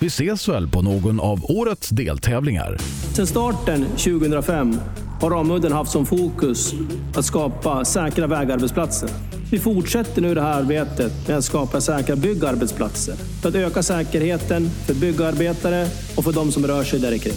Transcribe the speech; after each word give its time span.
Vi 0.00 0.06
ses 0.06 0.48
väl 0.48 0.68
på 0.68 0.82
någon 0.82 1.20
av 1.20 1.44
årets 1.50 1.88
deltävlingar. 1.88 2.76
Sedan 3.12 3.26
starten 3.26 3.84
2005 3.84 4.80
har 5.20 5.30
Ramudden 5.30 5.72
haft 5.72 5.90
som 5.90 6.06
fokus 6.06 6.74
att 7.14 7.24
skapa 7.24 7.84
säkra 7.84 8.26
vägarbetsplatser. 8.26 9.10
Vi 9.50 9.58
fortsätter 9.58 10.22
nu 10.22 10.34
det 10.34 10.40
här 10.40 10.60
arbetet 10.60 11.28
med 11.28 11.36
att 11.36 11.44
skapa 11.44 11.80
säkra 11.80 12.16
byggarbetsplatser 12.16 13.14
för 13.14 13.48
att 13.48 13.54
öka 13.54 13.82
säkerheten 13.82 14.70
för 14.70 14.94
byggarbetare 14.94 15.86
och 16.16 16.24
för 16.24 16.32
de 16.32 16.52
som 16.52 16.66
rör 16.66 16.84
sig 16.84 17.00
där 17.00 17.18
kring. 17.18 17.34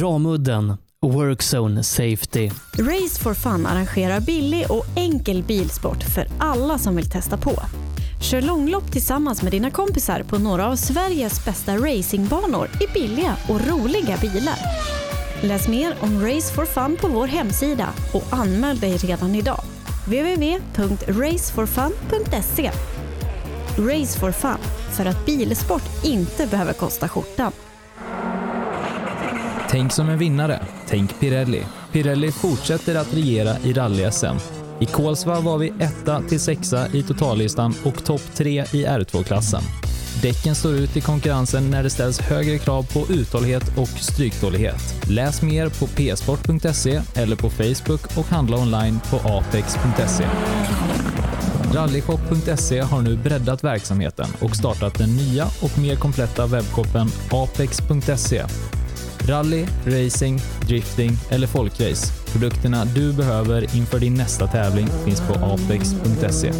Ramudden 0.00 0.76
Workzone 1.02 1.82
Safety. 1.82 2.50
Race 2.78 3.22
for 3.22 3.34
Fun 3.34 3.66
arrangerar 3.66 4.20
billig 4.20 4.66
och 4.70 4.84
enkel 4.96 5.42
bilsport 5.42 6.02
för 6.02 6.26
alla 6.38 6.78
som 6.78 6.96
vill 6.96 7.10
testa 7.10 7.36
på. 7.36 7.52
Kör 8.24 8.42
långlopp 8.42 8.92
tillsammans 8.92 9.42
med 9.42 9.52
dina 9.52 9.70
kompisar 9.70 10.22
på 10.22 10.38
några 10.38 10.66
av 10.66 10.76
Sveriges 10.76 11.44
bästa 11.44 11.76
racingbanor 11.76 12.68
i 12.80 12.86
billiga 12.94 13.36
och 13.48 13.68
roliga 13.68 14.16
bilar. 14.16 14.58
Läs 15.40 15.68
mer 15.68 15.94
om 16.00 16.26
Race 16.26 16.54
for 16.54 16.64
Fun 16.64 16.96
på 17.00 17.08
vår 17.08 17.26
hemsida 17.26 17.88
och 18.12 18.24
anmäl 18.30 18.78
dig 18.78 18.96
redan 18.96 19.34
idag. 19.34 19.60
www.raceforfun.se 20.06 22.70
Race 23.78 24.20
for 24.20 24.32
Fun, 24.32 24.58
för 24.96 25.06
att 25.06 25.26
bilsport 25.26 26.04
inte 26.04 26.46
behöver 26.46 26.72
kosta 26.72 27.08
skjortan. 27.08 27.52
Tänk 29.68 29.92
som 29.92 30.08
en 30.08 30.18
vinnare. 30.18 30.66
Tänk 30.86 31.20
Pirelli. 31.20 31.66
Pirelli 31.92 32.32
fortsätter 32.32 32.94
att 32.94 33.14
regera 33.14 33.58
i 33.58 33.72
rally-SM. 33.72 34.53
I 34.80 34.86
Kolsva 34.86 35.40
var 35.40 35.58
vi 35.58 35.72
etta 35.80 36.22
till 36.22 36.40
sexa 36.40 36.88
i 36.88 37.02
totallistan 37.02 37.74
och 37.84 38.04
topp 38.04 38.22
tre 38.34 38.62
i 38.62 38.86
R2-klassen. 38.86 39.62
Däcken 40.22 40.54
står 40.54 40.74
ut 40.74 40.96
i 40.96 41.00
konkurrensen 41.00 41.70
när 41.70 41.82
det 41.82 41.90
ställs 41.90 42.20
högre 42.20 42.58
krav 42.58 42.82
på 42.92 43.12
uthållighet 43.12 43.78
och 43.78 43.88
stryktålighet. 43.88 45.06
Läs 45.10 45.42
mer 45.42 45.68
på 45.68 45.86
psport.se 45.86 47.00
eller 47.14 47.36
på 47.36 47.50
Facebook 47.50 48.18
och 48.18 48.26
handla 48.26 48.56
online 48.56 49.00
på 49.10 49.16
apex.se. 49.16 50.26
Rallyshop.se 51.74 52.80
har 52.80 53.02
nu 53.02 53.16
breddat 53.16 53.64
verksamheten 53.64 54.26
och 54.40 54.56
startat 54.56 54.98
den 54.98 55.16
nya 55.16 55.46
och 55.62 55.78
mer 55.78 55.96
kompletta 55.96 56.46
webbshoppen 56.46 57.08
apex.se. 57.30 58.44
Rally, 59.28 59.66
racing, 59.86 60.40
drifting 60.66 61.10
eller 61.30 61.46
folkrace. 61.46 62.23
Produkterna 62.34 62.84
du 62.84 63.12
behöver 63.12 63.76
inför 63.76 63.98
din 63.98 64.14
nästa 64.14 64.46
tävling 64.46 64.86
finns 65.04 65.20
på 65.20 65.34
apex.se. 65.34 66.52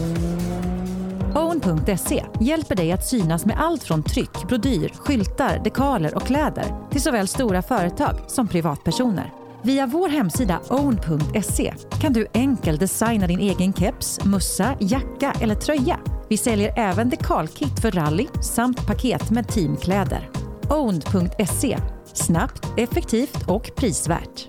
Own.se 1.34 2.25
hjälper 2.41 2.75
dig 2.75 2.92
att 2.92 3.06
synas 3.06 3.47
med 3.47 3.61
allt 3.61 3.83
från 3.83 4.03
tryck, 4.03 4.48
brodyr, 4.48 4.92
skyltar, 4.94 5.61
dekaler 5.64 6.14
och 6.14 6.27
kläder 6.27 6.64
till 6.91 7.03
såväl 7.03 7.28
stora 7.28 7.62
företag 7.62 8.16
som 8.27 8.48
privatpersoner. 8.48 9.33
Via 9.62 9.86
vår 9.86 10.08
hemsida 10.08 10.61
own.se 10.69 11.75
kan 12.00 12.12
du 12.12 12.27
enkelt 12.34 12.81
designa 12.81 13.27
din 13.27 13.41
egen 13.41 13.72
keps, 13.72 14.25
mussa, 14.25 14.77
jacka 14.81 15.32
eller 15.41 15.54
tröja. 15.54 16.00
Vi 16.28 16.37
säljer 16.37 16.78
även 16.78 17.10
dekalkit 17.10 17.81
för 17.81 17.91
rally 17.91 18.27
samt 18.43 18.87
paket 18.87 19.31
med 19.31 19.48
teamkläder. 19.48 20.31
Own.se 20.71 21.78
Snabbt, 22.15 22.66
effektivt 22.77 23.48
och 23.48 23.71
prisvärt. 23.77 24.48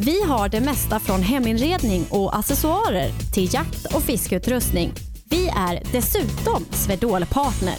Vi 0.00 0.22
har 0.22 0.48
det 0.48 0.60
mesta 0.60 0.98
från 0.98 1.22
heminredning 1.22 2.06
och 2.10 2.36
accessoarer 2.36 3.10
till 3.32 3.54
jakt 3.54 3.94
och 3.94 4.02
fiskeutrustning. 4.02 4.92
Vi 5.30 5.48
är 5.48 5.92
dessutom 5.92 6.64
Swedol-partner. 6.70 7.76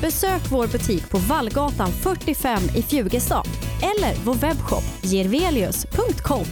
Besök 0.00 0.42
vår 0.50 0.66
butik 0.66 1.10
på 1.10 1.18
Vallgatan 1.18 1.88
45 1.92 2.58
i 2.76 2.82
Fjugestad 2.82 3.44
eller 3.82 4.24
vår 4.24 4.34
webbshop 4.34 4.84
girvelius.com. 5.02 6.44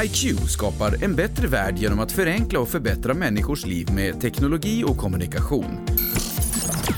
HiQ 0.00 0.40
skapar 0.48 1.04
en 1.04 1.14
bättre 1.14 1.46
värld 1.46 1.78
genom 1.78 2.00
att 2.00 2.12
förenkla 2.12 2.60
och 2.60 2.68
förbättra 2.68 3.14
människors 3.14 3.66
liv 3.66 3.88
med 3.94 4.20
teknologi 4.20 4.84
och 4.84 4.96
kommunikation. 4.96 5.86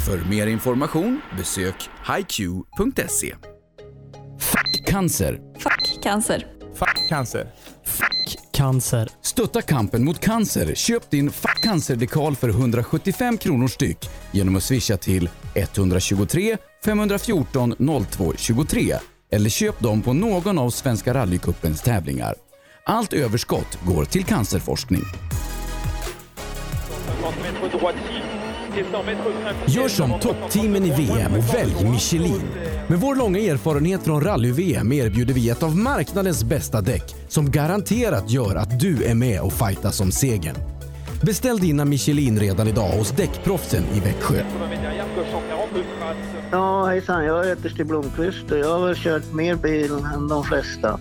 För 0.07 0.31
mer 0.31 0.47
information 0.47 1.21
besök 1.37 1.91
hiq.se. 2.17 3.35
Cancer. 4.87 5.41
Fuck 5.59 6.03
cancer. 6.03 6.60
Fuck 6.81 7.09
cancer. 7.09 7.47
Cancer. 8.53 9.09
Stötta 9.23 9.63
kampen 9.63 10.05
mot 10.05 10.21
cancer. 10.21 10.75
Köp 10.75 11.11
din 11.11 11.31
Fuck 11.31 11.63
cancer-dekal 11.63 12.37
för 12.37 12.49
175 12.49 13.39
kronor 13.39 13.69
styck 13.69 14.11
genom 14.31 14.57
att 14.57 14.63
swisha 14.63 14.97
till 14.97 15.29
123 15.55 16.57
514 16.85 17.75
02 18.11 18.33
23 18.37 18.97
eller 19.33 19.51
köp 19.51 19.81
dem 19.81 20.03
på 20.03 20.13
någon 20.13 20.59
av 20.59 20.71
Svenska 20.71 21.15
rallycupens 21.15 21.83
tävlingar. 21.83 22.35
Allt 22.85 23.13
överskott 23.13 23.79
går 23.87 24.05
till 24.05 24.25
cancerforskning. 24.25 25.05
Gör 29.69 29.89
som 29.89 30.21
toppteamen 30.21 30.85
i 30.85 30.91
VM 30.91 31.33
och 31.33 31.55
välj 31.55 31.91
Michelin. 31.91 32.43
Med 32.89 33.01
vår 33.01 33.17
långa 33.17 33.39
erfarenhet 33.39 34.03
från 34.03 34.21
rally-VM 34.21 34.93
erbjuder 34.93 35.35
vi 35.35 35.51
ett 35.51 35.63
av 35.63 35.77
marknadens 35.77 36.45
bästa 36.45 36.81
däck 36.81 37.15
som 37.29 37.51
garanterat 37.51 38.31
gör 38.31 38.57
att 38.57 38.81
du 38.81 39.05
är 39.05 39.15
med 39.15 39.41
och 39.41 39.53
fightas 39.53 40.01
om 40.01 40.13
segern. 40.13 40.57
Beställ 41.23 41.59
dina 41.59 41.85
Michelin 41.85 42.41
redan 42.41 42.69
idag 42.69 42.89
hos 42.89 43.11
Däckproffsen 43.11 43.85
i 43.95 44.01
Växjö. 44.01 44.43
Ja, 46.51 46.87
hejsan. 46.87 47.25
Jag 47.25 47.47
heter 47.47 47.69
Stig 47.69 47.87
Blomqvist 47.87 48.51
och 48.51 48.59
jag 48.59 48.79
har 48.79 48.87
väl 48.87 48.97
kört 48.97 49.33
mer 49.33 49.55
bil 49.55 49.93
än 50.15 50.29
de 50.29 50.45
flesta. 50.45 51.01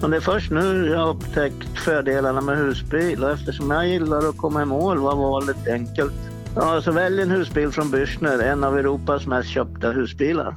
Men 0.00 0.10
det 0.10 0.16
är 0.16 0.20
först 0.20 0.50
nu 0.50 0.88
jag 0.90 0.98
har 0.98 1.10
upptäckt 1.10 1.78
fördelarna 1.84 2.40
med 2.40 2.58
husbil 2.58 3.24
och 3.24 3.30
eftersom 3.30 3.70
jag 3.70 3.88
gillar 3.88 4.28
att 4.28 4.36
komma 4.36 4.62
i 4.62 4.64
mål 4.64 4.98
var 4.98 5.16
valet 5.16 5.68
enkelt. 5.68 6.14
Ja, 6.60 6.82
så 6.82 6.92
välj 6.92 7.22
en 7.22 7.30
husbil 7.30 7.70
från 7.70 7.90
Bürstner, 7.90 8.42
en 8.42 8.64
av 8.64 8.78
Europas 8.78 9.26
mest 9.26 9.48
köpta 9.48 9.90
husbilar. 9.90 10.56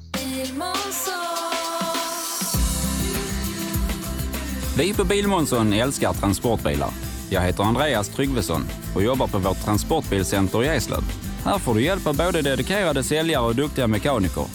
Vi 4.77 4.93
på 4.93 5.03
Bilmånsson 5.03 5.73
älskar 5.73 6.13
transportbilar. 6.13 6.89
Jag 7.29 7.41
heter 7.41 7.63
Andreas 7.63 8.09
Tryggvesson 8.09 8.61
och 8.95 9.03
jobbar 9.03 9.27
på 9.27 9.37
vårt 9.37 9.65
transportbilcenter 9.65 10.63
i 10.63 10.67
Eslöv. 10.67 11.03
Här 11.45 11.59
får 11.59 11.73
du 11.73 11.81
hjälp 11.81 12.07
av 12.07 12.17
både 12.17 12.41
dedikerade 12.41 13.03
säljare 13.03 13.45
och 13.45 13.55
duktiga 13.55 13.87
mekaniker. 13.87 14.45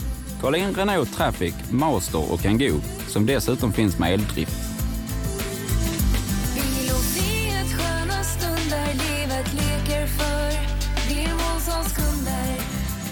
Kolla 0.41 0.59
in 0.59 0.75
Renault 0.75 1.17
Traffic, 1.17 1.55
Master 1.71 2.32
och 2.32 2.41
Kangoo 2.41 2.81
som 3.09 3.26
dessutom 3.26 3.73
finns 3.73 3.99
med 3.99 4.12
eldrift. 4.12 4.75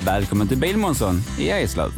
Välkommen 0.07 0.49
till 0.49 0.59
Bilmånsson 0.59 1.15
i 1.39 1.51
Eslöv. 1.51 1.89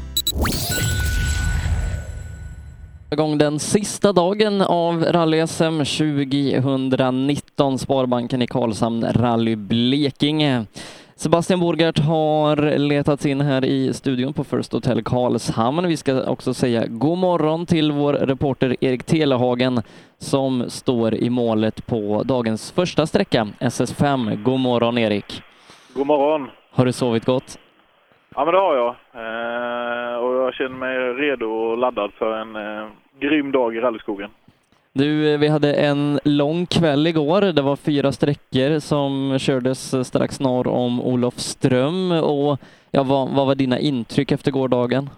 igång 3.10 3.38
den 3.38 3.58
sista 3.58 4.12
dagen 4.12 4.60
av 4.62 5.04
rally-SM 5.04 5.84
2019, 5.84 7.78
Sparbanken 7.78 8.42
i 8.42 8.46
Karlshamn, 8.46 9.06
Rally 9.12 9.56
Blekinge. 9.56 10.64
Sebastian 11.16 11.60
Borgart 11.60 11.98
har 11.98 12.78
letats 12.78 13.26
in 13.26 13.40
här 13.40 13.64
i 13.64 13.94
studion 13.94 14.32
på 14.32 14.44
First 14.44 14.72
Hotel 14.72 15.02
Karlshamn. 15.02 15.88
Vi 15.88 15.96
ska 15.96 16.22
också 16.22 16.54
säga 16.54 16.86
god 16.86 17.18
morgon 17.18 17.66
till 17.66 17.92
vår 17.92 18.12
reporter 18.12 18.76
Erik 18.80 19.04
Telehagen 19.04 19.82
som 20.18 20.64
står 20.68 21.14
i 21.14 21.30
målet 21.30 21.86
på 21.86 22.22
dagens 22.24 22.70
första 22.70 23.06
sträcka, 23.06 23.48
SS5. 23.60 24.42
God 24.42 24.60
morgon 24.60 24.98
Erik! 24.98 25.42
God 25.94 26.06
morgon! 26.06 26.48
Har 26.70 26.86
du 26.86 26.92
sovit 26.92 27.24
gott? 27.24 27.58
Ja, 28.36 28.44
men 28.44 28.54
det 28.54 28.60
har 28.60 28.76
jag. 28.76 28.88
Eh, 29.14 30.16
och 30.16 30.34
jag 30.34 30.54
känner 30.54 30.76
mig 30.76 30.98
redo 30.98 31.46
och 31.46 31.78
laddad 31.78 32.12
för 32.12 32.38
en 32.38 32.56
eh, 32.56 32.88
grym 33.18 33.52
dag 33.52 33.76
i 33.76 33.80
rallyskogen. 33.80 34.30
Du, 34.92 35.36
vi 35.36 35.48
hade 35.48 35.74
en 35.74 36.20
lång 36.24 36.66
kväll 36.66 37.06
igår. 37.06 37.40
Det 37.40 37.62
var 37.62 37.76
fyra 37.76 38.12
sträckor 38.12 38.78
som 38.78 39.38
kördes 39.38 40.08
strax 40.08 40.40
norr 40.40 40.68
om 40.68 41.00
Olofström. 41.00 42.12
Och 42.12 42.60
ja, 42.90 43.02
vad, 43.02 43.28
vad 43.28 43.46
var 43.46 43.54
dina 43.54 43.78
intryck 43.78 44.32
efter 44.32 44.50
gårdagen? 44.50 45.10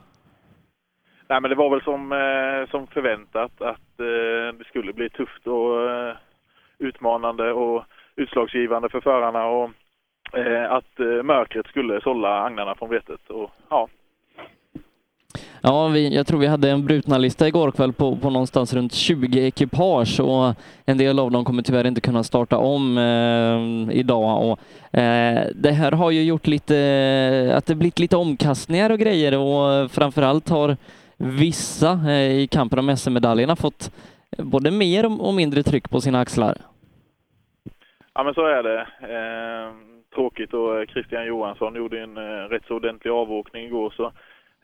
Nej, 1.29 1.41
men 1.41 1.51
det 1.51 1.57
var 1.57 1.71
väl 1.71 1.83
som, 1.83 2.13
eh, 2.13 2.71
som 2.71 2.87
förväntat 2.87 3.63
att 3.63 4.01
eh, 4.01 4.59
det 4.59 4.65
skulle 4.67 4.93
bli 4.93 5.11
tufft 5.11 5.47
och 5.47 5.91
eh, 5.91 6.17
utmanande 6.79 7.53
och 7.53 7.85
utslagsgivande 8.17 8.89
för 8.89 9.01
förarna 9.01 9.47
och 9.47 9.65
eh, 9.65 9.71
att 10.69 11.01
eh, 11.01 11.23
mörkret 11.23 11.67
skulle 11.67 12.01
sålla 12.01 12.43
agnarna 12.43 12.75
från 12.75 12.91
vetet. 12.91 13.31
Och, 13.31 13.51
ja, 13.69 13.89
Ja, 15.63 15.89
vi, 15.89 16.15
jag 16.15 16.27
tror 16.27 16.41
vi 16.41 16.47
hade 16.47 16.71
en 16.71 16.87
brutna 16.87 17.19
lista 17.19 17.49
igår 17.49 17.71
kväll 17.71 17.93
på, 17.93 18.17
på 18.17 18.31
någonstans 18.31 18.75
runt 18.75 18.93
20 18.93 19.47
ekipage 19.47 20.21
och 20.21 20.55
en 20.87 20.99
del 20.99 21.19
av 21.19 21.31
dem 21.31 21.45
kommer 21.45 21.63
tyvärr 21.63 21.87
inte 21.87 22.01
kunna 22.01 22.23
starta 22.23 22.59
om 22.59 22.99
eh, 22.99 23.97
idag. 23.99 24.51
Och, 24.51 24.99
eh, 24.99 25.47
det 25.55 25.71
här 25.71 25.93
har 25.93 26.11
ju 26.11 26.23
gjort 26.23 26.47
lite, 26.47 27.53
att 27.57 27.67
det 27.67 27.75
blivit 27.75 27.99
lite 27.99 28.17
omkastningar 28.17 28.91
och 28.91 28.99
grejer 28.99 29.39
och 29.39 29.91
framförallt 29.91 30.49
har 30.49 30.77
vissa 31.17 31.93
eh, 31.93 32.39
i 32.39 32.49
kampen 32.51 32.79
om 32.79 32.97
SM-medaljerna 32.97 33.57
fått 33.57 33.91
både 34.39 34.71
mer 34.71 35.23
och 35.23 35.35
mindre 35.35 35.63
tryck 35.63 35.91
på 35.91 36.01
sina 36.01 36.21
axlar. 36.21 36.57
ja 38.15 38.25
men 38.25 38.35
så 38.35 38.47
är 38.47 38.63
det. 38.63 38.87
Tråkigt 40.19 40.55
och 40.55 40.81
eh, 40.81 40.87
Christian 40.87 41.27
Johansson 41.27 41.75
gjorde 41.75 42.01
en 42.01 42.17
eh, 42.17 42.49
rätt 42.49 42.67
så 42.69 42.75
ordentlig 42.75 43.11
avåkning 43.11 43.65
igår 43.65 43.93
så 43.97 44.13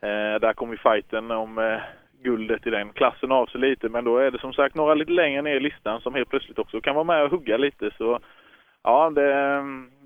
Eh, 0.01 0.39
där 0.41 0.53
kom 0.53 0.71
ju 0.71 0.77
fighten 0.77 1.31
om 1.31 1.57
eh, 1.57 1.81
guldet 2.23 2.67
i 2.67 2.69
den 2.69 2.89
klassen 2.89 3.31
av 3.31 3.45
sig 3.45 3.61
lite. 3.61 3.89
Men 3.89 4.05
då 4.05 4.17
är 4.17 4.31
det 4.31 4.39
som 4.39 4.53
sagt 4.53 4.75
några 4.75 4.93
lite 4.93 5.11
längre 5.11 5.41
ner 5.41 5.55
i 5.55 5.59
listan 5.59 6.01
som 6.01 6.15
helt 6.15 6.29
plötsligt 6.29 6.59
också 6.59 6.81
kan 6.81 6.95
vara 6.95 7.03
med 7.03 7.23
och 7.23 7.31
hugga 7.31 7.57
lite. 7.57 7.91
Så 7.97 8.19
ja, 8.83 9.09
det, 9.09 9.31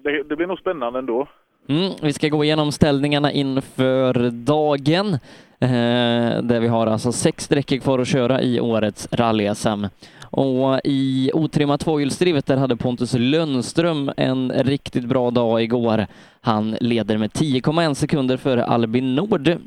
det, 0.04 0.24
det 0.24 0.36
blir 0.36 0.48
nog 0.48 0.60
spännande 0.60 1.00
ändå. 1.00 1.28
Mm, 1.70 1.92
vi 2.02 2.14
ska 2.14 2.28
gå 2.28 2.44
igenom 2.44 2.72
ställningarna 2.72 3.32
inför 3.32 4.14
dagen. 4.32 5.18
Eh, 5.62 6.42
där 6.42 6.60
vi 6.60 6.68
har 6.68 6.88
alltså 6.88 7.12
sex 7.12 7.44
sträckor 7.44 7.78
kvar 7.78 8.00
att 8.00 8.08
köra 8.08 8.42
i 8.42 8.60
årets 8.60 9.08
rally-SM. 9.12 9.86
Och 10.22 10.80
i 10.84 11.32
otrimmat 11.34 11.80
tvåhjulsdrivet 11.80 12.46
där 12.46 12.58
hade 12.58 12.76
Pontus 12.76 13.14
Lönnström 13.14 14.12
en 14.18 14.52
riktigt 14.52 15.06
bra 15.06 15.32
dag 15.32 15.64
igår. 15.64 16.08
Han 16.42 16.78
leder 16.80 17.18
med 17.18 17.32
10,1 17.32 17.94
sekunder 17.94 18.38
före 18.38 18.66
Albin 18.66 19.16
Nord 19.16 19.58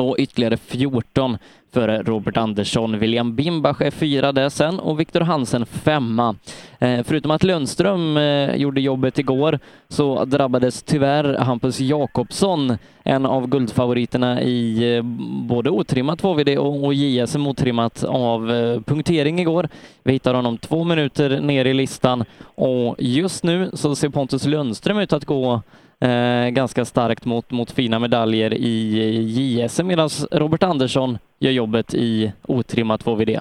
och 0.00 0.16
ytterligare 0.18 0.56
14 0.56 1.38
för 1.72 2.02
Robert 2.02 2.36
Andersson. 2.36 2.98
William 2.98 3.34
Bimbach 3.34 3.80
är 3.80 3.90
fyra 3.90 4.32
där 4.32 4.48
sen 4.48 4.78
och 4.78 5.00
Viktor 5.00 5.20
Hansen 5.20 5.66
femma. 5.66 6.36
Eh, 6.78 7.02
förutom 7.04 7.30
att 7.30 7.42
Lundström 7.42 8.16
eh, 8.16 8.54
gjorde 8.56 8.80
jobbet 8.80 9.18
igår 9.18 9.58
så 9.88 10.24
drabbades 10.24 10.82
tyvärr 10.82 11.34
Hampus 11.38 11.80
Jakobsson, 11.80 12.78
en 13.02 13.26
av 13.26 13.46
guldfavoriterna 13.46 14.42
i 14.42 14.94
eh, 14.96 15.02
både 15.48 15.70
otrimmat 15.70 16.22
2VD 16.22 16.56
och 16.56 16.94
JSM 16.94 17.46
otrimmat 17.46 18.04
av 18.04 18.50
eh, 18.50 18.80
punktering 18.80 19.40
igår. 19.40 19.68
Vi 20.02 20.12
hittar 20.12 20.34
honom 20.34 20.58
två 20.58 20.84
minuter 20.84 21.40
ner 21.40 21.64
i 21.64 21.74
listan 21.74 22.24
och 22.54 22.96
just 22.98 23.44
nu 23.44 23.70
så 23.74 23.94
ser 23.94 24.08
Pontus 24.08 24.46
Lundström 24.46 24.98
ut 24.98 25.12
att 25.12 25.24
gå 25.24 25.62
eh, 26.02 26.48
ganska 26.50 26.84
starkt 26.84 27.24
mot, 27.24 27.50
mot 27.50 27.70
fina 27.70 27.98
medaljer 27.98 28.54
i 28.54 29.22
JSM 29.28 29.86
medan 29.86 30.08
Robert 30.30 30.62
Andersson 30.62 31.18
gör 31.38 31.50
jobbet 31.50 31.94
i 31.94 32.32
otrimmat 32.42 33.04
2VD. 33.04 33.40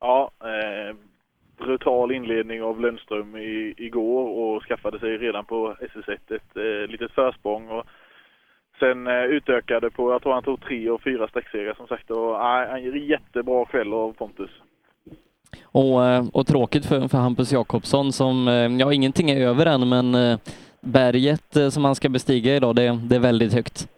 Ja, 0.00 0.30
eh, 0.40 0.96
brutal 1.58 2.12
inledning 2.12 2.62
av 2.62 2.80
Lundström 2.80 3.36
i, 3.36 3.74
igår 3.76 4.28
och 4.28 4.62
skaffade 4.62 4.98
sig 4.98 5.18
redan 5.18 5.44
på 5.44 5.76
SS1 5.80 6.34
ett 6.34 6.56
eh, 6.56 6.90
litet 6.90 7.12
försprång. 7.12 7.68
Och 7.68 7.84
sen 8.78 9.06
eh, 9.06 9.24
utökade 9.24 9.90
på, 9.90 10.12
jag 10.12 10.22
tror 10.22 10.32
han 10.32 10.42
tog 10.42 10.60
tre 10.60 10.90
och 10.90 11.02
fyra 11.02 11.28
sträckserier 11.28 11.74
som 11.74 11.86
sagt. 11.86 12.10
Och, 12.10 12.40
eh, 12.40 12.74
en 12.74 13.06
jättebra 13.06 13.64
kväll 13.64 13.92
av 13.92 14.12
Pontus. 14.12 14.50
Och, 15.62 16.04
eh, 16.04 16.24
och 16.32 16.46
tråkigt 16.46 16.86
för, 16.86 17.08
för 17.08 17.18
Hampus 17.18 17.52
Jakobsson 17.52 18.12
som, 18.12 18.48
eh, 18.48 18.54
ja 18.54 18.92
ingenting 18.92 19.30
är 19.30 19.46
över 19.46 19.66
än 19.66 19.88
men 19.88 20.14
eh, 20.14 20.38
berget 20.84 21.56
eh, 21.56 21.68
som 21.68 21.84
han 21.84 21.94
ska 21.94 22.08
bestiga 22.08 22.56
idag, 22.56 22.76
det, 22.76 22.98
det 23.08 23.16
är 23.16 23.20
väldigt 23.20 23.54
högt. 23.54 23.88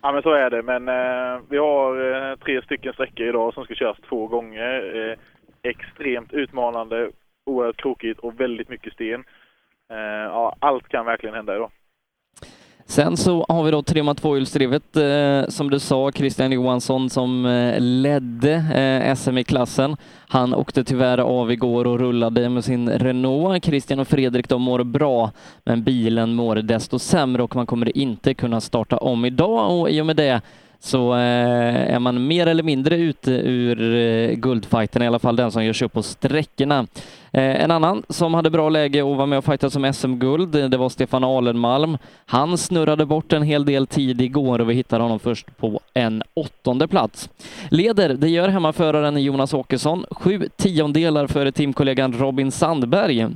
Ja 0.00 0.12
men 0.12 0.22
så 0.22 0.32
är 0.32 0.50
det, 0.50 0.62
men 0.62 0.88
eh, 0.88 1.40
vi 1.48 1.58
har 1.58 2.12
eh, 2.12 2.36
tre 2.36 2.62
stycken 2.62 2.92
sträckor 2.92 3.26
idag 3.26 3.54
som 3.54 3.64
ska 3.64 3.74
köras 3.74 3.96
två 4.08 4.26
gånger. 4.26 5.10
Eh, 5.10 5.18
extremt 5.70 6.32
utmanande, 6.32 7.10
oerhört 7.46 7.76
krokigt 7.76 8.20
och 8.20 8.40
väldigt 8.40 8.68
mycket 8.68 8.92
sten. 8.92 9.24
Eh, 9.90 9.96
ja, 10.36 10.56
allt 10.58 10.88
kan 10.88 11.06
verkligen 11.06 11.34
hända 11.34 11.56
idag. 11.56 11.70
Sen 12.86 13.16
så 13.16 13.46
har 13.48 13.62
vi 13.62 13.70
då 13.70 13.82
trimmat 13.82 14.18
tvåhjulsdrivet, 14.18 14.96
eh, 14.96 15.48
som 15.48 15.70
du 15.70 15.78
sa, 15.78 16.12
Christian 16.12 16.52
Johansson 16.52 17.10
som 17.10 17.46
eh, 17.46 17.80
ledde 17.80 18.52
eh, 18.52 19.14
SM 19.14 19.38
i 19.38 19.44
klassen. 19.44 19.96
Han 20.28 20.54
åkte 20.54 20.84
tyvärr 20.84 21.18
av 21.18 21.52
igår 21.52 21.86
och 21.86 21.98
rullade 21.98 22.48
med 22.48 22.64
sin 22.64 22.90
Renault. 22.90 23.64
Christian 23.64 24.00
och 24.00 24.08
Fredrik 24.08 24.48
de 24.48 24.62
mår 24.62 24.84
bra, 24.84 25.30
men 25.64 25.82
bilen 25.82 26.34
mår 26.34 26.56
desto 26.56 26.98
sämre 26.98 27.42
och 27.42 27.56
man 27.56 27.66
kommer 27.66 27.98
inte 27.98 28.34
kunna 28.34 28.60
starta 28.60 28.96
om 28.96 29.24
idag 29.24 29.80
och 29.80 29.90
i 29.90 30.00
och 30.00 30.06
med 30.06 30.16
det 30.16 30.40
så 30.84 31.14
eh, 31.14 31.94
är 31.94 31.98
man 31.98 32.26
mer 32.26 32.46
eller 32.46 32.62
mindre 32.62 32.96
ute 32.96 33.30
ur 33.30 33.94
eh, 33.94 34.34
guldfighten, 34.34 35.02
i 35.02 35.06
alla 35.06 35.18
fall 35.18 35.36
den 35.36 35.50
som 35.52 35.64
görs 35.64 35.82
upp 35.82 35.92
på 35.92 36.02
sträckorna. 36.02 36.86
Eh, 37.32 37.62
en 37.62 37.70
annan 37.70 38.02
som 38.08 38.34
hade 38.34 38.50
bra 38.50 38.68
läge 38.68 39.02
och 39.02 39.16
var 39.16 39.26
med 39.26 39.38
och 39.38 39.44
fightade 39.44 39.70
som 39.70 39.92
SM-guld, 39.92 40.70
det 40.70 40.76
var 40.76 40.88
Stefan 40.88 41.24
Alenmalm. 41.24 41.98
Han 42.26 42.58
snurrade 42.58 43.06
bort 43.06 43.32
en 43.32 43.42
hel 43.42 43.64
del 43.64 43.86
tid 43.86 44.20
igår 44.20 44.58
och 44.58 44.70
vi 44.70 44.74
hittade 44.74 45.02
honom 45.02 45.18
först 45.18 45.56
på 45.56 45.80
en 45.94 46.22
åttonde 46.34 46.88
plats. 46.88 47.30
Leder, 47.70 48.14
det 48.14 48.28
gör 48.28 48.48
hemmaföraren 48.48 49.22
Jonas 49.22 49.54
Åkesson, 49.54 50.04
sju 50.10 50.48
tiondelar 50.56 51.26
före 51.26 51.52
teamkollegan 51.52 52.12
Robin 52.12 52.50
Sandberg. 52.50 53.26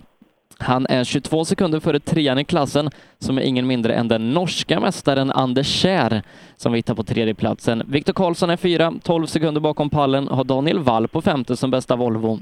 Han 0.58 0.86
är 0.86 1.04
22 1.04 1.44
sekunder 1.44 1.80
före 1.80 2.00
trean 2.00 2.38
i 2.38 2.44
klassen, 2.44 2.90
som 3.18 3.38
är 3.38 3.42
ingen 3.42 3.66
mindre 3.66 3.94
än 3.94 4.08
den 4.08 4.30
norska 4.30 4.80
mästaren 4.80 5.30
Anders 5.30 5.66
Kjär, 5.66 6.22
som 6.56 6.72
vi 6.72 6.78
hittar 6.78 6.94
på 6.94 7.04
tredjeplatsen. 7.04 7.82
Viktor 7.86 8.12
Karlsson 8.12 8.50
är 8.50 8.56
fyra, 8.56 8.94
12 9.02 9.26
sekunder 9.26 9.60
bakom 9.60 9.90
pallen, 9.90 10.28
har 10.28 10.44
Daniel 10.44 10.78
Wall 10.78 11.08
på 11.08 11.22
femte 11.22 11.56
som 11.56 11.70
bästa 11.70 11.96
Volvo. 11.96 12.40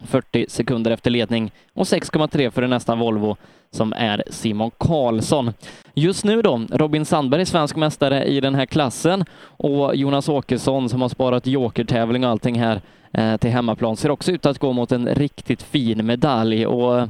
40 0.00 0.46
sekunder 0.48 0.90
efter 0.90 1.10
ledning 1.10 1.50
och 1.74 1.84
6,3 1.84 2.50
för 2.50 2.66
nästa 2.66 2.94
Volvo 2.94 3.36
som 3.70 3.92
är 3.92 4.24
Simon 4.30 4.70
Karlsson. 4.78 5.52
Just 5.94 6.24
nu 6.24 6.42
då, 6.42 6.66
Robin 6.70 7.04
Sandberg 7.04 7.40
är 7.40 7.44
svensk 7.44 7.76
mästare 7.76 8.24
i 8.24 8.40
den 8.40 8.54
här 8.54 8.66
klassen 8.66 9.24
och 9.40 9.96
Jonas 9.96 10.28
Åkesson 10.28 10.88
som 10.88 11.02
har 11.02 11.08
sparat 11.08 11.46
jokertävling 11.46 12.24
och 12.24 12.30
allting 12.30 12.60
här 12.60 12.80
Eh, 13.12 13.36
till 13.36 13.50
hemmaplan 13.50 13.96
ser 13.96 14.10
också 14.10 14.32
ut 14.32 14.46
att 14.46 14.58
gå 14.58 14.72
mot 14.72 14.92
en 14.92 15.06
riktigt 15.06 15.62
fin 15.62 16.06
medalj 16.06 16.66
och 16.66 16.98
eh, 16.98 17.06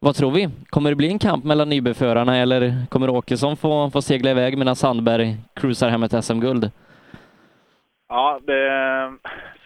vad 0.00 0.14
tror 0.14 0.30
vi? 0.30 0.48
Kommer 0.70 0.90
det 0.90 0.96
bli 0.96 1.08
en 1.08 1.18
kamp 1.18 1.44
mellan 1.44 1.68
nybeförarna 1.68 2.36
eller 2.36 2.86
kommer 2.88 3.10
Åkesson 3.10 3.56
få, 3.56 3.90
få 3.90 4.02
segla 4.02 4.30
iväg 4.30 4.58
medan 4.58 4.76
Sandberg 4.76 5.36
cruisar 5.54 5.88
hem 5.88 6.02
ett 6.02 6.24
SM-guld? 6.24 6.70
Ja, 8.08 8.40
det 8.46 8.68
är 8.68 9.12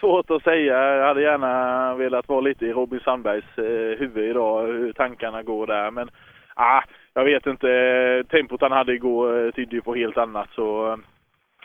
svårt 0.00 0.30
att 0.30 0.42
säga. 0.42 0.94
Jag 0.96 1.06
hade 1.06 1.22
gärna 1.22 1.94
velat 1.94 2.28
vara 2.28 2.40
lite 2.40 2.66
i 2.66 2.72
Robin 2.72 3.00
Sandbergs 3.00 3.58
eh, 3.58 3.98
huvud 3.98 4.30
idag, 4.30 4.66
hur 4.66 4.92
tankarna 4.92 5.42
går 5.42 5.66
där. 5.66 5.90
Men 5.90 6.10
ah, 6.54 6.82
jag 7.14 7.24
vet 7.24 7.46
inte. 7.46 8.24
Tempot 8.30 8.60
han 8.60 8.72
hade 8.72 8.94
igår 8.94 9.50
tydde 9.50 9.76
ju 9.76 9.82
på 9.82 9.94
helt 9.94 10.18
annat. 10.18 10.48
Så 10.54 10.98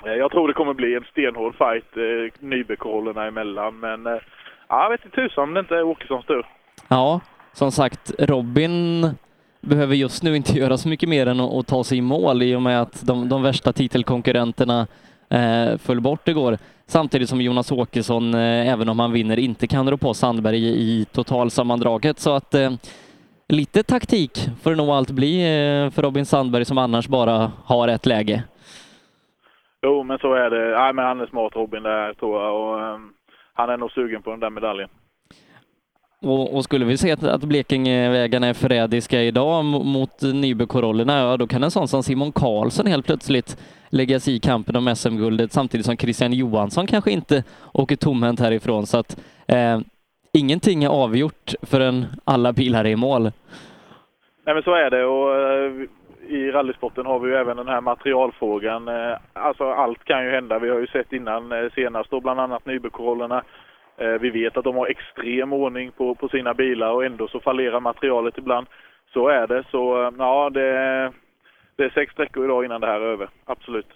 Eh, 0.06 0.14
jag 0.14 0.32
tror 0.32 0.48
det 0.48 0.54
kommer 0.54 0.74
bli 0.74 0.96
en 0.96 1.04
stenhård 1.12 1.56
fight 1.56 1.98
eh, 1.98 2.48
nybekorollerna 2.50 3.26
emellan. 3.26 3.80
Men 3.80 4.08
eh, 4.08 4.22
jag 4.70 4.90
vet 4.90 5.06
inte 5.06 5.16
tusan 5.16 5.44
om 5.44 5.54
det 5.54 5.60
inte 5.60 5.76
är 5.76 5.84
Åkessons 5.84 6.26
tur. 6.26 6.46
Ja, 6.88 7.20
som 7.54 7.72
sagt, 7.72 8.12
Robin 8.20 9.10
behöver 9.62 9.96
just 9.96 10.24
nu 10.24 10.36
inte 10.36 10.54
göra 10.60 10.78
så 10.78 10.90
mycket 10.90 11.10
mer 11.10 11.28
än 11.28 11.40
att, 11.40 11.68
ta 11.68 11.84
sig 11.84 11.98
i 11.98 12.02
mål 12.02 12.44
i 12.44 12.56
och 12.56 12.62
med 12.62 12.82
att 12.82 13.08
de, 13.08 13.30
de 13.30 13.44
värsta 13.44 13.74
titelkonkurrenterna 13.74 14.88
eh, 15.30 15.78
föll 15.78 16.02
bort 16.02 16.28
igår. 16.28 16.58
Samtidigt 16.86 17.30
som 17.30 17.42
Jonas 17.42 17.72
Åkesson, 17.72 18.34
eh, 18.34 18.72
även 18.72 18.90
om 18.90 19.00
han 19.00 19.12
vinner, 19.12 19.40
inte 19.40 19.68
kan 19.68 19.90
rå 19.90 19.98
på 19.98 20.14
Sandberg 20.14 20.58
i, 20.58 20.70
i 20.70 21.06
totalsammandraget. 21.06 22.20
Så 22.20 22.36
att 22.36 22.54
eh, 22.54 22.72
lite 23.48 23.84
taktik 23.84 24.50
får 24.62 24.70
det 24.70 24.76
nog 24.76 24.90
allt 24.90 25.12
bli 25.12 25.42
eh, 25.42 25.92
för 25.92 26.02
Robin 26.02 26.26
Sandberg 26.26 26.66
som 26.66 26.78
annars 26.78 27.08
bara 27.08 27.52
har 27.66 27.88
ett 27.88 28.06
läge. 28.06 28.44
Jo, 29.82 30.04
men 30.04 30.18
så 30.18 30.34
är 30.34 30.50
det. 30.50 30.80
Nej, 30.80 30.94
men 30.94 31.06
han 31.06 31.22
är 31.22 31.26
smart 31.26 31.56
Robin 31.56 31.84
där 31.84 32.14
tror 32.14 32.44
jag 32.44 32.56
och 32.56 32.94
um, 32.96 33.14
han 33.54 33.70
är 33.70 33.78
nog 33.78 33.92
sugen 33.92 34.22
på 34.22 34.30
den 34.32 34.40
där 34.40 34.50
medaljen. 34.50 34.90
Och, 36.22 36.56
och 36.56 36.64
skulle 36.64 36.86
vi 36.86 36.98
se 36.98 37.12
att, 37.12 37.24
att 37.24 37.44
Blekingevägarna 37.44 38.48
är 38.48 38.54
förrädiska 38.54 39.22
idag 39.22 39.66
mot 39.66 40.22
Nybekorollerna, 40.22 41.20
ja 41.20 41.38
då 41.38 41.48
kan 41.48 41.64
en 41.64 41.72
sån 41.72 41.88
som 41.88 42.04
Simon 42.04 42.32
Karlsson 42.32 42.88
helt 42.88 43.06
plötsligt 43.06 43.58
lägga 43.90 44.20
sig 44.20 44.36
i 44.36 44.40
kampen 44.40 44.76
om 44.76 44.96
SM-guldet 44.96 45.52
samtidigt 45.52 45.86
som 45.86 45.98
Christian 45.98 46.34
Johansson 46.34 46.88
kanske 46.88 47.12
inte 47.12 47.44
åker 47.74 47.96
tomhänt 47.96 48.40
härifrån. 48.40 48.86
Så 48.86 48.98
att 48.98 49.22
eh, 49.48 49.80
ingenting 50.34 50.84
är 50.84 50.90
avgjort 50.90 51.54
förrän 51.62 52.06
alla 52.24 52.54
bilar 52.54 52.86
är 52.86 52.90
i 52.90 52.96
mål. 52.96 53.32
Nej 54.46 54.54
men 54.56 54.64
så 54.64 54.74
är 54.74 54.90
det 54.90 55.06
och 55.06 55.36
eh, 55.36 55.90
i 56.30 56.52
rallysporten 56.52 57.06
har 57.06 57.20
vi 57.20 57.30
ju 57.30 57.36
även 57.36 57.58
den 57.58 57.68
här 57.68 57.82
materialfrågan. 57.82 58.88
Eh, 58.88 59.18
alltså 59.34 59.64
allt 59.64 60.04
kan 60.04 60.24
ju 60.26 60.32
hända. 60.32 60.60
Vi 60.60 60.70
har 60.70 60.80
ju 60.80 60.88
sett 60.88 61.14
innan 61.14 61.52
eh, 61.52 61.72
senast 61.76 62.12
då 62.12 62.22
bland 62.22 62.40
annat 62.40 62.66
Nybekorollerna 62.66 63.44
eh, 63.98 64.08
vi 64.22 64.30
vet 64.30 64.58
att 64.58 64.64
de 64.64 64.76
har 64.76 64.88
extrem 64.88 65.54
ordning 65.54 65.92
på, 65.92 66.16
på 66.16 66.30
sina 66.30 66.54
bilar 66.54 66.92
och 66.92 67.06
ändå 67.06 67.28
så 67.28 67.40
fallerar 67.40 67.80
materialet 67.80 68.38
ibland. 68.38 68.68
Så 69.14 69.28
är 69.28 69.48
det. 69.48 69.64
Så 69.72 70.12
ja, 70.18 70.50
det, 70.50 70.70
det 71.76 71.84
är 71.84 71.90
sex 71.90 72.14
sträckor 72.14 72.46
idag 72.46 72.66
innan 72.66 72.82
det 72.82 72.88
här 72.88 73.00
är 73.00 73.14
över. 73.14 73.30
Absolut. 73.46 73.88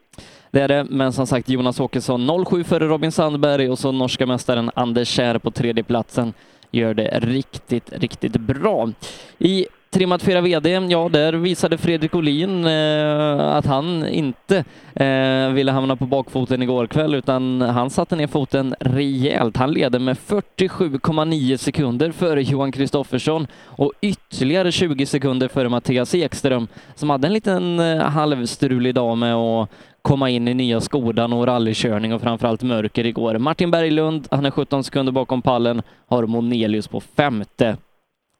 Det 0.52 0.62
är 0.62 0.68
det, 0.68 0.86
men 0.90 1.14
som 1.14 1.28
sagt 1.28 1.50
Jonas 1.50 1.80
Åkesson 1.80 2.46
07 2.46 2.64
före 2.64 2.86
Robin 2.86 3.12
Sandberg 3.12 3.70
och 3.70 3.80
så 3.80 3.92
norska 3.92 4.26
mästaren 4.26 4.72
Anders 4.76 5.08
Kjär 5.08 5.38
på 5.38 5.52
tredje 5.52 5.84
platsen 5.84 6.34
gör 6.72 6.94
det 6.94 7.20
riktigt, 7.20 7.94
riktigt 7.94 8.38
bra. 8.38 8.90
I 9.38 9.68
Trimmat 9.94 10.24
4 10.24 10.42
VD, 10.42 10.70
ja 10.70 11.10
där 11.10 11.34
visade 11.34 11.78
Fredrik 11.78 12.16
Olin 12.16 12.66
eh, 12.66 13.40
att 13.40 13.66
han 13.66 14.08
inte 14.08 14.64
eh, 14.96 15.50
ville 15.54 15.72
hamna 15.72 15.96
på 15.96 16.06
bakfoten 16.06 16.62
igår 16.62 16.88
kväll 16.88 17.16
utan 17.16 17.62
han 17.62 17.90
satte 17.90 18.16
ner 18.16 18.28
foten 18.28 18.76
rejält. 18.80 19.58
Han 19.58 19.72
leder 19.72 20.00
med 20.00 20.18
47,9 20.18 21.58
sekunder 21.58 22.12
före 22.12 22.44
Johan 22.44 22.72
Kristoffersson 22.72 23.48
och 23.66 23.94
ytterligare 24.02 24.72
20 24.72 25.06
sekunder 25.06 25.48
före 25.48 25.70
Mattias 25.70 26.16
Ekström 26.16 26.68
som 26.96 27.10
hade 27.10 27.28
en 27.28 27.34
liten 27.34 27.80
eh, 27.80 28.02
halvstrulig 28.02 28.96
dag 28.96 29.18
med 29.18 29.36
att 29.36 29.70
komma 30.02 30.30
in 30.30 30.48
i 30.48 30.54
nya 30.54 30.82
Skodan 30.82 31.34
och 31.34 31.48
rallykörning 31.48 32.14
och 32.14 32.22
framförallt 32.22 32.64
mörker 32.64 33.06
igår. 33.06 33.38
Martin 33.38 33.72
Berglund, 33.72 34.28
han 34.32 34.46
är 34.46 34.52
17 34.52 34.84
sekunder 34.84 35.12
bakom 35.12 35.42
pallen, 35.42 35.82
har 36.08 36.26
Monelius 36.26 36.88
på 36.88 37.00
femte 37.02 37.78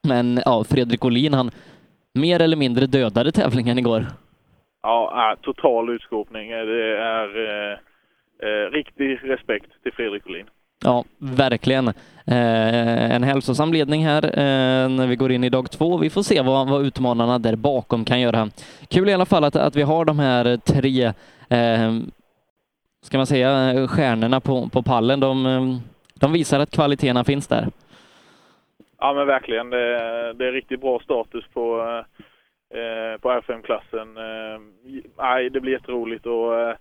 men 0.02 0.42
ja, 0.44 0.64
Fredrik 0.64 1.04
Olin, 1.04 1.34
han 1.34 1.50
mer 2.14 2.40
eller 2.40 2.56
mindre 2.56 2.86
dödade 2.86 3.32
tävlingen 3.32 3.78
igår. 3.78 4.06
Ja, 4.82 5.36
total 5.42 5.90
utskåpning. 5.90 6.50
Det 6.50 6.96
är 6.96 7.28
eh, 7.48 7.78
eh, 8.48 8.70
riktig 8.70 9.18
respekt 9.22 9.82
till 9.82 9.92
Fredrik 9.92 10.26
Olin. 10.26 10.46
Ja, 10.84 11.04
verkligen. 11.18 11.88
Eh, 12.26 13.14
en 13.14 13.22
hälsosam 13.22 13.72
ledning 13.72 14.06
här 14.06 14.24
eh, 14.24 14.88
när 14.88 15.06
vi 15.06 15.16
går 15.16 15.32
in 15.32 15.44
i 15.44 15.48
dag 15.48 15.70
två. 15.70 15.96
Vi 15.96 16.10
får 16.10 16.22
se 16.22 16.42
vad, 16.42 16.68
vad 16.68 16.86
utmanarna 16.86 17.38
där 17.38 17.56
bakom 17.56 18.04
kan 18.04 18.20
göra. 18.20 18.48
Kul 18.88 19.08
i 19.08 19.14
alla 19.14 19.26
fall 19.26 19.44
att, 19.44 19.56
att 19.56 19.76
vi 19.76 19.82
har 19.82 20.04
de 20.04 20.18
här 20.18 20.56
tre, 20.56 21.04
eh, 21.48 21.98
ska 23.02 23.16
man 23.16 23.26
säga, 23.26 23.88
stjärnorna 23.88 24.40
på, 24.40 24.68
på 24.68 24.82
pallen. 24.82 25.20
De, 25.20 25.80
de 26.14 26.32
visar 26.32 26.60
att 26.60 26.70
kvaliteterna 26.70 27.24
finns 27.24 27.46
där. 27.46 27.68
Ja 29.02 29.12
men 29.12 29.26
verkligen. 29.26 29.70
Det, 29.70 30.32
det 30.32 30.46
är 30.46 30.52
riktigt 30.52 30.80
bra 30.80 31.00
status 31.04 31.44
på, 31.52 31.80
eh, 32.74 33.20
på 33.20 33.28
R5-klassen. 33.28 34.16
Eh, 34.16 35.50
det 35.52 35.60
blir 35.60 35.72
jätteroligt 35.72 36.26
och 36.26 36.60
eh, 36.60 36.74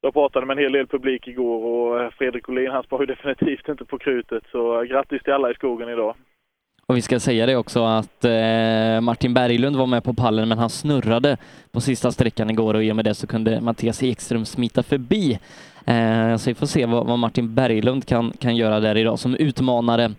jag 0.00 0.12
pratade 0.12 0.46
med 0.46 0.58
en 0.58 0.62
hel 0.62 0.72
del 0.72 0.86
publik 0.86 1.28
igår 1.28 1.64
och 1.64 2.12
Fredrik 2.12 2.48
Olin 2.48 2.70
han 2.70 2.82
sparar 2.82 3.00
ju 3.00 3.06
definitivt 3.06 3.68
inte 3.68 3.84
på 3.84 3.98
krutet 3.98 4.42
så 4.52 4.82
grattis 4.82 5.22
till 5.22 5.32
alla 5.32 5.50
i 5.50 5.54
skogen 5.54 5.88
idag. 5.88 6.14
Och 6.86 6.96
vi 6.96 7.02
ska 7.02 7.20
säga 7.20 7.46
det 7.46 7.56
också 7.56 7.84
att 7.84 8.24
eh, 8.24 9.00
Martin 9.00 9.34
Berglund 9.34 9.76
var 9.76 9.86
med 9.86 10.04
på 10.04 10.14
pallen 10.14 10.48
men 10.48 10.58
han 10.58 10.70
snurrade 10.70 11.36
på 11.72 11.80
sista 11.80 12.10
sträckan 12.10 12.50
igår 12.50 12.74
och 12.74 12.84
i 12.84 12.92
och 12.92 12.96
med 12.96 13.04
det 13.04 13.14
så 13.14 13.26
kunde 13.26 13.60
Mattias 13.60 14.02
Ekström 14.02 14.44
smita 14.44 14.82
förbi. 14.82 15.38
Eh, 15.86 16.36
så 16.36 16.50
vi 16.50 16.54
får 16.54 16.66
se 16.66 16.86
vad, 16.86 17.06
vad 17.06 17.18
Martin 17.18 17.54
Berglund 17.54 18.06
kan, 18.06 18.32
kan 18.40 18.56
göra 18.56 18.80
där 18.80 18.96
idag 18.96 19.18
som 19.18 19.34
utmanare. 19.34 20.10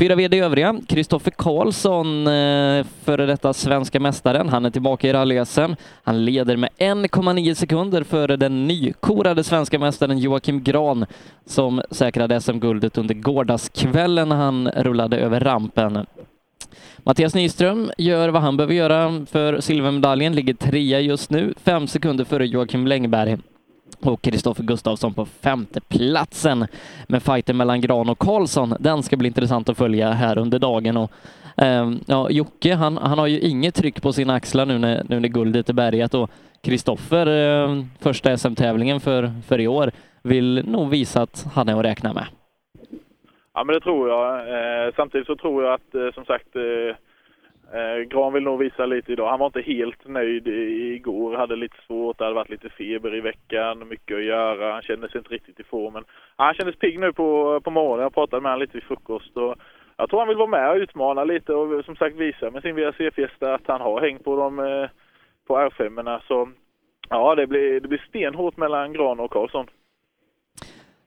Fyra 0.00 0.14
VD 0.14 0.40
övriga. 0.40 0.74
Kristoffer 0.88 1.30
Karlsson, 1.30 2.26
eh, 2.26 2.86
före 3.04 3.26
detta 3.26 3.52
svenska 3.52 4.00
mästaren. 4.00 4.48
Han 4.48 4.64
är 4.64 4.70
tillbaka 4.70 5.08
i 5.08 5.12
rally 5.12 5.38
-SM. 5.38 5.76
Han 6.02 6.24
leder 6.24 6.56
med 6.56 6.70
1,9 6.78 7.54
sekunder 7.54 8.02
före 8.04 8.36
den 8.36 8.66
nykorade 8.66 9.44
svenska 9.44 9.78
mästaren 9.78 10.18
Joakim 10.18 10.62
Gran 10.62 11.06
som 11.46 11.82
säkrade 11.90 12.40
SM-guldet 12.40 12.98
under 12.98 13.14
gårdagskvällen 13.14 14.28
när 14.28 14.36
han 14.36 14.68
rullade 14.68 15.16
över 15.16 15.40
rampen. 15.40 16.06
Mattias 16.96 17.34
Nyström 17.34 17.90
gör 17.98 18.28
vad 18.28 18.42
han 18.42 18.56
behöver 18.56 18.74
göra 18.74 19.26
för 19.30 19.60
silvermedaljen, 19.60 20.34
ligger 20.34 20.54
trea 20.54 21.00
just 21.00 21.30
nu, 21.30 21.54
fem 21.64 21.86
sekunder 21.86 22.24
före 22.24 22.46
Joakim 22.46 22.86
Längberg 22.86 23.38
och 24.06 24.22
Kristoffer 24.22 24.62
Gustafsson 24.62 25.14
på 25.14 25.26
femte 25.26 25.80
platsen. 25.80 26.66
Men 27.08 27.20
fighten 27.20 27.56
mellan 27.56 27.80
Gran 27.80 28.08
och 28.08 28.18
Karlsson, 28.18 28.74
den 28.80 29.02
ska 29.02 29.16
bli 29.16 29.26
intressant 29.26 29.68
att 29.68 29.78
följa 29.78 30.10
här 30.10 30.38
under 30.38 30.58
dagen. 30.58 30.96
Och, 30.96 31.10
eh, 31.56 31.90
ja, 32.06 32.30
Jocke, 32.30 32.74
han, 32.74 32.96
han 32.96 33.18
har 33.18 33.26
ju 33.26 33.40
inget 33.40 33.74
tryck 33.74 34.02
på 34.02 34.12
sina 34.12 34.34
axlar 34.34 34.66
nu 34.66 34.78
när, 34.78 35.02
nu 35.08 35.20
när 35.20 35.28
guldet 35.28 35.68
är 35.68 35.72
bärgat 35.72 36.14
och 36.14 36.30
Kristoffer, 36.62 37.26
eh, 37.26 37.84
första 38.00 38.36
SM-tävlingen 38.36 39.00
för, 39.00 39.30
för 39.46 39.60
i 39.60 39.68
år, 39.68 39.90
vill 40.22 40.62
nog 40.66 40.90
visa 40.90 41.22
att 41.22 41.46
han 41.54 41.68
är 41.68 41.78
att 41.78 41.84
räkna 41.84 42.12
med. 42.12 42.26
Ja, 43.54 43.64
men 43.64 43.74
det 43.74 43.80
tror 43.80 44.08
jag. 44.08 44.38
Eh, 44.38 44.94
samtidigt 44.96 45.26
så 45.26 45.36
tror 45.36 45.64
jag 45.64 45.74
att, 45.74 45.94
eh, 45.94 46.10
som 46.14 46.24
sagt, 46.24 46.56
eh, 46.56 46.96
eh, 47.74 48.02
Gran 48.02 48.32
vill 48.32 48.42
nog 48.42 48.58
visa 48.58 48.86
lite 48.86 49.12
idag. 49.12 49.30
Han 49.30 49.38
var 49.38 49.46
inte 49.46 49.60
helt 49.60 50.08
nöjd 50.08 50.48
igår, 50.48 51.36
hade 51.36 51.56
lite 51.56 51.76
svårt, 51.86 52.18
det 52.18 52.24
hade 52.24 52.34
varit 52.34 52.50
lite 52.50 52.68
feber 52.68 53.14
i 53.14 53.20
veckan, 53.20 53.88
mycket 53.88 54.16
att 54.16 54.22
göra. 54.22 54.72
Han 54.72 54.82
kände 54.82 55.08
sig 55.08 55.18
inte 55.18 55.34
riktigt 55.34 55.60
i 55.60 55.64
form. 55.64 55.92
Men 55.92 56.04
han 56.36 56.54
kändes 56.54 56.76
pigg 56.76 56.98
nu 56.98 57.12
på, 57.12 57.60
på 57.60 57.70
morgonen. 57.70 58.02
Jag 58.02 58.14
pratade 58.14 58.42
med 58.42 58.50
honom 58.50 58.60
lite 58.60 58.76
vid 58.76 58.82
frukost. 58.82 59.36
Och 59.36 59.54
jag 59.96 60.10
tror 60.10 60.18
han 60.18 60.28
vill 60.28 60.36
vara 60.36 60.48
med 60.48 60.70
och 60.70 60.76
utmana 60.76 61.24
lite 61.24 61.54
och 61.54 61.84
som 61.84 61.96
sagt 61.96 62.16
visa 62.16 62.50
med 62.50 62.62
sin 62.62 62.76
VRC-fiesta 62.76 63.54
att 63.54 63.66
han 63.66 63.80
har 63.80 64.00
häng 64.00 64.18
på 64.18 64.36
dem 64.36 64.58
eh, 64.58 64.88
på 65.46 65.56
R5. 65.56 66.20
Så 66.28 66.48
ja, 67.08 67.34
det 67.34 67.46
blir, 67.46 67.80
det 67.80 67.88
blir 67.88 68.04
stenhårt 68.08 68.56
mellan 68.56 68.92
Gran 68.92 69.20
och 69.20 69.30
Karlsson. 69.30 69.66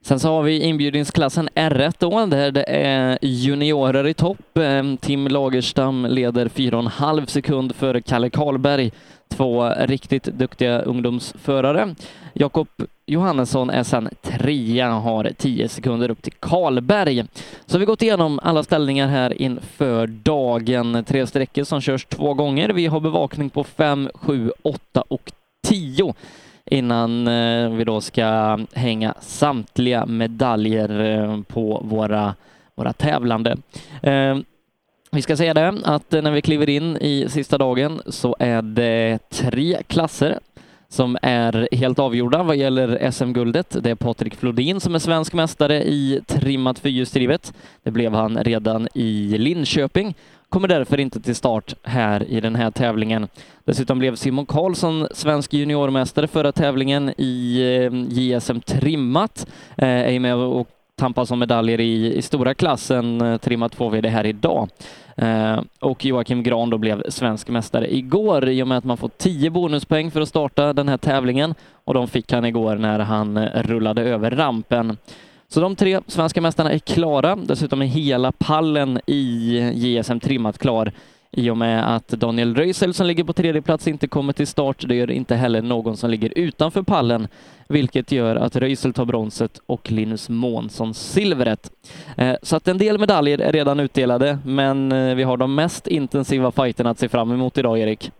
Sen 0.06 0.20
så 0.20 0.28
har 0.28 0.42
vi 0.42 0.62
inbjudningsklassen 0.62 1.48
R1 1.54 1.94
då, 1.98 2.26
där 2.26 2.50
det 2.50 2.64
är 2.68 3.18
juniorer 3.22 4.06
i 4.06 4.14
topp. 4.14 4.58
Ehm, 4.58 4.96
Tim 4.96 5.28
Lagerstam 5.28 6.06
leder 6.06 6.48
4,5 6.48 7.26
sekund 7.26 7.74
före 7.74 8.00
Kalle 8.00 8.30
Karlberg. 8.30 8.92
Två 9.28 9.68
riktigt 9.68 10.24
duktiga 10.24 10.82
ungdomsförare. 10.82 11.94
Jakob 12.32 12.68
Johannesson 13.06 13.70
är 13.70 13.82
sen 13.82 14.08
trea, 14.22 14.90
har 14.90 15.32
10 15.36 15.68
sekunder 15.68 16.10
upp 16.10 16.22
till 16.22 16.32
Karlberg. 16.40 17.24
Så 17.66 17.74
har 17.74 17.80
vi 17.80 17.86
gått 17.86 18.02
igenom 18.02 18.40
alla 18.42 18.62
ställningar 18.62 19.08
här 19.08 19.42
inför 19.42 20.06
dagen. 20.06 21.04
Tre 21.04 21.26
sträckor 21.26 21.64
som 21.64 21.80
körs 21.80 22.04
två 22.04 22.34
gånger. 22.34 22.68
Vi 22.68 22.86
har 22.86 23.00
bevakning 23.00 23.50
på 23.50 23.64
5, 23.64 24.10
7, 24.14 24.50
8 24.62 25.04
och 25.08 25.32
10 25.66 26.14
innan 26.70 27.28
eh, 27.28 27.70
vi 27.70 27.84
då 27.84 28.00
ska 28.00 28.58
hänga 28.72 29.14
samtliga 29.20 30.06
medaljer 30.06 31.00
eh, 31.00 31.40
på 31.42 31.82
våra, 31.84 32.34
våra 32.74 32.92
tävlande. 32.92 33.56
Eh, 34.02 34.36
vi 35.10 35.22
ska 35.22 35.36
säga 35.36 35.54
det 35.54 35.74
att 35.84 36.12
när 36.12 36.30
vi 36.30 36.42
kliver 36.42 36.68
in 36.68 36.96
i 36.96 37.26
sista 37.28 37.58
dagen 37.58 38.02
så 38.06 38.36
är 38.38 38.62
det 38.62 39.18
tre 39.28 39.82
klasser 39.86 40.38
som 40.88 41.18
är 41.22 41.68
helt 41.72 41.98
avgjorda 41.98 42.42
vad 42.42 42.56
gäller 42.56 43.10
SM-guldet. 43.10 43.76
Det 43.80 43.90
är 43.90 43.94
Patrik 43.94 44.34
Flodin 44.34 44.80
som 44.80 44.94
är 44.94 44.98
svensk 44.98 45.32
mästare 45.32 45.82
i 45.82 46.20
trimmat 46.26 46.78
fyrhjulsdrivet. 46.78 47.54
Det 47.82 47.90
blev 47.90 48.14
han 48.14 48.44
redan 48.44 48.88
i 48.94 49.38
Linköping 49.38 50.14
kommer 50.54 50.68
därför 50.68 51.00
inte 51.00 51.20
till 51.20 51.34
start 51.34 51.74
här 51.82 52.24
i 52.30 52.40
den 52.40 52.54
här 52.54 52.70
tävlingen. 52.70 53.28
Dessutom 53.66 53.98
blev 53.98 54.14
Simon 54.14 54.46
Karlsson 54.46 55.08
svensk 55.10 55.52
juniormästare 55.52 56.26
förra 56.26 56.52
tävlingen 56.52 57.14
i 57.16 57.60
eh, 57.60 58.18
JSM 58.18 58.60
trimmat, 58.60 59.46
Är 59.76 60.04
är 60.04 60.20
med 60.20 60.34
och 60.34 60.68
tampas 60.96 61.30
om 61.30 61.38
medaljer 61.38 61.80
i, 61.80 62.16
i 62.16 62.22
stora 62.22 62.54
klassen, 62.54 63.20
eh, 63.20 63.36
trimmat 63.36 63.76
2VD 63.76 64.08
här 64.08 64.26
idag. 64.26 64.68
Eh, 65.16 65.60
och 65.80 66.04
Joakim 66.04 66.42
Gran 66.42 66.70
då 66.70 66.78
blev 66.78 67.02
svensk 67.08 67.48
mästare 67.48 67.94
igår 67.94 68.48
i 68.48 68.62
och 68.62 68.68
med 68.68 68.78
att 68.78 68.84
man 68.84 68.96
får 68.96 69.10
10 69.16 69.50
bonuspoäng 69.50 70.10
för 70.10 70.20
att 70.20 70.28
starta 70.28 70.72
den 70.72 70.88
här 70.88 70.98
tävlingen 70.98 71.54
och 71.84 71.94
de 71.94 72.08
fick 72.08 72.32
han 72.32 72.44
igår 72.44 72.76
när 72.76 72.98
han 72.98 73.46
rullade 73.48 74.02
över 74.02 74.30
rampen. 74.30 74.96
Så 75.48 75.60
de 75.60 75.76
tre 75.76 76.00
svenska 76.06 76.40
mästarna 76.40 76.72
är 76.72 76.78
klara. 76.78 77.36
Dessutom 77.36 77.82
är 77.82 77.86
hela 77.86 78.32
pallen 78.32 79.00
i 79.06 79.58
JSM 79.74 80.20
trimmat 80.20 80.58
klar 80.58 80.92
i 81.36 81.50
och 81.50 81.56
med 81.56 81.96
att 81.96 82.08
Daniel 82.08 82.54
Röisel 82.54 82.94
som 82.94 83.06
ligger 83.06 83.24
på 83.24 83.32
tredje 83.32 83.62
plats 83.62 83.88
inte 83.88 84.08
kommer 84.08 84.32
till 84.32 84.46
start. 84.46 84.84
Det 84.88 84.94
gör 84.94 85.10
inte 85.10 85.34
heller 85.34 85.62
någon 85.62 85.96
som 85.96 86.10
ligger 86.10 86.32
utanför 86.38 86.82
pallen, 86.82 87.28
vilket 87.68 88.12
gör 88.12 88.36
att 88.36 88.56
Röisel 88.56 88.92
tar 88.92 89.04
bronset 89.04 89.60
och 89.66 89.90
Linus 89.90 90.28
Månsson 90.28 90.94
silvret. 90.94 91.70
Eh, 92.18 92.36
så 92.42 92.56
att 92.56 92.68
en 92.68 92.78
del 92.78 92.98
medaljer 92.98 93.40
är 93.40 93.52
redan 93.52 93.80
utdelade, 93.80 94.38
men 94.46 94.92
eh, 94.92 95.16
vi 95.16 95.22
har 95.22 95.36
de 95.36 95.54
mest 95.54 95.86
intensiva 95.86 96.50
fighterna 96.50 96.90
att 96.90 96.98
se 96.98 97.08
fram 97.08 97.32
emot 97.32 97.58
idag, 97.58 97.78
Erik. 97.78 98.10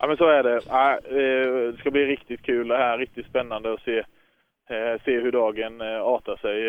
Ja 0.00 0.06
men 0.06 0.16
så 0.16 0.28
är 0.28 0.42
det. 0.42 0.60
Ja, 0.68 0.92
eh, 0.92 1.72
det 1.72 1.76
ska 1.78 1.90
bli 1.90 2.06
riktigt 2.06 2.42
kul 2.42 2.68
det 2.68 2.76
här, 2.76 2.98
riktigt 2.98 3.26
spännande 3.26 3.72
att 3.72 3.80
se, 3.80 4.02
se 5.04 5.20
hur 5.20 5.32
dagen 5.32 5.80
artar 5.80 6.36
sig. 6.36 6.62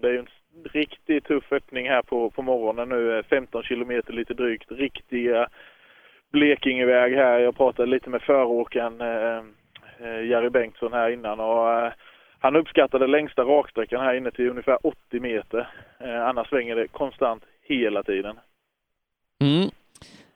Det 0.00 0.08
är 0.08 0.12
ju 0.12 0.20
inte 0.20 0.32
riktigt 0.64 1.24
tuff 1.24 1.52
öppning 1.52 1.88
här 1.88 2.02
på, 2.02 2.30
på 2.30 2.42
morgonen 2.42 2.88
nu, 2.88 3.18
eh, 3.18 3.24
15 3.24 3.62
kilometer 3.62 4.12
lite 4.12 4.34
drygt. 4.34 4.70
Riktiga 4.70 5.48
Blekingeväg 6.32 7.14
här. 7.14 7.38
Jag 7.38 7.56
pratade 7.56 7.90
lite 7.90 8.10
med 8.10 8.22
föråkaren 8.22 9.00
eh, 9.00 9.42
eh, 9.98 10.26
Jerry 10.26 10.50
Bengtsson 10.50 10.92
här 10.92 11.10
innan 11.10 11.40
och 11.40 11.92
han 12.40 12.56
uppskattade 12.56 13.06
längsta 13.06 13.42
raksträckan 13.42 14.00
här 14.00 14.14
inne 14.14 14.30
till 14.30 14.50
ungefär 14.50 14.86
80 14.86 15.20
meter. 15.20 15.68
Annars 16.00 16.48
svänger 16.48 16.76
det 16.76 16.88
konstant 16.88 17.42
hela 17.62 18.02
tiden. 18.02 18.36
Mm. 19.40 19.70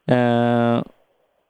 Eh, 0.07 0.83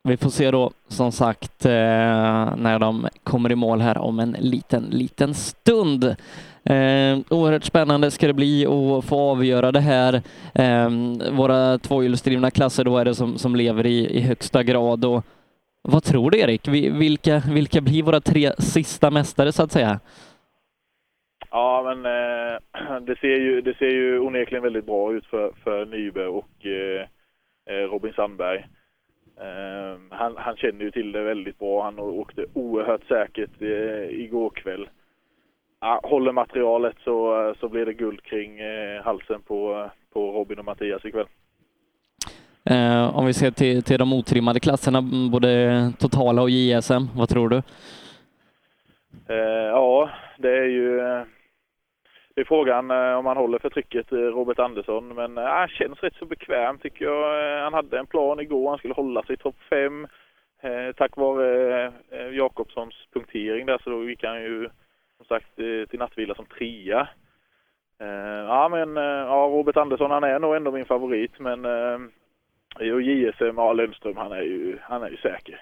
vi 0.05 0.17
får 0.17 0.31
se 0.31 0.51
då 0.51 0.71
som 0.89 1.13
sagt 1.13 1.65
eh, 1.65 2.57
när 2.57 2.79
de 2.79 3.09
kommer 3.25 3.53
i 3.53 3.55
mål 3.55 3.81
här 3.81 3.99
om 3.99 4.19
en 4.19 4.37
liten, 4.39 4.83
liten 4.83 5.35
stund. 5.35 6.17
Eh, 6.65 7.19
oerhört 7.31 7.65
spännande 7.65 8.11
ska 8.11 8.27
det 8.27 8.33
bli 8.33 8.67
att 8.67 9.05
få 9.05 9.21
avgöra 9.21 9.73
det 9.73 9.81
här. 9.81 10.15
Eh, 10.55 10.91
våra 11.33 11.79
tvåhjulsdrivna 11.79 12.51
klasser 12.51 12.85
då 12.85 12.99
är 12.99 13.05
det 13.05 13.15
som, 13.15 13.39
som 13.39 13.57
lever 13.57 13.87
i, 13.87 14.19
i 14.19 14.21
högsta 14.21 14.63
grad. 14.63 15.05
Och 15.05 15.25
vad 15.83 16.03
tror 16.03 16.31
du 16.31 16.39
Erik? 16.39 16.69
Vilka, 16.69 17.43
vilka 17.55 17.81
blir 17.81 18.03
våra 18.03 18.21
tre 18.21 18.53
sista 18.59 19.11
mästare 19.11 19.53
så 19.53 19.63
att 19.63 19.73
säga? 19.73 20.01
Ja, 21.51 21.83
men 21.87 22.07
eh, 22.07 23.01
det, 23.07 23.19
ser 23.19 23.37
ju, 23.37 23.61
det 23.61 23.77
ser 23.77 23.91
ju 23.91 24.19
onekligen 24.19 24.63
väldigt 24.63 24.87
bra 24.87 25.13
ut 25.13 25.27
för, 25.27 25.53
för 25.65 25.87
Nyberg 25.87 26.27
och 26.27 26.67
eh, 26.67 27.07
eh 27.71 27.89
Robin 27.91 28.13
Sandberg. 28.13 28.59
Eh, 29.41 29.99
han, 30.11 30.37
han 30.37 30.57
känner 30.57 30.85
ju 30.85 30.91
till 30.91 31.13
det 31.13 31.23
väldigt 31.23 31.59
bra. 31.59 31.85
Han 31.85 31.99
åkte 31.99 32.47
oerhört 32.55 33.05
säkert 33.09 33.63
eh, 33.63 34.21
igår 34.21 34.51
kväll. 34.51 34.89
Uh, 35.83 36.11
håller 36.11 36.33
materialet 36.33 36.97
så, 37.05 37.55
så 37.61 37.69
blir 37.69 37.87
det 37.87 37.93
guld 37.93 38.23
kring 38.23 38.61
eh, 38.61 39.03
halsen 39.05 39.43
på, 39.43 39.91
på 40.13 40.33
Robin 40.33 40.59
och 40.59 40.65
Mattias 40.65 41.05
ikväll. 41.05 41.27
Uh, 42.71 43.19
om 43.19 43.27
vi 43.27 43.35
ser 43.35 43.51
till, 43.51 43.83
till 43.83 43.99
de 43.99 44.13
otrimmade 44.13 44.61
klasserna, 44.61 45.03
både 45.33 45.93
totala 45.99 46.43
och 46.43 46.51
JSM, 46.51 47.03
vad 47.17 47.29
tror 47.29 47.49
du? 47.49 47.63
ja, 49.75 50.11
det 50.39 50.59
är 50.59 50.65
ju 50.65 51.01
det 52.35 52.41
är 52.41 52.45
frågan 52.45 52.91
eh, 52.91 53.15
om 53.15 53.27
han 53.27 53.37
håller 53.37 53.59
för 53.59 53.71
trycket, 53.71 54.13
Robert 54.13 54.59
Andersson. 54.59 55.09
Men 55.09 55.39
eh, 55.39 55.45
han 55.45 55.69
känns 55.69 56.03
rätt 56.03 56.15
så 56.19 56.27
bekväm 56.27 56.79
tycker 56.79 57.05
jag. 57.05 57.57
Eh, 57.57 57.63
han 57.63 57.75
hade 57.75 57.99
en 57.99 58.07
plan 58.07 58.41
igår, 58.41 58.69
han 58.69 58.79
skulle 58.79 58.95
hålla 58.95 59.23
sig 59.23 59.35
i 59.35 59.37
topp 59.37 59.57
fem. 59.71 60.07
Tack 60.97 61.17
vare 61.17 61.93
Jakobssons 62.33 62.95
punktering 63.13 63.67
där 63.67 63.81
så 63.85 64.05
gick 64.05 64.25
han 64.25 64.43
ju 64.43 64.69
som 65.23 65.37
sagt 65.37 65.59
eh, 65.59 65.89
till 65.89 65.99
nattvila 65.99 66.35
som 66.35 66.47
trea. 66.47 67.09
Eh, 68.01 68.45
ja 68.47 68.69
men 68.69 68.97
eh, 68.97 69.03
ja, 69.03 69.51
Robert 69.53 69.77
Andersson 69.77 70.11
han 70.11 70.25
är 70.25 70.39
nog 70.39 70.57
ändå 70.57 70.71
min 70.71 70.85
favorit 70.85 71.33
men 71.39 71.65
och 72.95 73.03
JSM, 73.03 73.57
ja 73.57 73.73
Lundström 73.73 74.17
han 74.17 74.33
är 74.33 74.43
ju, 74.43 74.79
han 74.83 75.03
är 75.03 75.09
ju 75.11 75.17
säker. 75.17 75.61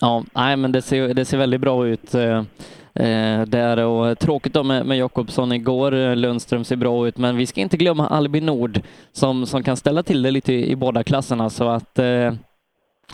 Ja, 0.00 0.24
nej 0.34 0.56
men 0.56 0.72
det 0.72 0.82
ser, 0.82 1.14
det 1.14 1.24
ser 1.24 1.38
väldigt 1.38 1.60
bra 1.60 1.86
ut 1.86 2.14
eh, 2.14 3.42
där 3.46 3.84
och 3.84 4.18
tråkigt 4.18 4.54
då 4.54 4.62
med, 4.62 4.86
med 4.86 4.98
Jakobsson 4.98 5.52
igår. 5.52 6.14
Lundström 6.14 6.64
ser 6.64 6.76
bra 6.76 7.08
ut, 7.08 7.18
men 7.18 7.36
vi 7.36 7.46
ska 7.46 7.60
inte 7.60 7.76
glömma 7.76 8.08
Albin 8.08 8.46
Nord 8.46 8.80
som, 9.12 9.46
som 9.46 9.62
kan 9.62 9.76
ställa 9.76 10.02
till 10.02 10.22
det 10.22 10.30
lite 10.30 10.52
i, 10.52 10.70
i 10.70 10.76
båda 10.76 11.04
klasserna 11.04 11.50
så 11.50 11.68
att 11.68 11.98
eh, 11.98 12.32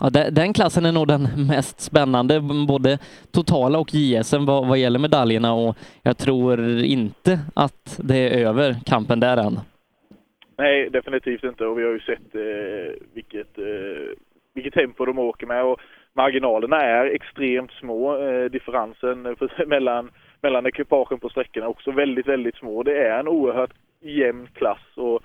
Ja, 0.01 0.09
den 0.31 0.53
klassen 0.53 0.85
är 0.85 0.91
nog 0.91 1.07
den 1.07 1.47
mest 1.47 1.79
spännande, 1.79 2.41
både 2.67 2.99
totala 3.31 3.79
och 3.79 3.93
JSM 3.93 4.45
vad, 4.45 4.67
vad 4.67 4.77
gäller 4.77 4.99
medaljerna 4.99 5.53
och 5.53 5.77
jag 6.03 6.17
tror 6.17 6.59
inte 6.83 7.39
att 7.55 7.99
det 8.03 8.17
är 8.17 8.47
över 8.47 8.75
kampen 8.85 9.19
där 9.19 9.37
än. 9.37 9.59
Nej, 10.57 10.89
definitivt 10.89 11.43
inte 11.43 11.65
och 11.65 11.79
vi 11.79 11.83
har 11.83 11.91
ju 11.91 11.99
sett 11.99 12.35
eh, 12.35 13.05
vilket, 13.13 13.57
eh, 13.57 14.17
vilket 14.53 14.73
tempo 14.73 15.05
de 15.05 15.19
åker 15.19 15.47
med 15.47 15.63
och 15.63 15.79
marginalerna 16.13 16.81
är 16.81 17.05
extremt 17.05 17.71
små. 17.71 18.17
Eh, 18.17 18.45
differensen 18.45 19.35
mellan, 19.67 20.11
mellan 20.41 20.65
ekipagen 20.65 21.19
på 21.19 21.29
sträckorna 21.29 21.65
är 21.65 21.69
också 21.69 21.91
väldigt, 21.91 22.27
väldigt 22.27 22.55
små. 22.55 22.83
Det 22.83 22.97
är 22.97 23.19
en 23.19 23.27
oerhört 23.27 23.73
jämn 24.01 24.47
klass 24.53 24.87
och 24.95 25.21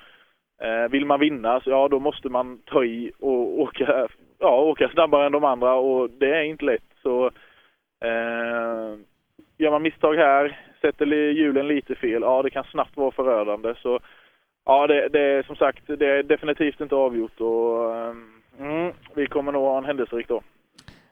eh, 0.67 0.91
vill 0.91 1.07
man 1.07 1.21
vinna 1.21 1.61
så 1.61 1.71
ja, 1.71 1.89
då 1.89 1.99
måste 1.99 2.29
man 2.29 2.59
ta 2.67 2.85
i 2.85 3.13
och 3.21 3.61
åka, 3.61 4.09
ja, 4.43 4.61
åka 4.61 4.89
snabbare 4.89 5.27
än 5.27 5.33
de 5.33 5.45
andra 5.45 5.75
och 5.75 6.11
det 6.11 6.37
är 6.37 6.43
inte 6.43 6.65
lätt. 6.65 6.85
Så 7.03 7.27
eh, 8.05 8.99
gör 9.59 9.71
man 9.71 9.83
misstag 9.83 10.15
här, 10.15 10.61
sätter 10.81 11.07
hjulen 11.07 11.69
lite 11.69 11.95
fel, 11.95 12.23
ja 12.23 12.43
det 12.43 12.51
kan 12.51 12.65
snabbt 12.65 12.97
vara 12.97 13.11
förödande. 13.11 13.75
Så 13.83 14.01
ja, 14.67 14.87
det, 14.87 15.09
det 15.09 15.21
är 15.21 15.43
som 15.43 15.57
sagt, 15.57 15.83
det 15.87 16.07
är 16.07 16.23
definitivt 16.23 16.81
inte 16.81 16.95
avgjort 16.95 17.41
och 17.41 17.95
eh, 17.97 18.15
mm, 18.61 18.93
vi 19.15 19.27
kommer 19.27 19.53
nog 19.53 19.63
ha 19.63 19.79
en 19.79 19.85
händelserik 19.85 20.29
dag. 20.29 20.43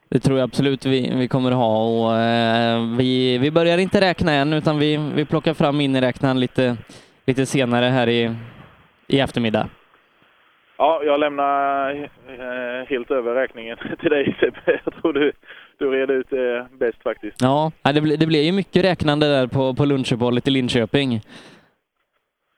Det 0.09 0.21
tror 0.21 0.38
jag 0.38 0.45
absolut 0.45 0.87
vi, 0.87 1.12
vi 1.14 1.29
kommer 1.29 1.51
ha 1.51 1.85
och 1.85 2.16
eh, 2.16 2.97
vi, 2.99 3.38
vi 3.38 3.51
börjar 3.51 3.79
inte 3.79 4.01
räkna 4.01 4.33
än 4.33 4.53
utan 4.53 4.79
vi, 4.79 5.12
vi 5.14 5.25
plockar 5.25 5.55
fram 5.55 5.77
miniräknaren 5.77 6.40
lite, 6.40 6.77
lite 7.27 7.47
senare 7.47 7.85
här 7.85 8.09
i, 8.09 8.35
i 9.07 9.21
eftermiddag. 9.21 9.69
Ja, 10.81 11.03
jag 11.05 11.21
lämnar 11.21 11.90
eh, 12.29 12.87
helt 12.88 13.11
över 13.11 13.35
räkningen 13.35 13.79
till 14.01 14.11
dig 14.11 14.37
Sebbe. 14.40 14.81
Jag 14.85 14.95
tror 14.95 15.12
du, 15.12 15.33
du 15.79 15.90
reder 15.90 16.14
ut 16.14 16.31
det 16.31 16.66
bäst 16.79 17.03
faktiskt. 17.03 17.37
Ja, 17.40 17.73
det, 17.83 18.01
ble, 18.01 18.16
det 18.16 18.27
blev 18.27 18.43
ju 18.43 18.53
mycket 18.53 18.85
räknande 18.85 19.29
där 19.29 19.47
på, 19.47 19.75
på 19.75 19.85
lunchuppehållet 19.85 20.49
i 20.49 20.51
Linköping. 20.51 21.21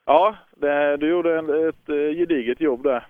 Ja, 0.07 0.37
det, 0.57 0.97
du 0.97 1.09
gjorde 1.09 1.39
en, 1.39 1.69
ett 1.69 1.89
eh, 1.89 2.19
gediget 2.19 2.61
jobb 2.61 2.83
där. 2.83 3.07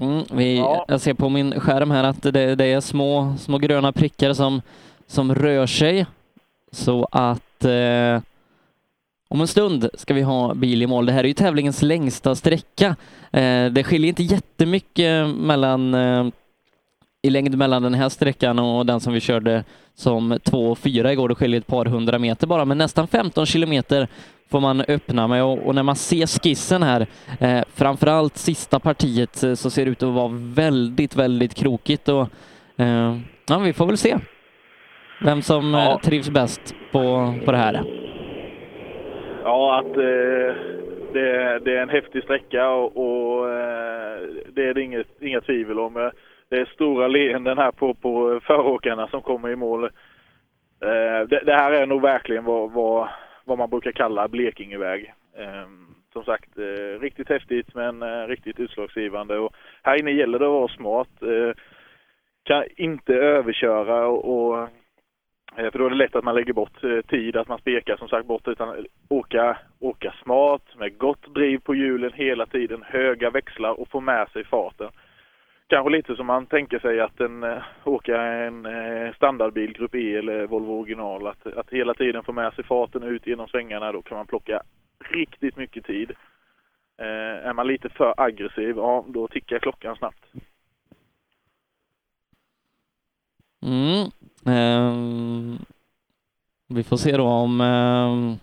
Mm, 0.00 0.22
vi, 0.32 0.58
ja. 0.58 0.84
Jag 0.88 1.00
ser 1.00 1.14
på 1.14 1.28
min 1.28 1.60
skärm 1.60 1.90
här 1.90 2.04
att 2.04 2.22
det, 2.22 2.54
det, 2.54 2.64
är 2.64 2.80
små, 2.80 3.34
små 3.38 3.58
gröna 3.58 3.92
prickar 3.92 4.32
som, 4.32 4.62
som 5.06 5.34
rör 5.34 5.66
sig. 5.66 6.06
Så 6.70 7.08
att 7.12 7.64
eh, 7.64 8.20
om 9.28 9.40
en 9.40 9.46
stund 9.46 9.88
ska 9.94 10.14
vi 10.14 10.22
ha 10.22 10.54
bil 10.54 10.82
i 10.82 10.86
mål. 10.86 11.06
Det 11.06 11.12
här 11.12 11.24
är 11.24 11.28
ju 11.28 11.34
tävlingens 11.34 11.82
längsta 11.82 12.34
sträcka. 12.34 12.96
Eh, 13.32 13.66
det 13.66 13.84
skiljer 13.84 14.08
inte 14.08 14.22
jättemycket 14.22 15.28
mellan 15.28 15.94
eh, 15.94 16.26
i 17.22 17.30
längd 17.30 17.56
mellan 17.56 17.82
den 17.82 17.94
här 17.94 18.08
sträckan 18.08 18.58
och 18.58 18.86
den 18.86 19.00
som 19.00 19.12
vi 19.12 19.20
körde 19.20 19.64
som 19.94 20.38
2 20.44 20.70
och 20.70 20.78
4 20.78 21.12
igår. 21.12 21.28
Det 21.28 21.34
skiljer 21.34 21.60
ett 21.60 21.66
par 21.66 21.84
hundra 21.84 22.18
meter 22.18 22.46
bara, 22.46 22.64
men 22.64 22.78
nästan 22.78 23.08
15 23.08 23.46
kilometer 23.46 24.08
får 24.50 24.60
man 24.60 24.80
öppna 24.80 25.28
med 25.28 25.44
och, 25.44 25.74
när 25.74 25.82
man 25.82 25.96
ser 25.96 26.26
skissen 26.26 26.82
här, 26.82 27.06
eh, 27.40 27.60
framförallt 27.74 28.36
sista 28.36 28.80
partiet, 28.80 29.42
eh, 29.42 29.54
så 29.54 29.70
ser 29.70 29.84
det 29.84 29.90
ut 29.90 30.02
att 30.02 30.14
vara 30.14 30.28
väldigt, 30.32 31.16
väldigt 31.16 31.54
krokigt 31.54 32.08
och 32.08 32.28
ja, 33.46 33.58
vi 33.58 33.72
får 33.72 33.86
väl 33.86 33.98
se 33.98 34.18
vem 35.20 35.42
som 35.42 35.74
ja. 35.74 36.00
trivs 36.04 36.30
bäst 36.30 36.74
på, 36.92 37.34
på 37.44 37.52
det 37.52 37.58
här. 37.58 38.07
Ja, 39.48 39.78
att 39.78 39.96
eh, 39.96 40.54
det, 41.12 41.58
det, 41.64 41.76
är 41.76 41.82
en 41.82 41.88
häftig 41.88 42.22
sträcka 42.22 42.68
och, 42.70 42.96
och 42.96 43.50
eh, 43.50 44.20
det 44.52 44.68
är 44.68 44.74
det 44.74 44.82
inget, 44.82 45.22
inga 45.22 45.40
tvivel 45.40 45.78
om. 45.78 45.96
Eh, 45.96 46.10
det 46.48 46.56
är 46.56 46.64
stora 46.64 47.08
leenden 47.08 47.58
här 47.58 47.70
på, 47.70 47.94
på 47.94 48.40
föråkarna 48.44 49.08
som 49.08 49.22
kommer 49.22 49.50
i 49.50 49.56
mål. 49.56 49.84
Eh, 49.84 51.28
det, 51.28 51.42
det, 51.46 51.52
här 51.52 51.72
är 51.72 51.86
nog 51.86 52.02
verkligen 52.02 52.44
vad, 52.44 52.72
vad 52.72 53.08
vad 53.48 53.58
man 53.58 53.70
brukar 53.70 53.92
kalla 53.92 54.28
Blekingeväg. 54.28 55.14
Ehm, 55.38 55.86
som 56.12 56.24
sagt, 56.24 56.58
eh, 56.58 57.00
riktigt 57.00 57.28
häftigt 57.28 57.74
men 57.74 58.02
eh, 58.02 58.26
riktigt 58.26 58.60
utslagsgivande. 58.60 59.38
Och 59.38 59.54
här 59.82 60.00
inne 60.00 60.10
gäller 60.10 60.38
det 60.38 60.44
att 60.44 60.52
vara 60.52 60.68
smart. 60.68 61.22
Eh, 61.22 61.52
kan 62.42 62.64
inte 62.76 63.14
överköra 63.14 64.06
och, 64.06 64.68
Eh, 65.58 65.70
för 65.70 65.78
då 65.78 65.86
är 65.86 65.90
det 65.90 65.96
lätt 65.96 66.16
att 66.16 66.24
man 66.24 66.34
lägger 66.34 66.52
bort 66.52 66.84
eh, 66.84 67.00
tid, 67.00 67.36
att 67.36 67.48
man 67.48 67.58
spekar 67.58 67.96
som 67.96 68.08
sagt 68.08 68.26
bort, 68.26 68.48
utan 68.48 68.86
åka, 69.08 69.58
åka 69.78 70.14
smart 70.22 70.62
med 70.76 70.98
gott 70.98 71.34
driv 71.34 71.58
på 71.58 71.74
hjulen 71.74 72.12
hela 72.14 72.46
tiden, 72.46 72.82
höga 72.86 73.30
växlar 73.30 73.80
och 73.80 73.88
få 73.88 74.00
med 74.00 74.28
sig 74.28 74.44
farten 74.44 74.90
kanske 75.66 75.90
lite 75.90 76.16
som 76.16 76.26
man 76.26 76.46
tänker 76.46 76.78
sig 76.78 77.00
att 77.00 77.20
en, 77.20 77.42
eh, 77.42 77.62
åka 77.84 78.22
en 78.22 78.66
standardbil, 79.16 79.72
Grupp 79.72 79.94
E 79.94 80.16
eller 80.16 80.46
Volvo 80.46 80.72
original. 80.72 81.26
Att, 81.26 81.46
att 81.46 81.70
hela 81.70 81.94
tiden 81.94 82.24
få 82.24 82.32
med 82.32 82.52
sig 82.52 82.64
farten 82.64 83.02
ut 83.02 83.26
genom 83.26 83.48
svängarna. 83.48 83.92
Då 83.92 84.02
kan 84.02 84.16
man 84.16 84.26
plocka 84.26 84.62
riktigt 85.10 85.56
mycket 85.56 85.84
tid. 85.84 86.12
är 86.98 87.52
man 87.52 87.66
lite 87.66 87.88
för 87.88 88.14
aggressiv, 88.16 88.76
ja 88.76 89.04
då 89.08 89.28
tickar 89.28 89.58
klockan 89.58 89.96
snabbt. 89.96 90.24
Mm. 93.62 94.10
Ehm, 94.48 95.58
vi 96.68 96.82
får 96.82 96.96
se 96.96 97.16
då 97.16 97.24
om 97.24 97.60
ehm, 97.60 98.38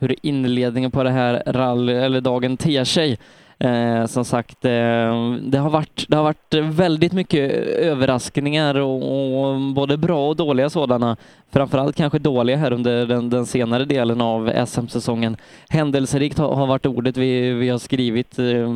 hur 0.00 0.16
inledningen 0.22 0.90
på 0.90 1.02
det 1.02 1.10
här 1.10 1.42
rally, 1.46 1.92
eller 1.92 2.20
dagen 2.20 2.56
ter 2.56 2.84
sig. 2.84 3.18
Eh, 3.58 4.06
som 4.06 4.24
sagt, 4.24 4.64
eh, 4.64 5.34
det, 5.42 5.58
har 5.58 5.70
varit, 5.70 6.04
det 6.08 6.16
har 6.16 6.24
varit 6.24 6.54
väldigt 6.54 7.12
mycket 7.12 7.50
överraskningar 7.66 8.74
och, 8.74 9.50
och 9.52 9.60
både 9.60 9.96
bra 9.96 10.28
och 10.28 10.36
dåliga 10.36 10.70
sådana. 10.70 11.16
Framförallt 11.50 11.96
kanske 11.96 12.18
dåliga 12.18 12.56
här 12.56 12.72
under 12.72 13.06
den, 13.06 13.30
den 13.30 13.46
senare 13.46 13.84
delen 13.84 14.20
av 14.20 14.66
SM-säsongen. 14.66 15.36
Händelserikt 15.68 16.38
har, 16.38 16.54
har, 16.54 16.66
varit 16.66 16.86
ordet 16.86 17.16
vi, 17.16 17.52
vi 17.52 17.68
har 17.68 17.78
skrivit 17.78 18.38
eh, 18.38 18.74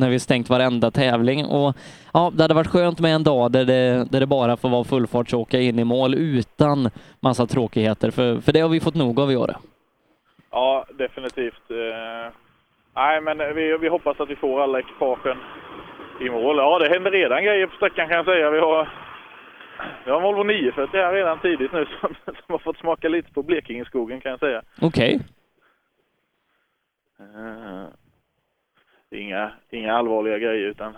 när 0.00 0.10
vi 0.10 0.18
stängt 0.18 0.50
varenda 0.50 0.90
tävling. 0.90 1.44
Och 1.44 1.76
ja, 2.12 2.32
det 2.34 2.42
hade 2.42 2.54
varit 2.54 2.66
skönt 2.66 3.00
med 3.00 3.14
en 3.14 3.24
dag 3.24 3.52
där 3.52 3.64
det, 3.64 4.06
där 4.10 4.20
det 4.20 4.26
bara 4.26 4.56
får 4.56 4.68
vara 4.68 4.84
fullfartsåka 4.84 5.60
in 5.60 5.78
i 5.78 5.84
mål 5.84 6.14
utan 6.14 6.90
massa 7.20 7.46
tråkigheter, 7.46 8.10
för, 8.10 8.40
för 8.40 8.52
det 8.52 8.60
har 8.60 8.68
vi 8.68 8.80
fått 8.80 8.94
nog 8.94 9.20
av 9.20 9.32
i 9.32 9.36
år. 9.36 9.54
Ja, 10.50 10.84
definitivt. 10.98 11.70
Eh, 11.70 12.32
nej, 12.96 13.20
men 13.20 13.38
vi, 13.54 13.78
vi 13.80 13.88
hoppas 13.88 14.20
att 14.20 14.30
vi 14.30 14.36
får 14.36 14.62
alla 14.62 14.78
ekipagen 14.78 15.38
i 16.20 16.30
mål. 16.30 16.56
Ja, 16.56 16.78
det 16.78 16.88
händer 16.88 17.10
redan 17.10 17.44
grejer 17.44 17.66
på 17.66 17.76
sträckan 17.76 18.08
kan 18.08 18.16
jag 18.16 18.26
säga. 18.26 18.50
Vi 18.50 18.58
har, 18.58 18.88
vi 20.04 20.10
har 20.10 20.18
en 20.18 20.22
Volvo 20.22 20.42
940 20.42 21.00
här 21.00 21.12
redan 21.12 21.40
tidigt 21.40 21.72
nu 21.72 21.86
som, 22.00 22.14
som 22.24 22.34
har 22.48 22.58
fått 22.58 22.78
smaka 22.78 23.08
lite 23.08 23.32
på 23.32 23.42
Blekingeskogen 23.42 24.20
kan 24.20 24.30
jag 24.30 24.40
säga. 24.40 24.62
Okej. 24.80 25.16
Okay. 25.16 25.26
Eh, 29.10 29.22
inga, 29.22 29.52
inga 29.70 29.94
allvarliga 29.94 30.38
grejer 30.38 30.66
utan 30.66 30.96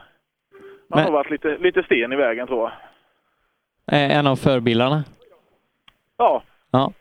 det 0.88 1.00
har 1.00 1.12
varit 1.12 1.30
lite, 1.30 1.58
lite 1.58 1.82
sten 1.82 2.12
i 2.12 2.16
vägen 2.16 2.46
tror 2.46 2.60
jag. 2.60 2.72
En 3.86 4.26
av 4.26 4.36
förbilarna? 4.36 5.04
Ja. 6.18 6.42
Ja. 6.70 6.92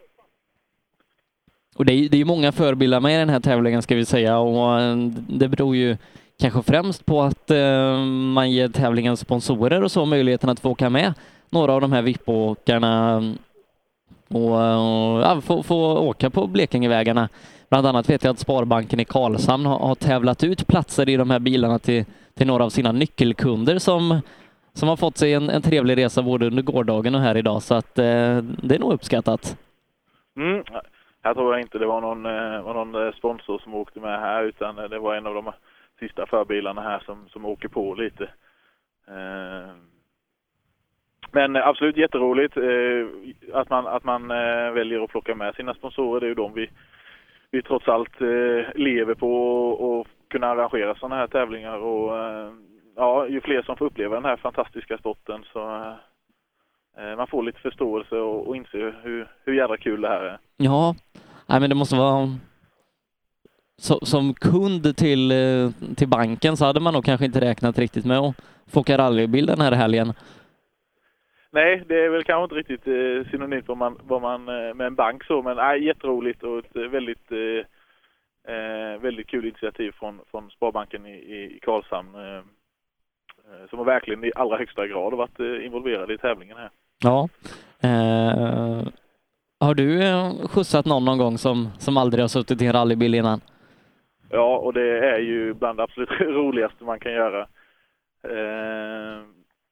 Och 1.76 1.86
det 1.86 1.94
är, 1.94 2.10
det 2.10 2.22
är 2.22 2.26
många 2.26 2.52
förbilar 2.52 3.00
med 3.00 3.16
i 3.16 3.18
den 3.18 3.30
här 3.30 3.40
tävlingen 3.40 3.82
ska 3.82 3.96
vi 3.96 4.06
säga 4.06 4.40
och 4.40 4.80
eh, 4.80 4.96
det 5.30 5.48
beror 5.48 5.76
ju 5.76 5.98
kanske 6.40 6.62
främst 6.62 7.06
på 7.06 7.22
att 7.22 7.52
eh, 7.52 7.98
man 8.34 8.52
ger 8.52 8.68
tävlingens 8.68 9.20
sponsorer 9.20 9.84
och 9.84 9.92
så 9.92 10.06
möjligheten 10.06 10.50
att 10.50 10.60
få 10.60 10.70
åka 10.70 10.90
med 10.90 11.14
några 11.50 11.74
av 11.74 11.82
de 11.82 11.92
här 11.92 12.02
VIP-åkarna 12.02 13.18
och, 14.28 14.52
och 14.52 15.22
ja, 15.22 15.42
få, 15.42 15.64
få 15.64 15.98
åka 15.98 16.30
på 16.30 16.48
Blekingevägarna. 16.48 17.30
Bland 17.72 17.88
annat 17.88 18.10
vet 18.10 18.24
jag 18.24 18.32
att 18.32 18.40
Sparbanken 18.40 19.00
i 19.00 19.06
Karlshamn 19.06 19.66
har, 19.66 19.80
har 19.80 19.96
tävlat 19.96 20.44
ut 20.44 20.68
platser 20.68 21.10
i 21.10 21.18
de 21.18 21.30
här 21.30 21.40
bilarna 21.40 21.80
till, 21.80 22.06
till 22.38 22.48
några 22.48 22.64
av 22.64 22.70
sina 22.70 22.92
nyckelkunder 22.92 23.78
som, 23.80 24.22
som 24.74 24.90
har 24.90 24.98
fått 24.98 25.18
sig 25.18 25.34
en, 25.34 25.50
en 25.50 25.62
trevlig 25.62 25.98
resa 25.98 26.22
både 26.22 26.46
under 26.46 26.64
gårdagen 26.64 27.16
och 27.16 27.22
här 27.22 27.38
idag 27.38 27.62
så 27.62 27.76
att 27.76 27.98
eh, 27.98 28.38
det 28.64 28.76
är 28.76 28.80
nog 28.80 28.94
uppskattat. 28.94 29.58
Mm. 30.38 30.64
Här 31.24 31.34
tror 31.34 31.54
jag 31.54 31.62
inte 31.62 31.78
det 31.78 31.86
var 31.86 32.02
någon, 32.02 32.26
eh, 32.26 32.62
var 32.62 32.74
någon 32.74 33.08
eh, 33.08 33.14
sponsor 33.14 33.60
som 33.60 33.76
åkte 33.76 34.00
med 34.00 34.20
här 34.20 34.44
utan 34.44 34.78
eh, 34.78 34.84
det 34.84 35.00
var 35.00 35.16
en 35.16 35.28
av 35.28 35.34
de 35.34 35.52
sista 36.00 36.26
förbilarna 36.26 36.82
här 36.82 37.00
som, 37.06 37.30
som 37.30 37.46
åker 37.46 37.68
på 37.68 37.94
lite. 37.94 38.24
Eh, 39.08 39.70
men 41.32 41.56
absolut 41.56 41.98
jätteroligt 41.98 42.58
att 43.54 43.70
man, 43.70 43.88
att 43.88 44.04
man 44.04 44.28
väljer 44.74 45.04
att 45.04 45.10
plocka 45.10 45.36
med 45.36 45.56
sina 45.56 45.74
sponsorer. 45.74 46.20
Det 46.20 46.26
är 46.26 46.30
ju 46.30 46.36
de 46.36 46.54
vi, 46.54 46.70
vi 47.52 47.62
trots 47.62 47.88
allt 47.88 48.22
eh, 48.22 48.76
lever 48.76 49.16
på 49.16 50.02
att 50.02 50.30
kunna 50.30 50.48
arrangera 50.48 50.96
sådana 50.96 51.16
här 51.16 51.28
tävlingar. 51.28 51.78
Och, 51.78 52.18
eh, 52.18 52.52
ja, 52.96 53.28
ju 53.28 53.42
fler 53.42 53.62
som 53.62 53.78
får 53.78 53.86
uppleva 53.86 54.16
den 54.16 54.26
här 54.26 54.38
fantastiska 54.38 54.98
sporten 54.98 55.44
så 55.54 55.60
eh, 56.98 57.16
man 57.18 57.28
får 57.28 57.44
lite 57.44 57.60
förståelse 57.60 58.16
och, 58.16 58.48
och 58.48 58.56
inser 58.56 59.00
hur, 59.04 59.28
hur 59.46 59.54
jävla 59.54 59.78
kul 59.78 60.02
det 60.02 60.08
här 60.08 60.24
är. 60.24 60.40
Ja, 60.58 60.96
nej 61.48 61.60
men 61.60 61.70
det 61.70 61.76
måste 61.76 61.96
vara 61.96 62.18
mm, 62.18 62.36
så, 63.78 64.00
som 64.06 64.34
kund 64.34 64.98
till, 64.98 65.34
till 65.96 66.08
banken 66.08 66.58
så 66.58 66.66
hade 66.66 66.80
man 66.80 66.94
nog 66.94 67.06
kanske 67.06 67.26
inte 67.26 67.42
räknat 67.42 67.80
riktigt 67.80 68.06
med 68.06 68.18
att 68.18 68.36
få 68.68 68.80
åka 68.80 68.98
rallybil 68.98 69.46
den 69.46 69.62
här 69.62 69.72
helgen. 69.72 70.14
Nej, 71.52 71.84
det 71.88 72.06
är 72.06 72.10
väl 72.10 72.24
kanske 72.24 72.44
inte 72.44 72.56
riktigt 72.56 72.88
eh, 72.88 73.32
synonymt 73.32 73.68
vad 73.68 73.78
man, 73.78 74.00
vad 74.04 74.22
man, 74.22 74.48
eh, 74.48 74.74
med 74.74 74.88
en 74.88 74.96
bank 74.96 75.24
så, 75.24 75.42
men 75.42 75.56
nej, 75.56 75.86
jätteroligt 75.86 76.44
och 76.44 76.60
ett 76.60 76.76
väldigt, 76.76 77.32
eh, 77.32 79.02
väldigt 79.02 79.28
kul 79.28 79.46
initiativ 79.46 79.92
från, 79.92 80.20
från 80.32 80.52
Sparbanken 80.52 81.06
i, 81.06 81.16
i 81.16 81.60
Karlshamn. 81.62 82.16
Eh, 83.52 83.70
som 83.70 83.80
har 83.80 83.86
verkligen 83.86 84.24
i 84.24 84.32
allra 84.36 84.58
högsta 84.58 84.88
grad 84.88 85.14
varit 85.14 85.40
involverade 85.40 86.14
i 86.14 86.18
tävlingen 86.18 86.58
här. 86.58 86.70
Ja. 87.04 87.30
Eh, 87.84 88.88
har 89.60 89.74
du 89.74 90.04
eh, 90.04 90.48
skjutsat 90.48 90.86
någon 90.86 91.06
någon 91.06 91.18
gång 91.18 91.38
som, 91.38 91.70
som 91.78 91.98
aldrig 91.98 92.24
har 92.24 92.28
suttit 92.28 92.62
i 92.62 92.66
en 92.66 92.74
rallybil 92.74 93.16
innan? 93.16 93.42
Ja, 94.30 94.58
och 94.58 94.74
det 94.74 95.00
är 95.00 95.20
ju 95.20 95.54
bland 95.54 95.80
det 95.80 95.84
absolut 95.84 96.10
roligaste 96.20 96.84
man 96.84 97.00
kan 97.00 97.12
göra. 97.12 97.48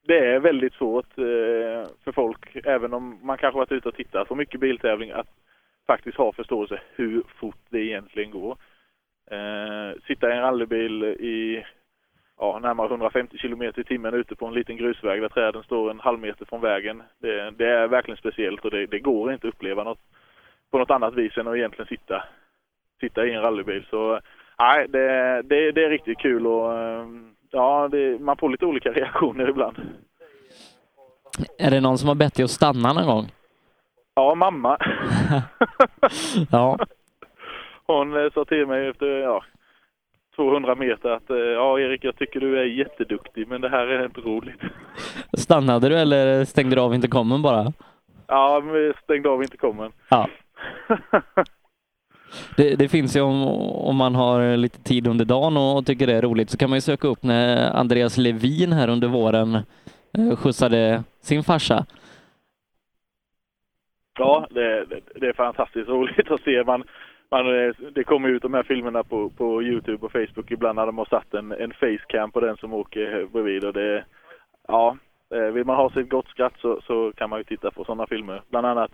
Det 0.02 0.18
är 0.18 0.40
väldigt 0.40 0.74
svårt 0.74 1.18
eh, 1.18 1.88
för 2.04 2.12
folk, 2.12 2.56
även 2.64 2.94
om 2.94 3.18
man 3.22 3.38
kanske 3.38 3.58
varit 3.58 3.72
ute 3.72 3.88
och 3.88 3.94
tittat 3.94 4.28
på 4.28 4.34
mycket 4.34 4.60
biltävling, 4.60 5.10
att 5.10 5.28
faktiskt 5.86 6.18
ha 6.18 6.32
förståelse 6.32 6.80
hur 6.94 7.22
fort 7.40 7.60
det 7.68 7.78
egentligen 7.78 8.30
går. 8.30 8.56
Eh, 9.30 10.00
sitta 10.06 10.30
i 10.30 10.36
en 10.36 10.42
rallybil 10.42 11.04
i 11.04 11.64
ja, 12.38 12.58
närmare 12.58 12.86
150 12.86 13.38
km 13.38 13.62
i 13.62 13.84
timmen 13.84 14.14
ute 14.14 14.34
på 14.34 14.46
en 14.46 14.54
liten 14.54 14.76
grusväg 14.76 15.22
där 15.22 15.28
träden 15.28 15.62
står 15.62 15.90
en 15.90 16.00
halv 16.00 16.18
meter 16.18 16.44
från 16.44 16.60
vägen. 16.60 17.02
Det, 17.18 17.50
det 17.50 17.66
är 17.66 17.88
verkligen 17.88 18.16
speciellt 18.16 18.64
och 18.64 18.70
det, 18.70 18.86
det, 18.86 18.98
går 18.98 19.32
inte 19.32 19.48
att 19.48 19.54
uppleva 19.54 19.84
något 19.84 20.00
på 20.70 20.78
något 20.78 20.90
annat 20.90 21.14
vis 21.14 21.36
än 21.36 21.48
att 21.48 21.56
egentligen 21.56 21.88
sitta, 21.88 22.24
sitta 23.00 23.26
i 23.26 23.34
en 23.34 23.42
rallybil. 23.42 23.86
Så 23.90 24.20
nej, 24.58 24.88
det, 24.88 25.06
det, 25.42 25.72
det 25.72 25.84
är 25.84 25.90
riktigt 25.90 26.18
kul 26.18 26.46
och 26.46 26.78
ehm, 26.78 27.34
ja, 27.50 27.90
man 28.20 28.36
får 28.36 28.48
lite 28.48 28.66
olika 28.66 28.92
reaktioner 28.92 29.48
ibland. 29.48 29.76
Är 31.58 31.70
det 31.70 31.80
någon 31.80 31.98
som 31.98 32.08
har 32.08 32.14
bett 32.14 32.34
dig 32.34 32.44
att 32.44 32.50
stanna 32.50 32.92
någon 32.92 33.06
gång? 33.06 33.32
Ja, 34.14 34.34
mamma. 34.34 34.78
ja. 36.50 36.78
Hon 37.86 38.24
eh, 38.24 38.32
sa 38.34 38.44
till 38.44 38.66
mig 38.66 38.88
efter, 38.88 39.06
ja, 39.06 39.42
200 40.36 40.74
meter 40.74 41.10
att 41.10 41.30
eh, 41.30 41.36
ja 41.36 41.80
Erik 41.80 42.04
jag 42.04 42.16
tycker 42.16 42.40
du 42.40 42.58
är 42.58 42.64
jätteduktig 42.64 43.48
men 43.48 43.60
det 43.60 43.68
här 43.68 43.86
är 43.86 44.04
inte 44.04 44.20
roligt. 44.20 44.60
Stannade 45.38 45.88
du 45.88 45.98
eller 45.98 46.44
stängde 46.44 46.76
du 46.76 46.80
av 46.80 46.94
intercomen 46.94 47.42
bara? 47.42 47.72
Ja, 48.26 48.60
vi 48.60 48.92
stängde 49.02 49.28
av 49.28 49.42
intercomen. 49.42 49.92
Ja. 50.08 50.28
Det, 52.56 52.76
det, 52.76 52.88
finns 52.88 53.16
ju 53.16 53.20
om, 53.20 53.42
om 53.62 53.96
man 53.96 54.14
har 54.14 54.56
lite 54.56 54.82
tid 54.82 55.06
under 55.06 55.24
dagen 55.24 55.56
och 55.56 55.86
tycker 55.86 56.06
det 56.06 56.14
är 56.14 56.22
roligt 56.22 56.50
så 56.50 56.58
kan 56.58 56.70
man 56.70 56.76
ju 56.76 56.80
söka 56.80 57.08
upp 57.08 57.22
när 57.22 57.76
Andreas 57.76 58.16
Levin 58.16 58.72
här 58.72 58.88
under 58.88 59.08
våren 59.08 59.54
eh, 60.18 60.36
skjutsade 60.36 61.02
sin 61.20 61.42
farsa. 61.44 61.86
Ja, 64.18 64.46
det, 64.50 64.84
det, 64.84 65.00
det 65.14 65.26
är 65.26 65.32
fantastiskt 65.32 65.88
roligt 65.88 66.30
att 66.30 66.40
se. 66.40 66.64
Man, 66.64 66.84
man, 67.30 67.46
eh, 67.46 67.74
det 67.94 68.04
kommer 68.04 68.28
ut 68.28 68.42
de 68.42 68.54
här 68.54 68.62
filmerna 68.62 69.04
på, 69.04 69.30
på 69.30 69.62
Youtube 69.62 70.06
och 70.06 70.12
Facebook 70.12 70.50
ibland 70.50 70.76
när 70.76 70.86
de 70.86 70.98
har 70.98 71.04
satt 71.04 71.34
en, 71.34 71.52
en 71.52 71.72
facecam 71.72 72.30
på 72.30 72.40
den 72.40 72.56
som 72.56 72.74
åker 72.74 73.26
bredvid 73.32 73.64
och 73.64 73.72
det, 73.72 74.04
ja, 74.68 74.96
eh, 75.34 75.52
vill 75.52 75.64
man 75.64 75.76
ha 75.76 75.90
sitt 75.90 76.10
gott 76.10 76.28
skratt 76.28 76.54
så, 76.58 76.80
så 76.86 77.12
kan 77.12 77.30
man 77.30 77.38
ju 77.38 77.44
titta 77.44 77.70
på 77.70 77.84
sådana 77.84 78.06
filmer. 78.06 78.42
Bland 78.50 78.66
annat 78.66 78.90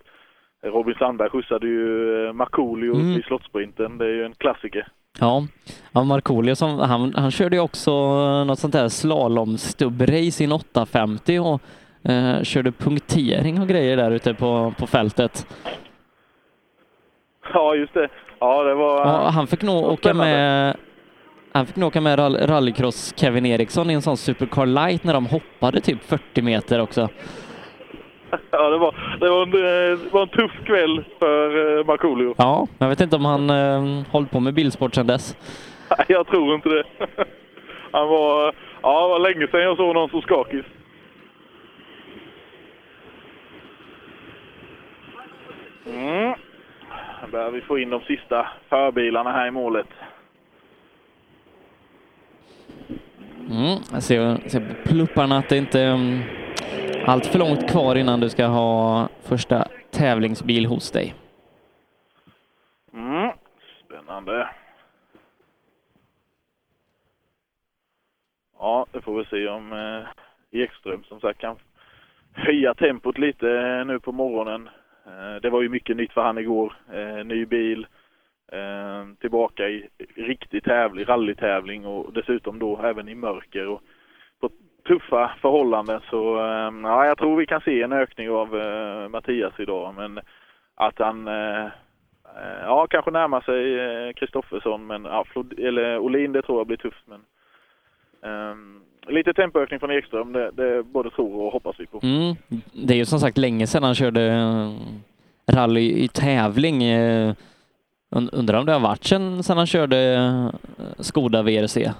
Robin 0.63 0.95
Sandberg 0.99 1.29
skjutsade 1.29 1.67
ju 1.67 2.25
eh, 2.27 2.33
Markoolio 2.33 2.95
mm. 2.95 3.19
i 3.19 3.21
Slottsprinten, 3.21 3.97
det 3.97 4.05
är 4.05 4.09
ju 4.09 4.25
en 4.25 4.33
klassiker. 4.33 4.87
Ja, 5.19 5.47
ja 5.91 6.03
Markoolio 6.03 6.55
som, 6.55 6.79
han, 6.79 7.13
han 7.15 7.31
körde 7.31 7.55
ju 7.55 7.61
också 7.61 7.91
något 8.43 8.59
sånt 8.59 8.73
här 8.73 8.89
slalomstubbrace 8.89 10.43
i 10.43 10.47
850 10.47 11.39
och 11.39 11.61
eh, 12.11 12.41
körde 12.43 12.71
punktering 12.71 13.61
och 13.61 13.67
grejer 13.67 13.97
där 13.97 14.11
ute 14.11 14.33
på, 14.33 14.73
på 14.79 14.87
fältet. 14.87 15.47
Ja, 17.53 17.75
just 17.75 17.93
det. 17.93 18.09
Ja, 18.39 18.63
det 18.63 18.73
var... 18.73 18.97
Ja, 19.07 19.29
han 19.29 19.47
fick 19.47 19.61
nog 19.61 19.83
åka 19.85 20.13
med 20.13 20.75
han 21.51 21.65
fick 21.65 21.75
nog 21.75 21.87
åka 21.87 22.01
med 22.01 22.19
rallycross 22.49 23.13
Kevin 23.17 23.45
Eriksson 23.45 23.89
i 23.89 23.93
en 23.93 24.01
sån 24.01 24.17
Supercar 24.17 24.65
Light 24.65 25.03
när 25.03 25.13
de 25.13 25.25
hoppade 25.25 25.81
typ 25.81 26.03
40 26.03 26.41
meter 26.41 26.79
också. 26.79 27.09
Ja, 28.51 28.69
det 28.69 28.77
var, 28.77 28.95
det 29.19 29.29
var, 29.29 29.43
en, 29.43 29.51
det 29.51 30.11
var 30.11 30.21
en 30.21 30.27
tuff 30.27 30.51
kväll 30.65 31.03
för 31.19 31.77
eh, 31.79 31.85
Markoolio. 31.85 32.35
Ja, 32.37 32.67
jag 32.77 32.89
vet 32.89 33.01
inte 33.01 33.15
om 33.15 33.25
han 33.25 33.49
eh, 33.49 34.03
hållit 34.11 34.31
på 34.31 34.39
med 34.39 34.53
bilsport 34.53 34.95
sedan 34.95 35.07
dess. 35.07 35.37
Nej, 35.97 36.05
jag 36.07 36.27
tror 36.27 36.55
inte 36.55 36.69
det. 36.69 36.83
Han 37.91 38.07
var, 38.07 38.53
ja, 38.81 39.01
det 39.01 39.09
var 39.09 39.19
länge 39.19 39.47
sedan 39.47 39.61
jag 39.61 39.77
såg 39.77 39.93
någon 39.93 40.09
så 40.09 40.21
skakig. 40.21 40.63
Mm. 45.85 46.33
Nu 47.21 47.31
börjar 47.31 47.51
vi 47.51 47.61
få 47.61 47.79
in 47.79 47.89
de 47.89 48.01
sista 48.01 48.47
förbilarna 48.69 49.31
här 49.31 49.47
i 49.47 49.51
målet. 49.51 49.87
Mm, 53.39 53.79
jag 53.93 54.03
ser, 54.03 54.49
ser 54.49 54.59
på 54.59 54.89
plupparna 54.89 55.37
att 55.37 55.49
det 55.49 55.57
inte 55.57 55.81
är 55.81 55.93
um, 55.93 56.23
allt 57.05 57.25
för 57.25 57.39
långt 57.39 57.69
kvar 57.69 57.95
innan 57.95 58.19
du 58.19 58.29
ska 58.29 58.45
ha 58.45 59.09
första 59.23 59.67
tävlingsbil 59.91 60.65
hos 60.65 60.91
dig. 60.91 61.15
Mm. 62.93 63.31
Spännande. 63.85 64.49
Ja, 68.59 68.85
det 68.91 69.01
får 69.01 69.17
vi 69.17 69.25
se 69.25 69.47
om 69.47 69.73
eh, 69.73 70.61
Ekström 70.61 71.03
som 71.03 71.19
sagt 71.19 71.39
kan 71.39 71.55
höja 72.33 72.73
tempot 72.73 73.17
lite 73.17 73.51
eh, 73.51 73.85
nu 73.85 73.99
på 73.99 74.11
morgonen. 74.11 74.69
Eh, 75.05 75.41
det 75.41 75.49
var 75.49 75.61
ju 75.61 75.69
mycket 75.69 75.97
nytt 75.97 76.13
för 76.13 76.21
han 76.21 76.37
igår. 76.37 76.73
Eh, 76.93 77.25
ny 77.25 77.45
bil, 77.45 77.79
eh, 77.83 77.87
Ehm, 78.51 79.15
tillbaka 79.15 79.69
i 79.69 79.87
riktig 80.15 80.63
tävling, 80.63 81.05
rallytävling 81.05 81.85
och 81.85 82.13
dessutom 82.13 82.59
då 82.59 82.81
även 82.83 83.09
i 83.09 83.15
mörker. 83.15 83.67
Och 83.67 83.81
på 84.39 84.49
tuffa 84.87 85.31
förhållanden 85.41 86.01
så 86.09 86.37
eh, 86.37 86.71
ja, 86.83 87.05
jag 87.05 87.17
tror 87.17 87.37
vi 87.37 87.45
kan 87.45 87.61
se 87.61 87.81
en 87.81 87.91
ökning 87.91 88.29
av 88.29 88.61
eh, 88.61 89.09
Mattias 89.09 89.53
idag. 89.59 89.93
Men 89.95 90.19
att 90.75 90.99
han 90.99 91.27
eh, 91.27 91.65
eh, 91.65 92.61
ja, 92.61 92.87
kanske 92.89 93.11
närmar 93.11 93.41
sig 93.41 94.13
Kristoffersson, 94.13 94.87
men 94.87 95.05
ja, 95.05 95.25
eller 95.57 95.97
Olin 95.97 96.31
det 96.31 96.41
tror 96.41 96.59
jag 96.59 96.67
blir 96.67 96.77
tufft. 96.77 97.03
Men, 97.05 97.21
um, 98.51 98.81
lite 99.07 99.33
tempoökning 99.33 99.79
från 99.79 99.91
Ekström, 99.91 100.33
det, 100.33 100.51
det 100.51 100.83
både 100.83 101.09
tror 101.09 101.41
och 101.41 101.51
hoppas 101.51 101.79
vi 101.79 101.85
på. 101.85 101.99
Mm. 102.03 102.35
Det 102.87 102.93
är 102.93 102.97
ju 102.97 103.05
som 103.05 103.19
sagt 103.19 103.37
länge 103.37 103.67
sedan 103.67 103.83
han 103.83 103.95
körde 103.95 104.31
rally 105.51 106.03
i 106.03 106.07
tävling. 106.07 106.83
Undrar 108.09 108.59
om 108.59 108.65
det 108.65 108.73
har 108.73 108.79
varit 108.79 109.03
sedan, 109.03 109.43
sedan 109.43 109.57
han 109.57 109.67
körde 109.67 110.51
Skoda 110.99 111.41
VRC? 111.41 111.91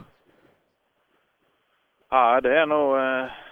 Ja, 2.10 2.42
det 2.42 2.60
är 2.60 2.66
nog, 2.66 2.96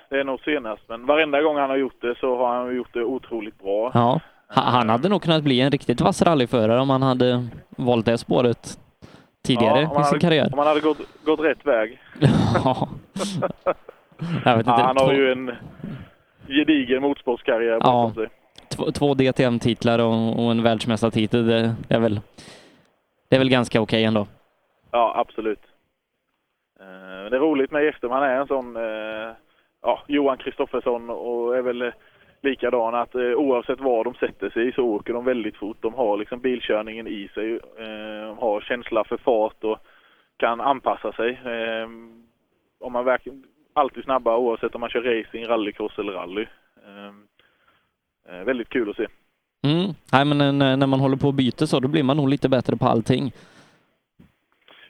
det 0.10 0.20
är 0.20 0.24
nog 0.24 0.40
senast, 0.40 0.84
men 0.90 1.06
varenda 1.06 1.42
gång 1.42 1.58
han 1.58 1.70
har 1.70 1.78
gjort 1.78 2.02
det 2.02 2.16
så 2.20 2.38
har 2.38 2.56
han 2.56 2.76
gjort 2.76 2.94
det 2.94 3.04
otroligt 3.04 3.60
bra. 3.60 3.92
Ja, 3.94 4.20
han 4.48 4.90
hade 4.90 5.10
nog 5.10 5.22
kunnat 5.22 5.44
bli 5.44 5.62
en 5.62 5.72
riktigt 5.72 6.02
vass 6.02 6.22
rallyförare 6.22 6.80
om 6.80 6.90
han 6.90 7.02
hade 7.02 7.48
valt 7.70 8.06
det 8.06 8.18
spåret 8.18 8.78
tidigare 9.44 9.82
ja, 9.82 9.92
i 9.92 9.94
sin 9.94 10.04
hade, 10.04 10.20
karriär. 10.20 10.50
Om 10.54 10.60
han 10.60 10.68
hade 10.68 10.80
gått, 10.80 10.98
gått 11.24 11.40
rätt 11.40 11.66
väg. 11.66 12.00
ja. 12.64 12.90
Jag 14.46 14.58
vet 14.58 14.68
inte. 14.68 14.82
Ja, 14.82 14.86
han 14.86 14.98
har 14.98 15.14
ju 15.14 15.32
en 15.32 15.52
gedigen 16.48 17.02
motorsportskarriär 17.02 17.80
bakom 17.80 17.94
ja. 17.94 18.14
sig. 18.14 18.30
Två, 18.76 18.92
två 18.92 19.14
DTM-titlar 19.14 20.00
och, 20.00 20.46
och, 20.46 20.52
en 20.52 20.64
världsmästartitel, 20.64 21.48
det, 21.48 21.76
är 21.90 22.00
väl, 22.00 22.20
det 23.30 23.36
är 23.36 23.40
väl 23.40 23.50
ganska 23.50 23.82
okej 23.82 23.98
okay 23.98 24.04
ändå. 24.04 24.28
Ja, 24.92 25.14
absolut. 25.16 25.60
Eh, 26.80 27.30
det 27.30 27.36
är 27.36 27.40
roligt 27.40 27.72
med 27.72 27.84
Ekström, 27.88 28.12
han 28.12 28.24
är 28.24 28.36
en 28.36 28.48
sån, 28.48 28.76
eh, 28.76 29.32
ja, 29.82 30.04
Johan 30.08 30.38
Kristoffersson 30.38 31.10
och 31.10 31.58
är 31.58 31.62
väl 31.62 31.82
eh, 31.82 31.94
likadan 32.42 32.96
att 32.96 33.16
oavsett 33.16 33.80
var 33.80 34.04
de 34.04 34.14
sätter 34.14 34.50
sig 34.50 34.74
så 34.74 34.84
åker 34.84 35.14
de 35.14 35.26
väldigt 35.26 35.58
fort. 35.58 35.78
De 35.80 35.94
har 35.94 36.18
liksom 36.18 36.40
bilkörningen 36.40 37.08
i 37.08 37.30
sig, 37.34 37.60
De 37.78 38.38
har 38.40 38.62
känsla 38.62 39.04
för 39.04 39.18
fart 39.18 39.64
och 39.64 39.78
kan 40.38 40.62
anpassa 40.62 41.12
sig. 41.12 41.40
Om 42.80 42.94
man 42.94 43.06
verkligen 43.06 43.44
alltid 43.74 44.04
snabba 44.04 44.38
oavsett 44.38 44.76
om 44.76 44.82
man 44.82 44.90
kör 44.90 45.02
racing, 45.02 45.48
rallycross 45.48 46.00
eller 46.00 46.14
rally. 46.14 46.46
Eh, 48.30 48.40
eh, 48.40 48.44
väldigt 48.44 48.70
kul 48.70 48.90
att 48.90 48.96
se. 48.96 49.08
Mm. 49.64 49.94
Nej, 50.12 50.26
men 50.26 50.58
när, 50.58 50.78
när 50.78 50.88
man 50.88 51.00
håller 51.00 51.18
på 51.18 51.28
och 51.28 51.34
byter 51.34 51.66
så, 51.66 51.80
då 51.80 51.88
blir 51.88 52.04
man 52.04 52.18
nog 52.18 52.30
lite 52.30 52.50
bättre 52.50 52.76
på 52.76 52.86
allting. 52.86 53.34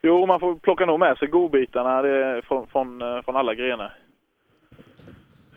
Jo, 0.01 0.25
man 0.25 0.39
får 0.39 0.55
plocka 0.55 0.85
nog 0.85 0.99
med 0.99 1.17
sig 1.17 1.27
godbitarna 1.27 2.01
från, 2.43 2.67
från, 2.67 3.01
eh, 3.01 3.21
från 3.21 3.35
alla 3.35 3.55
grenar. 3.55 3.97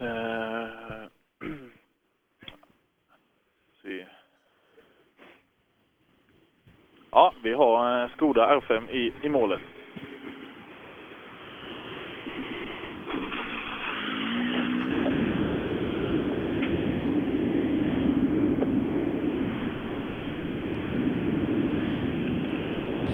Eh. 0.01 0.69
Ja, 7.11 7.33
vi 7.43 7.53
har 7.53 8.03
eh, 8.03 8.11
Skoda 8.17 8.61
R5 8.61 8.91
i, 8.91 9.13
i 9.23 9.29
målet. 9.29 9.61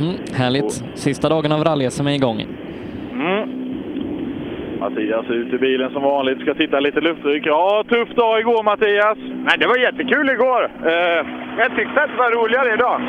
Mm, 0.01 0.15
härligt. 0.35 0.73
Sista 0.95 1.29
dagen 1.29 1.53
av 1.53 1.65
rally-SM 1.65 2.07
är 2.09 2.15
igång. 2.15 2.47
Mm. 3.13 3.65
Mattias 4.81 5.27
ut 5.31 5.53
ur 5.53 5.59
bilen 5.59 5.91
som 5.93 6.03
vanligt, 6.03 6.41
ska 6.41 6.55
titta 6.55 6.81
lite 6.81 7.01
lufttryck. 7.01 7.47
Ja, 7.47 7.85
tuff 7.89 8.09
dag 8.09 8.41
igår 8.41 8.63
Mattias! 8.63 9.19
Nej, 9.47 9.57
det 9.59 9.67
var 9.67 9.77
jättekul 9.77 10.31
igår. 10.31 10.63
Uh, 10.87 11.21
jag 11.59 11.77
tyckte 11.77 12.03
att 12.03 12.11
det 12.11 12.17
var 12.25 12.31
roligare 12.39 12.75
idag. 12.75 13.01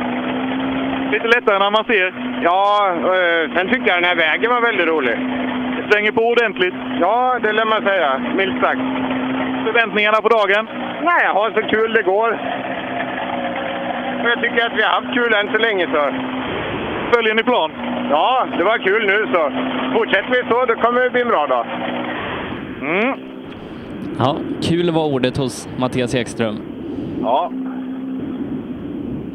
Lite 1.14 1.28
lättare 1.28 1.60
när 1.60 1.72
man 1.72 1.86
ser? 1.86 2.08
Ja, 2.44 2.64
uh, 2.98 3.56
sen 3.56 3.68
tyckte 3.70 3.90
jag 3.90 3.98
den 3.98 4.10
här 4.12 4.16
vägen 4.16 4.52
var 4.52 4.62
väldigt 4.62 4.88
rolig. 4.88 5.16
Det 5.78 5.84
svänger 5.92 6.12
på 6.12 6.24
ordentligt? 6.34 6.78
Ja, 7.02 7.40
det 7.44 7.52
lär 7.54 7.66
man 7.66 7.84
säga, 7.84 8.10
milt 8.40 8.60
sagt. 8.66 8.86
Förväntningarna 9.66 10.22
på 10.22 10.30
dagen? 10.30 10.64
Nej, 11.10 11.22
jag 11.24 11.34
har 11.34 11.52
så 11.52 11.62
kul 11.74 11.94
det 11.94 12.04
går. 12.14 12.30
Och 14.22 14.30
jag 14.34 14.42
tycker 14.42 14.66
att 14.66 14.78
vi 14.78 14.84
har 14.84 14.94
haft 15.00 15.14
kul 15.18 15.34
än 15.34 15.52
så 15.52 15.58
länge 15.58 15.86
så. 15.94 16.04
Följer 17.16 17.36
ni 17.36 17.44
plan? 17.44 17.72
Ja, 18.10 18.48
det 18.58 18.64
var 18.64 18.78
kul 18.78 19.06
nu 19.08 19.28
så. 19.34 19.52
Fortsätter 19.98 20.30
vi 20.30 20.50
så, 20.50 20.66
då 20.66 20.76
kommer 20.76 21.02
det 21.02 21.10
bli 21.10 21.22
en 21.22 21.28
bra 21.28 21.48
dag. 21.48 21.66
Mm. 22.82 23.20
Ja, 24.20 24.38
kul 24.70 24.92
var 24.92 25.06
ordet 25.14 25.38
hos 25.38 25.70
Mattias 25.80 26.16
Ekström. 26.16 26.56
Ja. 27.22 27.52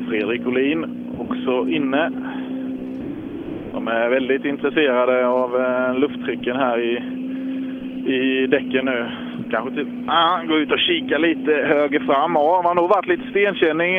Fredrik 0.09 0.47
Olin 0.47 1.07
också 1.19 1.69
inne. 1.69 2.11
De 3.73 3.89
är 3.89 4.09
väldigt 4.09 4.45
intresserade 4.45 5.27
av 5.27 5.61
eh, 5.61 5.99
lufttrycken 5.99 6.57
här 6.57 6.79
i, 6.81 6.93
i 8.13 8.47
däcken 8.47 8.85
nu. 8.85 9.11
Kanske 9.51 9.75
till, 9.75 9.87
ah, 10.09 10.43
gå 10.49 10.57
ut 10.57 10.73
och 10.73 10.79
kika 10.79 11.19
lite 11.19 11.53
höger 11.53 12.01
fram. 12.01 12.35
Ja, 12.35 12.61
man 12.65 12.67
har 12.67 12.75
nog 12.75 12.89
varit 12.91 13.09
lite 13.09 13.31
stenkänning 13.31 13.97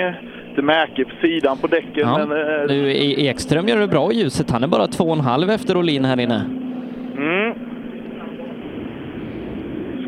lite 0.52 0.62
märke 0.62 1.06
på 1.06 1.12
sidan 1.22 1.58
på 1.58 1.68
däcken. 1.68 2.08
Ja. 2.10 2.26
Men, 2.26 2.38
eh... 2.38 2.68
du, 2.68 2.92
e- 2.92 3.28
Ekström 3.28 3.68
gör 3.68 3.80
det 3.80 3.88
bra 3.88 4.12
i 4.12 4.16
ljuset. 4.16 4.52
Han 4.52 4.64
är 4.64 4.68
bara 4.68 4.88
två 4.88 5.04
och 5.04 5.16
en 5.16 5.24
halv 5.24 5.50
efter 5.50 5.78
Olin 5.78 6.06
här 6.06 6.20
inne. 6.20 6.46
Mm. 7.18 7.54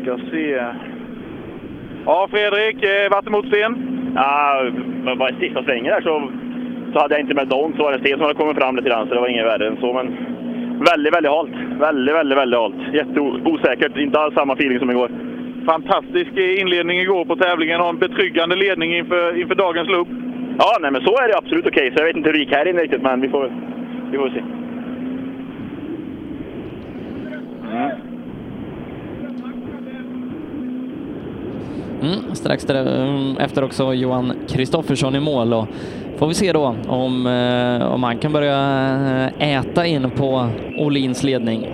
Ska 0.02 0.18
se. 0.30 0.64
Ja, 2.06 2.28
Fredrik, 2.30 2.84
eh, 2.84 3.10
vattenmotsten? 3.10 3.72
Ja, 4.14 4.62
bara 5.18 5.30
i 5.30 5.34
sista 5.40 5.64
svängen 5.64 5.84
där 5.84 6.00
så, 6.00 6.30
så 6.92 6.98
hade 6.98 7.14
jag 7.14 7.20
inte 7.20 7.34
med 7.34 7.48
dem, 7.48 7.72
så 7.76 7.82
var 7.82 7.92
det 7.92 7.98
sten 7.98 8.12
som 8.12 8.22
hade 8.22 8.34
kommit 8.34 8.56
fram 8.56 8.76
lite 8.76 8.88
grann, 8.88 9.08
så 9.08 9.14
det 9.14 9.20
var 9.20 9.28
inget 9.28 9.46
värre 9.46 9.66
än 9.66 9.76
så. 9.80 9.92
Men 9.92 10.06
väldigt, 10.90 11.14
väldigt 11.14 11.32
halt. 11.32 11.50
Väldigt, 11.80 12.14
väldigt, 12.14 12.38
väldigt 12.38 12.60
halt. 12.60 12.74
Jätteosäkert. 12.92 13.96
Inte 13.96 14.20
alls 14.20 14.34
samma 14.34 14.52
feeling 14.52 14.78
som 14.78 14.90
igår. 14.90 15.10
Fantastisk 15.66 16.30
inledning 16.36 17.00
igår 17.00 17.24
på 17.24 17.36
tävlingen 17.36 17.80
och 17.80 17.88
en 17.88 17.98
betryggande 17.98 18.56
ledning 18.56 18.96
inför, 18.96 19.40
inför 19.40 19.54
dagens 19.54 19.88
lopp. 19.88 20.08
Ja, 20.58 20.76
nej, 20.80 20.90
men 20.90 21.02
så 21.02 21.16
är 21.18 21.28
det 21.28 21.36
absolut 21.36 21.66
okej. 21.66 21.86
Okay. 21.86 21.96
Så 21.96 22.02
jag 22.02 22.06
vet 22.06 22.16
inte 22.16 22.28
hur 22.28 22.34
det 22.34 22.40
gick 22.40 22.52
här 22.52 22.68
inne 22.68 22.82
riktigt, 22.82 23.02
men 23.02 23.20
vi 23.20 23.28
får, 23.28 23.52
vi 24.10 24.18
får 24.18 24.28
se. 24.28 24.42
Mm. 27.72 27.90
Mm, 32.02 32.34
strax 32.34 32.64
där, 32.64 33.02
mm, 33.04 33.36
efter 33.36 33.64
också 33.64 33.94
Johan 33.94 34.32
Kristoffersson 34.48 35.16
i 35.16 35.20
mål 35.20 35.52
och 35.52 35.68
får 36.18 36.26
vi 36.28 36.34
se 36.34 36.52
då 36.52 36.74
om, 36.88 37.26
eh, 37.26 37.92
om 37.92 38.02
han 38.02 38.18
kan 38.18 38.32
börja 38.32 38.58
eh, 39.38 39.58
äta 39.58 39.86
in 39.86 40.10
på 40.10 40.48
Olins 40.78 41.24
ledning. 41.24 41.66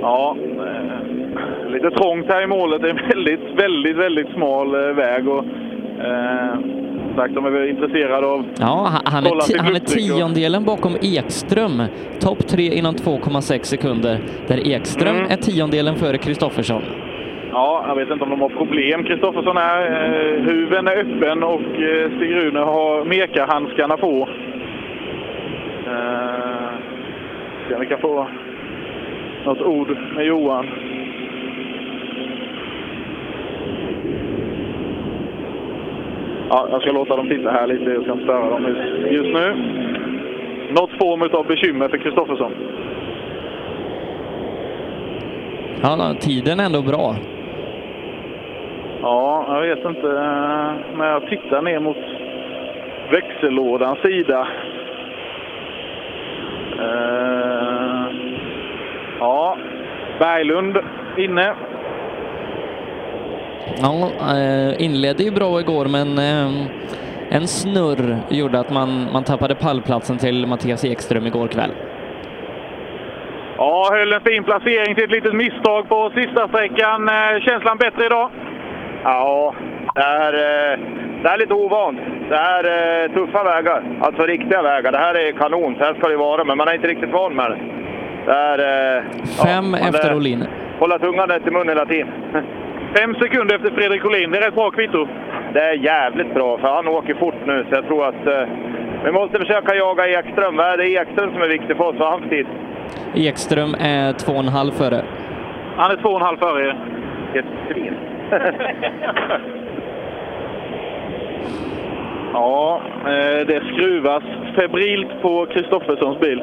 Ja, 0.00 0.36
eh, 0.66 1.70
lite 1.72 1.90
trångt 1.90 2.26
här 2.26 2.42
i 2.42 2.46
målet. 2.46 2.82
Det 2.82 2.88
är 2.88 2.94
en 2.94 3.08
väldigt, 3.08 3.54
väldigt, 3.56 3.96
väldigt 3.96 4.28
smal 4.28 4.94
väg. 4.94 5.28
Och, 5.28 5.44
eh, 6.04 6.58
sagt, 7.16 7.34
de 7.34 7.46
är 7.46 7.50
väl 7.50 7.68
intresserade 7.68 8.26
av 8.26 8.44
Ja, 8.60 8.90
han 9.04 9.26
är, 9.26 9.62
han 9.62 9.74
är 9.74 9.80
tiondelen 9.80 10.64
bakom 10.64 10.96
Ekström. 11.02 11.82
Topp 12.20 12.48
tre 12.48 12.74
inom 12.78 12.94
2,6 12.94 13.62
sekunder. 13.62 14.18
Där 14.46 14.68
Ekström 14.68 15.16
mm. 15.16 15.30
är 15.30 15.36
tiondelen 15.36 15.96
före 15.96 16.18
Kristoffersson. 16.18 16.82
Ja, 17.52 17.84
jag 17.88 17.94
vet 17.94 18.10
inte 18.10 18.24
om 18.24 18.30
de 18.30 18.40
har 18.40 18.48
problem. 18.48 19.04
Kristoffersson 19.04 19.56
är, 19.56 19.80
eh, 19.86 20.42
huven 20.42 20.88
är 20.88 20.96
öppen 20.96 21.42
och 21.42 21.60
eh, 21.60 22.10
Stig 22.16 22.34
Rune 22.36 22.60
har 22.60 23.04
mekahandskarna 23.04 23.96
på. 23.96 24.28
Eh, 25.86 26.70
se 27.68 27.74
om 27.74 27.80
vi 27.80 27.86
kan 27.86 28.00
få 28.00 28.26
något 29.44 29.60
ord 29.60 29.96
med 30.16 30.26
Johan. 30.26 30.66
Ja, 36.52 36.68
jag 36.70 36.82
ska 36.82 36.92
låta 36.92 37.16
dem 37.16 37.28
titta 37.28 37.50
här 37.50 37.66
lite. 37.66 37.90
Jag 37.90 38.02
ska 38.02 38.12
inte 38.12 38.24
störa 38.24 38.50
dem 38.50 38.76
just 39.10 39.34
nu. 39.34 39.54
Något 40.70 40.90
form 40.90 41.22
av 41.32 41.46
bekymmer 41.46 41.88
för 41.88 41.98
Kristoffersson. 41.98 42.52
Ja, 45.82 46.14
tiden 46.20 46.60
är 46.60 46.64
ändå 46.64 46.82
bra. 46.82 47.16
Ja, 49.02 49.44
jag 49.48 49.60
vet 49.60 49.84
inte. 49.84 50.08
När 50.96 51.06
jag 51.06 51.26
tittar 51.28 51.62
ner 51.62 51.80
mot 51.80 51.96
växellådans 53.10 53.98
sida. 53.98 54.48
Eh, 56.78 58.14
ja, 59.18 59.56
Berglund 60.18 60.78
inne. 61.16 61.54
Ja, 63.82 64.10
eh, 64.36 64.82
inledde 64.84 65.22
ju 65.22 65.30
bra 65.30 65.60
igår, 65.60 65.84
men 65.86 66.18
eh, 66.18 66.66
en 67.30 67.46
snurr 67.48 68.16
gjorde 68.28 68.60
att 68.60 68.70
man, 68.70 69.06
man 69.12 69.24
tappade 69.24 69.54
pallplatsen 69.54 70.18
till 70.18 70.46
Mattias 70.46 70.84
Ekström 70.84 71.26
igår 71.26 71.48
kväll. 71.48 71.70
Ja, 73.56 73.88
höll 73.92 74.12
en 74.12 74.20
fin 74.20 74.44
placering 74.44 74.94
till 74.94 75.04
ett 75.04 75.10
litet 75.10 75.34
misstag 75.34 75.88
på 75.88 76.10
sista 76.14 76.48
sträckan. 76.48 77.08
Eh, 77.08 77.40
Känslan 77.40 77.76
bättre 77.78 78.06
idag? 78.06 78.30
Ja, 79.04 79.54
det 79.94 80.00
är, 80.00 80.32
eh, 80.32 80.78
det 81.22 81.28
är 81.28 81.38
lite 81.38 81.54
ovant. 81.54 81.98
Det 82.28 82.36
är 82.36 82.64
eh, 83.04 83.12
tuffa 83.12 83.44
vägar, 83.44 83.82
alltså 84.00 84.22
riktiga 84.22 84.62
vägar. 84.62 84.92
Det 84.92 84.98
här 84.98 85.14
är 85.14 85.32
kanon, 85.32 85.74
så 85.78 85.84
här 85.84 85.94
ska 85.94 86.08
det 86.08 86.16
vara, 86.16 86.44
men 86.44 86.56
man 86.58 86.68
är 86.68 86.74
inte 86.74 86.86
riktigt 86.88 87.10
van 87.12 87.34
med 87.34 87.50
det. 87.50 87.58
Det 88.26 88.32
är... 88.32 88.96
eh, 88.98 89.02
Fem 89.44 89.70
man 89.70 89.80
efter 89.80 90.10
är- 90.10 90.16
Olin. 90.16 90.44
Hålla 90.78 90.98
tungan 90.98 91.28
rätt 91.28 91.46
i 91.46 91.50
mun 91.50 91.68
hela 91.68 91.86
tiden. 91.86 92.08
Fem 92.94 93.14
sekunder 93.14 93.54
efter 93.56 93.70
Fredrik 93.70 94.04
Olin. 94.04 94.30
Det 94.30 94.38
är 94.38 94.42
rätt 94.42 94.54
bra 94.54 94.70
kvitto. 94.70 95.06
Det 95.52 95.60
är 95.60 95.72
jävligt 95.72 96.34
bra, 96.34 96.58
för 96.58 96.68
han 96.68 96.88
åker 96.88 97.14
fort 97.14 97.46
nu, 97.46 97.66
så 97.68 97.74
jag 97.74 97.86
tror 97.86 98.08
att 98.08 98.26
eh, 98.26 98.48
vi 99.04 99.12
måste 99.12 99.38
försöka 99.38 99.74
jaga 99.74 100.08
Ekström. 100.08 100.56
Vad 100.56 100.66
är 100.66 100.76
det 100.76 100.88
Ekström 100.90 101.32
som 101.32 101.42
är 101.42 101.48
viktig 101.48 101.76
för 101.76 101.84
oss? 101.84 101.96
Vad 101.98 102.08
har 102.08 102.18
han 102.18 102.22
för 102.22 102.36
tid? 102.36 102.46
Ekström 103.14 103.74
är 103.80 104.12
två 104.12 104.32
och 104.32 104.38
en 104.38 104.48
halv 104.48 104.70
före. 104.70 105.02
Han 105.76 105.90
är 105.90 105.96
två 105.96 106.08
och 106.08 106.20
en 106.20 106.26
halv 106.26 106.38
före 106.38 106.68
er. 106.68 106.76
Ett 107.34 107.44
svin. 107.68 107.94
Ja, 112.32 112.80
eh, 113.04 113.46
det 113.46 113.62
skruvas 113.72 114.22
febrilt 114.54 115.22
på 115.22 115.46
Kristofferssons 115.46 116.20
bil. 116.20 116.42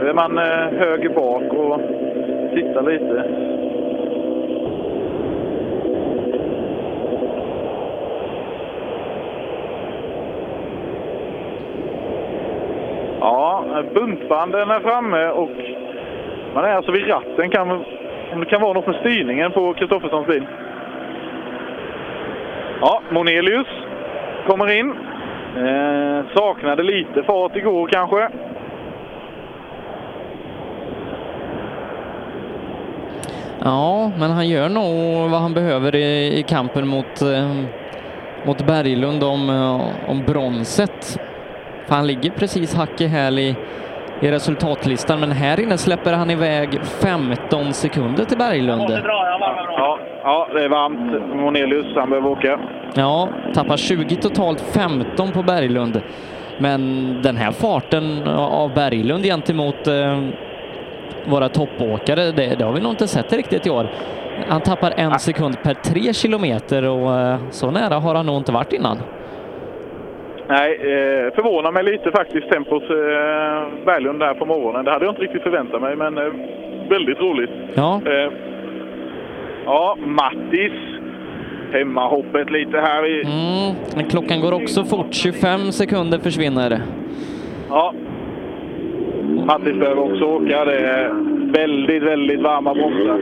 Nu 0.00 0.08
är 0.08 0.14
man 0.14 0.38
eh, 0.38 0.78
höger 0.78 1.08
bak 1.08 1.42
och 1.52 1.80
tittar 2.54 2.82
lite. 2.82 3.24
Ja, 13.20 13.64
buntbanden 13.94 14.70
är 14.70 14.80
framme 14.80 15.28
och 15.28 15.50
man 16.54 16.64
är 16.64 16.72
alltså 16.72 16.92
vid 16.92 17.08
ratten. 17.08 17.50
Kan, 17.50 17.70
om 18.32 18.40
det 18.40 18.46
kan 18.46 18.60
vara 18.60 18.72
något 18.72 18.86
med 18.86 18.96
styrningen 18.96 19.52
på 19.52 19.74
Kristofferssons 19.74 20.26
bil. 20.26 20.46
Ja, 22.80 23.02
Monelius 23.10 23.66
kommer 24.46 24.78
in. 24.78 24.94
Eh, 25.56 26.24
saknade 26.34 26.82
lite 26.82 27.22
fart 27.22 27.56
igår 27.56 27.86
kanske. 27.86 28.28
Ja, 33.64 34.10
men 34.18 34.30
han 34.30 34.48
gör 34.48 34.68
nog 34.68 35.30
vad 35.30 35.40
han 35.40 35.54
behöver 35.54 35.94
i, 35.94 36.38
i 36.38 36.42
kampen 36.42 36.88
mot, 36.88 37.22
eh, 37.22 37.52
mot 38.46 38.66
Berglund 38.66 39.24
om, 39.24 39.50
eh, 39.50 40.10
om 40.10 40.22
bronset. 40.26 41.18
För 41.86 41.94
han 41.94 42.06
ligger 42.06 42.30
precis 42.30 42.74
hack 42.74 43.00
i 43.00 43.06
häl 43.06 43.38
i, 43.38 43.56
i 44.20 44.30
resultatlistan, 44.30 45.20
men 45.20 45.32
här 45.32 45.60
inne 45.60 45.78
släpper 45.78 46.12
han 46.12 46.30
iväg 46.30 46.80
15 46.84 47.72
sekunder 47.72 48.24
till 48.24 48.38
Berglund. 48.38 48.90
Ja, 48.90 49.98
ja, 50.22 50.48
det 50.54 50.64
är 50.64 50.68
varmt. 50.68 51.36
Monelius, 51.36 51.86
han 51.96 52.10
behöver 52.10 52.28
åka. 52.28 52.60
Ja, 52.94 53.28
tappar 53.54 53.76
20 53.76 54.16
totalt, 54.16 54.60
15 54.60 55.32
på 55.32 55.42
Berglund. 55.42 56.00
Men 56.58 57.14
den 57.22 57.36
här 57.36 57.52
farten 57.52 58.28
av 58.28 58.74
Berglund 58.74 59.24
gentemot 59.24 59.86
eh, 59.86 60.18
våra 61.26 61.48
toppåkare, 61.48 62.32
det, 62.32 62.54
det 62.58 62.64
har 62.64 62.72
vi 62.72 62.80
nog 62.80 62.92
inte 62.92 63.08
sett 63.08 63.32
riktigt 63.32 63.66
i 63.66 63.70
år. 63.70 63.86
Han 64.48 64.60
tappar 64.60 64.92
en 64.96 65.18
sekund 65.18 65.62
per 65.62 65.74
tre 65.74 66.12
kilometer 66.12 66.84
och 66.84 67.20
eh, 67.20 67.36
så 67.50 67.70
nära 67.70 67.94
har 67.94 68.14
han 68.14 68.26
nog 68.26 68.36
inte 68.36 68.52
varit 68.52 68.72
innan. 68.72 68.98
Nej, 70.48 70.72
eh, 70.74 71.34
förvånar 71.34 71.72
mig 71.72 71.84
lite 71.84 72.10
faktiskt 72.10 72.48
tempot 72.50 72.82
eh, 72.82 72.88
Berglund 73.86 74.20
där 74.20 74.34
på 74.34 74.46
morgonen. 74.46 74.84
Det 74.84 74.90
hade 74.90 75.04
jag 75.04 75.12
inte 75.12 75.22
riktigt 75.22 75.42
förväntat 75.42 75.80
mig, 75.80 75.96
men 75.96 76.14
väldigt 76.88 77.20
roligt. 77.20 77.50
Ja. 77.74 78.00
Ja, 79.64 79.96
Mattis. 80.06 80.72
Hemmahoppet 81.72 82.50
lite 82.50 82.78
här. 82.78 83.06
I, 83.06 83.22
Mm, 83.22 83.76
men 83.96 84.04
klockan 84.10 84.40
går 84.40 84.52
också 84.54 84.84
fort, 84.84 85.14
25 85.14 85.72
sekunder 85.72 86.18
försvinner. 86.18 86.82
Ja. 87.68 87.94
Mattis 89.46 89.78
behöver 89.78 90.12
också 90.12 90.24
åka. 90.24 90.64
Det 90.64 90.78
är 90.78 91.12
väldigt, 91.52 92.02
väldigt 92.02 92.40
varma 92.40 92.74
bromsar. 92.74 93.20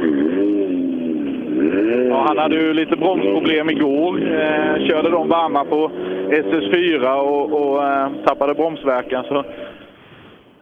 Ja, 2.09 2.25
han 2.29 2.39
hade 2.39 2.55
ju 2.55 2.75
lite 2.75 2.97
bromsproblem 2.97 3.71
igår. 3.71 4.23
Eh, 4.23 4.87
körde 4.89 5.11
de 5.11 5.29
varma 5.29 5.65
på 5.65 5.91
SS4 6.31 7.15
och, 7.15 7.53
och 7.53 7.85
eh, 7.85 8.13
tappade 8.25 8.55
bromsverkan. 8.55 9.25
Så, 9.25 9.39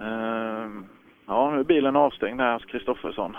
eh, 0.01 0.69
ja, 1.27 1.51
nu 1.51 1.61
är 1.61 1.65
bilen 1.65 1.97
avstängd 1.97 2.41
här 2.41 2.53
hos 2.53 2.65
Kristoffersson. 2.65 3.37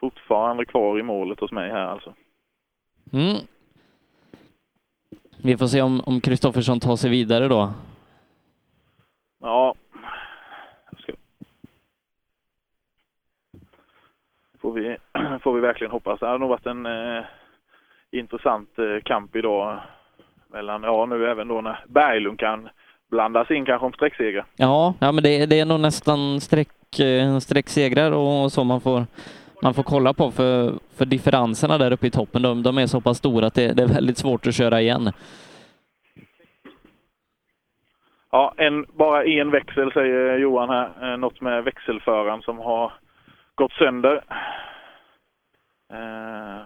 Fortfarande 0.00 0.64
kvar 0.64 0.98
i 0.98 1.02
målet 1.02 1.40
hos 1.40 1.52
mig 1.52 1.70
här 1.70 1.86
alltså. 1.86 2.14
Mm. 3.12 3.36
Vi 5.42 5.56
får 5.56 5.66
se 5.66 5.82
om 5.82 6.00
om 6.06 6.20
Kristoffersson 6.20 6.80
tar 6.80 6.96
sig 6.96 7.10
vidare 7.10 7.48
då. 7.48 7.70
Ja. 9.40 9.74
Ska... 10.98 11.12
Får, 14.60 14.72
vi, 14.72 14.96
får 15.42 15.54
vi 15.54 15.60
verkligen 15.60 15.90
hoppas. 15.90 16.20
Det 16.20 16.26
har 16.26 16.38
nog 16.38 16.48
varit 16.48 16.66
en 16.66 16.86
eh, 16.86 17.24
intressant 18.10 18.78
eh, 18.78 19.02
kamp 19.04 19.36
idag. 19.36 19.80
Mellan, 20.52 20.82
ja 20.82 21.06
nu 21.06 21.30
även 21.30 21.48
då 21.48 21.60
när 21.60 21.84
Berglund 21.88 22.38
kan 22.38 22.68
blandas 23.10 23.50
in 23.50 23.64
kanske 23.64 23.86
om 23.86 23.92
sträcksegrar. 23.92 24.44
Ja, 24.56 24.94
ja 24.98 25.12
men 25.12 25.24
det, 25.24 25.46
det 25.46 25.60
är 25.60 25.64
nog 25.64 25.80
nästan 25.80 26.40
streck, 26.40 26.98
eh, 27.00 27.38
sträcksegrar 27.38 28.12
och 28.12 28.52
så 28.52 28.64
man 28.64 28.80
får, 28.80 29.06
man 29.62 29.74
får 29.74 29.82
kolla 29.82 30.14
på 30.14 30.30
för, 30.30 30.74
för 30.96 31.04
differenserna 31.04 31.78
där 31.78 31.92
uppe 31.92 32.06
i 32.06 32.10
toppen, 32.10 32.42
de, 32.42 32.62
de 32.62 32.78
är 32.78 32.86
så 32.86 33.00
pass 33.00 33.18
stora 33.18 33.46
att 33.46 33.54
det, 33.54 33.72
det 33.72 33.82
är 33.82 33.86
väldigt 33.86 34.18
svårt 34.18 34.46
att 34.46 34.54
köra 34.54 34.80
igen. 34.80 35.12
Ja, 38.32 38.54
en, 38.56 38.86
bara 38.98 39.24
en 39.24 39.50
växel 39.50 39.92
säger 39.92 40.38
Johan 40.38 40.68
här. 40.70 40.88
Eh, 41.02 41.16
något 41.18 41.40
med 41.40 41.64
växelföraren 41.64 42.42
som 42.42 42.58
har 42.58 42.92
gått 43.54 43.72
sönder. 43.72 44.22
Eh, 45.92 46.60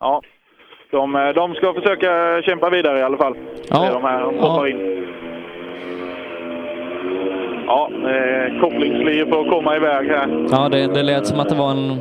ja, 0.00 0.22
de, 0.90 1.16
eh, 1.16 1.28
de 1.28 1.54
ska 1.54 1.74
försöka 1.74 2.42
kämpa 2.42 2.70
vidare 2.70 2.98
i 2.98 3.02
alla 3.02 3.16
fall. 3.16 3.36
Ja. 3.70 3.80
Det 3.80 3.86
är 3.86 3.92
de 3.92 4.04
här 4.04 4.20
de 4.20 4.38
hoppar 4.38 4.66
Ja. 4.66 4.68
in. 4.68 5.04
Ja, 7.66 7.90
eh, 8.10 8.60
kopplingslir 8.60 9.24
på 9.26 9.40
att 9.40 9.48
komma 9.48 9.76
iväg 9.76 10.08
här. 10.08 10.46
Ja, 10.50 10.68
det, 10.68 10.86
det 10.94 11.02
lät 11.02 11.26
som 11.26 11.40
att 11.40 11.48
det 11.48 11.54
var 11.54 11.70
en, 11.70 11.98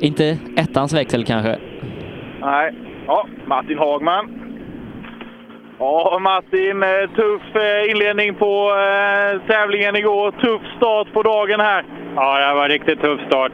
inte 0.00 0.38
ettans 0.56 0.94
växel 0.94 1.24
kanske. 1.24 1.58
Nej. 2.40 2.74
Ja, 3.06 3.26
Martin 3.46 3.78
Hagman. 3.78 4.45
Ja, 5.78 6.18
Martin, 6.20 6.82
eh, 6.82 7.10
tuff 7.16 7.56
eh, 7.56 7.90
inledning 7.90 8.34
på 8.34 8.70
eh, 8.70 9.40
tävlingen 9.46 9.96
igår. 9.96 10.30
Tuff 10.30 10.62
start 10.76 11.12
på 11.12 11.22
dagen 11.22 11.60
här. 11.60 11.84
Ja, 12.16 12.48
det 12.48 12.54
var 12.54 12.64
en 12.64 12.70
riktigt 12.70 13.00
tuff 13.00 13.20
start. 13.26 13.52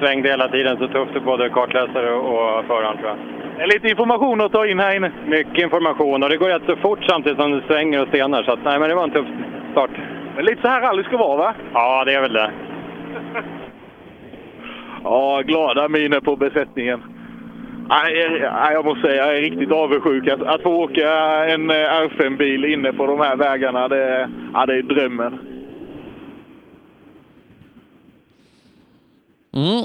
Svängde 0.00 0.28
hela 0.28 0.48
tiden, 0.48 0.78
så 0.78 0.88
tufft 0.88 1.12
för 1.12 1.20
både 1.20 1.48
kartläsare 1.48 2.14
och 2.14 2.64
föraren 2.66 2.96
tror 2.96 3.08
jag. 3.08 3.18
Det 3.56 3.62
är 3.62 3.66
lite 3.66 3.88
information 3.88 4.40
att 4.40 4.52
ta 4.52 4.66
in 4.66 4.80
här 4.80 4.96
inne. 4.96 5.12
Mycket 5.26 5.58
information 5.58 6.22
och 6.22 6.28
det 6.28 6.36
går 6.36 6.48
rätt 6.48 6.62
så 6.66 6.76
fort 6.76 7.04
samtidigt 7.08 7.38
som 7.38 7.50
det 7.50 7.62
svänger 7.66 8.02
och 8.02 8.08
stenar. 8.08 8.42
Så 8.42 8.52
att, 8.52 8.64
nej, 8.64 8.78
men 8.78 8.88
det 8.88 8.94
var 8.94 9.04
en 9.04 9.10
tuff 9.10 9.26
start. 9.72 9.90
Men 10.36 10.44
lite 10.44 10.62
så 10.62 10.68
här 10.68 10.80
rally 10.80 11.04
ska 11.04 11.16
vara, 11.16 11.36
va? 11.36 11.54
Ja, 11.74 12.04
det 12.04 12.14
är 12.14 12.20
väl 12.20 12.32
det. 12.32 12.50
Ja, 15.04 15.42
glada 15.44 15.88
miner 15.88 16.20
på 16.20 16.36
besättningen. 16.36 17.17
Nej, 17.88 18.38
jag- 18.72 18.84
måste 18.84 19.00
säga 19.08 19.26
jag 19.26 19.36
är 19.36 19.40
riktigt 19.40 19.72
avundsjuk 19.72 20.28
att, 20.28 20.42
att 20.42 20.62
få 20.62 20.70
åka 20.70 21.10
en 21.44 21.70
eh, 21.70 21.74
R5-bil 21.74 22.64
inne 22.64 22.92
på 22.92 23.06
de 23.06 23.20
här 23.20 23.36
vägarna. 23.36 23.88
Det, 23.88 24.30
ja, 24.54 24.66
det 24.66 24.74
är 24.78 24.82
drömmen. 24.82 25.38
Mm. 29.54 29.84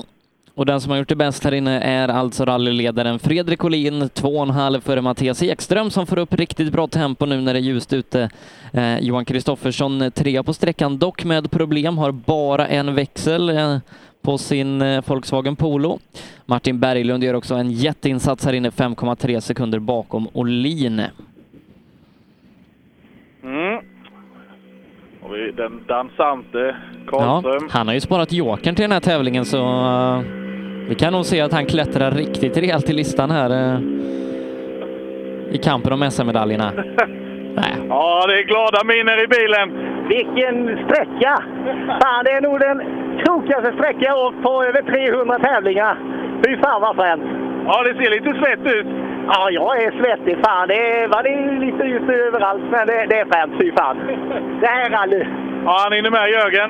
Och 0.55 0.65
den 0.65 0.81
som 0.81 0.91
har 0.91 0.97
gjort 0.97 1.09
det 1.09 1.15
bäst 1.15 1.43
här 1.43 1.53
inne 1.53 1.79
är 1.81 2.07
alltså 2.07 2.45
rallyledaren 2.45 3.19
Fredrik 3.19 3.63
Olin, 3.63 4.03
2,5 4.03 4.79
före 4.79 5.01
Mattias 5.01 5.43
Ekström 5.43 5.89
som 5.89 6.07
får 6.07 6.19
upp 6.19 6.33
riktigt 6.33 6.71
bra 6.73 6.87
tempo 6.87 7.25
nu 7.25 7.41
när 7.41 7.53
det 7.53 7.59
är 7.59 7.61
ljust 7.61 7.93
ute. 7.93 8.29
Eh, 8.73 8.99
Johan 8.99 9.25
Kristoffersson 9.25 10.11
trea 10.11 10.43
på 10.43 10.53
sträckan, 10.53 10.97
dock 10.97 11.23
med 11.23 11.51
problem, 11.51 11.97
har 11.97 12.11
bara 12.11 12.67
en 12.67 12.95
växel 12.95 13.49
eh, 13.49 13.77
på 14.23 14.37
sin 14.37 14.81
eh, 14.81 15.03
Volkswagen 15.07 15.55
Polo. 15.55 15.99
Martin 16.45 16.79
Berglund 16.79 17.23
gör 17.23 17.33
också 17.33 17.55
en 17.55 17.71
jätteinsats 17.71 18.45
här 18.45 18.53
inne, 18.53 18.69
5,3 18.69 19.39
sekunder 19.39 19.79
bakom 19.79 20.27
Olin. 20.33 20.99
Mm. 23.43 23.77
Och 25.21 25.33
vi, 25.35 25.51
den 25.51 25.81
dansante 25.87 26.75
Ja, 27.11 27.41
Karlström. 27.41 27.69
han 27.71 27.87
har 27.87 27.93
ju 27.93 27.99
sparat 27.99 28.31
jokern 28.31 28.75
till 28.75 28.83
den 28.83 28.91
här 28.91 28.99
tävlingen 28.99 29.45
så 29.45 29.57
eh, 29.57 30.19
vi 30.89 30.95
kan 30.95 31.13
nog 31.13 31.25
se 31.25 31.41
att 31.41 31.51
han 31.53 31.65
klättrar 31.65 32.11
riktigt 32.11 32.57
rejält 32.57 32.89
i 32.89 32.93
listan 32.93 33.31
här 33.31 33.73
eh, 33.73 33.79
i 35.51 35.57
kampen 35.57 35.93
om 35.93 36.11
SM-medaljerna. 36.11 36.71
Ja, 37.89 38.27
det 38.27 38.39
är 38.39 38.43
glada 38.43 38.83
miner 38.83 39.23
i 39.23 39.27
bilen. 39.27 39.67
Vilken 40.07 40.85
sträcka! 40.85 41.43
Fan, 42.01 42.23
det 42.25 42.31
är 42.31 42.41
nog 42.41 42.59
den 42.59 42.81
krokigaste 43.25 43.71
sträckan 43.77 44.03
jag 44.13 44.25
åkt 44.25 44.41
på 44.43 44.63
över 44.63 44.81
300 44.81 45.39
tävlingar. 45.39 45.97
Fy 46.45 46.57
fan 46.57 46.81
vad 46.81 46.95
fränt! 46.95 47.23
Ja, 47.65 47.83
det 47.83 47.93
ser 48.03 48.11
lite 48.11 48.39
svett 48.39 48.65
ut. 48.75 48.87
Ja, 49.27 49.49
jag 49.49 49.83
är 49.83 49.91
svettig. 49.91 50.37
Fan, 50.45 50.67
det 50.67 50.75
är, 50.91 51.07
va, 51.07 51.21
det 51.23 51.29
är 51.33 51.59
lite 51.59 51.83
ljust 51.83 52.09
överallt, 52.27 52.63
men 52.71 52.87
det, 52.87 53.05
det 53.09 53.19
är 53.19 53.25
fränt. 53.25 53.53
Fy 53.61 53.71
fan. 53.77 53.97
Det 54.61 54.67
här 54.67 54.85
är 54.85 54.89
rally. 54.89 55.25
Ja, 55.65 55.77
han 55.83 55.93
hinner 55.93 56.11
med 56.11 56.29
Jörgen. 56.29 56.69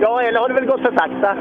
Ja, 0.00 0.22
eller 0.22 0.40
har 0.40 0.48
det 0.48 0.54
väl 0.54 0.66
gått 0.66 0.80
för 0.80 0.92
sakta? 0.92 1.36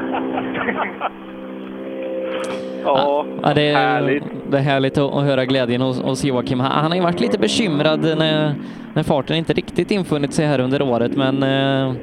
Ja, 2.83 3.25
Ja, 3.43 3.53
det, 3.53 3.67
är, 3.67 3.75
härligt. 3.75 4.23
det 4.51 4.57
är 4.57 4.61
härligt 4.61 4.97
att, 4.97 5.13
att 5.13 5.23
höra 5.23 5.45
glädjen 5.45 5.81
hos, 5.81 6.01
hos 6.01 6.23
Joakim. 6.23 6.59
Han, 6.59 6.71
han 6.71 6.91
har 6.91 6.95
ju 6.95 7.03
varit 7.03 7.19
lite 7.19 7.37
bekymrad 7.39 7.99
när, 8.17 8.53
när 8.93 9.03
farten 9.03 9.35
inte 9.37 9.53
riktigt 9.53 9.91
infunnit 9.91 10.33
sig 10.33 10.45
här 10.45 10.59
under 10.59 10.81
året, 10.81 11.11
men 11.15 11.43
eh, 11.43 11.93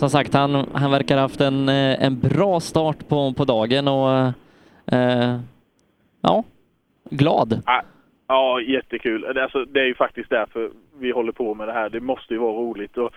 som 0.00 0.10
sagt, 0.10 0.34
han, 0.34 0.54
han 0.74 0.90
verkar 0.90 1.14
ha 1.14 1.22
haft 1.22 1.40
en, 1.40 1.68
eh, 1.68 2.04
en 2.04 2.20
bra 2.20 2.60
start 2.60 3.08
på, 3.08 3.32
på 3.36 3.44
dagen 3.44 3.88
och 3.88 4.10
eh, 4.96 5.38
ja, 6.22 6.44
glad. 7.10 7.62
Ja, 7.66 7.82
Ja, 8.28 8.60
jättekul. 8.60 9.20
Det- 9.34 9.42
Alltså, 9.42 9.64
det 9.64 9.80
är 9.80 9.84
ju 9.84 9.94
faktiskt 9.94 10.30
därför 10.30 10.70
vi 10.98 11.10
håller 11.10 11.32
på 11.32 11.54
med 11.54 11.68
det 11.68 11.72
här. 11.72 11.88
Det 11.88 12.00
måste 12.00 12.34
ju 12.34 12.40
vara 12.40 12.52
roligt. 12.52 12.96
Och, 12.98 13.10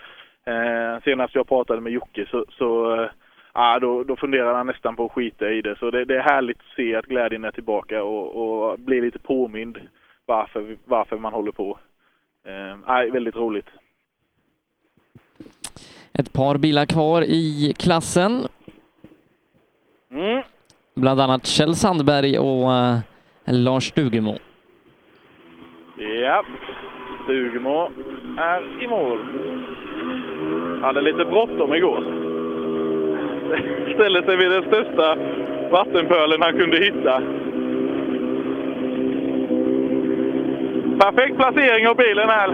eh, 0.54 1.00
senast 1.04 1.36
jag 1.36 1.48
pratade 1.48 1.82
med 1.82 1.92
Jocke 1.94 2.26
så, 2.32 2.46
så 2.50 2.96
eh, 3.02 3.10
ja, 3.54 3.80
då, 3.80 4.04
då 4.04 4.16
funderade 4.16 4.58
han 4.58 4.68
nästan 4.68 4.96
på 4.96 5.06
att 5.06 5.12
skita 5.12 5.50
i 5.50 5.62
det. 5.62 5.76
Så 5.80 5.92
det, 5.92 6.06
det 6.06 6.16
är 6.18 6.22
härligt 6.34 6.58
att 6.60 6.76
se 6.76 6.96
att 6.96 7.06
glädjen 7.06 7.44
är 7.44 7.52
tillbaka 7.52 8.04
och, 8.04 8.26
och 8.36 8.80
bli 8.80 9.02
lite 9.02 9.20
påmind 9.20 9.78
varför, 10.26 10.78
varför 10.86 11.18
man 11.18 11.34
håller 11.34 11.52
på. 11.52 11.78
Eh, 12.48 12.78
ja, 12.88 13.06
väldigt 13.14 13.36
roligt. 13.36 13.68
Ett 16.20 16.34
par 16.34 16.58
bilar 16.58 16.86
kvar 16.86 17.22
i 17.22 17.74
klassen, 17.80 18.48
Mm. 20.12 20.44
bland 20.96 21.22
annat 21.22 21.46
Kjell 21.48 21.76
Sandberg 21.76 22.38
och 22.40 22.74
eh, 22.74 22.98
Lars 23.46 23.84
Stugemo. 23.84 24.36
Ja, 26.22 26.44
Stugemo 27.24 27.90
är 28.38 28.84
i 28.84 28.88
mål. 28.88 29.20
Hade 30.82 31.02
lite 31.02 31.26
bråttom 31.26 31.74
igår. 31.74 32.04
Ställde 33.96 34.24
sig 34.26 34.38
vid 34.38 34.52
den 34.52 34.64
största 34.64 35.16
vattenpölen 35.72 36.42
han 36.42 36.58
kunde 36.58 36.78
hitta. 36.78 37.22
Perfekt 41.04 41.36
placering 41.38 41.88
av 41.88 41.96
bilen 41.96 42.30
här. 42.30 42.50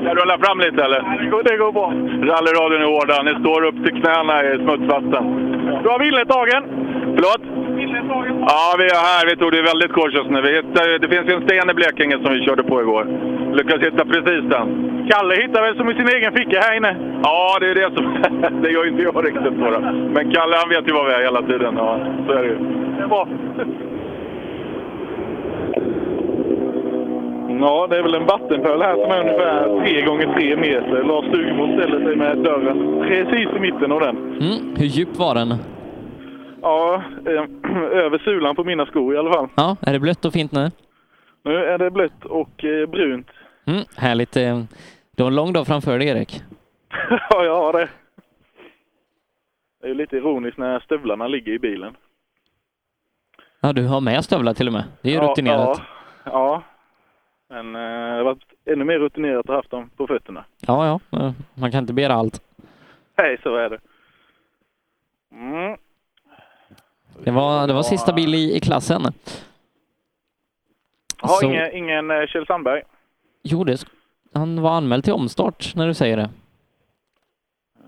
Ska 0.00 0.14
du 0.14 0.20
hålla 0.20 0.38
fram 0.44 0.58
lite 0.60 0.84
eller? 0.84 1.00
Det 1.20 1.30
går, 1.30 1.42
det 1.42 1.56
går 1.56 1.72
bra. 1.72 1.88
Rallyradion 2.30 2.82
är 2.86 2.90
hårda. 2.94 3.22
Ni 3.22 3.34
står 3.42 3.60
upp 3.68 3.78
till 3.84 3.94
knäna 4.00 4.34
i 4.44 4.52
smutsvatten. 4.64 5.24
Du 5.82 5.88
har 5.92 5.98
villetagen. 6.06 6.62
Förlåt? 7.16 7.42
Ja, 8.50 8.64
vi 8.80 8.84
är 8.96 9.00
här. 9.10 9.22
Vi 9.30 9.36
tog 9.36 9.52
det 9.52 9.62
väldigt 9.62 9.92
kort 9.92 10.12
just 10.12 10.30
nu. 10.30 10.40
Vi 10.42 10.56
hittade, 10.56 10.98
det 10.98 11.08
finns 11.14 11.26
ju 11.30 11.34
en 11.34 11.44
sten 11.46 11.70
i 11.70 11.74
Blekinge 11.74 12.16
som 12.22 12.30
vi 12.34 12.40
körde 12.46 12.62
på 12.62 12.80
igår. 12.82 13.04
Lyckades 13.58 13.86
hitta 13.88 14.04
precis 14.04 14.42
den. 14.54 14.66
Kalle 15.10 15.34
hittar 15.42 15.62
väl 15.62 15.76
som 15.76 15.90
i 15.90 15.94
sin 15.94 16.08
egen 16.16 16.32
ficka 16.32 16.60
här 16.60 16.76
inne? 16.76 16.92
Ja, 17.22 17.56
det 17.60 17.68
är 17.70 17.74
det 17.74 17.90
som... 17.96 18.04
det 18.62 18.70
gör 18.70 18.88
inte 18.88 19.02
jag 19.02 19.26
riktigt 19.26 19.56
då. 19.62 19.70
Men 20.14 20.24
Kalle 20.34 20.56
han 20.62 20.68
vet 20.74 20.88
ju 20.88 20.92
var 20.92 21.04
vi 21.08 21.12
är 21.12 21.22
hela 21.28 21.42
tiden. 21.42 21.74
Ja, 21.78 21.98
så 22.26 22.32
är 22.32 22.42
det 22.42 22.48
ju. 22.48 22.58
Det 22.96 23.02
är 23.02 23.08
bra. 23.08 23.28
Ja, 27.48 27.86
det 27.90 27.96
är 27.96 28.02
väl 28.02 28.14
en 28.14 28.26
vattenpöl 28.26 28.82
här 28.82 28.92
som 28.94 29.10
är 29.10 29.20
ungefär 29.20 29.80
3 29.86 30.02
gånger 30.02 30.34
3 30.34 30.56
meter. 30.56 31.02
Lars 31.04 31.24
Stugemo 31.28 31.66
ställer 31.78 32.04
sig 32.06 32.16
med 32.16 32.38
dörren 32.38 33.02
precis 33.08 33.48
i 33.56 33.60
mitten 33.60 33.92
av 33.92 34.00
den. 34.00 34.16
Mm, 34.16 34.76
hur 34.76 34.86
djup 34.86 35.16
var 35.16 35.34
den? 35.34 35.54
Ja, 36.62 37.02
eh, 37.26 37.44
över 38.04 38.18
sulan 38.18 38.56
på 38.56 38.64
mina 38.64 38.86
skor 38.86 39.14
i 39.14 39.18
alla 39.18 39.32
fall. 39.32 39.48
Ja, 39.56 39.76
är 39.80 39.92
det 39.92 39.98
blött 39.98 40.24
och 40.24 40.32
fint 40.32 40.52
nu? 40.52 40.70
Nu 41.44 41.56
är 41.64 41.78
det 41.78 41.90
blött 41.90 42.24
och 42.24 42.64
eh, 42.64 42.86
brunt. 42.88 43.26
Mm, 43.66 43.80
härligt. 43.96 44.36
eh, 44.36 44.62
Du 45.16 45.22
har 45.22 45.30
en 45.30 45.36
lång 45.36 45.52
dag 45.52 45.66
framför 45.66 45.98
dig, 45.98 46.08
Erik. 46.08 46.42
ja, 47.30 47.44
jag 47.44 47.56
har 47.56 47.72
det. 47.72 47.88
Det 49.82 49.88
är 49.90 49.94
lite 49.94 50.16
ironiskt 50.16 50.58
när 50.58 50.80
stövlarna 50.80 51.26
ligger 51.28 51.52
i 51.52 51.58
bilen. 51.58 51.96
Ja, 53.60 53.72
du 53.72 53.86
har 53.86 54.00
med 54.00 54.24
stövlar 54.24 54.54
till 54.54 54.66
och 54.66 54.72
med. 54.72 54.84
Det 55.02 55.08
är 55.08 55.12
ju 55.12 55.18
ja, 55.18 55.30
rutinerat. 55.30 55.80
Ja, 56.24 56.30
ja. 56.32 56.62
Men 57.48 57.74
eh, 57.76 57.80
det 57.80 58.16
har 58.16 58.24
varit 58.24 58.44
ännu 58.64 58.84
mer 58.84 58.98
rutinerat 58.98 59.40
att 59.40 59.46
ha 59.48 59.54
haft 59.56 59.70
dem 59.70 59.90
på 59.96 60.06
fötterna. 60.06 60.44
Ja, 60.66 61.00
ja. 61.10 61.18
eh, 61.20 61.32
Man 61.54 61.70
kan 61.72 61.80
inte 61.80 61.92
begära 61.92 62.14
allt. 62.14 62.42
Nej, 63.18 63.38
så 63.42 63.56
är 63.56 63.70
det. 63.70 63.78
Mm. 65.32 65.76
Det 67.24 67.30
var, 67.30 67.66
det 67.66 67.72
var 67.72 67.82
sista 67.82 68.12
bil 68.12 68.34
i, 68.34 68.56
i 68.56 68.60
klassen. 68.60 69.02
Har 71.18 71.28
Så- 71.40 71.46
ingen, 71.46 71.72
ingen 71.72 72.10
eh, 72.10 72.26
Kjell 72.26 72.46
Sandberg. 72.46 72.82
Jo, 73.42 73.64
det, 73.64 73.84
han 74.34 74.62
var 74.62 74.70
anmäld 74.70 75.04
till 75.04 75.12
omstart 75.12 75.72
när 75.76 75.86
du 75.86 75.94
säger 75.94 76.16
det. 76.16 76.30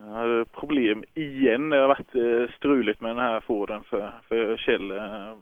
Jag 0.06 0.14
hade 0.14 0.44
problem 0.44 1.04
igen. 1.14 1.70
Det 1.70 1.76
har 1.76 1.88
varit 1.88 2.52
struligt 2.56 3.00
med 3.00 3.10
den 3.10 3.18
här 3.24 3.40
Forden 3.40 3.82
för, 3.84 4.12
för 4.28 4.56
Kjell. 4.56 4.90
Eh, 4.90 5.34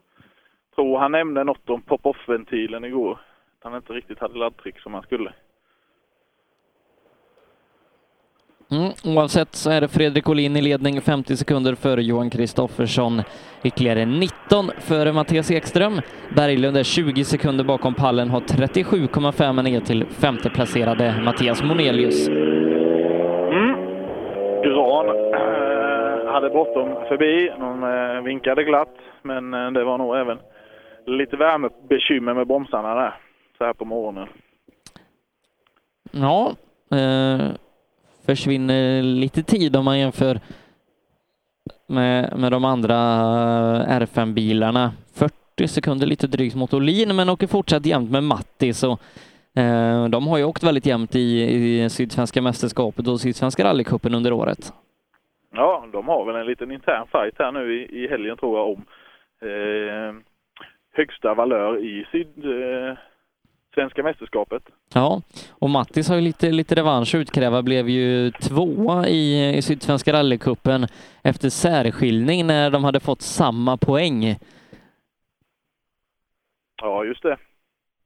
tror 0.75 0.99
han 0.99 1.11
nämnde 1.11 1.43
något 1.43 1.69
om 1.69 1.81
pop-off-ventilen 1.81 2.83
igår. 2.85 3.19
Att 3.59 3.63
han 3.63 3.75
inte 3.75 3.93
riktigt 3.93 4.19
hade 4.19 4.37
laddtryck 4.37 4.79
som 4.79 4.93
han 4.93 5.03
skulle. 5.03 5.33
Mm, 8.71 9.17
oavsett 9.17 9.55
så 9.55 9.69
är 9.71 9.81
det 9.81 9.87
Fredrik 9.87 10.29
Olin 10.29 10.55
i 10.55 10.61
ledning 10.61 11.01
50 11.01 11.37
sekunder 11.37 11.75
före 11.75 12.03
Johan 12.03 12.29
Kristoffersson. 12.29 13.21
Ytterligare 13.63 14.05
19 14.05 14.71
före 14.79 15.13
Mattias 15.13 15.51
Ekström. 15.51 16.01
Berglund 16.35 16.77
är 16.77 16.83
20 16.83 17.23
sekunder 17.23 17.63
bakom 17.63 17.93
pallen, 17.93 18.29
har 18.29 18.39
37,5 18.39 19.63
ner 19.63 19.79
till 19.79 20.05
femteplacerade 20.05 21.21
Mattias 21.23 21.63
Monelius. 21.63 22.27
Mm. 22.27 23.75
Gran 24.63 25.07
eh, 25.33 26.31
hade 26.31 26.49
bråttom 26.49 27.07
förbi. 27.07 27.51
De 27.59 27.83
eh, 27.83 28.23
vinkade 28.23 28.63
glatt, 28.63 28.95
men 29.21 29.53
eh, 29.53 29.71
det 29.71 29.83
var 29.83 29.97
nog 29.97 30.15
även 30.17 30.37
lite 31.05 31.37
värmebekymmer 31.37 32.33
med 32.33 32.47
bromsarna 32.47 32.95
där, 32.95 33.13
så 33.57 33.65
här 33.65 33.73
på 33.73 33.85
morgonen. 33.85 34.27
Ja, 36.11 36.55
eh, 36.91 37.51
försvinner 38.25 39.01
lite 39.01 39.43
tid 39.43 39.75
om 39.75 39.85
man 39.85 39.99
jämför 39.99 40.39
med, 41.87 42.39
med 42.39 42.51
de 42.51 42.65
andra 42.65 42.95
eh, 42.95 43.99
R5-bilarna. 43.99 44.91
40 45.13 45.67
sekunder 45.67 46.07
lite 46.07 46.27
drygt 46.27 46.55
mot 46.55 46.73
Olin, 46.73 47.15
men 47.15 47.29
åker 47.29 47.47
fortsatt 47.47 47.85
jämnt 47.85 48.11
med 48.11 48.23
Matti. 48.23 48.73
Så, 48.73 48.91
eh, 49.55 50.05
de 50.05 50.27
har 50.27 50.37
ju 50.37 50.43
åkt 50.43 50.63
väldigt 50.63 50.85
jämnt 50.85 51.15
i, 51.15 51.43
i 51.43 51.89
Sydsvenska 51.89 52.41
mästerskapet 52.41 53.07
och 53.07 53.19
Sydsvenska 53.19 53.63
rallycupen 53.63 54.15
under 54.15 54.33
året. 54.33 54.73
Ja, 55.53 55.87
de 55.91 56.07
har 56.07 56.25
väl 56.25 56.35
en 56.35 56.45
liten 56.45 56.71
intern 56.71 57.07
fight 57.11 57.35
här 57.39 57.51
nu 57.51 57.81
i, 57.81 58.03
i 58.03 58.07
helgen 58.07 58.37
tror 58.37 58.57
jag 58.57 58.67
om 58.69 58.85
eh, 59.41 60.15
högsta 60.93 61.33
valör 61.33 61.77
i 61.77 62.05
syd, 62.11 62.45
eh, 62.45 62.97
svenska 63.77 64.03
mästerskapet. 64.03 64.63
Ja, 64.93 65.21
och 65.51 65.69
Mattis 65.69 66.09
har 66.09 66.15
ju 66.15 66.21
lite, 66.21 66.51
lite 66.51 66.75
revansch 66.75 67.15
att 67.15 67.19
utkräva, 67.21 67.61
blev 67.61 67.89
ju 67.89 68.31
tvåa 68.31 69.07
i, 69.07 69.57
i 69.57 69.61
Sydsvenska 69.61 70.13
rallycupen 70.13 70.87
efter 71.23 71.49
särskiljning 71.49 72.47
när 72.47 72.69
de 72.69 72.83
hade 72.83 72.99
fått 72.99 73.21
samma 73.21 73.77
poäng. 73.77 74.35
Ja, 76.81 77.05
just 77.05 77.23
det. 77.23 77.37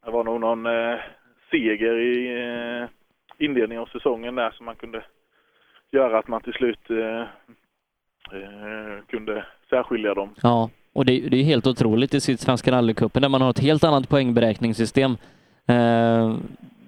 Det 0.06 0.12
var 0.12 0.24
nog 0.24 0.40
någon 0.42 0.66
eh, 0.66 1.00
seger 1.52 1.98
i 2.00 2.16
eh, 2.42 2.90
inledningen 3.46 3.82
av 3.82 3.86
säsongen 3.86 4.36
där 4.36 4.52
som 4.52 4.66
man 4.66 4.76
kunde 4.76 5.04
göra 5.92 6.20
att 6.20 6.28
man 6.28 6.42
till 6.42 6.54
slut 6.54 6.90
eh, 6.90 7.22
eh, 8.38 9.04
kunde 9.10 9.46
särskilja 9.70 10.14
dem. 10.14 10.36
Ja, 10.42 10.70
Och 10.94 11.06
det, 11.06 11.20
det 11.30 11.38
är 11.38 11.44
helt 11.44 11.68
otroligt 11.68 12.14
i 12.14 12.22
Sydsvenska 12.22 12.72
rallycupen 12.72 13.22
där 13.22 13.30
man 13.30 13.42
har 13.42 13.50
ett 13.50 13.60
helt 13.60 13.84
annat 13.84 14.10
poängberäkningssystem. 14.10 15.18
Eh, 15.68 16.36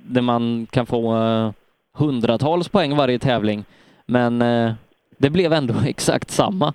där 0.05 0.21
man 0.21 0.67
kan 0.71 0.85
få 0.85 1.15
eh, 1.17 1.51
hundratals 1.93 2.69
poäng 2.69 2.95
varje 2.97 3.19
tävling. 3.19 3.65
Men 4.05 4.41
eh, 4.41 4.73
det 5.17 5.29
blev 5.29 5.53
ändå 5.53 5.73
exakt 5.87 6.29
samma. 6.31 6.73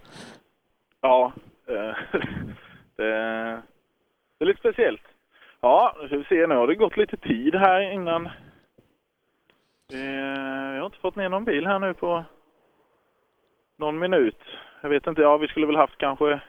Ja, 1.00 1.32
eh, 1.68 2.20
det, 2.96 3.04
är 4.40 4.44
lite 4.46 4.60
speciellt. 4.60 5.00
Ja, 5.60 5.96
nu 6.00 6.06
ska 6.06 6.16
vi 6.16 6.24
se. 6.24 6.46
Nu 6.46 6.54
har 6.54 6.66
det 6.66 6.74
gått 6.74 6.96
lite 6.96 7.16
tid 7.16 7.54
här 7.54 7.92
innan. 7.92 8.26
Eh, 9.92 10.74
Jag 10.74 10.80
har 10.80 10.86
inte 10.86 10.98
fått 10.98 11.16
ner 11.16 11.28
någon 11.28 11.44
bil 11.44 11.66
här 11.66 11.78
nu 11.78 11.94
på 11.94 12.24
någon 13.78 13.98
minut. 13.98 14.38
Jag 14.80 14.88
vet 14.88 15.06
inte, 15.06 15.22
ja 15.22 15.36
vi 15.36 15.48
skulle 15.48 15.66
väl 15.66 15.76
haft 15.76 15.98
kanske... 15.98 16.40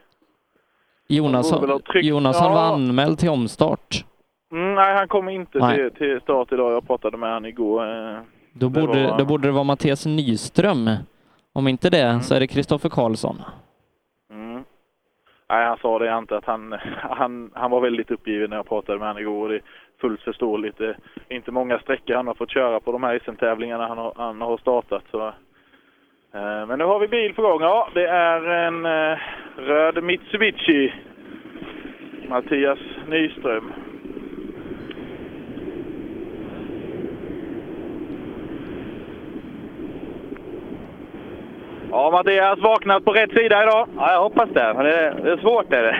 Jonas, 1.08 1.50
tryckt- 1.92 2.06
Jonasson 2.08 2.52
var 2.54 2.60
Ja. 2.62 2.74
anmäld 2.74 3.20
till 3.20 3.30
omstart. 3.30 4.06
Mm, 4.52 4.76
nej, 4.76 4.96
han 4.96 5.08
kommer 5.08 5.32
inte 5.32 5.60
Nej. 5.60 5.76
till, 5.78 5.92
till 5.98 6.22
start 6.22 6.52
idag. 6.52 6.72
Jag 6.74 6.88
pratade 6.88 7.18
med 7.18 7.30
han 7.30 7.46
igår. 7.46 7.84
eh, 7.86 8.20
Då 8.54 8.70
det 8.70 8.82
borde, 8.82 9.08
var- 9.08 9.18
då 9.18 9.26
borde 9.26 9.48
det 9.48 9.52
vara 9.52 9.64
Mattias 9.64 10.06
Nyström. 10.06 10.90
Om 11.54 11.68
inte 11.68 11.90
det 11.90 12.20
så 12.24 12.36
är 12.36 12.40
det 12.40 12.48
Kristoffer 12.48 12.90
Karlsson. 12.90 13.42
Mm. 14.32 14.64
Nej, 15.50 15.66
han 15.66 15.78
sa 15.78 16.00
det 16.00 16.14
antar 16.14 16.36
att 16.36 16.46
han, 16.46 16.76
han, 17.02 17.52
han 17.54 17.72
var 17.72 17.82
väldigt 17.82 18.12
uppgiven 18.12 18.50
när 18.50 18.58
jag 18.58 18.68
pratade 18.70 19.00
med 19.00 19.08
honom 19.08 19.22
igår. 19.22 19.50
Det 19.50 19.56
är 19.56 19.62
fullt 20.02 20.22
förståeligt. 20.22 20.78
Det 20.78 20.90
är 21.30 21.36
inte 21.36 21.52
många 21.52 21.80
sträckor 21.80 22.16
han 22.16 22.28
har 22.28 22.34
fått 22.34 22.52
köra 22.52 22.80
på 22.80 22.92
de 22.92 23.04
här 23.04 23.20
SM-tävlingarna 23.26 23.88
han 23.88 23.98
har, 23.98 24.14
han 24.16 24.42
har 24.42 24.58
startat. 24.58 25.04
Så. 25.12 25.28
Eh, 26.34 26.66
Men 26.68 26.80
nu 26.80 26.86
har 26.86 27.00
vi 27.00 27.08
bil 27.08 27.34
på 27.34 27.42
gång. 27.42 27.62
Ja, 27.62 27.90
det 27.94 28.08
är 28.08 28.42
en 28.46 28.86
eh, 28.86 29.18
röd 29.58 30.04
Mitsubishi. 30.04 30.94
Mattias 32.30 32.80
Nyström. 33.08 33.74
Ja, 41.92 42.10
Mattias, 42.12 42.60
vaknat 42.60 43.06
på 43.06 43.12
rätt 43.12 43.32
sida 43.32 43.64
idag? 43.64 43.88
Ja, 43.98 44.12
jag 44.12 44.22
hoppas 44.22 44.50
det. 44.54 44.74
Men 44.76 44.86
det, 44.86 44.98
är 45.32 45.38
svårt. 45.38 45.74
Är 45.74 45.84
det. 45.84 45.96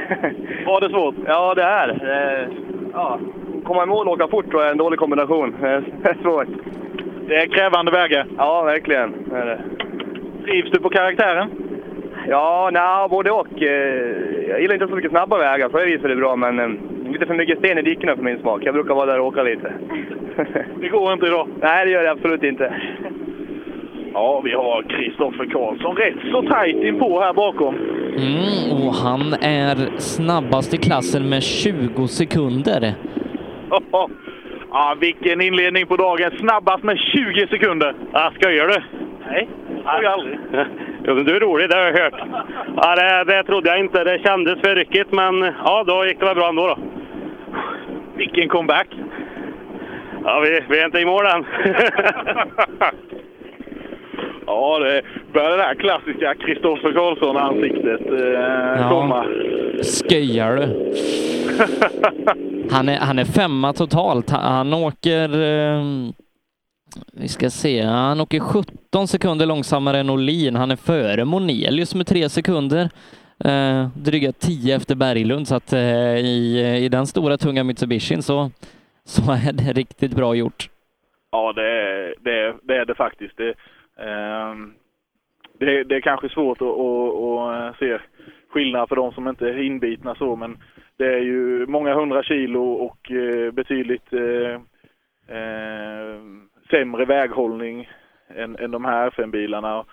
Var 0.66 0.82
det 0.82 0.90
svårt? 0.90 1.16
Ja, 1.26 1.54
det 1.56 1.64
är 1.64 1.88
det. 1.88 2.48
Ja, 2.94 3.20
komma 3.64 3.84
i 3.84 3.86
mål 3.86 4.08
och 4.08 4.14
åka 4.14 4.28
fort 4.28 4.50
tror 4.50 4.62
jag 4.62 4.68
är 4.68 4.72
en 4.72 4.78
dålig 4.78 5.00
kombination. 5.00 5.56
Det 5.62 6.10
är 6.10 6.18
svårt. 6.22 6.48
Det 7.28 7.36
är 7.36 7.46
krävande 7.48 7.92
vägar. 7.92 8.26
Ja, 8.38 8.64
verkligen. 8.64 9.14
Det 9.30 9.36
är 9.38 9.46
det. 9.46 9.60
Trivs 10.46 10.72
du 10.72 10.80
på 10.80 10.90
karaktären? 10.90 11.50
Ja, 12.28 12.70
nej, 12.74 13.10
både 13.10 13.32
och. 13.32 13.62
Eh, 13.62 14.50
Jag 14.50 14.62
gillar 14.62 14.74
inte 14.74 14.88
så 14.88 14.96
mycket 14.96 15.12
snabba 15.12 15.38
vägar, 15.38 15.70
på 15.70 15.78
det 15.78 15.86
viset 15.86 16.06
är 16.06 16.10
det 16.10 16.16
bra, 16.16 16.36
men 16.36 16.60
eh, 16.60 16.68
lite 17.12 17.26
för 17.26 17.34
mycket 17.34 17.58
sten 17.60 17.78
i 17.78 17.82
dikena 17.82 18.16
för 18.16 18.24
min 18.24 18.40
smak. 18.40 18.62
Jag 18.64 18.74
brukar 18.74 18.94
vara 18.96 19.06
där 19.06 19.20
och 19.20 19.26
åka 19.28 19.44
lite. 19.44 19.74
Det 20.82 20.88
går 20.90 21.14
inte 21.14 21.26
idag? 21.26 21.48
Nej, 21.62 21.86
det 21.86 21.92
gör 21.92 22.04
det 22.04 22.12
absolut 22.12 22.44
inte. 22.44 22.74
Ja, 24.14 24.42
vi 24.44 24.54
har 24.54 24.84
Kristoffer 24.84 25.46
Karlsson 25.46 25.96
rätt 25.96 26.32
så 26.32 26.42
tajt 26.42 26.84
inpå 26.84 27.22
här 27.22 27.34
bakom. 27.34 27.76
Mm, 27.76 28.88
och 28.88 28.94
han 28.94 29.34
är 29.42 30.00
snabbast 30.00 30.74
i 30.74 30.78
klassen 30.78 31.30
med 31.30 31.44
20 31.44 32.08
sekunder. 32.08 32.94
Ja, 34.72 34.96
vilken 35.00 35.42
inledning 35.42 35.88
på 35.88 35.96
dagen. 35.96 36.32
Snabbast 36.40 36.84
med 36.84 36.98
20 36.98 37.48
sekunder. 37.48 37.96
Ja, 38.14 38.32
skojar 38.40 38.68
du? 38.68 38.76
Nej, 39.28 39.50
det 39.68 40.04
jag 40.04 40.14
aldrig. 40.14 40.40
Jo, 41.06 41.16
men 41.16 41.26
du 41.26 41.36
är 41.36 41.40
rolig, 41.40 41.70
det 41.70 41.76
har 41.76 41.84
jag 41.84 41.94
hört. 42.04 42.14
Ja, 42.76 42.96
det, 42.96 43.34
det 43.34 43.44
trodde 43.44 43.70
jag 43.70 43.80
inte. 43.80 44.04
Det 44.04 44.20
kändes 44.24 44.60
för 44.60 44.76
ryckigt, 44.76 45.12
men 45.12 45.54
ja, 45.66 45.84
då 45.88 46.06
gick 46.06 46.20
det 46.20 46.26
väl 46.26 46.36
bra 46.36 46.50
ändå 46.50 46.68
då. 46.68 46.78
Vilken 48.16 48.50
comeback! 48.50 48.88
Ja, 50.24 50.40
vi, 50.40 50.64
vi 50.70 50.80
är 50.80 50.86
inte 50.86 51.00
i 51.00 51.06
mål 51.06 51.26
än. 51.26 51.46
Ja, 54.50 54.80
det 54.80 55.02
börjar 55.34 55.50
det 55.50 55.58
där 55.58 55.76
klassiska 55.76 56.36
Kristoffer 56.36 56.94
Karlsson-ansiktet 56.94 58.02
eh, 58.02 58.90
komma. 58.90 59.26
Skojar 59.84 60.56
du? 60.56 60.94
Han 62.72 62.90
är, 62.90 62.98
han 62.98 63.20
är 63.20 63.26
femma 63.26 63.74
totalt. 63.74 64.30
Han, 64.30 64.74
åker... 64.74 65.42
Eh, 65.42 65.84
vi 67.14 67.28
ska 67.28 67.50
se. 67.50 67.82
Han 67.82 68.22
åker 68.22 68.40
17 68.40 69.08
sekunder 69.08 69.46
långsammare 69.46 70.00
än 70.00 70.10
Olin. 70.10 70.56
Han 70.56 70.72
är 70.72 70.76
före 70.76 71.26
Monelius 71.26 71.96
med 71.96 72.08
tre 72.08 72.30
sekunder. 72.30 72.90
Eh, 73.46 73.88
dryga 73.96 74.32
10 74.32 74.76
efter 74.76 74.96
Berglund, 74.96 75.48
så 75.48 75.56
att 75.56 75.74
eh, 75.74 76.18
i, 76.18 76.78
i 76.84 76.90
den 76.90 77.08
stora 77.08 77.38
tunga 77.38 77.64
Mitsubishin 77.64 78.24
så, 78.24 78.52
så 79.06 79.22
är 79.32 79.54
det 79.54 79.74
riktigt 79.74 80.12
bra 80.12 80.36
gjort. 80.36 80.70
Ja, 81.32 81.54
det 81.54 81.62
är 81.62 82.16
det, 82.24 82.32
är, 82.32 82.56
det, 82.64 82.76
är 82.76 82.86
det 82.86 82.96
faktiskt. 82.96 83.38
Det, 83.38 83.54
Ehm, 84.00 84.74
det, 85.60 85.84
det 85.84 85.96
är 85.96 86.02
kanske 86.02 86.30
svårt 86.30 86.62
att, 86.62 86.68
att, 86.68 87.70
att 87.70 87.78
se 87.78 88.00
skillnad 88.50 88.90
för 88.90 88.96
de 88.96 89.12
som 89.12 89.28
inte 89.28 89.50
är 89.50 89.62
inbitna 89.62 90.16
så, 90.16 90.36
men 90.36 90.58
det 90.98 91.06
är 91.06 91.20
ju 91.20 91.66
många 91.68 91.94
hundra 91.94 92.24
kilo 92.24 92.72
och 92.72 93.12
eh, 93.12 93.52
betydligt 93.52 94.14
eh, 94.14 94.54
eh, 95.38 96.20
sämre 96.70 97.06
väghållning 97.06 97.90
än, 98.36 98.56
än 98.56 98.72
de 98.72 98.86
här 98.86 99.08
FM-bilarna. 99.08 99.86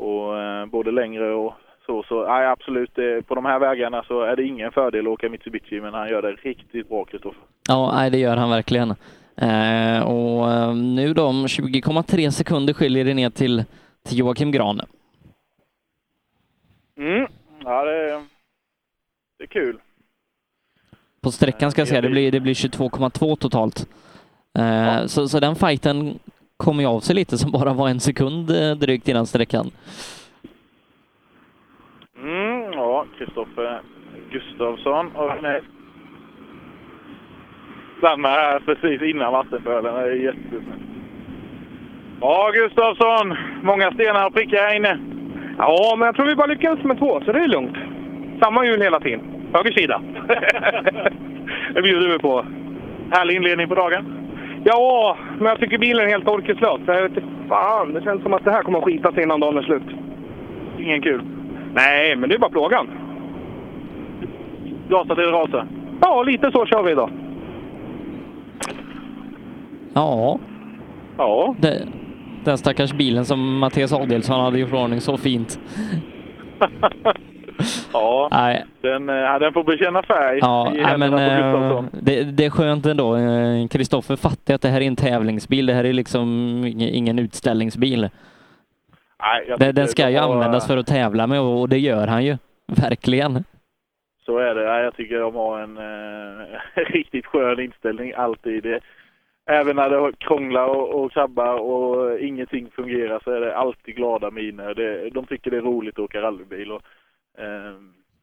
Och 0.00 0.32
både 0.68 0.90
längre 0.90 1.34
och 1.34 1.54
så. 1.86 2.02
Så 2.02 2.26
nej, 2.26 2.46
absolut, 2.46 2.94
på 3.26 3.34
de 3.34 3.44
här 3.44 3.58
vägarna 3.58 4.02
så 4.02 4.22
är 4.22 4.36
det 4.36 4.42
ingen 4.42 4.72
fördel 4.72 5.06
att 5.06 5.12
åka 5.12 5.28
Mitsubishi, 5.28 5.80
men 5.80 5.94
han 5.94 6.08
gör 6.08 6.22
det 6.22 6.32
riktigt 6.32 6.88
bra, 6.88 7.04
Kristoffer. 7.04 7.42
Ja, 7.68 7.92
nej, 7.94 8.10
det 8.10 8.18
gör 8.18 8.36
han 8.36 8.50
verkligen. 8.50 8.94
Eh, 9.40 10.02
och 10.02 10.52
eh, 10.52 10.74
nu 10.74 11.10
om 11.12 11.46
20,3 11.46 12.30
sekunder 12.30 12.74
skiljer 12.74 13.04
det 13.04 13.14
ner 13.14 13.30
till, 13.30 13.64
till 14.04 14.18
Joakim 14.18 14.50
Gran. 14.50 14.80
Mm. 16.98 17.26
Ja, 17.64 17.84
det, 17.84 18.22
det 19.38 19.44
är 19.44 19.48
kul. 19.48 19.78
På 21.20 21.30
sträckan 21.30 21.70
ska 21.70 21.80
jag 21.80 21.88
säga, 21.88 22.00
det 22.00 22.08
blir, 22.08 22.32
det 22.32 22.40
blir 22.40 22.54
22,2 22.54 23.36
totalt. 23.36 23.88
Eh, 24.58 25.06
så, 25.06 25.28
så 25.28 25.40
den 25.40 25.56
fighten 25.56 26.18
kom 26.56 26.80
ju 26.80 26.86
av 26.86 27.00
sig 27.00 27.16
lite 27.16 27.38
som 27.38 27.50
bara 27.50 27.72
var 27.72 27.88
en 27.88 28.00
sekund 28.00 28.50
eh, 28.50 28.70
drygt 28.76 29.08
innan 29.08 29.26
sträckan. 29.26 29.70
Mm, 32.18 32.72
ja, 32.72 33.06
Kristoffer 33.18 33.82
Gustafsson. 34.30 35.16
Och 35.16 35.42
nej. 35.42 35.60
Stannar 37.98 38.30
här 38.30 38.60
precis 38.60 39.02
innan 39.02 39.32
vattenpölen. 39.32 39.94
Det 39.94 40.00
är 40.00 40.14
jättedumt. 40.14 40.68
Ja, 42.20 42.50
Gustafsson. 42.54 43.36
Många 43.62 43.92
stenar 43.92 44.26
att 44.26 44.34
pricka 44.34 44.56
här 44.56 44.76
inne. 44.76 44.98
Ja, 45.58 45.94
men 45.98 46.06
jag 46.06 46.14
tror 46.14 46.26
vi 46.26 46.34
bara 46.34 46.46
lyckades 46.46 46.84
med 46.84 46.98
två, 46.98 47.20
så 47.24 47.32
det 47.32 47.38
är 47.38 47.48
lugnt. 47.48 47.76
Samma 48.40 48.64
hjul 48.64 48.82
hela 48.82 49.00
tiden. 49.00 49.20
Höger 49.52 49.72
sida. 49.72 50.02
det 51.74 51.82
bjuder 51.82 52.08
vi 52.08 52.18
på. 52.18 52.44
Härlig 53.10 53.36
inledning 53.36 53.68
på 53.68 53.74
dagen. 53.74 54.14
Ja, 54.64 55.16
men 55.38 55.46
jag 55.46 55.58
tycker 55.60 55.78
bilen 55.78 56.06
är 56.06 56.10
helt 56.10 56.28
orkeslös. 56.28 56.80
Jag 56.86 57.02
vet 57.02 57.24
fan, 57.48 57.92
det 57.92 58.02
känns 58.02 58.22
som 58.22 58.34
att 58.34 58.44
det 58.44 58.50
här 58.50 58.62
kommer 58.62 58.78
att 58.78 58.84
skita 58.84 59.12
sig 59.12 59.22
innan 59.22 59.40
dagen 59.40 59.58
är 59.58 59.62
slut. 59.62 59.82
Ingen 60.78 61.02
kul. 61.02 61.22
Nej, 61.74 62.16
men 62.16 62.28
det 62.28 62.34
är 62.34 62.38
bara 62.38 62.50
plågan. 62.50 62.88
Gasa 64.88 65.14
till 65.14 65.24
rasa. 65.24 65.66
Ja, 66.00 66.22
lite 66.22 66.50
så 66.52 66.66
kör 66.66 66.82
vi 66.82 66.92
idag. 66.92 67.10
Ja. 69.94 70.38
Ja. 71.18 71.54
Det, 71.58 71.86
den 72.44 72.58
stackars 72.58 72.92
bilen 72.92 73.24
som 73.24 73.58
Mattias 73.58 73.92
Adelsson 73.92 74.40
hade 74.40 74.58
gjort 74.58 74.72
ordning 74.72 75.00
så 75.00 75.16
fint. 75.16 75.60
Ja, 77.92 78.28
Nej. 78.32 78.64
den, 78.80 79.08
eh, 79.08 79.38
den 79.40 79.52
får 79.52 79.64
bekänna 79.64 80.02
färg 80.02 80.38
Ja, 80.42 80.72
i 80.74 80.80
nej, 80.82 80.98
men 80.98 81.10
på 81.10 81.18
eh, 81.18 81.84
det, 82.02 82.22
det 82.24 82.44
är 82.44 82.50
skönt 82.50 82.86
ändå. 82.86 83.16
Eh, 83.16 83.68
Kristoffer 83.68 84.16
fattar 84.16 84.54
att 84.54 84.62
det 84.62 84.68
här 84.68 84.80
är 84.80 84.86
en 84.86 84.96
tävlingsbil. 84.96 85.66
Det 85.66 85.72
här 85.72 85.84
är 85.84 85.92
liksom 85.92 86.28
ing- 86.64 86.90
ingen 86.92 87.18
utställningsbil. 87.18 88.08
Nej, 89.22 89.56
Den, 89.58 89.74
den 89.74 89.88
ska 89.88 90.10
ju 90.10 90.16
användas 90.16 90.66
för 90.66 90.76
att 90.76 90.86
tävla 90.86 91.26
med 91.26 91.40
och 91.40 91.68
det 91.68 91.78
gör 91.78 92.06
han 92.06 92.24
ju. 92.24 92.36
Verkligen. 92.66 93.44
Så 94.26 94.38
är 94.38 94.54
det. 94.54 94.82
Jag 94.84 94.94
tycker 94.96 95.18
de 95.20 95.34
har 95.34 95.60
en 95.60 95.76
eh, 95.76 96.46
riktigt 96.92 97.26
skön 97.26 97.60
inställning 97.60 98.12
alltid. 98.16 98.66
Även 99.50 99.76
när 99.76 99.90
det 99.90 100.12
krånglar 100.18 100.64
och, 100.64 101.04
och 101.04 101.12
krabbar 101.12 101.54
och 101.54 102.20
ingenting 102.20 102.70
fungerar 102.70 103.20
så 103.24 103.30
är 103.30 103.40
det 103.40 103.56
alltid 103.56 103.96
glada 103.96 104.30
miner. 104.30 104.74
Det, 104.74 105.10
de 105.10 105.26
tycker 105.26 105.50
det 105.50 105.56
är 105.56 105.62
roligt 105.62 105.94
att 105.94 106.04
åka 106.04 106.22
rallybil. 106.22 106.72
Och, 106.72 106.82
eh, 107.38 107.74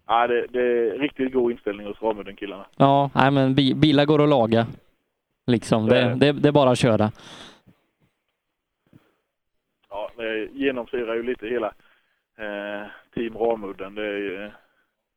ja, 0.08 0.28
det, 0.28 0.48
det 0.50 0.62
är 0.62 1.00
riktigt 1.00 1.34
god 1.34 1.52
inställning 1.52 1.88
hos 1.88 2.02
Ramudden-killarna. 2.02 2.66
Ja, 2.78 3.10
nej, 3.16 3.32
men 3.32 3.56
bi, 3.56 3.76
bilar 3.76 4.06
går 4.06 4.24
att 4.24 4.30
laga. 4.30 4.68
Liksom. 5.48 5.88
Det, 5.88 6.16
det. 6.16 6.32
det, 6.32 6.48
är 6.48 6.54
bara 6.54 6.70
att 6.70 6.80
köra. 6.80 7.12
Ja, 9.90 10.10
det 10.18 10.48
genomsyrar 10.54 11.16
ju 11.16 11.24
lite 11.24 11.48
hela 11.48 11.68
eh, 12.38 12.88
Team 13.16 13.38
Ramudden. 13.38 13.96
Det 13.96 14.06
är, 14.06 14.18
ju- 14.18 14.52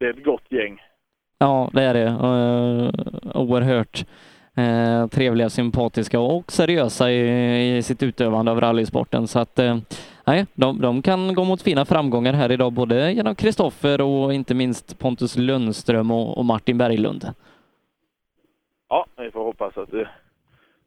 det 0.00 0.06
är 0.06 0.10
ett 0.10 0.24
gott 0.24 0.44
gäng. 0.48 0.82
Ja, 1.38 1.70
det 1.72 1.82
är 1.82 1.94
det. 1.94 2.06
Uh, 2.06 2.90
oerhört 3.34 4.04
uh, 4.58 5.06
trevliga, 5.06 5.50
sympatiska 5.50 6.20
och 6.20 6.52
seriösa 6.52 7.10
i, 7.10 7.76
i 7.76 7.82
sitt 7.82 8.02
utövande 8.02 8.50
av 8.50 8.60
rallysporten. 8.60 9.26
Så 9.26 9.38
att 9.38 9.60
nej, 10.26 10.46
de, 10.54 10.80
de, 10.80 11.02
kan 11.02 11.34
gå 11.34 11.44
mot 11.44 11.62
fina 11.62 11.84
framgångar 11.84 12.32
här 12.32 12.52
idag, 12.52 12.72
både 12.72 13.12
genom 13.12 13.34
Kristoffer 13.34 14.00
och 14.00 14.34
inte 14.34 14.54
minst 14.54 14.98
Pontus 14.98 15.36
Lundström 15.36 16.10
och, 16.10 16.38
och 16.38 16.44
Martin 16.44 16.78
Berglund. 16.78 17.26
Ja, 18.88 19.06
vi 19.16 19.30
får 19.30 19.44
hoppas 19.44 19.76
att 19.76 19.90
det 19.90 20.08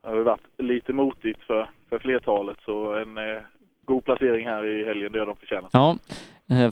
har 0.03 0.17
varit 0.17 0.41
lite 0.57 0.93
motigt 0.93 1.39
för, 1.47 1.69
för 1.89 1.99
flertalet, 1.99 2.57
så 2.65 2.95
en 2.95 3.17
eh, 3.17 3.41
god 3.85 4.05
placering 4.05 4.47
här 4.47 4.65
i 4.65 4.85
helgen, 4.85 5.11
det 5.11 5.19
har 5.19 5.25
de 5.25 5.35
förtjänat. 5.35 5.69
Ja, 5.73 5.97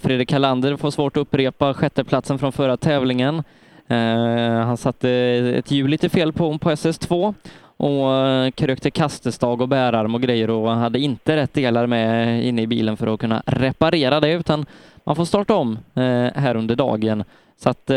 Fredrik 0.01 0.31
Hallander 0.31 0.77
får 0.77 0.91
svårt 0.91 1.17
att 1.17 1.21
upprepa 1.21 1.73
sjätteplatsen 1.73 2.39
från 2.39 2.51
förra 2.51 2.77
tävlingen. 2.77 3.43
Eh, 3.89 4.65
han 4.65 4.77
satte 4.77 5.09
ett 5.55 5.71
hjul 5.71 5.89
lite 5.89 6.09
fel 6.09 6.33
på, 6.33 6.57
på 6.57 6.69
SS2 6.69 7.33
och 7.77 8.13
eh, 8.13 8.51
krökte 8.51 8.91
kastestag 8.91 9.61
och 9.61 9.67
bärarm 9.67 10.15
och 10.15 10.21
grejer 10.21 10.49
och 10.49 10.69
hade 10.69 10.99
inte 10.99 11.35
rätt 11.35 11.53
delar 11.53 11.87
med 11.87 12.43
inne 12.43 12.61
i 12.61 12.67
bilen 12.67 12.97
för 12.97 13.13
att 13.13 13.19
kunna 13.19 13.43
reparera 13.45 14.19
det 14.19 14.33
utan 14.33 14.65
man 15.03 15.15
får 15.15 15.25
starta 15.25 15.55
om 15.55 15.79
eh, 15.95 16.41
här 16.41 16.55
under 16.55 16.75
dagen. 16.75 17.23
Så 17.55 17.69
att 17.69 17.91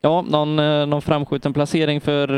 ja, 0.00 0.22
någon, 0.22 0.56
någon 0.90 1.02
framskjuten 1.02 1.52
placering 1.52 2.00
för 2.00 2.28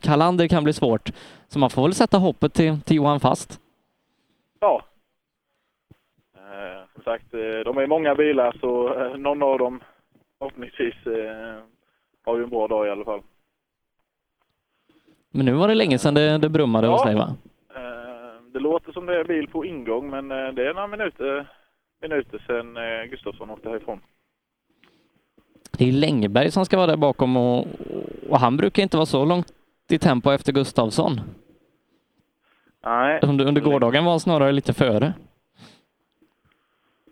Kalander 0.00 0.48
kan 0.48 0.64
bli 0.64 0.72
svårt. 0.72 1.10
Så 1.48 1.58
man 1.58 1.70
får 1.70 1.82
väl 1.82 1.94
sätta 1.94 2.18
hoppet 2.18 2.54
till, 2.54 2.80
till 2.80 2.96
Johan 2.96 3.20
Fast. 3.20 3.60
Ja. 4.60 4.82
som 6.94 7.02
sagt, 7.02 7.30
de 7.64 7.78
är 7.78 7.86
många 7.86 8.14
bilar 8.14 8.56
så 8.60 8.94
någon 9.16 9.42
av 9.42 9.58
dem 9.58 9.80
förhoppningsvis 10.38 10.94
har 12.24 12.36
ju 12.36 12.44
en 12.44 12.50
bra 12.50 12.68
dag 12.68 12.86
i 12.86 12.90
alla 12.90 13.04
fall. 13.04 13.22
Men 15.30 15.46
nu 15.46 15.52
var 15.52 15.68
det 15.68 15.74
länge 15.74 15.98
sedan 15.98 16.14
det, 16.14 16.38
det 16.38 16.48
brummade 16.48 16.86
ja. 16.86 16.92
hos 16.92 17.02
dig 17.02 17.14
va? 17.14 17.34
Eh, 17.76 18.42
det 18.52 18.58
låter 18.58 18.92
som 18.92 19.06
det 19.06 19.20
är 19.20 19.24
bil 19.24 19.48
på 19.48 19.64
ingång 19.64 20.10
men 20.10 20.30
eh, 20.30 20.48
det 20.52 20.68
är 20.68 20.74
några 20.74 20.86
minuter, 20.86 21.46
minuter 22.02 22.44
sedan 22.46 22.76
eh, 22.76 23.10
Gustafsson 23.10 23.50
åkte 23.50 23.68
härifrån. 23.68 24.00
Det 25.78 25.88
är 25.88 25.92
Längberg 25.92 26.50
som 26.50 26.64
ska 26.64 26.76
vara 26.76 26.86
där 26.86 26.96
bakom 26.96 27.36
och, 27.36 27.66
och 28.28 28.38
han 28.38 28.56
brukar 28.56 28.82
inte 28.82 28.96
vara 28.96 29.06
så 29.06 29.24
långt 29.24 29.52
i 29.88 29.98
tempo 29.98 30.30
efter 30.30 30.52
Gustafsson. 30.52 31.20
Nej. 32.84 33.20
Under, 33.22 33.44
under 33.44 33.60
gårdagen 33.60 34.04
var 34.04 34.12
han 34.12 34.20
snarare 34.20 34.52
lite 34.52 34.72
före. 34.72 35.12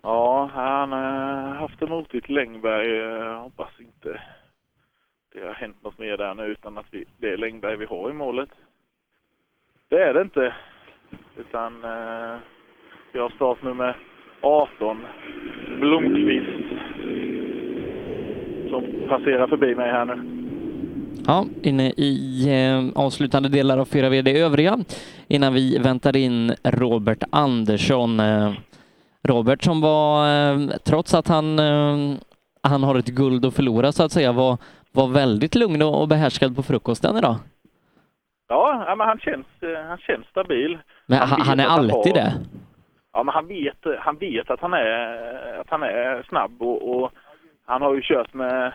Ja, 0.03 0.51
han 0.53 0.93
har 0.93 1.55
haft 1.55 1.81
det 1.81 1.87
motigt 1.87 2.29
Längberg. 2.29 3.39
Hoppas 3.43 3.71
inte 3.79 4.21
det 5.33 5.47
har 5.47 5.55
hänt 5.55 5.83
något 5.83 5.99
mer 5.99 6.17
där 6.17 6.35
nu 6.35 6.43
utan 6.43 6.79
att 6.79 6.87
vi, 6.91 7.05
det 7.19 7.29
är 7.29 7.37
Längberg 7.37 7.77
vi 7.77 7.85
har 7.85 8.11
i 8.11 8.13
målet. 8.13 8.49
Det 9.89 10.03
är 10.03 10.15
det 10.15 10.23
inte. 10.23 10.55
Utan 11.37 11.85
eh, 11.85 12.39
vi 13.13 13.19
har 13.19 13.31
startnummer 13.31 13.97
18, 14.41 15.07
Blomqvist, 15.81 16.51
som 18.71 19.09
passerar 19.09 19.47
förbi 19.47 19.75
mig 19.75 19.91
här 19.91 20.05
nu. 20.05 20.37
Ja, 21.27 21.47
inne 21.63 21.91
i 21.91 22.47
eh, 22.49 23.03
avslutande 23.03 23.49
delar 23.49 23.79
av 23.79 23.85
4 23.85 24.09
VD 24.09 24.41
övriga 24.41 24.79
innan 25.29 25.55
vi 25.55 25.79
väntar 25.79 26.17
in 26.17 26.55
Robert 26.65 27.23
Andersson. 27.31 28.21
Eh, 28.21 28.53
Robert 29.23 29.65
som 29.65 29.81
var, 29.81 30.29
eh, 30.29 30.69
trots 30.85 31.15
att 31.15 31.29
han, 31.29 31.59
eh, 31.59 32.17
han 32.63 32.83
har 32.83 32.95
ett 32.95 33.07
guld 33.07 33.47
att 33.47 33.55
förlora 33.55 33.93
så 33.93 34.03
att 34.03 34.13
säga, 34.13 34.33
var 34.33 34.59
var 34.93 35.09
väldigt 35.09 35.55
lugn 35.55 35.83
och 35.83 36.09
behärskad 36.09 36.57
på 36.57 36.63
frukosten 36.63 37.17
idag. 37.17 37.37
Ja, 38.49 38.95
men 38.99 39.07
han 39.07 39.19
känns, 39.19 39.47
eh, 39.61 39.89
han 39.89 39.99
känns 39.99 40.27
stabil. 40.27 40.79
Men 41.07 41.19
han, 41.19 41.41
han 41.41 41.61
är 41.61 41.67
alltid 41.67 42.15
det? 42.15 42.33
Ja, 43.13 43.23
men 43.23 43.35
han 43.35 43.47
vet, 43.47 43.77
han 43.99 44.17
vet 44.17 44.51
att 44.51 44.61
han 44.61 44.73
är, 44.73 45.61
att 45.61 45.71
han 45.71 45.83
är 45.83 46.23
snabb 46.29 46.63
och, 46.63 46.97
och 46.97 47.11
han 47.67 47.83
har 47.83 47.95
ju 47.95 48.03
kört 48.03 48.35
med 48.35 48.73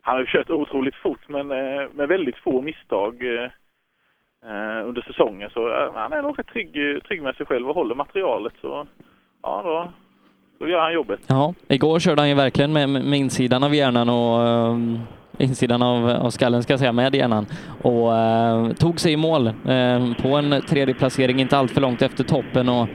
han 0.00 0.14
har 0.14 0.20
ju 0.20 0.26
kört 0.26 0.50
otroligt 0.50 0.94
fort 0.94 1.28
men 1.28 1.50
eh, 1.50 1.88
med 1.94 2.08
väldigt 2.08 2.36
få 2.36 2.62
misstag 2.62 3.14
eh, 3.22 4.88
under 4.88 5.02
säsongen. 5.02 5.50
Så 5.50 5.90
han 5.94 6.12
är 6.12 6.22
nog 6.22 6.38
rätt 6.38 6.46
trygg, 6.46 7.04
trygg 7.04 7.22
med 7.22 7.36
sig 7.36 7.46
själv 7.46 7.68
och 7.68 7.74
håller 7.74 7.94
materialet. 7.94 8.52
Så 8.60 8.86
ja, 9.42 9.62
då, 9.64 9.92
då 10.58 10.68
gör 10.68 10.80
han 10.80 10.92
jobbet. 10.92 11.20
Ja, 11.26 11.54
igår 11.68 11.98
körde 11.98 12.20
han 12.20 12.28
ju 12.28 12.34
verkligen 12.34 12.72
med, 12.72 12.88
med 12.88 13.18
insidan 13.18 13.64
av 13.64 13.74
hjärnan 13.74 14.08
och 14.08 14.38
um 14.38 14.98
insidan 15.38 15.82
av, 15.82 16.08
av 16.08 16.30
skallen 16.30 16.62
ska 16.62 16.72
jag 16.72 16.80
säga, 16.80 16.92
med 16.92 17.14
hjärnan 17.14 17.46
och 17.82 18.16
eh, 18.16 18.72
tog 18.72 19.00
sig 19.00 19.12
i 19.12 19.16
mål 19.16 19.46
eh, 19.46 20.22
på 20.22 20.28
en 20.28 20.62
tredje 20.68 20.94
placering 20.94 21.40
inte 21.40 21.58
allt 21.58 21.70
för 21.70 21.80
långt 21.80 22.02
efter 22.02 22.24
toppen 22.24 22.68
och 22.68 22.88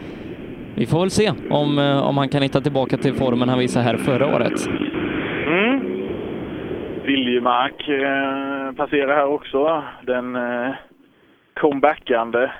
vi 0.76 0.86
får 0.86 1.00
väl 1.00 1.10
se 1.10 1.32
om, 1.50 1.80
eh, 1.80 2.08
om 2.08 2.18
han 2.18 2.30
kan 2.30 2.42
hitta 2.42 2.62
tillbaka 2.62 2.98
till 2.98 3.14
formen 3.14 3.50
han 3.50 3.60
visade 3.60 3.86
här 3.86 3.98
förra 3.98 4.36
året. 4.36 4.68
Mm. 5.48 5.80
Viljemark 7.04 7.88
eh, 7.90 8.76
passerar 8.76 9.16
här 9.16 9.26
också. 9.26 9.84
Den 10.02 10.36
eh, 10.36 10.74
comebackande. 11.54 12.52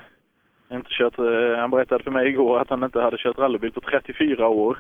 Inte 0.72 0.90
kört, 0.90 1.20
eh, 1.20 1.60
han 1.60 1.70
berättade 1.70 2.04
för 2.04 2.12
mig 2.12 2.28
igår 2.28 2.60
att 2.60 2.70
han 2.70 2.84
inte 2.84 3.02
hade 3.02 3.18
kört 3.18 3.38
rallybil 3.38 3.72
på 3.72 3.82
34 3.82 4.48
år. 4.48 4.78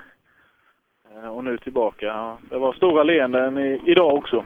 Eh, 1.16 1.30
och 1.30 1.43
nu 1.43 1.58
tillbaka. 1.58 2.38
Det 2.50 2.58
var 2.58 2.74
stora 2.74 3.04
leenden 3.04 3.58
i, 3.58 3.82
idag 3.86 4.14
också. 4.16 4.43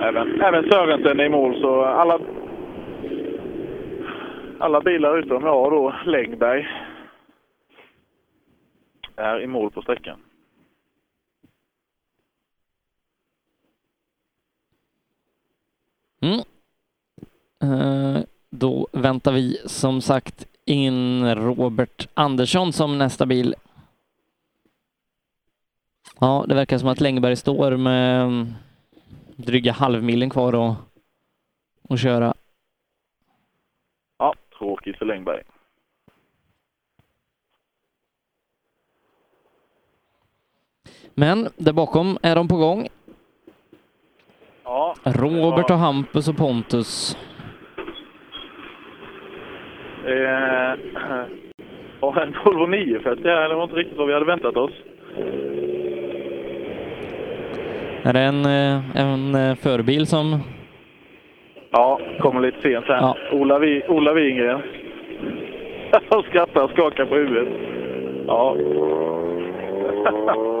Även, 0.00 0.40
även 0.40 0.70
Sörensen 0.70 1.20
är 1.20 1.24
i 1.24 1.28
mål, 1.28 1.60
så 1.60 1.84
alla, 1.84 2.20
alla 4.58 4.80
bilar 4.80 5.18
utom 5.18 5.44
jag 5.44 5.72
då, 5.72 5.94
Längberg, 6.06 6.68
är 9.16 9.40
i 9.40 9.46
mål 9.46 9.70
på 9.70 9.82
sträckan. 9.82 10.20
Mm. 16.20 16.40
Eh, 17.62 18.22
då 18.50 18.88
väntar 18.92 19.32
vi 19.32 19.58
som 19.66 20.00
sagt 20.00 20.46
in 20.64 21.34
Robert 21.34 22.08
Andersson 22.14 22.72
som 22.72 22.98
nästa 22.98 23.26
bil. 23.26 23.54
Ja, 26.20 26.44
det 26.48 26.54
verkar 26.54 26.78
som 26.78 26.88
att 26.88 27.00
Längberg 27.00 27.36
står 27.36 27.76
med 27.76 28.46
dryga 29.36 29.72
halvmilen 29.72 30.30
kvar 30.30 30.70
att, 30.70 30.76
att 31.88 32.00
köra. 32.00 32.34
Ja, 34.18 34.34
tråkigt 34.58 34.98
för 34.98 35.04
Längberg. 35.04 35.42
Men 41.14 41.48
där 41.56 41.72
bakom 41.72 42.18
är 42.22 42.36
de 42.36 42.48
på 42.48 42.56
gång. 42.56 42.88
Ja. 44.64 44.94
Robert 45.04 45.70
och 45.70 45.76
Hampus 45.76 46.28
och 46.28 46.36
Pontus. 46.36 47.16
Eh, 50.04 50.12
ja, 52.00 52.22
en 52.22 52.36
Volvo 52.44 52.66
940 52.66 53.22
här, 53.24 53.48
det 53.48 53.54
var 53.54 53.64
inte 53.64 53.76
riktigt 53.76 53.98
vad 53.98 54.06
vi 54.06 54.12
hade 54.12 54.26
väntat 54.26 54.56
oss. 54.56 54.72
Är 58.06 58.12
det 58.12 58.20
en, 58.20 58.44
eh, 58.44 58.96
en 58.96 59.34
eh, 59.34 59.54
förbil 59.56 60.06
som... 60.06 60.40
Ja, 61.70 62.00
kommer 62.18 62.40
lite 62.40 62.62
sent 62.62 62.84
här. 62.88 62.96
Ja. 62.96 63.16
Ola, 63.32 63.58
Vi, 63.58 63.82
Ola 63.88 64.12
Wingren. 64.12 64.62
Han 66.10 66.22
skrattar 66.22 66.62
och 66.62 66.70
skakar 66.70 67.04
på 67.04 67.14
huvudet. 67.14 67.48
Ja. 68.26 68.56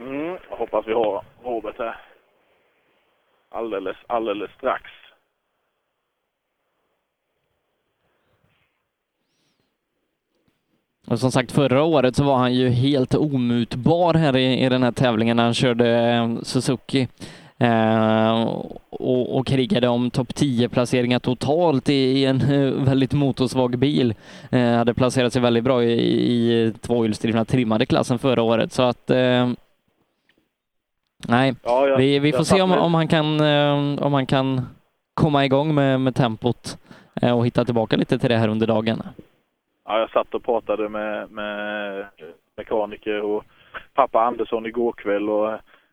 Mm, 0.00 0.36
hoppas 0.48 0.86
vi 0.86 0.92
har 0.92 1.22
Robert 1.44 1.78
här. 1.78 1.96
Alldeles, 3.50 3.96
alldeles 4.06 4.50
strax. 4.50 4.90
Och 11.10 11.20
som 11.20 11.32
sagt, 11.32 11.52
förra 11.52 11.82
året 11.82 12.16
så 12.16 12.24
var 12.24 12.36
han 12.36 12.54
ju 12.54 12.68
helt 12.68 13.14
omutbar 13.14 14.14
här 14.14 14.36
i, 14.36 14.64
i 14.64 14.68
den 14.68 14.82
här 14.82 14.92
tävlingen 14.92 15.36
när 15.36 15.44
han 15.44 15.54
körde 15.54 15.98
eh, 15.98 16.42
Suzuki. 16.42 17.08
Eh, 17.58 18.42
och, 18.90 19.38
och 19.38 19.46
krigade 19.46 19.88
om 19.88 20.10
topp 20.10 20.34
10 20.34 20.68
placeringar 20.68 21.18
totalt 21.18 21.88
i, 21.88 21.92
i 21.92 22.24
en 22.24 22.40
eh, 22.40 22.84
väldigt 22.84 23.12
motorsvag 23.12 23.78
bil. 23.78 24.14
Eh, 24.50 24.72
hade 24.72 24.94
placerat 24.94 25.32
sig 25.32 25.42
väldigt 25.42 25.64
bra 25.64 25.84
i, 25.84 25.92
i 25.92 26.72
tvåhjulsdrivna 26.80 27.44
trimmade 27.44 27.86
klassen 27.86 28.18
förra 28.18 28.42
året 28.42 28.72
så 28.72 28.82
att 28.82 29.10
eh, 29.10 29.48
Nej, 31.28 31.54
ja, 31.64 31.88
jag, 31.88 31.98
vi, 31.98 32.18
vi 32.18 32.32
får 32.32 32.44
se 32.44 32.62
om, 32.62 32.72
om, 32.72 32.94
han 32.94 33.08
kan, 33.08 33.40
om 33.98 34.12
han 34.12 34.26
kan 34.26 34.66
komma 35.14 35.44
igång 35.44 35.74
med, 35.74 36.00
med 36.00 36.14
tempot 36.14 36.78
och 37.34 37.46
hitta 37.46 37.64
tillbaka 37.64 37.96
lite 37.96 38.18
till 38.18 38.28
det 38.30 38.36
här 38.36 38.48
under 38.48 38.66
dagen. 38.66 39.02
Ja, 39.88 39.98
jag 39.98 40.10
satt 40.10 40.34
och 40.34 40.44
pratade 40.44 40.88
med, 40.88 41.30
med 41.30 42.06
mekaniker 42.56 43.20
och 43.20 43.44
pappa 43.94 44.20
Andersson 44.20 44.66
igår 44.66 44.92
kväll 44.92 45.30
och 45.30 45.52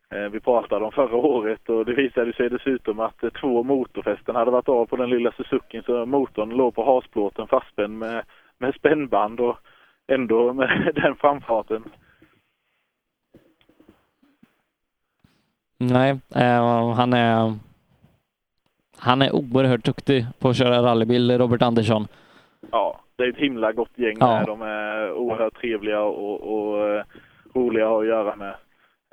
eh, 0.10 0.30
vi 0.32 0.40
pratade 0.40 0.86
om 0.86 0.92
förra 0.92 1.16
året 1.16 1.70
och 1.70 1.86
det 1.86 1.94
visade 1.94 2.34
sig 2.34 2.50
dessutom 2.50 3.00
att 3.00 3.24
eh, 3.24 3.30
två 3.30 3.64
motorfästen 3.64 4.36
hade 4.36 4.52
varit 4.52 4.70
av 4.70 4.86
på 4.86 4.96
den 4.96 5.10
lilla 5.10 5.32
Suzukin 5.32 5.84
så 5.84 6.06
motorn 6.06 6.50
låg 6.50 6.76
på 6.76 6.86
hasplåten 6.86 7.48
fastspänd 7.48 7.98
med, 7.98 8.24
med 8.58 8.76
spännband 8.76 9.40
och 9.40 9.58
ändå 10.08 10.54
med 10.54 10.92
den 10.96 11.16
framfarten. 11.16 11.84
Nej, 15.78 16.20
eh, 16.36 16.94
han 16.94 17.14
är 17.14 17.54
han 18.98 19.22
är 19.22 19.36
oerhört 19.36 19.84
duktig 19.84 20.26
på 20.40 20.50
att 20.50 20.58
köra 20.58 20.82
rallybil, 20.82 21.38
Robert 21.38 21.62
Andersson. 21.62 22.08
Ja, 22.72 23.00
det 23.18 23.24
är 23.24 23.30
ett 23.30 23.38
himla 23.38 23.72
gott 23.72 23.92
gäng 23.96 24.16
Ja. 24.20 24.28
där. 24.28 24.46
De 24.46 24.62
är 24.62 25.12
oerhört 25.14 25.62
trevliga 25.62 26.02
och, 26.02 26.42
och 26.54 26.88
eh, 26.90 27.04
roliga 27.56 27.84
att 27.86 27.90
ha 27.92 28.02
att 28.02 28.08
göra 28.08 28.36
med. 28.36 28.54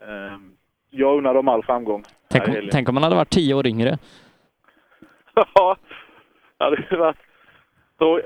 Eh, 0.03 0.39
Jag 0.91 1.19
unnar 1.19 1.35
dem 1.35 1.49
all 1.49 1.63
framgång. 1.63 2.05
Tänk 2.31 2.49
om, 2.49 2.55
tänk 2.73 2.89
om 2.89 2.97
han 2.97 3.03
hade 3.03 3.17
varit 3.17 3.31
tio 3.31 3.55
år 3.55 3.67
yngre. 3.67 3.99
Ja, 5.55 5.77
det 6.59 6.65
hade 6.65 6.97
varit... 6.97 7.17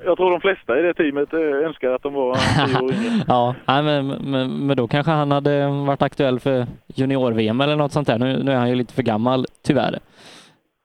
Jag 0.05 0.17
tror 0.17 0.31
de 0.31 0.41
flesta 0.41 0.79
i 0.79 0.83
det 0.83 0.95
teamet 0.95 1.33
eh, 1.33 1.41
önskar 1.41 1.91
att 1.91 2.03
de 2.03 2.15
var 2.15 2.35
tio 2.67 2.77
år 2.85 2.93
yngre. 2.93 3.25
Ja, 3.29 3.55
men, 3.67 4.07
men, 4.07 4.67
men 4.67 4.77
då 4.77 4.89
kanske 4.89 5.13
han 5.13 5.31
hade 5.31 5.67
varit 5.67 6.03
aktuell 6.03 6.41
för 6.41 6.67
junior-VM 6.95 7.61
eller 7.61 7.77
något 7.77 7.93
sånt 7.93 8.07
där. 8.07 8.19
Nu, 8.19 8.43
nu 8.43 8.53
är 8.53 8.57
han 8.57 8.69
ju 8.69 8.75
lite 8.75 8.95
för 8.95 9.03
gammal, 9.03 9.47
tyvärr. 9.67 9.99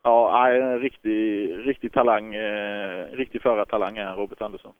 Ja, 0.03 0.49
en 0.51 0.79
riktig, 0.79 1.51
riktig 1.67 1.93
talang, 1.93 2.35
eh, 2.35 3.05
riktig 3.05 3.41
förartalang 3.41 3.97
är 3.97 4.15
Robert 4.15 4.41
Andersson. 4.41 4.73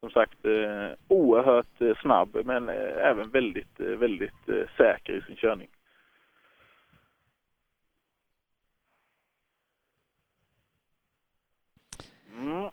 Som 0.00 0.10
sagt, 0.10 0.44
eh, 0.44 0.96
oerhört 1.08 1.80
eh, 1.80 1.96
snabb 2.02 2.36
men 2.44 2.68
eh, 2.68 3.06
även 3.06 3.30
väldigt, 3.30 3.80
eh, 3.80 3.86
väldigt 3.86 4.48
eh, 4.48 4.76
säker 4.76 5.12
i 5.12 5.22
sin 5.22 5.36
körning. 5.36 5.68
Mm. 12.38 12.70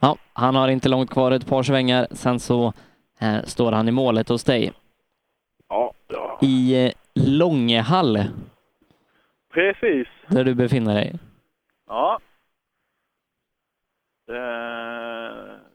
Ja, 0.00 0.16
han 0.32 0.54
har 0.54 0.68
inte 0.68 0.88
långt 0.88 1.10
kvar, 1.10 1.30
ett 1.32 1.46
par 1.46 1.62
svängar. 1.62 2.06
Sen 2.10 2.40
så 2.40 2.72
eh, 3.18 3.42
står 3.44 3.72
han 3.72 3.88
i 3.88 3.92
målet 3.92 4.28
hos 4.28 4.44
dig. 4.44 4.72
Ja, 5.68 5.92
ja. 6.08 6.38
I 6.42 6.86
eh, 6.86 6.92
Långehall, 7.14 8.18
Precis. 9.50 10.08
där 10.26 10.44
du 10.44 10.54
befinner 10.54 10.94
dig. 10.94 11.18
Ja. 11.86 12.20
Det, 14.26 14.40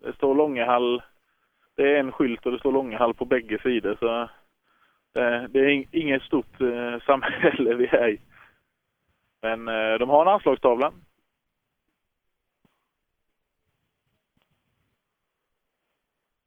det 0.01 0.13
står 0.15 0.35
Långehall. 0.35 1.03
Det 1.75 1.95
är 1.95 1.99
en 1.99 2.11
skylt 2.11 2.45
och 2.45 2.51
det 2.51 2.59
står 2.59 2.71
Långehall 2.71 3.13
på 3.13 3.25
bägge 3.25 3.59
sidor. 3.63 3.95
Så 3.99 4.29
det, 5.13 5.47
det 5.47 5.59
är 5.59 5.67
ing- 5.69 5.87
inget 5.91 6.21
stort 6.23 6.61
eh, 6.61 6.99
samhälle 7.05 7.73
vi 7.75 7.85
är 7.87 8.07
i. 8.09 8.19
Men 9.41 9.67
eh, 9.67 9.93
de 9.99 10.09
har 10.09 10.21
en 10.21 10.27
anslagstavla. 10.33 10.91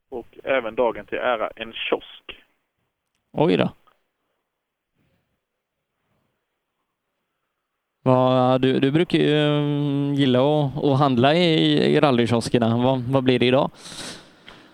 Och 0.09 0.39
även 0.43 0.75
dagen 0.75 1.05
till 1.05 1.17
ära 1.17 1.49
en 1.55 1.73
kiosk. 1.73 2.43
Oj 3.31 3.57
då. 3.57 3.71
Vad, 8.03 8.61
du, 8.61 8.79
du 8.79 8.91
brukar 8.91 9.17
ju 9.17 9.37
mm, 9.37 10.13
gilla 10.13 10.39
att, 10.39 10.83
att 10.83 10.99
handla 10.99 11.33
i, 11.33 11.95
i 11.95 11.99
rallykioskerna. 11.99 12.77
Vad, 12.77 12.99
vad 12.99 13.23
blir 13.23 13.39
det 13.39 13.45
idag? 13.45 13.71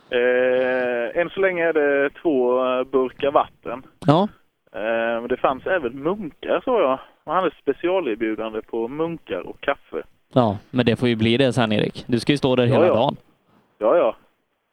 Eh, 0.09 1.21
än 1.21 1.30
så 1.30 1.39
länge 1.39 1.63
är 1.63 1.73
det 1.73 2.09
två 2.09 2.59
burkar 2.84 3.32
vatten. 3.32 3.84
Ja. 4.07 4.28
Eh, 4.76 5.28
det 5.30 5.38
fanns 5.38 5.65
även 5.65 6.03
munkar 6.03 6.61
såg 6.65 6.82
jag. 6.82 6.99
Man 7.26 7.36
hade 7.36 7.51
specialerbjudande 7.61 8.61
på 8.61 8.88
munkar 8.88 9.39
och 9.39 9.61
kaffe. 9.61 10.03
Ja, 10.34 10.57
men 10.71 10.86
det 10.86 10.95
får 10.95 11.07
ju 11.09 11.15
bli 11.15 11.38
det 11.38 11.53
sen 11.53 11.71
Erik. 11.71 12.03
Du 12.07 12.19
ska 12.19 12.32
ju 12.32 12.38
stå 12.38 12.55
där 12.55 12.65
Ja, 12.65 12.73
hela 12.73 12.88
ja. 12.88 12.93
dagen. 12.93 13.15
Ja, 13.78 13.97
ja. 13.97 14.15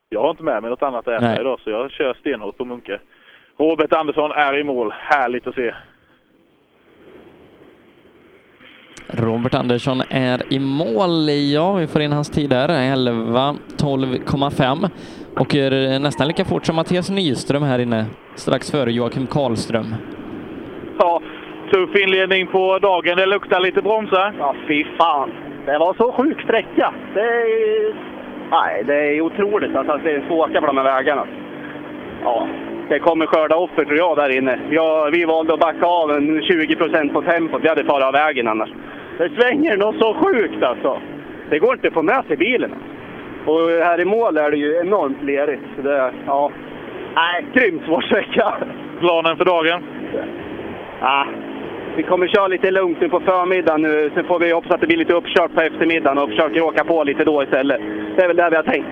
Jag 0.09 0.23
har 0.23 0.31
inte 0.31 0.43
med 0.43 0.63
mig 0.63 0.71
något 0.71 0.83
annat 0.83 1.09
att 1.09 1.15
äta 1.15 1.27
Nej. 1.27 1.41
idag 1.41 1.61
så 1.61 1.71
jag 1.71 1.91
kör 1.91 2.15
stenhårt 2.15 2.57
på 2.59 2.65
munkar. 2.65 3.01
Robert 3.59 3.93
Andersson 3.93 4.31
är 4.33 4.59
i 4.59 4.65
mål. 4.65 4.93
Härligt 4.93 5.47
att 5.47 5.55
se. 5.55 5.75
Robert 9.09 9.55
Andersson 9.55 10.03
är 10.09 10.43
i 10.53 10.59
mål. 10.59 11.29
Ja, 11.29 11.73
vi 11.73 11.87
får 11.87 12.03
in 12.03 12.13
hans 12.13 12.31
tid 12.31 12.51
där. 12.51 12.69
11, 12.69 13.55
12,5. 13.77 14.89
Och 15.37 15.55
är 15.55 15.99
nästan 15.99 16.29
lika 16.29 16.45
fort 16.45 16.67
som 16.67 16.77
Mattias 16.77 17.11
Nyström 17.11 17.63
här 17.63 17.79
inne. 17.79 18.07
Strax 18.35 18.71
före 18.71 18.93
Joakim 18.93 19.27
Karlström. 19.27 19.95
Ja, 20.99 21.23
tuff 21.73 21.97
inledning 21.97 22.47
på 22.47 22.79
dagen. 22.79 23.17
Det 23.17 23.27
luktar 23.27 23.61
lite 23.61 23.83
bromsar. 23.83 24.35
Ja, 24.39 24.55
fy 24.69 24.85
fan. 24.99 25.31
Det 25.67 25.79
var 25.79 25.95
så 25.95 26.13
sjuk 26.13 26.43
sträcka. 26.43 26.95
Det 27.15 27.21
är, 27.21 27.95
nej, 28.51 28.85
det 28.87 28.95
är 28.95 29.21
otroligt 29.21 29.77
alltså, 29.77 29.93
att 29.93 30.05
det 30.05 30.11
är 30.11 30.25
så 30.29 30.35
åka 30.35 30.61
på 30.61 30.67
de 30.67 30.77
här 30.77 30.85
vägarna. 30.85 31.27
Ja, 32.25 32.49
det 32.89 32.99
kommer 32.99 33.27
skörda 33.27 33.57
offer 33.57 33.85
tror 33.85 33.99
jag 33.99 34.17
där 34.17 34.37
inne. 34.37 34.59
Ja, 34.71 35.09
vi 35.13 35.25
valde 35.25 35.55
att 35.55 35.61
backa 35.61 35.87
av 35.87 36.11
en 36.11 36.43
20 36.43 36.77
procent 36.77 37.13
på 37.13 37.23
tempot. 37.23 37.63
Vi 37.63 37.69
hade 37.69 37.85
farit 37.85 38.05
av 38.05 38.13
vägen 38.13 38.49
annars. 38.49 38.71
Det 39.19 39.29
svänger 39.29 39.77
något 39.77 39.99
så 39.99 40.15
sjukt 40.15 40.63
alltså. 40.63 40.99
Det 41.51 41.59
går 41.59 41.75
inte 41.75 41.89
att 41.89 41.95
få 41.95 42.03
med 42.03 42.25
sig 42.29 42.37
bilen. 42.37 42.75
Och 43.47 43.69
här 43.69 44.01
i 44.01 44.05
mål 44.05 44.37
är 44.37 44.51
det 44.51 44.57
ju 44.57 44.81
enormt 44.81 45.23
lerigt. 45.23 45.63
Så 45.77 45.83
det, 45.83 46.13
ja. 46.27 46.51
Nej, 47.15 47.47
grymt 47.53 47.83
svår 47.87 48.01
sträcka. 48.01 48.55
Planen 49.01 49.37
för 49.37 49.45
dagen? 49.45 49.83
Ja, 51.01 51.27
vi 51.97 52.03
kommer 52.03 52.27
köra 52.27 52.49
lite 52.49 52.71
lugnt 52.71 53.01
nu 53.01 53.09
på 53.09 53.21
förmiddagen 53.21 53.83
nu. 53.83 54.11
Sen 54.15 54.25
får 54.25 54.39
vi 54.39 54.53
hoppas 54.53 54.71
att 54.71 54.81
det 54.81 54.87
blir 54.87 54.97
lite 54.97 55.15
uppkört 55.15 55.55
på 55.55 55.61
eftermiddagen 55.61 56.19
och 56.19 56.29
försöker 56.29 56.63
åka 56.63 56.85
på 56.85 57.05
lite 57.05 57.25
då 57.25 57.43
istället. 57.43 57.81
Det 58.17 58.23
är 58.23 58.29
väl 58.29 58.37
det 58.37 58.51
vi 58.51 58.57
har 58.57 58.63
tänkt. 58.63 58.89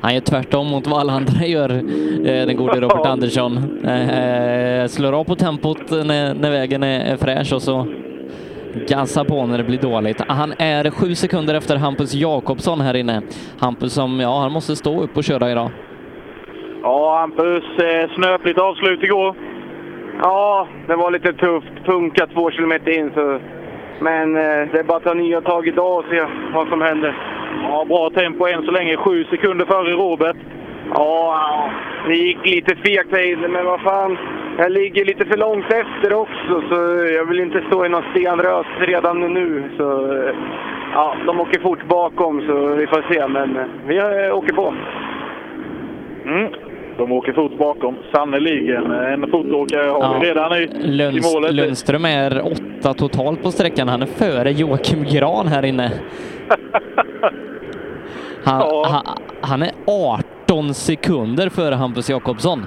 Han 0.00 0.14
gör 0.14 0.20
tvärtom 0.20 0.66
mot 0.66 0.86
vad 0.86 1.00
alla 1.00 1.12
andra 1.12 1.46
gör, 1.46 1.70
eh, 1.70 2.46
den 2.46 2.56
gode 2.56 2.80
Robert 2.80 3.06
Andersson. 3.06 3.56
Eh, 3.84 4.86
slår 4.86 5.12
av 5.12 5.24
på 5.24 5.34
tempot 5.34 5.90
när, 5.90 6.34
när 6.34 6.50
vägen 6.50 6.82
är, 6.82 7.12
är 7.12 7.16
fräsch 7.16 7.52
och 7.52 7.62
så 7.62 7.86
gassar 8.88 9.24
på 9.24 9.46
när 9.46 9.58
det 9.58 9.64
blir 9.64 9.78
dåligt. 9.78 10.20
Han 10.28 10.52
är 10.58 10.90
sju 10.90 11.14
sekunder 11.14 11.54
efter 11.54 11.76
Hampus 11.76 12.14
Jakobsson 12.14 12.80
här 12.80 12.96
inne. 12.96 13.22
Hampus 13.58 13.92
som, 13.92 14.20
ja, 14.20 14.40
han 14.40 14.52
måste 14.52 14.76
stå 14.76 15.02
upp 15.02 15.16
och 15.16 15.24
köra 15.24 15.50
idag. 15.50 15.70
Ja, 16.82 17.18
Hampus, 17.18 17.64
eh, 17.78 18.10
snöpligt 18.14 18.58
avslut 18.58 19.02
igår. 19.02 19.34
Ja, 20.22 20.68
det 20.86 20.96
var 20.96 21.10
lite 21.10 21.32
tufft. 21.32 21.72
Punka 21.84 22.26
två 22.26 22.50
kilometer 22.50 22.90
in. 22.98 23.10
Så... 23.14 23.40
Men 24.00 24.36
eh, 24.36 24.68
det 24.72 24.78
är 24.78 24.82
bara 24.84 24.96
att 24.96 25.04
ta 25.04 25.14
nya 25.14 25.40
tag 25.40 25.68
idag 25.68 25.98
och 25.98 26.04
se 26.10 26.26
vad 26.54 26.68
som 26.68 26.80
händer. 26.80 27.35
Ja, 27.62 27.84
bra 27.84 28.10
tempo 28.10 28.46
än 28.46 28.62
så 28.62 28.70
länge. 28.70 28.96
Sju 28.96 29.24
sekunder 29.24 29.66
före 29.66 29.92
Robert. 29.92 30.36
Ja, 30.94 31.70
det 32.06 32.14
gick 32.14 32.46
lite 32.46 32.76
fegt 32.76 33.40
men 33.50 33.64
vad 33.64 33.80
fan. 33.80 34.18
Jag 34.58 34.72
ligger 34.72 35.04
lite 35.04 35.24
för 35.24 35.36
långt 35.36 35.72
efter 35.72 36.12
också, 36.12 36.62
så 36.68 36.74
jag 37.14 37.24
vill 37.24 37.40
inte 37.40 37.62
stå 37.66 37.86
i 37.86 37.88
någon 37.88 38.04
stenrös 38.10 38.66
redan 38.78 39.20
nu. 39.20 39.70
Så, 39.76 40.14
ja, 40.92 41.16
de 41.26 41.40
åker 41.40 41.60
fort 41.60 41.88
bakom, 41.88 42.46
så 42.46 42.66
vi 42.66 42.86
får 42.86 43.12
se. 43.12 43.28
Men 43.28 43.58
vi 43.86 43.96
eh, 43.96 44.36
åker 44.36 44.54
på. 44.54 44.74
Mm. 46.24 46.52
De 46.96 47.12
åker 47.12 47.32
fort 47.32 47.58
bakom. 47.58 47.96
Sannerligen. 48.12 48.90
En 48.90 49.30
fotåkare 49.30 49.88
har 49.88 50.20
vi 50.20 50.26
redan 50.26 50.52
i, 50.52 50.56
i 50.56 50.68
Lunds, 50.86 51.34
målet. 51.34 51.54
Lundström 51.54 52.04
är 52.04 52.46
åtta 52.46 52.94
totalt 52.94 53.42
på 53.42 53.50
sträckan. 53.50 53.88
Han 53.88 54.02
är 54.02 54.06
före 54.06 54.50
Joakim 54.50 55.04
Gran 55.04 55.46
här 55.48 55.64
inne. 55.64 55.92
Han, 58.44 58.84
han, 58.84 59.02
han 59.40 59.62
är 59.62 59.70
18 59.86 60.74
sekunder 60.74 61.48
före 61.48 61.74
Hampus 61.74 62.10
Jakobsson. 62.10 62.66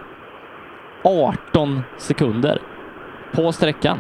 18 1.04 1.82
sekunder 1.98 2.60
på 3.36 3.52
sträckan. 3.52 3.98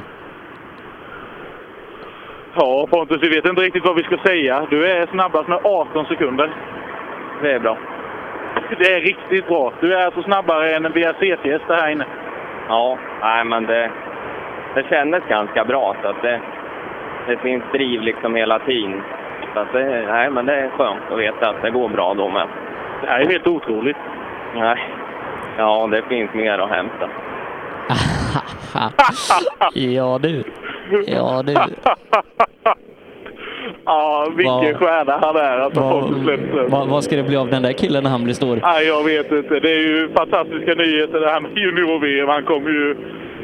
Ja, 2.55 2.87
Pontus, 2.91 3.17
vi 3.21 3.29
vet 3.29 3.45
inte 3.45 3.61
riktigt 3.61 3.85
vad 3.85 3.95
vi 3.95 4.03
ska 4.03 4.17
säga. 4.17 4.67
Du 4.69 4.87
är 4.87 5.07
snabbast 5.07 5.47
med 5.47 5.59
18 5.63 6.05
sekunder. 6.05 6.53
Det 7.41 7.51
är 7.51 7.59
bra. 7.59 7.77
Det 8.77 8.93
är 8.93 9.01
riktigt 9.01 9.47
bra. 9.47 9.73
Du 9.81 9.93
är 9.93 10.05
alltså 10.05 10.23
snabbare 10.23 10.75
än 10.75 10.85
en 10.85 10.91
VRC-test 10.91 11.65
här 11.67 11.89
inne. 11.89 12.05
Ja, 12.67 12.97
nej 13.21 13.45
men 13.45 13.65
det, 13.65 13.91
det 14.75 14.83
kändes 14.89 15.23
ganska 15.29 15.65
bra. 15.65 15.95
Så 16.01 16.07
att 16.07 16.21
det, 16.21 16.41
det 17.27 17.37
finns 17.37 17.63
driv 17.73 18.01
liksom 18.01 18.35
hela 18.35 18.59
tiden. 18.59 19.01
Så 19.53 19.59
att 19.59 19.73
det, 19.73 20.05
nej, 20.07 20.29
men 20.29 20.45
det 20.45 20.55
är 20.55 20.69
skönt 20.69 21.11
att 21.11 21.19
veta 21.19 21.49
att 21.49 21.61
det 21.61 21.71
går 21.71 21.89
bra 21.89 22.13
då 22.13 22.29
med. 22.29 22.47
Det 23.01 23.07
här 23.07 23.19
är 23.19 23.25
helt 23.25 23.47
otroligt. 23.47 23.97
Nej. 24.55 24.77
Ja, 25.57 25.87
det 25.91 26.01
finns 26.01 26.33
mer 26.33 26.59
att 26.59 26.69
hämta. 26.69 27.09
ja 29.73 30.19
du. 30.21 30.43
Ja 31.07 31.43
du. 31.43 31.55
Ja, 33.91 34.27
vilken 34.35 34.53
Vad- 34.53 34.77
stjärna 34.77 35.19
han 35.21 35.35
är, 35.35 35.57
alltså 35.59 35.81
Vad- 35.81 35.91
Pontus 35.91 36.25
Lundström. 36.25 36.69
Vad, 36.89 37.03
ska 37.03 37.15
det 37.15 37.23
bli 37.23 37.37
av 37.37 37.49
den 37.49 37.61
där 37.61 37.71
killen 37.73 38.03
när 38.03 38.09
han 38.09 38.23
blir 38.23 38.33
stor? 38.33 38.59
Nej, 38.63 38.87
jag 38.87 39.03
vet 39.03 39.31
inte. 39.31 39.59
Det 39.59 39.71
är 39.71 39.79
ju 39.79 40.09
fantastiska 40.17 40.73
nyheter 40.73 41.19
det 41.19 41.29
här 41.29 41.41
med 41.41 41.51
junior-VM. 41.57 42.27
Han 42.27 42.43
kommer 42.43 42.69
ju... 42.69 42.95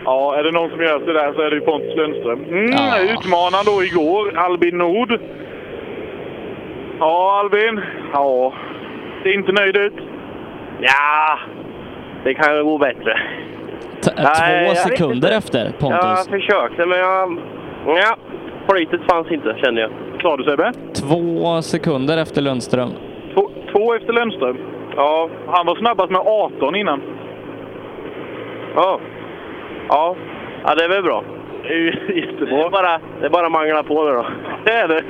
Ja, 0.05 0.35
är 0.37 0.43
det 0.43 0.51
någon 0.51 0.69
som 0.69 0.81
gör 0.81 0.99
det 0.99 1.13
där 1.13 1.33
så 1.33 1.41
är 1.41 1.49
det 1.49 1.55
ju 1.55 1.61
Pontus 1.61 1.95
Lundström. 1.95 2.43
Mm, 2.43 2.71
Ja. 2.71 2.99
Utmanaren 3.13 3.65
då 3.65 3.83
igår, 3.83 4.37
Albin 4.37 4.77
Nord. 4.77 5.19
Ja, 6.99 7.39
Albin. 7.39 7.81
Ja. 8.13 8.53
Ser 9.23 9.33
inte 9.33 9.51
nöjd 9.51 9.77
ut. 9.77 9.93
Ja, 10.79 11.39
det 12.23 12.33
kan 12.33 12.55
ju 12.55 12.63
gå 12.63 12.77
bättre. 12.77 13.19
T- 14.03 14.11
två 14.15 14.75
sekunder 14.75 15.37
efter 15.37 15.71
Pontus. 15.79 15.99
Jag 16.03 16.25
försökte, 16.41 16.85
men 16.85 16.99
jag... 16.99 17.37
Ja, 17.87 18.15
flytet 18.69 19.01
fanns 19.09 19.31
inte, 19.31 19.55
kände 19.63 19.81
jag. 19.81 19.91
Sa 20.21 20.37
du 20.37 20.43
Sebbe? 20.43 20.71
Två 20.93 21.61
sekunder 21.61 22.17
efter 22.17 22.41
Lundström. 22.41 22.89
Två, 23.33 23.49
två 23.71 23.93
efter 23.93 24.13
Lundström. 24.13 24.57
Ja, 24.95 25.29
han 25.47 25.65
var 25.65 25.75
snabbast 25.75 26.11
med 26.11 26.21
18 26.25 26.75
innan. 26.75 27.01
Ja. 28.75 28.99
Ja, 29.89 30.15
ja 30.63 30.75
det 30.75 30.83
är 30.83 30.89
väl 30.89 31.03
bra. 31.03 31.23
Det 31.63 31.73
är 31.73 32.15
jättebra. 32.15 32.57
Det 32.57 32.65
är 32.65 32.69
bara, 32.69 32.99
det 33.19 33.25
är 33.25 33.29
bara 33.29 33.45
att 33.45 33.51
mangla 33.51 33.83
på 33.83 34.05
det 34.05 34.13
då. 34.13 34.25
Det 34.65 34.71
är 34.71 34.87
det. 34.87 35.03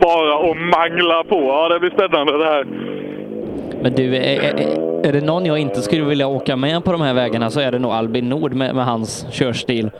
Bara 0.00 0.50
att 0.50 0.56
mangla 0.56 1.24
på. 1.24 1.36
Ja, 1.36 1.68
det 1.68 1.80
blir 1.80 1.90
spännande 1.90 2.38
det 2.38 2.44
här. 2.44 2.66
Men 3.82 3.92
du, 3.92 4.16
är, 4.16 4.42
är, 4.42 5.06
är 5.06 5.12
det 5.12 5.20
någon 5.20 5.46
jag 5.46 5.58
inte 5.58 5.82
skulle 5.82 6.04
vilja 6.04 6.26
åka 6.26 6.56
med 6.56 6.84
på 6.84 6.92
de 6.92 7.00
här 7.00 7.14
vägarna 7.14 7.50
så 7.50 7.60
är 7.60 7.72
det 7.72 7.78
nog 7.78 7.92
Albin 7.92 8.28
Nord 8.28 8.54
med, 8.54 8.74
med 8.74 8.84
hans 8.84 9.26
körstil. 9.32 9.90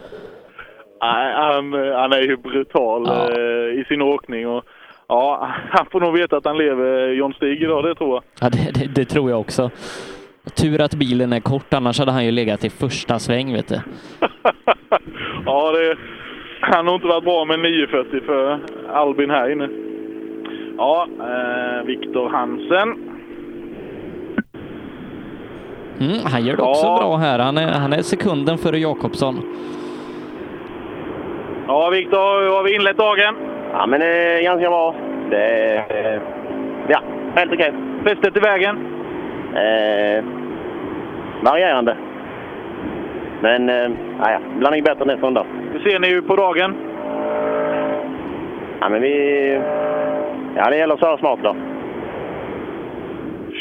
Nej, 1.03 1.35
han, 1.35 1.73
han 1.73 2.13
är 2.13 2.21
ju 2.23 2.37
brutal 2.37 3.07
eh, 3.07 3.81
i 3.81 3.85
sin 3.89 4.03
åkning. 4.03 4.49
Och, 4.49 4.65
ja, 5.09 5.49
han 5.71 5.87
får 5.93 6.01
nog 6.01 6.19
veta 6.19 6.37
att 6.37 6.45
han 6.45 6.59
lever 6.59 7.09
John 7.09 7.33
Stig 7.35 7.63
idag, 7.63 7.85
det 7.85 7.95
tror 7.95 8.11
jag. 8.15 8.23
Ja, 8.41 8.49
det, 8.51 8.71
det, 8.81 8.95
det 8.95 9.05
tror 9.05 9.31
jag 9.31 9.41
också. 9.41 9.71
Tur 10.55 10.81
att 10.81 10.95
bilen 10.95 11.33
är 11.33 11.41
kort, 11.41 11.75
annars 11.75 11.99
hade 11.99 12.13
han 12.13 12.25
ju 12.25 12.31
legat 12.31 12.65
i 12.65 12.71
första 12.71 13.19
sväng, 13.19 13.53
vet 13.53 13.69
du. 13.69 13.81
Ja, 15.47 15.73
det, 15.73 15.97
han 16.61 16.87
har 16.87 16.95
inte 16.95 17.07
varit 17.07 17.25
bra 17.25 17.45
med 17.45 17.61
940 17.61 18.21
för 18.27 18.59
Albin 18.93 19.31
här 19.31 19.51
inne. 19.53 19.69
Ja, 20.79 21.09
eh, 21.21 21.87
Viktor 21.87 22.29
Hansen. 22.29 22.99
Mm, 26.01 26.19
han 26.25 26.45
gör 26.47 26.57
det 26.57 26.63
också 26.63 26.87
Ja. 26.87 26.97
bra 27.01 27.17
här. 27.17 27.39
Han 27.39 27.59
är, 27.59 27.73
han 27.73 27.93
är 27.93 28.03
sekunden 28.03 28.59
före 28.59 28.79
Jakobsson. 28.79 29.41
Ja, 31.69 31.91
Viktor, 31.91 32.43
hur 32.43 32.51
har 32.51 32.63
vi 32.63 32.75
inlett 32.75 32.97
dagen? 32.97 33.35
Ja, 33.73 33.87
men 33.87 34.01
det 34.01 34.07
är 34.07 34.43
ganska 34.43 34.69
bra. 34.69 34.95
Det 35.31 35.37
är... 35.37 36.15
eh, 36.15 36.21
Ja, 36.89 36.99
helt 37.37 37.53
okej. 37.53 37.73
Fästet 38.05 38.37
i 38.37 38.41
vägen? 38.41 38.77
Eh, 39.55 40.25
varierande. 41.43 41.97
Men, 43.41 43.69
eh, 43.69 43.91
ja, 44.21 44.39
det 44.71 44.83
bättre 44.83 45.05
nästa 45.05 45.31
dag. 45.31 45.47
Hur 45.73 45.81
ser 45.91 45.99
ni 45.99 46.11
ut 46.13 46.27
på 46.27 46.37
dagen? 46.37 46.75
Ja, 48.81 48.89
men 48.89 49.03
vi... 49.03 49.61
Ja, 50.57 50.71
det 50.71 50.77
gäller 50.77 50.95
att 50.95 51.01
köra 51.01 51.19
smart 51.19 51.39
då. 51.43 51.57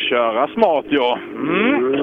Köra 0.10 0.48
smart, 0.48 0.86
ja. 0.90 1.20
Mm. 1.36 1.96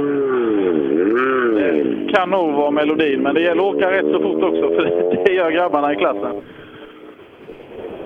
Kan 2.15 2.31
nog 2.31 2.53
vara 2.55 2.71
melodin, 2.71 3.23
men 3.23 3.35
det 3.35 3.41
gäller 3.41 3.63
att 3.69 3.75
åka 3.75 3.91
rätt 3.91 4.05
så 4.13 4.21
fort 4.23 4.43
också, 4.43 4.69
för 4.75 5.25
det 5.25 5.33
gör 5.33 5.51
grabbarna 5.51 5.93
i 5.93 5.97
klassen. 5.97 6.43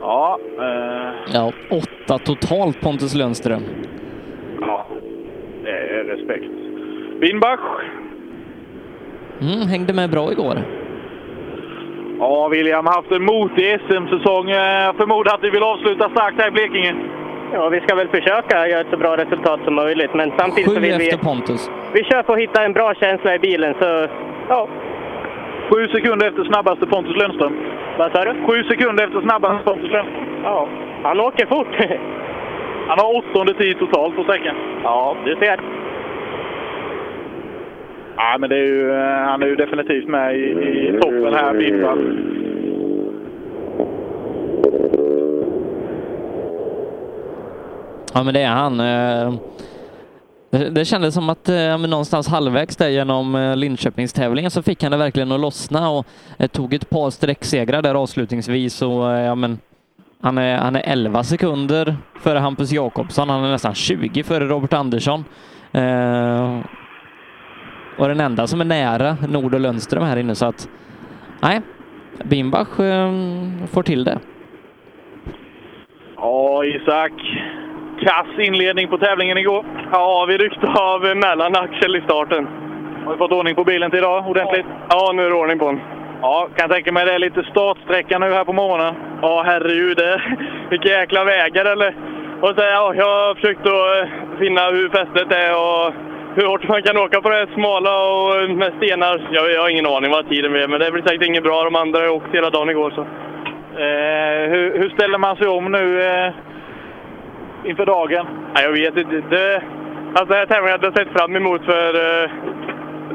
Ja, 0.01 0.39
eh, 0.59 1.13
Ja, 1.35 1.53
åtta 1.71 2.19
totalt 2.19 2.81
Pontus 2.81 3.15
Lundström. 3.15 3.63
ja 4.61 4.87
det 5.65 5.71
är 5.71 6.05
respekt. 6.05 6.51
Winbach. 7.21 7.61
Mm, 9.41 9.69
hängde 9.69 9.93
med 9.93 10.11
bra 10.11 10.33
igår. 10.33 10.59
Ja, 12.19 12.49
William 12.49 12.87
har 12.87 12.95
haft 12.95 13.13
en 13.13 13.25
motig 13.25 13.79
SM-säsong. 13.89 14.49
Jag 14.49 14.97
förmodar 14.97 15.35
att 15.35 15.45
vi 15.45 15.51
vill 15.51 15.63
avsluta 15.63 16.11
starkt 16.11 16.41
här 16.41 16.49
i 16.49 16.51
Blekinge. 16.51 16.95
Ja, 17.53 17.69
vi 17.69 17.81
ska 17.81 17.95
väl 17.95 18.09
försöka 18.09 18.69
göra 18.69 18.81
ett 18.81 18.91
så 18.91 18.97
bra 18.97 19.17
resultat 19.17 19.61
som 19.65 19.75
möjligt, 19.75 20.15
men 20.15 20.33
samtidigt 20.39 20.69
så 20.69 20.75
Sju 20.75 20.81
vill 20.81 20.99
vi... 20.99 21.09
efter 21.09 21.25
Pontus. 21.25 21.71
Vi 21.93 22.05
kör 22.05 22.23
för 22.23 22.33
att 22.33 22.39
hitta 22.39 22.65
en 22.65 22.73
bra 22.73 22.95
känsla 22.95 23.35
i 23.35 23.39
bilen, 23.39 23.75
så 23.81 24.07
ja. 24.49 24.69
Sju 25.71 25.89
sekunder 25.89 26.29
efter 26.29 26.45
snabbaste 26.45 26.87
Pontus 26.87 27.17
Lundström. 27.17 27.57
Vad 27.99 28.13
sa 28.13 28.25
du? 28.25 28.33
Sju 28.47 28.65
sekunder 28.65 29.05
efter 29.05 29.21
snabbaste 29.21 29.65
Pontus 29.65 29.91
Lundström. 29.91 30.27
Ja, 30.45 30.69
han 31.03 31.21
åker 31.21 31.47
fort. 31.47 31.77
Han 32.89 32.99
har 32.99 33.17
åttonde 33.17 33.55
tid 33.55 33.79
totalt 33.79 34.17
på 34.17 34.23
sträckan. 34.23 34.57
Ja, 34.83 35.17
du 35.25 35.37
ser. 35.37 35.61
Ja, 38.17 38.37
men 38.39 38.51
det 38.51 38.57
är 38.57 38.67
ju, 38.67 38.91
eh, 38.91 39.29
han 39.29 39.43
är 39.43 39.47
ju 39.47 39.57
definitivt 39.57 40.09
med 40.09 40.37
i, 40.37 40.43
i 40.43 40.99
toppen 41.01 41.35
här, 41.35 41.53
Winbach. 41.55 41.99
Ja, 48.17 48.23
men 48.23 48.35
det 48.35 48.41
är 48.41 48.51
han. 48.51 48.81
Eh, 48.81 49.35
det, 50.71 50.85
kändes 50.85 51.15
som 51.15 51.29
att 51.29 51.49
eh, 51.49 51.55
men 51.55 51.91
någonstans 51.91 52.29
halvvägs 52.29 52.77
där 52.77 52.89
genom 52.89 53.35
eh, 53.35 53.57
Linköpingstävlingen 53.57 54.51
så 54.51 54.63
fick 54.63 54.83
han 54.83 54.93
det 54.93 54.99
verkligen 54.99 55.33
att 55.33 55.41
lossna 55.41 55.91
och 55.91 56.07
eh, 56.39 56.47
tog 56.47 56.75
ett 56.75 56.91
par 56.91 57.11
sträcksegrar 57.11 57.83
där 57.83 57.95
avslutningsvis 57.95 58.83
och 58.83 59.13
eh, 59.13 59.27
ja, 59.27 59.35
men 59.35 59.59
han 60.21 60.39
är, 60.39 60.59
han 60.59 60.77
är 60.77 60.83
11 60.85 61.25
sekunder 61.25 61.97
före 62.21 62.39
Hampus 62.39 62.73
Jakobsson. 62.73 63.29
Han 63.29 63.45
är 63.45 63.51
nästan 63.51 63.75
20 63.75 64.23
före 64.23 64.45
Robert 64.45 64.73
Andersson. 64.73 65.25
Eh, 65.73 66.61
och 67.99 68.09
den 68.09 68.21
enda 68.21 68.47
som 68.47 68.61
är 68.61 68.65
nära 68.65 69.17
Nord 69.29 69.55
och 69.55 69.61
Lundström 69.61 70.03
här 70.03 70.17
inne 70.17 70.35
så 70.35 70.47
att 70.47 70.69
nej, 71.41 71.61
Bimbach 72.25 72.81
eh, 72.81 73.13
får 73.67 73.83
till 73.83 74.05
det. 74.05 74.19
Ja, 76.17 76.65
Isak. 76.65 77.13
Kass 78.01 78.39
inledning 78.39 78.89
på 78.89 78.99
tävlingen 78.99 79.39
igår. 79.39 79.65
Ja, 79.93 80.25
vi 80.29 80.39
ryckte 80.39 80.67
av 80.67 81.17
mellanaxel 81.17 81.97
i 81.97 82.01
starten. 82.01 82.49
Har 83.05 83.13
du 83.13 83.19
fått 83.19 83.33
ordning 83.33 83.55
på 83.55 83.65
bilen 83.65 83.91
till 83.91 83.99
idag 83.99 84.29
ordentligt? 84.29 84.67
Ja, 84.89 85.13
nu 85.15 85.27
är 85.27 85.31
det 85.31 85.35
ordning 85.35 85.59
på 85.59 85.67
den. 85.67 85.81
Ja, 86.23 86.49
kan 86.57 86.71
tänka 86.71 86.93
mig 86.93 87.05
det 87.07 87.15
är 87.15 87.19
lite 87.19 87.43
startsträcka 87.43 88.19
nu 88.19 88.33
här 88.33 88.45
på 88.45 88.53
morgonen. 88.53 88.95
Ja, 89.23 89.43
herregud. 89.47 89.97
Det, 89.97 90.23
vilka 90.71 90.89
jäkla 90.89 91.25
vägar 91.25 91.65
eller? 91.65 91.95
Och 92.41 92.49
så, 92.49 92.63
ja, 92.63 92.95
jag 92.95 93.05
har 93.05 93.35
försökt 93.35 93.67
att 93.67 93.67
eh, 93.67 94.39
finna 94.39 94.71
hur 94.71 94.89
fästet 94.89 95.33
är 95.33 95.53
och 95.53 95.93
hur 96.37 96.47
hårt 96.47 96.69
man 96.69 96.83
kan 96.83 96.97
åka 96.97 97.21
på 97.21 97.29
det 97.31 97.47
smala 97.55 97.93
och 98.15 98.51
med 98.51 98.73
stenar. 98.77 99.29
Jag, 99.31 99.53
jag 99.53 99.63
har 99.63 99.69
ingen 99.69 99.87
aning 99.87 100.11
vad 100.11 100.29
tiden 100.29 100.53
blir, 100.53 100.69
men 100.69 100.81
det 100.81 100.91
blir 100.91 101.03
säkert 101.03 101.27
inget 101.27 101.43
bra. 101.43 101.65
De 101.65 101.77
andra 101.77 102.01
har 102.01 102.09
åkt 102.09 102.35
hela 102.35 102.51
dagen 102.51 102.71
igår. 102.71 102.91
Så. 102.91 103.01
Eh, 103.81 104.51
hur, 104.53 104.79
hur 104.79 104.89
ställer 104.89 105.19
man 105.19 105.37
sig 105.37 105.49
om 105.49 105.73
nu 105.73 106.03
eh, 106.03 106.33
inför 107.65 107.87
dagen? 107.87 108.27
Ja, 108.55 108.63
jag 108.63 108.73
vet 108.73 108.97
inte. 108.97 109.21
Det, 109.31 109.63
alltså, 110.09 110.25
den 110.25 110.39
här 110.39 110.47
tävlingen 110.47 110.73
hade 110.73 110.87
jag 110.87 110.99
sett 110.99 111.19
fram 111.19 111.37
emot 111.37 111.65
för 111.65 111.95
eh, 111.95 112.31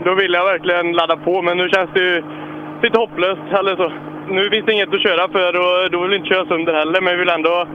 då 0.06 0.16
ville 0.16 0.38
jag 0.38 0.46
verkligen 0.46 0.92
ladda 0.92 1.18
på. 1.18 1.42
Men 1.42 1.58
nu 1.58 1.70
känns 1.70 1.90
det 1.94 2.00
ju 2.00 2.24
lite 2.84 3.00
hopplöst. 3.00 3.42
Eller 3.60 3.76
så. 3.76 3.92
Nu 4.34 4.50
finns 4.50 4.66
det 4.66 4.74
inget 4.74 4.94
att 4.94 5.04
köra 5.08 5.28
för 5.28 5.52
och 5.64 5.92
då 5.92 6.02
vill 6.02 6.10
vi 6.10 6.16
inte 6.16 6.30
köra 6.30 6.46
sönder 6.46 6.74
heller. 6.74 7.02
Men 7.02 7.14
vi 7.14 7.20
vill 7.20 7.30
ändå 7.30 7.68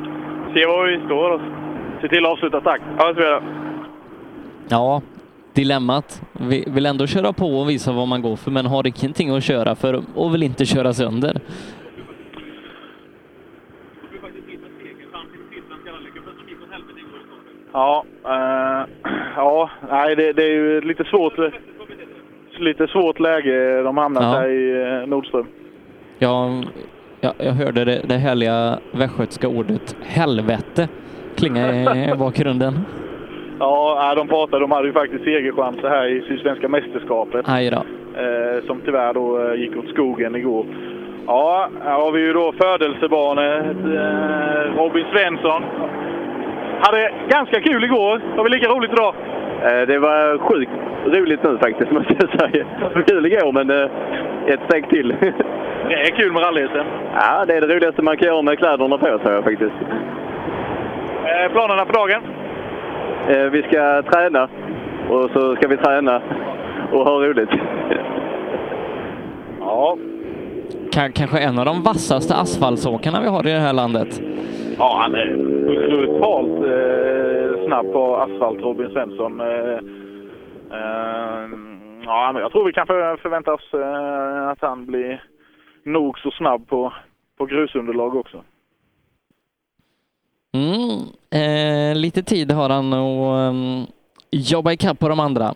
se 0.54 0.66
var 0.66 0.86
vi 0.86 1.06
står. 1.06 1.30
Och 1.30 1.40
se 2.00 2.08
till 2.08 2.26
att 2.26 2.32
avsluta 2.32 2.60
starkt. 2.60 2.84
Ja, 2.98 3.06
det 3.06 3.12
ska 3.12 3.22
vi 3.22 3.28
göra. 3.28 3.42
Ja, 4.68 5.02
dilemmat. 5.52 6.22
Vi 6.32 6.64
vill 6.66 6.86
ändå 6.86 7.06
köra 7.06 7.32
på 7.32 7.60
och 7.60 7.70
visa 7.70 7.92
vad 7.92 8.08
man 8.08 8.22
går 8.22 8.36
för, 8.36 8.50
men 8.50 8.66
har 8.66 8.86
ingenting 8.86 9.36
att 9.36 9.44
köra 9.44 9.74
för 9.74 10.02
och 10.14 10.34
vill 10.34 10.42
inte 10.42 10.66
köra 10.66 10.92
sönder. 10.92 11.40
Ja, 17.76 18.04
eh, 18.24 19.10
ja 19.36 19.70
nej, 19.90 20.16
det, 20.16 20.32
det 20.32 20.42
är 20.42 20.52
ju 20.52 20.80
lite 20.80 21.04
svårt, 21.04 21.32
lite 22.58 22.86
svårt 22.86 23.20
läge 23.20 23.82
de 23.82 23.96
hamnat 23.96 24.22
Ja. 24.22 24.28
här 24.28 24.48
i 24.48 24.82
eh, 25.02 25.08
Nordström. 25.08 25.46
Jag, 26.18 26.64
jag, 27.20 27.32
jag 27.38 27.52
hörde 27.52 27.84
det, 27.84 28.00
det 28.04 28.14
härliga 28.14 28.78
västgötska 28.92 29.48
ordet 29.48 29.96
helvete 30.02 30.88
klinga 31.36 31.74
i 31.74 32.14
bakgrunden. 32.18 32.74
Ja, 33.58 34.14
de 34.16 34.28
pratade, 34.28 34.62
de 34.62 34.70
hade 34.70 34.86
ju 34.86 34.92
faktiskt 34.92 35.24
segerchanser 35.24 35.88
här 35.88 36.06
i 36.06 36.20
Sydsvenska 36.28 36.68
mästerskapet. 36.68 37.44
Aj 37.48 37.70
då. 37.70 37.76
eh, 38.20 38.64
som 38.66 38.80
tyvärr 38.84 39.14
då 39.14 39.48
eh, 39.48 39.54
gick 39.60 39.76
åt 39.76 39.88
skogen 39.88 40.36
igår. 40.36 40.66
Ja, 41.26 41.68
här 41.84 41.92
har 42.00 42.12
vi 42.12 42.20
ju 42.20 42.32
då 42.32 42.52
födelsebarnet 42.52 43.76
eh, 43.76 44.76
Robin 44.82 45.04
Svensson. 45.12 45.62
Hade 46.80 47.10
ganska 47.28 47.60
kul 47.60 47.84
igår. 47.84 48.20
Har 48.36 48.44
vi 48.44 48.50
lika 48.50 48.68
roligt 48.68 48.92
idag? 48.92 49.14
Eh, 49.62 49.86
Det 49.86 49.98
var 49.98 50.38
sjukt 50.38 50.70
roligt 51.06 51.42
nu 51.42 51.58
faktiskt, 51.58 51.90
måste 51.96 52.14
jag 52.18 52.40
säga. 52.40 52.64
Det 52.78 52.94
var 52.94 53.02
kul 53.02 53.26
igår, 53.26 53.52
men 53.52 53.70
eh, 53.70 53.90
ett 54.46 54.60
steg 54.68 54.88
till. 54.88 55.14
Det 55.88 55.94
är 55.94 56.10
kul 56.16 56.32
med 56.32 56.42
rally 56.42 56.68
Ja, 57.14 57.44
det 57.46 57.54
är 57.56 57.60
det 57.60 57.74
roligaste 57.76 58.02
man 58.02 58.16
kan 58.16 58.28
göra 58.28 58.42
med 58.42 58.58
kläderna 58.58 58.98
på 58.98 59.06
sig 59.06 59.42
faktiskt. 59.42 59.74
eh, 61.24 61.52
Planerna 61.52 61.86
för 61.86 61.92
dagen? 61.92 62.22
Vi 63.52 63.62
ska 63.62 64.02
träna 64.02 64.48
och 65.10 65.30
så 65.32 65.56
ska 65.56 65.68
vi 65.68 65.76
träna 65.76 66.22
och 66.92 67.04
ha 67.04 67.10
roligt. 67.20 67.48
Ja. 69.60 69.96
Ka- 70.92 71.12
kanske 71.14 71.38
en 71.38 71.58
av 71.58 71.64
de 71.64 71.82
vassaste 71.82 72.34
asfaltsåkarna 72.34 73.20
vi 73.20 73.28
har 73.28 73.46
i 73.46 73.52
det 73.52 73.58
här 73.58 73.72
landet. 73.72 74.20
Ja, 74.78 74.98
han 75.02 75.14
är 75.14 75.36
brutalt 75.88 76.50
eh, 76.50 77.66
snabb 77.66 77.92
på 77.92 78.16
asfalt, 78.16 78.60
Robin 78.60 78.90
Svensson. 78.90 79.40
Eh, 79.40 79.78
eh, 80.78 81.48
ja, 82.04 82.30
men 82.32 82.42
jag 82.42 82.52
tror 82.52 82.66
vi 82.66 82.72
kan 82.72 82.86
för, 82.86 83.16
förvänta 83.16 83.54
oss 83.54 83.74
eh, 83.74 84.48
att 84.48 84.60
han 84.60 84.86
blir 84.86 85.22
nog 85.84 86.18
så 86.18 86.30
snabb 86.30 86.68
på, 86.68 86.92
på 87.38 87.46
grusunderlag 87.46 88.16
också. 88.16 88.42
Mm, 90.54 91.00
eh, 91.30 91.96
lite 92.00 92.22
tid 92.22 92.52
har 92.52 92.70
han 92.70 92.92
att 92.92 93.50
um, 93.50 93.86
jobba 94.30 94.72
ikapp 94.72 94.98
på 94.98 95.08
de 95.08 95.20
andra. 95.20 95.54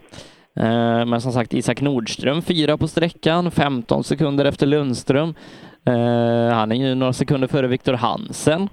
Eh, 0.56 1.06
men 1.06 1.20
som 1.20 1.32
sagt, 1.32 1.54
Isak 1.54 1.80
Nordström 1.80 2.42
fyra 2.42 2.76
på 2.76 2.88
sträckan, 2.88 3.50
15 3.50 4.04
sekunder 4.04 4.44
efter 4.44 4.66
Lundström. 4.66 5.34
Eh, 5.86 6.54
han 6.54 6.72
är 6.72 6.76
ju 6.76 6.94
några 6.94 7.12
sekunder 7.12 7.48
före 7.48 7.66
Viktor 7.66 7.94
Hansen. 7.94 8.68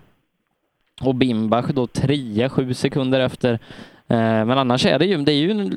Och 1.02 1.16
Bimbach 1.16 1.66
då 1.74 1.88
trea, 1.88 2.50
sju 2.50 2.74
sekunder 2.74 3.20
efter. 3.20 3.60
Eh, 4.08 4.46
men 4.46 4.52
annars 4.52 4.86
är 4.86 5.00
det 5.00 5.06
ju, 5.06 5.18
det 5.18 5.32
är 5.32 5.36
ju 5.36 5.70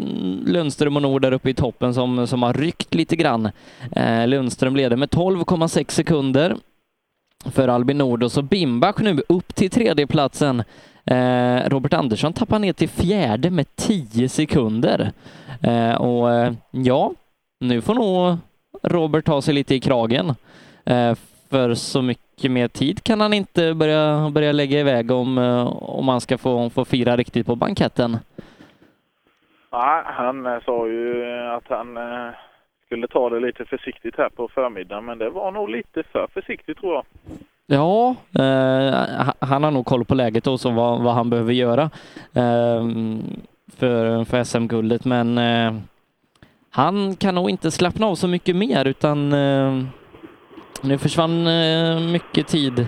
Lundström 0.46 0.96
och 0.96 1.02
Nord 1.02 1.22
där 1.22 1.32
uppe 1.32 1.50
i 1.50 1.54
toppen 1.54 1.94
som, 1.94 2.26
som 2.26 2.42
har 2.42 2.52
ryckt 2.52 2.94
lite 2.94 3.16
grann. 3.16 3.50
Eh, 3.92 4.26
Lundström 4.26 4.76
leder 4.76 4.96
med 4.96 5.08
12,6 5.08 5.90
sekunder 5.90 6.56
för 7.44 7.68
Albin 7.68 7.98
Nord 7.98 8.22
och 8.22 8.32
så 8.32 8.42
Bimbach 8.42 8.98
nu 8.98 9.22
upp 9.28 9.54
till 9.54 9.70
tredjeplatsen. 9.70 10.62
Eh, 11.04 11.68
Robert 11.68 11.92
Andersson 11.92 12.32
tappar 12.32 12.58
ner 12.58 12.72
till 12.72 12.88
fjärde 12.88 13.50
med 13.50 13.76
10 13.76 14.28
sekunder. 14.28 15.12
Och 15.98 16.54
ja, 16.70 17.12
nu 17.60 17.80
får 17.80 17.94
nog 17.94 18.38
Robert 18.82 19.24
ta 19.24 19.42
sig 19.42 19.54
lite 19.54 19.74
i 19.74 19.80
kragen. 19.80 20.34
För 21.50 21.74
så 21.74 22.02
mycket 22.02 22.29
mer 22.48 22.68
tid 22.68 23.04
kan 23.04 23.20
han 23.20 23.32
inte 23.32 23.74
börja, 23.74 24.30
börja 24.30 24.52
lägga 24.52 24.80
iväg 24.80 25.10
om, 25.10 25.38
eh, 25.38 25.66
om 25.82 26.08
han 26.08 26.20
ska 26.20 26.38
få, 26.38 26.70
få 26.70 26.84
fira 26.84 27.16
riktigt 27.16 27.46
på 27.46 27.56
banketten. 27.56 28.18
Nej, 29.72 30.02
han 30.04 30.46
eh, 30.46 30.58
sa 30.64 30.86
ju 30.86 31.24
att 31.56 31.64
han 31.68 31.96
eh, 31.96 32.30
skulle 32.86 33.08
ta 33.08 33.30
det 33.30 33.40
lite 33.40 33.64
försiktigt 33.64 34.14
här 34.18 34.28
på 34.28 34.48
förmiddagen, 34.48 35.04
men 35.04 35.18
det 35.18 35.30
var 35.30 35.50
nog 35.52 35.68
lite 35.70 36.02
för 36.12 36.26
försiktigt 36.34 36.78
tror 36.78 36.94
jag. 36.94 37.04
Ja, 37.66 38.14
eh, 38.38 38.94
ha- 39.24 39.34
han 39.40 39.64
har 39.64 39.70
nog 39.70 39.86
koll 39.86 40.04
på 40.04 40.14
läget 40.14 40.46
och 40.46 40.60
vad, 40.62 41.02
vad 41.02 41.14
han 41.14 41.30
behöver 41.30 41.52
göra 41.52 41.82
eh, 42.34 42.86
för, 43.76 44.24
för 44.24 44.44
SM-guldet, 44.44 45.04
men 45.04 45.38
eh, 45.38 45.74
han 46.70 47.16
kan 47.16 47.34
nog 47.34 47.50
inte 47.50 47.70
slappna 47.70 48.06
av 48.06 48.14
så 48.14 48.28
mycket 48.28 48.56
mer 48.56 48.84
utan 48.84 49.32
eh, 49.32 49.84
nu 50.82 50.98
försvann 50.98 51.46
eh, 51.46 52.00
mycket 52.12 52.46
tid. 52.46 52.78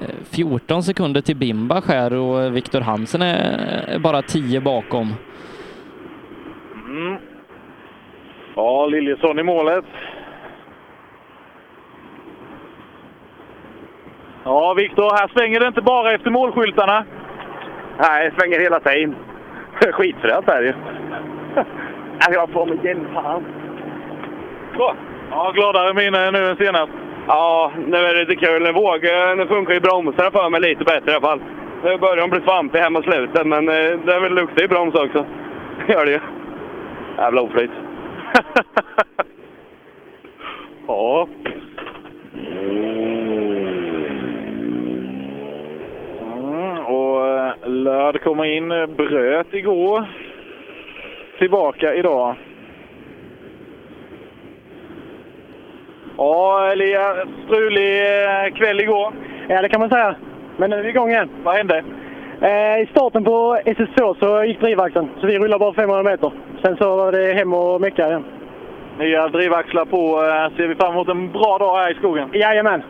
Eh, 0.00 0.08
14 0.30 0.82
sekunder 0.82 1.20
till 1.20 1.36
Bimbach 1.36 1.84
här 1.88 2.12
och 2.12 2.56
Viktor 2.56 2.80
Hansen 2.80 3.22
är, 3.22 3.98
bara 3.98 4.22
10 4.22 4.60
bakom. 4.60 5.14
Mm. 6.88 7.16
Ja, 8.54 8.86
Liljesson 8.86 9.38
i 9.38 9.42
målet. 9.42 9.84
Ja, 14.44 14.74
Viktor, 14.74 15.16
här 15.16 15.28
svänger 15.28 15.60
det 15.60 15.66
inte 15.66 15.82
bara 15.82 16.12
efter 16.12 16.30
målskyltarna. 16.30 17.04
Nej, 17.98 18.30
det 18.30 18.40
svänger 18.40 18.60
hela 18.60 18.80
tiden. 18.80 19.14
Skitfränt 19.92 20.48
är 20.48 20.62
det 20.62 20.66
ju. 20.66 20.74
Jag 22.34 22.50
får 22.50 22.66
mig 22.66 22.78
igen, 22.84 23.06
fan. 23.14 23.44
Så. 24.76 24.94
Ja, 25.30 25.52
gladare 25.54 25.94
minne 25.94 26.30
nu 26.30 26.46
än 26.46 26.56
senast. 26.56 26.92
Ja, 27.26 27.72
nu 27.86 27.96
är 27.96 28.14
det 28.14 28.24
lite 28.24 28.46
kul. 28.46 28.72
Vågen, 28.72 29.38
nu 29.38 29.46
funkar 29.46 29.74
ju 29.74 29.80
bromsarna 29.80 30.30
för 30.30 30.50
mig 30.50 30.60
lite 30.60 30.84
bättre 30.84 31.10
i 31.10 31.14
alla 31.14 31.26
fall. 31.26 31.40
Nu 31.84 31.98
börjar 31.98 32.16
de 32.16 32.30
bli 32.30 32.40
svampiga 32.40 32.90
mot 32.90 33.04
slutet, 33.04 33.46
men 33.46 33.68
eh, 33.68 33.98
det 34.04 34.14
är 34.14 34.20
väl 34.20 34.34
luktar 34.34 34.62
ju 34.62 34.68
broms 34.68 34.94
också. 34.94 35.26
Gör 35.88 36.04
det 36.04 36.12
ju. 36.12 36.20
Jävla 37.18 37.40
oflyt. 37.40 37.70
Ja. 40.88 41.28
Mm, 46.34 46.78
och 46.86 47.28
eh, 47.28 47.52
Lörd 47.68 48.22
kommer 48.22 48.44
in, 48.44 48.68
bröt 48.96 49.54
igår. 49.54 50.04
Tillbaka 51.38 51.94
idag. 51.94 52.34
Ja, 56.16 56.68
Elia, 56.72 57.14
strulig 57.46 58.00
eh, 58.00 58.54
kväll 58.54 58.80
igår. 58.80 59.12
Ja, 59.48 59.62
det 59.62 59.68
kan 59.68 59.80
man 59.80 59.90
säga. 59.90 60.14
Men 60.56 60.70
nu 60.70 60.76
är 60.76 60.82
vi 60.82 60.88
igång 60.88 61.10
igen. 61.10 61.28
Vad 61.44 61.54
hände? 61.56 61.84
Eh, 62.40 62.80
I 62.82 62.88
starten 62.90 63.24
på 63.24 63.58
SS2 63.64 64.16
så 64.20 64.44
gick 64.44 64.60
drivaxeln, 64.60 65.08
så 65.20 65.26
vi 65.26 65.38
rullade 65.38 65.58
bara 65.58 65.72
500 65.72 66.02
meter. 66.02 66.30
Sen 66.62 66.76
så 66.76 66.96
var 66.96 67.12
det 67.12 67.32
hem 67.34 67.54
och 67.54 67.80
mecka 67.80 68.06
igen. 68.08 68.24
Nya 68.98 69.28
drivaxlar 69.28 69.84
på. 69.84 69.96
eh, 70.24 70.56
Ser 70.56 70.68
vi 70.68 70.74
fram 70.74 70.92
emot 70.92 71.08
en 71.08 71.32
bra 71.32 71.58
dag 71.58 71.76
här 71.76 71.90
i 71.90 71.94
skogen? 71.94 72.28
Jajamän! 72.32 72.82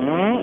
Mm. 0.00 0.33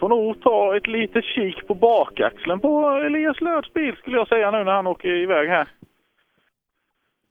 Får 0.00 0.08
nog 0.08 0.42
ta 0.42 0.76
ett 0.76 0.86
litet 0.86 1.24
kik 1.24 1.66
på 1.66 1.74
bakaxeln 1.74 2.60
på 2.60 2.88
Elias 2.88 3.40
Lööds 3.40 3.72
bil 3.72 3.96
skulle 3.96 4.16
jag 4.16 4.28
säga 4.28 4.50
nu 4.50 4.64
när 4.64 4.72
han 4.72 4.86
åker 4.86 5.08
iväg 5.08 5.48
här. 5.48 5.68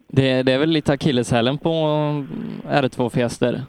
Det, 0.07 0.43
det 0.43 0.51
är 0.51 0.59
väl 0.59 0.70
lite 0.70 0.93
akilleshälen 0.93 1.57
på 1.57 1.70
R2 2.70 3.09
Fiester. 3.09 3.61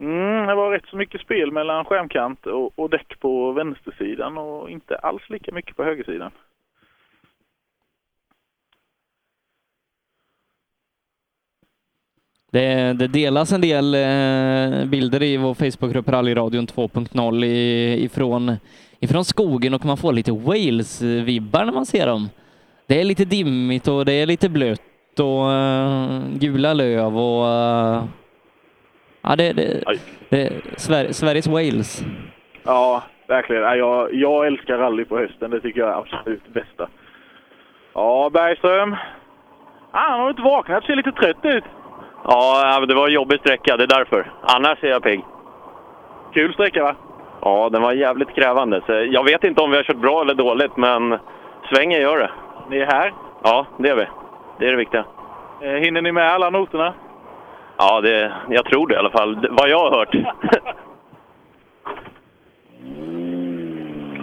Mm, 0.00 0.46
det 0.46 0.54
var 0.54 0.70
rätt 0.70 0.86
så 0.86 0.96
mycket 0.96 1.20
spel 1.20 1.52
mellan 1.52 1.84
skärmkant 1.84 2.46
och, 2.46 2.78
och 2.78 2.90
däck 2.90 3.20
på 3.20 3.52
vänstersidan 3.52 4.38
och 4.38 4.70
inte 4.70 4.96
alls 4.96 5.30
lika 5.30 5.52
mycket 5.52 5.76
på 5.76 5.84
högersidan. 5.84 6.30
Det, 12.52 12.92
det 12.92 13.06
delas 13.08 13.52
en 13.52 13.60
del 13.60 13.94
eh, 13.94 14.84
bilder 14.88 15.22
i 15.22 15.36
vår 15.36 15.54
Facebookgrupp 15.54 16.08
Rallyradion 16.08 16.66
2.0 16.66 17.44
i- 17.44 18.04
ifrån, 18.04 18.56
ifrån 19.00 19.24
skogen 19.24 19.74
och 19.74 19.84
man 19.84 19.96
får 19.96 20.12
lite 20.12 20.30
Wales-vibbar 20.32 21.64
när 21.64 21.72
man 21.72 21.86
ser 21.86 22.06
dem. 22.06 22.28
Det 22.86 23.00
är 23.00 23.04
lite 23.04 23.24
dimmigt 23.24 23.88
och 23.88 24.04
det 24.04 24.12
är 24.12 24.26
lite 24.26 24.48
blött 24.48 25.18
och 25.20 25.52
eh, 25.52 26.20
gula 26.34 26.72
löv 26.74 27.18
och 27.18 27.46
eh, 27.48 28.04
ja, 29.22 29.36
det, 29.36 29.52
det, 29.52 29.82
det 30.28 30.52
Sver, 30.76 31.12
Sveriges 31.12 31.46
Wales. 31.46 32.04
Ja, 32.64 33.02
verkligen. 33.28 33.62
Ja, 33.62 33.76
Jag, 33.76 34.14
jag 34.14 34.46
älskar 34.46 34.78
rally 34.78 35.04
på 35.04 35.18
hösten. 35.18 35.50
Det 35.50 35.60
tycker 35.60 35.80
jag 35.80 35.88
är 35.90 35.98
absolut 35.98 36.52
bästa. 36.54 36.88
Ja, 37.94 38.30
Bergström. 38.32 38.92
Ah, 39.90 40.10
han 40.10 40.20
har 40.20 40.30
inte 40.30 40.42
vaknat. 40.42 40.84
Ser 40.84 40.96
lite 40.96 41.12
trött 41.12 41.36
ut. 41.44 41.64
Ja, 42.24 42.80
det 42.88 42.94
var 42.94 43.06
en 43.08 43.12
jobbig 43.14 43.40
sträcka, 43.40 43.76
det 43.76 43.82
är 43.82 43.98
därför. 43.98 44.32
Annars 44.42 44.84
är 44.84 44.88
jag 44.88 45.02
pigg. 45.02 45.24
Kul 46.34 46.52
sträcka 46.54 46.82
va? 46.84 46.94
Ja, 47.40 47.68
den 47.72 47.82
var 47.82 47.92
jävligt 47.92 48.34
krävande. 48.34 48.80
Så 48.86 48.92
jag 48.92 49.24
vet 49.24 49.44
inte 49.44 49.60
om 49.62 49.70
vi 49.70 49.76
har 49.76 49.84
kört 49.84 49.96
bra 49.96 50.20
eller 50.20 50.34
dåligt, 50.34 50.76
men 50.76 51.18
svängen 51.74 52.00
gör 52.00 52.18
det. 52.18 52.30
Ni 52.70 52.78
är 52.78 52.86
här. 52.86 53.12
Ja, 53.42 53.66
det 53.76 53.88
är 53.88 53.96
vi. 53.96 54.06
Det 54.58 54.66
är 54.66 54.70
det 54.70 54.76
viktiga. 54.76 55.04
Eh, 55.60 55.70
hinner 55.72 56.02
ni 56.02 56.12
med 56.12 56.32
alla 56.32 56.50
noterna? 56.50 56.94
Ja, 57.78 58.00
det, 58.00 58.32
jag 58.48 58.64
tror 58.64 58.86
det 58.88 58.94
i 58.94 58.98
alla 58.98 59.10
fall. 59.10 59.40
Det- 59.40 59.48
Vad 59.50 59.68
jag 59.68 59.78
har 59.78 59.90
hört. 59.98 60.14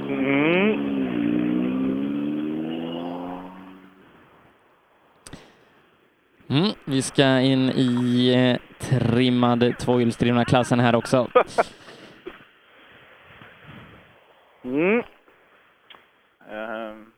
Mm. 0.10 0.89
Mm, 6.50 6.72
vi 6.86 7.02
ska 7.02 7.40
in 7.40 7.70
i 7.70 8.34
eh, 8.36 8.88
trimmad 8.90 9.74
tvåhjulsdrivna 9.80 10.46
klassen 10.46 10.80
här 10.80 10.96
också. 10.96 11.28
Mm. 14.64 15.04
Ehm. 16.52 17.12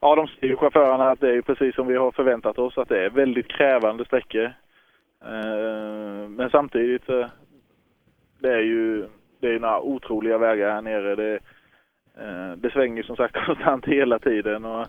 Ja, 0.00 0.14
de 0.14 0.26
säger 0.26 0.48
ju 0.48 0.56
chaufförerna 0.56 1.10
att 1.10 1.20
det 1.20 1.28
är 1.28 1.32
ju 1.32 1.42
precis 1.42 1.74
som 1.74 1.86
vi 1.86 1.96
har 1.96 2.12
förväntat 2.12 2.58
oss, 2.58 2.78
att 2.78 2.88
det 2.88 3.04
är 3.04 3.10
väldigt 3.10 3.48
krävande 3.48 4.04
sträckor. 4.04 4.44
Uh, 5.24 6.28
Men 6.28 6.50
samtidigt, 6.50 7.10
uh, 7.10 7.26
det 8.38 8.52
är 8.52 8.60
ju 8.60 9.08
det 9.40 9.54
är 9.54 9.60
några 9.60 9.80
otroliga 9.80 10.38
vägar 10.38 10.70
här 10.70 10.82
nere. 10.82 11.14
Det, 11.16 11.34
uh, 12.22 12.52
det 12.56 12.70
svänger 12.70 13.02
som 13.02 13.16
sagt 13.16 13.46
konstant 13.46 13.86
hela 13.86 14.18
tiden. 14.18 14.64
Och, 14.64 14.86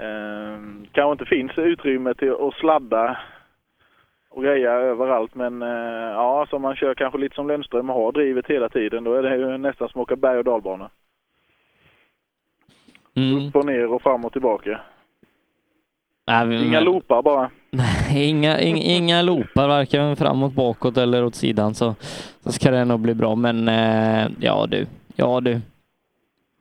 eh, 0.00 0.58
kanske 0.92 1.12
inte 1.12 1.24
finns 1.24 1.58
utrymme 1.58 2.14
till 2.14 2.32
att 2.32 2.54
sladda 2.54 3.18
och 4.30 4.42
greja 4.42 4.70
överallt. 4.72 5.34
Men 5.34 5.62
eh, 5.62 5.68
ja, 6.12 6.46
som 6.50 6.62
man 6.62 6.76
kör 6.76 6.94
kanske 6.94 7.18
lite 7.18 7.34
som 7.34 7.48
Lundström 7.48 7.90
och 7.90 7.96
har 7.96 8.12
drivet 8.12 8.46
hela 8.46 8.68
tiden, 8.68 9.04
då 9.04 9.14
är 9.14 9.22
det 9.22 9.36
ju 9.36 9.58
nästan 9.58 9.88
som 9.88 10.00
att 10.00 10.04
åka 10.04 10.16
berg 10.16 10.38
och 10.38 10.44
dalbana. 10.44 10.90
Mm. 13.16 13.48
Upp 13.48 13.56
och 13.56 13.66
ner 13.66 13.86
och 13.92 14.02
fram 14.02 14.24
och 14.24 14.32
tillbaka. 14.32 14.80
Nej, 16.26 16.46
men- 16.46 16.64
Inga 16.64 16.80
loopar 16.80 17.22
bara. 17.22 17.50
Nej, 17.70 18.28
inga, 18.28 18.60
inga, 18.60 18.82
inga 18.82 19.22
loopar, 19.22 19.68
varken 19.68 20.16
framåt, 20.16 20.52
bakåt 20.52 20.96
eller 20.96 21.24
åt 21.24 21.34
sidan, 21.34 21.74
så, 21.74 21.94
så 22.40 22.52
ska 22.52 22.70
det 22.70 22.84
nog 22.84 23.00
bli 23.00 23.14
bra. 23.14 23.34
Men 23.34 23.68
eh, 23.68 24.28
ja 24.40 24.66
du, 24.66 24.86
ja 25.16 25.40
du. 25.40 25.60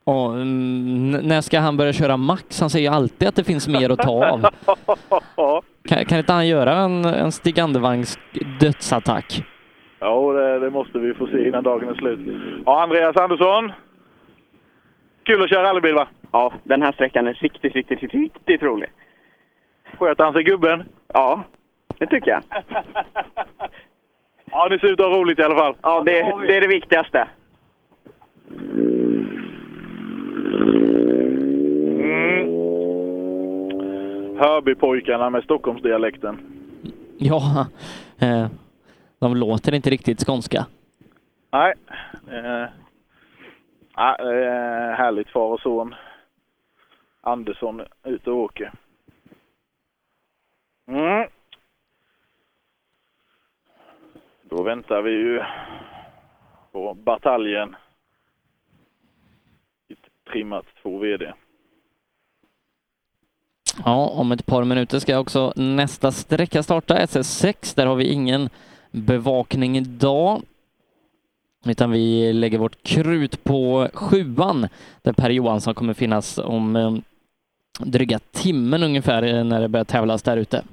Och, 0.07 0.33
n- 0.41 1.19
när 1.23 1.41
ska 1.41 1.59
han 1.59 1.77
börja 1.77 1.93
köra 1.93 2.17
max? 2.17 2.59
Han 2.61 2.69
säger 2.69 2.89
ju 2.89 2.95
alltid 2.95 3.27
att 3.27 3.35
det 3.35 3.43
finns 3.43 3.67
mer 3.67 3.89
att 3.89 3.99
ta 3.99 4.25
av. 4.25 4.45
Kan, 5.87 6.05
kan 6.05 6.17
inte 6.17 6.33
han 6.33 6.47
göra 6.47 6.73
en, 6.75 7.05
en 7.05 7.31
Stig 7.31 7.59
Andervangs 7.59 8.19
dödsattack? 8.59 9.43
Ja, 9.99 10.31
det, 10.33 10.59
det 10.59 10.69
måste 10.69 10.99
vi 10.99 11.13
få 11.13 11.27
se 11.27 11.47
innan 11.47 11.63
dagen 11.63 11.89
är 11.89 11.93
slut. 11.93 12.19
Ja, 12.65 12.83
Andreas 12.83 13.15
Andersson. 13.17 13.71
Kul 15.23 15.43
att 15.43 15.49
köra 15.49 15.63
rallybil 15.63 15.93
va? 15.95 16.07
Ja, 16.31 16.53
den 16.63 16.81
här 16.81 16.91
sträckan 16.91 17.27
är 17.27 17.33
riktigt, 17.33 17.75
riktigt, 17.75 18.13
riktigt 18.13 18.63
rolig. 18.63 18.89
Sköter 19.99 20.23
han 20.23 20.33
sig 20.33 20.43
gubben? 20.43 20.83
Ja, 21.13 21.43
det 21.99 22.07
tycker 22.07 22.31
jag. 22.31 22.41
Ja, 24.51 24.67
ni 24.71 24.79
ser 24.79 24.87
ut 24.87 24.99
att 24.99 25.05
ha 25.05 25.17
roligt 25.17 25.39
i 25.39 25.43
alla 25.43 25.55
fall. 25.57 25.75
Ja, 25.81 26.03
det, 26.05 26.11
det 26.47 26.57
är 26.57 26.61
det 26.61 26.67
viktigaste. 26.67 27.27
Mm. 30.35 32.25
Hörbypojkarna 34.37 35.29
med 35.29 35.43
Stockholmsdialekten. 35.43 36.39
Ja, 37.17 37.67
eh, 38.19 38.47
de 39.19 39.35
låter 39.35 39.73
inte 39.73 39.89
riktigt 39.89 40.25
skånska. 40.25 40.65
Nej. 41.51 41.73
Eh, 42.27 42.69
det 43.95 44.45
är 44.45 44.93
härligt 44.93 45.29
far 45.29 45.47
och 45.47 45.59
son. 45.59 45.95
Andersson 47.21 47.81
ute 48.03 48.31
och 48.31 48.37
åker. 48.37 48.71
Mm. 50.87 51.27
Då 54.41 54.63
väntar 54.63 55.01
vi 55.01 55.11
ju 55.11 55.43
på 56.71 56.93
bataljen. 56.93 57.75
Ett 60.25 60.31
trimmat 60.31 60.65
2 60.81 60.97
VD. 60.99 61.33
Ja, 63.85 64.07
om 64.07 64.31
ett 64.31 64.45
par 64.45 64.63
minuter 64.63 64.99
ska 64.99 65.19
också 65.19 65.53
nästa 65.55 66.11
sträcka 66.11 66.63
starta, 66.63 66.97
SS6. 66.97 67.75
Där 67.75 67.85
har 67.85 67.95
vi 67.95 68.05
ingen 68.05 68.49
bevakning 68.91 69.77
idag. 69.77 70.41
Utan 71.65 71.91
vi 71.91 72.33
lägger 72.33 72.57
vårt 72.57 72.83
krut 72.83 73.43
på 73.43 73.89
sjuan, 73.93 74.67
där 75.01 75.13
Per 75.13 75.29
Johansson 75.29 75.73
kommer 75.73 75.93
finnas 75.93 76.37
om 76.37 76.75
eh, 76.75 76.95
dryga 77.79 78.19
timmen 78.19 78.83
ungefär 78.83 79.23
eh, 79.23 79.43
när 79.43 79.61
det 79.61 79.67
börjar 79.67 79.85
tävlas 79.85 80.23
där 80.23 80.37
ute. 80.37 80.63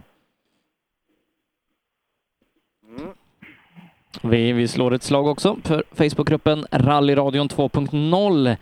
Vi, 4.23 4.53
vi 4.53 4.69
slår 4.69 4.95
ett 4.95 5.03
slag 5.03 5.27
också 5.27 5.57
för 5.63 5.85
Facebookgruppen 5.91 6.67
Rallyradion 6.71 7.49
2.0 7.49 8.57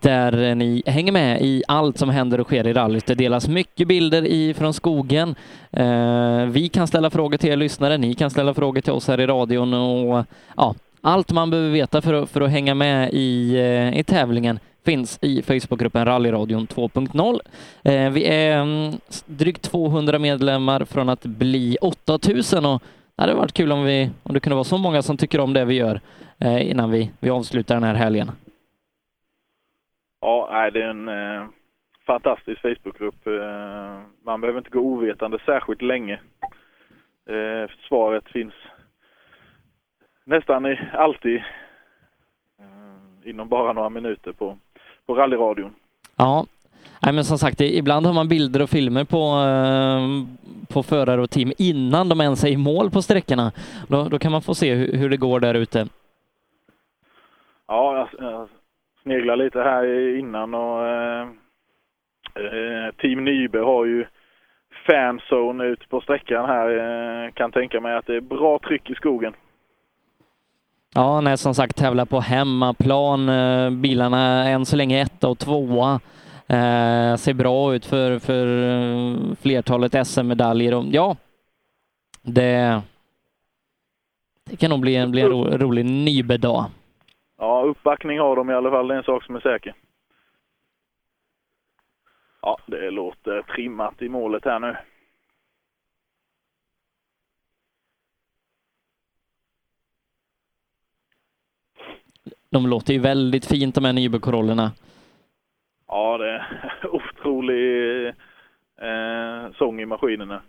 där 0.00 0.54
ni 0.54 0.82
hänger 0.86 1.12
med 1.12 1.42
i 1.42 1.62
allt 1.68 1.98
som 1.98 2.08
händer 2.10 2.40
och 2.40 2.46
sker 2.46 2.66
i 2.66 2.72
rallyt. 2.72 3.06
Det 3.06 3.14
delas 3.14 3.48
mycket 3.48 3.88
bilder 3.88 4.26
i, 4.26 4.54
från 4.54 4.74
skogen. 4.74 5.34
Eh, 5.70 6.44
vi 6.46 6.68
kan 6.72 6.86
ställa 6.86 7.10
frågor 7.10 7.38
till 7.38 7.50
er 7.50 7.56
lyssnare, 7.56 7.98
ni 7.98 8.14
kan 8.14 8.30
ställa 8.30 8.54
frågor 8.54 8.80
till 8.80 8.92
oss 8.92 9.08
här 9.08 9.20
i 9.20 9.26
radion 9.26 9.74
och 9.74 10.24
ja, 10.56 10.74
allt 11.00 11.32
man 11.32 11.50
behöver 11.50 11.70
veta 11.70 12.02
för, 12.02 12.14
att- 12.14 12.30
för 12.30 12.40
att 12.40 12.50
hänga 12.50 12.74
med 12.74 13.10
i, 13.12 13.54
eh, 13.56 13.98
i 13.98 14.04
tävlingen 14.04 14.58
finns 14.84 15.18
i 15.22 15.42
Facebookgruppen 15.42 16.04
Rallyradion 16.04 16.66
2.0. 16.66 17.40
Eh, 17.82 18.10
vi 18.10 18.24
är 18.24 18.56
mm, 18.62 18.92
drygt 19.26 19.62
200 19.62 20.18
medlemmar 20.18 20.84
från 20.84 21.08
att 21.08 21.22
bli 21.24 21.76
8000 21.80 22.66
och 22.66 22.82
det 23.16 23.22
hade 23.22 23.34
varit 23.34 23.52
kul 23.52 23.72
om, 23.72 23.84
vi, 23.84 24.10
om 24.22 24.34
det 24.34 24.40
kunde 24.40 24.54
vara 24.54 24.64
så 24.64 24.78
många 24.78 25.02
som 25.02 25.16
tycker 25.16 25.40
om 25.40 25.52
det 25.52 25.64
vi 25.64 25.74
gör 25.74 26.00
innan 26.60 26.90
vi, 26.90 27.10
vi 27.20 27.30
avslutar 27.30 27.74
den 27.74 27.84
här 27.84 27.94
helgen. 27.94 28.30
Ja, 30.22 30.70
det 30.72 30.82
är 30.82 30.88
en 30.88 31.08
eh, 31.08 31.46
fantastisk 32.06 32.60
Facebookgrupp. 32.60 33.26
Eh, 33.26 34.00
man 34.24 34.40
behöver 34.40 34.58
inte 34.58 34.70
gå 34.70 34.80
ovetande 34.80 35.38
särskilt 35.46 35.82
länge. 35.82 36.20
Eh, 37.28 37.70
svaret 37.88 38.28
finns 38.28 38.54
nästan 40.24 40.76
alltid 40.92 41.36
eh, 42.58 43.30
inom 43.30 43.48
bara 43.48 43.72
några 43.72 43.88
minuter 43.88 44.32
på, 44.32 44.58
på 45.06 45.14
rallyradion. 45.14 45.74
Ja, 46.16 46.46
Nej, 47.04 47.12
men 47.14 47.24
som 47.24 47.38
sagt, 47.38 47.60
ibland 47.60 48.06
har 48.06 48.12
man 48.12 48.28
bilder 48.28 48.62
och 48.62 48.70
filmer 48.70 49.04
på, 49.04 49.18
eh, 49.18 50.26
på 50.74 50.82
förare 50.82 51.22
och 51.22 51.30
team 51.30 51.52
innan 51.58 52.08
de 52.08 52.20
ens 52.20 52.44
är 52.44 52.48
i 52.48 52.56
mål 52.56 52.90
på 52.90 53.02
sträckorna. 53.02 53.52
Då, 53.88 54.08
då 54.08 54.18
kan 54.18 54.32
man 54.32 54.42
få 54.42 54.54
se 54.54 54.74
hur, 54.74 54.96
hur 54.98 55.10
det 55.10 55.16
går 55.16 55.40
där 55.40 55.54
ute. 55.54 55.88
Ja, 57.66 58.08
jag, 58.18 58.30
jag 58.30 58.48
sneglar 59.02 59.36
lite 59.36 59.58
här 59.58 60.16
innan 60.18 60.54
och 60.54 60.86
eh, 60.86 61.22
eh, 62.34 62.94
Team 63.00 63.24
Nybe 63.24 63.58
har 63.58 63.84
ju 63.84 64.06
fanzone 64.86 65.64
ut 65.64 65.88
på 65.88 66.00
sträckan 66.00 66.44
här. 66.44 66.68
Eh, 67.24 67.32
kan 67.32 67.52
tänka 67.52 67.80
mig 67.80 67.96
att 67.96 68.06
det 68.06 68.16
är 68.16 68.20
bra 68.20 68.58
tryck 68.58 68.90
i 68.90 68.94
skogen. 68.94 69.34
Ja, 70.94 71.20
nej, 71.20 71.38
som 71.38 71.54
sagt 71.54 71.76
tävlar 71.76 72.04
på 72.04 72.20
hemmaplan. 72.20 73.26
Bilarna 73.26 73.70
Bilarna 73.70 74.48
än 74.48 74.66
så 74.66 74.76
länge 74.76 75.02
etta 75.02 75.28
och 75.28 75.38
tvåa. 75.38 76.00
Eh, 76.46 77.16
ser 77.16 77.34
bra 77.34 77.74
ut 77.74 77.86
för, 77.86 78.18
för 78.18 78.46
eh, 78.46 79.34
flertalet 79.40 80.06
SM-medaljer. 80.06 80.84
Ja, 80.90 81.16
det, 82.22 82.82
det 84.50 84.56
kan 84.56 84.70
nog 84.70 84.80
bli 84.80 84.96
en, 84.96 85.10
bli 85.10 85.20
en 85.20 85.28
ro, 85.28 85.44
rolig 85.44 85.84
Nybe-dag. 85.84 86.64
Ja, 87.42 87.62
uppbackning 87.62 88.18
har 88.18 88.36
de 88.36 88.50
i 88.50 88.54
alla 88.54 88.70
fall. 88.70 88.88
Det 88.88 88.94
är 88.94 88.98
en 88.98 89.04
sak 89.04 89.24
som 89.24 89.36
är 89.36 89.40
säker. 89.40 89.74
Ja, 92.42 92.58
det 92.66 92.90
låter 92.90 93.42
trimmat 93.42 94.02
i 94.02 94.08
målet 94.08 94.44
här 94.44 94.58
nu. 94.58 94.76
De 102.50 102.66
låter 102.66 102.92
ju 102.92 103.00
väldigt 103.00 103.46
fint 103.46 103.74
de 103.74 103.84
här 103.84 103.92
Nybe-korollerna. 103.92 104.72
Ja, 105.86 106.18
det 106.18 106.30
är 106.30 106.68
otrolig 106.94 108.06
eh, 108.76 109.52
sång 109.52 109.80
i 109.80 109.86
maskinerna. 109.86 110.42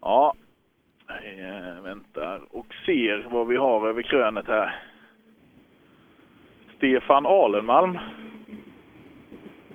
Ja, 0.00 0.34
jag 1.36 1.82
väntar 1.82 2.42
och 2.50 2.74
ser 2.86 3.26
vad 3.30 3.46
vi 3.46 3.56
har 3.56 3.88
över 3.88 4.02
krönet 4.02 4.46
här. 4.46 4.93
Stefan 6.84 7.26
Alenmalm. 7.26 7.98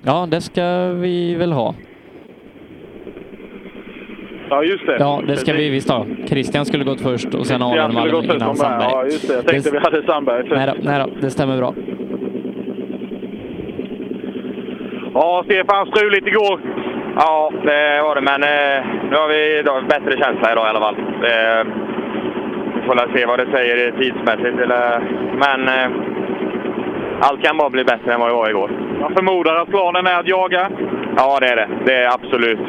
Ja, 0.01 0.27
det 0.31 0.41
ska 0.41 0.91
vi 0.93 1.35
väl 1.35 1.51
ha. 1.51 1.75
Ja, 4.49 4.63
just 4.63 4.85
det. 4.85 4.97
Ja, 4.99 5.21
det 5.27 5.37
ska 5.37 5.53
vi 5.53 5.69
visst 5.69 5.89
ha. 5.89 6.05
Christian 6.27 6.65
skulle 6.65 6.83
gått 6.83 7.01
först 7.01 7.33
och 7.33 7.45
sen 7.45 7.61
Alenmalm 7.61 8.23
innan. 8.23 8.55
Sandberg. 8.55 8.89
Ja, 8.91 9.03
just 9.05 9.27
det. 9.27 9.33
Jag 9.33 9.47
tänkte 9.47 9.71
vi 9.71 9.77
hade 9.77 10.03
Sandberg. 10.03 10.49
Nej 10.49 10.67
då, 10.67 10.73
nej 10.89 10.99
då, 10.99 11.09
det 11.21 11.29
stämmer 11.29 11.57
bra. 11.57 11.73
Ja, 15.13 15.43
Stefan 15.45 15.87
struligt 15.87 16.27
igår. 16.27 16.59
Ja, 17.15 17.51
det 17.63 18.01
var 18.03 18.15
det, 18.15 18.21
men 18.21 18.43
eh, 18.43 18.85
nu 19.09 19.15
har 19.15 19.27
vi 19.27 19.59
idag 19.59 19.83
bättre 19.87 20.11
känsla 20.17 20.51
idag 20.51 20.65
i 20.65 20.69
alla 20.69 20.79
fall. 20.79 20.95
Eh, 21.23 21.67
vi 22.75 22.81
får 22.87 22.95
väl 22.95 23.13
se 23.15 23.25
vad 23.25 23.39
det 23.39 23.51
säger 23.51 23.91
tidsmässigt. 23.91 24.59
Eller, 24.59 24.99
men 25.39 25.67
eh, 25.67 26.18
allt 27.19 27.43
kan 27.43 27.57
bara 27.57 27.69
bli 27.69 27.83
bättre 27.83 28.13
än 28.13 28.19
vad 28.19 28.29
det 28.29 28.33
var 28.33 28.49
igår. 28.49 28.71
Jag 28.99 29.13
förmodar 29.13 29.55
att 29.55 29.69
planen 29.69 30.07
är 30.07 30.19
att 30.19 30.27
jaga. 30.27 30.69
Ja, 31.17 31.39
det 31.39 31.47
är 31.47 31.55
det. 31.55 31.67
Det 31.85 31.95
är 31.95 32.13
absolut. 32.13 32.59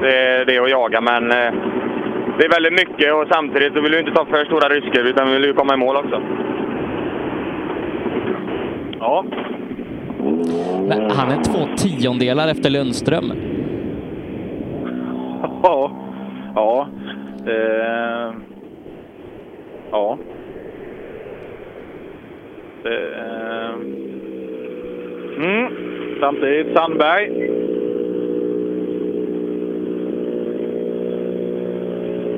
Det 0.00 0.16
är 0.18 0.44
det 0.44 0.58
att 0.58 0.70
jaga, 0.70 1.00
men 1.00 1.30
eh, 1.30 1.52
det 2.38 2.44
är 2.44 2.48
väldigt 2.48 2.72
mycket 2.72 3.14
och 3.14 3.26
samtidigt 3.32 3.72
så 3.74 3.80
vill 3.80 3.92
vi 3.92 3.98
inte 3.98 4.12
ta 4.12 4.24
för 4.24 4.44
stora 4.44 4.68
risker 4.68 5.04
utan 5.04 5.26
vi 5.26 5.32
vill 5.32 5.44
ju 5.44 5.54
komma 5.54 5.74
i 5.74 5.76
mål 5.76 5.96
också. 5.96 6.22
Ja. 9.00 9.24
Men 10.88 11.10
han 11.10 11.30
är 11.30 11.44
två 11.44 11.76
tiondelar 11.76 12.48
efter 12.48 12.70
Lundström. 12.70 13.32
Ja. 15.64 15.90
Ja. 16.54 16.88
Eh, 17.46 18.34
ja. 19.90 20.18
Eh, 22.84 23.41
Mm. 25.42 26.20
Samtidigt 26.20 26.76
Sandberg. 26.76 27.26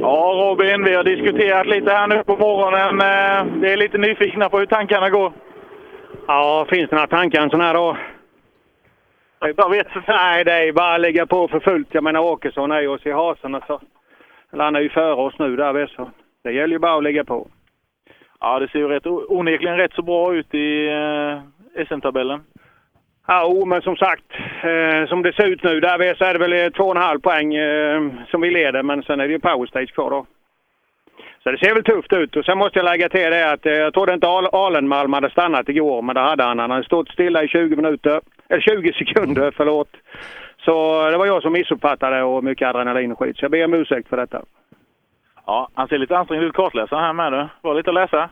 Ja, 0.00 0.34
Robin, 0.36 0.84
vi 0.84 0.94
har 0.94 1.04
diskuterat 1.04 1.66
lite 1.66 1.90
här 1.90 2.06
nu 2.06 2.24
på 2.24 2.36
morgonen. 2.36 3.00
Eh, 3.00 3.60
vi 3.60 3.72
är 3.72 3.76
lite 3.76 3.98
nyfikna 3.98 4.48
på 4.48 4.58
hur 4.58 4.66
tankarna 4.66 5.10
går. 5.10 5.32
Ja, 6.26 6.66
finns 6.70 6.90
det 6.90 6.96
några 6.96 7.06
tankar 7.06 7.42
en 7.42 7.50
sån 7.50 7.60
här 7.60 7.74
dag? 7.74 7.96
Jag 9.40 9.70
vet 9.70 9.86
Nej, 10.08 10.44
det 10.44 10.52
är 10.52 10.72
bara 10.72 10.94
att 10.94 11.00
lägga 11.00 11.26
på 11.26 11.48
för 11.48 11.60
fullt. 11.60 11.88
Jag 11.90 12.04
menar, 12.04 12.20
Åkesson 12.20 12.72
är 12.72 12.80
ju 12.80 12.88
oss 12.88 13.06
i 13.06 13.10
hasen. 13.10 13.54
Alltså. 13.54 13.80
Han 14.52 14.76
är 14.76 14.80
ju 14.80 14.88
före 14.88 15.14
oss 15.14 15.38
nu 15.38 15.56
där, 15.56 15.72
Wesson. 15.72 16.10
Det 16.44 16.52
gäller 16.52 16.72
ju 16.72 16.78
bara 16.78 16.96
att 16.96 17.02
lägga 17.02 17.24
på. 17.24 17.48
Ja, 18.40 18.58
det 18.58 18.68
ser 18.68 18.78
ju 18.78 18.88
rätt, 18.88 19.06
onekligen 19.06 19.76
rätt 19.76 19.94
så 19.94 20.02
bra 20.02 20.34
ut 20.34 20.54
i 20.54 20.86
eh, 20.86 21.84
SM-tabellen. 21.84 22.40
Ja, 23.26 23.46
o, 23.46 23.64
men 23.64 23.82
som 23.82 23.96
sagt, 23.96 24.24
eh, 24.62 25.08
som 25.08 25.22
det 25.22 25.32
ser 25.32 25.46
ut 25.46 25.62
nu 25.62 25.80
där 25.80 26.14
så 26.14 26.24
är 26.24 26.32
det 26.32 26.38
väl 26.38 26.52
eh, 26.52 26.70
två 26.70 26.84
och 26.84 26.96
en 26.96 27.02
halv 27.02 27.20
poäng 27.20 27.54
eh, 27.54 28.02
som 28.30 28.40
vi 28.40 28.50
leder, 28.50 28.82
men 28.82 29.02
sen 29.02 29.20
är 29.20 29.26
det 29.26 29.32
ju 29.32 29.40
power 29.40 29.66
stage 29.66 29.94
kvar 29.94 30.10
då. 30.10 30.26
Så 31.42 31.50
det 31.50 31.58
ser 31.58 31.74
väl 31.74 31.84
tufft 31.84 32.12
ut. 32.12 32.36
Och 32.36 32.44
sen 32.44 32.58
måste 32.58 32.78
jag 32.78 32.84
lägga 32.84 33.08
till 33.08 33.30
det 33.30 33.52
att 33.52 33.66
eh, 33.66 33.72
jag 33.72 33.94
trodde 33.94 34.14
inte 34.14 34.26
Al- 34.28 34.48
Alenmalm 34.52 35.12
hade 35.12 35.30
stannat 35.30 35.68
igår, 35.68 36.02
men 36.02 36.14
det 36.14 36.20
hade 36.20 36.42
han. 36.44 36.58
Han 36.58 36.70
hade 36.70 36.84
stått 36.84 37.08
stilla 37.08 37.42
i 37.42 37.48
20 37.48 37.76
minuter, 37.76 38.20
eller 38.48 38.60
20 38.60 38.92
sekunder, 38.92 39.52
förlåt. 39.56 39.90
Så 40.64 41.10
det 41.10 41.16
var 41.16 41.26
jag 41.26 41.42
som 41.42 41.52
missuppfattade 41.52 42.22
och 42.22 42.44
mycket 42.44 42.68
adrenalin 42.68 43.12
och 43.12 43.18
skit. 43.18 43.36
Så 43.36 43.44
jag 43.44 43.50
ber 43.50 43.64
om 43.64 43.74
ursäkt 43.74 44.08
för 44.08 44.16
detta. 44.16 44.42
Ja, 45.46 45.68
han 45.74 45.88
ser 45.88 45.98
lite 45.98 46.18
ansträngd 46.18 46.44
ut 46.44 46.54
kartläsaren 46.54 47.04
här 47.04 47.12
med 47.12 47.32
du. 47.32 47.46
Var 47.60 47.74
lite 47.74 47.90
att 47.90 47.94
läsa. 47.94 48.30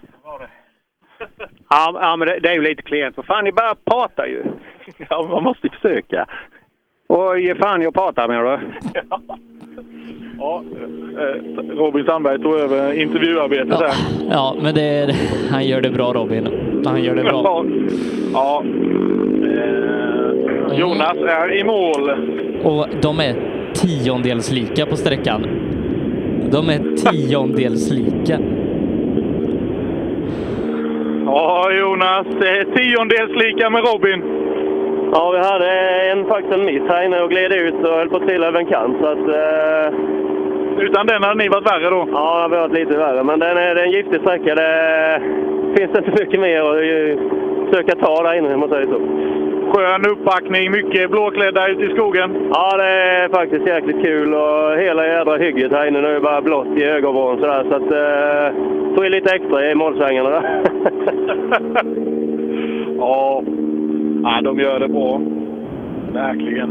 Ja, 1.71 1.99
ja 2.01 2.17
men 2.17 2.29
det, 2.29 2.39
det 2.41 2.49
är 2.49 2.55
ju 2.55 2.63
lite 2.63 2.83
klent. 2.83 3.15
För 3.15 3.23
fan, 3.23 3.45
ni 3.45 3.53
bara 3.53 3.75
pratar 3.85 4.27
ju. 4.27 4.43
Ja, 5.09 5.27
man 5.31 5.43
måste 5.43 5.67
ju 5.67 5.71
försöka. 5.71 6.27
Och 7.07 7.41
ge 7.41 7.55
fan 7.55 7.83
i 7.83 7.87
att 7.87 7.95
prata 7.95 8.29
menar 8.29 8.43
du? 8.43 8.59
Ja, 10.39 10.63
eh, 11.19 11.77
Robin 11.77 12.05
Sandberg 12.05 12.43
tog 12.43 12.55
över 12.55 12.93
intervjuarbetet 12.93 13.81
här. 13.81 13.93
Ja, 14.31 14.57
men 14.63 14.75
det, 14.75 15.15
han 15.51 15.67
gör 15.67 15.81
det 15.81 15.91
bra 15.91 16.13
Robin. 16.13 16.49
Han 16.87 17.03
gör 17.03 17.15
det 17.15 17.23
bra. 17.23 17.65
Ja. 18.33 18.65
Eh, 19.45 20.79
Jonas 20.79 21.17
är 21.17 21.59
i 21.59 21.65
mål. 21.65 22.11
Och 22.63 22.87
de 23.03 23.21
är 23.21 23.35
tiondels 23.75 24.53
lika 24.53 24.87
på 24.87 24.97
sträckan. 24.97 25.47
De 26.51 26.69
är 26.69 26.97
tiondels 26.97 27.91
lika. 27.91 28.39
Ja, 31.35 31.73
Jonas. 31.73 32.27
eh, 32.27 32.75
Tiondels 32.75 33.45
lika 33.45 33.71
med 33.71 33.85
Robin. 33.85 34.23
Ja, 35.13 35.31
vi 35.31 35.39
hade 35.39 35.71
en, 36.11 36.27
faktiskt 36.27 36.55
en 36.55 36.65
miss 36.65 36.83
här 36.89 37.05
inne 37.05 37.21
och 37.23 37.31
gled 37.31 37.53
ut 37.53 37.75
och 37.75 37.95
höll 37.95 38.09
på 38.09 38.17
att 38.17 38.27
trilla 38.27 38.47
över 38.47 38.59
en 38.59 38.67
kant. 38.67 38.97
Så 39.01 39.07
att, 39.07 39.29
eh... 39.29 39.95
Utan 40.79 41.07
den 41.07 41.23
hade 41.23 41.43
ni 41.43 41.49
varit 41.49 41.67
värre 41.67 41.91
då? 41.91 42.09
Ja, 42.13 42.35
det 42.35 42.43
hade 42.43 42.57
varit 42.57 42.73
lite 42.73 42.99
värre. 42.99 43.23
Men 43.23 43.39
den 43.39 43.57
är, 43.57 43.75
det 43.75 43.81
är 43.81 43.85
en 43.85 43.91
giftig 43.91 44.21
sträcka. 44.21 44.55
Det 44.55 45.21
finns 45.77 45.99
inte 45.99 46.11
mycket 46.11 46.41
mer 46.41 46.63
att 46.63 46.85
ju 46.85 47.19
försöka 47.71 47.95
ta 47.97 48.23
där 48.23 48.35
inne, 48.35 48.55
om 48.55 48.61
man 48.61 48.69
säger 48.69 48.87
så. 48.87 49.01
Skön 49.75 50.07
uppbackning, 50.07 50.71
mycket 50.71 51.11
blåklädda 51.11 51.69
ute 51.69 51.85
i 51.85 51.95
skogen. 51.95 52.51
Ja, 52.55 52.77
det 52.77 52.85
är 52.85 53.29
faktiskt 53.29 53.67
jäkligt 53.67 54.03
kul 54.03 54.35
och 54.35 54.79
hela 54.79 55.07
jädra 55.07 55.37
hygget 55.37 55.73
här 55.73 55.87
inne 55.87 56.01
nu 56.01 56.17
är 56.17 56.21
bara 56.21 56.43
blått 56.43 56.79
i 56.79 56.85
ögonvrån 56.85 57.41
sådär. 57.41 57.65
Så 57.69 57.75
att, 57.75 57.91
eh, 57.91 58.95
tog 58.95 59.07
i 59.07 59.11
lite 59.11 59.35
extra 59.35 59.71
i 59.71 59.75
målsvängarna 59.75 60.31
där. 60.31 60.63
Ja. 62.99 63.43
ja, 64.23 64.41
de 64.43 64.61
gör 64.61 64.81
det 64.81 64.89
bra. 64.89 65.21
Verkligen. 66.13 66.71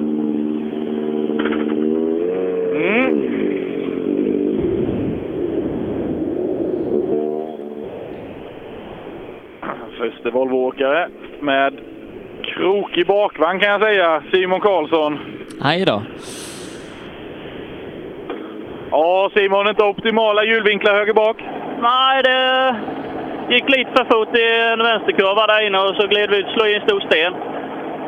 Mm. 2.75 3.21
Förste 9.97 10.29
Volvo-åkare 10.29 11.07
med 11.39 11.73
krokig 12.41 13.07
bakvagn 13.07 13.59
kan 13.59 13.72
jag 13.72 13.81
säga, 13.81 14.23
Simon 14.31 14.59
Karlsson. 14.59 15.19
Aj 15.61 15.85
då. 15.85 16.01
Ja, 18.91 19.30
Simon, 19.34 19.68
inte 19.68 19.84
optimala 19.84 20.43
hjulvinklar 20.43 20.93
höger 20.93 21.13
bak. 21.13 21.38
Nej, 21.81 22.23
det 22.23 22.76
gick 23.49 23.69
lite 23.69 23.91
för 23.95 24.05
fort 24.05 24.38
i 24.38 24.72
en 24.73 24.80
vänsterkurva 24.80 25.47
där 25.47 25.68
inne 25.68 25.77
och 25.80 25.95
så 25.95 26.07
gled 26.07 26.30
vi 26.30 26.38
ut 26.38 26.45
och 26.45 26.51
slog 26.51 26.68
i 26.69 26.76
en 26.76 26.81
stor 26.81 26.99
sten. 26.99 27.34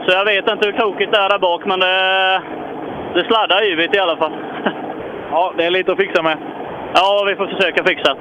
Så 0.05 0.11
jag 0.11 0.25
vet 0.25 0.49
inte 0.49 0.65
hur 0.65 0.77
krokigt 0.77 1.11
det 1.11 1.17
är 1.17 1.29
där 1.29 1.39
bak, 1.39 1.65
men 1.65 1.79
det, 1.79 2.41
det 3.13 3.25
sladdar 3.27 3.63
yvigt 3.63 3.95
i 3.95 3.99
alla 3.99 4.17
fall. 4.17 4.33
Ja, 5.31 5.53
det 5.57 5.65
är 5.65 5.71
lite 5.71 5.91
att 5.91 5.97
fixa 5.97 6.23
med. 6.23 6.37
Ja, 6.95 7.23
vi 7.27 7.35
får 7.35 7.47
försöka 7.47 7.83
fixa. 7.83 8.15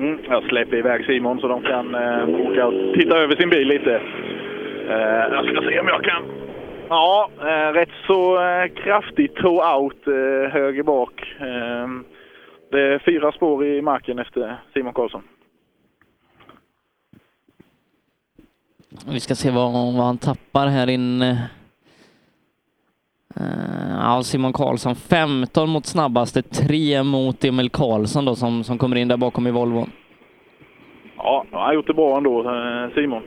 Mm, 0.00 0.18
jag 0.28 0.42
släpper 0.44 0.76
iväg 0.76 1.06
Simon 1.06 1.40
så 1.40 1.48
de 1.48 1.62
kan 1.62 1.94
eh, 1.94 2.28
åka 2.28 2.66
och 2.66 2.94
titta 2.94 3.16
över 3.16 3.36
sin 3.36 3.50
bil 3.50 3.68
lite. 3.68 3.94
Eh, 4.88 5.34
jag 5.34 5.44
ska 5.44 5.68
se 5.68 5.80
om 5.80 5.88
jag 5.88 6.04
kan... 6.04 6.22
Ja, 6.88 7.30
eh, 7.40 7.72
rätt 7.72 7.88
så 8.06 8.40
eh, 8.42 8.66
kraftig 8.84 9.34
toe-out 9.34 10.06
eh, 10.06 10.52
höger 10.52 10.82
bak. 10.82 11.34
Eh, 11.40 11.88
det 12.70 12.80
är 12.80 12.98
fyra 12.98 13.32
spår 13.32 13.64
i 13.64 13.82
marken 13.82 14.18
efter 14.18 14.56
Simon 14.74 14.92
Karlsson. 14.92 15.22
Vi 19.12 19.20
ska 19.20 19.34
se 19.34 19.50
vad, 19.50 19.72
vad 19.72 20.06
han 20.06 20.18
tappar 20.18 20.66
här 20.66 20.90
inne. 20.90 21.50
Eh, 23.36 23.96
Ja, 24.02 24.22
Simon 24.22 24.52
Karlsson 24.52 24.94
15 24.96 25.68
mot 25.68 25.86
snabbaste, 25.86 26.42
3 26.42 27.02
mot 27.02 27.44
Emil 27.44 27.70
Karlsson 27.70 28.24
då 28.24 28.34
som, 28.34 28.64
som 28.64 28.78
kommer 28.78 28.96
in 28.96 29.08
där 29.08 29.16
bakom 29.16 29.46
i 29.46 29.50
Volvon. 29.50 29.90
Ja, 31.16 31.44
han 31.52 31.60
har 31.62 31.72
gjort 31.74 31.86
det 31.86 31.94
bra 31.94 32.16
ändå, 32.16 32.40
eh, 32.40 32.94
Simon. 32.94 33.22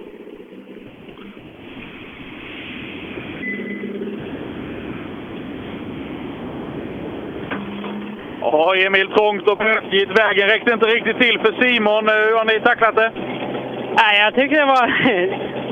Ja, 8.41 8.75
Emil 8.75 9.07
trångt 9.07 9.47
och 9.49 9.57
bökigt. 9.57 10.19
Vägen 10.19 10.47
räckte 10.47 10.73
inte 10.73 10.85
riktigt 10.85 11.19
till 11.21 11.39
för 11.39 11.61
Simon. 11.63 12.09
Eh, 12.09 12.13
Hur 12.15 12.38
har 12.38 12.45
ni 12.45 12.59
tacklat 12.59 12.95
det? 12.95 13.11
Nej, 13.97 14.19
jag 14.19 14.35
tycker 14.35 14.55
det 14.59 14.65
var... 14.65 14.88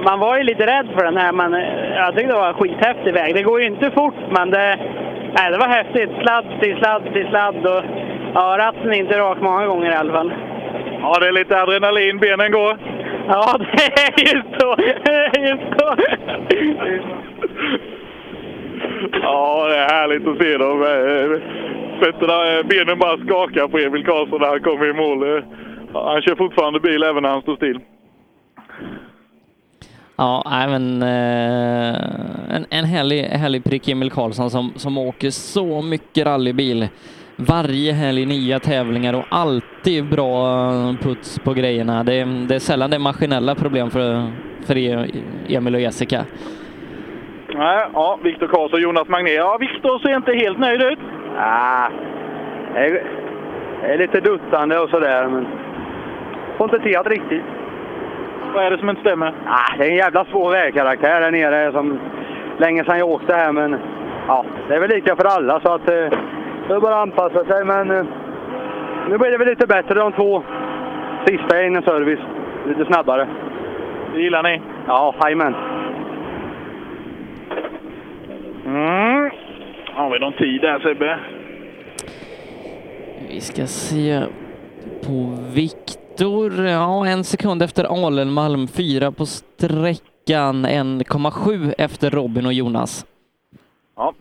Man 0.03 0.19
var 0.19 0.38
ju 0.38 0.44
lite 0.44 0.65
rädd 0.65 0.88
för 0.98 1.06
den 1.06 1.18
här, 1.18 1.32
men 1.32 1.53
eh, 1.53 1.95
jag 1.95 2.14
tyckte 2.14 2.28
det 2.28 2.40
var 2.40 2.48
en 2.48 2.53
skithäftig 2.53 3.14
väg. 3.14 3.36
Det 3.36 3.44
går 3.44 3.61
ju 3.61 3.68
inte 3.68 3.91
fort, 3.91 4.15
men 4.30 4.49
det, 4.52 4.78
nej, 5.38 5.52
det 5.52 5.57
var 5.57 5.68
häftigt. 5.68 6.10
Sladd 6.22 6.45
till 6.61 6.78
sladd 6.78 7.03
till 7.14 7.28
sladd 7.28 7.65
och 7.65 7.84
ja, 8.34 8.56
ratten 8.60 8.94
är 8.94 8.98
inte 8.98 9.19
rak 9.19 9.38
många 9.41 9.65
gånger 9.65 9.91
i 9.91 9.95
alla 9.95 10.14
fall. 10.14 10.34
Ja, 11.02 11.18
det 11.19 11.28
är 11.28 11.32
lite 11.32 11.61
adrenalin. 11.61 12.18
Benen 12.18 12.52
går. 12.52 12.78
Ja, 13.28 13.57
det 13.60 14.02
är 14.02 14.36
just 14.36 14.61
så. 14.61 14.76
Just 15.49 15.80
så. 15.80 15.95
Ja, 19.22 19.68
det 19.68 19.78
är 19.78 19.90
härligt 19.90 20.28
att 20.28 20.38
se 20.38 20.57
dem. 20.57 20.82
Eh, 20.82 21.41
Fötterna, 21.99 22.57
eh, 22.57 22.65
benen 22.65 22.99
bara 22.99 23.18
skakar 23.18 23.68
på 23.68 23.78
Emil 23.78 24.06
Karlsson 24.06 24.41
när 24.41 24.48
han 24.48 24.60
kommer 24.60 24.90
i 24.90 24.94
mål. 24.94 25.44
Han 25.94 26.22
kör 26.22 26.36
fortfarande 26.36 26.80
bil 26.80 27.03
även 27.03 27.23
när 27.23 27.30
han 27.30 27.41
står 27.41 27.56
still. 27.56 27.80
Ja, 30.22 30.43
nej, 30.45 30.68
men 30.68 31.02
eh, 31.02 32.56
en, 32.56 32.65
en 32.69 32.85
härlig, 32.85 33.23
härlig 33.23 33.64
prick 33.64 33.88
Emil 33.89 34.11
Karlsson 34.11 34.49
som, 34.49 34.72
som 34.76 34.98
åker 34.98 35.30
så 35.30 35.81
mycket 35.81 36.26
rallybil. 36.26 36.88
Varje 37.35 37.93
helg 37.93 38.26
nya 38.26 38.60
tävlingar 38.60 39.14
och 39.14 39.26
alltid 39.30 40.10
bra 40.10 40.72
puts 41.02 41.39
på 41.39 41.53
grejerna. 41.53 42.03
Det, 42.03 42.14
är- 42.14 42.48
det 42.48 42.56
är 42.56 42.60
sällan 42.60 42.89
det 42.89 42.95
är 42.98 42.99
maskinella 42.99 43.56
problem 43.56 43.89
för, 43.89 44.31
för 44.65 44.77
E- 44.77 45.06
Emil 45.49 45.76
och 45.76 45.81
Jessica. 45.81 46.26
Nej, 47.56 47.85
ja, 47.93 48.19
Viktor 48.23 48.48
Karlsson 48.48 48.73
och 48.77 48.81
Jonas 48.81 49.07
Magnér. 49.07 49.35
Ja, 49.35 49.57
Viktor 49.60 49.99
ser 49.99 50.15
inte 50.15 50.34
helt 50.34 50.60
nöjd 50.60 50.81
ut. 50.81 50.99
Ah, 51.38 51.89
det 52.73 52.80
är, 52.80 53.03
det 53.81 53.93
är 53.93 53.98
lite 53.98 54.19
duttande 54.19 54.80
och 54.80 54.89
sådär, 54.89 55.27
men 55.27 55.48
får 56.57 56.65
inte 56.76 56.80
till 56.84 56.91
det 57.03 57.10
riktigt. 57.10 57.43
Vad 58.53 58.65
är 58.65 58.72
det 58.72 58.78
som 58.78 58.90
inte 58.90 59.02
stämmer? 59.02 59.34
Ah, 59.45 59.78
det 59.78 59.86
är 59.86 59.90
en 59.90 59.95
jävla 59.95 60.26
svår 60.26 60.52
vägkaraktär 60.52 61.22
där 61.22 61.32
nere. 61.32 61.72
Som 61.72 61.99
länge 62.57 62.84
sedan 62.84 62.99
jag 62.99 63.10
åkte 63.10 63.36
här, 63.36 63.52
men 63.52 63.80
ja, 64.28 64.45
det 64.68 64.76
är 64.76 64.80
väl 64.80 64.90
lika 64.90 65.15
för 65.15 65.26
alla. 65.26 65.60
Så 65.60 65.73
att 65.73 65.90
eh, 65.90 66.19
det 66.68 66.73
är 66.73 66.80
bara 66.80 66.95
att 66.95 67.02
anpassa 67.02 67.45
sig. 67.45 67.65
Men 67.65 67.91
eh, 67.91 68.06
nu 69.10 69.18
blir 69.18 69.32
det 69.32 69.38
väl 69.38 69.48
lite 69.48 69.68
bättre 69.68 69.94
de 69.94 70.11
två 70.11 70.44
sista 71.28 71.64
i 71.64 71.82
service. 71.82 72.19
Lite 72.68 72.86
snabbare. 72.86 73.28
Det 74.14 74.22
gillar 74.22 74.44
ni? 74.44 74.61
Ja, 74.88 75.15
jajamän. 75.23 75.56
Mm. 78.65 79.32
Har 79.94 80.10
vi 80.10 80.19
någon 80.19 80.34
tid 80.34 80.61
där 80.61 80.80
Sebbe? 80.80 81.19
Vi 83.30 83.41
ska 83.41 83.65
se 83.65 84.23
på 85.06 85.38
Nestor, 86.22 86.65
ja, 86.65 87.07
en 87.07 87.23
sekund 87.23 87.61
efter 87.61 88.06
Alenmalm, 88.06 88.68
fyra 88.68 89.11
på 89.11 89.26
sträckan, 89.26 90.65
1,7 90.65 91.73
efter 91.77 92.10
Robin 92.10 92.45
och 92.45 92.53
Jonas. 92.53 93.06
Ja. 93.95 94.14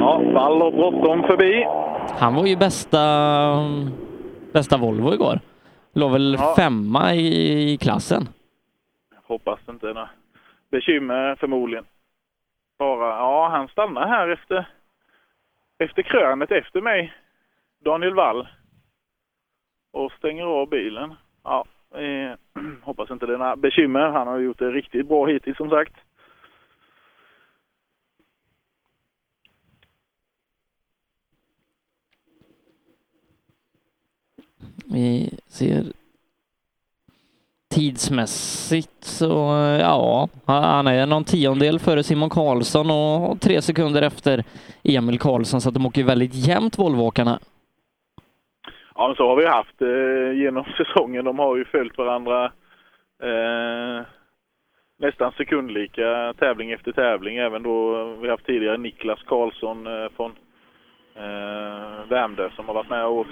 Ja, 0.00 0.22
Wall 0.34 0.62
och 0.62 0.72
bråttom 0.72 1.22
förbi. 1.22 1.66
Han 2.18 2.34
var 2.34 2.46
ju 2.46 2.56
bästa, 2.56 3.00
bästa 4.52 4.76
Volvo 4.76 5.14
igår. 5.14 5.40
Låg 5.92 6.12
väl 6.12 6.36
ja. 6.38 6.54
femma 6.56 7.14
i, 7.14 7.72
i 7.72 7.76
klassen. 7.76 8.28
Jag 9.14 9.34
hoppas 9.34 9.60
inte 9.68 9.86
det 9.86 10.08
bekymmer 10.70 11.36
förmodligen. 11.36 11.86
Bara, 12.78 13.08
ja, 13.08 13.48
han 13.48 13.68
stannar 13.68 14.08
här 14.08 14.28
efter, 14.28 14.68
efter 15.78 16.02
krönet 16.02 16.50
efter 16.50 16.80
mig, 16.80 17.14
Daniel 17.84 18.14
Wall. 18.14 18.48
Och 19.92 20.12
stänger 20.12 20.44
av 20.44 20.68
bilen. 20.68 21.14
Ja, 21.44 21.66
eh, 21.94 22.38
hoppas 22.82 23.10
inte 23.10 23.26
det 23.26 23.34
är 23.34 23.38
några 23.38 23.56
bekymmer. 23.56 24.00
Han 24.00 24.26
har 24.26 24.38
gjort 24.38 24.58
det 24.58 24.70
riktigt 24.70 25.08
bra 25.08 25.26
hittills 25.26 25.56
som 25.56 25.70
sagt. 25.70 25.94
Vi 34.90 35.38
ser 35.46 35.97
tidsmässigt 37.78 39.04
så, 39.04 39.32
ja, 39.80 40.28
han 40.46 40.86
är 40.86 41.06
någon 41.06 41.24
tiondel 41.24 41.78
före 41.78 42.02
Simon 42.02 42.30
Karlsson 42.30 42.90
och 42.90 43.40
tre 43.40 43.62
sekunder 43.62 44.02
efter 44.02 44.44
Emil 44.84 45.18
Karlsson, 45.18 45.60
så 45.60 45.68
att 45.68 45.74
de 45.74 45.86
åker 45.86 46.00
ju 46.00 46.06
väldigt 46.06 46.34
jämnt 46.34 46.78
Volvoåkarna. 46.78 47.38
Ja, 48.94 49.06
men 49.06 49.16
så 49.16 49.28
har 49.28 49.36
vi 49.36 49.46
haft 49.46 49.82
eh, 49.82 50.42
genom 50.42 50.64
säsongen. 50.76 51.24
De 51.24 51.38
har 51.38 51.56
ju 51.56 51.64
följt 51.64 51.98
varandra 51.98 52.44
eh, 53.22 54.06
nästan 54.98 55.32
sekundlika 55.32 56.34
tävling 56.38 56.70
efter 56.70 56.92
tävling. 56.92 57.36
Även 57.36 57.62
då 57.62 58.04
vi 58.22 58.30
haft 58.30 58.46
tidigare 58.46 58.78
Niklas 58.78 59.22
Karlsson 59.26 59.86
eh, 59.86 60.08
från 60.16 60.30
eh, 61.14 62.08
Värmdö 62.08 62.50
som 62.56 62.66
har 62.66 62.74
varit 62.74 62.90
med 62.90 63.04
och 63.04 63.12
åkt. 63.12 63.30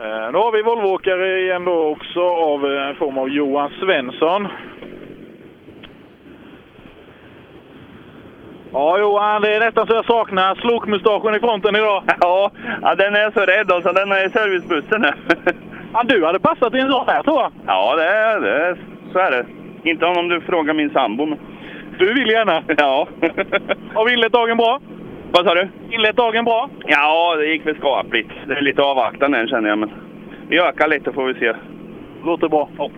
Eh, 0.00 0.32
nu 0.32 0.38
har 0.38 0.52
vi 0.52 0.62
Volvoåkare 0.62 1.40
igen 1.40 1.64
då 1.64 1.86
också 1.86 2.20
av 2.20 2.66
eh, 2.66 2.88
en 2.88 2.96
form 2.96 3.18
av 3.18 3.28
Johan 3.28 3.70
Svensson. 3.80 4.48
Ja 8.72 8.98
Johan, 8.98 9.42
det 9.42 9.54
är 9.54 9.60
nästan 9.60 9.86
så 9.86 9.92
jag 9.94 10.04
saknar 10.04 10.54
slokmustaschen 10.54 11.34
i 11.34 11.40
fronten 11.40 11.76
idag. 11.76 12.02
Ja, 12.20 12.50
ja, 12.82 12.94
den 12.94 13.14
är 13.14 13.20
jag 13.20 13.32
så 13.32 13.40
rädd 13.40 13.72
om, 13.72 13.82
så 13.82 13.92
den 13.92 14.12
är 14.12 14.26
i 14.26 14.30
servicebussen 14.30 15.00
nu. 15.00 15.12
Ja, 15.92 16.02
du 16.04 16.24
hade 16.24 16.40
passat 16.40 16.74
i 16.74 16.78
en 16.78 16.90
sån 16.90 17.08
här 17.08 17.22
tror 17.22 17.40
jag. 17.40 17.52
Ja, 17.66 17.96
det 17.96 18.08
är, 18.08 18.40
det 18.40 18.76
så 19.12 19.18
är 19.18 19.30
det. 19.30 19.46
Inte 19.90 20.06
om 20.06 20.28
du 20.28 20.40
frågar 20.40 20.74
min 20.74 20.90
sambo. 20.90 21.26
Men... 21.26 21.38
Du 21.98 22.14
vill 22.14 22.28
gärna? 22.28 22.62
Ja. 22.76 23.08
Har 23.94 24.04
vi 24.04 24.12
inlett 24.12 24.32
dagen 24.32 24.56
bra? 24.56 24.80
Vad 25.32 25.44
sa 25.44 25.54
du? 25.54 25.68
Inlett 25.90 26.16
dagen 26.16 26.44
bra? 26.44 26.70
Ja, 26.86 27.36
det 27.36 27.46
gick 27.46 27.66
väl 27.66 27.76
skapligt. 27.76 28.30
Det 28.46 28.54
är 28.54 28.60
lite 28.60 28.82
avvaktande 28.82 29.38
än 29.38 29.48
känner 29.48 29.68
jag, 29.68 29.78
men 29.78 29.90
vi 30.48 30.58
ökar 30.58 30.88
lite 30.88 31.12
får 31.12 31.26
vi 31.26 31.34
se. 31.34 31.54
Låter 32.24 32.48
bra. 32.48 32.68
Ja. 32.78 32.90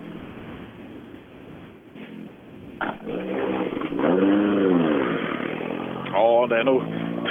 Ja, 6.13 6.47
det 6.49 6.59
är 6.59 6.63
nog 6.63 6.81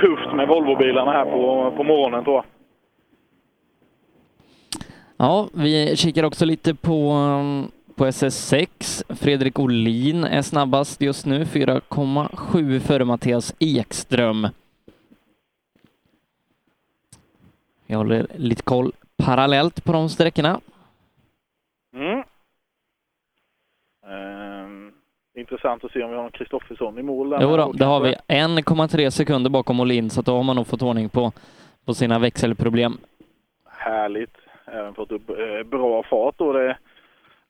tufft 0.01 0.35
med 0.35 0.49
Volvobilarna 0.49 1.13
här 1.13 1.25
på, 1.25 1.73
på 1.77 1.85
morgonen 1.85 2.25
tror 2.25 2.37
jag. 2.37 2.45
Ja, 5.17 5.49
vi 5.53 5.97
kikar 5.97 6.25
också 6.25 6.45
lite 6.45 6.75
på, 6.75 7.13
på 7.95 8.07
SS6. 8.07 8.67
Fredrik 9.15 9.59
Olin 9.59 10.25
är 10.25 10.43
snabbast 10.43 11.03
just 11.03 11.27
nu, 11.27 11.45
4,7 11.45 12.81
före 12.81 13.05
Mattias 13.05 13.55
Ekström. 13.59 14.49
Jag 17.91 17.99
håller 17.99 18.27
lite 18.35 18.63
koll 18.63 18.93
parallellt 19.17 19.85
på 19.85 19.93
de 19.93 20.09
sträckorna. 20.09 20.61
Mm. 21.95 22.23
Ehm, 24.07 24.93
intressant 25.35 25.85
att 25.85 25.93
se 25.93 26.03
om 26.03 26.11
vi 26.11 26.17
har 26.17 26.23
någon 26.23 26.33
Kristoffersson 26.33 26.99
i 26.99 27.03
mål. 27.03 27.37
Jo 27.41 27.57
då, 27.57 27.73
det 27.73 27.85
har 27.85 28.01
vi 28.01 28.15
1,3 28.29 29.11
sekunder 29.11 29.51
bakom 29.51 29.81
Olin, 29.81 30.11
så 30.11 30.23
då 30.23 30.37
har 30.37 30.43
man 30.43 30.57
nog 30.57 30.67
fått 30.67 30.83
ordning 30.83 31.09
på, 31.09 31.33
på 31.85 31.95
sina 31.95 32.19
växelproblem. 32.19 32.99
Härligt. 33.69 34.37
Även 34.65 34.95
fått 34.95 35.13
upp 35.13 35.31
eh, 35.31 35.63
bra 35.67 36.03
fart 36.03 36.35
då. 36.39 36.53
Det, 36.53 36.77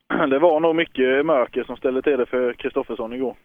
det 0.31 0.39
var 0.39 0.61
nog 0.61 0.77
mycket 0.77 1.27
mörker 1.27 1.65
som 1.65 1.77
ställde 1.77 2.03
till 2.03 2.19
det 2.19 2.27
för 2.27 2.53
Kristoffersson 2.53 3.13
igår. 3.13 3.37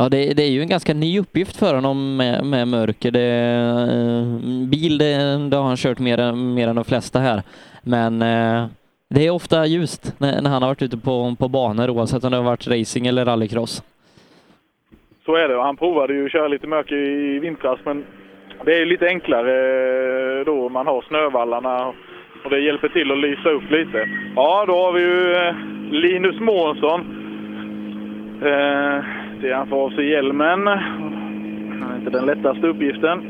Ja, 0.00 0.08
det, 0.08 0.34
det 0.36 0.42
är 0.42 0.50
ju 0.50 0.60
en 0.60 0.68
ganska 0.68 0.94
ny 0.94 1.20
uppgift 1.20 1.56
för 1.56 1.74
honom 1.74 2.16
med, 2.16 2.44
med 2.44 2.68
mörker. 2.68 3.10
Det, 3.10 3.20
eh, 3.20 4.68
bil, 4.70 4.98
det, 4.98 5.48
det 5.50 5.56
har 5.56 5.64
han 5.64 5.76
kört 5.76 5.98
mer, 5.98 6.18
än- 6.18 6.54
mer 6.54 6.68
än 6.68 6.76
de 6.76 6.84
flesta 6.84 7.18
här. 7.18 7.42
Men 7.82 8.22
eh, 8.22 8.66
det 9.10 9.26
är 9.26 9.30
ofta 9.30 9.66
ljust 9.66 10.14
när, 10.18 10.42
när 10.42 10.50
han 10.50 10.62
har 10.62 10.68
varit 10.70 10.82
ute 10.82 10.96
på, 10.96 11.36
på 11.38 11.48
banor 11.48 11.90
oavsett 11.90 12.24
om 12.24 12.30
det 12.30 12.36
har 12.36 12.44
varit 12.44 12.68
racing 12.68 13.06
eller 13.06 13.24
rallycross. 13.24 13.82
Så 15.24 15.36
är 15.36 15.48
det. 15.48 15.62
Han 15.62 15.76
provade 15.76 16.14
ju 16.14 16.24
att 16.26 16.32
köra 16.32 16.48
lite 16.48 16.66
mörker 16.66 16.96
i 16.96 17.38
vintras 17.38 17.78
men 17.84 18.04
det 18.64 18.74
är 18.74 18.78
ju 18.78 18.86
lite 18.86 19.06
enklare 19.06 19.54
eh, 20.40 20.44
då 20.44 20.68
man 20.68 20.86
har 20.86 21.02
snövallarna 21.08 21.86
och 22.44 22.50
det 22.50 22.60
hjälper 22.60 22.88
till 22.88 23.12
att 23.12 23.18
lysa 23.18 23.50
upp 23.50 23.70
lite. 23.70 24.08
Ja, 24.36 24.64
då 24.66 24.72
har 24.72 24.92
vi 24.92 25.00
ju 25.00 25.34
eh, 25.34 25.54
Linus 25.90 26.40
Månsson. 26.40 27.00
Eh, 28.42 29.04
det 29.40 29.52
han 29.52 29.66
får 29.66 29.84
av 29.84 29.90
sig 29.90 30.10
hjälmen. 30.10 30.64
Det 30.64 30.72
är 30.72 31.96
inte 31.98 32.10
den 32.10 32.26
lättaste 32.26 32.66
uppgiften. 32.66 33.22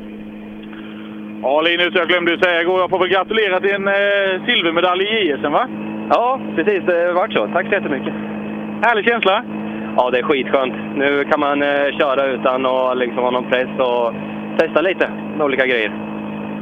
Ja, 1.43 1.61
Linus, 1.61 1.95
jag 1.95 2.09
glömde 2.09 2.39
säga 2.39 2.63
igår, 2.63 2.81
jag 2.81 2.91
får 2.91 2.99
väl 2.99 3.09
gratulera 3.09 3.61
till 3.61 3.75
en 3.75 3.89
eh, 3.89 4.45
silvermedalj 4.47 5.05
i 5.05 5.31
JSM 5.31 5.53
va? 5.53 5.69
Ja, 6.11 6.41
precis. 6.57 6.83
Det 6.87 7.13
vart 7.13 7.33
så. 7.33 7.47
Tack 7.47 7.67
så 7.67 7.73
jättemycket. 7.73 8.15
Härlig 8.83 9.05
känsla? 9.05 9.45
Ja, 9.97 10.11
det 10.11 10.19
är 10.19 10.23
skitskönt. 10.23 10.75
Nu 10.95 11.25
kan 11.25 11.41
man 11.41 11.63
eh, 11.63 11.99
köra 11.99 12.27
utan 12.27 12.67
att 12.67 12.99
liksom, 12.99 13.23
ha 13.23 13.31
någon 13.31 13.51
press 13.51 13.69
och 13.79 14.15
testa 14.59 14.81
lite 14.81 15.11
med 15.37 15.45
olika 15.45 15.67
grejer. 15.67 15.93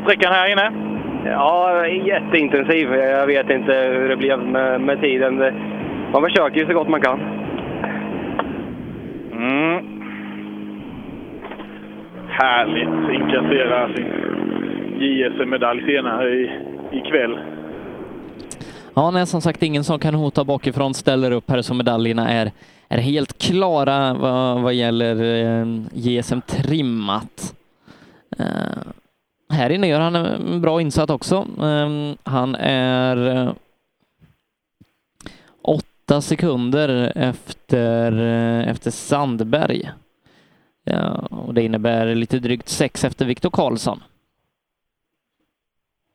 Sträckan 0.02 0.32
här 0.32 0.52
inne? 0.52 0.72
Ja, 1.24 1.86
jätteintensiv. 1.86 2.94
Jag 2.94 3.26
vet 3.26 3.50
inte 3.50 3.72
hur 3.72 4.08
det 4.08 4.16
blev 4.16 4.38
med, 4.38 4.80
med 4.80 5.00
tiden. 5.00 5.52
Man 6.12 6.22
försöker 6.22 6.60
ju 6.60 6.66
så 6.66 6.72
gott 6.72 6.88
man 6.88 7.00
kan. 7.00 7.20
Mm. 9.38 10.02
Härligt. 12.28 13.20
Inkassera 13.20 13.96
sin 13.96 14.06
JSM-medalj 15.00 15.82
senare 15.86 16.30
i, 16.30 16.50
ikväll. 16.92 17.38
Ja, 18.94 19.10
nej, 19.10 19.26
som 19.26 19.40
sagt 19.40 19.62
ingen 19.62 19.84
som 19.84 19.98
kan 19.98 20.14
hota 20.14 20.44
bakifrån 20.44 20.94
ställer 20.94 21.30
upp 21.30 21.50
här 21.50 21.62
så 21.62 21.74
medaljerna 21.74 22.28
är, 22.28 22.50
är 22.88 22.98
helt 22.98 23.38
klara 23.38 24.14
vad, 24.14 24.62
vad 24.62 24.74
gäller 24.74 25.16
eh, 25.22 26.40
trimmat. 26.40 27.54
Eh, 28.38 28.78
här 29.52 29.70
inne 29.70 29.88
gör 29.88 30.00
han 30.00 30.16
en 30.16 30.60
bra 30.60 30.80
insats 30.80 31.12
också. 31.12 31.36
Eh, 31.60 32.14
han 32.22 32.54
är 32.54 33.36
eh, 33.36 33.52
åtta 36.08 36.20
sekunder 36.20 37.12
efter, 37.16 38.12
eh, 38.12 38.68
efter 38.68 38.90
Sandberg. 38.90 39.90
Ja, 40.84 41.26
och 41.30 41.54
det 41.54 41.62
innebär 41.62 42.14
lite 42.14 42.38
drygt 42.38 42.68
sex 42.68 43.04
efter 43.04 43.26
Viktor 43.26 43.50
Karlsson. 43.50 44.02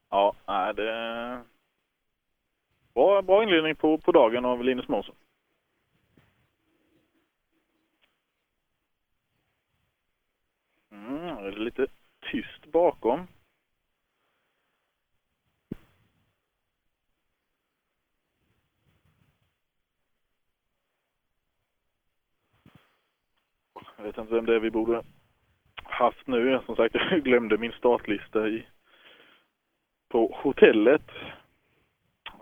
Ja, 0.10 0.34
nej, 0.48 0.74
det... 0.74 1.42
Bra, 2.94 3.22
bra 3.22 3.44
inledning 3.44 3.76
på, 3.76 3.98
på 3.98 4.12
dagen 4.12 4.46
av 4.46 4.64
Linus 4.64 4.88
Månsson. 4.88 5.16
Mm, 10.92 11.44
det 11.44 11.48
är 11.48 11.52
lite 11.52 11.88
tyst 12.32 12.72
bakom. 12.72 13.28
Jag 24.04 24.08
vet 24.08 24.18
inte 24.18 24.34
vem 24.34 24.46
det 24.46 24.56
är 24.56 24.60
vi 24.60 24.72
borde 24.72 25.02
haft 25.84 26.28
nu. 26.28 26.60
Som 26.66 26.76
sagt, 26.76 26.96
jag 27.12 27.24
glömde 27.24 27.58
min 27.58 27.72
startlista 27.72 28.48
i, 28.48 28.66
på 30.10 30.36
hotellet. 30.44 31.02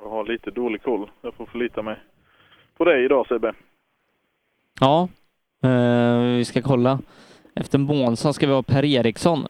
Jag 0.01 0.09
har 0.09 0.23
lite 0.23 0.51
dålig 0.51 0.83
koll. 0.83 1.09
Jag 1.21 1.33
får 1.33 1.45
förlita 1.45 1.81
mig 1.81 1.99
på 2.77 2.85
dig 2.85 3.05
idag 3.05 3.27
Sebbe. 3.27 3.53
Ja, 4.79 5.09
eh, 5.63 6.35
vi 6.37 6.45
ska 6.45 6.61
kolla. 6.61 6.99
Efter 7.55 7.79
Månsson 7.79 8.33
ska 8.33 8.47
vi 8.47 8.53
ha 8.53 8.63
Per 8.63 8.85
Eriksson, 8.85 9.47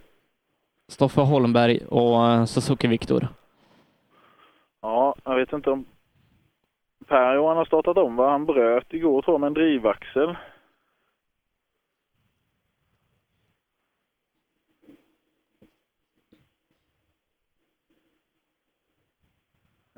Stoffe 0.87 1.21
Holmberg 1.21 1.79
och 1.85 2.25
eh, 2.25 2.45
Suzuki 2.45 2.87
Viktor. 2.87 3.27
Ja, 4.81 5.15
jag 5.23 5.35
vet 5.35 5.53
inte 5.53 5.69
om 5.69 5.85
Per 7.07 7.35
Johan 7.35 7.57
har 7.57 7.65
startat 7.65 7.97
om 7.97 8.15
va? 8.15 8.31
Han 8.31 8.45
bröt 8.45 8.93
igår 8.93 9.21
tror 9.21 9.33
jag 9.33 9.41
med 9.41 9.47
en 9.47 9.53
drivaxel. 9.53 10.35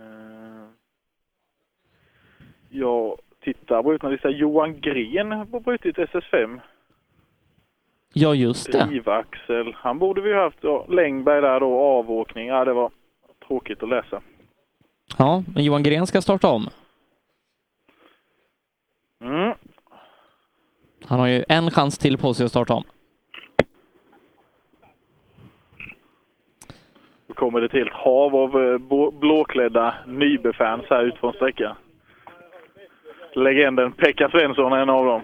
Eh, 0.03 0.67
Jag 2.75 3.17
tittar 3.43 3.83
på 3.99 4.07
lista. 4.09 4.29
Johan 4.29 4.79
Gren 4.81 5.31
har 5.31 5.59
brutit 5.59 5.95
SS5. 5.97 6.59
Ja, 8.13 8.35
just 8.35 8.71
det. 8.71 8.85
Drivaxel. 8.85 9.73
Han 9.77 9.99
borde 9.99 10.21
vi 10.21 10.33
ha 10.33 10.43
haft. 10.43 10.57
Ja, 10.61 10.85
Längberg 10.89 11.41
där 11.41 11.59
då, 11.59 11.79
avåkning. 11.79 12.47
Ja, 12.47 12.65
det 12.65 12.73
var 12.73 12.91
tråkigt 13.47 13.83
att 13.83 13.89
läsa. 13.89 14.21
Ja, 15.17 15.43
men 15.55 15.63
Johan 15.63 15.83
Gren 15.83 16.07
ska 16.07 16.21
starta 16.21 16.47
om. 16.47 16.67
Mm. 19.21 19.53
Han 21.05 21.19
har 21.19 21.27
ju 21.27 21.43
en 21.49 21.71
chans 21.71 21.97
till 21.97 22.17
på 22.17 22.33
sig 22.33 22.45
att 22.45 22.51
starta 22.51 22.73
om. 22.73 22.83
Då 27.27 27.33
kommer 27.33 27.61
det 27.61 27.71
helt 27.71 27.93
hav 27.93 28.35
av 28.35 28.61
eh, 28.63 28.77
blå- 28.77 29.11
blåklädda 29.11 29.95
Nybe-fans 30.07 30.83
här 30.89 31.03
ut 31.03 31.17
från 31.17 31.33
sträckan. 31.33 31.75
Legenden 33.35 33.91
Pekka 33.91 34.29
Svensson 34.29 34.73
är 34.73 34.77
en 34.77 34.89
av 34.89 35.05
dem. 35.05 35.21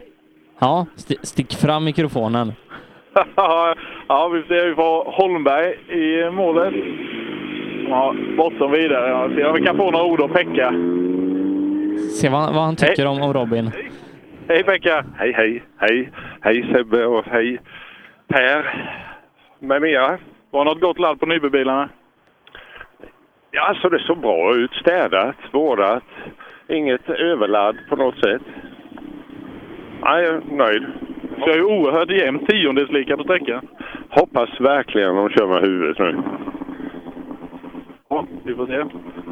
Ja, 0.59 0.85
st- 0.95 1.19
stick 1.25 1.53
fram 1.61 1.83
mikrofonen. 1.85 2.53
ja, 4.07 4.27
vi 4.33 4.43
ser 4.43 4.65
ju 4.65 4.75
på 4.75 5.03
Holmberg 5.17 5.73
i 5.89 6.31
målet. 6.31 6.73
Ja, 7.89 8.15
bortom 8.37 8.71
vidare. 8.71 9.09
Ja, 9.09 9.29
se 9.35 9.45
om 9.45 9.53
vi 9.55 9.61
kan 9.61 9.77
få 9.77 9.91
några 9.91 10.05
ord 10.05 10.21
av 10.21 10.27
Pekka. 10.27 10.73
Se 12.21 12.29
vad, 12.29 12.53
vad 12.53 12.63
han 12.63 12.75
tycker 12.75 13.07
om, 13.07 13.21
om 13.21 13.33
Robin. 13.33 13.71
Hej 14.47 14.63
Pekka! 14.63 15.05
Hej, 15.17 15.31
hej, 15.33 15.63
hej, 15.77 16.09
hej 16.41 16.69
Sebbe 16.73 17.05
och 17.05 17.25
hej 17.25 17.59
Per 18.27 18.85
med 19.59 19.81
mera. 19.81 20.17
Var 20.51 20.65
något 20.65 20.81
gott 20.81 20.99
ladd 20.99 21.19
på 21.19 21.25
Nybe-bilarna? 21.25 21.89
Ja, 23.51 23.67
alltså 23.67 23.89
det 23.89 23.99
såg 23.99 24.17
bra 24.17 24.55
ut. 24.55 24.71
Städat, 24.73 25.35
vårdat. 25.51 26.03
Inget 26.69 27.09
överladd 27.09 27.77
på 27.89 27.95
något 27.95 28.19
sätt. 28.19 28.41
Nej, 30.01 30.23
jag 30.23 30.35
är 30.35 30.41
nöjd. 30.51 30.83
Är 31.37 31.55
ju 31.55 31.63
oerhört 31.63 32.11
jämnt, 32.11 32.47
tiondels 32.47 32.91
lika 32.91 33.17
på 33.17 33.23
sträckan. 33.23 33.67
Hoppas 34.09 34.61
verkligen 34.61 35.15
de 35.15 35.29
kör 35.29 35.47
med 35.47 35.61
huvudet 35.61 35.99
nu. 35.99 36.23
Ja, 38.09 38.25
vi 38.43 38.55
får 38.55 38.67
se. 38.67 38.83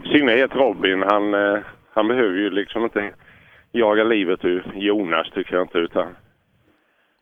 I 0.04 0.18
synnerhet 0.18 0.56
Robin, 0.56 1.04
han, 1.10 1.34
eh, 1.34 1.60
han 1.94 2.08
behöver 2.08 2.38
ju 2.38 2.50
liksom 2.50 2.84
inte 2.84 3.12
jaga 3.72 4.04
livet 4.04 4.46
ur 4.46 4.64
Jonas 4.76 5.30
tycker 5.34 5.56
jag 5.56 5.64
inte 5.64 5.78
utan 5.78 6.16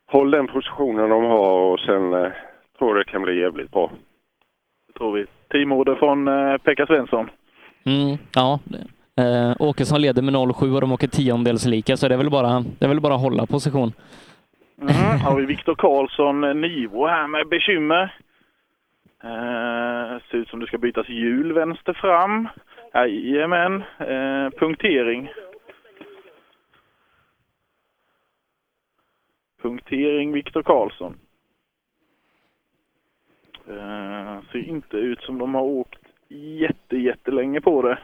håll 0.07 0.31
den 0.31 0.47
positionen 0.47 1.09
de 1.09 1.23
har 1.23 1.59
och 1.59 1.79
sen 1.79 2.13
eh, 2.13 2.31
tror 2.77 2.89
jag 2.89 2.97
det 2.97 3.11
kan 3.11 3.21
bli 3.21 3.39
jävligt 3.39 3.71
bra. 3.71 3.91
Det 4.87 4.93
tror 4.93 5.13
vi. 5.13 5.25
Teamorder 5.51 5.95
från 5.95 6.27
eh, 6.27 6.57
Pekka 6.57 6.85
Svensson. 6.85 7.29
Mm, 7.85 8.17
ja. 8.35 8.59
Eh, 9.17 9.55
Åkesson 9.59 10.01
leder 10.01 10.21
med 10.21 10.33
0,7 10.33 10.75
och 10.75 10.81
de 10.81 10.91
åker 10.91 11.07
tiondels 11.07 11.65
lika, 11.65 11.97
så 11.97 12.07
det 12.07 12.13
är 12.13 12.17
väl 12.17 12.29
bara, 12.29 12.63
det 12.79 12.85
är 12.85 12.89
väl 12.89 13.01
bara 13.01 13.15
att 13.15 13.21
hålla 13.21 13.45
position. 13.45 13.93
Mm. 14.81 15.19
har 15.19 15.35
vi 15.35 15.45
Viktor 15.55 15.75
Karlsson, 15.75 16.43
eh, 16.43 16.53
Nivo 16.53 17.07
här 17.07 17.27
med 17.27 17.47
bekymmer. 17.47 18.17
Eh, 19.23 20.21
ser 20.31 20.37
ut 20.37 20.49
som 20.49 20.59
det 20.59 20.67
ska 20.67 20.77
bytas 20.77 21.09
hjul 21.09 21.53
vänster 21.53 21.93
fram. 21.93 22.47
Jajamän. 22.93 23.83
Eh, 23.99 24.49
punktering. 24.59 25.29
Punktering 29.61 30.31
Viktor 30.31 30.63
Karlsson. 30.63 31.17
Eh, 33.67 34.39
ser 34.51 34.69
inte 34.69 34.97
ut 34.97 35.21
som 35.21 35.37
de 35.37 35.55
har 35.55 35.61
åkt 35.61 35.99
jätte, 36.29 36.97
jättelänge 36.97 37.61
på 37.61 37.81
det. 37.81 37.97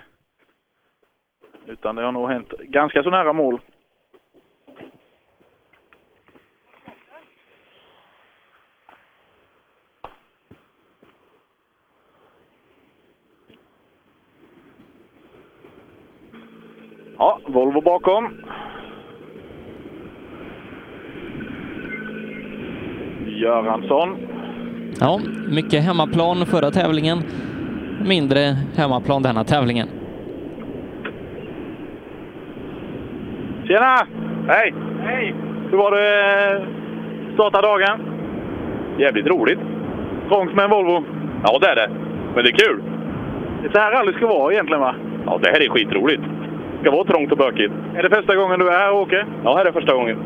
Utan 1.65 1.95
det 1.95 2.03
har 2.03 2.11
nog 2.11 2.29
hänt 2.29 2.53
ganska 2.59 3.03
så 3.03 3.09
nära 3.09 3.33
mål. 3.33 3.59
Ja, 17.17 17.39
Volvo 17.47 17.81
bakom. 17.81 18.33
Göransson. 23.27 24.17
Ja, 24.99 25.19
mycket 25.49 25.83
hemmaplan 25.83 26.45
förra 26.45 26.71
tävlingen. 26.71 27.23
Mindre 28.05 28.55
hemmaplan 28.75 29.23
denna 29.23 29.43
tävlingen. 29.43 30.00
Tjena! 33.71 34.07
Hej! 34.47 34.73
Hej! 35.03 35.35
Hur 35.69 35.77
var 35.77 35.91
det 35.91 36.61
starta 37.33 37.61
dagen? 37.61 37.99
Jävligt 38.97 39.27
roligt. 39.27 39.59
Trångt 40.27 40.55
med 40.55 40.65
en 40.65 40.71
Volvo. 40.71 41.03
Ja, 41.43 41.59
det 41.61 41.67
är 41.67 41.75
det. 41.75 41.89
Men 42.35 42.43
det 42.43 42.49
är 42.49 42.57
kul. 42.67 42.81
Det 43.61 43.67
är 43.67 43.71
så 43.71 43.79
här 43.79 43.91
rally 43.91 44.13
ska 44.13 44.27
vara 44.27 44.53
egentligen 44.53 44.81
va? 44.81 44.95
Ja, 45.25 45.39
det 45.43 45.49
här 45.49 45.65
är 45.65 45.69
skitroligt. 45.69 46.21
Det 46.21 46.81
ska 46.81 46.91
vara 46.91 47.03
trångt 47.03 47.31
och 47.31 47.37
bökigt. 47.37 47.73
Är 47.95 48.03
det 48.03 48.09
första 48.09 48.35
gången 48.35 48.59
du 48.59 48.67
är 48.67 48.79
här 48.79 48.91
och 48.91 49.01
åker? 49.01 49.25
Ja, 49.43 49.57
här 49.57 49.65
är 49.65 49.71
första 49.71 49.93
gången. 49.93 50.17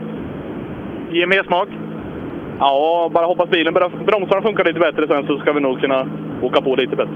Ge 1.11 1.27
mer 1.27 1.43
smak? 1.43 1.69
Ja, 2.59 3.09
bara 3.13 3.25
hoppas 3.25 3.49
bilen 3.49 3.73
börjar... 3.73 3.91
Bromsarna 4.05 4.41
funkar 4.41 4.63
lite 4.63 4.79
bättre 4.79 5.07
sen 5.07 5.27
så 5.27 5.37
ska 5.37 5.53
vi 5.53 5.59
nog 5.59 5.81
kunna 5.81 6.07
åka 6.41 6.61
på 6.61 6.75
lite 6.75 6.95
bättre. 6.95 7.13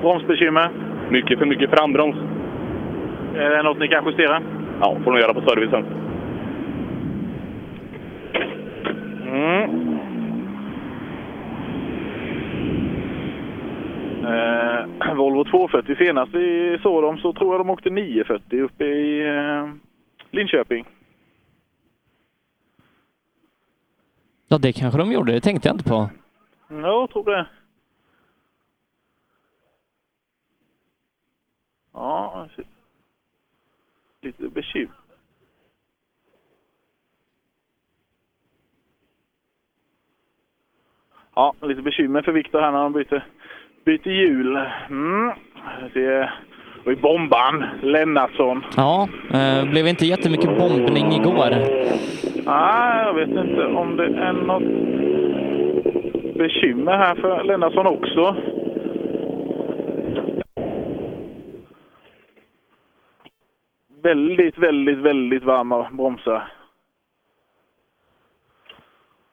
Bromsbekymmer? 0.00 0.68
Mycket 1.08 1.38
för 1.38 1.46
mycket 1.46 1.70
frambroms. 1.70 2.16
Är 3.36 3.50
det 3.50 3.62
något 3.62 3.78
ni 3.78 3.88
kan 3.88 4.04
justera? 4.06 4.40
Ja, 4.84 4.98
får 5.04 5.10
nog 5.10 5.20
göra 5.20 5.34
på 5.34 5.40
servicen. 5.40 5.84
Mm. 9.26 9.98
Eh, 14.24 15.14
Volvo 15.14 15.44
240 15.44 15.96
senast 15.96 16.34
vi 16.34 16.78
såg 16.82 17.02
dem 17.02 17.18
så 17.18 17.32
tror 17.32 17.54
jag 17.54 17.60
de 17.60 17.70
åkte 17.70 17.90
940 17.90 18.62
uppe 18.62 18.84
i 18.84 19.26
eh, 19.26 19.68
Linköping. 20.30 20.84
Ja, 24.48 24.58
det 24.58 24.72
kanske 24.72 24.98
de 24.98 25.12
gjorde. 25.12 25.32
Det 25.32 25.40
tänkte 25.40 25.68
jag 25.68 25.74
inte 25.74 25.88
på. 25.88 26.10
Ja, 26.68 27.00
jag 27.00 27.10
tror 27.10 27.24
det. 27.24 27.46
Ja, 31.92 32.48
lite 34.24 34.48
bekymmer. 34.48 34.94
Ja, 41.34 41.54
lite 41.62 41.82
bekymmer 41.82 42.22
för 42.22 42.32
Viktor 42.32 42.60
här 42.60 42.72
när 42.72 42.78
han 42.78 42.92
byter, 42.92 43.26
byter 43.84 44.08
hjul. 44.08 44.56
Mm. 44.90 45.32
Det 45.94 46.30
och 46.84 46.92
i 46.92 46.96
bomban, 46.96 47.64
Lennartsson. 47.82 48.64
Ja, 48.76 49.08
eh, 49.32 49.70
blev 49.70 49.86
inte 49.86 50.06
jättemycket 50.06 50.58
bombning 50.58 51.12
igår. 51.12 51.50
Nej, 52.46 53.04
jag 53.06 53.14
vet 53.14 53.28
inte 53.28 53.66
om 53.66 53.96
det 53.96 54.04
är 54.04 54.32
något 54.32 54.62
bekymmer 56.34 56.92
här 56.92 57.14
för 57.14 57.44
Lennartsson 57.44 57.86
också. 57.86 58.36
Väldigt, 64.04 64.58
väldigt, 64.58 64.98
väldigt 64.98 65.42
varma 65.42 65.90
bromsar. 65.90 66.52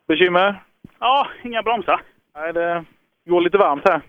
Bekymmer? 0.07 0.64
Ja, 0.99 1.27
inga 1.43 1.64
bromsar. 1.64 2.02
Nej, 2.35 2.53
det 2.53 2.85
går 3.26 3.41
lite 3.41 3.57
varmt 3.57 3.89
här. 3.89 4.02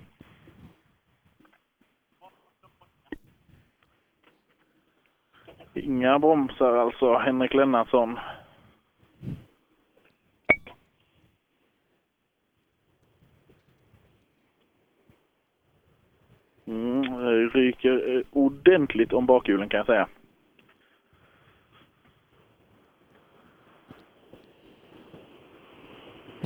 Inga 5.74 6.18
bromsar 6.18 6.76
alltså, 6.76 7.18
Henrik 7.18 7.54
Lennartsson. 7.54 8.18
Mm, 16.66 17.50
ryker 17.50 18.16
eh, 18.16 18.22
ordentligt 18.30 19.12
om 19.12 19.26
bakhjulen 19.26 19.68
kan 19.68 19.78
jag 19.78 19.86
säga. 19.86 20.08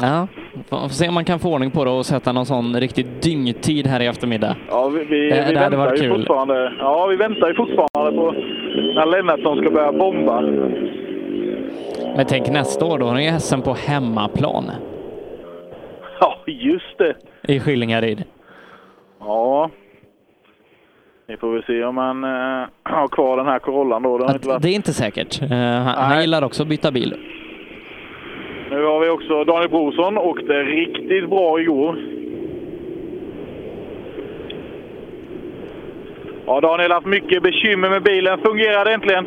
Ja, 0.01 0.27
får 0.70 0.89
se 0.89 1.09
om 1.09 1.14
man 1.14 1.24
kan 1.24 1.39
få 1.39 1.52
ordning 1.52 1.70
på 1.70 1.85
det 1.85 1.90
och 1.90 2.06
sätta 2.06 2.32
någon 2.32 2.47
sån 2.47 2.81
riktig 2.81 3.06
dyngtid 3.23 3.86
här 3.86 4.01
i 4.02 4.06
eftermiddag. 4.06 4.56
Ja, 4.70 4.89
vi, 4.89 5.05
vi, 5.05 5.31
Eh, 5.39 5.47
vi 5.47 5.52
det 5.52 5.60
hade 5.60 5.77
väntar 5.77 5.94
ju 5.97 6.01
kul. 6.01 6.16
fortfarande. 6.20 6.73
Ja, 6.78 7.06
vi 7.06 7.16
väntar 7.16 7.48
ju 7.48 7.55
fortfarande 7.55 8.18
på 8.20 8.32
när 8.94 9.06
Lennartsson 9.06 9.59
ska 9.62 9.70
börja 9.70 9.93
bomba. 9.93 10.40
Men 12.16 12.27
tänk 12.28 12.48
nästa 12.51 12.85
år, 12.85 12.98
då 12.98 13.06
har 13.06 13.14
ni 13.14 13.40
SM 13.40 13.60
på 13.60 13.74
hemmaplan 13.74 14.70
Ja, 16.20 16.39
just 16.47 16.98
det. 16.98 17.14
i 17.55 17.60
Skillingaryd. 17.60 18.24
Ja. 19.20 19.70
Vi 21.28 21.36
får 21.36 21.52
väl 21.52 21.62
se 21.66 21.85
om 21.85 21.97
han 21.97 22.24
eh, 22.24 22.68
har 22.82 23.09
kvar 23.09 23.36
den 23.36 23.47
här 23.47 23.59
Corollan 23.59 24.02
då. 24.02 24.18
Varit... 24.18 24.62
Det 24.62 24.68
är 24.68 24.74
inte 24.74 24.93
säkert. 24.93 25.43
Eh, 25.43 25.48
han, 25.59 25.86
han 25.86 26.20
gillar 26.20 26.43
också 26.44 26.62
att 26.62 26.68
byta 26.68 26.90
bil. 26.90 27.14
Nu 28.70 28.84
har 28.84 29.01
vi 29.01 29.09
också 29.09 29.44
Daniel 29.44 29.70
Brorsson 29.70 30.18
åkte 30.18 30.62
riktigt 30.62 31.30
bra 31.30 31.60
igår. 31.60 31.97
Ja, 36.47 36.60
Daniel 36.60 36.90
har 36.90 36.94
haft 36.94 37.06
mycket 37.06 37.43
bekymmer 37.43 37.90
med 37.90 38.02
bilen. 38.02 38.38
Fungerar 38.38 38.84
det 38.84 38.93
äntligen? 38.93 39.26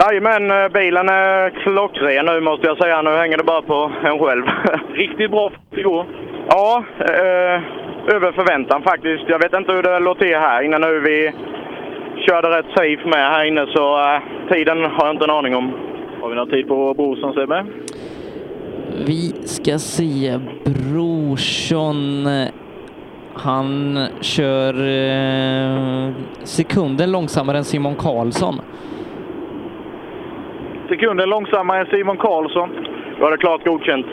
Jajamän, 0.00 0.50
eh, 0.50 0.68
bilen 0.68 1.08
är 1.08 1.50
klockren 1.50 2.26
nu 2.26 2.40
måste 2.40 2.66
jag 2.66 2.78
säga. 2.78 3.02
Nu 3.02 3.10
hänger 3.10 3.36
det 3.38 3.44
bara 3.44 3.62
på 3.62 3.92
en 4.04 4.18
själv. 4.18 4.44
Riktigt 4.94 5.30
bra 5.30 5.52
igår. 5.76 6.06
Ja, 6.48 6.84
eh, 6.98 7.60
över 8.14 8.32
förväntan 8.32 8.82
faktiskt. 8.82 9.24
Jag 9.28 9.38
vet 9.38 9.54
inte 9.54 9.72
hur 9.72 9.82
det 9.82 9.98
låter 9.98 10.26
till 10.26 10.36
här 10.36 10.62
inne 10.62 10.78
nu. 10.78 11.00
Vi 11.00 11.32
körde 12.26 12.58
rätt 12.58 12.66
safe 12.76 13.08
med 13.08 13.30
här 13.30 13.44
inne 13.44 13.66
så 13.66 14.00
eh, 14.00 14.20
tiden 14.52 14.84
har 14.84 15.06
jag 15.06 15.14
inte 15.14 15.24
en 15.24 15.30
aning 15.30 15.56
om. 15.56 15.72
Har 16.20 16.28
vi 16.28 16.34
någon 16.34 16.50
tid 16.50 16.68
på 16.68 16.94
Brorsson 16.94 17.34
Sebbe? 17.34 17.64
Vi 19.06 19.32
ska 19.44 19.78
se 19.78 20.38
Brorsson. 20.64 22.26
Han 23.34 23.98
kör 24.20 24.74
eh, 24.74 26.12
sekunden 26.42 27.12
långsammare 27.12 27.58
än 27.58 27.64
Simon 27.64 27.94
Karlsson. 27.94 28.54
Sekunden 30.88 31.28
långsammare 31.28 31.80
än 31.80 31.86
Simon 31.86 32.16
Karlsson. 32.16 32.68
Var 33.20 33.30
det 33.30 33.36
klart 33.36 33.64
godkänt? 33.64 34.06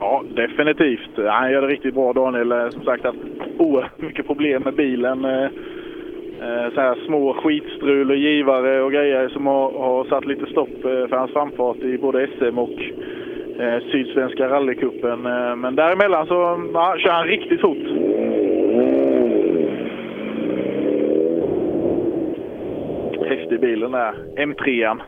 Ja, 0.00 0.22
definitivt. 0.34 1.10
Han 1.28 1.52
gör 1.52 1.62
det 1.62 1.68
riktigt 1.68 1.94
bra, 1.94 2.12
Daniel. 2.12 2.52
Eh, 2.52 2.70
Som 2.70 2.82
sagt, 2.84 3.04
haft 3.04 3.18
oerhört 3.58 4.00
mycket 4.02 4.26
problem 4.26 4.62
med 4.62 4.74
bilen. 4.74 5.24
Eh, 5.24 5.44
eh, 5.44 6.72
Så 6.74 6.80
här 6.80 7.06
små 7.06 7.32
skitstrul 7.34 8.10
och 8.10 8.16
givare 8.16 8.82
och 8.82 8.92
grejer 8.92 9.28
som 9.28 9.46
har, 9.46 9.72
har 9.72 10.04
satt 10.04 10.26
lite 10.26 10.46
stopp 10.46 10.84
eh, 10.84 11.08
för 11.08 11.16
hans 11.16 11.32
framfart 11.32 11.76
i 11.76 11.98
både 11.98 12.26
SM 12.38 12.58
och 12.58 12.70
eh, 12.70 12.76
Sydsvenska 13.92 14.48
rallycupen. 14.48 15.26
Eh, 15.26 15.56
Men 15.56 15.76
däremellan 15.76 16.26
så 16.26 16.68
ja, 16.74 16.96
kör 16.98 17.10
han 17.10 17.26
riktigt 17.26 17.60
fort. 17.60 17.86
Häftig 23.28 23.60
bilen 23.60 23.92
där. 23.92 24.14
M3an. 24.36 25.00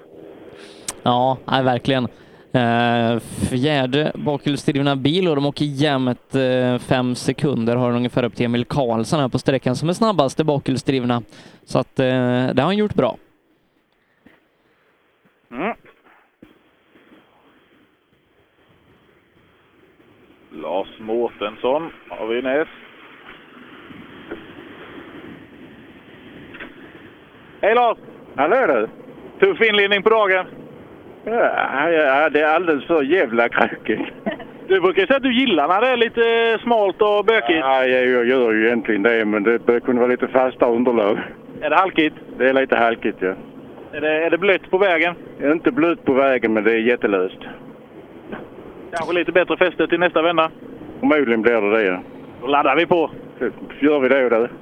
Ja, 1.03 1.39
nej, 1.45 1.65
verkligen. 1.65 2.09
Eh, 2.55 3.19
fjärde 3.51 4.13
bakhjulsdrivna 4.15 4.97
bil 4.97 5.29
och 5.29 5.37
de 5.37 5.47
åker 5.47 5.65
jämnt 5.65 6.35
eh, 6.35 6.79
fem 6.79 7.15
sekunder 7.15 7.77
har 7.77 7.89
de 7.91 7.97
ungefär 7.97 8.25
upp 8.25 8.37
till 8.37 8.47
Emil 8.47 8.65
Karlsson 8.65 9.21
här 9.21 9.29
på 9.29 9.39
sträckan 9.39 9.77
som 9.77 9.89
är 9.89 9.93
snabbaste 9.93 10.45
bakhjulsdrivna. 10.45 11.23
Så 11.65 11.79
att 11.79 11.99
eh, 11.99 12.07
det 12.55 12.55
har 12.57 12.63
han 12.63 12.77
gjort 12.77 12.95
bra. 12.95 13.17
Mm. 15.51 15.77
Lars 20.55 20.89
Mårtensson 20.99 21.91
har 22.09 22.27
vi 22.27 22.43
näst. 22.43 22.71
Hej 27.61 27.75
Lars! 27.75 27.99
Hallå 28.37 28.67
du! 28.67 28.89
Tuff 29.41 29.61
inledning 29.61 30.03
på 30.03 30.11
dagen. 30.11 30.47
Ja, 31.25 31.91
ja, 31.91 32.29
det 32.29 32.41
är 32.41 32.55
alldeles 32.55 32.85
för 32.85 33.03
jävla 33.03 33.49
krökigt. 33.49 34.03
Du 34.69 34.81
brukar 34.81 35.07
säga 35.07 35.17
att 35.17 35.23
du 35.23 35.35
gillar 35.35 35.69
när 35.69 35.81
det 35.81 35.89
är 35.89 35.97
lite 35.97 36.59
smalt 36.63 37.03
och 37.03 37.25
bökigt. 37.25 37.59
Ja, 37.61 37.85
jag, 37.85 38.27
gör 38.27 38.53
ju 38.53 38.67
egentligen 38.67 39.03
det, 39.03 39.25
men 39.25 39.43
det 39.43 39.81
kunna 39.81 40.01
vara 40.01 40.11
lite 40.11 40.29
fasta 40.29 40.67
underlag. 40.67 41.19
Är 41.61 41.71
det 41.71 41.77
halkigt? 41.77 42.17
Det 42.39 42.49
är 42.49 42.53
lite 42.53 42.77
halkigt, 42.77 43.19
ja. 43.21 43.35
Är 43.93 44.01
det, 44.01 44.25
är 44.25 44.31
det 44.31 44.39
blött 44.39 44.71
på 44.71 44.79
vägen? 44.79 45.15
Det 45.39 45.47
är 45.47 45.53
inte 45.53 45.73
blött 45.73 46.05
på 46.05 46.13
vägen, 46.13 46.53
men 46.53 46.65
det 46.65 46.73
är 46.73 46.79
jättelöst. 46.79 47.39
Kanske 48.97 49.13
lite 49.15 49.33
bättre 49.33 49.57
fäste 49.57 49.87
till 49.87 50.01
nästa 50.01 50.23
vända. 50.23 50.51
Förmodligen 51.01 51.43
blir 51.43 51.53
det 51.53 51.83
det. 51.83 52.01
Då 52.41 52.47
laddar 52.47 52.77
vi 52.77 52.87
på. 52.87 53.11
Gör 53.81 54.01
vi 54.01 54.09
det 54.09 54.29
du? 54.29 54.49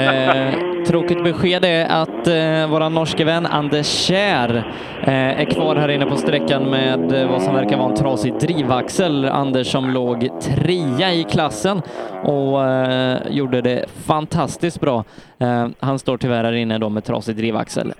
Eh, 0.00 0.54
tråkigt 0.84 1.24
besked 1.24 1.64
är 1.64 1.86
att 2.02 2.26
eh, 2.26 2.70
vår 2.70 2.90
norske 2.90 3.24
vän 3.24 3.46
Anders 3.46 3.86
Kjär 3.86 4.56
eh, 5.02 5.40
är 5.40 5.44
kvar 5.44 5.76
här 5.76 5.88
inne 5.88 6.06
på 6.06 6.16
sträckan 6.16 6.70
med 6.70 7.12
eh, 7.12 7.30
vad 7.30 7.42
som 7.42 7.54
verkar 7.54 7.76
vara 7.76 7.88
en 7.88 7.96
trasig 7.96 8.34
drivaxel. 8.40 9.24
Anders 9.24 9.66
som 9.66 9.90
låg 9.90 10.40
trea 10.40 11.12
i 11.12 11.24
klassen 11.24 11.82
och 12.24 12.64
eh, 12.64 13.18
gjorde 13.30 13.60
det 13.60 13.84
fantastiskt 14.06 14.80
bra. 14.80 15.04
Eh, 15.40 15.66
han 15.80 15.98
står 15.98 16.16
tyvärr 16.16 16.44
här 16.44 16.52
inne 16.52 16.78
då 16.78 16.88
med 16.88 17.04
trasig 17.04 17.36
drivaxel. 17.36 17.92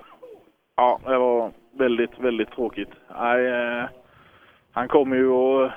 Ja, 0.76 0.98
det 1.04 1.18
var 1.18 1.50
väldigt, 1.78 2.18
väldigt 2.20 2.50
tråkigt. 2.50 2.90
Eh, 3.10 3.88
han 4.78 4.88
kom 4.88 5.12
ju 5.12 5.28
och 5.28 5.70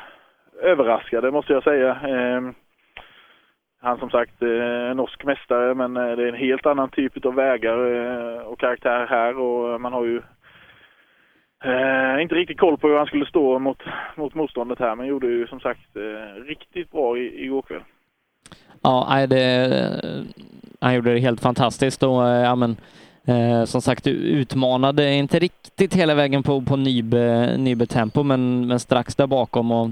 överraskade 0.61 1.31
måste 1.31 1.53
jag 1.53 1.63
säga. 1.63 1.95
Ehm, 1.95 2.53
han 3.81 3.97
som 3.97 4.09
sagt 4.09 4.41
eh, 4.41 4.47
är 4.49 4.93
norsk 4.93 5.23
mästare 5.23 5.73
men 5.73 5.97
eh, 5.97 6.15
det 6.15 6.23
är 6.23 6.27
en 6.27 6.47
helt 6.47 6.65
annan 6.65 6.89
typ 6.89 7.25
av 7.25 7.35
vägar 7.35 7.77
eh, 7.93 8.41
och 8.41 8.59
karaktär 8.59 9.05
här 9.09 9.37
och 9.37 9.81
man 9.81 9.93
har 9.93 10.05
ju 10.05 10.21
inte 12.21 12.35
riktigt 12.35 12.59
koll 12.59 12.77
på 12.77 12.87
hur 12.87 12.97
han 12.97 13.05
skulle 13.05 13.25
stå 13.25 13.59
mot, 13.59 13.83
mot 14.15 14.33
motståndet 14.33 14.79
här 14.79 14.95
men 14.95 15.07
gjorde 15.07 15.27
ju 15.27 15.47
som 15.47 15.59
sagt 15.59 15.97
riktigt 16.45 16.91
bra 16.91 17.17
i, 17.17 17.45
igår 17.45 17.61
kväll. 17.61 17.83
Ja, 18.83 19.27
det, 19.29 19.69
han 20.81 20.95
gjorde 20.95 21.13
det 21.13 21.19
helt 21.19 21.41
fantastiskt 21.41 22.03
och 22.03 22.21
ja, 22.21 22.55
men, 22.55 22.75
eh, 23.25 23.65
som 23.65 23.81
sagt 23.81 24.07
utmanade 24.07 25.13
inte 25.13 25.39
riktigt 25.39 25.93
hela 25.93 26.15
vägen 26.15 26.43
på, 26.43 26.61
på 26.61 26.75
Nybe, 26.75 27.55
Nybe 27.57 27.85
tempo 27.85 28.23
men, 28.23 28.67
men 28.67 28.79
strax 28.79 29.15
där 29.15 29.27
bakom 29.27 29.71
och 29.71 29.89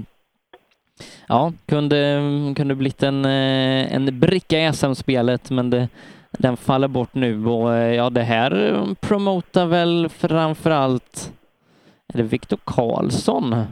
ja, 1.28 1.52
kunde, 1.66 2.20
kunde 2.56 2.74
blivit 2.74 3.02
en, 3.02 3.24
eh, 3.24 3.94
en 3.94 4.20
bricka 4.20 4.58
i 4.58 4.72
SM-spelet 4.72 5.50
men 5.50 5.70
det, 5.70 5.88
den 6.30 6.56
faller 6.56 6.88
bort 6.88 7.14
nu 7.14 7.46
och 7.46 7.74
eh, 7.74 7.94
ja, 7.94 8.10
det 8.10 8.22
här 8.22 8.86
promotar 9.00 9.66
väl 9.66 10.08
framför 10.08 10.70
allt 10.70 11.32
är 12.12 12.16
det 12.16 12.22
Viktor 12.22 12.58
Karlsson? 12.64 13.64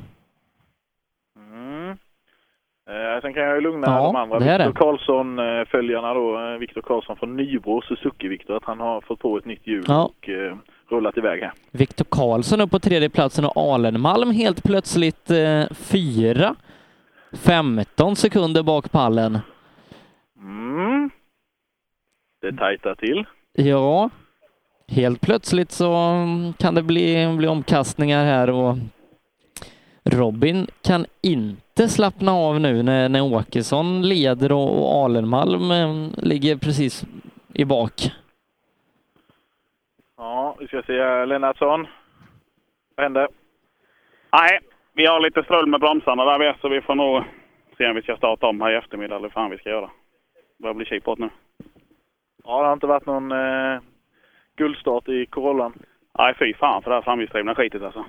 Eh, 2.89 3.21
sen 3.23 3.35
kan 3.35 3.43
jag 3.43 3.55
ju 3.55 3.61
lugna 3.61 3.87
Ja, 3.87 4.03
de 4.03 4.17
andra 4.17 4.39
Viktor. 4.39 4.73
Karlsson-följarna 4.73 6.15
då. 6.15 6.39
Eh, 6.53 6.59
Viktor 6.59 6.81
Karlsson 6.83 7.17
från 7.17 7.37
Nybro, 7.37 7.81
Suzuki-Viktor, 7.83 8.57
att 8.57 8.65
han 8.65 8.81
har 8.81 9.01
fått 9.01 9.19
på 9.21 9.39
ett 9.39 9.45
nytt 9.45 9.67
hjul 9.67 9.85
Ja. 9.89 10.05
och 10.05 10.29
eh, 10.29 10.57
rullat 10.91 11.17
iväg 11.19 11.41
här. 11.43 11.53
Viktor 11.71 12.05
Karlsson 12.11 12.61
upp 12.61 12.71
på 12.71 12.79
tredje 12.79 13.09
platsen 13.11 13.45
och 13.45 13.57
Alenmalm 13.57 14.31
helt 14.31 14.63
plötsligt 14.65 15.31
eh, 15.31 15.65
fyra. 15.71 16.55
15 17.33 18.17
sekunder 18.17 18.63
bak 18.63 18.91
pallen. 18.93 19.39
Mm. 20.39 21.11
Det 22.41 22.53
tajtar 22.53 22.95
till. 22.95 23.25
Ja, 23.53 24.11
helt 24.89 25.21
plötsligt 25.21 25.73
så 25.73 25.93
mm, 25.95 26.53
kan 26.53 26.75
det 26.75 26.83
bli, 26.83 27.35
bli 27.39 27.49
omkastningar 27.49 28.25
här 28.25 28.51
och 28.51 28.77
Robin 30.05 30.67
kan 30.83 31.07
inte 31.23 31.68
slappna 31.87 32.33
av 32.33 32.61
nu 32.61 32.83
när, 32.83 33.09
när 33.09 33.23
Åkesson 33.23 34.03
leder 34.09 34.53
och, 34.53 34.83
och 34.83 35.05
Alenmalm 35.05 35.71
eh, 35.71 36.25
ligger 36.25 36.57
precis 36.57 37.05
i 37.55 37.65
bak. 37.65 37.93
Ja, 40.17 40.57
vi 40.61 40.67
ska 40.67 40.83
se. 40.83 41.25
Lennartsson. 41.27 41.87
Vad 42.97 43.05
hände? 43.05 43.29
Nej, 44.33 44.59
vi 44.95 45.07
har 45.07 45.21
lite 45.21 45.43
strul 45.43 45.67
med 45.67 45.81
bromsarna 45.81 46.25
där 46.25 46.39
vi 46.39 46.55
så 46.61 46.69
vi 46.69 46.81
får 46.81 46.95
nog 46.95 47.23
se 47.77 47.89
om 47.89 47.95
vi 47.95 48.03
ska 48.03 48.17
starta 48.17 48.47
om 48.47 48.61
här 48.61 48.73
i 48.73 48.77
eftermiddag 48.77 49.17
eller 49.17 49.29
vad 49.29 49.33
fan 49.33 49.51
vi 49.51 49.59
ska 49.59 49.71
göra. 49.71 49.91
Det 50.57 50.63
börjar 50.63 50.75
bli 50.75 50.87
kipåt 50.87 51.19
nu. 51.19 51.31
Ja, 52.45 52.61
det 52.61 52.67
har 52.67 52.73
inte 52.73 52.87
varit 52.87 53.07
någon 53.07 53.33
eh, 53.33 53.81
guldstart 54.57 55.09
i 55.09 55.27
Corollan. 55.27 55.73
Nej, 56.19 56.35
fy 56.39 56.55
fan 56.55 56.83
för 56.83 56.91
det 56.91 56.97
här 56.97 57.03
framhjulsdrivna 57.03 57.55
skitet 57.55 57.83
alltså. 57.83 58.05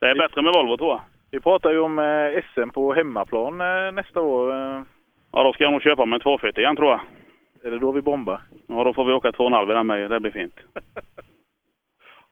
Det 0.00 0.06
är 0.06 0.14
bättre 0.14 0.42
med 0.42 0.52
Volvo 0.54 0.76
tror 0.76 0.90
jag. 0.90 1.00
Vi 1.30 1.40
pratar 1.40 1.70
ju 1.70 1.78
om 1.80 1.98
eh, 1.98 2.42
SM 2.54 2.70
på 2.70 2.94
hemmaplan 2.94 3.60
eh, 3.60 3.92
nästa 3.92 4.20
år. 4.20 4.52
Eh, 4.52 4.82
Ja, 5.32 5.42
då 5.42 5.52
ska 5.52 5.64
jag 5.64 5.72
nog 5.72 5.82
köpa 5.82 6.04
mig 6.04 6.16
en 6.16 6.20
240 6.20 6.60
igen 6.60 6.76
tror 6.76 6.90
jag. 6.90 7.00
är 7.64 7.70
det 7.70 7.78
då 7.78 7.92
vi 7.92 8.02
bombar? 8.02 8.40
Ja, 8.66 8.84
då 8.84 8.94
får 8.94 9.04
vi 9.04 9.12
åka 9.12 9.30
2,5 9.30 9.70
i 9.70 9.74
den 9.74 9.86
med. 9.86 10.10
Det 10.10 10.20
blir 10.20 10.30
fint. 10.30 10.54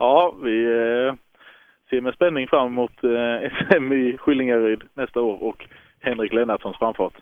Ja, 0.01 0.35
vi 0.43 0.65
ser 1.91 2.01
med 2.01 2.15
spänning 2.15 2.49
fram 2.49 2.67
emot 2.67 2.93
SM 3.69 3.93
i 3.93 4.17
Skillingaryd 4.19 4.83
nästa 4.95 5.21
år 5.21 5.43
och 5.43 5.67
Henrik 6.01 6.33
Lennartssons 6.33 6.79
framfart. 6.79 7.13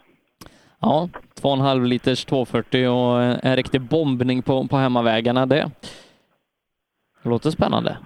Ja, 0.81 1.09
2,5 1.43 1.85
liters 1.87 2.25
240 2.25 2.89
och 2.89 3.23
en 3.23 3.57
riktig 3.57 3.81
bombning 3.81 4.43
på, 4.43 4.67
på 4.69 4.77
hemmavägarna. 4.77 5.47
Det 5.47 5.71
låter 7.23 7.51
spännande. 7.51 7.97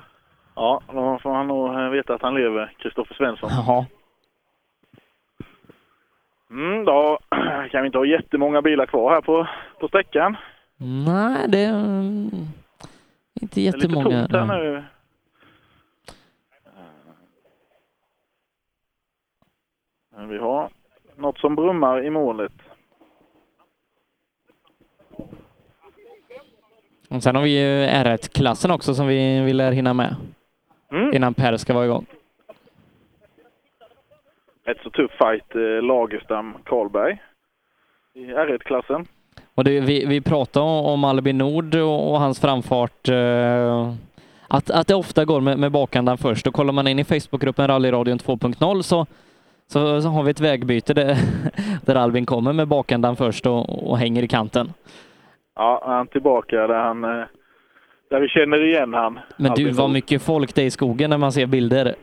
Ja, 0.54 0.80
då 0.86 1.18
får 1.22 1.30
han 1.30 1.46
nog 1.46 1.74
eh, 1.74 1.88
veta 1.88 2.14
att 2.14 2.22
han 2.22 2.34
lever, 2.34 2.72
Kristoffer 2.78 3.14
Svensson. 3.14 3.50
Jaha. 3.52 3.86
Mm, 6.50 6.84
då 6.84 7.18
kan 7.70 7.82
vi 7.82 7.86
inte 7.86 7.98
ha 7.98 8.04
jättemånga 8.04 8.62
bilar 8.62 8.86
kvar 8.86 9.12
här 9.12 9.20
på, 9.20 9.46
på 9.80 9.88
sträckan. 9.88 10.36
Nej, 11.06 11.48
det 11.48 11.64
är 11.64 11.70
mm, 11.70 12.30
inte 13.34 13.60
Det 13.60 13.68
är 13.68 13.72
lite 13.72 13.86
jättemånga. 13.86 14.26
tomt 14.28 14.32
här 14.32 14.46
nu. 14.46 14.84
Men 20.16 20.28
vi 20.28 20.38
har 20.38 20.68
något 21.16 21.38
som 21.38 21.54
brummar 21.54 22.04
i 22.04 22.10
målet. 22.10 22.52
Och 27.08 27.22
sen 27.22 27.36
har 27.36 27.42
vi 27.42 27.60
ju 27.60 27.86
R1-klassen 27.86 28.70
också 28.70 28.94
som 28.94 29.06
vi 29.06 29.40
vill 29.40 29.60
hinna 29.60 29.94
med. 29.94 30.16
Mm. 30.92 31.14
Innan 31.14 31.34
Per 31.34 31.56
ska 31.56 31.74
vara 31.74 31.84
igång. 31.84 32.06
Rätt 34.64 34.78
så 34.82 34.90
tuff 34.90 35.10
fight, 35.10 35.54
eh, 35.54 35.82
Lagerstam 35.82 36.54
Karlberg 36.64 37.22
i 38.14 38.26
R1-klassen. 38.26 39.06
Och 39.54 39.64
det, 39.64 39.80
vi, 39.80 40.06
vi 40.06 40.20
pratade 40.20 40.66
om 40.66 41.04
Albin 41.04 41.38
Nord 41.38 41.74
och, 41.74 42.12
och 42.12 42.20
hans 42.20 42.40
framfart. 42.40 43.08
Eh, 43.08 43.92
att, 44.48 44.70
att 44.70 44.86
det 44.86 44.94
ofta 44.94 45.24
går 45.24 45.40
med, 45.40 45.58
med 45.58 45.72
bakandan 45.72 46.18
först. 46.18 46.46
Och 46.46 46.54
kollar 46.54 46.72
man 46.72 46.88
in 46.88 46.98
i 46.98 47.04
Facebookgruppen 47.04 47.68
Rallyradion 47.68 48.18
2.0 48.18 48.82
så, 48.82 49.06
så, 49.66 50.00
så 50.00 50.08
har 50.08 50.22
vi 50.22 50.30
ett 50.30 50.40
vägbyte 50.40 50.94
där, 50.94 51.16
där 51.86 51.94
Albin 51.94 52.26
kommer 52.26 52.52
med 52.52 52.68
bakandan 52.68 53.16
först 53.16 53.46
och, 53.46 53.90
och 53.90 53.98
hänger 53.98 54.22
i 54.22 54.28
kanten. 54.28 54.72
Ja, 55.54 55.82
han 55.86 56.00
är 56.00 56.04
tillbaka 56.04 56.66
där 56.66 56.78
han... 56.78 57.26
Där 58.10 58.20
vi 58.20 58.28
känner 58.28 58.64
igen 58.64 58.94
han. 58.94 59.18
Men 59.36 59.52
du, 59.54 59.70
vad 59.70 59.90
mycket 59.90 60.22
folk 60.22 60.54
det 60.54 60.62
är 60.62 60.66
i 60.66 60.70
skogen 60.70 61.10
när 61.10 61.18
man 61.18 61.32
ser 61.32 61.46
bilder. 61.46 61.94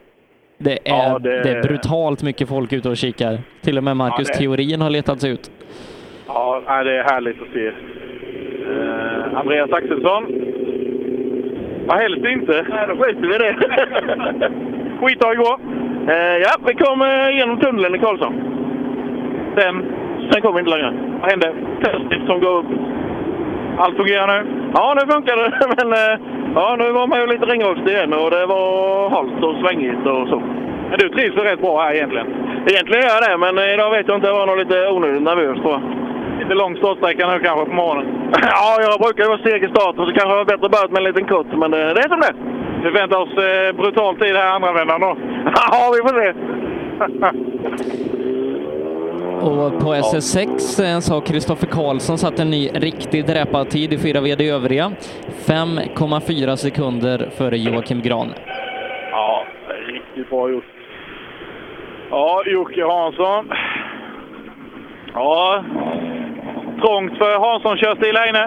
Det 0.58 0.72
är, 0.72 0.78
Ja, 0.86 1.20
det- 1.20 1.44
det... 1.44 1.50
är 1.50 1.62
brutalt 1.64 2.24
mycket 2.24 2.50
folk 2.50 2.74
ute 2.74 2.90
och 2.90 2.98
kikar. 2.98 3.38
Till 3.62 3.78
och 3.78 3.84
med 3.84 3.98
Marcus 3.98 4.28
Ja, 4.30 4.34
det- 4.34 4.40
Teorin 4.40 4.82
har 4.82 4.90
letats 4.90 5.24
ut. 5.26 5.52
Ja, 6.28 6.62
det 6.84 6.98
är 7.00 7.04
härligt 7.04 7.42
att 7.42 7.48
se. 7.54 7.68
Eh, 7.68 9.38
Andreas 9.40 9.72
Axelsson. 9.72 10.24
Ja, 11.88 11.96
helst 11.96 12.26
inte. 12.26 12.66
Nej, 12.70 12.88
då 12.88 12.96
skiter 13.04 13.22
vi 13.22 13.36
i 13.36 13.38
det. 13.38 13.56
Skitdag 15.02 15.34
igår. 15.34 15.60
Eh, 16.10 16.38
ja, 16.38 16.52
vi 16.68 16.74
kom 16.74 17.02
eh, 17.02 17.38
genom 17.38 17.60
tunneln 17.60 17.96
i 17.96 18.00
Karlsson. 18.00 18.34
Sen? 19.58 19.86
Sen 20.32 20.42
kom 20.42 20.54
vi 20.56 20.60
inte 20.60 20.72
längre. 20.72 20.94
Vad 21.22 21.30
hände? 21.30 21.54
Testet 21.84 22.26
som 22.28 22.40
går 22.40 22.58
upp. 22.60 22.66
Allt 23.78 23.98
fungerar 23.98 24.28
nu? 24.28 24.72
Ja, 24.74 24.94
nu 24.98 25.12
funkar 25.14 25.36
det. 25.38 25.50
Men 25.78 25.94
eh, 25.94 26.20
ja, 26.56 26.76
nu 26.80 26.92
var 26.92 27.08
man 27.08 27.20
ju 27.20 27.28
lite 27.28 27.46
ringrostig 27.46 27.92
igen 27.92 28.14
och 28.14 28.32
det 28.32 28.46
var 28.46 29.10
halt 29.10 29.44
och 29.44 29.56
svängigt 29.62 30.06
och 30.06 30.28
så. 30.28 30.40
Men 30.90 31.00
du 31.00 31.10
trivs 31.10 31.36
rätt 31.36 31.62
bra 31.62 31.82
här 31.82 31.94
egentligen? 31.94 32.28
Egentligen 32.72 33.04
gör 33.04 33.16
jag 33.18 33.24
det, 33.30 33.38
men 33.38 33.58
eh, 33.58 33.74
idag 33.74 33.90
vet 33.92 34.08
jag 34.08 34.18
inte. 34.18 34.28
Jag 34.28 34.36
var 34.36 34.48
nog 34.48 34.58
lite 34.58 34.88
onödigt 34.90 35.22
nervös 35.22 35.58
tror 35.62 35.74
jag. 35.74 35.82
Lite 36.40 36.54
lång 36.54 36.78
startsträcka 36.78 37.28
nu 37.32 37.40
kanske 37.40 37.66
på 37.66 37.74
morgonen? 37.74 38.06
Ja, 38.58 38.70
jag 38.82 39.00
brukar 39.02 39.24
ju 39.24 39.30
vara 39.30 39.44
seg 39.44 39.64
i 39.64 39.70
starten 39.76 40.06
så 40.06 40.12
kanske 40.18 40.34
jag 40.34 40.42
var 40.44 40.52
bättre 40.54 40.70
börjat 40.70 40.92
med 40.92 41.00
en 41.02 41.10
liten 41.10 41.28
kort. 41.28 41.52
Men 41.62 41.72
det, 41.72 41.94
det 41.94 42.02
är 42.06 42.10
som 42.10 42.20
det 42.20 42.34
Vi 42.84 42.90
väntar 42.90 43.18
oss 43.18 43.34
eh, 43.48 43.76
brutal 43.80 44.16
tid 44.16 44.36
här 44.36 44.56
andra 44.56 44.72
vändan 44.74 45.02
då. 45.02 45.18
Ja, 45.72 45.92
vi 45.96 46.00
får 46.06 46.16
se. 46.22 46.34
Och 49.42 49.80
på 49.80 49.94
SS6 49.94 50.48
eh, 50.84 51.00
så 51.00 51.14
har 51.14 51.22
Kristoffer 51.22 51.68
Karlsson 51.68 52.18
satt 52.18 52.40
en 52.40 52.50
ny 52.50 52.70
riktig 52.74 53.26
dräpad 53.26 53.70
tid 53.70 53.94
i 53.94 53.98
fyra 53.98 54.22
VD 54.22 54.50
övriga. 54.50 54.92
5,4 55.46 56.56
sekunder 56.56 57.30
före 57.38 57.58
Joakim 57.58 58.02
Gran. 58.02 58.34
Ja, 59.12 59.46
riktigt 59.88 60.30
bra 60.30 60.50
gjort. 60.50 60.64
Ja, 62.10 62.44
Jocke 62.46 62.84
Hansson. 62.86 63.52
Ja, 65.14 65.64
trångt 66.82 67.18
för 67.18 67.40
Hansson 67.40 67.78
körstil 67.78 68.16
här 68.18 68.30
inne. 68.30 68.46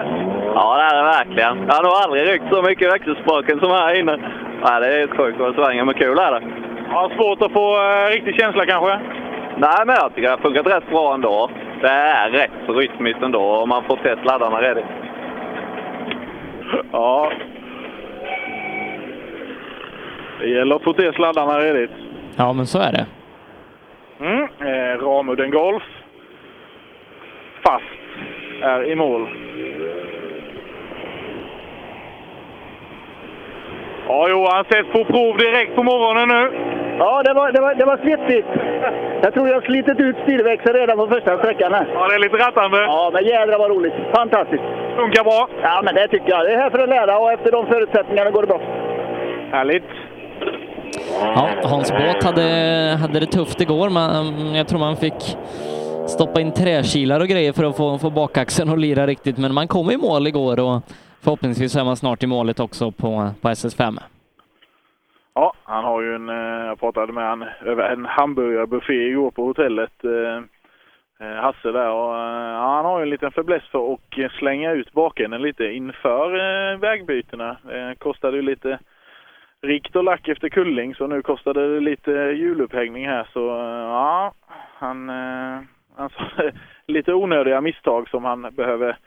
Ja, 0.55 0.77
det 0.77 0.83
är 0.83 0.95
det 0.97 1.03
verkligen. 1.03 1.67
Jag 1.67 1.75
har 1.75 1.83
nog 1.83 1.91
aldrig 1.91 2.33
ryckt 2.33 2.49
så 2.53 2.61
mycket 2.61 2.93
växelspaken 2.93 3.59
som 3.59 3.71
här 3.71 3.99
inne. 3.99 4.19
Ja, 4.63 4.79
det 4.79 4.87
är 4.87 4.99
helt 4.99 5.17
sjukt 5.17 5.39
vad 5.39 5.55
det 5.55 5.63
svänger, 5.63 5.83
men 5.85 5.93
kul 5.93 6.17
är 6.17 6.31
det. 6.31 6.41
Ja, 6.91 7.11
svårt 7.15 7.41
att 7.41 7.51
få 7.51 7.75
eh, 7.75 8.11
riktig 8.11 8.35
känsla 8.35 8.65
kanske? 8.65 8.99
Nej, 9.61 9.85
men 9.85 9.95
jag 9.95 10.09
tycker 10.15 10.21
det 10.21 10.29
har 10.29 10.37
funkat 10.37 10.67
rätt 10.67 10.89
bra 10.89 11.13
ändå. 11.13 11.49
Det 11.81 11.87
är 11.87 12.29
rätt 12.29 12.51
rytmiskt 12.67 13.21
ändå 13.21 13.41
och 13.41 13.67
man 13.67 13.83
får 13.83 13.99
se 14.03 14.15
sladdarna 14.21 14.61
redan. 14.61 14.83
Ja. 16.91 17.31
Det 20.39 20.47
gäller 20.47 20.75
att 20.75 20.83
få 20.83 20.93
till 20.93 21.13
sladdarna 21.13 21.59
redigt. 21.59 21.91
Ja, 22.35 22.53
men 22.53 22.65
så 22.67 22.79
är 22.79 22.91
det. 22.91 23.05
Mm. 24.19 24.43
Eh, 24.43 25.05
Ramudden 25.05 25.51
Golf. 25.51 25.83
Fast 27.63 27.85
är 28.61 28.83
i 28.83 28.95
mål. 28.95 29.27
Ja, 34.07 34.29
Johan, 34.29 34.65
sätt 34.65 34.91
på 34.91 35.05
prov 35.05 35.37
direkt 35.37 35.75
på 35.75 35.83
morgonen 35.83 36.27
nu. 36.27 36.80
Ja, 37.03 37.23
det 37.23 37.33
var, 37.33 37.51
det 37.51 37.61
var, 37.61 37.75
det 37.75 37.85
var 37.85 37.97
svettigt. 37.97 38.47
Jag 39.23 39.33
tror 39.33 39.47
jag 39.47 39.55
har 39.55 39.61
slitit 39.61 39.99
ut 39.99 40.15
styrväxeln 40.23 40.75
redan 40.75 40.97
på 40.97 41.07
första 41.07 41.37
sträckan 41.37 41.73
här. 41.73 41.87
Ja, 41.93 42.07
det 42.07 42.15
är 42.15 42.19
lite 42.19 42.37
rattande. 42.37 42.77
Ja, 42.77 43.09
men 43.13 43.23
jädrar 43.25 43.57
vad 43.57 43.69
roligt. 43.71 43.93
Fantastiskt. 44.15 44.63
Funkar 44.99 45.23
bra. 45.23 45.49
Ja, 45.61 45.81
men 45.85 45.95
det 45.95 46.07
tycker 46.07 46.29
jag. 46.29 46.45
Det 46.45 46.53
är 46.53 46.57
här 46.57 46.69
för 46.69 46.79
att 46.79 46.89
lära 46.89 47.19
och 47.19 47.31
efter 47.31 47.51
de 47.51 47.65
förutsättningarna 47.65 48.31
går 48.31 48.41
det 48.41 48.47
bra. 48.47 48.61
Härligt. 49.51 49.83
Ja, 51.35 51.49
Hans 51.63 51.91
båt 51.91 52.23
hade, 52.23 52.45
hade 53.01 53.19
det 53.19 53.25
tufft 53.25 53.61
igår, 53.61 53.89
men 53.89 54.55
jag 54.55 54.67
tror 54.67 54.79
man 54.79 54.95
fick 54.97 55.37
stoppa 56.07 56.41
in 56.41 56.51
träkilar 56.51 57.19
och 57.19 57.27
grejer 57.27 57.53
för 57.53 57.63
att 57.63 57.77
få, 57.77 57.97
få 57.97 58.09
bakaxeln 58.09 58.69
att 58.69 58.79
lira 58.79 59.07
riktigt. 59.07 59.37
Men 59.37 59.53
man 59.53 59.67
kom 59.67 59.91
i 59.91 59.97
mål 59.97 60.27
igår 60.27 60.59
och 60.59 60.81
förhoppningsvis 61.23 61.75
är 61.75 61.83
man 61.83 61.95
snart 61.97 62.23
i 62.23 62.27
målet 62.27 62.59
också 62.59 62.91
på, 62.91 63.29
på 63.41 63.47
SS5. 63.47 63.99
Ja, 65.33 65.53
han 65.63 65.83
har 65.83 66.01
ju 66.01 66.15
en, 66.15 66.29
eh, 66.29 66.65
jag 66.65 66.79
pratade 66.79 67.13
med 67.13 67.23
han 67.23 67.45
över 67.65 67.89
en 67.89 68.05
hamburgarbuffé 68.05 68.93
igår 68.93 69.31
på 69.31 69.45
hotellet. 69.45 70.03
Eh, 70.03 70.43
eh, 71.27 71.35
Hasse 71.35 71.71
där 71.71 71.89
och 71.89 72.15
ja, 72.15 72.75
han 72.75 72.85
har 72.85 72.99
ju 72.99 73.03
en 73.03 73.09
liten 73.09 73.31
fäbless 73.31 73.63
för 73.71 73.93
att 73.93 74.31
slänga 74.31 74.71
ut 74.71 74.93
bakänden 74.93 75.41
lite 75.41 75.63
inför 75.65 76.77
vägbytena. 76.77 77.57
Det 77.63 77.95
kostade 77.99 78.37
ju 78.37 78.43
lite 78.43 78.79
rikt 79.61 79.95
och 79.95 80.03
lack 80.03 80.27
efter 80.27 80.49
kulling 80.49 80.95
så 80.95 81.07
nu 81.07 81.21
kostade 81.21 81.73
det 81.73 81.79
lite 81.79 82.11
hjulupphängning 82.11 83.07
här 83.07 83.27
så 83.33 83.39
ja, 83.89 84.33
han, 84.77 85.09
han 85.97 86.09
sa 86.09 86.25
lite 86.87 87.13
onödiga 87.13 87.61
misstag 87.61 88.09
som 88.09 88.25
han 88.25 88.41
behöver 88.41 88.97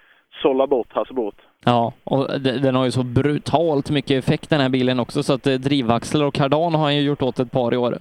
sålla 0.42 0.66
bort 0.66 0.92
Hasse 0.92 1.12
båt. 1.14 1.34
Ja, 1.64 1.92
och 2.04 2.40
de- 2.40 2.58
den 2.58 2.74
har 2.74 2.84
ju 2.84 2.90
så 2.90 3.02
brutalt 3.02 3.90
mycket 3.90 4.24
effekt 4.24 4.50
den 4.50 4.60
här 4.60 4.68
bilen 4.68 5.00
också 5.00 5.22
så 5.22 5.34
att 5.34 5.46
eh, 5.46 5.54
drivaxlar 5.54 6.26
och 6.26 6.34
kardan 6.34 6.74
har 6.74 6.82
han 6.82 6.96
ju 6.96 7.02
gjort 7.02 7.22
åt 7.22 7.38
ett 7.38 7.52
par 7.52 7.74
i 7.74 7.76
år. 7.76 7.94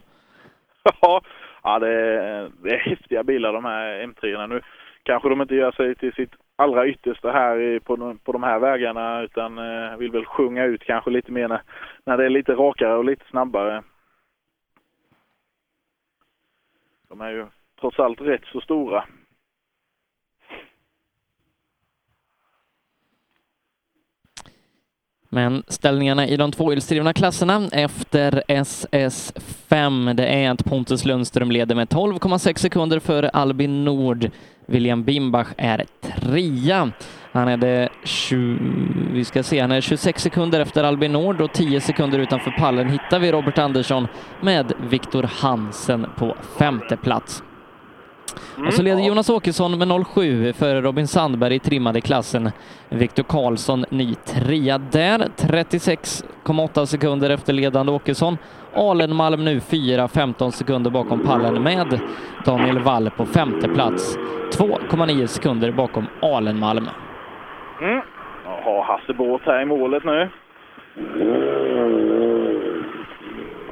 Ja, 1.01 1.22
ja 1.64 1.80
det, 1.80 1.88
är, 1.89 2.49
det 2.64 2.69
är 2.69 2.77
häftiga 2.80 3.23
bilar 3.23 3.53
de 3.53 3.65
här 3.65 4.03
M3. 4.07 4.47
Nu 4.47 4.61
kanske 5.03 5.30
de 5.30 5.41
inte 5.41 5.55
gör 5.55 5.72
sig 5.72 5.95
till 5.95 6.14
sitt 6.14 6.31
allra 6.55 6.88
yttersta 6.88 7.31
här 7.31 7.80
på, 7.80 7.95
de- 7.95 8.18
på 8.18 8.31
de 8.31 8.43
här 8.43 8.60
vägarna 8.60 9.22
utan 9.22 9.57
eh, 9.57 9.97
vill 9.97 10.11
väl 10.11 10.26
sjunga 10.26 10.65
ut 10.65 10.84
kanske 10.84 11.10
lite 11.11 11.31
mer 11.31 11.47
när, 11.47 11.61
när 12.05 12.18
det 12.18 12.26
är 12.26 12.30
lite 12.30 12.51
rakare 12.53 12.93
och 12.97 13.05
lite 13.05 13.26
snabbare. 13.30 13.84
De 17.10 17.22
är 17.22 17.30
ju 17.31 17.45
trots 17.80 17.99
allt 17.99 18.22
rätt 18.22 18.45
så 18.51 18.61
stora. 18.61 19.03
Men 25.34 25.64
ställningarna 25.68 26.27
i 26.27 26.38
de 26.38 26.51
två 26.51 26.64
tvåhjulsdrivna 26.64 27.14
klasserna 27.14 27.68
efter 27.72 28.43
SS5, 28.47 30.14
det 30.14 30.26
är 30.26 30.51
att 30.51 30.65
Pontus 30.65 31.05
Lundström 31.05 31.51
leder 31.51 31.76
med 31.76 31.88
12,6 31.88 32.57
sekunder 32.57 32.99
före 32.99 33.30
Albin 33.30 33.85
Nord. 33.85 34.30
William 34.65 35.03
Bimbach 35.03 35.47
är 35.57 35.85
trea. 36.01 36.91
Han 37.31 37.47
är 37.47 37.57
det 37.57 37.89
20, 38.03 38.57
vi 39.11 39.26
ska 39.26 39.43
se, 39.43 39.60
han 39.60 39.72
är 39.72 39.81
26 39.81 40.23
sekunder 40.23 40.60
efter 40.60 40.84
Albin 40.84 41.14
Nord 41.14 41.41
och 41.41 41.53
10 41.53 41.81
sekunder 41.81 42.19
utanför 42.19 42.51
pallen 42.51 42.89
hittar 42.89 43.19
vi 43.19 43.31
Robert 43.31 43.57
Andersson 43.57 44.07
med 44.41 44.73
Viktor 44.89 45.23
Hansen 45.23 46.05
på 46.18 46.35
femte 46.57 46.97
plats. 46.97 47.43
Och 48.68 48.73
så 48.73 48.81
leder 48.81 49.01
Jonas 49.01 49.30
Åkesson 49.30 49.77
med 49.80 50.05
07 50.05 50.53
före 50.53 50.81
Robin 50.81 51.07
Sandberg 51.07 51.55
i 51.55 51.60
trimmade 51.60 52.01
klassen. 52.01 52.51
Viktor 52.89 53.23
Karlsson 53.23 53.85
ny 53.89 54.15
trea 54.15 54.77
där, 54.77 55.19
36,8 55.19 56.85
sekunder 56.85 57.30
efter 57.30 57.53
ledande 57.53 57.91
Åkesson. 57.91 58.38
Alenmalm 58.73 59.45
nu 59.45 59.60
4, 59.60 60.07
15 60.07 60.51
sekunder 60.51 60.91
bakom 60.91 61.19
pallen 61.19 61.64
med 61.64 61.99
Daniel 62.45 62.80
Wall 62.80 63.10
på 63.10 63.26
femte 63.26 63.68
plats. 63.68 64.18
2,9 64.51 65.26
sekunder 65.26 65.72
bakom 65.72 66.05
Alenmalm. 66.22 66.89
Mm. 67.81 68.01
Har 68.45 68.84
Hasse 68.84 69.14
båt 69.14 69.41
här 69.45 69.61
i 69.61 69.65
målet 69.65 70.03
nu. 70.03 70.30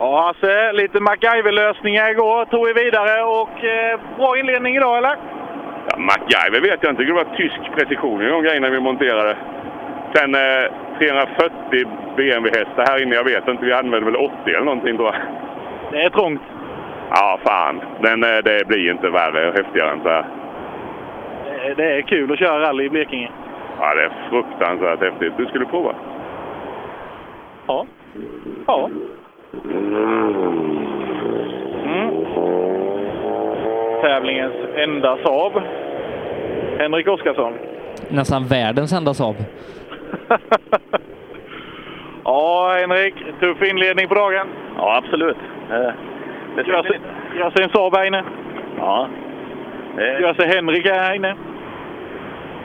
Ja 0.04 0.22
Hasse, 0.28 0.72
lite 0.74 1.00
MacGyver-lösningar 1.00 2.10
igår. 2.12 2.46
Tog 2.46 2.66
vi 2.68 2.74
vidare 2.74 3.24
och 3.24 3.64
eh, 3.64 4.00
bra 4.18 4.38
inledning 4.40 4.76
idag 4.76 4.98
eller? 4.98 5.16
Ja, 5.90 5.98
MacGyver 5.98 6.62
vet 6.70 6.84
jag 6.84 6.92
inte. 6.92 7.04
Det 7.04 7.14
var 7.14 7.24
tysk 7.38 7.60
precision 7.78 8.22
i 8.22 8.28
de 8.30 8.44
grejerna 8.44 8.70
vi 8.70 8.80
monterade. 8.80 9.38
Sen 10.16 10.36
eh, 10.36 10.72
340 11.00 11.88
BMW-hästar 12.16 12.86
här 12.88 13.04
inne. 13.04 13.16
Jag 13.16 13.24
vet 13.24 13.48
inte. 13.48 13.66
Vi 13.66 13.74
använde 13.74 14.06
väl 14.12 14.16
80 14.16 14.34
eller 14.46 14.66
någonting 14.66 14.98
tror 14.98 15.08
jag. 15.14 15.22
Det 15.92 16.02
är 16.04 16.10
trångt. 16.10 16.42
Ja, 17.10 17.40
fan. 17.44 17.82
Men 18.02 18.24
eh, 18.24 18.38
det 18.44 18.68
blir 18.68 18.92
inte 18.92 19.10
värre 19.10 19.48
och 19.50 19.56
häftigare 19.58 19.92
än 19.92 20.02
så 20.04 20.10
här. 20.10 20.26
Det- 21.46 21.74
Det 21.78 21.94
är 21.98 22.02
kul 22.02 22.32
att 22.32 22.40
köra 22.40 22.60
rally 22.62 22.84
i 22.86 22.90
Blekinge. 22.90 23.32
Ja, 23.80 23.94
det 23.96 24.04
är 24.04 24.12
fruktansvärt 24.30 25.02
häftigt. 25.02 25.34
Du 25.38 25.46
skulle 25.46 25.66
prova. 25.66 25.94
Ja. 27.68 27.86
Ja. 28.68 28.90
Mm. 31.86 32.26
Tävlingens 34.02 34.54
enda 34.76 35.18
Saab. 35.24 35.62
Henrik 36.80 37.08
Oskarsson. 37.08 37.54
Nästan 38.10 38.44
världens 38.48 38.94
enda 38.94 39.14
Saab. 39.14 39.36
Ja, 42.24 42.74
Henrik. 42.80 43.14
Tuff 43.40 43.62
inledning 43.62 44.08
på 44.08 44.14
dagen. 44.16 44.48
Ja, 44.78 44.98
absolut. 44.98 45.38
Eh, 45.72 45.92
det 46.56 46.68
Gör 46.68 46.84
sig, 46.84 47.00
gör 47.38 47.52
sig 47.52 47.64
en 47.64 47.70
Saab 47.70 47.96
här 47.96 48.06
inne. 48.06 48.24
Ja. 48.78 49.08
Det, 49.96 50.20
Gör 50.20 50.34
sig 50.34 50.48
Henrik 50.48 50.86
här 50.86 51.14
inne. 51.16 51.36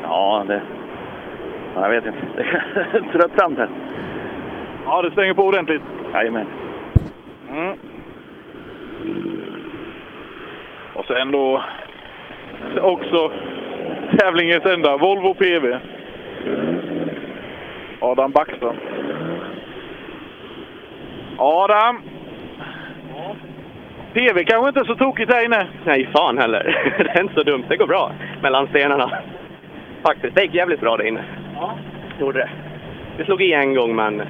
ja, 0.02 0.44
det... 0.46 0.60
ja, 1.74 1.82
Jag 1.82 1.90
vet 1.90 2.06
inte. 2.06 2.18
Det 2.92 2.98
är 2.98 3.12
tröttsamt 3.12 3.58
här. 3.58 3.68
Ja, 4.86 5.02
det 5.02 5.10
stänger 5.10 5.34
på 5.34 5.42
ordentligt. 5.42 5.82
Jajamän. 6.12 6.46
Mm. 7.50 7.78
Och 10.94 11.04
sen 11.06 11.30
då 11.30 11.62
också 12.80 13.32
tävlingens 14.18 14.64
enda 14.64 14.96
Volvo 14.96 15.34
PV. 15.34 15.78
Adam 18.00 18.32
Backström. 18.32 18.76
Adam! 21.38 22.02
PV 24.12 24.44
kanske 24.44 24.68
inte 24.68 24.80
är 24.80 24.84
så 24.84 24.94
tokigt 24.94 25.32
här 25.32 25.44
inne. 25.44 25.66
Nej, 25.84 26.08
fan 26.12 26.38
heller. 26.38 26.92
Det 26.98 27.10
är 27.10 27.22
inte 27.22 27.34
så 27.34 27.42
dumt. 27.42 27.64
Det 27.68 27.76
går 27.76 27.86
bra 27.86 28.12
mellan 28.42 28.66
stenarna. 28.66 29.10
Faktiskt. 30.02 30.34
Det 30.34 30.42
gick 30.42 30.54
jävligt 30.54 30.80
bra 30.80 30.96
där 30.96 31.04
inne. 31.04 31.24
Ja. 31.54 31.78
Gjorde 32.20 32.38
det. 32.38 32.48
Vi 33.18 33.24
slog 33.24 33.42
i 33.42 33.52
en 33.52 33.74
gång, 33.74 33.96
men 33.96 34.22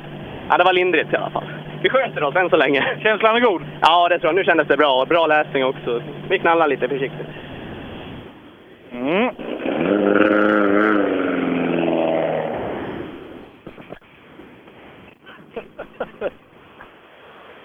ja, 0.50 0.56
det 0.58 0.64
var 0.64 0.72
lindrigt 0.72 1.12
i 1.12 1.16
alla 1.16 1.30
fall. 1.30 1.44
Vi 1.82 1.88
sköter 1.88 2.22
oss 2.22 2.36
än 2.36 2.50
så 2.50 2.56
länge. 2.56 2.98
Känslan 3.02 3.36
är 3.36 3.40
god? 3.40 3.62
Ja, 3.80 4.08
det 4.08 4.18
tror 4.18 4.28
jag. 4.28 4.34
Nu 4.34 4.44
kändes 4.44 4.68
det 4.68 4.76
bra. 4.76 5.04
Bra 5.04 5.26
läsning 5.26 5.64
också. 5.64 6.02
Vi 6.28 6.38
knallar 6.38 6.68
lite 6.68 6.88
försiktigt. 6.88 7.26
Mm. 8.92 9.30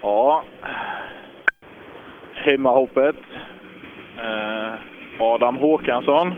ja. 0.02 0.44
Hemmahoppet. 2.34 3.16
Eh, 4.24 4.74
Adam 5.20 5.58
Håkansson. 5.58 6.34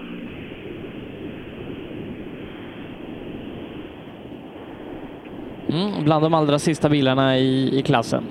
Mm, 5.70 6.04
bland 6.04 6.24
de 6.24 6.34
allra 6.34 6.60
sista 6.60 6.90
bilarna 6.90 7.38
i, 7.38 7.80
i 7.80 7.82
klassen. 7.82 8.24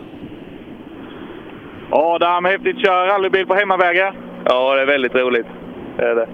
Adam, 1.90 2.44
häftigt 2.44 2.78
kör 2.78 3.06
rallybil 3.06 3.46
på 3.46 3.54
hemmavägar. 3.54 4.14
Ja, 4.44 4.74
det 4.74 4.82
är 4.82 4.86
väldigt 4.86 5.14
roligt. 5.14 5.46
Det 5.96 6.02
är 6.02 6.14
det. 6.14 6.28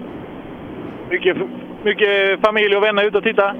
Mycket, 1.09 1.37
mycket 1.83 2.41
familj 2.45 2.75
och 2.75 2.83
vänner 2.83 3.07
ute 3.07 3.17
och 3.17 3.23
tittar. 3.23 3.55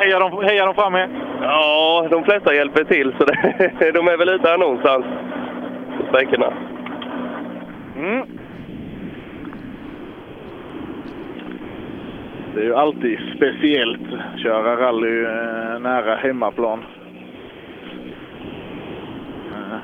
Hejar 0.00 0.20
de, 0.20 0.44
hejar 0.44 0.66
de 0.66 0.74
framme? 0.74 1.08
Ja, 1.42 2.06
de 2.10 2.24
flesta 2.24 2.54
hjälper 2.54 2.84
till, 2.84 3.14
så 3.18 3.24
det, 3.24 3.92
de 3.94 4.08
är 4.08 4.16
väl 4.16 4.28
ute 4.28 4.48
här 4.48 4.58
någonstans 4.58 5.04
på 5.98 6.06
sträckorna. 6.06 6.52
Mm. 7.96 8.26
Det 12.54 12.60
är 12.60 12.64
ju 12.64 12.74
alltid 12.74 13.18
speciellt 13.36 14.12
att 14.12 14.40
köra 14.40 14.76
rally 14.76 15.24
eh, 15.24 15.80
nära 15.80 16.16
hemmaplan. 16.16 16.84
Eh. 19.52 19.78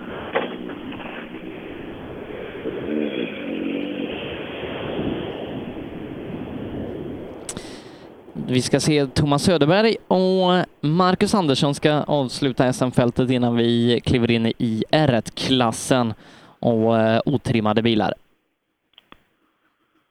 Vi 8.47 8.63
ska 8.63 8.81
se 8.81 9.07
Thomas 9.07 9.43
Söderberg 9.43 9.97
och 10.09 10.67
Marcus 10.81 11.35
Andersson 11.35 11.75
ska 11.75 11.93
avsluta 11.93 12.73
SM-fältet 12.73 13.31
innan 13.31 13.57
vi 13.57 14.01
kliver 14.05 14.31
in 14.31 14.47
i 14.47 14.85
R1-klassen 14.91 16.15
och 16.61 16.99
eh, 16.99 17.21
otrimmade 17.25 17.83
bilar. 17.83 18.13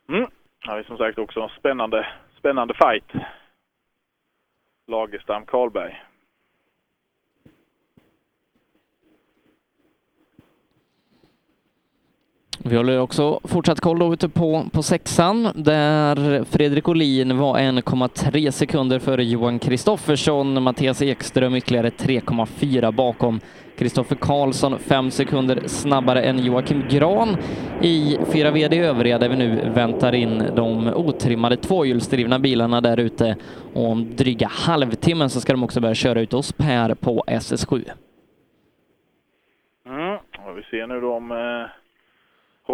Mm. 0.10 0.28
Ja, 0.66 0.74
det 0.74 0.80
är 0.80 0.84
som 0.84 0.98
sagt 0.98 1.20
också 1.20 1.52
spännande, 1.60 2.08
spännande 2.48 2.74
fight. 2.74 3.26
Lagerstam 4.88 5.46
Karlberg. 5.46 6.04
Vi 12.60 12.76
håller 12.78 13.00
också 13.00 13.40
fortsatt 13.44 13.80
koll 13.80 14.00
då 14.00 14.14
ute 14.14 14.30
på, 14.30 14.66
på 14.72 14.84
sexan 14.84 15.52
där 15.56 16.44
Fredrik 16.44 16.88
Olin 16.88 17.38
var 17.38 17.60
1,3 17.60 18.52
sekunder 18.52 19.00
före 19.00 19.24
Johan 19.24 19.60
Kristoffersson, 19.60 20.64
Mattias 20.64 21.02
Ekström 21.02 21.56
ytterligare 21.56 21.90
3,4 21.90 22.92
bakom. 22.92 23.40
Kristoffer 23.78 24.16
Karlsson 24.16 24.80
fem 24.80 25.12
sekunder 25.12 25.68
snabbare 25.68 26.22
än 26.22 26.46
Joakim 26.46 26.84
Gran 26.90 27.38
i 27.82 28.18
4 28.34 28.52
VD 28.52 28.80
övriga 28.80 29.18
där 29.18 29.30
vi 29.30 29.36
nu 29.36 29.70
väntar 29.70 30.16
in 30.16 30.44
de 30.56 30.88
otrimmade 30.88 31.58
tvåhjulsdrivna 31.58 32.40
bilarna 32.40 32.82
där 32.82 33.00
ute. 33.00 33.36
Och 33.74 33.90
om 33.90 34.16
dryga 34.16 34.48
halvtimmen 34.48 35.30
så 35.30 35.42
ska 35.42 35.54
de 35.54 35.64
också 35.64 35.82
börja 35.82 35.96
köra 35.96 36.22
ut 36.22 36.34
oss 36.34 36.54
Per 36.54 36.96
på 36.96 37.24
SS7. 37.28 37.92
Mm. 39.86 40.18
Vi 40.56 40.64
ser 40.64 40.88
nu 40.88 41.02
då 41.02 41.14
om 41.14 41.32
eh, 41.32 41.70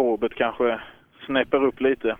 Robert 0.00 0.34
kanske 0.34 0.80
snäpper 1.26 1.64
upp 1.64 1.80
lite. 1.80 2.16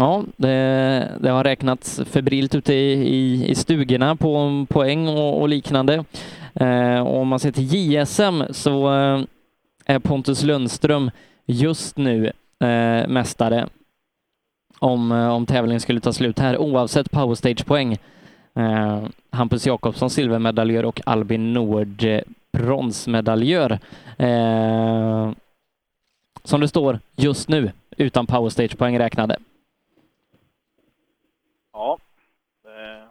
Ja, 0.00 0.24
det, 0.36 1.18
det 1.20 1.30
har 1.30 1.44
räknats 1.44 2.00
febrilt 2.06 2.54
ute 2.54 2.74
i, 2.74 2.92
i, 2.92 3.48
i 3.50 3.54
stugorna 3.54 4.16
på 4.16 4.66
poäng 4.68 5.08
och, 5.08 5.40
och 5.40 5.48
liknande. 5.48 6.04
Eh, 6.54 7.00
och 7.00 7.20
om 7.20 7.28
man 7.28 7.38
ser 7.38 7.52
till 7.52 7.74
JSM 7.74 8.42
så 8.50 8.94
eh, 8.94 9.20
är 9.84 9.98
Pontus 9.98 10.42
Lundström 10.42 11.10
just 11.46 11.96
nu 11.96 12.26
eh, 12.60 13.08
mästare 13.08 13.68
om, 14.78 15.12
eh, 15.12 15.28
om 15.28 15.46
tävlingen 15.46 15.80
skulle 15.80 16.00
ta 16.00 16.12
slut 16.12 16.38
här 16.38 16.58
oavsett 16.58 17.10
powerstage-poäng. 17.10 17.96
Eh, 18.54 19.02
Hampus 19.30 19.66
Jakobsson 19.66 20.10
silvermedaljör 20.10 20.84
och 20.84 21.00
Albin 21.06 21.52
Nord 21.52 22.04
eh, 22.04 22.20
bronsmedaljör. 22.52 23.78
Eh, 24.16 25.32
som 26.44 26.60
det 26.60 26.68
står 26.68 27.00
just 27.16 27.48
nu 27.48 27.72
utan 27.96 28.26
powerstage-poäng 28.26 28.98
räknade. 28.98 29.36
Ja. 31.78 31.98
Eh, 32.64 33.08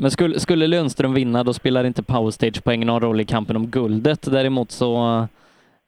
men 0.00 0.10
skulle, 0.10 0.40
skulle 0.40 0.66
Lundström 0.66 1.14
vinna 1.14 1.44
då 1.44 1.52
spelar 1.52 1.84
inte 1.84 2.02
powerstage-poäng 2.02 2.86
någon 2.86 3.00
roll 3.00 3.20
i 3.20 3.24
kampen 3.24 3.56
om 3.56 3.66
guldet. 3.66 4.22
Däremot 4.32 4.70
så 4.70 5.18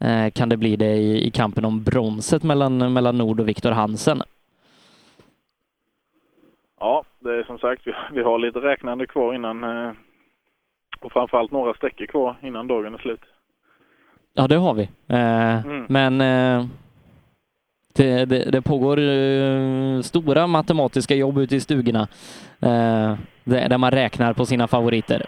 eh, 0.04 0.30
kan 0.30 0.48
det 0.48 0.56
bli 0.56 0.76
det 0.76 0.94
i, 0.94 1.26
i 1.26 1.30
kampen 1.30 1.64
om 1.64 1.82
bronset 1.82 2.42
mellan, 2.42 2.92
mellan 2.92 3.18
Nord 3.18 3.40
och 3.40 3.48
Viktor 3.48 3.70
Hansen. 3.70 4.22
Ja, 6.80 7.04
det 7.18 7.30
är 7.30 7.44
som 7.44 7.58
sagt, 7.58 7.86
vi, 7.86 7.92
vi 8.12 8.22
har 8.22 8.38
lite 8.38 8.58
räknande 8.58 9.06
kvar 9.06 9.34
innan 9.34 9.64
eh, 9.64 9.92
och 11.00 11.12
framförallt 11.12 11.50
några 11.50 11.74
sträckor 11.74 12.06
kvar 12.06 12.36
innan 12.42 12.66
dagen 12.66 12.94
är 12.94 12.98
slut. 12.98 13.20
Ja, 14.34 14.48
det 14.48 14.56
har 14.56 14.74
vi. 14.74 14.82
Eh, 15.08 15.66
Mm. 15.66 15.86
Men 15.88 16.20
eh, 16.20 16.66
det, 17.92 18.24
det, 18.24 18.50
det 18.50 18.62
pågår 18.62 18.98
eh, 18.98 20.00
stora 20.00 20.46
matematiska 20.46 21.14
jobb 21.14 21.38
ute 21.38 21.56
i 21.56 21.60
stugorna 21.60 22.08
eh, 22.62 23.14
där, 23.44 23.68
där 23.68 23.78
man 23.78 23.90
räknar 23.90 24.32
på 24.32 24.46
sina 24.46 24.68
favoriter. 24.68 25.26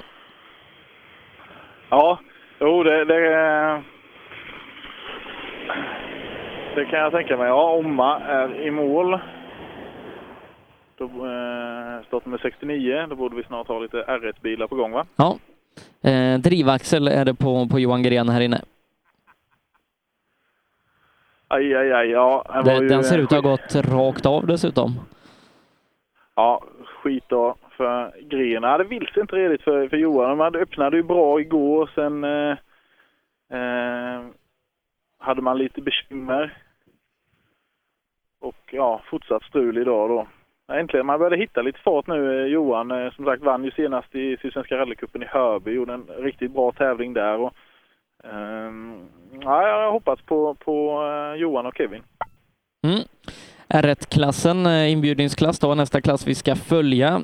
Ja, 1.90 2.18
jo 2.60 2.82
det, 2.82 3.04
det, 3.04 3.20
det 6.74 6.84
kan 6.84 6.98
jag 6.98 7.12
tänka 7.12 7.36
mig. 7.36 7.46
Ja, 7.46 7.70
Omma 7.70 8.20
är 8.20 8.66
i 8.66 8.70
mål. 8.70 9.18
Då, 10.98 11.04
eh, 11.04 12.06
startnummer 12.06 12.38
69, 12.42 13.06
då 13.10 13.16
borde 13.16 13.36
vi 13.36 13.42
snart 13.42 13.68
ha 13.68 13.78
lite 13.78 13.96
R1-bilar 13.96 14.66
på 14.66 14.74
gång 14.74 14.92
va? 14.92 15.06
Ja. 15.16 15.38
Eh, 16.10 16.38
drivaxel 16.38 17.08
är 17.08 17.24
det 17.24 17.34
på, 17.34 17.68
på 17.68 17.80
Johan 17.80 18.02
Gren 18.02 18.28
här 18.28 18.40
inne. 18.40 18.60
Aj, 21.54 21.74
aj, 21.74 21.92
aj. 21.92 22.10
Ja, 22.10 22.62
Den, 22.64 22.88
den 22.88 23.04
ser 23.04 23.18
ut 23.18 23.32
att 23.32 23.44
ha 23.44 23.50
gått 23.50 23.74
rakt 23.74 24.26
av 24.26 24.46
dessutom. 24.46 24.90
Ja, 26.34 26.62
skit 27.02 27.24
då 27.28 27.54
för 27.76 28.12
grejerna. 28.20 28.68
hade 28.68 28.84
vill 28.84 29.06
sig 29.06 29.20
inte 29.20 29.36
redigt 29.36 29.62
för, 29.62 29.88
för 29.88 29.96
Johan. 29.96 30.40
Hade 30.40 30.58
öppnade 30.58 30.96
ju 30.96 31.02
bra 31.02 31.40
igår. 31.40 31.90
Sen 31.94 32.24
eh, 32.24 32.56
eh, 33.58 34.24
hade 35.18 35.42
man 35.42 35.58
lite 35.58 35.80
bekymmer. 35.80 36.58
Och 38.40 38.70
ja, 38.70 39.02
fortsatt 39.10 39.42
strul 39.42 39.78
idag 39.78 40.08
då. 40.08 40.26
Ja, 40.66 40.74
Äntligen, 40.74 41.06
man 41.06 41.18
började 41.18 41.36
hitta 41.36 41.62
lite 41.62 41.78
fart 41.78 42.06
nu. 42.06 42.42
Eh, 42.42 42.46
Johan 42.46 42.90
eh, 42.90 43.12
som 43.12 43.24
sagt 43.24 43.42
vann 43.42 43.64
ju 43.64 43.70
senast 43.70 44.14
i 44.14 44.36
Sydsvenska 44.42 44.76
rallycupen 44.76 45.22
i 45.22 45.26
Hörby. 45.26 45.70
Gjorde 45.70 45.92
en 45.92 46.06
riktigt 46.18 46.52
bra 46.52 46.72
tävling 46.72 47.14
där. 47.14 47.38
Och, 47.38 47.52
ehm, 48.32 49.08
ja, 49.40 49.68
jag 49.68 49.92
hoppas 49.92 50.20
på, 50.22 50.54
på 50.54 51.02
eh, 51.02 51.40
Johan 51.40 51.66
och 51.66 51.76
Kevin. 51.76 52.02
Mm. 52.86 53.00
R1-klassen, 53.68 54.66
eh, 54.66 54.92
inbjudningsklass 54.92 55.58
då, 55.58 55.74
nästa 55.74 56.00
klass 56.00 56.26
vi 56.26 56.34
ska 56.34 56.56
följa. 56.56 57.22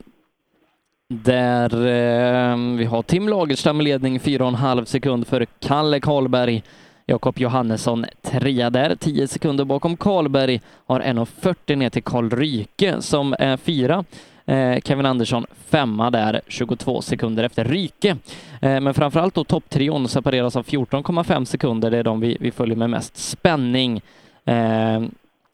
Där 1.09 1.75
eh, 1.75 2.77
vi 2.77 2.85
har 2.85 3.03
Tim 3.03 3.29
Lagerstam 3.29 3.81
i 3.81 3.85
ledning 3.85 4.19
4,5 4.19 4.85
sekund 4.85 5.27
för 5.27 5.47
Kalle 5.59 6.01
Karlberg. 6.01 6.63
Jakob 7.07 7.39
Johannesson 7.39 8.07
trea 8.23 8.71
där, 8.71 8.97
10 8.97 9.29
sekunder 9.29 9.65
bakom 9.65 9.97
Karlberg. 9.97 10.61
Har 10.87 11.01
1,40 11.01 11.77
ner 11.77 11.91
till 11.91 12.03
Karl 12.03 12.31
Ryke 12.31 13.03
som 13.03 13.35
är 13.39 13.57
fyra. 13.57 14.05
Eh, 14.45 14.81
Kevin 14.81 15.07
Andersson 15.07 15.47
femma 15.67 16.11
där, 16.11 16.41
22 16.47 17.03
sekunder 17.03 17.45
efter 17.45 17.65
Ryke. 17.65 18.17
Eh, 18.63 18.81
men 18.81 18.95
framförallt 18.95 19.35
då 19.35 19.45
topptrion 19.45 20.09
separeras 20.09 20.57
av 20.57 20.65
14,5 20.67 21.45
sekunder. 21.45 21.91
Det 21.91 21.99
är 21.99 22.05
de 22.05 22.21
vi, 22.21 22.37
vi 22.41 22.51
följer 22.51 22.77
med 22.77 22.91
mest 22.91 23.17
spänning 23.17 23.97
eh, 24.45 25.03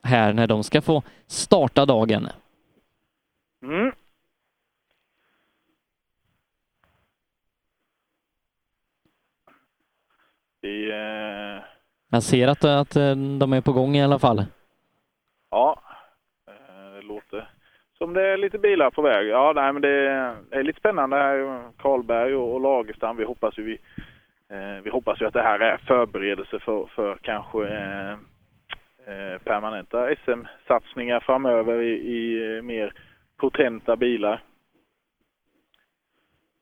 här 0.03 0.33
när 0.33 0.47
de 0.47 0.65
ska 0.65 0.81
få 0.83 1.03
starta 1.27 1.87
dagen. 1.87 2.29
Mm. 3.63 3.93
Eh, 10.63 11.63
Jag 12.11 12.23
ser 12.23 12.49
att, 12.49 12.65
att 12.65 12.91
de 13.39 13.53
är 13.53 13.61
på 13.61 13.73
gång 13.73 13.97
i 13.97 14.03
alla 14.05 14.19
fall. 14.19 14.45
ja, 15.51 15.81
som 17.98 18.14
det 18.14 18.28
är 18.28 18.36
lite 18.36 18.59
bilar 18.59 18.90
på 18.90 19.02
väg. 19.02 19.27
Ja, 19.27 19.52
nej, 19.55 19.73
men 19.73 19.82
det 19.82 20.10
är 20.51 20.62
lite 20.62 20.78
spännande 20.78 21.16
här. 21.16 21.62
Karlberg 21.78 22.35
och, 22.35 22.55
och 22.55 22.60
Lagerstam. 22.60 23.16
Vi 23.16 23.24
hoppas 23.24 23.59
ju 23.59 23.62
vi, 23.62 23.78
eh, 24.51 24.82
vi 24.85 24.90
hoppas 24.90 25.20
ju 25.20 25.27
att 25.27 25.35
det 25.35 25.43
här 25.43 25.60
är 25.60 25.77
förberedelse 25.77 26.59
för, 26.59 26.86
för 26.94 27.18
kanske 27.23 27.66
eh, 27.68 28.12
eh, 29.06 29.39
permanenta 29.44 30.09
SM-satsningar 30.24 31.20
framöver 31.20 31.82
i, 31.82 31.93
i 31.93 32.56
eh, 32.56 32.62
mer 32.62 32.93
potenta 33.36 33.97
bilar. 33.97 34.43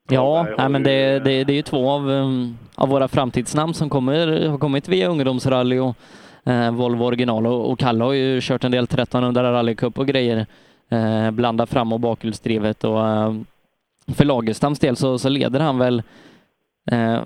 Ja, 0.09 0.47
nej, 0.59 0.69
men 0.69 0.83
det, 0.83 1.19
det, 1.19 1.45
det 1.45 1.53
är 1.53 1.57
ju 1.57 1.63
två 1.63 1.91
av, 1.91 2.09
um, 2.09 2.59
av 2.77 2.89
våra 2.89 3.09
framtidsnamn 3.09 3.75
som 3.75 3.91
kommer, 3.91 4.49
har 4.49 4.59
kommit 4.59 4.89
via 4.89 5.09
ungdomsrally 5.09 5.79
och 5.79 5.97
eh, 6.47 6.75
Volvo 6.75 7.05
original 7.05 7.47
och, 7.47 7.71
och 7.71 7.79
Kalle 7.79 8.05
har 8.05 8.13
ju 8.13 8.41
kört 8.43 8.65
en 8.65 8.71
del 8.71 8.85
1300 8.85 9.53
rallycup 9.53 9.99
och 9.99 10.07
grejer. 10.07 10.47
Eh, 10.89 11.31
blanda 11.31 11.67
fram 11.67 11.93
och 11.93 12.01
bakhjulsdrivet 12.01 12.85
och 12.85 13.09
eh, 13.09 13.35
för 14.17 14.25
Lagerstams 14.25 14.79
del 14.79 14.97
så, 14.97 15.19
så 15.19 15.29
leder 15.29 15.61
han 15.61 15.79
väl 15.79 16.03
eh, 16.91 17.23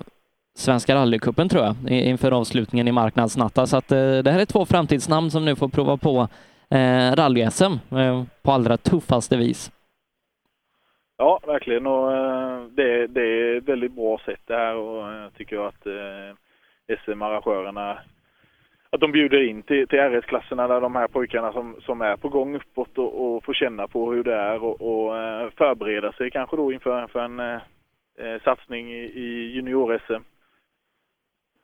Svenska 0.55 0.95
rallycupen 0.95 1.49
tror 1.49 1.63
jag 1.63 1.91
inför 1.91 2.31
avslutningen 2.31 2.87
i 2.87 2.91
marknadsnatta. 2.91 3.67
Så 3.67 3.77
att 3.77 3.91
eh, 3.91 4.17
det 4.17 4.31
här 4.31 4.39
är 4.39 4.45
två 4.45 4.65
framtidsnamn 4.65 5.31
som 5.31 5.45
nu 5.45 5.55
får 5.55 5.67
prova 5.67 5.97
på 5.97 6.27
eh, 6.69 7.15
rally-SM 7.15 7.79
eh, 7.97 8.23
på 8.41 8.51
allra 8.51 8.77
tuffaste 8.77 9.37
vis. 9.37 9.71
Ja, 11.17 11.39
verkligen. 11.47 11.87
Och, 11.87 12.13
eh, 12.13 12.63
det, 12.63 13.07
det 13.07 13.21
är 13.21 13.57
ett 13.57 13.63
väldigt 13.63 13.95
bra 13.95 14.21
sätt 14.25 14.39
det 14.45 14.55
här 14.55 14.75
och 14.75 15.11
eh, 15.11 15.21
jag 15.21 15.33
tycker 15.33 15.67
att 15.67 15.85
eh, 15.85 16.95
SM-arrangörerna 17.05 17.97
att 18.91 19.01
de 19.01 19.11
bjuder 19.11 19.49
in 19.49 19.63
till, 19.63 19.87
till 19.87 19.99
RS-klasserna 19.99 20.67
där 20.67 20.81
de 20.81 20.95
här 20.95 21.07
pojkarna 21.07 21.53
som, 21.53 21.75
som 21.81 22.01
är 22.01 22.15
på 22.15 22.29
gång 22.29 22.55
uppåt 22.55 22.97
och, 22.97 23.35
och 23.35 23.43
får 23.43 23.53
känna 23.53 23.87
på 23.87 24.11
hur 24.11 24.23
det 24.23 24.35
är 24.35 24.63
och, 24.63 24.81
och 24.81 25.17
eh, 25.17 25.49
förbereda 25.57 26.11
sig 26.11 26.31
kanske 26.31 26.55
då 26.55 26.71
inför 26.71 27.07
för 27.07 27.19
en 27.19 27.39
eh, 27.39 27.61
eh, 28.19 28.41
satsning 28.43 28.93
i, 28.93 29.03
i 29.03 29.51
junior-SM. 29.55 30.23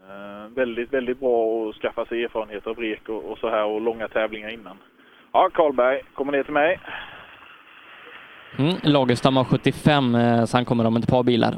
Eh, 0.02 0.50
väldigt, 0.56 0.94
väldigt 0.94 1.20
bra 1.20 1.70
att 1.70 1.76
skaffa 1.76 2.06
sig 2.06 2.24
erfarenhet 2.24 2.68
av 2.68 2.78
rek 2.78 3.10
och, 3.10 3.24
och 3.32 3.38
så 3.38 3.50
här 3.50 3.66
och 3.66 3.82
långa 3.82 4.08
tävlingar 4.08 4.50
innan. 4.50 4.78
Ja, 5.34 5.50
Karlberg 5.54 6.02
kommer 6.14 6.32
ner 6.32 6.44
till 6.44 6.54
mig. 6.54 6.80
Mm, 8.60 8.76
Lagerstam 8.84 9.38
har 9.38 9.44
75 9.44 10.16
eh, 10.16 10.46
så 10.46 10.58
han 10.58 10.66
kommer 10.66 10.88
om 10.88 10.96
ett 10.96 11.10
par 11.10 11.24
bilar. 11.24 11.58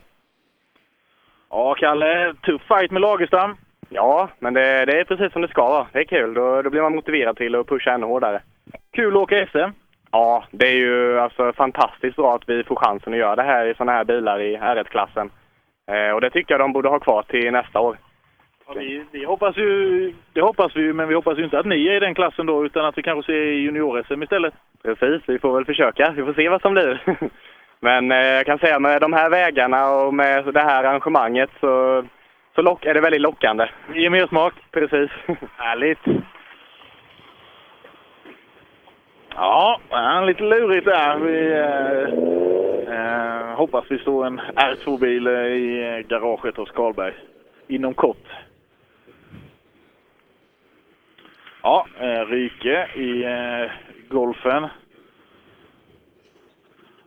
Ja, 1.49 1.75
Kalle, 1.79 2.33
tuff 2.45 2.61
fight 2.67 2.91
med 2.91 3.01
Lagerstam. 3.01 3.55
Ja, 3.89 4.29
men 4.39 4.53
det, 4.53 4.85
det 4.85 4.99
är 4.99 5.03
precis 5.03 5.33
som 5.33 5.41
det 5.41 5.47
ska 5.47 5.69
vara. 5.69 5.87
Det 5.91 5.99
är 5.99 6.03
kul. 6.03 6.33
Då, 6.33 6.61
då 6.61 6.69
blir 6.69 6.81
man 6.81 6.95
motiverad 6.95 7.37
till 7.37 7.55
att 7.55 7.67
pusha 7.67 7.91
ännu 7.91 8.05
hårdare. 8.05 8.41
Kul 8.93 9.13
att 9.13 9.21
åka 9.21 9.47
SM. 9.47 9.71
Ja, 10.11 10.43
det 10.51 10.67
är 10.67 10.75
ju 10.75 11.19
alltså 11.19 11.53
fantastiskt 11.53 12.15
bra 12.15 12.35
att 12.35 12.49
vi 12.49 12.63
får 12.63 12.75
chansen 12.75 13.13
att 13.13 13.19
göra 13.19 13.35
det 13.35 13.43
här 13.43 13.65
i 13.65 13.73
sådana 13.73 13.91
här 13.91 14.03
bilar 14.03 14.39
i 14.39 14.57
R1-klassen. 14.57 15.29
Eh, 15.91 16.11
och 16.11 16.21
det 16.21 16.29
tycker 16.29 16.53
jag 16.53 16.61
de 16.61 16.73
borde 16.73 16.89
ha 16.89 16.99
kvar 16.99 17.23
till 17.23 17.51
nästa 17.51 17.79
år. 17.79 17.97
Ja, 18.67 18.73
vi, 18.77 19.03
vi 19.11 19.25
hoppas 19.25 19.57
ju, 19.57 20.13
det 20.33 20.41
hoppas 20.41 20.75
vi 20.75 20.81
ju, 20.81 20.93
men 20.93 21.07
vi 21.07 21.15
hoppas 21.15 21.37
ju 21.37 21.43
inte 21.43 21.59
att 21.59 21.65
ni 21.65 21.87
är 21.87 21.93
i 21.95 21.99
den 21.99 22.15
klassen 22.15 22.45
då, 22.45 22.65
utan 22.65 22.85
att 22.85 22.97
vi 22.97 23.03
kanske 23.03 23.31
ser 23.31 23.41
i 23.41 23.59
junior-SM 23.59 24.23
istället. 24.23 24.53
Precis, 24.83 25.21
vi 25.27 25.39
får 25.39 25.53
väl 25.53 25.65
försöka. 25.65 26.13
Vi 26.15 26.23
får 26.23 26.33
se 26.33 26.49
vad 26.49 26.61
som 26.61 26.73
blir. 26.73 27.01
Men 27.79 28.11
eh, 28.11 28.17
jag 28.17 28.45
kan 28.45 28.59
säga 28.59 28.79
med 28.79 29.01
de 29.01 29.13
här 29.13 29.29
vägarna 29.29 29.91
och 29.91 30.13
med 30.13 30.53
det 30.53 30.59
här 30.59 30.83
arrangemanget 30.83 31.49
så, 31.59 32.03
så 32.57 32.61
lock, 32.61 32.85
är 32.85 32.93
det 32.93 33.01
väldigt 33.01 33.21
lockande. 33.21 33.69
Det 33.93 33.99
ger 33.99 34.09
mer 34.09 34.27
smak. 34.27 34.53
Precis. 34.71 35.11
Härligt. 35.57 35.99
Ja, 39.35 39.79
lite 40.25 40.43
lurigt 40.43 40.85
där. 40.85 41.17
Vi 41.17 41.51
eh, 41.51 42.95
eh, 42.95 43.55
hoppas 43.57 43.85
vi 43.89 43.99
står 43.99 44.25
en 44.25 44.39
R2-bil 44.39 45.27
eh, 45.27 45.33
i 45.33 46.05
garaget 46.07 46.57
hos 46.57 46.71
Karlberg 46.71 47.13
inom 47.67 47.93
kort. 47.93 48.27
Ja, 51.63 51.87
eh, 51.99 52.25
Ryke 52.25 52.87
i 52.95 53.23
eh, 53.23 53.71
Golfen. 54.09 54.67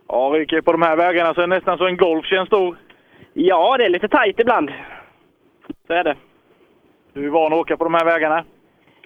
Ja, 0.07 0.31
Ryke, 0.33 0.61
på 0.61 0.71
de 0.71 0.81
här 0.81 0.95
vägarna 0.95 1.33
så 1.33 1.41
är 1.41 1.47
det 1.47 1.55
nästan 1.55 1.77
så 1.77 1.87
en 1.87 1.97
Golf 1.97 2.25
känns 2.25 2.47
stor. 2.47 2.77
Ja, 3.33 3.77
det 3.77 3.85
är 3.85 3.89
lite 3.89 4.07
tajt 4.07 4.39
ibland. 4.39 4.71
Så 5.87 5.93
är 5.93 6.03
det. 6.03 6.15
Du 7.13 7.25
är 7.25 7.29
van 7.29 7.53
att 7.53 7.59
åka 7.59 7.77
på 7.77 7.83
de 7.83 7.93
här 7.93 8.05
vägarna? 8.05 8.43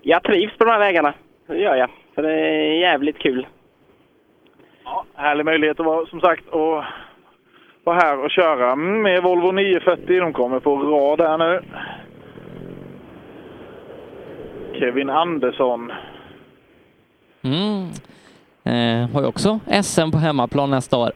Jag 0.01 0.23
trivs 0.23 0.57
på 0.57 0.65
de 0.65 0.71
här 0.71 0.79
vägarna. 0.79 1.13
Det 1.47 1.57
gör 1.57 1.75
jag. 1.75 1.89
Så 2.15 2.21
det 2.21 2.31
är 2.31 2.79
jävligt 2.79 3.17
kul. 3.17 3.47
Ja, 4.83 5.05
härlig 5.15 5.45
möjlighet 5.45 5.79
att 5.79 5.85
vara, 5.85 6.05
som 6.05 6.21
sagt, 6.21 6.47
att 6.47 6.85
vara 7.83 7.95
här 7.97 8.19
och 8.19 8.31
köra 8.31 8.75
med 8.75 9.23
Volvo 9.23 9.51
940. 9.51 10.19
De 10.19 10.33
kommer 10.33 10.59
på 10.59 10.75
rad 10.75 11.21
här 11.21 11.37
nu. 11.37 11.61
Kevin 14.79 15.09
Andersson. 15.09 15.91
Mm. 17.41 17.89
Eh, 18.63 19.09
har 19.09 19.21
ju 19.21 19.27
också 19.27 19.59
SM 19.83 20.11
på 20.11 20.17
hemmaplan 20.17 20.69
nästa 20.69 20.97
år. 20.97 21.11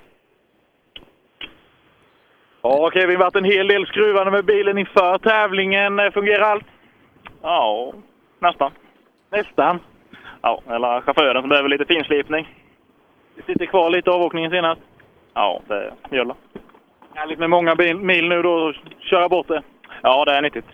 Ja, 2.61 2.91
Kevin, 2.94 3.19
varit 3.19 3.36
en 3.36 3.44
hel 3.44 3.68
del 3.68 3.86
skruvande 3.88 4.31
med 4.31 4.45
bilen 4.45 4.77
inför 4.77 5.18
tävlingen. 5.18 5.99
Eh, 5.99 6.11
Fungerar 6.11 6.41
allt? 6.52 6.65
Ja, 7.41 7.94
nästan. 8.40 8.72
Nästan? 9.31 9.80
Ja, 10.41 10.61
eller 10.69 11.02
chauffören 11.02 11.41
som 11.41 11.49
behöver 11.49 11.69
lite 11.69 11.86
finslipning. 11.86 12.56
Det 13.36 13.44
sitter 13.53 13.65
kvar 13.65 13.90
lite 13.90 14.11
avåkningen 14.11 14.52
senast. 14.52 14.81
Ja, 15.34 15.61
det 15.68 15.91
gör 16.11 16.26
det. 16.26 16.34
Härligt 17.14 17.40
med 17.40 17.49
många 17.49 17.76
bil- 17.76 17.98
mil 17.98 18.30
nu 18.30 18.41
då, 18.41 18.73
köra 18.99 19.30
bort 19.30 19.48
det. 19.48 19.61
Ja, 20.03 20.26
det 20.26 20.31
är 20.31 20.41
nyttigt. 20.41 20.65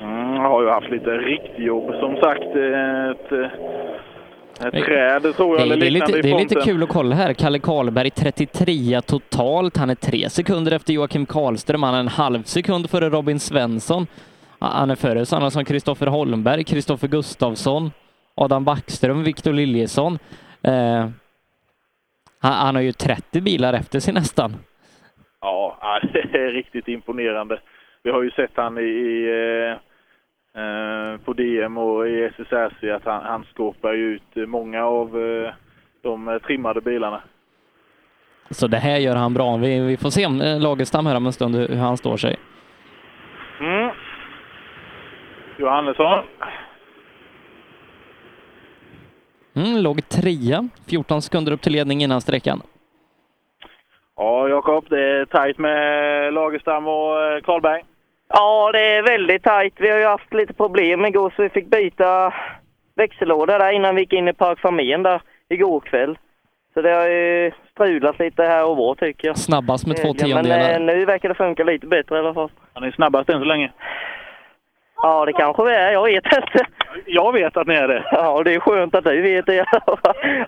Mm, 0.00 0.34
jag 0.34 0.48
har 0.50 0.62
ju 0.62 0.68
haft 0.68 0.90
lite 0.90 1.10
riktjobb 1.18 1.94
som 2.00 2.16
sagt. 2.16 2.56
eh, 2.56 3.08
Ett, 3.10 3.32
eh, 3.32 3.46
ett 4.60 4.84
träd 4.84 5.36
tror 5.36 5.58
jag, 5.58 5.58
Det, 5.58 5.62
eller 5.62 5.76
det, 5.76 5.86
är 5.86 5.90
lite, 5.90 6.22
det 6.22 6.30
är 6.30 6.38
lite 6.38 6.54
kul 6.54 6.82
att 6.82 6.88
kolla 6.88 7.14
här. 7.14 7.32
Kalle 7.32 7.58
Karlberg 7.58 8.10
33 8.10 9.00
totalt. 9.00 9.76
Han 9.76 9.90
är 9.90 9.94
tre 9.94 10.30
sekunder 10.30 10.72
efter 10.72 10.92
Joakim 10.92 11.26
Karlström. 11.26 11.82
Han 11.82 11.94
är 11.94 12.00
en 12.00 12.08
halv 12.08 12.42
sekund 12.42 12.90
före 12.90 13.10
Robin 13.10 13.40
Svensson. 13.40 14.06
Han 14.58 14.90
är 14.90 14.94
före 14.94 15.26
sådana 15.26 15.50
som 15.50 15.64
Kristoffer 15.64 16.06
Holmberg, 16.06 16.64
Kristoffer 16.64 17.08
Gustafsson, 17.08 17.90
Adam 18.34 18.64
Backström, 18.64 19.24
Viktor 19.24 19.52
Liljesson. 19.52 20.18
Eh, 20.62 21.08
han, 22.40 22.52
han 22.52 22.74
har 22.74 22.82
ju 22.82 22.92
30 22.92 23.40
bilar 23.40 23.72
efter 23.72 24.00
sig 24.00 24.14
nästan. 24.14 24.56
Ja, 25.40 26.00
det 26.32 26.38
är 26.38 26.52
riktigt 26.52 26.88
imponerande. 26.88 27.60
vi 28.02 28.10
har 28.10 28.22
ju 28.22 28.30
sett 28.30 28.50
han 28.54 28.78
i, 28.78 28.82
i 28.82 29.70
eh, 29.70 29.78
på 31.24 31.32
DM 31.32 31.78
och 31.78 32.08
i 32.08 32.24
SSRC 32.24 32.90
att 32.90 33.04
han, 33.04 33.22
han 33.22 33.44
skåpar 33.44 33.94
ut 33.94 34.48
många 34.48 34.84
av 34.84 35.22
eh, 35.22 35.52
de 36.02 36.28
eh, 36.28 36.38
trimmade 36.38 36.80
bilarna. 36.80 37.22
Så 38.50 38.66
det 38.66 38.76
här 38.76 38.98
gör 38.98 39.16
han 39.16 39.34
bra. 39.34 39.56
Vi, 39.56 39.80
vi 39.80 39.96
får 39.96 40.10
se 40.10 40.26
om 40.26 40.40
eh, 40.40 40.60
Lagerstam 40.60 41.06
här 41.06 41.16
om 41.16 41.26
en 41.26 41.32
stund 41.32 41.56
hur, 41.56 41.76
han 41.76 41.96
står 41.96 42.16
sig. 42.16 42.36
Mm. 43.60 43.90
Johannesson. 45.58 46.24
Mm, 49.56 49.82
låg 49.82 50.08
trea, 50.08 50.68
14 50.90 51.22
sekunder 51.22 51.52
upp 51.52 51.60
till 51.60 51.72
ledning 51.72 52.02
innan 52.02 52.20
sträckan. 52.20 52.62
Ja, 54.16 54.48
Jakob, 54.48 54.86
det 54.88 55.00
är 55.00 55.24
tajt 55.24 55.58
med 55.58 56.34
Lagerstam 56.34 56.86
och 56.86 57.22
eh, 57.22 57.40
Karlberg. 57.40 57.82
Ja, 58.36 58.70
det 58.72 58.80
är 58.96 59.02
väldigt 59.02 59.42
tajt. 59.42 59.74
Vi 59.76 59.90
har 59.90 59.98
ju 59.98 60.04
haft 60.06 60.34
lite 60.34 60.52
problem 60.54 61.04
igår 61.04 61.32
så 61.36 61.42
vi 61.42 61.48
fick 61.48 61.66
byta 61.66 62.34
växellåda 62.96 63.58
där 63.58 63.72
innan 63.72 63.94
vi 63.94 64.00
gick 64.00 64.12
in 64.12 64.28
i 64.28 64.32
Park 64.32 64.60
Familjen 64.60 65.02
där 65.02 65.22
igår 65.48 65.80
kväll. 65.80 66.18
Så 66.74 66.82
det 66.82 66.90
har 66.90 67.06
ju 67.08 67.52
strulat 67.70 68.18
lite 68.18 68.42
här 68.42 68.64
och 68.64 68.76
var 68.76 68.94
tycker 68.94 69.28
jag. 69.28 69.38
Snabbast 69.38 69.86
med 69.86 69.96
två 69.96 70.08
Men 70.08 70.16
tiondelar. 70.16 70.72
eh, 70.74 70.80
nu 70.80 71.04
verkar 71.04 71.28
det 71.28 71.34
funka 71.34 71.64
lite 71.64 71.86
bättre 71.86 72.16
i 72.16 72.18
alla 72.18 72.34
fall. 72.34 72.50
Han 72.72 72.84
är 72.84 72.90
snabbast 72.90 73.28
än 73.28 73.38
så 73.38 73.44
länge. 73.44 73.72
Ja, 74.96 75.24
det 75.24 75.32
kanske 75.32 75.64
vi 75.64 75.72
är. 75.74 75.92
Jag 75.92 76.04
vet 76.04 76.24
inte. 76.24 76.66
Jag 77.06 77.32
vet 77.32 77.56
att 77.56 77.66
ni 77.66 77.74
är 77.74 77.88
det. 77.88 78.04
Ja, 78.12 78.30
och 78.30 78.44
det 78.44 78.54
är 78.54 78.60
skönt 78.60 78.94
att 78.94 79.04
du 79.04 79.22
vet 79.22 79.46
det. 79.46 79.54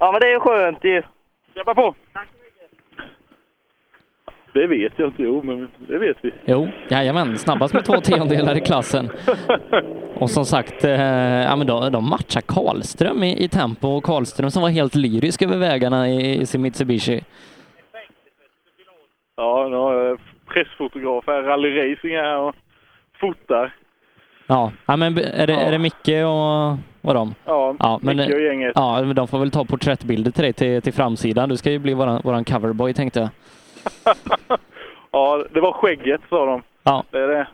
Ja, 0.01 0.13
men 0.13 0.21
det 0.21 0.33
är 0.33 0.39
skönt 0.39 0.85
ju. 0.85 1.03
Släppa 1.53 1.75
på! 1.75 1.95
Det 4.57 4.67
vet 4.67 4.93
jag 4.97 5.09
inte, 5.09 5.23
jo, 5.23 5.43
men 5.45 5.69
det 5.79 5.99
vet 5.99 6.17
vi. 6.21 6.33
Jo, 6.45 6.69
jajamän, 6.89 7.39
snabbast 7.39 7.75
med 7.75 7.85
två 7.85 8.01
tiondelar 8.01 8.57
i 8.57 8.61
klassen. 8.61 9.11
Och 10.15 10.31
som 10.31 10.45
sagt, 10.45 10.85
eh, 10.85 10.91
ja, 11.43 11.57
men 11.57 11.67
de, 11.67 11.93
de 11.93 12.11
matchar 12.11 12.41
Karlström 12.41 13.23
i, 13.23 13.45
i 13.45 13.49
tempo 13.49 13.89
och 13.89 14.05
Karlström 14.05 14.51
som 14.51 14.63
var 14.63 14.69
helt 14.69 14.95
lyrisk 14.95 15.43
över 15.43 15.57
vägarna 15.57 16.09
i, 16.09 16.41
i 16.41 16.47
sin 16.47 16.63
Mitsubishi. 16.63 17.21
Ja, 19.37 19.69
nu 19.71 19.77
har 19.77 19.95
jag 19.95 20.19
pressfotograf 20.47 21.25
här, 21.27 21.43
Rally 21.43 21.69
Racing 21.69 22.17
här 22.17 22.39
och 22.39 22.55
fotar. 23.21 23.75
Ja, 24.47 24.73
ja 24.87 24.97
men 24.97 25.19
är 25.19 25.47
det, 25.47 25.55
är 25.55 25.71
det 25.73 25.79
Micke 25.79 26.25
och, 26.27 26.79
och 27.09 27.15
dem? 27.15 27.35
Ja, 27.45 27.99
men, 28.03 28.17
Micke 28.17 28.35
och 28.35 28.41
gänget. 28.41 28.73
Ja, 28.75 29.03
men 29.03 29.17
de 29.17 29.29
får 29.29 29.39
väl 29.39 29.51
ta 29.51 29.65
porträttbilder 29.65 30.31
till 30.31 30.43
dig 30.43 30.53
till, 30.53 30.83
till 30.83 30.93
framsidan. 30.93 31.49
Du 31.49 31.57
ska 31.57 31.71
ju 31.71 31.79
bli 31.79 31.95
våran, 31.95 32.21
våran 32.25 32.45
coverboy 32.45 32.95
tänkte 32.95 33.21
jag. 33.21 33.29
Ja, 35.11 35.45
det 35.51 35.61
var 35.61 35.73
skägget 35.73 36.21
sa 36.29 36.47
de. 36.47 36.63
Ja. 36.83 37.05
Det 37.11 37.19
är 37.19 37.29
det. 37.29 37.47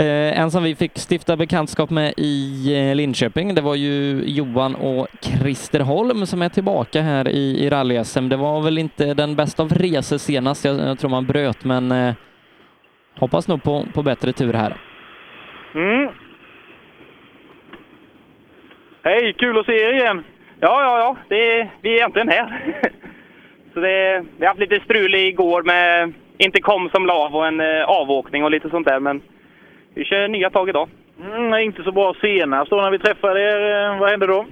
Eh, 0.00 0.40
en 0.40 0.50
som 0.50 0.62
vi 0.62 0.74
fick 0.74 0.92
stifta 1.10 1.36
bekantskap 1.36 1.90
med 1.90 2.14
i 2.16 2.64
eh, 2.76 2.94
Linköping, 2.94 3.54
det 3.54 3.60
var 3.60 3.74
ju 3.74 4.22
Johan 4.26 4.74
och 4.74 5.06
Christer 5.20 5.80
Holm 5.80 6.26
som 6.26 6.42
är 6.42 6.48
tillbaka 6.48 7.02
här 7.02 7.28
i, 7.28 7.64
i 7.64 7.70
rally-SM. 7.70 8.28
Det 8.28 8.36
var 8.36 8.62
väl 8.62 8.78
inte 8.78 9.14
den 9.14 9.36
bästa 9.36 9.62
av 9.62 9.68
resor 9.68 10.18
senast, 10.18 10.64
jag, 10.64 10.78
jag 10.78 10.98
tror 10.98 11.10
man 11.10 11.26
bröt, 11.26 11.64
men 11.64 11.92
eh, 11.92 12.14
hoppas 13.18 13.48
nog 13.48 13.62
på, 13.62 13.86
på 13.94 14.02
bättre 14.02 14.32
tur 14.32 14.52
här. 14.52 14.76
Mm. 15.74 16.08
Hej, 19.02 19.32
kul 19.32 19.58
att 19.58 19.66
se 19.66 19.72
er 19.72 19.92
igen! 19.92 20.24
Ja, 20.60 20.82
ja, 20.82 20.98
ja. 20.98 21.16
Det, 21.28 21.70
vi 21.82 22.00
är 22.00 22.04
äntligen 22.04 22.28
här. 22.28 22.74
Så 23.74 23.80
det, 23.80 24.24
vi 24.36 24.44
har 24.44 24.48
haft 24.48 24.60
lite 24.60 24.80
strul 24.84 25.14
igår 25.14 25.62
med 25.62 26.12
inte 26.38 26.60
kom 26.60 26.90
som 26.90 27.06
lav 27.06 27.36
och 27.36 27.46
en 27.46 27.60
eh, 27.60 27.84
avåkning 27.84 28.44
och 28.44 28.50
lite 28.50 28.70
sånt 28.70 28.86
där. 28.86 29.00
Men 29.00 29.20
vi 29.94 30.04
kör 30.04 30.28
nya 30.28 30.50
tag 30.50 30.68
idag. 30.68 30.88
Mm, 31.20 31.54
inte 31.54 31.82
så 31.82 31.92
bra 31.92 32.14
senast 32.20 32.70
då 32.70 32.76
när 32.76 32.90
vi 32.90 32.98
träffade 32.98 33.40
er. 33.40 33.90
Eh, 33.92 33.98
Vad 34.00 34.10
hände 34.10 34.26
då? 34.26 34.46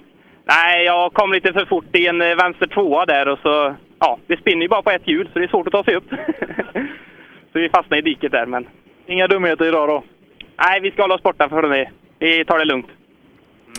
Nej, 0.45 0.85
jag 0.85 1.13
kom 1.13 1.33
lite 1.33 1.53
för 1.53 1.65
fort 1.65 1.97
i 1.97 2.07
en 2.07 2.23
eh, 2.23 2.37
vänster 2.37 2.67
tvåa 2.67 3.07
där 3.07 3.29
och 3.29 3.39
så... 3.39 3.75
Ja, 3.99 4.19
det 4.27 4.37
spinner 4.37 4.63
ju 4.63 4.69
bara 4.69 4.83
på 4.83 4.91
ett 4.91 5.09
hjul 5.09 5.29
så 5.33 5.39
det 5.39 5.45
är 5.45 5.49
svårt 5.49 5.67
att 5.67 5.73
ta 5.73 5.85
sig 5.85 5.95
upp. 5.97 6.05
så 7.53 7.59
vi 7.59 7.69
fastnade 7.69 7.99
i 7.99 8.03
diket 8.03 8.33
där, 8.33 8.47
men... 8.47 8.67
Inga 9.07 9.27
dumheter 9.27 9.65
idag 9.65 9.89
då? 9.89 10.03
Nej, 10.57 10.81
vi 10.81 10.91
ska 10.91 11.03
hålla 11.03 11.15
oss 11.15 11.23
borta 11.23 11.49
från 11.49 11.71
det. 11.71 11.91
Vi 12.19 12.45
tar 12.45 12.59
det 12.59 12.65
lugnt. 12.65 12.87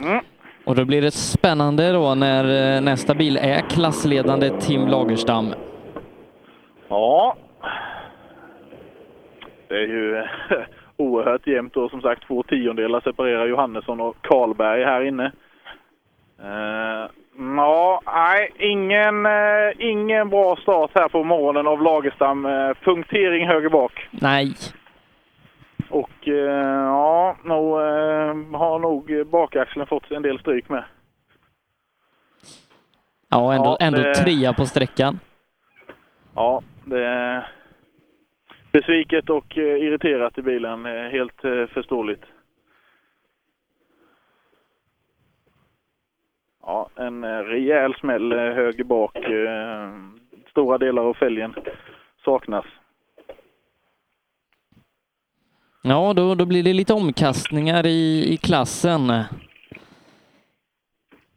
Mm. 0.02 0.20
Och 0.68 0.76
då 0.76 0.86
blir 0.86 1.02
det 1.02 1.12
spännande 1.12 1.92
då 1.92 2.16
när 2.16 2.76
eh, 2.76 2.82
nästa 2.82 3.14
bil 3.14 3.38
är 3.38 3.70
klassledande 3.70 4.50
Tim 4.50 4.88
Lagerstam. 4.88 5.54
Ja. 6.88 7.36
Det 9.68 9.76
är 9.76 9.88
ju 9.88 10.24
oerhört 10.98 11.48
jämnt 11.48 11.74
då. 11.74 11.90
Som 11.90 12.02
sagt, 12.02 12.28
två 12.28 12.44
tiondelar 12.44 13.02
separerar 13.02 13.48
Johannesson 13.48 14.02
och 14.02 14.16
Karlberg 14.22 14.84
här 14.84 15.02
inne. 15.02 15.32
Eh, 16.42 17.10
ja, 17.58 18.02
nej, 18.06 18.52
ingen, 18.60 19.26
eh, 19.26 19.72
ingen 19.78 20.30
bra 20.30 20.56
start 20.56 20.92
här 20.96 21.10
på 21.10 21.24
morgonen 21.24 21.68
av 21.68 21.82
Lagerstam. 21.82 22.46
Eh, 22.46 22.74
punktering 22.84 23.48
höger 23.48 23.70
bak. 23.70 24.08
Nej. 24.12 24.54
Och 25.90 26.28
eh, 26.28 26.34
ja, 26.86 27.38
nog, 27.44 27.80
eh, 27.80 28.60
har 28.60 28.80
nog 28.80 29.28
bakaxeln 29.28 29.88
fått 29.88 30.12
en 30.12 30.22
del 30.22 30.40
stryk 30.40 30.70
med. 30.70 30.84
Ja, 33.30 33.54
ändå, 33.54 33.66
Ja, 33.80 33.86
ändå 33.86 34.02
det- 34.02 34.14
trea 34.16 34.54
på 34.54 34.66
sträckan. 34.66 35.20
Ja, 36.36 36.62
det 36.86 37.06
är 37.06 37.48
besviket 38.72 39.30
och 39.30 39.58
eh, 39.58 39.64
irriterat 39.84 40.38
i 40.38 40.42
bilen. 40.42 40.86
Helt 40.86 41.42
förståeligt. 41.74 42.24
Ja, 46.62 46.90
en 46.96 47.44
rejäl 47.46 47.94
smäll 47.96 48.34
höger 48.34 48.84
bak. 48.84 49.18
Stora 50.50 50.78
delar 50.78 51.04
av 51.04 51.14
fälgen 51.14 51.56
saknas. 52.26 52.66
Ja, 55.90 56.14
då, 56.14 56.36
då 56.36 56.46
blir 56.46 56.64
det 56.64 56.74
lite 56.74 56.94
omkastningar 56.94 57.86
i, 57.86 58.26
i 58.34 58.38
klassen. 58.38 59.24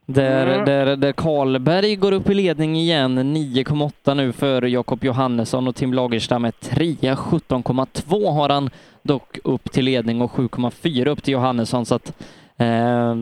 Där, 0.06 0.46
Mm. 0.46 0.64
där, 0.64 0.96
där 0.96 1.12
Karlberg 1.12 1.96
går 1.96 2.12
upp 2.12 2.30
i 2.30 2.34
ledning 2.34 2.76
igen, 2.76 3.36
9,8 3.36 4.14
nu 4.14 4.32
för 4.32 4.62
Jakob 4.62 5.04
Johannesson 5.04 5.68
och 5.68 5.76
Tim 5.76 5.94
Lagerstam 5.94 6.44
är 6.44 6.50
trea, 6.50 7.14
17,2 7.14 8.32
har 8.32 8.48
han 8.48 8.70
dock 9.02 9.38
upp 9.44 9.72
till 9.72 9.84
ledning 9.84 10.20
och 10.20 10.30
7,4 10.32 11.08
upp 11.08 11.22
till 11.22 11.32
Johannesson 11.32 11.86
så 11.86 11.94
att 11.94 12.12
eh, 12.56 13.16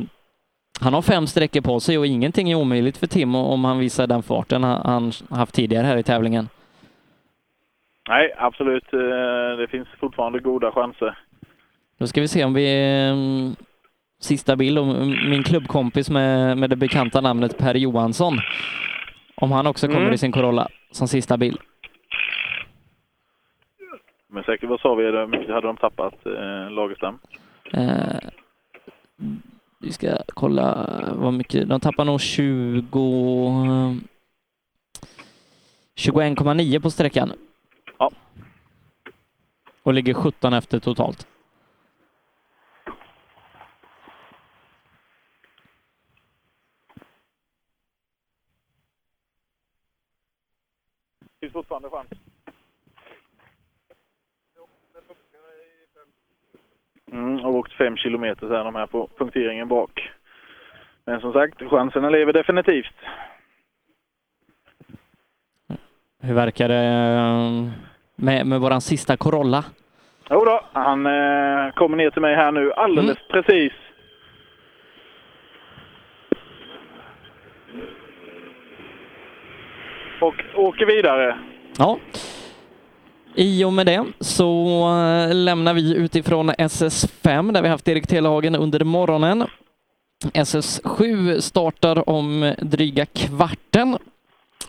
han 0.81 0.95
har 0.95 1.03
fem 1.03 1.27
sträckor 1.27 1.61
på 1.61 1.81
sig 1.81 1.99
och 1.99 2.07
ingenting 2.07 2.51
är 2.51 2.55
omöjligt 2.55 2.97
för 2.97 3.07
Tim 3.07 3.35
om 3.35 3.65
han 3.65 3.79
visar 3.79 4.07
den 4.07 4.23
farten 4.23 4.65
han 4.65 5.13
haft 5.31 5.55
tidigare 5.55 5.87
här 5.87 5.97
i 5.97 6.03
tävlingen. 6.03 6.49
Nej, 8.09 8.33
absolut. 8.39 8.93
eh, 8.93 9.59
Det 9.59 9.67
finns 9.71 9.89
fortfarande 10.01 10.39
goda 10.41 10.73
chanser. 10.73 11.19
Då 11.99 12.07
ska 12.07 12.21
vi 12.21 12.29
se 12.29 12.45
om 12.45 12.55
vi... 12.55 12.67
mm, 13.13 13.57
Sista 14.21 14.57
bild 14.57 14.79
om 14.79 15.09
min 15.31 15.43
klubbkompis 15.43 16.11
med, 16.11 16.59
med 16.59 16.71
det 16.71 16.77
bekanta 16.77 17.21
namnet 17.21 17.59
Per 17.59 17.75
Johansson. 17.75 18.39
Om 19.37 19.53
han 19.53 19.67
också 19.67 19.87
kommer 19.87 20.01
Mm. 20.01 20.13
i 20.13 20.19
sin 20.19 20.33
Corolla 20.33 20.69
som 20.91 21.09
sista 21.09 21.37
bil. 21.37 21.59
Men 24.31 24.45
säkert, 24.45 24.69
vad 24.69 24.81
sa 24.81 24.95
vi? 24.95 25.05
Hur 25.05 25.27
mycket 25.27 25.55
hade 25.55 25.67
de 25.67 25.77
tappat, 25.77 26.27
eh, 26.27 26.71
Lagerstam? 26.71 27.19
Eh, 27.73 28.19
vi 29.81 29.93
ska 29.93 30.09
kolla 30.35 30.89
vad 31.15 31.33
mycket. 31.35 31.69
De 31.69 31.81
tappar 31.81 32.05
nog 32.05 32.21
20... 32.21 33.97
21,9 35.97 36.81
på 36.81 36.91
sträckan. 36.91 37.33
Och 39.89 39.94
ligger 39.94 40.15
17 40.15 40.52
efter 40.52 40.78
totalt. 40.78 41.27
finns 51.40 51.52
fortfarande 51.52 51.89
chans. 51.90 52.09
Mm, 57.12 57.39
har 57.39 57.51
åkt 57.51 57.73
fem 57.73 57.97
kilometer 57.97 58.40
sen 58.40 58.65
de 58.65 58.74
här 58.74 58.86
på 58.86 59.09
punkteringen 59.19 59.69
bak. 59.69 60.10
Men 61.05 61.20
som 61.20 61.32
sagt, 61.32 61.62
chanserna 61.62 62.10
lever 62.10 62.32
definitivt. 62.32 62.94
Hur 66.20 66.35
verkar 66.35 66.69
det 66.69 66.85
eh, 66.85 67.69
med, 68.16 68.47
med 68.47 68.60
våran 68.60 68.81
sista 68.81 69.16
Corolla? 69.16 69.65
Jo 70.31 70.45
då, 70.45 70.61
han 70.73 71.07
eh, 71.07 71.73
kommer 71.75 71.97
ner 71.97 72.11
till 72.11 72.23
mig 72.23 72.35
här 72.35 72.53
nu 72.53 72.73
alldeles 72.73 73.19
precis. 73.29 73.73
Och 80.21 80.35
åker 80.55 80.87
vidare. 80.87 81.39
Ja. 81.79 81.99
I 83.35 83.65
och 83.65 83.73
med 83.73 83.87
det 83.87 84.05
så 84.21 84.81
eh, 84.89 85.35
lämnar 85.35 85.75
vi 85.75 85.95
utifrån 85.97 86.51
SS5 86.51 87.53
där 87.53 87.63
vi 87.63 87.69
haft 87.69 87.89
Erik 87.89 88.07
Telehagen 88.07 88.55
under 88.55 88.85
morgonen. 88.85 89.45
SS7 90.25 91.41
startar 91.41 92.09
om 92.11 92.55
dryga 92.59 93.07
kvarten. 93.07 93.99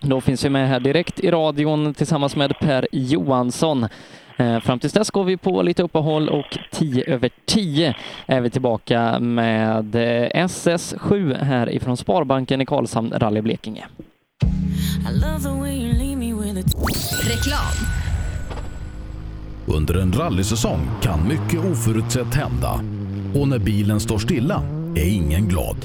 Då 0.01 0.21
finns 0.21 0.45
vi 0.45 0.49
med 0.49 0.69
här 0.69 0.79
direkt 0.79 1.19
i 1.19 1.31
radion 1.31 1.93
tillsammans 1.93 2.35
med 2.35 2.59
Per 2.59 2.87
Johansson. 2.91 3.87
Eh, 4.37 4.59
Fram 4.59 4.79
tills 4.79 4.93
dess 4.93 5.11
går 5.11 5.23
vi 5.23 5.37
på 5.37 5.61
lite 5.61 5.83
uppehåll 5.83 6.29
och 6.29 6.57
10 6.71 7.03
över 7.03 7.29
10 7.45 7.95
är 8.25 8.41
vi 8.41 8.49
tillbaka 8.49 9.19
med 9.19 9.95
eh, 9.95 10.45
SS7 10.45 11.43
här 11.43 11.69
ifrån 11.69 11.97
Sparbanken 11.97 12.61
i 12.61 12.65
Karlshamn, 12.65 13.13
Rally 13.15 13.41
Blekinge. 13.41 13.85
Reklam. 17.23 17.73
Under 19.65 19.97
en 20.01 20.13
rallysäsong 20.13 20.89
kan 21.01 21.27
mycket 21.27 21.71
oförutsett 21.71 22.35
hända. 22.35 22.81
Och 23.35 23.47
när 23.47 23.59
bilen 23.59 23.99
står 23.99 24.17
stilla 24.17 24.61
är 24.95 25.09
ingen 25.09 25.47
glad. 25.47 25.77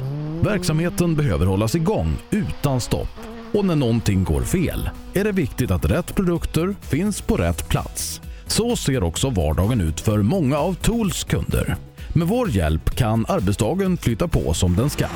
Verksamheten 0.43 1.15
behöver 1.15 1.47
hållas 1.47 1.75
igång 1.75 2.13
utan 2.31 2.81
stopp. 2.81 3.34
Och 3.55 3.65
när 3.65 3.77
någonting 3.77 4.25
går 4.25 4.43
fel 4.43 4.91
är 5.15 5.25
det 5.25 5.33
viktigt 5.33 5.71
att 5.71 5.85
rätt 5.85 6.15
produkter 6.15 6.75
finns 6.81 7.21
på 7.21 7.37
rätt 7.37 7.69
plats. 7.69 8.21
Så 8.47 8.77
ser 8.77 9.03
också 9.03 9.31
vardagen 9.31 9.81
ut 9.81 10.01
för 10.01 10.23
många 10.23 10.59
av 10.59 10.75
Tools 10.75 11.25
kunder. 11.25 11.77
Med 12.15 12.29
vår 12.29 12.51
hjälp 12.51 12.91
kan 12.91 13.25
arbetsdagen 13.29 13.97
flytta 13.97 14.29
på 14.29 14.55
som 14.55 14.77
den 14.77 14.91
ska. 14.91 15.07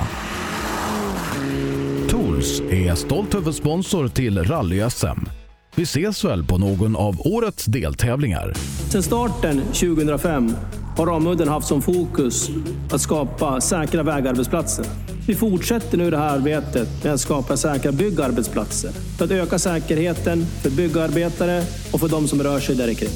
Tools 2.08 2.60
är 2.60 2.94
stolt 2.94 3.34
huvudsponsor 3.34 4.08
till 4.08 4.38
Rally-SM. 4.38 5.37
Vi 5.78 5.84
ses 5.84 6.24
väl 6.24 6.44
på 6.44 6.58
någon 6.58 6.96
av 6.96 7.20
årets 7.26 7.64
deltävlingar. 7.64 8.52
Sedan 8.90 9.02
starten 9.02 9.62
2005 9.62 10.52
har 10.96 11.06
Ramudden 11.06 11.48
haft 11.48 11.66
som 11.66 11.82
fokus 11.82 12.50
att 12.90 13.00
skapa 13.00 13.60
säkra 13.60 14.02
vägarbetsplatser. 14.02 14.84
Vi 15.26 15.34
fortsätter 15.34 15.98
nu 15.98 16.10
det 16.10 16.16
här 16.16 16.36
arbetet 16.36 17.04
med 17.04 17.12
att 17.12 17.20
skapa 17.20 17.56
säkra 17.56 17.92
byggarbetsplatser 17.92 18.90
för 18.90 19.24
att 19.24 19.30
öka 19.30 19.58
säkerheten 19.58 20.46
för 20.46 20.70
byggarbetare 20.70 21.62
och 21.92 22.00
för 22.00 22.08
de 22.08 22.28
som 22.28 22.42
rör 22.42 22.60
sig 22.60 22.76
där 22.76 22.94
kring. 22.94 23.10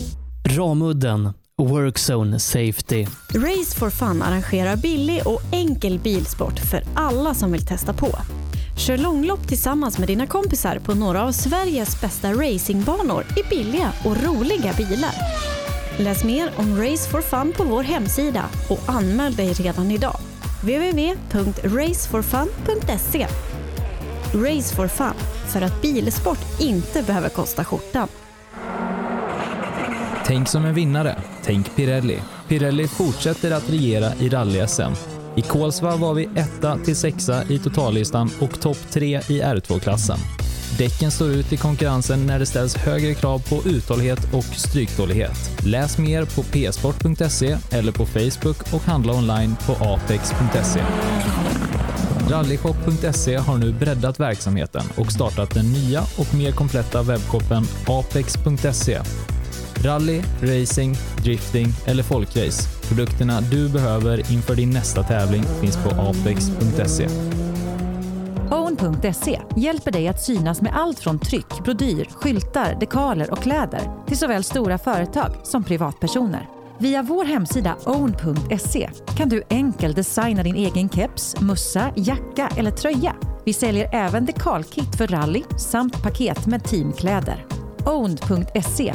Ramudden 0.56 1.32
Workzone 1.59 2.39
Safety. 2.39 3.06
Race 3.34 3.78
for 3.78 3.90
Fun 3.90 4.22
arrangerar 4.22 4.76
billig 4.76 5.22
och 5.26 5.40
enkel 5.52 5.98
bilsport 5.98 6.59
för 6.59 6.82
alla 6.94 7.34
som 7.34 7.52
vill 7.52 7.66
testa 7.66 7.93
på. 7.93 8.09
Kör 8.77 8.99
långlopp 8.99 9.49
tillsammans 9.49 9.99
med 9.99 10.09
dina 10.09 10.27
kompisar 10.27 10.78
på 10.78 10.94
några 10.94 11.23
av 11.23 11.32
Sveriges 11.32 12.01
bästa 12.01 12.32
racingbanor 12.32 13.24
i 13.36 13.43
billiga 13.51 13.93
och 14.05 14.24
roliga 14.24 14.73
bilar. 14.73 15.15
Läs 15.99 16.24
mer 16.24 16.51
om 16.57 16.82
Race 16.82 17.11
for 17.11 17.20
Fun 17.20 17.53
på 17.57 17.65
vår 17.65 17.82
hemsida 17.82 18.44
och 18.70 18.81
anmäl 18.86 19.36
dig 19.36 19.53
redan 19.53 19.90
idag. 19.90 20.16
www.raceforfun.se 20.62 23.27
Race 24.35 24.77
for 24.77 24.89
Fun, 24.89 25.15
för 25.53 25.62
att 25.62 25.82
bilsport 25.82 26.61
inte 26.61 27.03
behöver 27.03 27.28
kosta 27.28 27.65
skjortan. 27.65 28.09
Tänk 30.24 30.49
som 30.49 30.65
en 30.65 30.74
vinnare. 30.74 31.23
Tänk 31.44 31.77
Pirelli. 31.77 32.23
Pirelli 32.49 32.89
fortsätter 32.89 33.51
att 33.51 33.70
regera 33.70 34.15
i 34.15 34.28
rally-SM. 34.28 34.93
I 35.36 35.42
Kolsva 35.42 35.96
var 35.96 36.14
vi 36.14 36.28
etta 36.34 36.78
till 36.78 36.96
sexa 36.96 37.44
i 37.48 37.59
totallistan 37.59 38.30
och 38.40 38.60
topp 38.60 38.78
tre 38.90 39.18
i 39.18 39.42
R2-klassen. 39.42 40.18
Däcken 40.78 41.10
står 41.10 41.28
ut 41.28 41.52
i 41.52 41.56
konkurrensen 41.56 42.26
när 42.26 42.38
det 42.38 42.46
ställs 42.46 42.76
högre 42.76 43.14
krav 43.14 43.38
på 43.48 43.68
uthållighet 43.68 44.34
och 44.34 44.44
stryktålighet. 44.44 45.64
Läs 45.66 45.98
mer 45.98 46.24
på 46.24 46.42
psport.se 46.42 47.56
eller 47.70 47.92
på 47.92 48.06
Facebook 48.06 48.74
och 48.74 48.82
handla 48.82 49.12
online 49.12 49.56
på 49.66 49.72
apex.se. 49.72 50.82
Rallyshop.se 52.30 53.36
har 53.36 53.59
nu 53.59 53.72
breddat 53.72 54.20
verksamheten 54.20 54.82
och 54.96 55.12
startat 55.12 55.54
den 55.54 55.72
nya 55.72 56.00
och 56.18 56.34
mer 56.34 56.52
kompletta 56.52 57.02
webbshoppen 57.02 57.64
apex.se. 57.86 59.00
Rally, 59.84 60.22
racing, 60.40 60.94
drifting 61.24 61.66
eller 61.86 62.02
folkrace. 62.02 62.68
Produkterna 62.88 63.40
du 63.40 63.68
behöver 63.68 64.32
inför 64.32 64.54
din 64.54 64.70
nästa 64.70 65.02
tävling 65.02 65.42
finns 65.60 65.76
på 65.76 65.90
apex.se. 65.90 67.09
Own.se 68.50 69.40
hjälper 69.56 69.90
dig 69.90 70.09
att 70.09 70.22
synas 70.22 70.62
med 70.62 70.76
allt 70.76 70.98
från 70.98 71.18
tryck, 71.18 71.64
brodyr, 71.64 72.09
skyltar, 72.10 72.76
dekaler 72.80 73.30
och 73.30 73.42
kläder 73.42 73.80
till 74.06 74.18
såväl 74.18 74.44
stora 74.44 74.78
företag 74.78 75.32
som 75.42 75.64
privatpersoner. 75.64 76.48
Via 76.78 77.02
vår 77.02 77.24
hemsida 77.24 77.76
own.se 77.84 78.90
kan 79.16 79.28
du 79.28 79.42
enkelt 79.50 79.96
designa 79.96 80.42
din 80.42 80.56
egen 80.56 80.88
keps, 80.88 81.40
mussa, 81.40 81.92
jacka 81.96 82.48
eller 82.56 82.70
tröja. 82.70 83.16
Vi 83.44 83.52
säljer 83.52 83.94
även 83.94 84.26
dekalkit 84.26 84.96
för 84.96 85.06
rally 85.06 85.42
samt 85.59 86.02
paket 86.02 86.46
med 86.46 86.64
teamkläder. 86.64 87.46
Own.se 87.86 88.94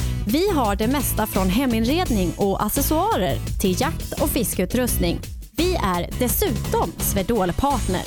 Vi 0.27 0.49
har 0.49 0.75
det 0.75 0.87
mesta 0.87 1.27
från 1.27 1.49
heminredning 1.49 2.33
och 2.37 2.63
accessoarer 2.63 3.35
till 3.61 3.81
jakt 3.81 4.21
och 4.21 4.29
fiskeutrustning. 4.29 5.19
Vi 5.57 5.75
är 5.75 6.09
dessutom 6.19 6.91
Swedol-partner. 6.97 8.01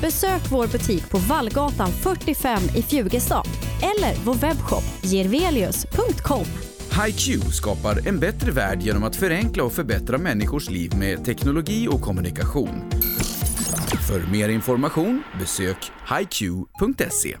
Besök 0.00 0.42
vår 0.50 0.66
butik 0.66 1.10
på 1.10 1.18
Vallgatan 1.18 1.88
45 1.88 2.62
i 2.76 2.82
Fjugestad 2.82 3.46
eller 3.82 4.24
vår 4.24 4.34
webbshop 4.34 4.84
gervelius.com. 5.02 6.44
HiQ 7.04 7.44
skapar 7.52 8.08
en 8.08 8.18
bättre 8.18 8.50
värld 8.50 8.82
genom 8.82 9.04
att 9.04 9.16
förenkla 9.16 9.64
och 9.64 9.72
förbättra 9.72 10.18
människors 10.18 10.70
liv 10.70 10.96
med 10.98 11.24
teknologi 11.24 11.88
och 11.90 12.00
kommunikation. 12.00 12.90
För 14.08 14.32
mer 14.32 14.48
information 14.48 15.22
besök 15.40 15.92
hiq.se. 16.08 17.36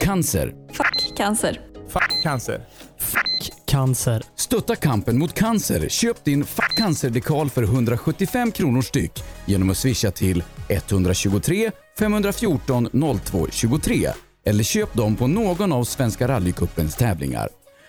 Cancer. 0.00 1.75
Fuck 1.96 2.22
cancer. 2.22 2.60
Fuck 2.98 3.52
cancer. 3.66 4.22
Stötta 4.36 4.76
kampen 4.76 5.18
mot 5.18 5.34
cancer. 5.34 5.88
Köp 5.88 6.24
din 6.24 6.44
Fuck 6.44 6.76
cancer-dekal 6.78 7.50
för 7.50 7.62
175 7.62 8.52
kronor 8.52 8.82
styck 8.82 9.24
genom 9.46 9.70
att 9.70 9.76
swisha 9.76 10.10
till 10.10 10.42
123 10.68 11.70
514 11.98 12.88
02 13.24 13.46
23 13.50 14.08
eller 14.44 14.64
köp 14.64 14.94
dem 14.94 15.16
på 15.16 15.26
någon 15.26 15.72
av 15.72 15.84
Svenska 15.84 16.28
rallycupens 16.28 16.96
tävlingar. 16.96 17.48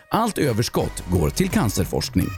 Allt 0.10 0.38
överskott 0.38 1.04
går 1.12 1.30
till 1.30 1.50
cancerforskning. 1.50 2.30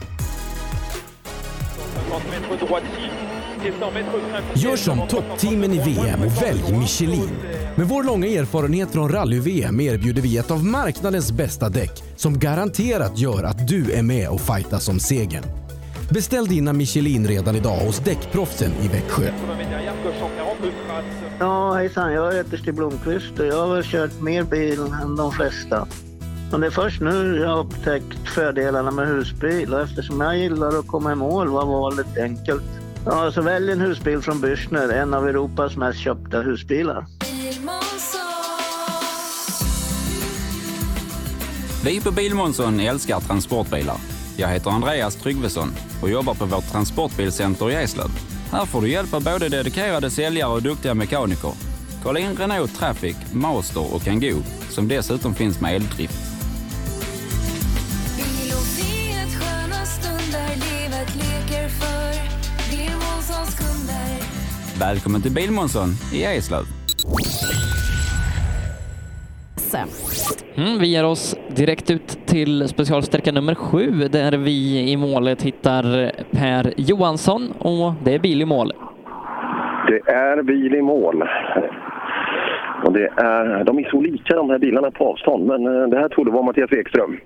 Gör 4.56 4.76
som 4.76 5.08
toppteamen 5.08 5.72
i 5.72 5.78
VM 5.78 6.20
och 6.22 6.42
välj 6.42 6.78
Michelin. 6.78 7.30
Med 7.76 7.88
vår 7.88 8.04
långa 8.04 8.26
erfarenhet 8.26 8.90
från 8.90 9.08
rally-VM 9.08 9.80
erbjuder 9.80 10.22
vi 10.22 10.38
ett 10.38 10.50
av 10.50 10.64
marknadens 10.64 11.32
bästa 11.32 11.68
däck 11.68 12.02
som 12.16 12.38
garanterat 12.38 13.18
gör 13.18 13.44
att 13.44 13.68
du 13.68 13.92
är 13.92 14.02
med 14.02 14.28
och 14.28 14.40
fightas 14.40 14.88
om 14.88 15.00
segern. 15.00 15.44
Beställ 16.10 16.46
dina 16.46 16.72
Michelin 16.72 17.28
redan 17.28 17.56
idag 17.56 17.76
hos 17.76 17.98
Däckproffsen 17.98 18.72
i 18.82 18.88
Växjö. 18.88 19.32
Ja, 21.38 21.74
hejsan. 21.74 22.12
Jag 22.12 22.34
heter 22.34 22.56
Stig 22.56 22.74
Blomqvist 22.74 23.38
och 23.38 23.46
jag 23.46 23.66
har 23.66 23.74
väl 23.74 23.84
kört 23.84 24.20
mer 24.20 24.42
bil 24.42 24.80
än 25.02 25.16
de 25.16 25.32
flesta. 25.32 25.88
Men 26.50 26.60
det 26.60 26.66
är 26.66 26.70
först 26.70 27.00
nu 27.00 27.38
jag 27.40 27.48
har 27.48 27.58
upptäckt 27.58 28.28
fördelarna 28.34 28.90
med 28.90 29.08
husbil 29.08 29.74
och 29.74 29.80
eftersom 29.80 30.20
jag 30.20 30.38
gillar 30.38 30.78
att 30.78 30.86
komma 30.86 31.12
i 31.12 31.14
mål 31.14 31.48
var 31.48 31.66
valet 31.66 32.18
enkelt. 32.18 32.79
Ja, 33.06 33.32
så 33.32 33.42
välj 33.42 33.72
en 33.72 33.80
husbil 33.80 34.20
från 34.20 34.40
Bürstner, 34.40 34.92
en 34.92 35.14
av 35.14 35.28
Europas 35.28 35.76
mest 35.76 35.98
köpta 35.98 36.40
husbilar. 36.40 37.06
Vi 41.84 42.00
på 42.00 42.10
Bilmånsson 42.10 42.80
älskar 42.80 43.20
transportbilar. 43.20 43.96
Jag 44.36 44.48
heter 44.48 44.70
Andreas 44.70 45.16
Tryggvesson 45.16 45.68
och 46.02 46.10
jobbar 46.10 46.34
på 46.34 46.44
vårt 46.44 46.72
transportbilcenter 46.72 47.70
i 47.70 47.74
Eslöv. 47.74 48.10
Här 48.52 48.66
får 48.66 48.80
du 48.80 48.88
hjälp 48.88 49.14
av 49.14 49.24
både 49.24 49.48
dedikerade 49.48 50.10
säljare 50.10 50.52
och 50.52 50.62
duktiga 50.62 50.94
mekaniker. 50.94 51.52
Kolla 52.02 52.18
in 52.18 52.36
Renault 52.36 52.78
Traffic, 52.78 53.16
Master 53.32 53.94
och 53.94 54.02
Kangoo 54.02 54.42
som 54.68 54.88
dessutom 54.88 55.34
finns 55.34 55.60
med 55.60 55.74
eldrift. 55.74 56.29
Välkommen 64.80 65.22
till 65.22 65.34
Bilmånsson 65.34 65.88
i 66.14 66.24
Eslöv. 66.24 66.64
Mm, 70.56 70.78
vi 70.78 70.86
ger 70.86 71.04
oss 71.04 71.36
direkt 71.56 71.90
ut 71.90 72.26
till 72.26 72.68
specialsträcka 72.68 73.32
nummer 73.32 73.54
sju 73.54 73.90
där 73.90 74.36
vi 74.36 74.90
i 74.90 74.96
målet 74.96 75.42
hittar 75.42 76.12
Per 76.30 76.72
Johansson 76.76 77.42
och 77.58 77.92
det 78.04 78.14
är 78.14 78.18
bil 78.18 78.42
i 78.42 78.44
mål. 78.44 78.72
Det 79.88 80.12
är 80.12 80.42
bil 80.42 80.74
i 80.74 80.82
mål. 80.82 81.22
Och 82.84 82.92
det 82.92 83.06
är, 83.16 83.64
de 83.64 83.78
är 83.78 83.90
så 83.90 84.00
lika 84.00 84.34
de 84.34 84.50
här 84.50 84.58
bilarna 84.58 84.90
på 84.90 85.08
avstånd, 85.08 85.46
men 85.46 85.66
eh, 85.66 85.88
det 85.88 85.98
här 85.98 86.08
trodde 86.08 86.30
vara 86.30 86.42
Mattias 86.42 86.72
Ekström. 86.72 87.20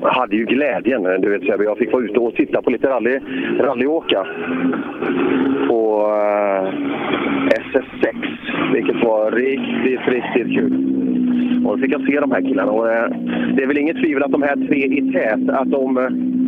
Jag 0.00 0.10
hade 0.10 0.36
ju 0.36 0.44
glädjen, 0.44 1.02
du 1.02 1.30
vet 1.30 1.42
jag 1.42 1.78
fick 1.78 1.92
vara 1.92 2.04
ute 2.04 2.18
och 2.18 2.34
titta 2.34 2.62
på 2.62 2.70
lite 2.70 2.88
rally, 2.88 3.20
rallyåka 3.58 4.26
på 5.68 6.06
eh, 6.06 6.72
SS6, 7.48 8.14
vilket 8.72 9.04
var 9.04 9.30
riktigt, 9.30 10.08
riktigt 10.08 10.54
kul. 10.54 10.72
Och 11.66 11.76
då 11.76 11.82
fick 11.82 11.94
jag 11.94 12.06
se 12.06 12.20
de 12.20 12.32
här 12.32 12.40
killarna 12.40 12.72
och 12.72 12.92
eh, 12.92 13.08
det 13.56 13.62
är 13.62 13.66
väl 13.66 13.78
inget 13.78 13.96
tvivel 13.96 14.22
att 14.22 14.32
de 14.32 14.42
här 14.42 14.56
tre 14.56 14.86
i 14.86 15.12
tät, 15.12 15.48
att 15.48 15.70
de, 15.70 15.98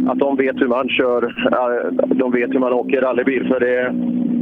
att 0.08 0.18
de 0.18 0.36
vet 0.36 0.60
hur 0.60 0.68
man 0.68 0.88
kör, 0.88 1.24
eh, 1.24 1.92
de 2.08 2.32
vet 2.32 2.54
hur 2.54 2.58
man 2.58 2.72
åker 2.72 3.00
rallybil. 3.00 3.46
För 3.48 3.60
det, 3.60 3.92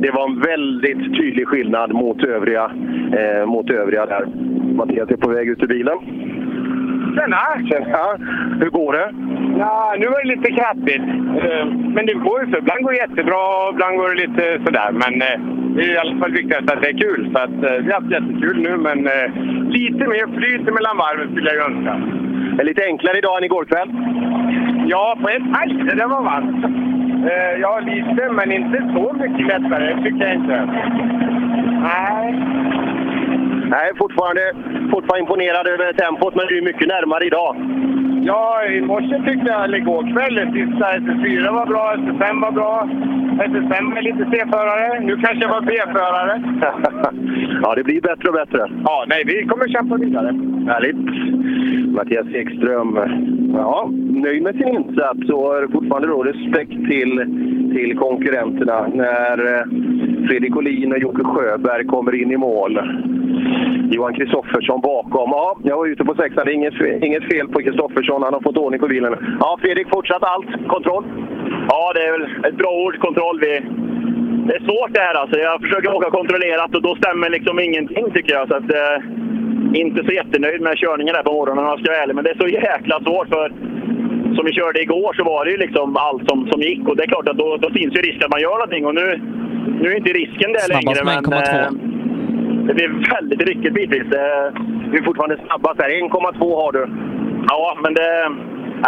det 0.03 0.11
var 0.11 0.29
en 0.29 0.41
väldigt 0.41 1.16
tydlig 1.16 1.49
skillnad 1.49 1.93
mot 1.93 2.25
övriga, 2.25 2.71
eh, 3.19 3.47
mot 3.47 3.71
övriga 3.71 4.07
där. 4.07 4.27
Mattias 4.77 5.11
är 5.11 5.16
på 5.16 5.31
väg 5.31 5.49
ut 5.49 5.62
ur 5.62 5.66
bilen. 5.66 5.99
Tjena! 7.15 7.43
Tjena! 7.69 8.05
Hur 8.61 8.70
går 8.70 8.93
det? 8.93 9.09
Ja, 9.59 9.95
nu 9.99 10.07
var 10.07 10.23
det 10.23 10.28
lite 10.36 10.51
krattigt. 10.53 11.03
Eh, 11.45 11.66
Men 11.95 12.07
det 12.07 12.15
går 12.15 12.45
ju 12.45 12.53
så. 12.53 12.59
Ibland 12.59 12.82
går 12.82 12.93
det 12.93 12.97
jättebra, 13.07 13.43
ibland 13.73 13.97
går 13.99 14.09
det 14.09 14.20
lite 14.27 14.45
sådär. 14.66 14.91
Men 15.03 15.12
eh, 15.28 15.39
det 15.74 15.82
är 15.82 15.95
i 15.95 15.99
alla 15.99 16.16
fall 16.20 16.32
viktigast 16.32 16.70
att 16.70 16.82
det 16.82 16.89
är 16.89 16.99
kul. 17.07 17.31
Så 17.32 17.39
att, 17.45 17.59
eh, 17.69 17.77
vi 17.85 17.89
har 17.93 18.01
haft 18.01 18.12
jättekul 18.16 18.57
nu, 18.66 18.73
men 18.77 18.99
lite 19.78 20.05
mer 20.12 20.27
flyt 20.36 20.74
mellan 20.77 20.97
varven 20.97 21.28
skulle 21.32 21.51
jag 21.55 21.66
önska. 21.70 21.95
Det 22.57 22.62
är 22.62 22.66
lite 22.66 22.85
enklare 22.85 23.19
idag 23.19 23.39
än 23.39 23.45
igår 23.45 23.65
kväll? 23.65 23.91
Ja, 24.86 25.16
på 25.23 25.28
ett 25.28 25.43
sätt. 25.89 25.99
Det 25.99 26.07
var 26.07 26.23
varmt. 26.23 26.65
Ja, 27.61 27.81
lite, 27.81 28.23
men 28.32 28.53
inte 28.53 28.78
så 28.95 29.12
mycket 29.12 29.47
lättare. 29.47 29.95
Det 29.95 30.03
tycker 30.03 30.27
jag 30.27 30.35
inte. 30.35 30.69
Nej. 31.82 32.35
Nej, 33.74 33.92
fortfarande, 33.98 34.44
fortfarande 34.92 35.20
imponerad 35.20 35.66
över 35.66 35.92
tempot, 35.92 36.34
men 36.34 36.46
du 36.46 36.59
är 36.59 36.62
mycket 36.62 36.88
närmare 36.88 37.24
idag. 37.26 37.56
Ja, 38.26 38.64
i 38.66 38.80
morse 38.80 39.22
tyckte 39.26 39.46
jag, 39.52 39.64
eller 39.64 39.78
igår 39.78 40.02
kväll, 40.12 40.36
sista 40.52 40.86
SS4 40.86 41.52
var 41.52 41.66
bra, 41.66 41.94
SS5 41.96 42.40
var 42.40 42.52
bra. 42.52 42.88
SS5 43.48 43.96
är 43.98 44.02
lite 44.02 44.26
C-förare. 44.30 45.01
Nu 45.01 45.16
kanske 45.16 45.44
jag 45.44 45.48
var 45.48 45.60
B-förare. 45.60 46.42
ja, 47.62 47.74
det 47.74 47.84
blir 47.84 48.01
bättre 48.01 48.28
och 48.28 48.34
bättre. 48.34 48.70
Ja, 48.84 49.05
nej, 49.09 49.22
vi 49.26 49.46
kommer 49.46 49.68
kämpa 49.68 49.96
vidare. 49.96 50.28
Härligt. 50.66 50.96
Mattias 51.94 52.26
Ekström, 52.26 52.98
ja, 53.55 53.90
nöjd 54.10 54.42
med 54.42 54.55
sin 54.55 54.68
insats 54.68 55.30
och 55.32 55.42
har 55.42 55.72
fortfarande 55.72 56.09
då 56.09 56.22
respekt 56.22 56.90
till, 56.90 57.12
till 57.74 57.98
konkurrenterna 57.98 58.86
när 58.94 59.55
eh, 59.55 59.64
Fredrik 60.28 60.56
Olin 60.56 60.92
och 60.92 60.98
Jocke 60.98 61.24
Sjöberg 61.24 61.84
kommer 61.84 62.14
in 62.22 62.32
i 62.32 62.36
mål. 62.36 62.80
Johan 63.90 64.14
Kristoffersson 64.14 64.80
bakom. 64.80 65.30
Ja, 65.30 65.56
jag 65.62 65.76
var 65.76 65.86
ute 65.86 66.05
på 66.05 66.14
sexan. 66.14 66.42
Det 66.46 66.52
är 66.52 66.55
inget, 66.55 67.05
inget 67.05 67.24
fel 67.32 67.48
på 67.48 67.59
Kristoffersson. 67.59 68.14
Han 68.23 68.35
har 68.35 68.41
fått 68.41 68.57
ordning 68.57 68.81
på 68.81 68.89
bilen. 68.89 69.36
Ja, 69.41 69.59
Fredrik, 69.61 69.89
fortsatt 69.89 70.23
allt. 70.23 70.47
Kontroll? 70.69 71.05
Ja, 71.69 71.93
det 71.95 72.03
är 72.03 72.12
väl 72.12 72.28
ett 72.49 72.57
bra 72.57 72.70
ord, 72.85 72.99
kontroll. 72.99 73.41
Vi, 73.41 73.53
det 74.47 74.55
är 74.55 74.65
svårt 74.69 74.95
det 74.95 75.01
här 75.01 75.15
alltså. 75.15 75.39
Jag 75.39 75.61
försöker 75.61 75.95
åka 75.95 76.11
kontrollerat 76.11 76.74
och 76.74 76.82
då 76.82 76.95
stämmer 76.95 77.28
liksom 77.31 77.59
ingenting 77.59 78.11
tycker 78.11 78.32
jag. 78.35 78.49
Så 78.49 78.55
att, 78.55 78.70
eh, 78.70 78.97
inte 79.74 80.05
så 80.05 80.12
jättenöjd 80.12 80.61
med 80.61 80.77
körningen 80.77 81.15
där 81.15 81.23
på 81.23 81.32
morgonen 81.32 81.65
om 81.65 81.70
jag 81.70 81.81
ska 81.81 81.91
vara 81.91 82.03
ärlig. 82.03 82.15
Men 82.15 82.24
det 82.24 82.31
är 82.31 82.39
så 82.39 82.49
jäkla 82.49 83.01
svårt 83.01 83.28
för 83.28 83.53
som 84.36 84.45
vi 84.47 84.53
körde 84.53 84.82
igår 84.82 85.12
så 85.12 85.24
var 85.24 85.45
det 85.45 85.51
ju 85.51 85.57
liksom 85.57 85.97
allt 85.97 86.28
som, 86.28 86.49
som 86.53 86.61
gick. 86.61 86.89
Och 86.89 86.97
det 86.97 87.03
är 87.03 87.07
klart 87.07 87.28
att 87.28 87.39
då, 87.39 87.57
då 87.57 87.70
finns 87.70 87.97
ju 87.97 88.01
risk 88.01 88.24
att 88.24 88.31
man 88.31 88.41
gör 88.41 88.57
någonting. 88.59 88.86
Och 88.86 88.95
nu, 88.95 89.07
nu 89.81 89.93
är 89.93 89.97
inte 89.97 90.12
risken 90.12 90.53
där 90.53 90.61
Snabbast 90.61 90.86
längre. 90.86 91.05
med 91.05 91.28
Men 91.28 91.70
1,2. 91.70 92.03
Eh, 92.65 92.66
det 92.66 92.74
blir 92.74 93.15
väldigt 93.15 93.43
ryckigt 93.49 93.74
bitvis. 93.74 94.05
Du 94.91 94.99
är 94.99 95.05
fortfarande 95.05 95.36
snabbast 95.47 95.78
där. 95.78 95.89
1,2 95.89 96.57
har 96.62 96.73
du. 96.73 96.86
Ja, 97.49 97.78
men 97.82 97.95
det... 97.95 98.31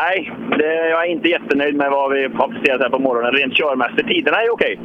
Nej, 0.02 0.32
det, 0.58 0.88
jag 0.88 1.06
är 1.06 1.10
inte 1.10 1.28
jättenöjd 1.28 1.76
med 1.76 1.90
vad 1.90 2.12
vi 2.12 2.22
har 2.22 2.48
presterat 2.48 2.80
här 2.80 2.88
på 2.88 2.98
morgonen. 2.98 3.32
Rent 3.32 3.54
körmässigt. 3.54 4.08
Tiderna 4.08 4.42
är 4.42 4.52
okej. 4.52 4.78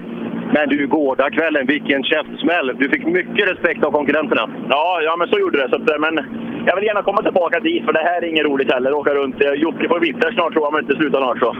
Men 0.53 0.69
du, 0.69 0.87
gårdagskvällen, 0.87 1.67
vilken 1.67 2.03
käftsmäll! 2.03 2.75
Du 2.77 2.89
fick 2.89 3.05
mycket 3.05 3.49
respekt 3.51 3.83
av 3.83 3.91
konkurrenterna. 3.91 4.49
Ja, 4.69 5.01
ja 5.03 5.15
men 5.17 5.27
så 5.27 5.39
gjorde 5.39 5.57
det. 5.61 5.69
Så 5.69 5.75
att, 5.75 6.01
men 6.01 6.25
jag 6.65 6.75
vill 6.75 6.85
gärna 6.85 7.03
komma 7.03 7.21
tillbaka 7.21 7.59
dit, 7.59 7.85
för 7.85 7.93
det 7.93 7.99
här 7.99 8.21
är 8.21 8.27
inget 8.27 8.45
roligt 8.45 8.73
heller. 8.73 8.93
Åka 8.93 9.13
runt. 9.13 9.43
Eh, 9.43 9.51
Jocke 9.51 9.87
får 9.87 9.99
vinter 9.99 10.31
snart 10.31 10.53
tror 10.53 10.65
jag, 10.65 10.73
om 10.73 10.79
inte 10.79 10.95
slutar 10.95 11.19
snart. 11.19 11.39
Så. 11.39 11.55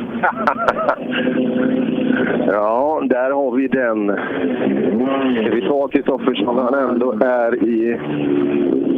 Ja, 2.48 3.02
där 3.04 3.32
har 3.32 3.52
vi 3.52 3.68
den. 3.68 4.08
Ska 5.42 5.56
vi 5.56 5.62
ta 5.68 5.88
Kristoffersson, 5.88 6.58
han 6.58 6.90
ändå 6.90 7.12
är 7.12 7.64
i, 7.64 8.00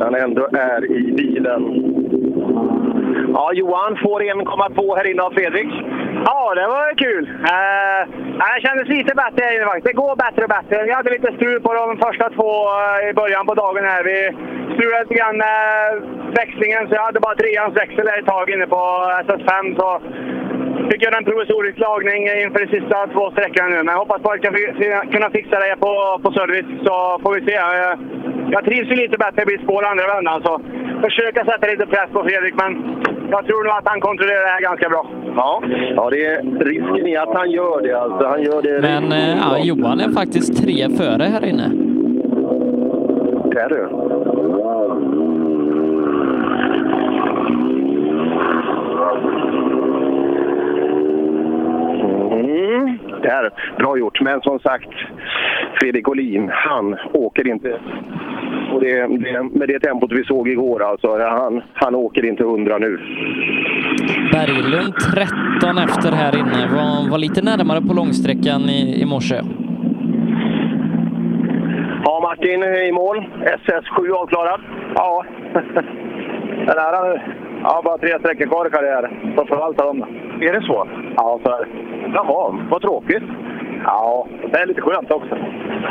han 0.01 0.15
ändå 0.15 0.47
är 0.53 0.91
i 0.91 1.11
bilen. 1.11 1.61
Ja, 3.33 3.51
Johan 3.53 3.97
får 4.03 4.19
1,2 4.21 4.95
här 4.97 5.11
inne 5.11 5.21
av 5.21 5.31
Fredrik. 5.31 5.71
Ja, 6.25 6.55
det 6.55 6.67
var 6.67 6.95
kul. 6.97 7.29
Uh, 7.29 8.23
kändes 8.65 8.87
lite 8.87 9.15
bättre 9.15 9.45
här 9.45 9.55
inne 9.55 9.65
faktiskt. 9.65 9.87
Det 9.87 10.01
går 10.03 10.15
bättre 10.15 10.43
och 10.43 10.53
bättre. 10.57 10.83
Vi 10.83 10.91
hade 10.91 11.09
lite 11.09 11.31
strul 11.37 11.61
på 11.61 11.73
de 11.73 11.97
första 12.05 12.29
två 12.37 12.51
eh, 12.79 13.09
i 13.09 13.13
början 13.13 13.45
på 13.45 13.53
dagen 13.53 13.85
här. 13.91 14.03
Vi 14.03 14.17
strulade 14.73 15.03
lite 15.03 15.19
grann 15.19 15.37
med 15.37 15.57
växlingen, 16.41 16.87
så 16.87 16.95
jag 16.95 17.05
hade 17.09 17.19
bara 17.19 17.35
treans 17.35 17.75
växel 17.75 18.07
här 18.07 18.19
ett 18.19 18.33
tag 18.35 18.49
inne 18.49 18.67
på 18.67 18.81
SS5. 19.27 19.75
Så 19.79 19.87
fick 20.91 21.03
göra 21.05 21.17
en 21.17 21.25
provisorisk 21.29 21.77
lagning 21.87 22.21
inför 22.43 22.59
de 22.65 22.67
sista 22.79 22.97
två 23.13 23.23
sträckorna 23.31 23.67
nu. 23.69 23.75
Men 23.77 23.87
jag 23.95 23.99
hoppas 24.03 24.21
bara 24.21 24.35
att 24.35 24.43
jag 24.47 24.55
fi- 24.57 25.07
kunna 25.13 25.29
fixa 25.37 25.55
det 25.59 25.75
på, 25.85 25.91
på 26.23 26.29
service, 26.39 26.69
så 26.85 26.93
får 27.23 27.31
vi 27.35 27.41
se. 27.47 27.51
Jag, 27.51 27.97
jag 28.55 28.65
trivs 28.65 28.91
ju 28.91 28.95
lite 28.95 29.17
bättre, 29.17 29.45
blir 29.45 29.57
spår 29.65 29.83
andra 29.91 30.07
vändan. 30.15 30.41
Så 30.45 30.53
försöka 31.05 31.45
sätta 31.45 31.67
lite 31.67 31.85
press 31.85 32.09
på 32.13 32.23
Fredrik, 32.23 32.55
men 32.63 32.71
jag 33.31 33.45
tror 33.45 33.63
nog 33.63 33.73
att 33.73 33.87
han 33.87 34.01
kontrollerar 34.01 34.43
det 34.45 34.53
här 34.55 34.61
ganska 34.69 34.89
bra. 34.89 35.03
Ja, 35.35 35.61
ja 35.95 36.09
det 36.09 36.25
är 36.25 36.41
risken 36.71 37.07
i 37.07 37.17
att 37.17 37.33
han 37.39 37.51
gör 37.51 37.81
det. 37.81 37.93
Alltså, 38.01 38.27
han 38.27 38.41
gör 38.43 38.61
det 38.61 38.81
Men 38.81 39.11
eh, 39.11 39.37
ja. 39.43 39.57
Johan 39.63 39.99
är 39.99 40.09
faktiskt 40.21 40.63
tre 40.63 40.89
före 40.97 41.23
här 41.23 41.45
inne. 41.45 41.67
Det 43.51 43.59
är 43.59 43.69
du. 43.69 43.89
Mm, 52.33 52.97
där. 53.21 53.49
Bra 53.77 53.97
gjort. 53.97 54.21
Men 54.21 54.41
som 54.41 54.59
sagt, 54.59 54.89
Fredrik 55.79 56.07
Olin, 56.07 56.49
han 56.53 56.95
åker 57.13 57.47
inte... 57.47 57.79
Och 58.73 58.81
det, 58.81 59.07
det, 59.07 59.43
med 59.43 59.67
det 59.67 59.79
tempot 59.79 60.11
vi 60.11 60.23
såg 60.23 60.49
igår, 60.49 60.83
alltså, 60.83 61.17
han, 61.19 61.61
han 61.73 61.95
åker 61.95 62.25
inte 62.25 62.43
100 62.43 62.77
nu. 62.77 62.99
Berglund 64.31 64.93
13 65.13 65.77
efter 65.77 66.11
här 66.11 66.37
inne. 66.37 66.67
Var, 66.75 67.11
var 67.11 67.17
lite 67.17 67.41
närmare 67.41 67.81
på 67.81 67.93
långsträckan 67.93 68.61
i, 68.61 69.01
i 69.01 69.05
morse. 69.05 69.41
Ja, 72.05 72.19
Martin 72.21 72.63
i 72.63 72.91
mål. 72.91 73.25
SS7 73.65 74.11
avklarad. 74.11 74.61
Ja, 74.95 75.25
den 76.65 76.77
här 76.77 77.23
har 77.63 77.83
bara 77.83 77.97
tre 77.97 78.19
sträckor 78.19 78.45
kvar 78.45 78.67
i 78.67 78.69
karriären. 78.69 79.33
Så 79.37 79.45
förvalta 79.45 79.85
dem. 79.85 80.05
Är 80.41 80.53
det 80.53 80.61
så? 80.61 80.87
Ja, 81.15 81.39
så 81.43 81.51
är 81.51 81.59
det. 81.59 81.67
Jaha, 82.13 82.57
vad 82.69 82.81
tråkigt. 82.81 83.23
Ja, 83.85 84.27
det 84.51 84.59
är 84.59 84.65
lite 84.65 84.81
skönt 84.81 85.11
också. 85.11 85.37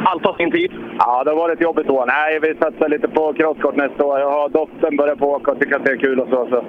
Allt 0.04 0.24
har 0.24 0.34
sin 0.34 0.50
tid. 0.50 0.72
Ja, 0.98 1.24
det 1.24 1.30
har 1.30 1.36
varit 1.36 1.60
jobbigt 1.60 1.86
då. 1.86 2.04
Nej, 2.06 2.38
vi 2.42 2.54
satsar 2.54 2.88
lite 2.88 3.08
på 3.08 3.32
crosskort 3.32 3.76
nästa 3.76 4.04
år. 4.04 4.18
Jag 4.18 4.30
har 4.30 4.48
dottern 4.48 4.96
börjat 4.96 5.18
på 5.18 5.30
åka 5.30 5.50
och 5.50 5.60
tycker 5.60 5.76
att 5.76 5.84
det 5.84 5.92
är 5.92 5.96
kul 5.96 6.20
och 6.20 6.28
så. 6.28 6.46
så. 6.50 6.64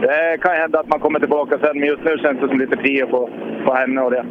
Det 0.00 0.38
kan 0.40 0.54
hända 0.56 0.80
att 0.80 0.88
man 0.88 1.00
kommer 1.00 1.18
tillbaka 1.20 1.58
sen, 1.58 1.78
men 1.78 1.88
just 1.88 2.04
nu 2.04 2.18
känns 2.18 2.40
det 2.40 2.48
som 2.48 2.58
lite 2.58 2.76
prio 2.76 3.06
på, 3.06 3.30
på 3.66 3.74
henne 3.74 4.00
och 4.00 4.10
det. 4.10 4.24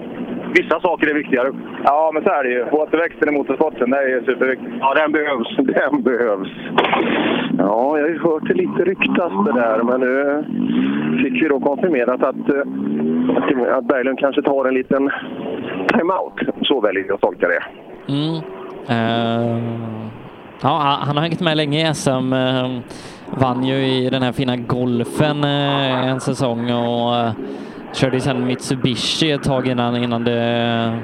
Vissa 0.53 0.79
saker 0.79 1.07
är 1.09 1.13
viktigare. 1.13 1.51
Ja, 1.83 2.11
men 2.13 2.23
så 2.23 2.29
är 2.29 2.43
det 2.43 2.49
ju. 2.49 2.65
Återväxten 2.71 3.29
i 3.29 3.31
motorsporten, 3.31 3.89
det 3.89 3.97
är 3.97 4.07
ju 4.07 4.23
superviktigt. 4.25 4.71
Ja, 4.79 4.93
den 4.93 5.11
behövs. 5.11 5.55
Den 5.57 6.03
behövs. 6.03 6.49
Ja, 7.65 7.97
jag 7.97 8.03
har 8.03 8.09
ju 8.09 8.19
hört 8.19 8.47
det 8.47 8.53
lite 8.53 8.83
ryktas 8.83 9.31
det 9.45 9.53
där, 9.53 9.83
men 9.83 9.99
nu 9.99 10.43
fick 11.23 11.43
vi 11.43 11.47
då 11.47 11.59
konfirmerat 11.59 12.23
att, 12.23 12.49
eh, 12.49 12.59
att, 13.37 13.77
att 13.77 13.85
Berglund 13.85 14.19
kanske 14.19 14.41
tar 14.41 14.65
en 14.65 14.73
liten 14.73 15.09
timeout. 15.87 16.33
Så 16.61 16.81
väljer 16.81 17.05
jag 17.07 17.15
att 17.15 17.21
tolka 17.21 17.47
det. 17.47 17.63
Mm. 18.13 18.35
Uh, 18.89 19.63
ja, 20.61 20.99
han 21.01 21.17
har 21.17 21.23
hängt 21.23 21.41
med 21.41 21.57
länge 21.57 21.89
i 21.89 21.93
SM. 21.93 22.33
Uh, 22.33 22.65
eh, 22.65 22.79
vann 23.29 23.63
ju 23.63 23.75
i 23.75 24.09
den 24.09 24.21
här 24.21 24.31
fina 24.31 24.57
golfen 24.57 25.43
uh, 25.43 26.07
en 26.09 26.19
säsong 26.19 26.71
och 26.71 27.13
körde 27.93 28.15
ju 28.15 28.19
sen 28.19 28.45
Mitsubishi 28.45 29.31
ett 29.31 29.43
tag 29.43 29.67
innan, 29.67 29.97
innan 29.97 30.23
det, 30.23 30.99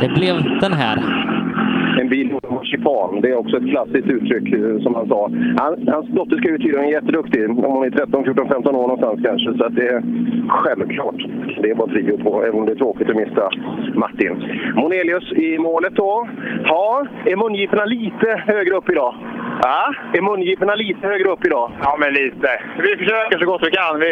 det 0.00 0.08
blev 0.08 0.60
den 0.60 0.72
här 0.72 0.98
en 2.02 2.08
bil 2.08 2.28
på 2.42 2.60
chikan. 2.64 3.20
Det 3.22 3.30
är 3.30 3.36
också 3.36 3.56
ett 3.56 3.70
klassiskt 3.70 4.08
uttryck 4.16 4.46
eh, 4.52 4.82
som 4.84 4.94
han 4.94 5.08
sa. 5.08 5.30
Han, 5.62 5.88
hans 5.94 6.06
dotter 6.16 6.36
ska 6.36 6.48
ju 6.48 6.58
tydligen 6.58 6.84
vara 6.86 6.96
jätteduktig, 6.98 7.50
om 7.50 7.72
hon 7.74 7.84
är 7.84 7.90
13, 7.90 8.24
14, 8.24 8.48
15 8.48 8.74
år 8.74 8.88
någonstans 8.88 9.20
kanske. 9.24 9.48
Så 9.58 9.68
det 9.68 9.86
är 9.94 10.02
självklart. 10.48 11.20
Det 11.62 11.70
är 11.70 11.74
bara 11.74 11.88
trio 11.88 12.18
på, 12.24 12.44
även 12.44 12.60
om 12.60 12.66
det 12.66 12.72
är 12.72 12.82
tråkigt 12.84 13.10
att 13.10 13.16
missa 13.16 13.50
Martin. 13.94 14.34
Monelius 14.74 15.32
i 15.32 15.58
målet 15.58 15.94
då. 15.94 16.28
Ja, 16.64 17.06
är 17.24 17.36
mungiporna 17.36 17.84
lite 17.84 18.28
högre 18.46 18.74
upp 18.76 18.90
idag? 18.90 19.14
Ja, 19.62 19.94
är 20.14 20.22
mungiporna 20.22 20.74
lite 20.74 21.06
högre 21.06 21.28
upp 21.28 21.46
idag? 21.46 21.70
Ja, 21.82 21.96
men 22.00 22.12
lite. 22.12 22.50
Vi 22.78 22.96
försöker 22.96 23.38
så 23.38 23.46
gott 23.46 23.62
vi 23.66 23.70
kan. 23.70 24.00
Vi, 24.00 24.10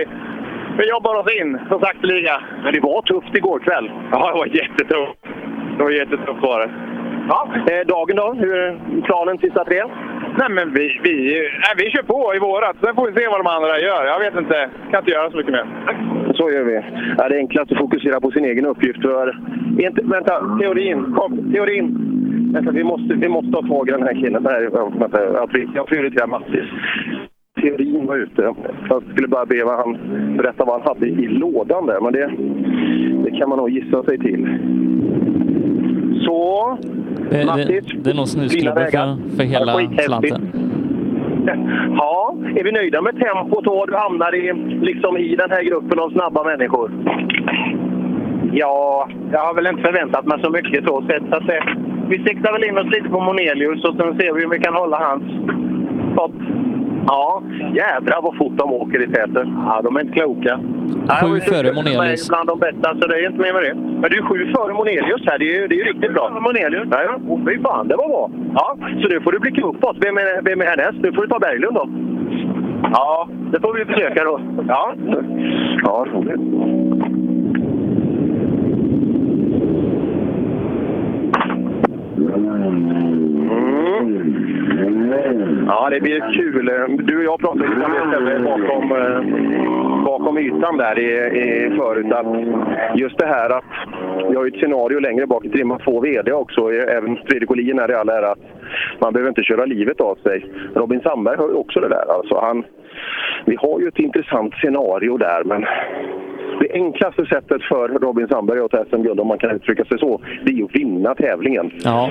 vi 0.79 0.89
jobbar 0.89 1.15
oss 1.21 1.37
in 1.41 1.59
så 1.69 1.79
sakteliga. 1.79 2.37
Men 2.63 2.73
det 2.75 2.81
var 2.81 3.03
tufft 3.03 3.37
igår 3.37 3.59
kväll. 3.59 3.91
Ja, 4.13 4.31
det 4.33 4.39
var 4.39 4.47
jättetufft. 4.47 5.19
Det 5.77 5.83
var 5.85 5.91
jättetufft 5.91 6.43
var 6.43 6.61
det. 6.61 6.71
Ja, 7.29 7.49
eh, 7.71 7.87
dagen 7.87 8.17
då? 8.17 8.35
Hur 8.39 8.55
är 8.57 9.01
planen 9.03 9.39
sista 9.39 9.65
tre? 9.65 9.83
Nej, 10.39 10.51
men 10.51 10.75
vi, 10.75 11.01
vi, 11.03 11.15
nej, 11.65 11.75
vi 11.77 11.91
kör 11.91 12.03
på 12.03 12.35
i 12.35 12.39
vårat. 12.39 12.77
Sen 12.81 12.95
får 12.95 13.07
vi 13.07 13.21
se 13.21 13.29
vad 13.29 13.41
de 13.41 13.47
andra 13.47 13.79
gör. 13.79 14.05
Jag 14.05 14.21
vet 14.21 14.37
inte. 14.39 14.71
Kan 14.91 15.01
inte 15.01 15.11
göra 15.11 15.31
så 15.31 15.37
mycket 15.37 15.53
mer. 15.53 15.67
Så 16.35 16.51
gör 16.51 16.65
vi. 16.65 16.75
Ja, 17.19 17.29
det 17.29 17.35
är 17.35 17.39
enklast 17.39 17.73
att 17.73 17.79
fokusera 17.79 18.21
på 18.21 18.31
sin 18.31 18.45
egen 18.45 18.67
uppgift. 18.67 19.03
För... 19.03 19.39
Inte, 19.79 20.03
vänta, 20.05 20.59
teorin. 20.61 21.15
Kom, 21.17 21.53
teorin. 21.53 21.87
Vänta, 22.55 22.71
vi 22.71 22.85
måste, 22.85 23.15
vi 23.15 23.29
måste 23.29 23.57
ha 23.57 23.63
tag 23.63 23.89
i 23.89 23.93
den 23.93 24.03
här 24.03 24.15
killen. 24.15 24.43
Nej, 24.43 24.69
vänta, 24.93 25.43
att 25.43 25.55
vi, 25.55 25.69
jag 25.75 25.87
prioriterar 25.87 26.27
Mattis. 26.27 26.69
Teorin 27.61 28.07
var 28.07 28.17
ute. 28.17 28.55
Jag 28.89 29.03
skulle 29.13 29.29
bara 29.29 29.47
be 29.47 29.65
vad 29.65 29.77
han 29.77 29.99
berätta 30.37 30.65
vad 30.65 30.81
han 30.81 30.89
hade 30.89 31.07
i 31.07 31.27
lådan 31.27 31.87
där, 31.87 32.01
men 32.01 32.13
det, 32.13 32.31
det 33.25 33.39
kan 33.39 33.49
man 33.49 33.59
nog 33.59 33.71
gissa 33.71 34.03
sig 34.03 34.19
till. 34.19 34.49
Så, 36.21 36.79
Det, 37.31 37.45
Mattis. 37.47 37.67
det, 37.67 38.03
det 38.05 38.11
är 38.11 38.15
nog 38.15 38.75
vägar. 38.75 39.17
för, 39.31 39.37
för 39.37 39.45
hela 39.45 39.73
slanten. 40.03 40.53
Ja, 41.97 42.35
är 42.57 42.65
vi 42.65 42.73
nöjda 42.73 43.03
med 43.03 43.15
tempot 43.21 43.67
och 43.67 43.87
du 43.87 43.97
hamnar 43.97 44.35
i, 44.35 44.53
liksom 44.81 45.17
i 45.17 45.37
den 45.37 45.51
här 45.51 45.63
gruppen 45.63 45.99
av 45.99 46.11
snabba 46.11 46.45
människor? 46.45 46.91
Ja, 48.53 49.09
jag 49.33 49.41
har 49.41 49.55
väl 49.55 49.67
inte 49.67 49.83
förväntat 49.83 50.27
mig 50.27 50.39
så 50.43 50.51
mycket 50.51 50.85
så 50.85 51.03
sett. 51.03 51.23
Så 51.31 51.37
att 51.37 51.47
det, 51.47 51.63
vi 52.09 52.19
siktar 52.19 52.53
väl 52.53 52.65
in 52.65 52.79
oss 52.79 52.95
lite 52.95 53.09
på 53.09 53.21
Monelius 53.21 53.85
och 53.85 53.95
sen 53.97 54.17
ser 54.19 54.33
vi 54.35 54.45
om 54.45 54.51
vi 54.51 54.59
kan 54.59 54.75
hålla 54.75 54.97
hans 54.99 55.23
fart. 56.17 56.41
Ja, 57.07 57.43
jädrar 57.75 58.23
vad 58.23 58.37
fort 58.37 58.53
de 58.57 58.73
åker 58.73 59.03
i 59.03 59.07
täten. 59.07 59.57
Ja, 59.67 59.81
de 59.85 59.97
är 59.97 60.01
inte 60.01 60.13
kloka. 60.13 60.61
Sju 61.23 61.41
före 61.41 61.63
De 61.63 61.69
är 61.69 61.75
Monelius. 61.75 62.29
bland 62.29 62.49
de 62.49 62.59
bästa, 62.59 62.89
så 63.01 63.07
det 63.09 63.15
är 63.15 63.27
inte 63.27 63.39
mer 63.41 63.53
med 63.53 63.63
det. 63.63 63.75
Men 63.75 64.11
du 64.11 64.19
är 64.19 64.23
sju 64.23 64.53
före 64.55 64.73
Monelius 64.75 65.23
här. 65.27 65.39
Det 65.39 65.45
är 65.45 65.61
ju, 65.61 65.67
det 65.69 65.75
är 65.75 65.77
ju 65.77 65.85
riktigt 65.85 66.13
bra. 66.15 66.41
Monelius? 66.41 66.89
Ja, 66.91 67.03
ja. 67.03 67.15
Oh, 67.29 67.41
fy 67.47 67.59
fan, 67.63 67.89
det 67.89 67.97
var 67.97 68.09
bra. 68.09 68.31
Ja, 68.55 68.77
så 69.03 69.09
nu 69.09 69.21
får 69.21 69.33
du 69.33 69.39
blicka 69.39 69.63
uppåt. 69.63 69.97
Vem 70.01 70.17
är, 70.19 70.43
vem 70.43 70.61
är 70.61 70.65
härnäst? 70.67 70.99
Nu 71.03 71.13
får 71.13 71.23
du 71.23 71.29
ta 71.29 71.39
Berglund 71.39 71.75
då. 71.75 71.89
Ja, 72.93 73.29
det 73.53 73.61
får 73.61 73.75
vi 73.75 73.85
försöka 73.85 74.25
då. 74.25 74.41
Ja, 74.69 74.95
ja 75.85 76.07
roligt. 76.13 76.41
Mm. 82.21 83.91
Ja, 85.67 85.91
det 85.91 86.01
blir 86.01 86.33
kul. 86.33 86.67
Du 87.07 87.17
och 87.19 87.25
jag 87.25 87.41
pratade 87.41 87.69
lite 87.69 88.01
om 88.17 88.25
det 88.25 88.41
bakom, 88.41 88.93
eh, 88.93 90.05
bakom 90.05 90.39
ytan 90.39 90.77
där 90.77 90.99
i, 90.99 91.11
i 91.39 91.71
förut. 91.77 92.13
Att 92.13 92.27
just 92.99 93.19
det 93.19 93.27
här 93.27 93.51
att 93.51 93.65
vi 94.31 94.37
har 94.37 94.45
ju 94.45 94.49
ett 94.49 94.61
scenario 94.61 94.99
längre 94.99 95.27
bak 95.27 95.45
i 95.45 95.49
trimma 95.49 95.79
två 95.79 96.01
VD 96.01 96.33
också. 96.33 96.73
Även 96.73 97.17
Fredrik 97.17 97.51
Olin 97.51 97.79
är 97.79 97.91
i 97.91 97.95
all 97.95 98.09
ära 98.09 98.31
att 98.31 98.39
man 99.01 99.13
behöver 99.13 99.29
inte 99.29 99.43
köra 99.43 99.65
livet 99.65 100.01
av 100.01 100.15
sig. 100.23 100.45
Robin 100.75 101.01
Sandberg 101.01 101.37
har 101.37 101.49
ju 101.49 101.55
också 101.55 101.81
det 101.81 101.89
där. 101.89 102.05
Alltså 102.09 102.39
han, 102.41 102.65
vi 103.45 103.57
har 103.57 103.81
ju 103.81 103.89
ett 103.89 103.99
intressant 103.99 104.55
scenario 104.55 105.17
där, 105.17 105.45
men 105.45 105.67
det 106.61 106.73
enklaste 106.73 107.27
sättet 107.27 107.63
för 107.63 107.89
Robin 107.89 108.29
Sandberg 108.29 108.61
att 108.61 108.71
ta 108.71 108.85
SM-guld, 108.85 109.21
om 109.21 109.29
man 109.29 109.39
kan 109.39 109.51
uttrycka 109.51 109.85
sig 109.85 109.99
så, 109.99 110.21
det 110.45 110.51
är 110.51 110.55
ju 110.55 110.65
att 110.65 110.75
vinna 110.75 111.15
tävlingen. 111.15 111.71
Ja. 111.85 112.11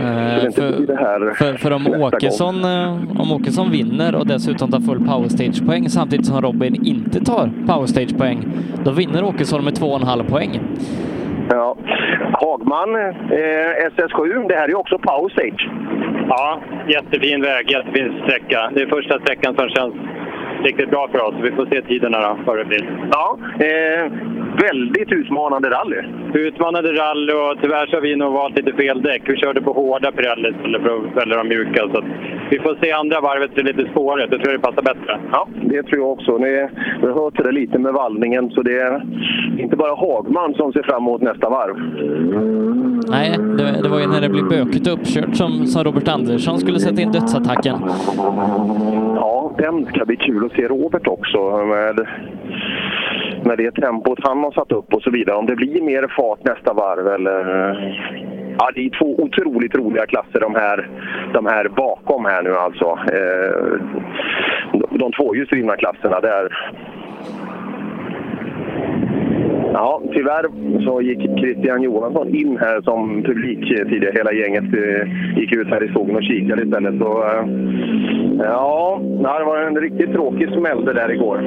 Eh, 0.00 0.44
inte 0.44 0.60
blir 0.60 0.86
det 0.86 0.96
här 0.96 1.20
för, 1.20 1.44
för, 1.44 1.58
för 1.58 1.70
om, 1.70 2.02
Åkesson, 2.02 2.64
eh, 2.64 3.20
om 3.20 3.32
Åkesson 3.32 3.70
vinner 3.70 4.14
och 4.14 4.26
dessutom 4.26 4.70
tar 4.70 4.80
full 4.80 5.06
powerstage-poäng 5.06 5.88
samtidigt 5.88 6.26
som 6.26 6.40
Robin 6.40 6.74
inte 6.84 7.24
tar 7.24 7.50
powerstage-poäng, 7.66 8.38
då 8.84 8.90
vinner 8.90 9.24
Åkesson 9.24 9.64
med 9.64 9.74
2,5 9.74 10.30
poäng. 10.30 10.60
Ja. 11.50 11.76
Hagman, 12.32 12.94
eh, 12.96 13.88
SS7, 13.96 14.48
det 14.48 14.54
här 14.54 14.68
är 14.68 14.74
också 14.74 14.98
power 14.98 15.28
stage. 15.28 15.68
Ja, 16.28 16.60
jättefin 16.88 17.42
väg, 17.42 17.70
jättefin 17.70 18.22
sträcka. 18.24 18.70
Det 18.74 18.82
är 18.82 18.86
första 18.86 19.20
sträckan 19.20 19.54
som 19.54 19.68
känns 19.68 19.94
riktigt 20.64 20.90
bra 20.90 21.08
för 21.12 21.22
oss. 21.26 21.34
Vi 21.42 21.52
får 21.52 21.66
se 21.66 21.82
tiderna 21.82 22.20
då, 22.20 22.38
före 22.44 22.64
bil. 22.64 22.84
Ja, 23.12 23.38
eh, 23.58 24.12
väldigt 24.68 25.12
utmanande 25.12 25.70
rally. 25.70 26.02
Utmanande 26.34 26.92
rally 26.92 27.32
och 27.32 27.56
tyvärr 27.62 27.86
så 27.86 27.96
har 27.96 28.00
vi 28.00 28.16
nog 28.16 28.32
valt 28.32 28.56
lite 28.56 28.72
fel 28.72 29.02
däck. 29.02 29.22
Vi 29.26 29.36
körde 29.36 29.60
på 29.62 29.72
hårda 29.72 30.12
Pirelli 30.12 30.48
istället 30.48 30.82
för 30.82 30.96
att 30.96 31.16
välja 31.16 31.36
de 31.36 31.48
mjuka. 31.48 31.88
Så 31.92 31.98
att 31.98 32.04
vi 32.50 32.58
får 32.58 32.76
se 32.82 32.92
andra 32.92 33.20
varvet 33.20 33.54
blir 33.54 33.64
lite 33.64 33.90
spårigt. 33.90 34.32
Jag 34.32 34.40
tror 34.40 34.52
det 34.52 34.58
passar 34.58 34.82
bättre. 34.82 35.20
Ja, 35.32 35.48
det 35.62 35.82
tror 35.82 36.00
jag 36.00 36.10
också. 36.10 36.38
Ni, 36.38 36.68
har 37.02 37.24
hört 37.24 37.36
det 37.36 37.52
lite 37.52 37.78
med 37.78 37.92
vallningen, 37.92 38.50
så 38.50 38.62
det 38.62 38.78
är 38.78 39.02
inte 39.58 39.76
bara 39.76 39.94
Hagman 39.94 40.54
som 40.54 40.72
ser 40.72 40.82
fram 40.82 41.02
emot 41.02 41.22
nästa 41.22 41.48
varv. 41.48 41.76
Nej, 43.10 43.36
det, 43.58 43.82
det 43.82 43.88
var 43.88 44.00
ju 44.00 44.06
när 44.06 44.20
det 44.20 44.28
blev 44.28 44.48
bökigt 44.48 44.86
och 44.86 44.92
uppkört 44.92 45.36
som, 45.36 45.66
som 45.66 45.84
Robert 45.84 46.08
Andersson 46.08 46.58
skulle 46.58 46.78
sätta 46.78 47.02
in 47.02 47.12
dödsattacken. 47.12 47.76
Ja, 49.16 49.52
den 49.58 49.86
ska 49.86 50.04
bli 50.04 50.16
kul 50.16 50.46
att 50.46 50.49
se 50.56 50.68
Robert 50.68 51.06
också 51.06 51.56
med, 51.66 52.06
med 53.44 53.58
det 53.58 53.70
tempot 53.70 54.18
han 54.22 54.38
har 54.38 54.52
satt 54.52 54.72
upp 54.72 54.94
och 54.94 55.02
så 55.02 55.10
vidare. 55.10 55.36
Om 55.36 55.46
det 55.46 55.56
blir 55.56 55.82
mer 55.82 56.06
fart 56.16 56.44
nästa 56.44 56.72
varv 56.72 57.06
eller... 57.06 57.40
Ja, 58.58 58.70
det 58.74 58.86
är 58.86 58.98
två 58.98 59.22
otroligt 59.22 59.74
roliga 59.74 60.06
klasser 60.06 60.40
de 60.40 60.54
här, 60.54 60.88
de 61.32 61.46
här 61.46 61.68
bakom 61.68 62.24
här 62.24 62.42
nu 62.42 62.54
alltså. 62.56 62.98
Eh, 63.12 63.80
de, 64.72 64.98
de 64.98 65.12
tvåhjulsdrivna 65.12 65.76
klasserna 65.76 66.20
där. 66.20 66.72
Ja, 69.72 70.00
tyvärr 70.12 70.46
så 70.84 71.02
gick 71.02 71.38
Christian 71.38 71.82
Johansson 71.82 72.34
in 72.34 72.58
här 72.60 72.80
som 72.80 73.22
publik 73.22 73.58
tidigare. 73.68 74.12
Hela 74.14 74.32
gänget 74.32 74.64
eh, 74.64 75.38
gick 75.38 75.52
ut 75.52 75.68
här 75.68 75.84
i 75.84 75.88
skogen 75.88 76.16
och 76.16 76.22
kikade 76.22 76.62
istället. 76.62 76.98
Så, 76.98 77.22
eh, 77.22 77.44
ja, 78.38 79.00
det 79.38 79.44
var 79.44 79.58
en 79.58 79.80
riktigt 79.80 80.12
tråkig 80.12 80.48
smäll 80.48 80.84
det 80.84 80.92
där 80.92 81.12
igår. 81.12 81.38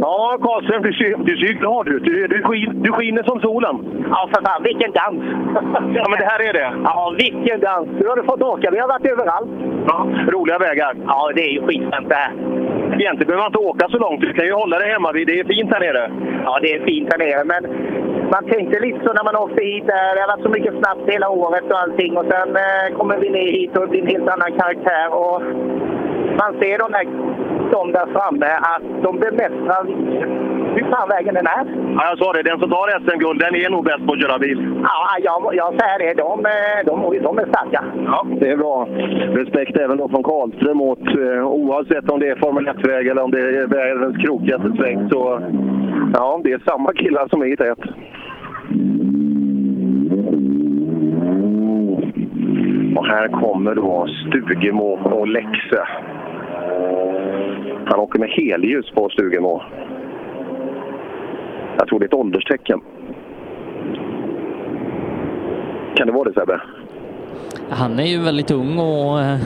Ja, 0.00 0.38
Karlström, 0.40 0.82
du 0.82 0.92
ser, 0.92 1.24
du 1.24 1.36
ser 1.36 1.46
ju 1.46 1.58
glad 1.58 1.88
ut. 1.88 2.04
Du, 2.04 2.26
du, 2.26 2.42
skin, 2.42 2.82
du 2.82 2.92
skiner 2.92 3.22
som 3.22 3.40
solen. 3.40 3.76
Ja, 4.10 4.28
för 4.34 4.42
fan, 4.42 4.62
vilken 4.62 4.92
dans! 4.92 5.22
Ja, 5.96 6.04
men 6.10 6.18
det 6.18 6.28
här 6.32 6.48
är 6.48 6.52
det. 6.52 6.72
Ja, 6.84 7.14
vilken 7.18 7.60
dans! 7.60 7.88
Hur 7.98 8.08
har 8.08 8.16
du 8.16 8.22
fått 8.22 8.42
åka? 8.42 8.70
Vi 8.70 8.78
har 8.78 8.88
varit 8.88 9.06
överallt. 9.06 9.50
Ja, 9.86 10.06
roliga 10.32 10.58
vägar. 10.58 10.96
Ja, 11.06 11.30
det 11.34 11.42
är 11.42 11.52
ju 11.52 11.62
skitskönt 11.66 12.08
det 12.08 12.14
här. 12.14 12.32
Egentligen 13.00 13.26
behöver 13.28 13.44
man 13.44 13.52
inte 13.52 13.68
åka 13.70 13.88
så 13.88 13.98
långt. 13.98 14.20
Du 14.20 14.32
kan 14.32 14.46
ju 14.46 14.52
hålla 14.52 14.78
dig 14.78 14.92
hemma 14.92 15.12
vid. 15.12 15.26
Det 15.26 15.40
är 15.40 15.44
fint 15.44 15.72
här 15.72 15.80
nere. 15.80 16.10
Ja, 16.44 16.58
det 16.62 16.74
är 16.74 16.84
fint 16.84 17.08
här 17.12 17.18
nere, 17.18 17.44
men 17.44 17.62
man 18.34 18.44
tänkte 18.52 18.80
lite 18.80 19.00
så 19.04 19.12
när 19.12 19.24
man 19.24 19.36
åkte 19.36 19.62
hit. 19.64 19.86
Där. 19.86 20.14
Det 20.14 20.20
har 20.20 20.32
varit 20.34 20.46
så 20.46 20.52
mycket 20.56 20.74
snabbt 20.80 21.04
hela 21.14 21.28
året 21.28 21.64
och 21.72 21.80
allting. 21.82 22.16
Och 22.16 22.26
sen 22.32 22.48
eh, 22.56 22.96
kommer 22.98 23.16
vi 23.16 23.30
ner 23.30 23.50
hit 23.58 23.76
och 23.76 23.82
det 23.82 23.90
blir 23.90 24.02
en 24.02 24.14
helt 24.14 24.28
annan 24.34 24.52
karaktär. 24.60 25.06
Och 25.22 25.42
man 26.40 26.52
ser 26.60 26.78
de, 26.82 26.86
där, 26.96 27.04
de 27.76 27.92
där 27.92 28.06
framme 28.16 28.50
att 28.74 28.86
de 29.02 29.18
bemästrar 29.18 29.82
hur 30.74 30.90
fan 30.90 31.08
vägen 31.08 31.34
den 31.34 31.46
är. 31.46 31.64
Ja, 31.96 32.02
jag 32.10 32.18
sa 32.18 32.32
det. 32.32 32.42
Den 32.42 32.58
som 32.60 32.70
tar 32.70 33.00
SM-guld, 33.00 33.40
den 33.40 33.54
är 33.54 33.70
nog 33.70 33.84
bäst 33.84 34.06
på 34.06 34.12
att 34.12 34.22
köra 34.22 34.38
bil. 34.38 34.58
Ja, 34.82 35.16
jag, 35.22 35.54
jag 35.54 35.70
säger 35.80 35.98
det. 35.98 36.22
De, 36.22 36.46
eh, 36.46 36.78
de, 36.86 37.22
de 37.22 37.38
är 37.38 37.46
starka. 37.46 37.84
Ja, 38.06 38.26
det 38.40 38.48
är 38.50 38.56
bra. 38.56 38.86
Respekt 39.40 39.76
även 39.76 39.96
då 39.98 40.08
från 40.08 40.22
Karlström 40.22 40.80
åt, 40.80 41.06
eh, 41.18 41.46
oavsett 41.46 42.10
om 42.10 42.20
det 42.20 42.28
är 42.28 42.36
Formel 42.36 42.68
1-väg 42.68 43.06
eller 43.06 43.22
om 43.22 43.30
det 43.30 43.40
är 43.40 43.66
världens 43.66 44.16
krokigaste 44.16 44.72
sväng. 44.76 45.08
Så 45.10 45.40
ja, 46.14 46.40
det 46.44 46.52
är 46.52 46.60
samma 46.66 46.92
killar 46.92 47.28
som 47.28 47.42
är 47.42 47.46
i 47.46 47.56
tät. 47.56 47.78
Och 52.96 53.06
här 53.06 53.28
kommer 53.28 53.74
då 53.74 54.06
Stugemo 54.26 54.98
och 55.18 55.28
Lexe. 55.28 55.86
Han 57.84 58.00
åker 58.00 58.18
med 58.18 58.28
helljus 58.28 58.90
på 58.90 59.08
Stugemo. 59.08 59.62
Jag 61.78 61.88
tror 61.88 61.98
det 61.98 62.04
är 62.04 62.06
ett 62.08 62.14
ålderstecken. 62.14 62.80
Kan 65.94 66.06
det 66.06 66.12
vara 66.12 66.28
det 66.28 66.40
Sebbe? 66.40 66.60
Han 67.70 67.98
är 67.98 68.06
ju 68.06 68.18
väldigt 68.18 68.50
ung 68.50 68.78
och... 68.78 69.20
eh, 69.20 69.36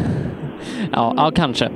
Ja, 0.93 1.15
ja 1.17 1.31
kanske. 1.35 1.69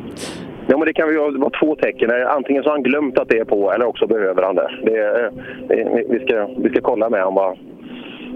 Ja, 0.67 0.77
men 0.79 0.87
det 0.87 0.93
kan 0.93 1.09
ju 1.09 1.39
vara 1.39 1.51
två 1.61 1.77
tecken. 1.77 2.11
Antingen 2.29 2.63
så 2.63 2.69
har 2.69 2.75
han 2.75 2.83
glömt 2.83 3.19
att 3.19 3.29
det 3.29 3.39
är 3.39 3.45
på 3.45 3.73
eller 3.73 3.87
också 3.87 4.07
behöver 4.07 4.43
han 4.43 4.55
det. 4.55 4.71
det, 4.83 5.31
det 5.69 6.05
vi, 6.09 6.27
ska, 6.27 6.47
vi 6.59 6.71
ska 6.71 6.81
kolla 6.81 7.11
med 7.11 7.25
honom 7.25 7.35
vad, 7.35 7.59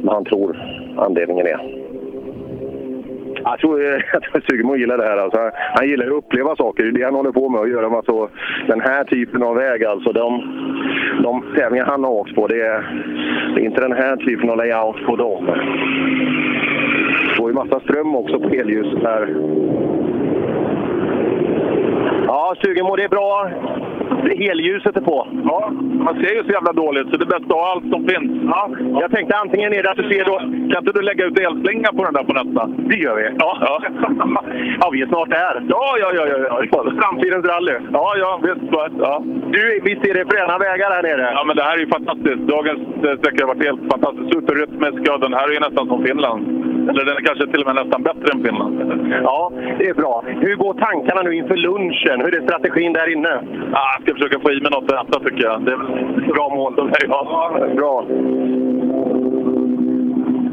vad 0.02 0.14
han 0.14 0.24
tror 0.24 0.56
anledningen 0.96 1.46
är. 1.46 1.83
Jag 3.44 3.58
tror 3.58 3.94
eh, 3.94 4.00
att 4.32 4.44
Sugemo 4.44 4.76
gillar 4.76 4.98
det 4.98 5.04
här. 5.04 5.16
Alltså. 5.16 5.40
Han- 5.40 5.50
Han 5.74 5.88
gillar 5.88 6.06
att 6.06 6.12
uppleva 6.12 6.56
saker. 6.56 6.82
Det 6.82 6.88
är 6.88 6.92
det 6.92 7.04
han 7.04 7.14
håller 7.14 7.32
på 7.32 7.48
med. 7.48 7.60
Att 7.60 7.70
göra 7.70 7.88
massa, 7.88 8.28
den 8.66 8.80
här 8.80 9.04
typen 9.04 9.42
av 9.42 9.56
väg. 9.56 9.84
Alltså, 9.84 10.12
de, 10.12 10.42
de 11.22 11.44
tävlingar 11.56 11.84
han 11.86 12.04
har 12.04 12.10
åkt 12.10 12.34
på, 12.34 12.46
det 12.46 12.60
är, 12.60 12.84
det 13.54 13.60
är 13.60 13.64
inte 13.64 13.80
den 13.80 13.92
här 13.92 14.16
typen 14.16 14.50
av 14.50 14.56
layout 14.56 15.04
på 15.06 15.16
dem. 15.16 15.46
Det 17.28 17.34
får 17.36 17.48
ju 17.50 17.54
massa 17.54 17.80
ström 17.80 18.16
också 18.16 18.40
på 18.40 18.48
elljuset 18.48 19.02
här. 19.02 19.34
Ja, 22.34 22.54
Stugemo, 22.58 22.96
det 22.96 23.04
är 23.04 23.08
bra. 23.08 23.50
Helljuset 24.46 24.96
är 24.96 25.00
på. 25.00 25.28
Ja, 25.44 25.70
man 26.06 26.14
ser 26.14 26.34
ju 26.34 26.42
så 26.44 26.50
jävla 26.50 26.72
dåligt 26.72 27.06
så 27.10 27.16
det 27.16 27.24
är 27.24 27.34
bäst 27.34 27.50
att 27.50 27.58
ha 27.60 27.72
allt 27.72 27.88
som 27.94 28.06
finns. 28.08 28.30
Ja, 28.54 28.70
jag 29.00 29.10
tänkte 29.10 29.36
antingen 29.36 29.72
är 29.72 29.82
det 29.82 29.90
att 29.90 29.96
du 29.96 30.08
ser 30.08 30.24
då... 30.24 30.36
Kan 30.70 30.78
inte 30.82 30.98
du 30.98 31.02
lägga 31.02 31.24
ut 31.24 31.38
elslinga 31.38 31.92
på 31.92 32.04
den 32.04 32.14
där 32.14 32.24
på 32.24 32.32
nästa? 32.32 32.66
Det 32.66 32.96
gör 33.04 33.14
vi. 33.16 33.24
Ja, 33.38 33.50
ja. 33.60 33.74
ja 34.80 34.90
vi 34.92 35.02
är 35.02 35.06
snart 35.06 35.30
där. 35.30 35.54
Ja, 35.68 35.84
ja, 36.00 36.08
ja. 36.14 36.24
ja, 36.26 36.38
ja. 36.72 36.84
Framtidens 37.00 37.46
rally. 37.46 37.76
Ja, 37.92 38.14
ja, 38.22 38.40
visst. 38.42 38.72
Ja. 38.98 39.22
Du, 39.54 39.80
visst 39.84 40.06
är 40.06 40.14
det 40.14 40.24
fräna 40.32 40.58
vägar 40.58 40.90
här 40.90 41.02
nere? 41.02 41.32
Ja, 41.36 41.44
men 41.46 41.56
det 41.56 41.62
här 41.62 41.76
är 41.76 41.80
ju 41.80 41.86
fantastiskt. 41.86 42.42
Dagens 42.54 42.82
eh, 43.04 43.18
sträcka 43.18 43.46
har 43.46 43.54
varit 43.54 43.66
helt 43.68 43.80
fantastisk. 43.92 44.34
Superrytmisk. 44.34 44.98
Ja, 45.08 45.18
den 45.18 45.34
här 45.34 45.48
är 45.48 45.52
ju 45.52 45.60
nästan 45.60 45.86
som 45.86 46.04
Finland. 46.04 46.63
Eller 46.88 47.04
den 47.04 47.16
är 47.16 47.20
kanske 47.20 47.46
till 47.46 47.60
och 47.62 47.66
med 47.74 47.84
nästan 47.84 48.02
bättre 48.02 48.28
än 48.34 48.44
Finland. 48.44 48.74
Ja, 49.22 49.52
det 49.78 49.88
är 49.88 49.94
bra. 49.94 50.24
Hur 50.40 50.56
går 50.56 50.74
tankarna 50.74 51.22
nu 51.22 51.34
inför 51.34 51.56
lunchen? 51.56 52.20
Hur 52.24 52.36
är 52.38 52.42
strategin 52.42 52.92
där 52.92 53.12
inne? 53.12 53.28
Ah, 53.72 53.88
jag 53.94 54.02
ska 54.02 54.14
försöka 54.14 54.40
få 54.40 54.52
i 54.52 54.60
mig 54.60 54.70
något 54.70 54.92
att 54.92 55.08
äta 55.08 55.20
tycker 55.20 55.42
jag. 55.44 55.62
Det 55.64 55.72
är 55.72 55.76
väl 55.76 56.26
bra 56.34 56.48
mål. 56.48 56.90
Ja. 57.08 57.58
Bra. 57.76 58.04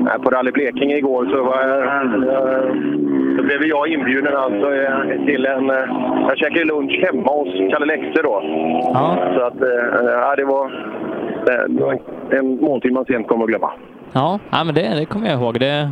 Nej, 0.05 0.19
På 0.23 0.29
Rally 0.29 0.51
Blekinge 0.51 0.97
igår 0.97 1.25
så, 1.25 1.43
var 1.43 1.61
jag, 1.61 2.11
så 3.37 3.43
blev 3.43 3.63
jag 3.65 3.87
inbjuden 3.87 4.35
alltså 4.37 4.73
eh, 4.75 5.25
till 5.25 5.45
en... 5.45 5.69
eh, 5.69 5.75
Jag 6.27 6.37
käkade 6.37 6.65
lunch 6.65 7.03
hemma 7.05 7.31
hos 7.31 7.71
Kalle 7.71 7.85
Lexe 7.85 8.21
då. 8.23 8.41
Så 9.35 9.41
att, 9.41 9.61
eh, 9.61 10.05
ja, 10.05 10.35
det 10.37 10.45
var, 10.45 10.71
det 11.67 11.83
var 11.83 11.99
en 12.31 12.61
måltid 12.61 12.93
man 12.93 13.05
sent 13.05 13.27
kommer 13.27 13.43
att 13.43 13.49
glömma. 13.49 13.71
Ja, 14.13 14.39
ja 14.51 14.63
men 14.63 14.75
det, 14.75 14.95
det 14.99 15.05
kommer 15.05 15.27
jag 15.29 15.39
ihåg. 15.41 15.59
Det... 15.59 15.89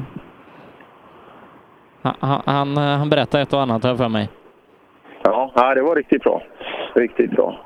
Han, 2.02 2.14
han- 2.20 2.42
han, 2.46 2.78
han 2.78 3.10
berättade 3.10 3.44
ett 3.44 3.54
och 3.54 3.62
annat 3.62 3.84
här 3.84 3.96
för 3.96 4.10
mig. 4.10 4.30
Ja, 5.24 5.74
det 5.76 5.82
var 5.82 5.96
riktigt 5.96 6.24
bra. 6.24 6.42
Riktigt 6.96 7.32
bra. 7.32 7.60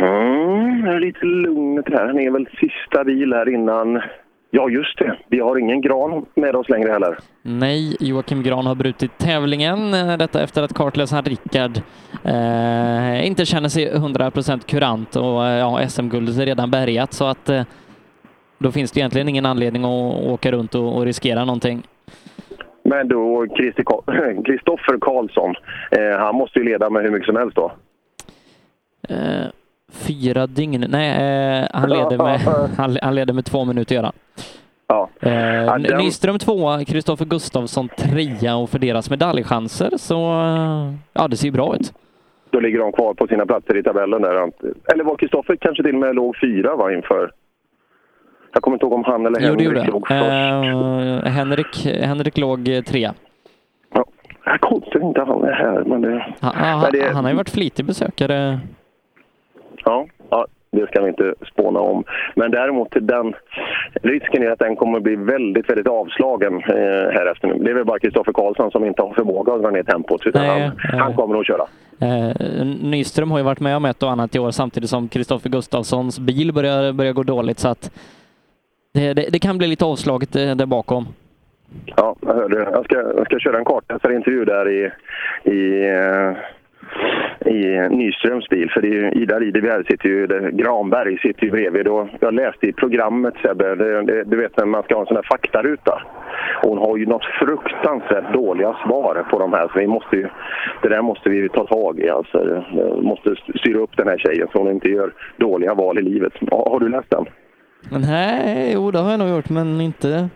Mm, 0.00 0.82
det 0.84 0.90
är 0.90 1.00
lite 1.00 1.24
lugnet 1.26 1.84
här. 1.88 2.06
Han 2.06 2.18
är 2.18 2.30
väl 2.30 2.46
sista 2.60 3.04
bil 3.04 3.32
här 3.32 3.48
innan... 3.54 4.02
Ja, 4.50 4.68
just 4.68 4.98
det. 4.98 5.16
Vi 5.28 5.40
har 5.40 5.58
ingen 5.58 5.80
gran 5.80 6.26
med 6.34 6.56
oss 6.56 6.68
längre 6.68 6.92
heller. 6.92 7.18
Nej, 7.42 7.96
Joakim 8.00 8.42
Gran 8.42 8.66
har 8.66 8.74
brutit 8.74 9.18
tävlingen. 9.18 9.94
eh, 9.94 10.16
Detta 10.16 10.42
efter 10.42 10.62
att 10.62 10.74
kartläsaren 10.74 11.24
Rickard 11.24 11.70
eh, 12.24 13.26
inte 13.26 13.44
känner 13.46 13.68
sig 13.68 13.92
100% 13.94 14.66
kurant 14.66 15.16
och 15.16 15.46
eh, 15.46 15.58
ja, 15.58 15.88
SM-guldet 15.88 16.38
är 16.38 16.46
redan 16.46 16.70
bärgat 16.70 17.12
så 17.12 17.26
att 17.26 17.48
eh, 17.48 17.62
då 18.58 18.72
finns 18.72 18.92
det 18.92 19.00
egentligen 19.00 19.28
ingen 19.28 19.46
anledning 19.46 19.84
att 19.84 20.24
åka 20.24 20.52
runt 20.52 20.74
och, 20.74 20.96
och 20.96 21.04
riskera 21.04 21.44
någonting. 21.44 21.82
Men 22.82 23.08
då 23.08 23.46
Kristoffer 24.44 24.98
Karlsson, 25.00 25.54
eh, 25.90 26.18
han 26.18 26.34
måste 26.34 26.58
ju 26.58 26.64
leda 26.64 26.90
med 26.90 27.02
hur 27.02 27.10
mycket 27.10 27.26
som 27.26 27.36
helst 27.36 27.56
då. 27.56 27.72
Eh, 29.08 29.46
fyra 29.92 30.46
dygn? 30.46 30.84
Nej, 30.88 31.10
eh, 31.10 31.68
han, 31.72 31.90
leder 31.90 32.18
med, 32.18 32.40
han, 32.76 32.96
han 33.02 33.14
leder 33.14 33.34
med 33.34 33.44
två 33.44 33.64
minuter 33.64 33.94
gör 33.94 34.02
han. 34.02 34.12
Ja. 34.86 35.08
Eh, 35.20 35.98
Nyström 35.98 36.38
tvåa, 36.38 36.84
Kristoffer 36.84 37.24
Gustafsson 37.24 37.88
trea 37.88 38.56
och 38.56 38.70
för 38.70 38.78
deras 38.78 39.10
medaljchanser 39.10 39.90
så 39.96 40.14
ja, 41.12 41.28
det 41.28 41.36
ser 41.36 41.46
ju 41.46 41.52
bra 41.52 41.76
ut. 41.76 41.92
Då 42.50 42.60
ligger 42.60 42.78
de 42.78 42.92
kvar 42.92 43.14
på 43.14 43.26
sina 43.26 43.46
platser 43.46 43.76
i 43.76 43.82
tabellen 43.82 44.22
där. 44.22 44.50
Eller 44.92 45.04
var 45.04 45.16
Kristoffer 45.16 45.56
kanske 45.56 45.82
till 45.82 45.94
och 45.94 46.00
med 46.00 46.14
låg 46.14 46.36
fyra 46.40 46.76
va, 46.76 46.92
inför? 46.92 47.30
Jag 48.54 48.62
kommer 48.62 48.74
inte 48.74 48.84
ihåg 48.86 48.92
om 48.92 49.04
han 49.04 49.26
eller 49.26 49.40
Jo, 49.40 49.54
det 49.54 49.64
Henrik 49.64 49.86
låg 49.92 50.08
först. 50.08 50.20
eh, 51.26 51.32
Henrik, 51.32 51.86
Henrik 52.02 52.38
låg 52.38 52.68
eh, 52.68 52.82
trea. 52.82 53.14
Jag 54.44 54.60
konstigt 54.60 55.02
inte 55.02 55.20
han 55.20 55.44
är 55.44 55.52
här, 55.52 55.84
men 55.86 56.00
det... 56.02 56.26
Han, 56.40 56.80
Men 56.80 56.92
det- 56.92 57.14
han 57.14 57.24
har 57.24 57.30
ju 57.30 57.36
varit 57.36 57.50
flitig 57.50 57.84
besökare. 57.84 58.60
Ja, 59.84 60.06
ja, 60.30 60.46
det 60.70 60.86
ska 60.86 61.00
vi 61.02 61.08
inte 61.08 61.34
spåna 61.52 61.80
om. 61.80 62.04
Men 62.36 62.50
däremot 62.50 62.88
den 63.00 63.34
risken 64.02 64.42
är 64.42 64.50
att 64.50 64.58
den 64.58 64.76
kommer 64.76 64.96
att 64.96 65.02
bli 65.02 65.16
väldigt, 65.16 65.70
väldigt 65.70 65.86
avslagen 65.86 66.54
eh, 66.54 67.10
här 67.12 67.32
efter 67.32 67.48
nu. 67.48 67.54
Det 67.64 67.70
är 67.70 67.74
väl 67.74 67.84
bara 67.84 67.98
Kristoffer 67.98 68.32
Karlsson 68.32 68.70
som 68.70 68.84
inte 68.84 69.02
har 69.02 69.14
förmåga 69.14 69.52
att 69.52 69.62
dra 69.62 69.70
ner 69.70 69.82
tempot. 69.82 70.26
Utan 70.26 70.42
Nej, 70.46 70.60
han, 70.60 70.94
eh. 70.94 70.98
han 71.04 71.14
kommer 71.14 71.40
att 71.40 71.46
köra. 71.46 71.62
Eh, 72.00 72.64
Nyström 72.82 73.30
har 73.30 73.38
ju 73.38 73.44
varit 73.44 73.60
med 73.60 73.76
om 73.76 73.84
ett 73.84 74.02
och 74.02 74.10
annat 74.10 74.34
i 74.34 74.38
år 74.38 74.50
samtidigt 74.50 74.90
som 74.90 75.08
Kristoffer 75.08 75.50
Gustafssons 75.50 76.18
bil 76.18 76.52
börjar, 76.52 76.92
börjar 76.92 77.12
gå 77.12 77.22
dåligt 77.22 77.58
så 77.58 77.68
att 77.68 77.90
det, 78.94 79.14
det, 79.14 79.28
det 79.32 79.38
kan 79.38 79.58
bli 79.58 79.66
lite 79.66 79.84
avslaget 79.84 80.36
eh, 80.36 80.56
där 80.56 80.66
bakom. 80.66 81.06
Ja, 81.96 82.16
jag 82.20 82.34
hörde 82.34 82.64
det. 82.64 82.70
Jag 82.72 82.84
ska, 82.84 82.96
jag 82.96 83.26
ska 83.26 83.38
köra 83.38 83.58
en 83.58 83.64
kartläsarintervju 83.64 84.44
där 84.44 84.68
i, 84.68 84.90
i, 85.44 85.88
eh, 85.88 86.32
i 87.54 87.88
Nyströms 87.90 88.48
bil. 88.48 88.70
För 88.70 88.80
det 88.80 88.88
är 88.88 88.92
ju, 88.92 89.10
Ida 89.10 89.38
Lidebjer 89.38 89.84
sitter 89.88 90.08
ju, 90.08 90.26
det, 90.26 90.50
Granberg 90.50 91.18
sitter 91.18 91.44
ju 91.44 91.50
bredvid. 91.50 91.88
Och 91.88 92.08
jag 92.20 92.34
läste 92.34 92.66
i 92.66 92.72
programmet 92.72 93.34
Sebbe, 93.42 93.74
det, 93.74 94.02
det, 94.02 94.24
du 94.24 94.36
vet 94.36 94.56
när 94.56 94.66
man 94.66 94.82
ska 94.82 94.94
ha 94.94 95.00
en 95.00 95.06
sån 95.06 95.16
här 95.16 95.28
faktaruta. 95.30 96.02
Och 96.62 96.68
hon 96.68 96.78
har 96.78 96.96
ju 96.96 97.06
något 97.06 97.24
fruktansvärt 97.24 98.32
dåliga 98.32 98.76
svar 98.86 99.26
på 99.30 99.38
de 99.38 99.52
här. 99.52 99.68
Så 99.72 99.78
vi 99.78 99.86
måste 99.86 100.16
ju, 100.16 100.28
det 100.82 100.88
där 100.88 101.02
måste 101.02 101.30
vi 101.30 101.48
ta 101.48 101.66
tag 101.66 101.98
i. 102.00 102.08
Alltså, 102.08 102.64
Vi 102.72 103.02
måste 103.02 103.34
styra 103.54 103.78
upp 103.78 103.96
den 103.96 104.08
här 104.08 104.18
tjejen 104.18 104.48
så 104.52 104.58
hon 104.58 104.70
inte 104.70 104.88
gör 104.88 105.12
dåliga 105.36 105.74
val 105.74 105.98
i 105.98 106.02
livet. 106.02 106.32
Har 106.50 106.80
du 106.80 106.88
läst 106.88 107.10
den? 107.10 107.26
Nej, 107.90 108.72
jo 108.74 108.90
det 108.90 108.98
har 108.98 109.10
jag 109.10 109.18
nog 109.18 109.28
gjort 109.28 109.48
men 109.50 109.80
inte... 109.80 110.28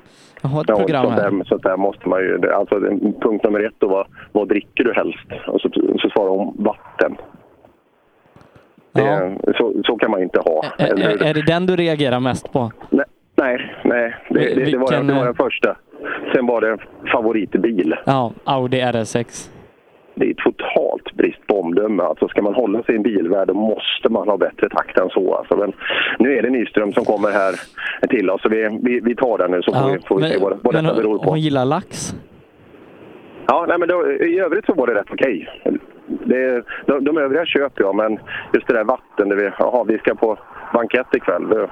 Jag 0.42 0.48
har 0.48 0.60
ett 0.60 0.66
program 0.66 1.04
sånt 1.04 1.20
här. 1.20 1.30
Där, 1.30 1.44
sånt 1.44 1.62
där 1.62 1.76
måste 1.76 2.08
man 2.08 2.20
ju, 2.20 2.52
alltså 2.52 2.80
punkt 3.20 3.44
nummer 3.44 3.66
ett 3.66 3.74
då, 3.78 3.88
vad, 3.88 4.06
vad 4.32 4.48
dricker 4.48 4.84
du 4.84 4.92
helst? 4.92 5.26
Och 5.46 5.60
så, 5.60 5.68
så 6.00 6.10
svarar 6.10 6.30
hon 6.30 6.54
vatten. 6.58 7.16
Det, 8.92 9.38
så, 9.58 9.74
så 9.84 9.96
kan 9.96 10.10
man 10.10 10.22
inte 10.22 10.40
ha. 10.40 10.64
Hur? 10.78 11.02
är, 11.02 11.22
är 11.22 11.34
det 11.34 11.42
den 11.42 11.66
du 11.66 11.76
reagerar 11.76 12.20
mest 12.20 12.52
på? 12.52 12.72
Nej, 12.90 13.04
nej, 13.36 13.74
nej. 13.84 14.14
Det, 14.30 14.38
det, 14.38 14.64
det, 14.64 14.76
var, 14.76 14.88
Vilken, 14.88 15.06
det 15.06 15.12
var 15.12 15.20
eh, 15.20 15.24
den 15.24 15.34
första. 15.34 15.76
Sen 16.34 16.46
var 16.46 16.60
det 16.60 16.78
favoritbil. 17.12 17.94
Ja, 18.04 18.32
Audi 18.44 18.80
RS6. 18.80 19.50
Det 20.18 20.30
är 20.30 20.34
totalt 20.34 21.12
brist 21.12 21.46
på 21.46 21.60
omdöme. 21.60 22.02
Alltså 22.02 22.28
ska 22.28 22.42
man 22.42 22.54
hålla 22.54 22.82
sig 22.82 22.94
i 22.94 22.96
en 22.96 23.02
bilvärld 23.02 23.48
då 23.48 23.54
måste 23.54 24.08
man 24.08 24.28
ha 24.28 24.36
bättre 24.36 24.68
takt 24.68 24.98
än 24.98 25.08
så. 25.10 25.34
Alltså, 25.34 25.56
men 25.56 25.72
nu 26.18 26.38
är 26.38 26.42
det 26.42 26.50
Nyström 26.50 26.92
som 26.92 27.04
kommer 27.04 27.30
här 27.30 27.54
till 28.08 28.30
oss. 28.30 28.42
Så 28.42 28.48
vi, 28.48 28.78
vi, 28.82 29.00
vi 29.00 29.14
tar 29.14 29.38
den 29.38 29.50
nu 29.50 29.62
så 29.62 29.72
får 29.72 29.90
vi, 29.90 29.98
får 30.08 30.20
vi 30.20 30.30
se 30.30 30.38
vad, 30.38 30.58
vad 30.62 30.74
men 30.74 30.84
detta 30.84 30.96
beror 30.96 31.10
hon, 31.10 31.18
på. 31.18 31.30
hon 31.30 31.40
gillar 31.40 31.64
lax? 31.64 32.14
Ja, 33.46 33.64
nej, 33.68 33.78
men 33.78 33.88
då, 33.88 34.12
i 34.12 34.38
övrigt 34.38 34.66
så 34.66 34.74
var 34.74 34.86
det 34.86 34.94
rätt 34.94 35.10
okej. 35.10 35.48
Det, 36.06 36.64
de, 36.86 37.04
de 37.04 37.18
övriga 37.18 37.46
köper 37.46 37.82
jag, 37.82 37.94
men 37.94 38.18
just 38.54 38.66
det 38.66 38.74
där 38.74 38.84
vatten, 38.84 39.28
det 39.28 39.36
vi, 39.36 39.50
jaha, 39.58 39.84
vi 39.84 39.98
ska 39.98 40.14
på 40.14 40.38
bankett 40.72 41.14
ikväll. 41.14 41.42
Ja, 41.50 41.68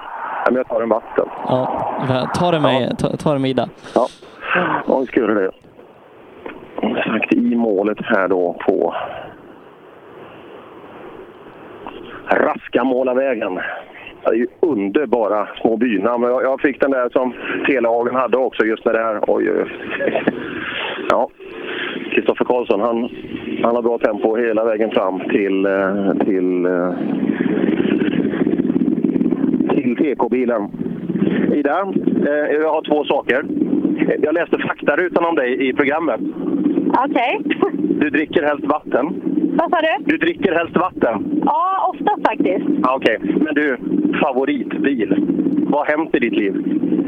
men 0.47 0.56
jag 0.56 0.68
tar 0.68 0.82
en 0.82 0.89
vatten. 0.89 1.28
Ja, 1.48 2.31
ta 2.35 2.51
det 2.51 2.60
med, 2.60 2.98
ta, 2.98 3.16
ta 3.16 3.32
det 3.32 3.39
med 3.39 3.51
Ida. 3.51 3.68
Ja, 3.94 4.06
ja 4.86 5.06
ska 5.06 5.20
göra 5.20 5.35
det. 5.35 5.51
Exakt 6.82 7.35
i 7.35 7.57
målet 7.57 7.98
här 8.01 8.28
då 8.28 8.57
på 8.66 8.94
Raskamålavägen. 12.31 13.55
Det 14.24 14.31
är 14.31 14.35
ju 14.35 14.47
underbara 14.61 15.48
små 15.61 15.77
bynamn. 15.77 16.24
Jag, 16.24 16.43
jag 16.43 16.61
fick 16.61 16.81
den 16.81 16.90
där 16.90 17.09
som 17.09 17.35
Telehagen 17.66 18.15
hade 18.15 18.36
också 18.36 18.65
just 18.65 18.85
när 18.85 18.93
det 18.93 18.98
här. 18.98 19.20
Oj, 19.27 19.51
oj. 19.51 19.73
Ja, 21.11 21.31
Kristoffer 22.11 22.44
Karlsson, 22.44 22.81
han, 22.81 23.09
han 23.62 23.74
har 23.74 23.82
bra 23.82 23.98
tempo 23.98 24.36
hela 24.36 24.65
vägen 24.65 24.90
fram 24.90 25.20
till, 25.20 25.66
eh, 25.66 26.15
till, 26.24 26.66
eh, 26.66 26.93
till 29.74 29.97
TK-bilen. 29.97 30.70
Ida, 31.55 31.81
eh, 32.27 32.57
jag 32.57 32.73
har 32.73 32.82
två 32.82 33.05
saker. 33.05 33.44
Jag 34.19 34.35
läste 34.35 34.59
faktarutan 34.59 35.24
om 35.24 35.35
dig 35.35 35.69
i 35.69 35.73
programmet. 35.73 36.20
Okej. 36.86 37.40
Du 38.00 38.10
dricker 38.10 38.42
helst 38.42 38.64
vatten. 38.64 39.06
Vad 39.58 39.70
sa 39.70 39.80
du? 39.80 40.04
Du 40.04 40.16
dricker 40.18 40.52
helst 40.54 40.76
vatten. 40.76 41.40
Ja, 41.44 41.92
ofta 41.94 42.16
faktiskt. 42.28 42.66
Okej, 42.88 43.18
men 43.20 43.54
du, 43.54 43.76
favoritbil. 44.22 45.16
Vad 45.70 45.86
har 45.86 45.96
hänt 45.96 46.14
i 46.14 46.18
ditt 46.18 46.32
liv? 46.36 46.54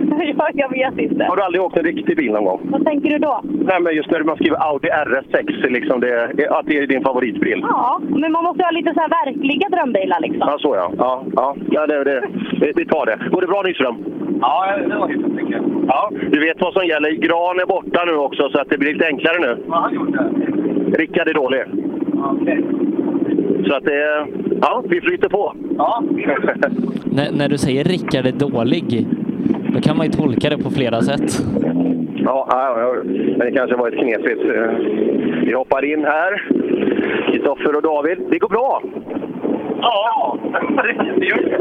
Ja, 0.39 0.49
jag 0.55 0.71
vet 0.71 0.99
inte. 0.99 1.25
Har 1.25 1.37
du 1.37 1.43
aldrig 1.43 1.63
åkt 1.63 1.79
en 1.79 1.85
riktig 1.85 2.17
bil 2.17 2.33
någon 2.33 2.45
gång? 2.45 2.61
Vad 2.65 2.85
tänker 2.85 3.11
du 3.11 3.19
då? 3.19 3.41
Nej, 3.43 3.81
men 3.81 3.95
just 3.97 4.11
när 4.11 4.23
man 4.23 4.37
skriver 4.37 4.57
Audi 4.69 4.89
RS6, 4.89 5.69
liksom 5.69 6.01
det, 6.01 6.49
att 6.51 6.67
det 6.67 6.79
är 6.79 6.87
din 6.87 7.03
favoritbil. 7.03 7.61
Ja, 7.63 8.01
men 8.09 8.33
man 8.33 8.45
måste 8.45 8.65
ha 8.65 8.71
lite 8.71 8.95
så 8.95 9.01
här 9.01 9.09
verkliga 9.25 9.69
drömbilar 9.69 10.21
liksom. 10.21 10.49
Ja, 10.49 10.59
så 10.59 10.75
ja. 10.77 10.93
Ja, 10.99 11.25
ja. 11.37 11.57
ja 11.71 11.87
det, 11.87 12.05
det, 12.05 12.23
vi, 12.61 12.73
vi 12.77 12.85
tar 12.85 13.07
det. 13.07 13.19
Går 13.31 13.41
det 13.41 13.47
bra 13.47 13.63
Nyström? 13.63 13.97
Ja, 14.41 14.77
det 14.89 14.99
var 14.99 15.09
hyfsat 15.09 15.33
mycket. 15.33 15.63
Ja, 15.87 16.11
du 16.31 16.41
vet 16.41 16.61
vad 16.61 16.73
som 16.73 16.87
gäller. 16.87 17.11
Gran 17.11 17.61
är 17.61 17.67
borta 17.67 18.05
nu 18.05 18.13
också, 18.13 18.49
så 18.53 18.59
att 18.61 18.71
det 18.71 18.79
blir 18.79 18.93
lite 18.93 19.07
enklare 19.07 19.39
nu. 19.39 19.63
Vad 19.67 19.79
har 19.79 19.85
han 19.85 19.95
gjort 19.95 20.13
där? 20.13 20.31
Rickard 20.99 21.29
är 21.29 21.35
dålig. 21.35 21.63
Okej. 22.25 22.65
Så 23.67 23.75
att 23.77 23.85
det... 23.85 24.27
Ja, 24.61 24.83
vi 24.89 25.01
flyter 25.01 25.29
på. 25.29 25.55
Ja. 25.79 26.03
När, 27.05 27.33
när 27.33 27.49
du 27.49 27.59
säger 27.59 27.85
Rickard 27.85 28.27
är 28.27 28.33
dålig, 28.33 29.07
då 29.69 29.81
kan 29.81 29.97
man 29.97 30.07
ju 30.07 30.13
tolka 30.13 30.51
det 30.51 30.59
på 30.59 30.71
flera 30.71 31.01
sätt. 31.03 31.39
Ja, 32.17 32.47
det 33.39 33.53
kanske 33.53 33.77
var 33.77 33.89
ett 33.89 33.99
knepigt. 33.99 34.45
eh, 34.45 34.71
Vi 35.47 35.53
hoppar 35.55 35.85
in 35.85 36.05
här. 36.05 36.43
Kristoffer 37.33 37.77
och 37.77 37.83
David. 37.83 38.19
Det 38.31 38.39
går 38.39 38.49
bra. 38.49 38.83
Ja, 39.81 40.39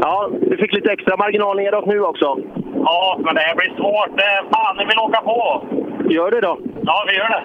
Ja, 0.00 0.30
du 0.50 0.56
fick 0.56 0.72
lite 0.74 0.92
extra 0.92 1.16
marginal 1.16 1.56
neråt 1.56 1.86
nu 1.86 2.00
också. 2.00 2.38
ja, 2.84 3.18
men 3.24 3.34
det 3.34 3.40
här 3.40 3.56
blir 3.56 3.72
svårt. 3.76 4.16
Det- 4.16 4.44
Fan, 4.52 4.76
ni 4.78 4.84
vill 4.84 4.98
åka 4.98 5.20
på! 5.20 5.62
Gör 6.08 6.30
det 6.30 6.40
då. 6.40 6.58
Ja, 6.82 7.04
vi 7.08 7.16
gör 7.16 7.28
det. 7.28 7.42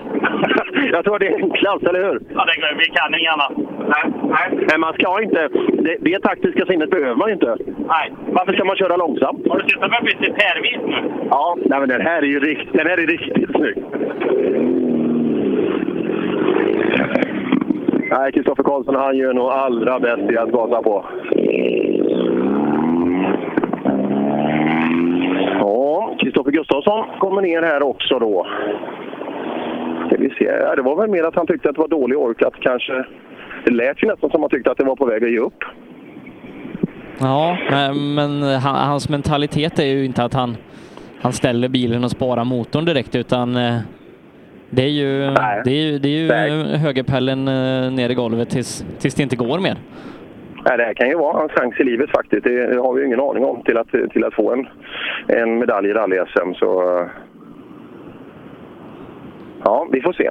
Jag 0.95 1.05
tror 1.05 1.19
det 1.19 1.27
är 1.27 1.35
enklast, 1.35 1.83
eller 1.83 2.03
hur? 2.03 2.19
Ja, 2.35 2.45
det, 2.45 2.75
vi 2.77 2.85
kan 2.85 3.19
inget 3.19 3.33
annat. 3.33 3.51
Men 4.69 4.79
man 4.79 4.93
ska 4.93 5.21
inte... 5.21 5.49
Det, 5.73 5.97
det 5.99 6.19
taktiska 6.19 6.65
sinnet 6.65 6.89
behöver 6.89 7.15
man 7.15 7.29
inte. 7.31 7.57
Nej. 7.87 8.11
Varför 8.27 8.53
ska 8.53 8.63
man 8.63 8.75
köra 8.75 8.97
långsamt? 8.97 9.47
Har 9.49 9.59
du 9.59 9.69
sett 9.69 9.83
att 9.83 9.91
det 9.91 10.03
blir 10.03 10.17
lite 10.19 10.33
pärvit 10.33 10.87
nu? 10.87 11.11
Ja, 11.29 11.57
nej, 11.65 11.79
men 11.79 11.89
den 11.89 12.01
här 12.01 12.21
är 12.21 12.25
ju 12.25 12.39
rikt, 12.39 12.73
den 12.73 12.87
här 12.87 12.97
är 12.97 13.07
riktigt 13.07 13.51
snygg. 13.55 13.83
Nej, 18.17 18.31
Kristoffer 18.31 18.63
Karlsson 18.63 18.95
han 18.95 19.17
gör 19.17 19.33
nog 19.33 19.49
allra 19.49 19.99
bäst 19.99 20.31
i 20.31 20.37
att 20.37 20.51
gasa 20.51 20.81
på. 20.81 21.05
Ja, 25.59 26.15
Kristoffer 26.19 26.51
Gustafsson 26.51 27.05
kommer 27.19 27.41
ner 27.41 27.61
här 27.61 27.83
också 27.83 28.19
då. 28.19 28.47
Ska 30.07 30.17
vi 30.17 30.29
se. 30.29 30.45
Ja, 30.45 30.75
det 30.75 30.81
var 30.81 30.95
väl 30.95 31.09
mer 31.09 31.23
att 31.23 31.35
han 31.35 31.47
tyckte 31.47 31.69
att 31.69 31.75
det 31.75 31.81
var 31.81 31.87
dålig 31.87 32.17
ork. 32.17 32.41
Att 32.41 32.53
kanske, 32.59 33.05
det 33.65 33.71
lät 33.71 34.03
ju 34.03 34.07
nästan 34.07 34.29
som 34.29 34.43
att 34.43 34.51
han 34.51 34.57
tyckte 34.57 34.71
att 34.71 34.77
det 34.77 34.83
var 34.83 34.95
på 34.95 35.05
väg 35.05 35.23
att 35.23 35.31
ge 35.31 35.39
upp. 35.39 35.63
Ja, 37.19 37.57
men, 37.71 38.13
men 38.13 38.43
han, 38.43 38.75
hans 38.75 39.09
mentalitet 39.09 39.79
är 39.79 39.85
ju 39.85 40.05
inte 40.05 40.23
att 40.23 40.33
han, 40.33 40.57
han 41.21 41.33
ställer 41.33 41.67
bilen 41.67 42.03
och 42.03 42.11
sparar 42.11 42.43
motorn 42.43 42.85
direkt, 42.85 43.15
utan 43.15 43.55
eh, 43.55 43.77
det 44.69 44.83
är 44.83 44.89
ju, 44.89 45.19
det 45.65 45.71
är 45.71 45.91
ju, 45.91 45.99
det 45.99 46.09
är 46.09 46.47
ju 46.47 46.63
högerpällen 46.77 47.47
eh, 47.47 47.91
ner 47.91 48.09
i 48.09 48.13
golvet 48.13 48.49
tills, 48.49 48.85
tills 48.99 49.15
det 49.15 49.23
inte 49.23 49.35
går 49.35 49.59
mer. 49.59 49.77
Nej, 50.65 50.77
det 50.77 50.83
här 50.83 50.93
kan 50.93 51.09
ju 51.09 51.15
vara 51.15 51.37
hans 51.37 51.51
chans 51.51 51.79
i 51.79 51.83
livet 51.83 52.09
faktiskt. 52.09 52.43
Det 52.43 52.79
har 52.79 52.93
vi 52.93 53.01
ju 53.01 53.07
ingen 53.07 53.19
aning 53.19 53.45
om 53.45 53.61
till 53.63 53.77
att, 53.77 53.89
till 54.11 54.23
att 54.23 54.33
få 54.33 54.53
en, 54.53 54.67
en 55.27 55.59
medalj 55.59 55.89
i 55.89 55.93
rally-SM. 55.93 56.53
Så, 56.53 56.97
eh, 56.99 57.07
ja, 59.63 59.87
vi 59.91 60.01
får 60.01 60.13
se. 60.13 60.29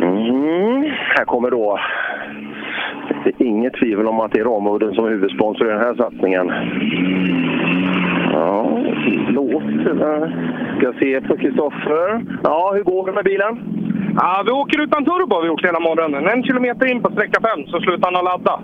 Mm, 0.00 0.90
här 1.16 1.24
kommer 1.24 1.50
då... 1.50 1.80
Det 3.24 3.30
är 3.30 3.46
inget 3.46 3.72
tvivel 3.72 4.06
om 4.06 4.20
att 4.20 4.32
det 4.32 4.40
är 4.40 4.44
Ramudden 4.44 4.94
som 4.94 5.04
är 5.04 5.10
huvudsponsor 5.10 5.66
i 5.66 5.70
den 5.70 5.80
här 5.80 5.94
satsningen. 5.94 6.52
Ja, 8.34 8.78
låt. 9.28 9.62
eh, 9.62 10.28
Ska 10.78 10.92
se 11.00 11.20
på 11.20 11.36
Kristoffer. 11.36 12.24
Ja, 12.44 12.72
hur 12.74 12.82
går 12.82 13.06
det 13.06 13.12
med 13.12 13.24
bilen? 13.24 13.54
Ja, 14.16 14.42
vi 14.46 14.52
åker 14.52 14.82
utan 14.82 15.04
turbo 15.04 15.34
har 15.34 15.42
vi 15.42 15.48
gjort 15.48 15.64
hela 15.64 15.80
morgonen. 15.80 16.28
En 16.28 16.42
kilometer 16.44 16.86
in 16.90 17.02
på 17.02 17.10
sträcka 17.12 17.40
fem 17.48 17.66
så 17.66 17.80
slutar 17.80 18.06
han 18.08 18.16
att 18.16 18.24
ladda. 18.30 18.60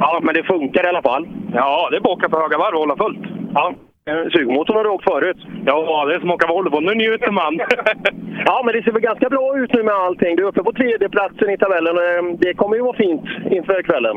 Ja, 0.00 0.20
men 0.22 0.34
det 0.34 0.42
funkar 0.42 0.84
i 0.86 0.88
alla 0.88 1.02
fall. 1.02 1.28
Ja, 1.54 1.88
det 1.90 1.96
är 1.96 2.00
bara 2.00 2.12
att 2.12 2.18
åka 2.18 2.28
på 2.28 2.40
höga 2.40 2.58
varv 2.58 2.74
och 2.74 2.80
hålla 2.80 2.96
fullt. 2.96 3.24
Ja. 3.54 3.72
Sugmotorn 4.32 4.76
har 4.76 4.84
du 4.84 4.90
åkt 4.90 5.10
förut? 5.12 5.36
Ja, 5.66 6.04
det 6.06 6.14
är 6.14 6.20
som 6.20 6.30
att 6.30 6.34
åka 6.34 6.52
Volvo. 6.52 6.80
Nu 6.80 6.94
njuter 6.94 7.30
man. 7.32 7.58
Ja, 8.46 8.62
men 8.64 8.74
det 8.74 8.82
ser 8.82 8.92
väl 8.92 9.02
ganska 9.02 9.28
bra 9.28 9.58
ut 9.58 9.72
nu 9.74 9.82
med 9.82 9.94
allting. 9.94 10.36
Du 10.36 10.42
är 10.42 10.48
uppe 10.48 10.62
på 10.62 10.72
tredjeplatsen 10.72 11.50
i 11.50 11.58
tabellen. 11.58 11.96
Eh, 11.96 12.22
Det 12.38 12.54
kommer 12.54 12.76
ju 12.76 12.82
vara 12.82 12.96
fint 12.96 13.22
inför 13.50 13.82
kvällen. 13.82 14.16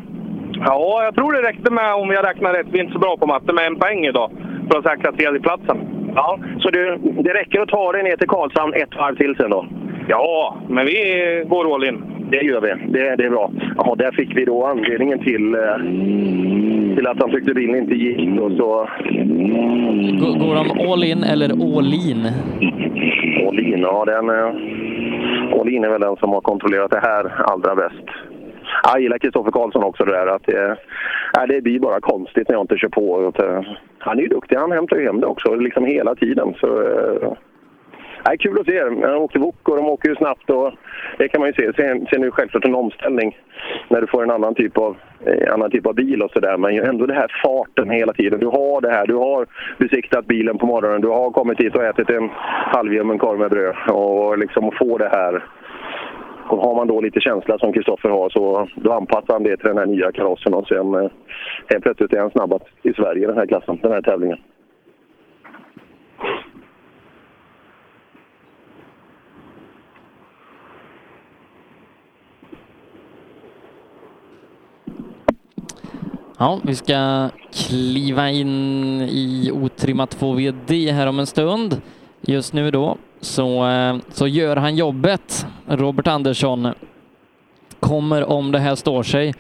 ja, 0.66 1.04
jag 1.04 1.16
tror 1.16 1.32
det 1.34 1.42
räckte 1.50 1.72
med, 1.72 1.94
om 1.96 2.10
jag 2.12 2.26
räknar 2.30 2.54
rätt, 2.54 2.68
vi 2.72 2.80
är 2.80 2.84
inte 2.84 2.94
så 2.94 3.00
bra 3.00 3.18
på 3.18 3.28
matte, 3.28 3.54
med 3.54 3.66
en 3.68 3.76
poäng 3.76 4.06
idag 4.06 4.32
för 4.72 4.80
att 4.80 4.86
säkra 4.86 5.12
tredjeplatsen. 5.12 5.78
Ja, 6.16 6.40
så 6.60 6.70
du, 6.70 6.98
det 7.24 7.34
räcker 7.34 7.62
att 7.62 7.70
ta 7.70 7.92
dig 7.92 8.04
ner 8.04 8.18
till 8.18 8.28
Karlshamn 8.28 8.74
ett 8.74 8.96
varv 8.96 9.16
till 9.16 9.36
sen 9.36 9.50
då? 9.50 9.66
Ja, 10.08 10.58
men 10.70 10.86
vi 10.86 11.44
går 11.50 11.76
all 11.76 11.84
in. 11.84 12.04
Det 12.32 12.42
gör 12.42 12.62
vi. 12.62 12.68
Det, 12.92 13.16
det 13.16 13.26
är 13.26 13.30
bra. 13.30 13.52
Ja, 13.78 13.96
där 13.98 14.12
fick 14.12 14.38
vi 14.38 14.46
då 14.46 14.66
anledningen 14.66 15.20
till, 15.20 15.56
eh, 15.56 16.96
till 16.96 17.08
att 17.08 17.22
han 17.22 17.32
tyckte 17.32 17.54
bilen 17.54 17.76
inte 17.76 17.96
gick. 17.96 18.40
Och 18.42 18.52
så... 18.52 18.88
Går, 20.22 20.40
går 20.40 20.56
de 20.56 20.92
all 20.92 21.04
in 21.04 21.24
eller 21.24 21.50
all 21.78 21.94
in? 21.94 22.28
All 23.48 23.60
in, 23.60 23.80
ja 23.80 24.06
den... 24.06 24.30
eh, 24.30 25.60
All 25.60 25.70
in 25.70 25.84
är 25.84 25.90
väl 25.90 26.02
den 26.02 26.16
som 26.16 26.30
har 26.30 26.42
kontrollerat 26.42 26.92
det 26.92 27.00
här 27.04 27.32
allra 27.52 27.76
bäst. 27.76 28.31
Jag 28.84 29.02
gillar 29.02 29.18
Kristoffer 29.18 29.52
Karlsson 29.52 29.84
också 29.84 30.06
det 30.06 30.12
där 30.12 30.28
att 30.28 30.46
det, 30.46 30.78
nej, 31.38 31.48
det 31.48 31.62
blir 31.62 31.80
bara 31.80 32.00
konstigt 32.00 32.50
när 32.50 32.56
jag 32.56 32.64
inte 32.64 32.78
kör 32.78 32.90
på. 32.90 33.28
Att, 33.28 33.40
eh, 33.40 33.62
Han 34.00 34.18
är 34.18 34.22
ju 34.22 34.28
duktig, 34.28 34.56
han 34.56 34.72
hämtar 34.72 34.98
ju 34.98 35.06
hem 35.06 35.20
det 35.20 35.28
också 35.28 35.56
liksom 35.56 35.86
hela 35.86 36.16
tiden. 36.16 36.54
Så, 36.60 36.82
eh, 36.82 37.34
Nej, 38.28 38.38
kul 38.38 38.60
att 38.60 38.66
se. 38.66 38.80
Han 38.80 39.16
åkte 39.16 39.40
wok 39.40 39.70
och 39.70 39.76
de 39.76 39.86
åker 39.86 40.10
ju 40.10 40.16
snabbt. 40.16 40.50
Och 40.50 40.72
det 41.18 41.28
kan 41.28 41.42
man 41.42 41.50
ju 41.50 41.54
se. 41.54 41.74
Sen, 41.74 42.06
sen 42.06 42.22
är 42.22 42.26
det 42.26 42.32
självklart 42.32 42.66
en 42.66 42.76
omställning 42.76 43.38
när 43.88 44.02
du 44.02 44.08
får 44.08 44.24
en 44.24 44.32
annan 44.32 44.56
typ 44.56 44.78
av, 44.78 44.98
eh, 45.26 45.54
annan 45.54 45.72
typ 45.72 45.86
av 45.86 45.96
bil 45.96 46.22
och 46.22 46.32
sådär. 46.32 46.58
Men 46.58 46.80
ändå 46.80 47.06
det 47.06 47.14
här 47.14 47.42
farten 47.44 47.90
hela 47.90 48.14
tiden. 48.14 48.40
Du 48.40 48.46
har 48.46 48.82
det 48.82 48.92
här. 48.92 49.08
Du 49.08 49.16
har 49.16 49.48
besiktat 49.78 50.26
bilen 50.26 50.58
på 50.58 50.66
morgonen. 50.66 51.02
Du 51.02 51.08
har 51.08 51.32
kommit 51.32 51.60
hit 51.60 51.76
och 51.76 51.84
ätit 51.84 52.10
en 52.10 52.30
halvljummen 52.74 53.20
korv 53.20 53.40
med 53.40 53.52
bröd. 53.52 53.76
Och 53.90 54.38
liksom 54.38 54.68
att 54.68 54.78
få 54.78 54.98
det 54.98 55.10
här. 55.10 55.44
Och 56.52 56.58
har 56.58 56.76
man 56.76 56.88
då 56.88 57.02
lite 57.02 57.20
känsla 57.20 57.58
som 57.58 57.74
Kristoffer 57.74 58.10
har 58.10 58.30
så 58.30 58.68
då 58.76 58.92
anpassar 58.92 59.34
han 59.34 59.44
det 59.44 59.58
till 59.58 59.68
den 59.68 59.78
här 59.78 59.86
nya 59.86 60.12
karossen 60.12 60.54
och 60.54 60.68
sen 60.68 60.96
eh, 60.96 61.12
helt 61.68 61.84
plötsligt 61.84 62.14
är 62.14 62.20
han 62.20 62.32
snabbast 62.32 62.66
i 62.84 62.94
Sverige 62.94 63.24
i 63.24 63.28
den 63.28 63.38
här 63.38 63.46
klassen, 63.46 63.80
den 63.82 63.92
här 63.92 64.02
tävlingen. 64.02 64.38
Ja, 76.38 76.60
vi 76.64 76.76
ska 76.76 77.30
kliva 77.54 78.30
in 78.30 79.02
i 79.02 79.52
otrimmat 79.54 80.22
2VD 80.22 80.92
här 80.92 81.08
om 81.08 81.20
en 81.20 81.28
stund. 81.28 81.82
Just 82.22 82.54
nu 82.54 82.72
då 82.72 82.98
så, 83.22 83.68
eh, 83.68 83.96
så 84.10 84.28
gör 84.28 84.56
han 84.56 84.76
jobbet. 84.76 85.46
Robert 85.68 86.08
Andersson 86.08 86.68
kommer, 87.80 88.30
om 88.30 88.52
det 88.52 88.60
här 88.60 88.76
står 88.76 89.04
sig, 89.04 89.34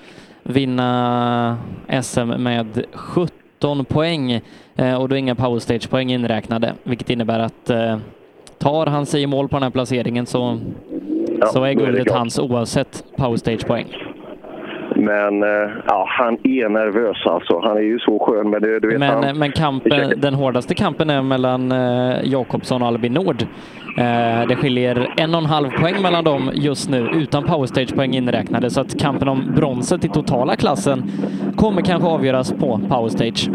vinna 0.43 1.57
SM 2.01 2.27
med 2.27 2.85
17 2.93 3.85
poäng 3.85 4.41
eh, 4.75 4.95
och 4.95 5.09
då 5.09 5.15
är 5.15 5.19
inga 5.19 5.35
powerstage-poäng 5.35 6.11
inräknade, 6.11 6.73
vilket 6.83 7.09
innebär 7.09 7.39
att 7.39 7.69
eh, 7.69 7.97
tar 8.57 8.85
han 8.85 9.05
sig 9.05 9.21
i 9.21 9.27
mål 9.27 9.49
på 9.49 9.55
den 9.55 9.63
här 9.63 9.69
placeringen 9.69 10.25
så, 10.25 10.59
så 11.53 11.63
är 11.63 11.73
guldet 11.73 12.11
hans 12.11 12.39
oavsett 12.39 13.03
powerstage-poäng. 13.17 14.10
Men 15.01 15.43
eh, 15.43 15.69
ja, 15.87 16.05
han 16.09 16.37
är 16.43 16.69
nervös 16.69 17.17
alltså. 17.25 17.59
Han 17.59 17.77
är 17.77 17.81
ju 17.81 17.99
så 17.99 18.19
skön. 18.19 18.49
Men 18.49 18.61
det, 18.61 18.79
du 18.79 18.87
vet, 18.87 18.99
Men, 18.99 19.23
han, 19.23 19.39
men 19.39 19.51
kampen, 19.51 20.13
den 20.17 20.33
hårdaste 20.33 20.75
kampen 20.75 21.09
är 21.09 21.21
mellan 21.21 21.71
eh, 21.71 22.17
Jakobsson 22.23 22.81
och 22.81 22.87
Albin 22.87 23.13
Nord. 23.13 23.41
Eh, 23.97 24.47
det 24.47 24.55
skiljer 24.55 25.13
en 25.17 25.35
och 25.35 25.41
en 25.41 25.45
halv 25.45 25.69
poäng 25.69 26.01
mellan 26.01 26.23
dem 26.23 26.51
just 26.53 26.89
nu 26.89 27.09
utan 27.13 27.43
powerstage-poäng 27.43 28.13
inräknade 28.13 28.69
så 28.69 28.81
att 28.81 28.99
kampen 28.99 29.27
om 29.27 29.53
bronset 29.55 30.05
i 30.05 30.09
totala 30.09 30.55
klassen 30.55 31.03
kommer 31.55 31.81
kanske 31.81 32.09
avgöras 32.09 32.53
på 32.53 32.79
powerstage. 32.89 33.49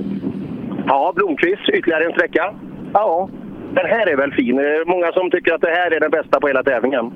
Ja, 0.86 1.12
Blomqvist, 1.16 1.68
ytterligare 1.68 2.04
en 2.04 2.12
sträcka. 2.12 2.54
Ja, 2.92 3.28
den 3.74 3.86
här 3.86 4.08
är 4.08 4.16
väl 4.16 4.32
fin. 4.32 4.56
Det 4.56 4.76
är 4.76 4.84
många 4.84 5.12
som 5.12 5.30
tycker 5.30 5.54
att 5.54 5.60
det 5.60 5.70
här 5.70 5.90
är 5.90 6.00
den 6.00 6.10
bästa 6.10 6.40
på 6.40 6.46
hela 6.46 6.62
tävlingen. 6.62 7.12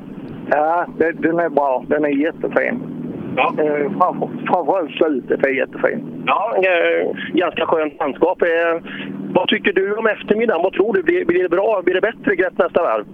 Ja, 0.51 0.86
det, 0.98 1.12
den 1.12 1.39
är 1.39 1.48
bra. 1.48 1.85
Den 1.89 2.05
är 2.05 2.09
jättefin. 2.09 2.99
Ja. 3.36 3.55
Eh, 3.59 3.90
framför, 3.98 4.28
framförallt 4.47 4.90
slutet 4.90 5.47
är 5.47 5.51
jättefin. 5.51 6.24
Ja, 6.27 6.55
eh, 6.57 7.11
ganska 7.35 7.66
skönt 7.66 7.98
landskap. 7.98 8.43
Eh, 8.43 8.82
vad 9.35 9.48
tycker 9.48 9.73
du 9.73 9.94
om 9.94 10.07
eftermiddagen? 10.07 10.62
Vad 10.62 10.73
tror 10.73 10.94
du? 10.94 11.02
Blir, 11.02 11.24
blir 11.24 11.43
det 11.43 11.48
bra? 11.48 11.82
Blir 11.85 11.94
det 11.94 12.01
bättre 12.01 12.36
grepp 12.36 12.59
nästa 12.59 12.82
varv? 12.82 13.05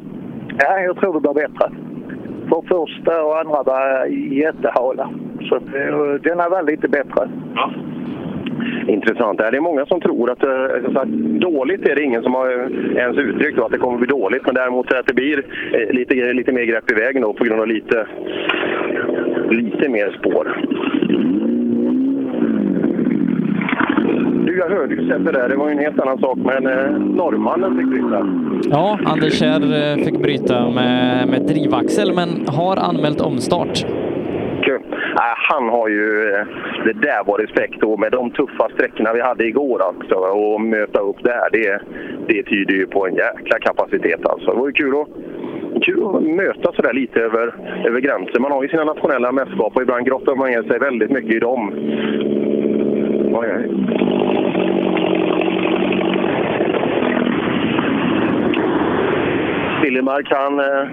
Ja, 0.58 0.80
jag 0.80 0.96
tror 0.96 1.14
det 1.14 1.20
blir 1.20 1.34
bättre. 1.34 1.70
För 2.48 2.62
första 2.68 3.22
och 3.22 3.38
andra 3.38 3.62
var 3.62 4.06
jättehala. 4.32 5.10
Så 5.48 5.54
att, 5.54 5.72
den 6.22 6.40
är 6.40 6.50
väl 6.50 6.66
lite 6.66 6.88
bättre. 6.88 7.28
Intressant. 8.88 9.38
Det 9.38 9.56
är 9.56 9.60
många 9.60 9.86
som 9.86 10.00
tror 10.00 10.30
att, 10.30 10.42
eh, 10.42 10.92
sagt, 10.92 11.10
dåligt 11.40 11.88
är 11.88 11.94
det 11.94 12.02
ingen 12.02 12.22
som 12.22 12.34
har 12.34 12.48
ens 12.96 13.18
uttryckt 13.18 13.58
att 13.58 13.72
det 13.72 13.78
kommer 13.78 13.98
bli 13.98 14.06
dåligt. 14.06 14.46
Men 14.46 14.54
däremot 14.54 14.92
att 14.92 15.06
det 15.06 15.14
blir 15.14 15.42
lite, 15.90 16.14
lite 16.14 16.52
mer 16.52 16.64
grepp 16.64 16.90
i 16.90 16.94
vägen 16.94 17.22
då, 17.22 17.32
på 17.32 17.44
grund 17.44 17.60
av 17.60 17.66
lite, 17.66 18.06
lite 19.50 19.88
mer 19.88 20.16
spår. 20.20 20.62
Du, 24.46 24.58
jag 24.58 24.68
hörde 24.68 24.94
ju 24.94 25.08
Sebbe 25.08 25.32
där. 25.32 25.48
Det 25.48 25.56
var 25.56 25.66
ju 25.66 25.72
en 25.72 25.78
helt 25.78 26.00
annan 26.00 26.18
sak, 26.18 26.38
men 26.38 26.66
eh, 26.66 26.90
norrmannen 26.98 27.76
fick 27.78 27.86
bryta. 27.86 28.26
Ja, 28.70 28.98
Anders 29.04 29.38
Kjär 29.38 29.60
eh, 29.98 30.04
fick 30.04 30.18
bryta 30.22 30.70
med, 30.70 31.28
med 31.28 31.42
drivaxel 31.42 32.12
men 32.14 32.28
har 32.48 32.76
anmält 32.76 33.20
omstart. 33.20 33.86
Kul. 34.62 34.80
Nej, 34.90 35.34
han 35.50 35.68
har 35.68 35.88
ju... 35.88 36.30
eh, 36.34 36.46
Det 36.84 36.92
där 36.92 37.24
var 37.26 37.38
respekt 37.38 37.82
och 37.82 38.00
med 38.00 38.12
de 38.12 38.30
tuffa 38.30 38.68
sträckorna 38.74 39.12
vi 39.12 39.20
hade 39.20 39.44
igår 39.46 39.80
alltså, 39.88 40.14
och 40.14 40.60
möta 40.60 41.00
upp 41.00 41.16
där, 41.22 41.48
det, 41.52 41.80
det 42.28 42.42
tyder 42.42 42.74
ju 42.74 42.86
på 42.86 43.06
en 43.06 43.14
jäkla 43.14 43.58
kapacitet 43.58 44.26
alltså. 44.26 44.50
Det 44.50 44.58
var 44.58 44.66
ju 44.66 44.72
kul 44.72 44.94
att, 45.00 45.08
kul 45.80 46.16
att 46.16 46.22
möta 46.22 46.72
sådär 46.72 46.92
lite 46.92 47.20
över, 47.20 47.54
över 47.86 48.00
gränsen. 48.00 48.42
Man 48.42 48.52
har 48.52 48.62
ju 48.62 48.68
sina 48.68 48.84
nationella 48.84 49.32
mästerskap 49.32 49.76
och 49.76 49.82
ibland 49.82 50.06
grottar 50.06 50.34
man 50.36 50.50
ner 50.50 50.62
sig 50.62 50.78
väldigt 50.78 51.10
mycket 51.10 51.34
i 51.34 51.38
dem. 51.38 51.72
Oj, 53.34 53.48
oj. 53.56 53.70
Liljemark, 59.82 60.28
han... 60.30 60.58
eh, 60.60 60.88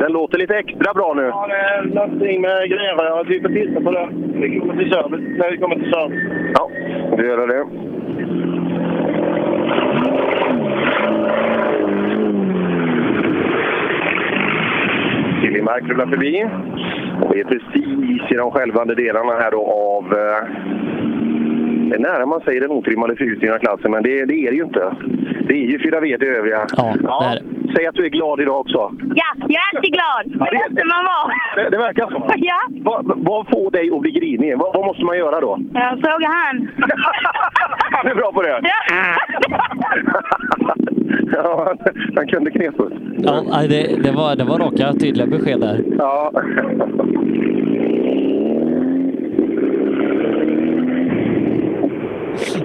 Den 0.00 0.12
låter 0.12 0.38
lite 0.38 0.56
extra 0.56 0.92
bra 0.94 1.14
nu. 1.16 1.22
Ja, 1.22 1.46
det 1.48 1.54
är 1.54 1.82
någonting 1.94 2.40
med 2.40 2.68
grenrör. 2.70 3.24
Vi 3.28 3.40
får 3.40 3.48
titta 3.48 3.80
på 3.80 3.90
det. 3.90 4.08
Vi 4.40 4.58
kommer 4.60 4.76
till 4.76 4.92
service 4.92 5.38
när 5.38 5.50
vi 5.50 5.56
kommer 5.56 5.74
till 5.76 5.92
service. 5.92 6.52
Ja, 6.54 6.70
vi 7.18 7.26
gör 7.26 7.46
det. 7.46 7.64
Liljemark 15.42 15.88
rullar 15.88 16.06
förbi. 16.06 16.48
Och 17.22 17.34
vi 17.34 17.40
är 17.40 17.44
precis 17.44 18.30
i 18.30 18.34
de 18.34 18.50
skälvande 18.50 18.94
delarna 18.94 19.32
här 19.32 19.50
då 19.50 19.66
av... 19.66 20.12
Eh, 20.12 20.85
det 21.90 21.94
är 21.94 21.98
nära 21.98 22.26
man 22.26 22.40
säger 22.40 22.60
den 22.60 22.70
otrimmade 22.70 23.16
fyrhjulsdrivna 23.16 23.58
klassen, 23.58 23.90
men 23.90 24.02
det, 24.02 24.24
det 24.24 24.34
är 24.46 24.50
det 24.50 24.56
ju 24.56 24.64
inte. 24.64 24.96
Det 25.48 25.54
är 25.54 25.66
ju 25.66 25.78
4V 25.78 26.18
det 26.18 26.26
övriga. 26.26 26.66
Ja, 26.76 27.36
Säg 27.76 27.86
att 27.86 27.94
du 27.94 28.04
är 28.04 28.08
glad 28.08 28.40
idag 28.40 28.60
också. 28.60 28.92
Ja, 29.14 29.24
jag 29.36 29.50
är 29.50 29.76
alltid 29.76 29.92
glad. 29.92 30.24
Det 30.50 30.58
måste 30.58 30.84
man 30.84 31.04
vara. 31.04 31.32
Det, 31.56 31.70
det 31.70 31.78
verkar 31.78 32.10
så. 32.10 32.26
Ja. 32.36 32.60
Vad, 32.82 33.12
vad 33.16 33.46
får 33.48 33.70
dig 33.70 33.90
att 33.94 34.00
bli 34.00 34.10
grinig? 34.10 34.58
Vad, 34.58 34.74
vad 34.74 34.86
måste 34.86 35.04
man 35.04 35.18
göra 35.18 35.40
då? 35.40 35.58
Jag 35.74 35.90
frågar 35.90 36.44
han. 36.44 36.68
Han 37.90 38.06
är 38.06 38.14
bra 38.14 38.32
på 38.32 38.42
det. 38.42 38.60
Ja. 38.62 38.70
Ja, 41.32 41.74
han, 42.16 42.26
kunde 42.28 42.50
knepet. 42.50 42.92
Ja, 43.18 43.42
det, 43.68 44.02
det, 44.02 44.12
var, 44.12 44.36
det 44.36 44.44
var 44.44 44.58
raka, 44.58 44.92
tydliga 44.92 45.26
besked 45.26 45.60
där. 45.60 45.84
Ja. 45.98 46.32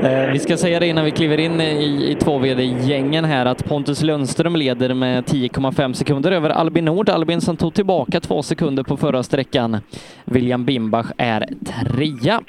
Eh, 0.04 0.32
vi 0.32 0.40
ska 0.40 0.58
säga 0.58 0.80
det 0.80 0.88
innan 0.88 1.06
vi 1.06 1.12
kliver 1.12 1.38
in 1.38 1.62
i, 1.62 2.12
i 2.12 2.16
2VD-gängen 2.16 3.26
här 3.26 3.46
att 3.46 3.66
Pontus 3.66 4.02
Lundström 4.02 4.56
leder 4.56 4.94
med 4.94 5.24
10,5 5.24 5.94
sekunder 5.94 6.32
över 6.32 6.50
Albin 6.50 6.86
Nord. 6.86 7.10
Albin 7.10 7.42
som 7.42 7.58
tog 7.58 7.74
tillbaka 7.74 8.20
två 8.20 8.44
sekunder 8.44 8.84
på 8.84 8.98
förra 8.98 9.24
sträckan. 9.24 9.78
William 10.26 10.66
Bimbach 10.66 11.12
är 11.18 11.46
trea. 11.66 12.42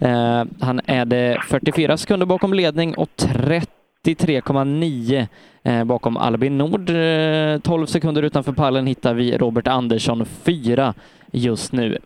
Eh, 0.00 0.44
han 0.60 0.80
är 0.86 1.04
det 1.04 1.38
44 1.48 1.96
sekunder 1.96 2.26
bakom 2.26 2.54
ledning 2.54 2.94
och 2.94 3.10
33,9 3.16 5.26
eh, 5.62 5.84
bakom 5.84 6.16
Albin 6.16 6.58
Nord. 6.58 6.90
Eh, 6.90 7.58
12 7.58 7.86
sekunder 7.86 8.22
utanför 8.22 8.52
pallen 8.52 8.86
hittar 8.86 9.14
vi 9.14 9.38
Robert 9.38 9.66
Andersson, 9.66 10.26
fyra 10.26 10.94
just 11.32 11.72
nu. 11.72 11.98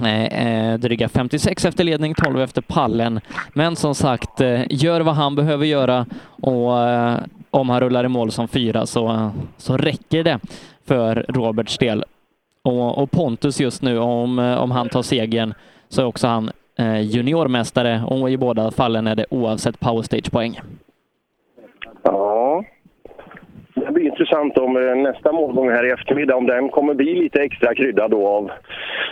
Eh, 0.00 0.78
dryga 0.78 1.08
56 1.08 1.64
efter 1.64 1.84
ledning, 1.84 2.14
12 2.14 2.40
efter 2.40 2.62
pallen. 2.62 3.20
Men 3.52 3.76
som 3.76 3.94
sagt, 3.94 4.40
eh, 4.40 4.62
gör 4.70 5.00
vad 5.00 5.14
han 5.14 5.34
behöver 5.34 5.66
göra 5.66 6.06
och 6.42 6.80
eh, 6.80 7.18
om 7.50 7.68
han 7.68 7.80
rullar 7.80 8.04
i 8.04 8.08
mål 8.08 8.30
som 8.30 8.48
fyra 8.48 8.86
så, 8.86 9.08
eh, 9.08 9.30
så 9.56 9.76
räcker 9.76 10.24
det 10.24 10.38
för 10.84 11.26
Roberts 11.28 11.78
del. 11.78 12.04
Och, 12.62 12.98
och 12.98 13.10
Pontus 13.10 13.60
just 13.60 13.82
nu, 13.82 13.98
om, 13.98 14.38
eh, 14.38 14.54
om 14.54 14.70
han 14.70 14.88
tar 14.88 15.02
segern 15.02 15.54
så 15.88 16.00
är 16.00 16.06
också 16.06 16.26
han 16.26 16.50
eh, 16.78 17.00
juniormästare 17.00 18.02
och 18.06 18.30
i 18.30 18.36
båda 18.36 18.70
fallen 18.70 19.06
är 19.06 19.14
det 19.14 19.26
oavsett 19.30 19.80
powerstage-poäng. 19.80 20.60
Ja. 22.02 22.41
Det 23.86 23.92
blir 23.92 24.06
intressant 24.06 24.58
om 24.58 24.76
eh, 24.76 24.96
nästa 24.96 25.32
målgång 25.32 25.70
här 25.70 25.86
i 25.86 25.90
eftermiddag, 25.90 26.36
om 26.36 26.46
den 26.46 26.68
kommer 26.68 26.94
bli 26.94 27.14
lite 27.14 27.42
extra 27.42 27.74
kryddad 27.74 28.10
då 28.10 28.28
av 28.28 28.50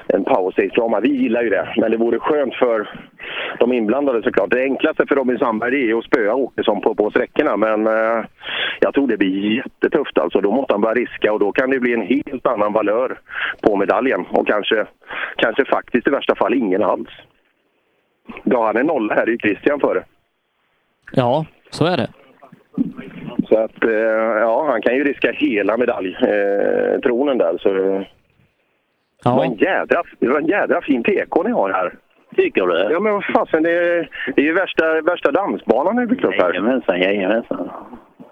en 0.06 0.24
powerstage-drama. 0.24 1.00
Vi 1.00 1.08
gillar 1.08 1.42
ju 1.42 1.50
det, 1.50 1.74
men 1.76 1.90
det 1.90 1.96
vore 1.96 2.18
skönt 2.18 2.54
för 2.54 2.88
de 3.58 3.72
inblandade 3.72 4.22
såklart. 4.22 4.50
Det 4.50 4.62
enklaste 4.62 5.06
för 5.06 5.14
Robin 5.14 5.38
Sandberg 5.38 5.90
är 5.90 5.98
att 5.98 6.04
spöa 6.04 6.34
Åkesson 6.34 6.80
på, 6.80 6.94
på 6.94 7.10
sträckorna, 7.10 7.56
men 7.56 7.86
eh, 7.86 8.24
jag 8.80 8.94
tror 8.94 9.08
det 9.08 9.16
blir 9.16 9.56
jättetufft 9.56 10.18
alltså. 10.18 10.40
Då 10.40 10.52
måste 10.52 10.74
han 10.74 10.80
börja 10.80 10.94
riska 10.94 11.32
och 11.32 11.40
då 11.40 11.52
kan 11.52 11.70
det 11.70 11.80
bli 11.80 11.92
en 11.92 12.06
helt 12.06 12.46
annan 12.46 12.72
valör 12.72 13.18
på 13.60 13.76
medaljen 13.76 14.26
och 14.30 14.46
kanske, 14.46 14.86
kanske 15.36 15.64
faktiskt 15.64 16.06
i 16.06 16.10
värsta 16.10 16.34
fall 16.34 16.54
ingen 16.54 16.82
alls. 16.82 17.10
Då 18.44 18.62
han 18.62 18.76
är 18.76 18.84
nolla 18.84 19.14
här 19.14 19.22
är 19.22 19.30
ju 19.30 19.38
Christian 19.38 19.80
före. 19.80 20.04
Ja, 21.12 21.46
så 21.70 21.84
är 21.86 21.96
det. 21.96 22.08
Så 23.50 23.58
att, 23.58 23.84
eh, 23.84 23.90
ja, 24.40 24.66
han 24.70 24.82
kan 24.82 24.94
ju 24.96 25.04
riska 25.04 25.32
hela 25.32 25.76
medaljtronen 25.76 26.94
eh, 26.94 27.00
tronen 27.00 27.38
där. 27.38 27.58
Så, 27.58 27.72
det, 27.72 28.04
var 29.30 29.44
en 29.44 29.54
jädra, 29.54 30.02
det 30.18 30.28
var 30.28 30.38
en 30.38 30.46
jädra 30.46 30.80
fin 30.82 31.02
PK 31.02 31.42
ni 31.42 31.50
har 31.50 31.70
här. 31.70 31.94
Tycker 32.36 32.66
du? 32.66 32.92
Ja, 32.92 33.00
men 33.00 33.12
vad 33.12 33.24
fasen, 33.24 33.62
det, 33.62 33.70
är- 33.72 34.08
det 34.36 34.42
är 34.42 34.46
ju 34.46 34.52
värsta, 34.54 35.00
värsta 35.00 35.30
dansbanan 35.32 35.96
ni 35.96 36.06
byggt 36.06 36.24
upp 36.24 36.34
här. 36.34 36.48
Jajamensan, 36.48 37.00
jajamensan. 37.00 37.70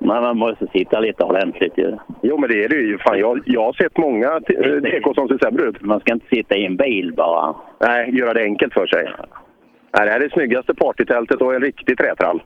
Men 0.00 0.22
man 0.22 0.38
måste 0.38 0.66
sitta 0.66 1.00
lite 1.00 1.24
ordentligt 1.24 1.78
ju. 1.78 1.96
Jo, 2.22 2.38
men 2.38 2.50
det 2.50 2.64
är 2.64 2.68
det 2.68 2.74
ju. 2.76 2.98
Fan, 2.98 3.18
jag, 3.18 3.40
jag 3.46 3.62
har 3.64 3.72
sett 3.72 3.98
många 3.98 4.40
t- 4.40 4.56
eh, 4.56 5.12
som 5.14 5.28
ser 5.28 5.38
sämre 5.38 5.62
ut. 5.64 5.82
Man 5.82 6.00
ska 6.00 6.12
inte 6.12 6.26
sitta 6.36 6.56
i 6.56 6.66
en 6.66 6.76
bil 6.76 7.12
bara. 7.16 7.54
Nej, 7.80 8.18
göra 8.18 8.34
det 8.34 8.42
enkelt 8.42 8.72
för 8.74 8.86
sig. 8.86 9.04
Nej, 9.04 10.06
det 10.06 10.10
här 10.12 10.20
är 10.20 10.24
det 10.24 10.32
snyggaste 10.32 10.74
partytältet 10.74 11.40
och 11.42 11.54
en 11.54 11.62
riktig 11.62 11.98
trätrall. 11.98 12.42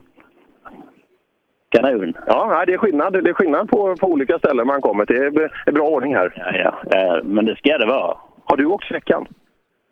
Kanon. 1.73 2.13
Ja, 2.27 2.63
det 2.67 2.73
är 2.73 2.77
skillnad, 2.77 3.13
det 3.23 3.29
är 3.29 3.33
skillnad 3.33 3.69
på, 3.69 3.95
på 3.95 4.07
olika 4.07 4.39
ställen 4.39 4.67
man 4.67 4.81
kommer 4.81 5.05
till. 5.05 5.15
Det 5.15 5.49
är, 5.65 5.71
bra 5.71 5.87
ordning 5.87 6.15
här. 6.15 6.33
Ja, 6.35 6.73
ja. 6.89 6.97
Eh, 6.97 7.23
Men 7.23 7.45
det 7.45 7.55
ska 7.55 7.77
det 7.77 7.85
vara. 7.85 8.17
Har 8.45 8.57
du 8.57 8.65
åkt 8.65 8.85
sträckan? 8.85 9.27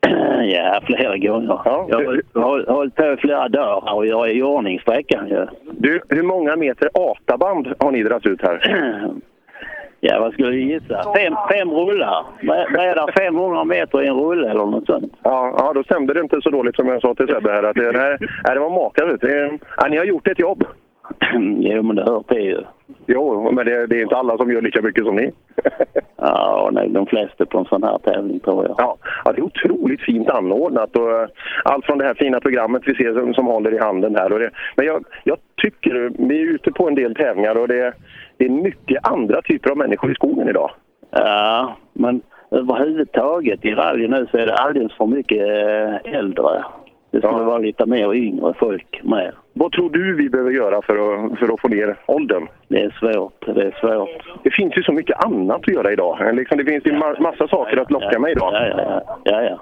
Ja, 0.43 0.81
flera 0.85 1.17
gånger. 1.17 1.59
Ja, 1.65 1.87
jag 1.89 2.41
har 2.41 2.73
hållit 2.73 2.95
på 2.95 3.05
i 3.05 3.17
flera 3.17 3.47
dagar 3.49 3.95
och 3.95 4.05
jag 4.05 4.29
är 4.29 4.33
i 4.33 4.43
ordning 4.43 4.79
sträckan 4.79 5.27
ju. 5.27 5.45
Du, 5.71 6.01
hur 6.09 6.23
många 6.23 6.55
meter 6.55 6.89
ATA-band 6.93 7.73
har 7.79 7.91
ni 7.91 8.03
dragit 8.03 8.25
ut 8.25 8.41
här? 8.41 9.11
Ja, 10.03 10.19
vad 10.19 10.33
skulle 10.33 10.49
du 10.49 10.61
gissa? 10.61 11.13
Fem, 11.15 11.35
fem 11.51 11.71
rullar. 11.71 12.25
Vad 12.41 12.57
är 12.57 12.95
det? 12.95 13.13
500 13.17 13.63
meter 13.63 14.03
i 14.03 14.07
en 14.07 14.15
rulle 14.15 14.49
eller 14.49 14.65
något 14.65 14.85
sånt? 14.85 15.13
Ja, 15.23 15.55
ja, 15.57 15.73
då 15.73 15.83
stämde 15.83 16.13
det 16.13 16.19
inte 16.19 16.41
så 16.41 16.49
dåligt 16.49 16.75
som 16.75 16.87
jag 16.87 17.01
sa 17.01 17.13
till 17.15 17.27
Sebbe 17.27 17.51
här. 17.51 17.63
Att 17.63 17.75
det, 17.75 17.91
nej, 17.91 18.17
det 18.53 18.59
var 18.59 18.69
makalöst. 18.69 19.23
Ja, 19.77 19.87
ni 19.89 19.97
har 19.97 20.05
gjort 20.05 20.27
ett 20.27 20.39
jobb. 20.39 20.63
Jo, 21.59 21.83
men 21.83 21.95
det 21.95 22.03
hör 22.03 22.23
till 22.23 22.45
ju. 22.45 22.63
Jo, 23.05 23.51
men 23.51 23.65
det, 23.65 23.87
det 23.87 23.95
är 23.95 24.01
inte 24.01 24.15
alla 24.15 24.37
som 24.37 24.51
gör 24.51 24.61
lika 24.61 24.81
mycket 24.81 25.05
som 25.05 25.15
ni. 25.15 25.31
Ja, 26.23 26.69
nej, 26.71 26.89
de 26.89 27.05
flesta 27.05 27.45
på 27.45 27.57
en 27.57 27.65
sån 27.65 27.83
här 27.83 27.97
tävling 27.97 28.39
tror 28.39 28.65
jag. 28.67 28.75
Ja, 28.77 28.97
ja, 29.25 29.31
det 29.31 29.39
är 29.39 29.45
otroligt 29.45 30.01
fint 30.01 30.29
anordnat. 30.29 30.95
Och, 30.95 31.11
eh, 31.11 31.27
allt 31.63 31.85
från 31.85 31.97
det 31.97 32.05
här 32.05 32.13
fina 32.13 32.39
programmet 32.39 32.81
vi 32.85 32.95
ser 32.95 33.13
som, 33.13 33.33
som 33.33 33.45
håller 33.45 33.73
i 33.73 33.79
handen 33.79 34.15
här. 34.15 34.33
Och 34.33 34.39
det, 34.39 34.49
men 34.75 34.85
jag, 34.85 35.05
jag 35.23 35.37
tycker, 35.61 36.11
vi 36.27 36.41
är 36.41 36.45
ute 36.45 36.71
på 36.71 36.87
en 36.87 36.95
del 36.95 37.15
tävlingar 37.15 37.55
och 37.55 37.67
det, 37.67 37.93
det 38.37 38.45
är 38.45 38.49
mycket 38.49 39.07
andra 39.07 39.41
typer 39.41 39.69
av 39.69 39.77
människor 39.77 40.11
i 40.11 40.15
skogen 40.15 40.49
idag. 40.49 40.71
Ja, 41.11 41.75
men 41.93 42.21
överhuvudtaget 42.51 43.65
i 43.65 43.73
rally 43.73 44.07
nu 44.07 44.27
så 44.31 44.37
är 44.37 44.45
det 44.45 44.55
alldeles 44.55 44.93
för 44.93 45.05
mycket 45.05 45.41
eh, 45.41 46.13
äldre. 46.13 46.63
Det 47.11 47.17
skulle 47.17 47.43
vara 47.43 47.57
lite 47.57 47.85
mer 47.85 48.13
yngre 48.13 48.53
folk 48.53 49.01
med. 49.03 49.31
Vad 49.53 49.71
tror 49.71 49.89
du 49.89 50.15
vi 50.15 50.29
behöver 50.29 50.51
göra 50.51 50.81
för 50.81 50.93
att, 50.93 51.39
för 51.39 51.53
att 51.53 51.61
få 51.61 51.67
ner 51.67 51.95
åldern? 52.05 52.47
Det 52.67 52.81
är 52.81 52.95
svårt. 52.99 53.45
Det 53.45 53.61
är 53.61 53.75
svårt. 53.79 54.43
Det 54.43 54.51
finns 54.51 54.77
ju 54.77 54.83
så 54.83 54.91
mycket 54.91 55.25
annat 55.25 55.61
att 55.61 55.73
göra 55.73 55.91
idag. 55.91 56.35
Liksom, 56.35 56.57
det 56.57 56.65
finns 56.65 56.85
ju 56.85 56.91
ma- 56.91 57.21
massa 57.21 57.47
saker 57.47 57.77
att 57.77 57.91
locka 57.91 58.19
med 58.19 58.31
idag. 58.31 58.53
Ja, 58.53 58.67
ja, 58.67 59.03
ja. 59.23 59.41
ja. 59.41 59.59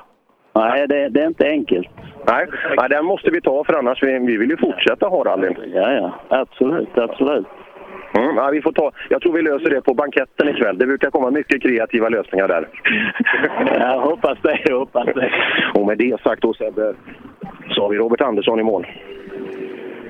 Nej, 0.53 0.87
det, 0.87 1.09
det 1.09 1.21
är 1.21 1.27
inte 1.27 1.47
enkelt. 1.47 1.87
Nej, 2.27 2.47
nej, 2.77 2.89
den 2.89 3.05
måste 3.05 3.31
vi 3.31 3.41
ta 3.41 3.63
för 3.63 3.73
annars 3.73 4.03
vi, 4.03 4.19
vi 4.19 4.37
vill 4.37 4.49
ju 4.49 4.57
fortsätta 4.57 5.07
ha 5.07 5.23
rallyn. 5.23 5.55
Ja, 5.73 5.91
ja. 5.93 6.11
Absolut, 6.29 6.97
absolut. 6.97 7.47
Mm, 8.13 8.35
ja, 8.35 8.49
vi 8.51 8.61
får 8.61 8.71
ta, 8.71 8.91
jag 9.09 9.21
tror 9.21 9.33
vi 9.33 9.41
löser 9.41 9.69
det 9.69 9.81
på 9.81 9.93
banketten 9.93 10.49
ikväll. 10.49 10.77
Det 10.77 10.85
brukar 10.85 11.11
komma 11.11 11.31
mycket 11.31 11.61
kreativa 11.61 12.09
lösningar 12.09 12.47
där. 12.47 12.67
Jag 13.79 13.99
hoppas 14.01 14.37
det, 14.41 14.59
jag 14.65 14.79
hoppas 14.79 15.05
det. 15.05 15.31
Och 15.73 15.87
med 15.87 15.97
det 15.97 16.21
sagt 16.23 16.41
då 16.41 16.53
Sebbe, 16.53 16.93
så 17.69 17.81
har 17.81 17.89
vi 17.89 17.97
Robert 17.97 18.21
Andersson 18.21 18.59
i 18.59 18.63
mål. 18.63 18.87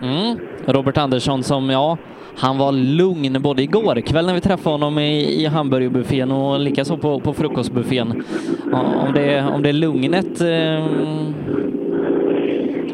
Mm. 0.02 0.40
Robert 0.66 0.98
Andersson 0.98 1.44
som, 1.44 1.69
ja, 1.69 1.98
han 2.38 2.58
var 2.58 2.72
lugn 2.72 3.42
både 3.42 3.61
igår 3.61 4.02
kväll 4.02 4.26
när 4.26 4.34
vi 4.34 4.42
träffade 4.42 4.74
honom 4.74 5.00
i, 5.00 5.44
i 5.44 5.45
hamburgerbuffén 5.45 6.32
och 6.32 6.60
likaså 6.60 6.98
på, 6.98 7.19
på 7.19 7.34
frukostbuffén. 7.34 8.24
Ja, 8.72 8.84
Om 9.08 9.14
det, 9.14 9.44
om 9.44 9.64
det 9.64 9.69
är 9.69 9.74
lugnet 9.74 10.42
eh, 10.42 10.86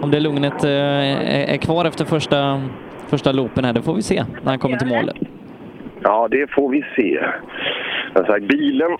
om 0.02 0.12
det 0.12 0.20
lugnet 0.20 0.64
eh, 0.64 0.72
är, 0.72 1.54
är 1.54 1.58
kvar 1.58 1.86
efter 1.86 2.06
första, 2.06 2.62
första 3.10 3.32
loopen 3.32 3.66
här, 3.66 3.74
det 3.74 3.82
får 3.82 3.94
vi 3.94 4.02
se 4.02 4.24
när 4.44 4.50
han 4.50 4.60
kommer 4.60 4.78
till 4.78 4.88
mål. 4.88 5.12
Ja, 6.04 6.28
det 6.32 6.52
får 6.52 6.70
vi 6.70 6.86
se. 6.96 7.20
Som 8.16 8.26
sagt, 8.26 8.48
bilen 8.48 8.98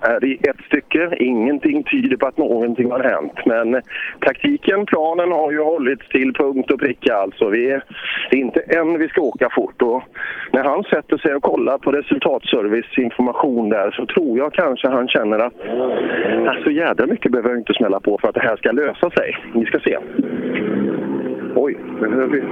är 0.00 0.24
i 0.24 0.34
ett 0.34 0.60
stycke. 0.66 1.16
Ingenting 1.16 1.84
tyder 1.84 2.16
på 2.16 2.26
att 2.26 2.38
någonting 2.38 2.90
har 2.90 3.00
hänt. 3.00 3.32
Men 3.46 3.82
taktiken, 4.20 4.86
planen 4.86 5.32
har 5.32 5.52
ju 5.52 5.62
hållits 5.62 6.08
till 6.08 6.32
punkt 6.32 6.70
och 6.70 6.80
pricka. 6.80 7.14
Alltså, 7.14 7.48
vi 7.48 7.70
är, 7.70 7.84
det 8.30 8.36
är 8.36 8.40
inte 8.40 8.60
än 8.60 8.98
vi 8.98 9.08
ska 9.08 9.20
åka 9.20 9.48
fort. 9.50 9.82
Och 9.82 10.02
när 10.52 10.64
han 10.64 10.82
sätter 10.84 11.18
sig 11.18 11.34
och 11.34 11.42
kollar 11.42 11.78
på 11.78 11.92
resultatserviceinformation 11.92 13.68
där 13.68 13.90
så 13.90 14.06
tror 14.06 14.38
jag 14.38 14.52
kanske 14.52 14.88
han 14.88 15.08
känner 15.08 15.38
att 15.38 15.54
alltså, 16.48 16.70
jädra 16.70 17.06
mycket 17.06 17.32
behöver 17.32 17.50
jag 17.50 17.58
inte 17.58 17.74
smälla 17.74 18.00
på 18.00 18.18
för 18.20 18.28
att 18.28 18.34
det 18.34 18.40
här 18.40 18.56
ska 18.56 18.72
lösa 18.72 19.10
sig. 19.10 19.36
Vi 19.54 19.64
ska 19.64 19.78
se. 19.78 19.98
Oj, 21.54 21.76
nu 22.00 22.08
hör 22.08 22.26
vi 22.26 22.42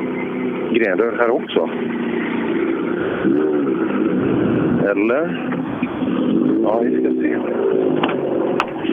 greder 0.78 1.16
här 1.18 1.30
också. 1.30 1.70
Eller? 4.90 5.50
Ja, 6.62 6.78
vi 6.78 7.00
ska 7.00 7.10
se. 7.22 7.36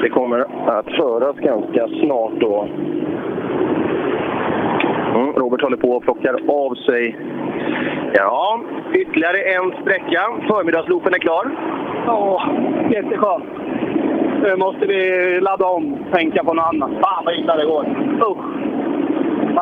Det 0.01 0.09
kommer 0.09 0.39
att 0.67 0.87
höras 0.87 1.35
ganska 1.35 1.87
snart 1.87 2.33
då. 2.39 2.67
Mm, 5.15 5.33
Robert 5.33 5.61
håller 5.61 5.77
på 5.77 5.91
och 5.91 6.03
plockar 6.03 6.39
av 6.47 6.75
sig. 6.75 7.17
Ja, 8.13 8.61
ytterligare 8.93 9.37
en 9.37 9.71
sträcka. 9.81 10.21
Förmiddagsloopen 10.47 11.13
är 11.13 11.19
klar. 11.19 11.51
Ja, 12.05 12.41
jätteskönt. 12.91 13.45
Nu 14.43 14.55
måste 14.55 14.85
vi 14.85 15.39
ladda 15.41 15.65
om, 15.65 15.97
tänka 16.13 16.43
på 16.43 16.53
något 16.53 16.65
annat. 16.73 16.91
Fan 17.01 17.25
vad 17.25 17.35
illa 17.35 17.55
det 17.55 17.65
går. 17.65 17.85
Usch. 18.31 18.66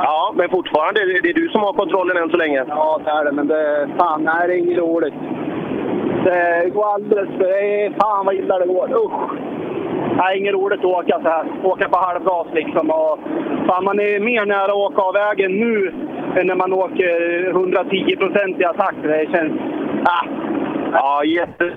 Ja, 0.04 0.34
men 0.36 0.50
fortfarande, 0.50 1.00
det 1.06 1.22
det 1.24 1.30
är 1.30 1.34
du 1.34 1.50
som 1.50 1.62
har 1.62 1.74
kontrollen 1.74 2.18
än 2.18 2.30
så 2.30 2.38
länge. 2.38 2.64
Ja, 2.68 3.00
det 3.06 3.10
är 3.12 3.26
det, 3.26 3.32
men 3.32 3.48
det, 3.48 3.88
fan, 4.00 4.24
nej, 4.24 4.48
det 4.48 4.54
är 4.54 4.58
inget 4.58 4.78
roligt. 4.78 5.14
Det 6.24 6.70
går 6.74 6.94
alldeles 6.94 7.30
för... 7.38 7.44
det 7.44 7.84
är- 7.86 7.94
Fan 8.02 8.26
vad 8.26 8.36
illa 8.36 8.60
det 8.60 8.66
går. 8.66 8.88
Usch! 9.06 9.32
Nej, 10.18 10.40
inget 10.40 10.54
roligt 10.54 10.80
att 10.80 10.86
åka 10.86 11.20
så 11.22 11.30
här. 11.30 11.46
Åka 11.64 11.90
på 11.90 11.98
halvgas 11.98 12.48
liksom. 12.54 12.90
Och, 12.90 13.20
fan, 13.68 13.84
man 13.84 14.00
är 14.00 14.20
mer 14.20 14.46
nära 14.46 14.64
att 14.72 14.86
åka 14.88 15.02
av 15.02 15.14
vägen 15.14 15.52
nu 15.52 15.94
än 16.38 16.48
när 16.48 16.56
man 16.56 16.74
åker 16.74 17.50
110 17.50 18.16
procent 18.16 18.60
i 18.60 18.66
attack. 18.66 18.96
Det 19.04 19.28
känns... 19.32 19.52
Ah. 20.06 20.26
Ja, 20.94 21.24
jätte... 21.24 21.72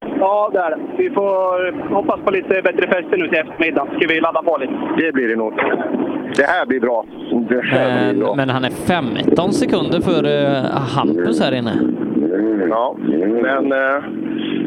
Ja, 0.00 0.50
det 0.52 0.58
är 0.58 0.70
det. 0.70 0.78
Vi 0.98 1.10
får 1.10 1.72
hoppas 1.94 2.20
på 2.20 2.30
lite 2.30 2.62
bättre 2.62 2.86
fäste 2.86 3.16
nu 3.16 3.28
till 3.28 3.38
eftermiddagen. 3.38 3.98
Ska 3.98 4.08
vi 4.08 4.20
ladda 4.20 4.42
på 4.42 4.56
lite. 4.60 4.72
Det 4.98 5.12
blir 5.12 5.28
det 5.28 5.36
nog. 5.36 5.52
Det 6.36 6.42
här 6.42 6.66
blir 6.66 6.80
bra. 6.80 7.04
Det 7.48 7.60
här 7.64 8.12
blir 8.12 8.20
bra. 8.20 8.34
Men, 8.34 8.36
men 8.36 8.48
han 8.50 8.64
är 8.64 8.70
15 8.70 9.52
sekunder 9.52 10.00
före 10.00 10.62
Hampus 10.96 11.40
här 11.40 11.54
inne. 11.54 11.72
Ja, 12.68 12.96
men... 13.42 13.72
Eh, 13.72 14.04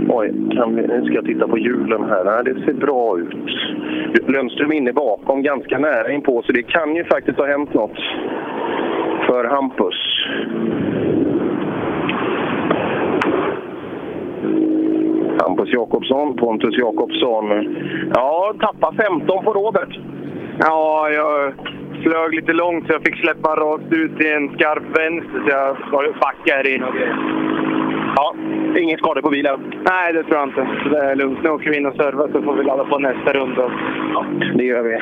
oj, 0.10 0.34
kan 0.56 0.76
vi, 0.76 0.88
nu 0.88 1.06
ska 1.06 1.14
jag 1.14 1.26
titta 1.26 1.48
på 1.48 1.58
hjulen 1.58 2.04
här. 2.10 2.24
Nej, 2.24 2.54
det 2.54 2.66
ser 2.66 2.74
bra 2.74 3.20
ut. 3.20 4.28
Lundström 4.28 4.72
inne 4.72 4.94
bakom, 4.94 5.44
ganska 5.44 5.80
nära 5.80 6.12
inpå, 6.12 6.44
så 6.46 6.52
det 6.52 6.64
kan 6.64 6.96
ju 6.96 7.04
faktiskt 7.04 7.38
ha 7.38 7.48
hänt 7.48 7.74
något 7.74 7.98
för 9.28 9.44
Hampus. 9.44 9.96
Hampus 15.42 15.74
Jakobsson, 15.74 16.36
Pontus 16.36 16.78
Jakobsson. 16.78 17.46
Ja, 18.14 18.54
tappa 18.60 18.94
15 18.94 19.44
på 19.44 19.54
Robert. 19.54 20.00
Ja, 20.60 21.10
jag 21.10 21.54
flög 22.04 22.34
lite 22.34 22.54
långt 22.54 22.88
så 22.88 22.94
jag 22.94 23.04
fick 23.04 23.20
släppa 23.20 23.56
rakt 23.56 23.94
ut 23.94 24.22
i 24.22 24.28
en 24.28 24.50
skarp 24.54 24.84
vänster 24.98 25.42
så 25.90 26.04
jag 26.04 26.16
backade 26.22 26.72
in 26.72 26.84
grejer. 26.94 27.69
Ja, 28.20 28.36
inget 28.80 29.00
skador 29.00 29.22
på 29.22 29.30
bilen? 29.30 29.60
Nej, 29.90 30.14
det 30.14 30.24
tror 30.24 30.38
jag 30.38 30.48
inte. 30.48 30.68
Det 30.90 30.98
är 30.98 31.16
lugnt. 31.16 31.40
Nu 31.44 31.50
åker 31.50 31.70
vi 31.70 31.78
in 31.78 31.86
och 31.86 31.96
servar 31.96 32.30
så 32.34 32.42
får 32.42 32.54
vi 32.54 32.64
ladda 32.64 32.86
på 32.86 33.00
nästa 33.00 33.34
runda. 33.34 33.72
Ja, 34.14 34.26
det 34.56 34.64
gör 34.64 34.84
vi. 34.84 34.98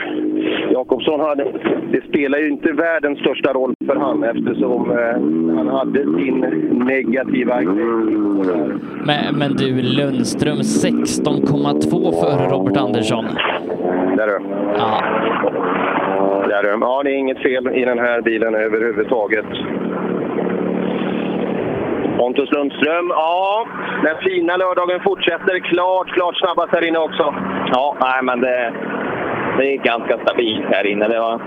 Jakobsson 0.73 1.19
hade, 1.19 1.43
det 1.91 2.01
spelar 2.09 2.39
ju 2.39 2.49
inte 2.49 2.71
världens 2.71 3.19
största 3.19 3.53
roll 3.53 3.73
för 3.85 3.95
han 3.95 4.23
eftersom 4.23 4.91
eh, 4.91 5.57
han 5.57 5.67
hade 5.67 6.03
sin 6.03 6.39
negativa. 6.71 7.61
Men, 9.05 9.35
men 9.37 9.53
du, 9.55 9.81
Lundström 9.81 10.57
16,2 10.57 12.11
före 12.21 12.49
Robert 12.49 12.77
Andersson. 12.77 13.25
Där 14.17 14.27
du. 14.27 14.39
Ja. 14.77 15.01
Där 16.47 16.63
du. 16.63 16.69
Ja, 16.81 17.01
det 17.03 17.09
är 17.09 17.15
inget 17.15 17.39
fel 17.39 17.67
i 17.73 17.85
den 17.85 17.99
här 17.99 18.21
bilen 18.21 18.55
överhuvudtaget. 18.55 19.45
Pontus 22.17 22.51
Lundström, 22.51 23.07
ja, 23.09 23.67
den 24.03 24.17
fina 24.17 24.57
lördagen 24.57 24.99
fortsätter. 24.99 25.59
Klart, 25.59 26.07
klart 26.07 26.37
snabbast 26.37 26.73
här 26.73 26.87
inne 26.87 26.99
också. 26.99 27.35
Ja, 27.73 27.95
nej, 28.01 28.19
men 28.23 28.41
det, 28.41 28.73
det 29.57 29.73
är 29.73 29.77
ganska 29.77 30.17
stabilt 30.17 30.65
här 30.65 30.87
inne. 30.87 31.07
Det 31.07 31.19
var 31.19 31.41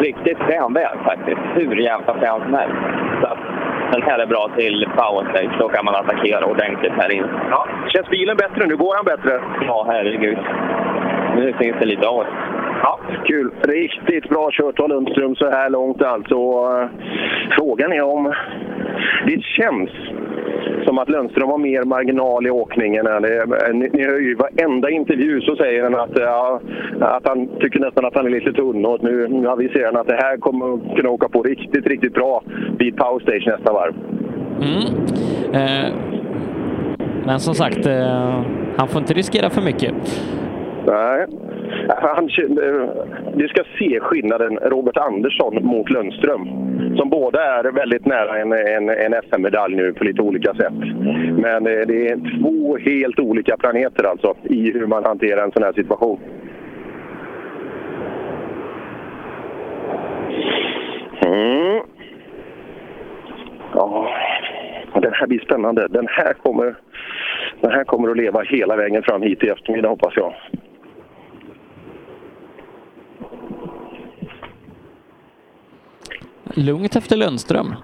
riktigt 0.00 0.38
frän 0.38 0.72
väg 0.72 0.98
faktiskt. 1.04 1.40
Hur 1.54 1.76
jävla 1.76 2.14
frän 2.14 2.40
som 2.40 2.54
helst. 2.54 2.76
Så 3.22 3.36
den 3.92 4.02
här 4.02 4.18
är 4.18 4.26
bra 4.26 4.50
till 4.56 4.88
powerstage. 4.96 5.58
Då 5.58 5.68
kan 5.68 5.84
man 5.84 5.94
attackera 5.94 6.46
ordentligt 6.46 6.92
här 6.92 7.12
inne. 7.12 7.28
Ja, 7.50 7.66
känns 7.88 8.08
bilen 8.08 8.36
bättre 8.36 8.66
nu? 8.66 8.76
Går 8.76 8.94
han 8.96 9.04
bättre? 9.04 9.40
Ja, 9.66 9.86
herregud. 9.88 10.38
Nu 11.36 11.52
finns 11.58 11.76
det 11.80 11.86
lite 11.86 12.06
av. 12.08 12.26
Ja, 12.82 12.98
kul. 13.26 13.50
Riktigt 13.62 14.28
bra 14.28 14.48
kört 14.52 14.80
av 14.80 14.88
Lundström 14.88 15.34
så 15.36 15.50
här 15.50 15.70
långt 15.70 16.02
alltså. 16.02 16.34
Eh, 16.34 16.88
frågan 17.58 17.92
är 17.92 18.02
om... 18.02 18.32
Det 19.26 19.42
känns 19.42 19.90
som 20.84 20.98
att 20.98 21.08
Lundström 21.08 21.48
har 21.48 21.58
mer 21.58 21.82
marginal 21.84 22.46
i 22.46 22.50
åkningen. 22.50 23.04
Det- 23.04 23.72
Ni, 23.72 23.88
ni 23.92 24.04
hör 24.04 24.18
ju 24.20 24.30
i 24.30 24.34
varenda 24.34 24.90
intervju 24.90 25.40
så 25.40 25.56
säger 25.56 25.82
han 25.82 25.94
att, 25.94 26.10
ja, 26.18 26.60
att 27.00 27.28
han 27.28 27.48
tycker 27.60 27.80
nästan 27.80 28.04
att 28.04 28.14
han 28.14 28.26
är 28.26 28.30
lite 28.30 28.52
tunn. 28.52 28.86
Och 28.86 29.02
nu, 29.04 29.28
nu 29.28 29.48
aviserar 29.48 29.86
han 29.86 29.96
att 29.96 30.06
det 30.08 30.16
här 30.22 30.36
kommer 30.36 30.96
kunna 30.96 31.08
åka 31.10 31.28
på 31.28 31.42
riktigt, 31.42 31.86
riktigt 31.86 32.14
bra 32.14 32.42
vid 32.78 32.96
powerstage 32.96 33.46
nästa 33.46 33.72
varv. 33.72 33.94
Mm. 34.62 35.04
Eh, 35.54 35.92
men 37.26 37.40
som 37.40 37.54
sagt, 37.54 37.86
eh, 37.86 38.40
han 38.76 38.88
får 38.88 39.00
inte 39.00 39.14
riskera 39.14 39.50
för 39.50 39.62
mycket. 39.62 39.92
Nej. 40.86 41.26
Han, 41.88 42.24
eh, 42.24 42.88
du 43.34 43.48
ska 43.48 43.62
se 43.78 44.00
skillnaden 44.00 44.56
Robert 44.56 44.96
Andersson 44.96 45.64
mot 45.64 45.90
Lundström. 45.90 46.48
Som 46.96 47.10
båda 47.10 47.58
är 47.58 47.72
väldigt 47.72 48.06
nära 48.06 48.38
en, 48.38 48.52
en, 48.52 48.88
en 48.88 49.22
SM-medalj 49.22 49.76
nu 49.76 49.92
på 49.92 50.04
lite 50.04 50.22
olika 50.22 50.54
sätt. 50.54 50.78
Men 51.36 51.66
eh, 51.66 51.86
det 51.86 52.08
är 52.08 52.40
två 52.40 52.76
helt 52.76 53.18
olika 53.18 53.56
planeter 53.56 54.04
alltså 54.04 54.34
i 54.42 54.72
hur 54.72 54.86
man 54.86 55.04
hanterar 55.04 55.44
en 55.44 55.52
sån 55.52 55.62
här 55.62 55.72
situation. 55.72 56.18
Mm. 61.26 61.82
Ja, 63.74 64.08
den 64.94 65.12
här 65.12 65.26
blir 65.26 65.40
spännande. 65.40 65.88
Den 65.88 66.06
här 66.10 66.32
kommer, 66.32 66.74
den 67.60 67.70
här 67.70 67.84
kommer 67.84 68.10
att 68.10 68.16
leva 68.16 68.42
hela 68.42 68.76
vägen 68.76 69.02
fram 69.02 69.22
hit 69.22 69.44
i 69.44 69.48
eftermiddag 69.48 69.88
hoppas 69.88 70.12
jag. 70.16 70.34
Lugnt 76.54 76.96
efter 76.96 77.16
Lundström. 77.16 77.74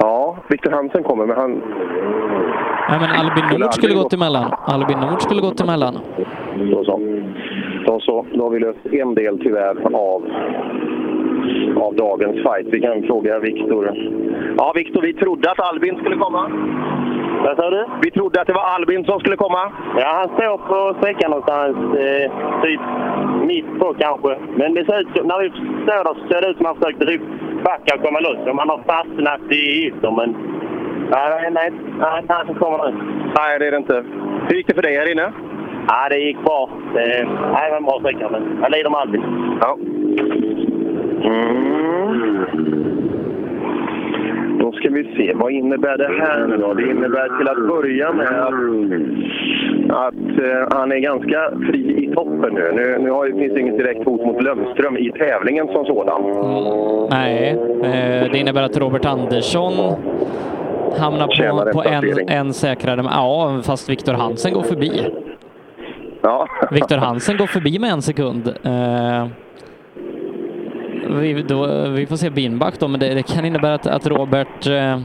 Ja, 0.00 0.36
Victor 0.48 0.70
Hansen 0.70 1.02
kommer, 1.02 1.26
men 1.26 1.36
han... 1.36 1.50
Nej, 2.90 3.00
men 3.00 3.10
Albin 3.10 3.60
Nord 3.60 3.74
skulle 3.74 3.94
gått 3.94 4.12
emellan. 4.12 4.54
Albin 4.66 4.98
Nord 4.98 5.22
skulle 5.22 5.40
gått 5.40 5.60
emellan. 5.60 5.98
Då 6.70 6.84
så. 6.84 7.00
Då 7.86 8.00
så. 8.00 8.26
Då 8.34 8.42
har 8.44 8.50
vi 8.50 8.58
löst 8.58 8.86
en 8.86 9.14
del 9.14 9.38
tyvärr 9.38 9.94
av, 9.96 10.22
av 11.76 11.94
dagens 11.94 12.36
fight. 12.36 12.66
Vi 12.72 12.80
kan 12.80 13.02
fråga 13.02 13.38
Victor. 13.38 13.92
Ja, 14.56 14.72
Victor, 14.74 15.02
vi 15.02 15.14
trodde 15.14 15.50
att 15.50 15.60
Albin 15.60 15.96
skulle 15.96 16.16
komma. 16.16 16.50
Vad 17.44 17.56
sa 17.56 17.70
du? 17.70 17.84
Vi 18.02 18.10
trodde 18.10 18.40
att 18.40 18.46
det 18.46 18.52
var 18.52 18.62
Albin 18.74 19.04
som 19.04 19.20
skulle 19.20 19.36
komma. 19.36 19.72
Ja, 19.96 20.08
han 20.18 20.28
står 20.28 20.58
på 20.58 20.94
sträckan 20.98 21.30
någonstans, 21.30 21.76
eh, 21.76 22.30
typ 22.62 22.80
mitt 23.42 23.78
på 23.78 23.94
kanske. 23.98 24.38
Men 24.54 24.74
det 24.74 24.84
ser 24.84 25.00
ut, 25.00 25.24
när 25.24 25.38
vi 25.38 25.50
står 25.50 26.04
där 26.04 26.14
så 26.14 26.28
ser 26.28 26.40
det 26.40 26.48
ut 26.48 26.56
som 26.56 26.66
att 26.66 26.72
han 26.72 26.82
försökte 26.82 27.06
typ 27.06 27.22
backa 27.64 27.94
och 27.94 28.02
komma 28.06 28.20
loss. 28.20 28.38
Om 28.50 28.58
han 28.58 28.68
har 28.68 28.80
fastnat 28.86 29.52
i 29.52 29.86
ytter, 29.86 30.10
men... 30.10 30.36
Nej, 31.10 31.50
nej, 31.50 31.72
nej, 31.98 32.22
han 32.28 32.46
som 32.46 32.54
kommer 32.54 32.78
nu. 32.78 32.98
Nej, 33.36 33.58
det 33.58 33.66
är 33.66 33.70
det 33.70 33.76
inte. 33.76 34.04
Hur 34.48 34.56
gick 34.56 34.66
det 34.66 34.74
för 34.74 34.82
dig 34.82 34.96
här 34.96 35.12
inne? 35.12 35.32
Ja, 35.88 36.08
det 36.10 36.18
gick 36.18 36.44
bra. 36.44 36.68
Det, 36.94 37.28
nej, 37.52 37.64
det 37.64 37.70
var 37.70 37.76
en 37.76 37.84
bra 37.84 37.98
sträcka, 38.00 38.28
men 38.28 38.58
jag 38.62 38.70
lider 38.70 38.90
med 38.90 39.00
Albin. 39.00 39.22
Ja. 39.60 39.78
Mm. 41.24 42.46
Då 44.60 44.67
ska 44.78 44.90
vi 44.90 45.04
se, 45.16 45.32
vad 45.34 45.52
innebär 45.52 45.98
det 45.98 46.10
här 46.20 46.46
nu 46.46 46.56
då? 46.56 46.74
Det 46.74 46.82
innebär 46.82 47.38
till 47.38 47.48
att 47.48 47.68
börja 47.68 48.12
med 48.12 48.26
att, 48.26 48.54
att 50.06 50.42
eh, 50.44 50.78
han 50.78 50.92
är 50.92 50.98
ganska 50.98 51.50
fri 51.70 52.04
i 52.04 52.14
toppen 52.14 52.54
nu. 52.54 52.72
Nu, 52.74 52.98
nu 52.98 53.10
har, 53.10 53.26
finns 53.26 53.54
det 53.54 53.60
inget 53.60 53.78
direkt 53.78 54.04
hot 54.04 54.26
mot 54.26 54.42
Lömström 54.42 54.96
i 54.96 55.12
tävlingen 55.12 55.66
som 55.66 55.84
sådan. 55.84 56.22
Nej, 57.10 57.50
eh, 57.82 58.32
det 58.32 58.38
innebär 58.38 58.62
att 58.62 58.76
Robert 58.76 59.04
Andersson 59.04 59.72
hamnar 60.98 61.26
på, 61.26 61.72
på 61.72 61.88
en, 61.88 62.28
en 62.28 62.52
säkrare. 62.52 63.04
Ja, 63.10 63.60
fast 63.64 63.90
Viktor 63.90 64.12
Hansen 64.12 64.52
går 64.52 64.62
förbi. 64.62 65.06
Ja. 66.22 66.48
Viktor 66.70 66.96
Hansen 66.96 67.36
går 67.36 67.46
förbi 67.46 67.78
med 67.78 67.90
en 67.90 68.02
sekund. 68.02 68.48
Eh, 68.62 69.26
vi, 71.08 71.42
då, 71.42 71.88
vi 71.96 72.06
får 72.06 72.16
se 72.16 72.30
Binback 72.30 72.80
då, 72.80 72.88
men 72.88 73.00
det, 73.00 73.14
det 73.14 73.22
kan 73.22 73.44
innebära 73.44 73.74
att, 73.74 73.86
att 73.86 74.06
Robert 74.06 74.66
eh, 74.66 74.98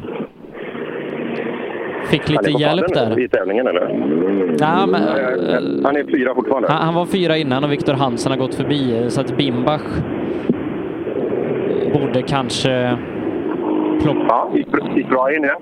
fick 2.05 2.29
lite 2.29 2.41
Han 2.43 2.45
är 2.45 2.53
på 2.53 2.59
hjälp 2.59 2.93
där. 2.93 3.19
i 3.19 3.27
tävlingen 3.27 3.67
eller? 3.67 3.89
Ja, 4.59 4.85
men, 4.85 5.01
han 5.85 5.95
är 5.95 6.11
fyra 6.17 6.35
fortfarande. 6.35 6.71
Han, 6.71 6.81
han 6.85 6.93
var 6.93 7.05
fyra 7.05 7.37
innan 7.37 7.63
och 7.63 7.71
Viktor 7.71 7.93
Hansen 7.93 8.31
har 8.31 8.39
gått 8.39 8.55
förbi, 8.55 9.05
så 9.09 9.21
att 9.21 9.37
Bimbach 9.37 9.81
borde 11.93 12.21
kanske 12.21 12.97
plocka... 14.01 14.25
Ja, 14.27 14.51
gick, 14.55 14.67
bra- 15.09 15.33
in 15.35 15.43
ja. 15.43 15.59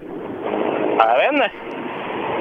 Jag 0.98 1.18
vet 1.18 1.34
inte. 1.34 1.52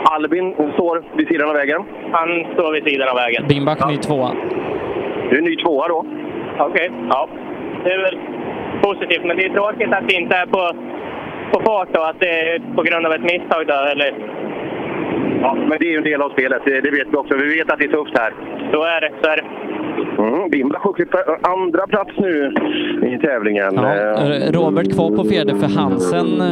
Albin 0.05 0.55
står 0.75 1.05
vid 1.17 1.29
sidan 1.29 1.49
av 1.49 1.55
vägen. 1.55 1.83
Han 2.13 2.29
står 2.55 2.73
vid 2.73 2.85
sidan 2.85 3.09
av 3.09 3.15
vägen. 3.17 3.45
Bimbach 3.49 3.89
ny 3.89 3.97
tvåa. 3.97 4.31
Du 5.31 5.39
är 5.39 5.43
ny 5.43 5.57
tvåa 5.57 5.89
då. 5.89 6.07
Okej, 6.59 6.91
ja. 7.09 7.29
Det 7.85 7.93
är 7.93 7.99
väl 7.99 8.19
positivt, 8.83 9.25
men 9.25 9.37
det 9.37 9.45
är 9.45 9.55
tråkigt 9.55 9.93
att 9.93 10.09
det 10.09 10.15
inte 10.15 10.37
är 10.37 10.47
på, 10.47 10.63
på 11.53 11.61
fart 11.67 11.89
då, 11.93 12.03
att 12.03 12.21
det 12.21 12.31
är 12.41 12.59
på 12.77 12.83
grund 12.83 13.07
av 13.07 13.13
ett 13.13 13.23
misstag 13.23 13.67
då, 13.67 13.75
eller? 13.93 14.15
Ja, 15.43 15.55
men 15.69 15.79
det 15.79 15.87
är 15.87 15.91
ju 15.91 15.97
en 15.97 16.03
del 16.03 16.23
av 16.23 16.31
spelet, 16.31 16.63
det, 16.65 16.81
det 16.81 16.91
vet 16.91 17.09
vi 17.11 17.17
också. 17.17 17.37
Vi 17.37 17.57
vet 17.57 17.73
att 17.73 17.79
det 17.79 17.85
är 17.85 17.93
tufft 17.93 18.19
här. 18.19 18.33
Så 18.73 18.83
är 18.83 19.01
det, 19.01 19.11
så 19.23 19.31
är 19.31 19.37
det. 19.37 19.45
Mm, 20.19 20.51
Bimbach 20.51 20.87
åker 20.87 21.05
på 21.05 21.19
andra 21.43 21.87
plats 21.87 22.11
nu 22.17 22.55
i 23.03 23.19
tävlingen. 23.19 23.75
Ja, 23.75 24.05
Robert 24.53 24.95
kvar 24.95 25.17
på 25.17 25.25
fjärde 25.25 25.55
för 25.57 25.81
Hansen. 25.81 26.43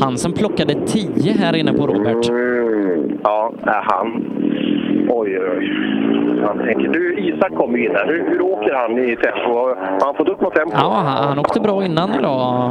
Hansen 0.00 0.32
plockade 0.32 0.74
10 0.74 1.32
här 1.32 1.56
inne 1.56 1.72
på 1.72 1.86
Robert. 1.86 2.26
Ja, 3.22 3.52
är 3.62 3.82
han. 3.82 4.24
Oj, 5.08 5.38
oj, 5.38 5.50
oj. 5.58 5.70
Han 6.46 6.58
tänker, 6.58 6.88
du, 6.88 7.18
Isak 7.18 7.54
kommer 7.54 7.78
ju 7.78 7.84
in 7.84 7.94
här. 7.94 8.06
Hur, 8.06 8.28
hur 8.30 8.42
åker 8.42 8.74
han 8.74 8.98
i 8.98 9.16
tempo? 9.16 9.52
Har 9.52 10.06
han 10.06 10.14
fått 10.14 10.28
upp 10.28 10.40
något 10.40 10.54
tempo? 10.54 10.72
Ja, 10.74 10.92
han, 11.06 11.28
han 11.28 11.38
åkte 11.38 11.60
bra 11.60 11.84
innan 11.84 12.14
idag. 12.18 12.70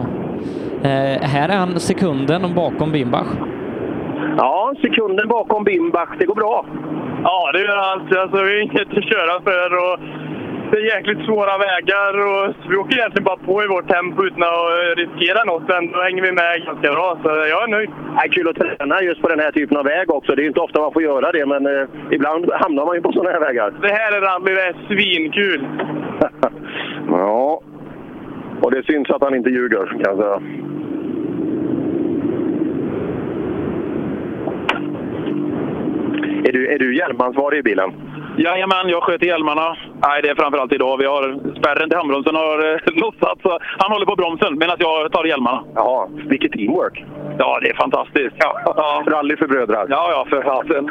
Eh, 0.83 1.21
här 1.21 1.49
är 1.49 1.57
han 1.57 1.79
sekunden 1.79 2.55
bakom 2.55 2.91
Bimbach. 2.91 3.27
Ja, 4.37 4.73
sekunden 4.81 5.27
bakom 5.27 5.63
Bimbach. 5.63 6.09
Det 6.19 6.25
går 6.25 6.35
bra. 6.35 6.65
Ja, 7.23 7.51
det 7.53 7.59
gör 7.61 7.77
allt. 7.77 8.15
Alltså, 8.17 8.37
vi 8.43 8.51
har 8.53 8.61
inget 8.61 8.97
att 8.97 9.03
köra 9.03 9.41
för 9.41 9.69
och 9.83 9.99
det 10.71 10.77
är 10.77 10.95
jäkligt 10.95 11.25
svåra 11.25 11.57
vägar 11.57 12.13
och 12.29 12.55
vi 12.69 12.75
åker 12.75 12.97
egentligen 12.97 13.23
bara 13.23 13.37
på 13.37 13.63
i 13.63 13.67
vårt 13.67 13.87
tempo 13.87 14.23
utan 14.25 14.43
att 14.43 14.97
riskera 14.97 15.43
något. 15.43 15.67
Men 15.67 15.91
då 15.91 16.01
hänger 16.01 16.21
vi 16.21 16.31
med 16.31 16.65
ganska 16.65 16.91
bra, 16.91 17.17
så 17.23 17.29
jag 17.29 17.63
är 17.63 17.67
nöjd. 17.67 17.89
Det 17.89 18.27
är 18.27 18.31
kul 18.31 18.47
att 18.47 18.55
träna 18.55 19.01
just 19.01 19.21
på 19.21 19.27
den 19.27 19.39
här 19.39 19.51
typen 19.51 19.77
av 19.77 19.85
väg 19.85 20.11
också. 20.11 20.35
Det 20.35 20.43
är 20.43 20.47
inte 20.47 20.59
ofta 20.59 20.79
man 20.79 20.93
får 20.93 21.03
göra 21.03 21.31
det, 21.31 21.45
men 21.45 21.65
eh, 21.65 21.87
ibland 22.11 22.51
hamnar 22.53 22.85
man 22.85 22.95
ju 22.95 23.01
på 23.01 23.11
sådana 23.11 23.31
här 23.31 23.39
vägar. 23.39 23.73
Det 23.81 23.93
här 23.99 24.11
är 24.17 24.21
rally, 24.21 24.53
det 24.53 24.61
är 24.61 24.75
svinkul. 24.87 25.67
Ja, 27.09 27.61
och 28.61 28.71
det 28.71 28.85
syns 28.85 29.09
att 29.09 29.23
han 29.23 29.35
inte 29.35 29.49
ljuger 29.49 29.85
kan 29.85 29.99
jag 29.99 30.17
säga. 30.17 30.41
Är 36.47 36.51
du, 36.51 36.67
är 36.67 36.79
du 36.79 36.97
hjälmansvarig 36.97 37.59
i 37.59 37.63
bilen? 37.63 37.91
Jajamän, 38.43 38.89
jag 38.89 39.03
sköter 39.03 39.25
hjälmarna. 39.25 39.77
Nej, 40.03 40.21
det 40.21 40.29
är 40.29 40.35
framförallt 40.35 40.73
idag. 40.73 40.97
Vi 40.97 41.05
har 41.05 41.23
spärren 41.59 41.89
till 41.89 41.97
handbromsen 41.97 42.35
har 42.35 42.73
eh, 42.73 42.79
lossat, 43.01 43.37
så 43.41 43.59
han 43.77 43.91
håller 43.91 44.05
på 44.05 44.15
bromsen 44.15 44.57
medan 44.57 44.75
jag 44.79 45.11
tar 45.11 45.25
hjälmarna. 45.25 45.63
Jaha, 45.75 46.07
vilket 46.29 46.51
teamwork! 46.51 47.05
Ja, 47.37 47.59
det 47.61 47.69
är 47.69 47.73
fantastiskt. 47.73 48.35
Ja, 48.37 48.61
ja. 48.65 49.03
Rally 49.07 49.37
för 49.37 49.47
brödrar. 49.47 49.85
Ja, 49.89 50.11
ja, 50.11 50.25
för 50.29 50.41
fasen. 50.43 50.89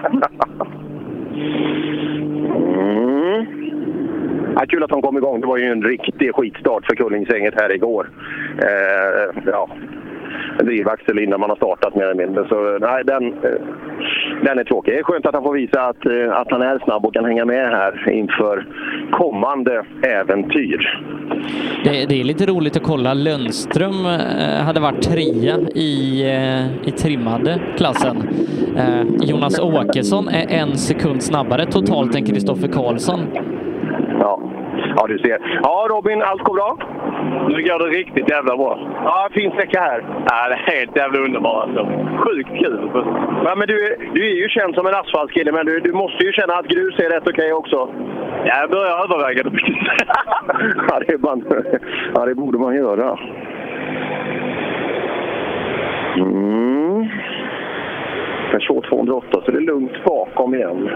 Mm. 2.78 3.46
Ja, 4.54 4.66
kul 4.68 4.82
att 4.82 4.90
de 4.90 5.02
kom 5.02 5.16
igång. 5.16 5.40
Det 5.40 5.46
var 5.46 5.56
ju 5.56 5.64
en 5.64 5.82
riktig 5.82 6.34
skitstart 6.34 6.86
för 6.86 6.94
Kullingsänget 6.94 7.54
här 7.60 7.74
igår. 7.74 8.10
Eh, 8.58 9.42
ja, 9.46 9.68
drivaxel 10.58 11.18
innan 11.18 11.40
man 11.40 11.50
har 11.50 11.56
startat 11.56 11.94
mer 11.94 12.02
eller 12.02 12.26
mindre. 12.26 12.48
Så 12.48 12.78
nej, 12.80 13.04
den, 13.04 13.24
eh, 13.26 13.60
den 14.44 14.58
är 14.58 14.64
tråkig. 14.64 14.94
Det 14.94 14.98
är 14.98 15.02
skönt 15.02 15.26
att 15.26 15.34
han 15.34 15.42
får 15.42 15.52
visa 15.52 15.82
att, 15.82 16.06
eh, 16.06 16.32
att 16.32 16.50
han 16.50 16.62
är 16.62 16.78
snabb 16.78 17.06
och 17.06 17.14
kan 17.14 17.24
hänga 17.24 17.44
med 17.44 17.70
här 17.70 18.10
inför 18.10 18.66
kommande 19.10 19.84
äventyr. 20.02 21.00
Det, 21.84 22.06
det 22.08 22.20
är 22.20 22.24
lite 22.24 22.46
roligt 22.46 22.76
att 22.76 22.82
kolla. 22.82 23.14
Lundström 23.14 24.06
eh, 24.06 24.64
hade 24.64 24.80
varit 24.80 25.02
trea 25.02 25.58
i, 25.74 26.22
eh, 26.22 26.88
i 26.88 26.90
trimmade 26.90 27.60
klassen. 27.76 28.28
Eh, 28.76 29.02
Jonas 29.22 29.58
Åkesson 29.58 30.28
är 30.28 30.46
en 30.50 30.76
sekund 30.76 31.22
snabbare 31.22 31.66
totalt 31.66 32.14
än 32.14 32.24
Kristoffer 32.24 32.68
Karlsson. 32.68 33.20
Ja. 34.20 34.40
Ja, 34.96 35.06
du 35.06 35.18
ser. 35.18 35.60
Ja, 35.62 35.86
Robin, 35.90 36.22
allt 36.22 36.42
går 36.42 36.54
bra? 36.54 36.76
Nu 37.48 37.62
går 37.62 37.78
det 37.78 37.98
riktigt 37.98 38.30
jävla 38.30 38.56
bra. 38.56 38.78
Ja, 39.04 39.28
fin 39.32 39.50
sträcka 39.50 39.80
här. 39.80 40.04
Ja, 40.26 40.48
det 40.48 40.54
är 40.54 40.78
helt 40.78 40.96
jävla 40.96 41.18
underbart 41.18 41.68
alltså. 41.68 41.86
Sjukt 42.24 42.48
kul. 42.48 42.90
Ja, 43.44 43.54
men 43.56 43.68
du, 43.68 43.96
du 44.14 44.30
är 44.30 44.34
ju 44.34 44.48
känd 44.48 44.74
som 44.74 44.86
en 44.86 44.94
asfaltskille, 44.94 45.52
men 45.52 45.66
du, 45.66 45.80
du 45.80 45.92
måste 45.92 46.24
ju 46.24 46.32
känna 46.32 46.54
att 46.54 46.66
grus 46.66 46.98
är 46.98 47.10
rätt 47.10 47.28
okej 47.28 47.52
också. 47.52 47.88
Ja, 48.44 48.60
jag 48.60 48.70
börjar 48.70 49.04
överväga 49.04 49.42
det. 49.42 49.50
ja, 50.88 51.00
det 51.06 51.12
är 51.12 51.18
man, 51.18 51.44
ja, 52.14 52.26
det 52.26 52.34
borde 52.34 52.58
man 52.58 52.76
göra. 52.76 53.18
Mm. 56.16 57.08
Peugeot 58.50 58.84
208, 58.84 59.42
så 59.44 59.50
det 59.50 59.56
är 59.56 59.60
lugnt 59.60 60.04
bakom 60.04 60.54
igen. 60.54 60.70
Mm, 60.70 60.78
mm, 60.78 60.88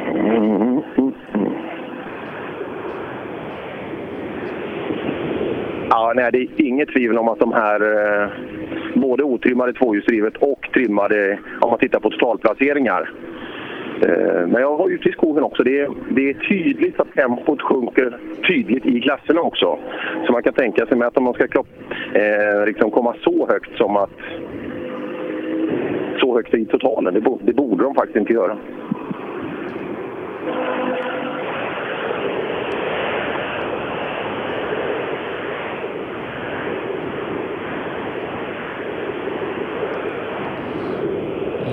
mm. 0.00 0.03
Ja, 5.90 6.12
nej, 6.16 6.32
det 6.32 6.38
är 6.38 6.48
inget 6.56 6.88
tvivel 6.88 7.18
om 7.18 7.28
att 7.28 7.38
de 7.38 7.52
här 7.52 7.80
eh, 7.80 8.28
både 8.94 9.22
otrimmade 9.22 9.72
tvåhjulsdrivet 9.72 10.36
och 10.36 10.68
trimmade, 10.74 11.38
om 11.60 11.70
man 11.70 11.78
tittar 11.78 12.00
på 12.00 12.10
totalplaceringar. 12.10 13.10
Eh, 14.02 14.46
men 14.46 14.62
jag 14.62 14.76
var 14.76 14.88
ute 14.88 15.08
i 15.08 15.12
skogen 15.12 15.44
också. 15.44 15.62
Det 15.62 15.80
är, 15.80 15.90
det 16.10 16.30
är 16.30 16.34
tydligt 16.34 17.00
att 17.00 17.14
tempot 17.14 17.62
sjunker 17.62 18.18
tydligt 18.48 18.86
i 18.86 19.00
klasserna 19.00 19.40
också. 19.40 19.78
Så 20.26 20.32
man 20.32 20.42
kan 20.42 20.52
tänka 20.52 20.86
sig 20.86 20.96
med 20.96 21.08
att 21.08 21.16
om 21.16 21.24
man 21.24 21.34
ska 21.34 21.46
kropp, 21.46 21.68
eh, 22.14 22.66
liksom 22.66 22.90
komma 22.90 23.14
så 23.24 23.48
högt 23.48 23.76
som 23.76 23.96
att 23.96 24.10
så 26.20 26.36
högt 26.36 26.54
i 26.54 26.64
totalen, 26.64 27.14
det, 27.14 27.20
bo, 27.20 27.38
det 27.42 27.52
borde 27.52 27.84
de 27.84 27.94
faktiskt 27.94 28.16
inte 28.16 28.32
göra. 28.32 28.56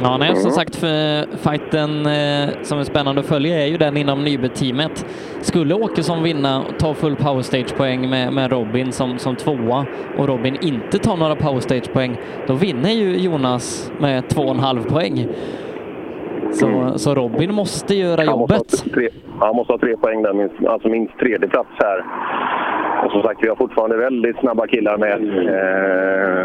Ja, 0.04 0.18
nej, 0.18 0.36
som 0.36 0.52
sagt, 0.52 0.76
för 0.76 1.26
fighten 1.38 2.06
eh, 2.06 2.50
som 2.62 2.80
är 2.80 2.84
spännande 2.84 3.22
att 3.22 3.28
följa 3.28 3.64
är 3.64 3.68
ju 3.68 3.78
den 3.78 3.98
inom 3.98 4.24
Nybe-teamet. 4.24 5.06
Skulle 5.42 5.74
Åkesson 5.74 6.24
vinna 6.24 6.62
och 6.62 6.80
ta 6.80 6.94
full 6.94 7.16
powerstage-poäng 7.16 8.10
med, 8.10 8.34
med 8.34 8.52
Robin 8.52 8.92
som, 8.92 9.20
som 9.20 9.36
tvåa 9.36 9.86
och 10.18 10.28
Robin 10.28 10.58
inte 10.62 10.98
tar 10.98 11.18
några 11.18 11.36
powerstage-poäng, 11.36 12.18
då 12.48 12.54
vinner 12.54 12.92
ju 12.92 13.18
Jonas 13.18 13.92
med 14.00 14.30
två 14.30 14.42
och 14.42 14.52
en 14.52 14.60
halv 14.60 14.84
poäng. 14.84 15.28
Så, 16.52 16.94
så 16.96 17.16
Robin 17.16 17.54
måste 17.54 17.96
göra 17.96 18.22
Han 18.26 18.40
måste, 18.40 18.56
jobbet. 18.56 18.94
tre, 18.94 19.10
han 19.40 19.56
måste 19.56 19.74
ha 19.74 19.78
tre 19.78 19.98
poäng 19.98 20.22
där, 20.24 20.34
minst, 20.34 20.56
alltså 20.68 20.88
minst 20.88 21.18
tredje 21.20 21.48
plats 21.48 21.70
här. 21.74 22.04
Och 23.06 23.12
som 23.12 23.22
sagt, 23.24 23.40
vi 23.44 23.48
har 23.50 23.56
fortfarande 23.56 23.98
väldigt 23.98 24.38
snabba 24.38 24.68
killar 24.68 24.98
med 24.98 25.20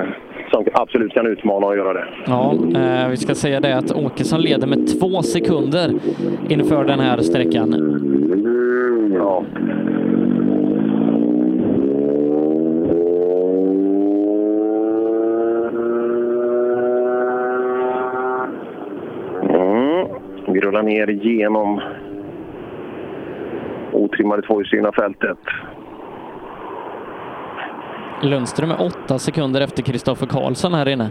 eh, 0.03 0.09
som 0.51 0.65
absolut 0.73 1.13
kan 1.13 1.27
utmana 1.27 1.67
och 1.67 1.77
göra 1.77 1.93
det. 1.93 2.05
Ja, 2.27 2.55
eh, 2.75 3.09
vi 3.09 3.17
ska 3.17 3.35
säga 3.35 3.61
det 3.61 3.77
att 3.77 3.93
Åkesson 3.93 4.41
leder 4.41 4.67
med 4.67 5.01
två 5.01 5.23
sekunder 5.23 5.91
inför 6.49 6.85
den 6.85 7.01
här 7.01 7.19
sträckan. 7.19 7.71
Ja. 9.17 9.43
Mm. 20.59 20.69
rullar 20.69 20.83
ner 20.83 21.07
genom 21.07 21.81
otrimmade 23.93 24.43
tvåhjulsdrivna 24.43 24.93
fältet. 24.93 25.39
Lundström 28.23 28.71
är 28.71 28.81
åtta 28.87 29.19
sekunder 29.19 29.61
efter 29.61 29.83
Kristoffer 29.83 30.27
Karlsson 30.27 30.75
här 30.75 30.89
inne. 30.89 31.11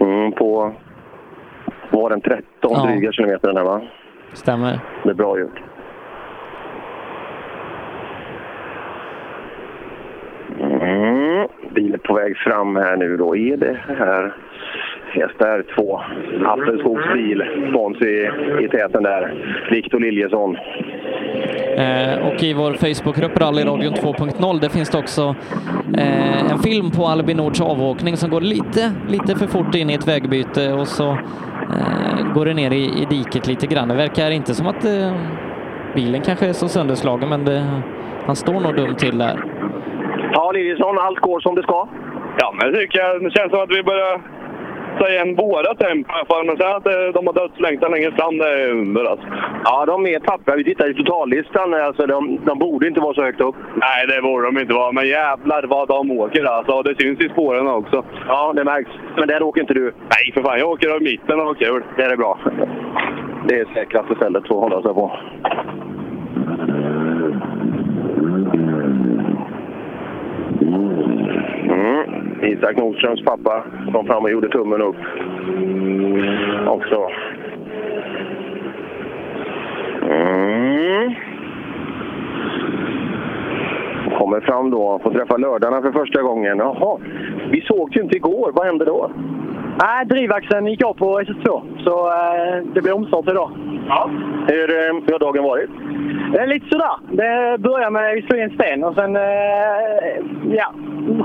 Mm, 0.00 0.32
på 0.32 0.72
var 1.90 2.10
den 2.10 2.20
13 2.20 2.44
Ja. 2.60 2.86
dryga 2.86 3.12
kilometer 3.12 3.48
den 3.48 3.56
här 3.56 3.64
va? 3.64 3.80
Stämmer. 4.32 4.80
Det 5.02 5.10
är 5.10 5.14
bra 5.14 5.38
gjort. 5.38 5.60
Mm. 10.60 11.48
Bilen 11.74 12.00
på 12.04 12.14
väg 12.14 12.36
fram 12.36 12.76
här 12.76 12.96
nu 12.96 13.16
då. 13.16 13.36
Är 13.36 13.56
det 13.56 13.78
här 13.98 14.34
hästar 15.20 15.64
två? 15.76 16.00
Appelskogs 16.46 17.12
bil, 17.14 17.42
spons 17.70 18.02
i, 18.02 18.30
i 18.64 18.68
täten 18.68 19.02
där. 19.02 19.34
Viktor 19.70 20.00
Liljesson. 20.00 20.56
Eh, 21.76 22.26
och 22.26 22.42
i 22.42 22.54
vår 22.54 22.72
Facebookgrupp 22.72 23.40
Rallyradion 23.40 23.94
2.0 23.94 24.60
där 24.60 24.68
finns 24.68 24.90
det 24.90 24.98
också 24.98 25.34
eh, 25.98 26.52
en 26.52 26.58
film 26.58 26.90
på 26.90 27.06
Albin 27.06 27.36
Nords 27.36 27.60
avåkning 27.60 28.16
som 28.16 28.30
går 28.30 28.40
lite, 28.40 28.92
lite 29.08 29.36
för 29.36 29.46
fort 29.46 29.74
in 29.74 29.90
i 29.90 29.94
ett 29.94 30.08
vägbyte 30.08 30.72
och 30.72 30.88
så 30.88 31.10
eh, 31.10 32.32
går 32.34 32.44
det 32.46 32.54
ner 32.54 32.70
i, 32.70 32.84
i 32.84 33.06
diket 33.10 33.46
lite 33.46 33.66
grann. 33.66 33.88
Det 33.88 33.94
verkar 33.94 34.30
inte 34.30 34.54
som 34.54 34.66
att 34.66 34.84
eh, 34.84 35.12
bilen 35.94 36.22
kanske 36.22 36.46
är 36.46 36.52
så 36.52 36.68
sönderslagen 36.68 37.28
men 37.28 37.44
det, 37.44 37.82
han 38.26 38.36
står 38.36 38.60
nog 38.60 38.76
dumt 38.76 38.94
till 38.94 39.18
där. 39.18 39.44
Ja, 40.32 40.52
Liljesson, 40.52 40.98
allt 40.98 41.20
går 41.20 41.40
som 41.40 41.54
det 41.54 41.62
ska? 41.62 41.88
Ja, 42.38 42.54
men 42.58 42.72
det 42.72 42.78
tycker 42.78 42.98
jag. 42.98 43.22
Det 43.22 43.30
känns 43.30 43.50
som 43.50 43.60
att 43.60 43.70
vi 43.70 43.82
börjar 43.82 44.20
ta 44.98 45.08
igen 45.08 45.34
våra 45.34 45.74
tempo 45.74 46.10
i 46.10 46.14
alla 46.14 46.26
fall. 46.26 46.46
Men 46.46 46.56
sen 46.56 46.76
att 46.76 46.86
eh, 46.86 47.12
de 47.14 47.26
har 47.26 47.34
dödslängtan 47.34 47.90
längre 47.90 48.12
fram, 48.12 48.38
det 48.38 48.62
är 48.62 48.70
under 48.70 49.04
alltså. 49.04 49.26
Ja, 49.64 49.86
de 49.86 50.06
är 50.06 50.20
tappra. 50.20 50.56
Vi 50.56 50.64
tittar 50.64 50.90
i 50.90 50.94
totallistan. 50.94 51.74
Alltså, 51.74 52.06
de, 52.06 52.40
de 52.44 52.58
borde 52.58 52.88
inte 52.88 53.00
vara 53.00 53.14
så 53.14 53.22
högt 53.22 53.40
upp. 53.40 53.54
Nej, 53.74 54.06
det 54.06 54.22
borde 54.22 54.46
de 54.46 54.58
inte 54.58 54.74
vara. 54.74 54.92
Men 54.92 55.08
jävlar 55.08 55.62
vad 55.62 55.88
de 55.88 56.10
åker 56.10 56.44
alltså. 56.44 56.82
Det 56.82 57.00
syns 57.00 57.20
i 57.20 57.28
spåren 57.28 57.66
också. 57.66 58.04
Ja, 58.28 58.52
det 58.56 58.64
märks. 58.64 58.90
Men 59.16 59.28
där 59.28 59.42
åker 59.42 59.60
inte 59.60 59.74
du? 59.74 59.84
Nej, 59.84 60.32
för 60.34 60.42
fan. 60.42 60.58
Jag 60.58 60.70
åker 60.70 60.96
i 60.96 61.04
mitten 61.04 61.40
och 61.40 61.46
har 61.46 61.54
kul. 61.54 61.82
Det 61.96 62.02
är 62.02 62.16
bra. 62.16 62.38
Det 63.48 63.54
är 63.54 63.66
säkraste 63.74 64.14
stället 64.14 64.42
att 64.42 64.48
hålla 64.48 64.82
sig 64.82 64.94
på. 64.94 65.12
Mm. 71.68 72.26
Isak 72.46 72.76
Nordströms 72.76 73.24
pappa 73.24 73.64
kom 73.92 74.06
fram 74.06 74.24
och 74.24 74.30
gjorde 74.30 74.48
tummen 74.48 74.82
upp. 74.82 74.96
Också. 76.66 77.08
Mm. 80.02 81.14
Kommer 84.18 84.40
fram 84.40 84.70
då, 84.70 84.98
får 85.02 85.10
träffa 85.10 85.36
lördarna 85.36 85.82
för 85.82 85.92
första 85.92 86.22
gången. 86.22 86.58
Jaha, 86.58 86.98
vi 87.50 87.60
såg 87.60 87.96
ju 87.96 88.02
inte 88.02 88.16
igår. 88.16 88.52
Vad 88.54 88.66
hände 88.66 88.84
då? 88.84 89.10
Nej, 89.82 90.06
drivaxeln 90.06 90.66
gick 90.66 90.84
av 90.84 90.94
på 90.94 91.20
SS2, 91.20 91.62
så 91.84 92.08
eh, 92.08 92.64
det 92.74 92.82
blir 92.82 92.94
omstart 92.94 93.28
idag. 93.28 93.50
Ja. 93.88 94.10
Hur, 94.48 94.70
eh, 94.70 94.94
hur 95.06 95.12
har 95.12 95.18
dagen 95.18 95.44
varit? 95.44 95.70
Det 96.32 96.38
är 96.38 96.46
lite 96.46 96.68
sådär. 96.68 96.96
Det 97.10 97.58
börjar 97.58 97.90
med 97.90 98.10
att 98.10 98.16
vi 98.16 98.22
slog 98.22 98.40
in 98.40 98.50
sten 98.50 98.84
och 98.84 98.94
sen... 98.94 99.16
Eh, 99.16 99.22
ja, 100.50 100.72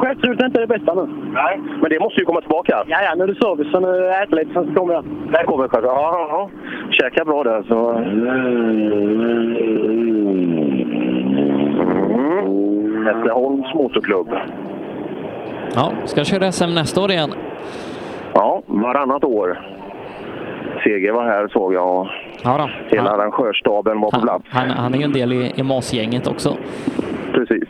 självförtroendet 0.01 0.41
är 0.41 0.45
inte 0.45 0.59
det 0.59 0.67
bästa 0.67 0.93
nu. 0.93 1.07
Nej. 1.33 1.59
Men 1.81 1.89
det 1.89 1.99
måste 1.99 2.19
ju 2.19 2.25
komma 2.25 2.41
tillbaka. 2.41 2.83
Ja, 2.87 2.97
ja, 3.03 3.15
nu 3.15 3.23
är 3.23 3.27
det 3.27 3.35
service, 3.35 3.71
så 3.71 3.79
nu 3.79 4.09
äter 4.09 4.27
jag 4.29 4.39
lite, 4.39 4.53
sen 4.53 4.67
så 4.67 4.73
kommer 4.73 4.93
jag. 4.93 5.05
Där 5.31 5.43
kommer 5.43 5.67
själva. 5.67 5.87
Ja, 5.87 6.11
ja, 6.13 6.27
ja. 6.29 6.49
Käka 6.91 7.25
bra 7.25 7.43
där 7.43 7.63
så... 7.67 7.91
Mm. 12.11 13.05
Hässleholms 13.05 13.73
motorklubb. 13.73 14.29
Ja, 15.75 15.91
ska 16.05 16.23
köra 16.23 16.51
SM 16.51 16.73
nästa 16.75 17.01
år 17.01 17.11
igen. 17.11 17.29
Ja, 18.33 18.61
varannat 18.65 19.23
år. 19.23 19.59
Seger 20.83 21.11
var 21.11 21.23
här 21.23 21.47
såg 21.47 21.73
jag 21.73 21.99
och 22.01 22.07
Ja 22.43 22.57
då. 22.57 22.95
hela 22.97 23.09
arrangörsstaben 23.11 24.01
var 24.01 24.11
på 24.11 24.21
plats. 24.21 24.45
Han, 24.49 24.69
han 24.69 24.93
är 24.93 24.97
ju 24.97 25.03
en 25.03 25.13
del 25.13 25.33
i, 25.33 25.51
i 25.55 25.63
MAS-gänget 25.63 26.27
också. 26.27 26.57
Precis. 27.33 27.63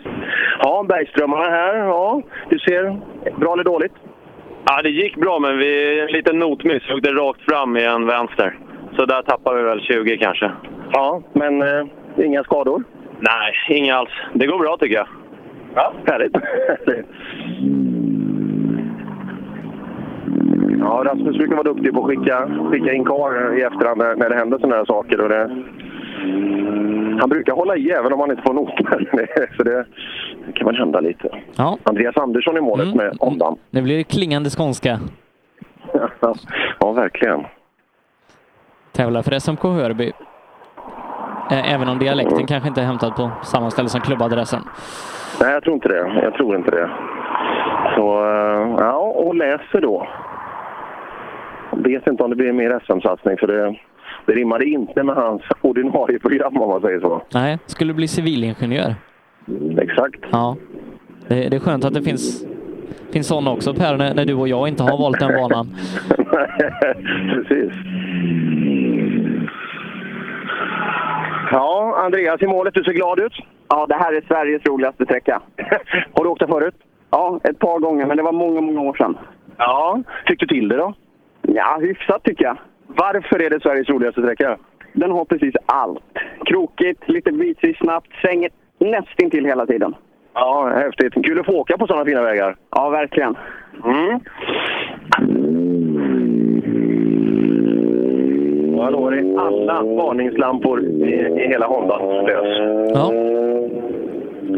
Ja, 0.59 0.85
Bergströmarna 0.89 1.43
här. 1.43 1.75
Ja, 1.75 2.21
du 2.49 2.59
ser 2.59 2.99
bra 3.39 3.53
eller 3.53 3.63
dåligt? 3.63 3.93
Ja, 4.65 4.81
det 4.81 4.89
gick 4.89 5.15
bra, 5.15 5.39
men 5.39 5.57
vi 5.57 5.99
en 6.01 6.11
liten 6.11 6.39
notmiss. 6.39 6.83
Vi 6.89 6.93
åkte 6.93 7.09
rakt 7.09 7.41
fram 7.41 7.77
i 7.77 7.85
en 7.85 8.05
vänster. 8.07 8.57
Så 8.95 9.05
där 9.05 9.21
tappar 9.21 9.53
vi 9.55 9.63
väl 9.63 9.81
20 9.81 10.17
kanske. 10.17 10.51
Ja, 10.91 11.21
men 11.33 11.61
eh, 11.61 11.85
inga 12.25 12.43
skador? 12.43 12.83
Nej, 13.19 13.77
inga 13.77 13.95
alls. 13.95 14.11
Det 14.33 14.47
går 14.47 14.59
bra 14.59 14.77
tycker 14.79 14.95
jag. 14.95 15.07
Ja, 15.75 15.93
härligt. 16.05 16.35
Ja, 20.79 21.03
Rasmus 21.05 21.37
brukar 21.37 21.55
vara 21.55 21.73
duktig 21.73 21.93
på 21.93 21.99
att 21.99 22.07
skicka, 22.07 22.49
skicka 22.71 22.93
in 22.93 23.05
kar 23.05 23.57
i 23.57 23.61
efterhand 23.61 23.97
när, 23.97 24.15
när 24.15 24.29
det 24.29 24.35
händer 24.35 24.57
sådana 24.57 24.75
här 24.75 24.85
saker. 24.85 25.21
Och 25.21 25.29
det, 25.29 25.49
han 27.19 27.29
brukar 27.29 27.53
hålla 27.53 27.75
i 27.75 27.91
även 27.91 28.13
om 28.13 28.19
han 28.19 28.31
inte 28.31 28.43
får 28.43 28.53
noter. 28.53 29.53
Så 29.57 29.63
det, 29.63 29.85
det 30.45 30.51
kan 30.53 30.67
väl 30.67 30.77
hända 30.77 30.99
lite. 30.99 31.29
Ja. 31.55 31.77
Andreas 31.83 32.17
Andersson 32.17 32.57
i 32.57 32.61
målet 32.61 32.95
med 32.95 33.17
Hondan. 33.19 33.57
Det 33.69 33.81
blir 33.81 34.03
klingande 34.03 34.49
skånska. 34.49 34.99
ja, 36.79 36.91
verkligen. 36.91 37.45
Tävlar 38.91 39.21
för 39.21 39.39
SMK 39.39 39.63
Hörby. 39.63 40.11
Även 41.49 41.89
om 41.89 41.99
dialekten 41.99 42.47
kanske 42.47 42.69
inte 42.69 42.81
är 42.81 42.85
hämtad 42.85 43.15
på 43.15 43.31
samma 43.43 43.71
ställe 43.71 43.89
som 43.89 44.01
klubbadressen. 44.01 44.59
Nej, 45.41 45.53
jag 45.53 45.63
tror 45.63 45.75
inte 45.75 45.87
det. 45.87 46.21
Jag 46.23 46.33
tror 46.33 46.55
inte 46.55 46.71
det. 46.71 46.89
Så, 47.95 48.23
eh, 48.23 48.75
ja, 48.77 48.97
och 48.97 49.35
läser 49.35 49.81
då. 49.81 50.07
Vet 51.71 52.07
inte 52.07 52.23
om 52.23 52.29
det 52.29 52.35
blir 52.35 52.53
mer 52.53 52.79
SM-satsning, 52.85 53.37
för 53.37 53.47
det, 53.47 53.75
det 54.25 54.33
rimmade 54.33 54.65
inte 54.65 55.03
med 55.03 55.15
hans 55.15 55.41
ordinarie 55.61 56.19
program 56.19 56.57
om 56.57 56.69
man 56.69 56.81
säger 56.81 56.99
så. 56.99 57.21
Nej, 57.33 57.57
skulle 57.65 57.93
bli 57.93 58.07
civilingenjör. 58.07 58.95
Exakt. 59.77 60.19
Ja. 60.31 60.55
Det, 61.27 61.49
det 61.49 61.55
är 61.55 61.59
skönt 61.59 61.85
att 61.85 61.93
det 61.93 62.01
finns, 62.01 62.45
finns 63.13 63.27
sådana 63.27 63.51
också 63.51 63.73
Per, 63.73 63.97
när, 63.97 64.13
när 64.13 64.25
du 64.25 64.33
och 64.33 64.47
jag 64.47 64.67
inte 64.67 64.83
har 64.83 64.97
valt 64.97 65.19
den 65.19 65.33
banan. 65.33 65.75
Precis. 67.33 67.73
Ja, 71.51 71.95
Andreas 72.05 72.41
i 72.41 72.47
målet. 72.47 72.73
Du 72.73 72.83
ser 72.83 72.93
glad 72.93 73.19
ut. 73.19 73.33
Ja, 73.69 73.85
det 73.85 73.95
här 73.95 74.13
är 74.13 74.21
Sveriges 74.27 74.65
roligaste 74.65 75.05
sträcka. 75.05 75.41
Har 76.13 76.23
du 76.23 76.29
åkt 76.29 76.39
där 76.39 76.47
förut? 76.47 76.75
Ja, 77.09 77.39
ett 77.43 77.59
par 77.59 77.79
gånger, 77.79 78.05
men 78.05 78.17
det 78.17 78.23
var 78.23 78.31
många, 78.31 78.61
många 78.61 78.81
år 78.81 78.93
sedan. 78.93 79.17
Ja. 79.57 79.99
Fick 80.27 80.39
du 80.39 80.47
till 80.47 80.67
det 80.67 80.77
då? 80.77 80.93
Ja, 81.41 81.77
hyfsat 81.81 82.23
tycker 82.23 82.45
jag. 82.45 82.57
Varför 82.87 83.41
är 83.41 83.49
det 83.49 83.61
Sveriges 83.61 83.89
roligaste 83.89 84.21
sträcka? 84.21 84.57
Den 84.93 85.11
har 85.11 85.25
precis 85.25 85.55
allt. 85.65 86.17
Krokigt, 86.45 87.09
lite 87.09 87.31
bitvis 87.31 87.77
snabbt, 87.77 88.07
svänger 88.21 88.49
nästintill 88.79 89.45
hela 89.45 89.65
tiden. 89.65 89.95
Ja, 90.33 90.71
häftigt. 90.75 91.13
Kul 91.25 91.39
att 91.39 91.45
få 91.45 91.51
åka 91.51 91.77
på 91.77 91.87
sådana 91.87 92.05
fina 92.05 92.21
vägar. 92.21 92.55
Ja, 92.71 92.89
verkligen. 92.89 93.35
Mm. 93.85 94.19
Ja, 98.77 98.91
då 98.91 99.07
är 99.07 99.11
det 99.11 99.39
alla 99.41 99.81
varningslampor 99.83 100.83
i, 100.83 101.13
i 101.43 101.47
hela 101.47 101.67
Hondan 101.67 102.25
lös. 102.25 102.57
Ja. 102.93 103.11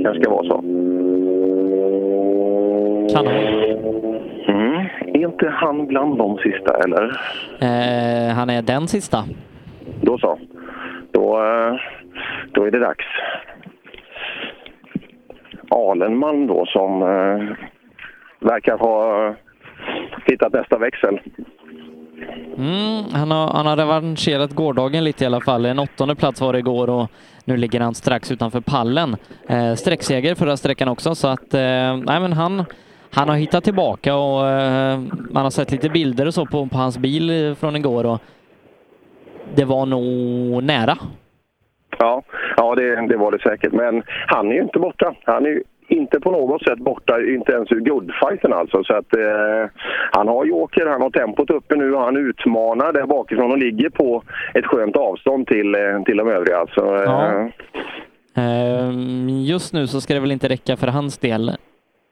Det 0.04 0.20
ska 0.20 0.30
vara 0.30 0.44
så. 0.44 0.64
Kanon. 3.10 3.34
Mm. 4.48 4.88
Är 5.14 5.18
inte 5.18 5.50
han 5.50 5.88
bland 5.88 6.18
de 6.18 6.38
sista, 6.38 6.78
eller? 6.84 7.04
Eh, 7.60 8.36
han 8.36 8.50
är 8.50 8.62
den 8.62 8.88
sista. 8.88 9.26
Då 10.02 10.18
så. 10.18 10.40
Då, 11.12 11.44
eh, 11.44 11.76
då 12.52 12.64
är 12.64 12.72
det 12.72 12.80
dags. 12.80 13.06
Alenman 15.70 16.48
då 16.48 16.66
som 16.66 17.02
eh, 17.02 17.56
verkar 18.40 18.78
ha 18.78 19.36
hittat 20.26 20.54
nästa 20.54 20.78
växel. 20.78 21.20
Mm, 22.58 23.04
han, 23.14 23.32
har, 23.32 23.48
han 23.48 23.66
har 23.66 23.78
revanscherat 23.78 24.52
gårdagen 24.52 25.04
lite 25.04 25.24
i 25.24 25.28
alla 25.28 25.42
fall. 25.42 25.66
En 25.66 25.80
åttonde 25.80 26.16
plats 26.16 26.42
var 26.42 26.54
det 26.54 26.60
igår 26.60 26.90
och 26.90 27.12
nu 27.46 27.58
ligger 27.58 27.80
han 27.80 27.96
strax 27.96 28.32
utanför 28.32 28.62
pallen. 28.62 29.16
Eh, 29.48 29.76
sträckseger 29.76 30.36
förra 30.36 30.58
sträckan 30.58 30.88
också 30.88 31.16
så 31.16 31.28
att 31.28 31.54
eh, 31.54 31.98
nej, 31.98 32.20
men 32.20 32.34
han, 32.34 32.66
han 33.16 33.30
har 33.30 33.36
hittat 33.36 33.64
tillbaka 33.64 34.16
och 34.16 34.48
eh, 34.48 35.00
man 35.32 35.44
har 35.44 35.50
sett 35.50 35.72
lite 35.72 35.90
bilder 35.90 36.28
och 36.28 36.34
så 36.34 36.46
på, 36.46 36.68
på 36.68 36.78
hans 36.78 36.98
bil 36.98 37.30
eh, 37.50 37.56
från 37.56 37.76
igår 37.76 38.06
och 38.06 38.22
det 39.56 39.66
var 39.66 39.86
nog 39.86 40.64
nära. 40.64 40.98
Ja, 42.00 42.22
ja 42.58 42.76
det, 42.76 43.08
det 43.08 43.18
var 43.18 43.32
det 43.32 43.40
säkert. 43.42 43.72
Men 43.74 44.04
han 44.28 44.48
är 44.48 44.54
ju 44.54 44.62
inte 44.62 44.80
borta. 44.80 45.16
Han 45.26 45.46
är 45.46 45.50
ju 45.50 45.64
inte 45.88 46.20
på 46.20 46.32
något 46.32 46.64
sätt 46.64 46.80
borta, 46.80 47.22
inte 47.22 47.52
ens 47.52 47.72
ur 47.72 47.80
guldfighten 47.80 48.54
alltså. 48.54 48.84
Så 48.84 48.94
att, 48.94 49.16
eh, 49.16 49.70
han 50.12 50.28
har 50.28 50.46
joker, 50.46 50.86
han 50.86 51.02
har 51.02 51.10
tempot 51.10 51.50
uppe 51.50 51.76
nu 51.76 51.94
och 51.96 52.02
han 52.02 52.18
utmanar 52.18 52.94
där 52.94 53.06
bakifrån 53.06 53.52
och 53.52 53.58
ligger 53.58 53.90
på 53.90 54.24
ett 54.54 54.66
skönt 54.66 54.96
avstånd 54.96 55.48
till, 55.48 55.76
eh, 55.76 56.04
till 56.06 56.18
de 56.18 56.28
övriga. 56.28 56.58
Alltså, 56.58 56.82
eh, 56.96 57.02
Ja. 57.04 57.50
Ehm, 58.42 59.30
Just 59.30 59.74
nu 59.74 59.88
så 59.88 60.02
ska 60.02 60.14
det 60.14 60.20
väl 60.20 60.32
inte 60.32 60.50
räcka 60.50 60.78
för 60.78 60.88
hans 60.88 61.18
del. 61.18 61.52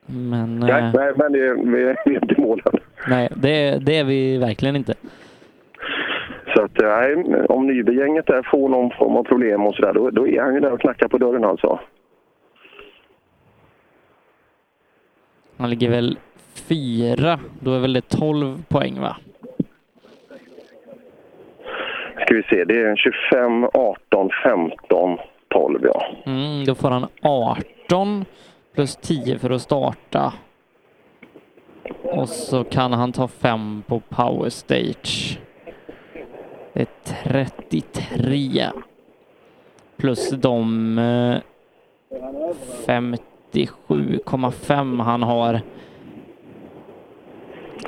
Men 0.05 0.59
nej, 0.59 0.71
eh, 0.71 0.91
nej, 0.93 1.13
men 1.15 1.31
det, 1.31 1.53
vi, 1.53 1.83
är 1.83 2.09
inte 2.21 2.35
i 2.37 2.41
mål 2.41 2.61
än. 2.65 2.79
nej, 3.07 3.29
det, 3.35 3.85
det 3.85 3.97
är 3.97 4.03
vi 4.03 4.37
verkligen 4.37 4.75
inte. 4.75 4.93
Så 6.55 6.63
att, 6.63 6.71
nej, 6.81 7.45
om 7.49 7.67
Nyby-gänget 7.67 8.27
där 8.27 8.47
får 8.51 8.69
någon 8.69 8.91
form 8.91 9.15
av 9.15 9.23
problem 9.23 9.65
och 9.65 9.75
sådär, 9.75 9.93
då, 9.93 10.09
då 10.09 10.27
är 10.27 10.41
han 10.41 10.53
ju 10.53 10.59
där 10.59 10.71
och 10.71 10.81
knackar 10.81 11.07
på 11.07 11.17
dörren 11.17 11.45
alltså. 11.45 11.79
Han 15.57 15.69
ligger 15.69 15.89
väl 15.89 16.17
fyra. 16.53 17.39
Då 17.59 17.73
är 17.73 17.79
väl 17.79 17.93
det 17.93 18.09
12 18.09 18.63
poäng 18.69 19.01
va? 19.01 19.17
Ska 22.21 22.35
vi 22.35 22.43
se, 22.43 22.65
det 22.65 22.81
är 22.81 22.95
25, 22.95 23.63
18, 23.73 24.29
15, 24.43 25.17
12 25.47 25.79
ja. 25.83 26.05
Mm, 26.25 26.65
då 26.65 26.75
får 26.75 26.89
han 26.89 27.07
18 27.21 28.25
plus 28.73 28.95
10 28.95 29.39
för 29.39 29.49
att 29.49 29.61
starta. 29.61 30.33
Och 32.03 32.29
så 32.29 32.63
kan 32.63 32.93
han 32.93 33.11
ta 33.11 33.27
5 33.27 33.83
på 33.87 33.99
power 33.99 34.49
stage. 34.49 35.39
Det 36.73 36.81
är 36.81 36.87
33. 37.03 38.69
Plus 39.97 40.29
de 40.29 40.97
eh, 40.97 41.37
57,5 42.85 45.03
han 45.03 45.23
har. 45.23 45.61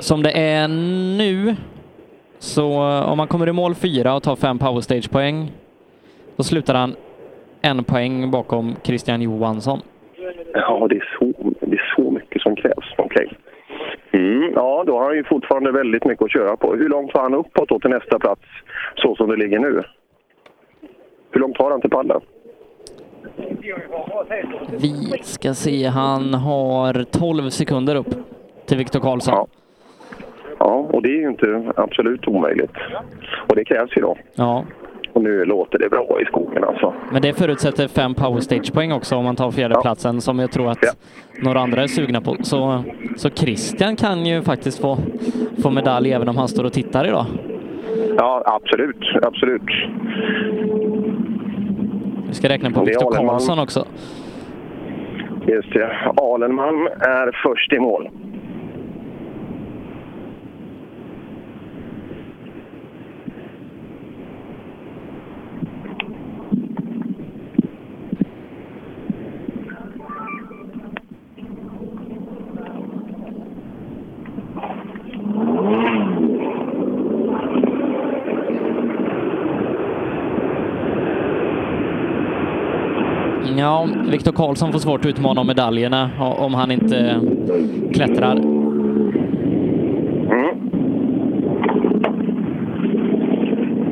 Som 0.00 0.22
det 0.22 0.38
är 0.38 0.68
nu, 0.68 1.56
så 2.38 2.82
om 2.82 3.16
man 3.16 3.28
kommer 3.28 3.48
i 3.48 3.52
mål 3.52 3.74
4 3.74 4.14
och 4.14 4.22
tar 4.22 4.36
5 4.36 4.58
power 4.58 4.80
stage 4.80 5.10
poäng, 5.10 5.52
då 6.36 6.42
slutar 6.42 6.74
han 6.74 6.96
en 7.60 7.84
poäng 7.84 8.30
bakom 8.30 8.76
Christian 8.82 9.22
Johansson. 9.22 9.82
Ja, 10.54 10.86
det 10.90 10.96
är 10.96 11.16
så, 11.18 11.54
det 11.60 11.76
är 11.76 11.94
så 11.96 12.10
mycket 12.10 12.42
som 12.42 12.56
krävs. 12.56 12.94
Okej. 12.98 13.32
Mm, 14.12 14.52
ja, 14.54 14.84
då 14.86 14.98
har 14.98 15.04
han 15.04 15.16
ju 15.16 15.24
fortfarande 15.24 15.72
väldigt 15.72 16.04
mycket 16.04 16.24
att 16.24 16.32
köra 16.32 16.56
på. 16.56 16.74
Hur 16.74 16.88
långt 16.88 17.12
har 17.14 17.22
han 17.22 17.34
uppåt 17.34 17.68
då 17.68 17.78
till 17.80 17.90
nästa 17.90 18.18
plats, 18.18 18.42
så 18.94 19.14
som 19.16 19.28
det 19.28 19.36
ligger 19.36 19.58
nu? 19.58 19.82
Hur 21.30 21.40
långt 21.40 21.58
har 21.58 21.70
han 21.70 21.80
till 21.80 21.90
pallen? 21.90 22.20
Vi 24.70 25.18
ska 25.22 25.54
se, 25.54 25.86
han 25.86 26.34
har 26.34 27.04
12 27.04 27.48
sekunder 27.50 27.96
upp 27.96 28.14
till 28.66 28.78
Viktor 28.78 29.00
Karlsson. 29.00 29.48
Ja, 30.58 30.86
och 30.92 31.02
det 31.02 31.08
är 31.08 31.20
ju 31.20 31.28
inte 31.28 31.72
absolut 31.76 32.28
omöjligt. 32.28 32.72
Och 33.48 33.56
det 33.56 33.64
krävs 33.64 33.96
ju 33.96 34.02
då. 34.02 34.16
Ja. 34.34 34.64
Och 35.14 35.22
nu 35.22 35.44
låter 35.44 35.78
det 35.78 35.88
bra 35.88 36.18
i 36.22 36.24
skogen 36.24 36.64
alltså. 36.64 36.94
Men 37.12 37.22
det 37.22 37.32
förutsätter 37.32 37.88
fem 37.88 38.14
power 38.14 38.40
stage-poäng 38.40 38.92
också 38.92 39.16
om 39.16 39.24
man 39.24 39.36
tar 39.36 39.50
fjärdeplatsen 39.50 40.20
som 40.20 40.38
jag 40.38 40.50
tror 40.52 40.70
att 40.70 40.96
några 41.42 41.60
andra 41.60 41.82
är 41.82 41.86
sugna 41.86 42.20
på. 42.20 42.36
Så, 42.42 42.84
så 43.16 43.30
Christian 43.30 43.96
kan 43.96 44.26
ju 44.26 44.42
faktiskt 44.42 44.80
få, 44.80 44.98
få 45.62 45.70
medalj 45.70 46.12
även 46.12 46.28
om 46.28 46.36
han 46.36 46.48
står 46.48 46.64
och 46.64 46.72
tittar 46.72 47.06
idag. 47.06 47.26
Ja, 48.16 48.42
absolut. 48.46 49.04
Absolut. 49.22 49.70
Vi 52.28 52.34
ska 52.34 52.48
räkna 52.48 52.70
på 52.70 52.84
Viktor. 52.84 53.12
Karlsson 53.12 53.58
också. 53.58 53.84
Just 55.46 55.72
det. 55.72 55.96
Alenmalm 56.16 56.86
är 56.86 57.42
först 57.42 57.72
i 57.72 57.78
mål. 57.78 58.08
Ja, 83.56 83.88
Viktor 84.10 84.32
Karlsson 84.32 84.72
får 84.72 84.78
svårt 84.78 85.00
att 85.00 85.06
utmana 85.06 85.40
om 85.40 85.46
medaljerna 85.46 86.10
om 86.18 86.54
han 86.54 86.70
inte 86.70 87.20
klättrar. 87.94 88.32
Mm. 90.32 90.54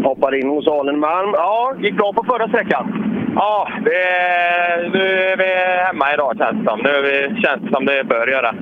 Hoppar 0.05 0.35
in 0.35 0.49
hos 0.49 0.67
Alenmalm. 0.67 1.31
Ja, 1.33 1.75
gick 1.83 1.97
bra 1.97 2.12
på 2.12 2.25
förra 2.25 2.49
sträckan. 2.49 3.12
Ja, 3.37 3.69
det, 3.85 4.91
nu 4.93 5.05
är 5.05 5.37
vi 5.37 5.45
hemma 5.87 6.15
idag 6.15 6.37
känns 6.39 6.59
det 6.59 6.71
som. 6.71 6.79
Nu 6.79 7.37
känns 7.43 7.62
det 7.62 7.71
som 7.73 7.85
det 7.87 8.05
bör 8.05 8.27
göra. 8.27 8.55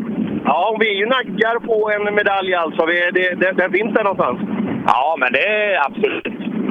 Ja, 0.44 0.76
vi 0.80 0.90
är 0.90 0.94
ju 0.94 1.06
naggar 1.06 1.58
på 1.58 1.90
en 1.94 2.14
medalj 2.14 2.54
alltså. 2.54 2.86
Vi, 2.86 3.10
det, 3.12 3.34
det, 3.34 3.52
den 3.52 3.72
finns 3.72 3.94
där 3.94 4.04
någonstans. 4.04 4.40
Ja, 4.86 5.16
men 5.18 5.32
det 5.32 5.46
är 5.46 5.86
absolut. 5.86 6.24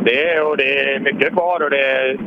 Det 0.06 0.30
är, 0.30 0.48
och 0.48 0.57
det 0.57 0.80
är 0.80 0.99
mycket 0.99 1.33
kvar 1.33 1.64
och 1.64 1.69
det, 1.69 2.17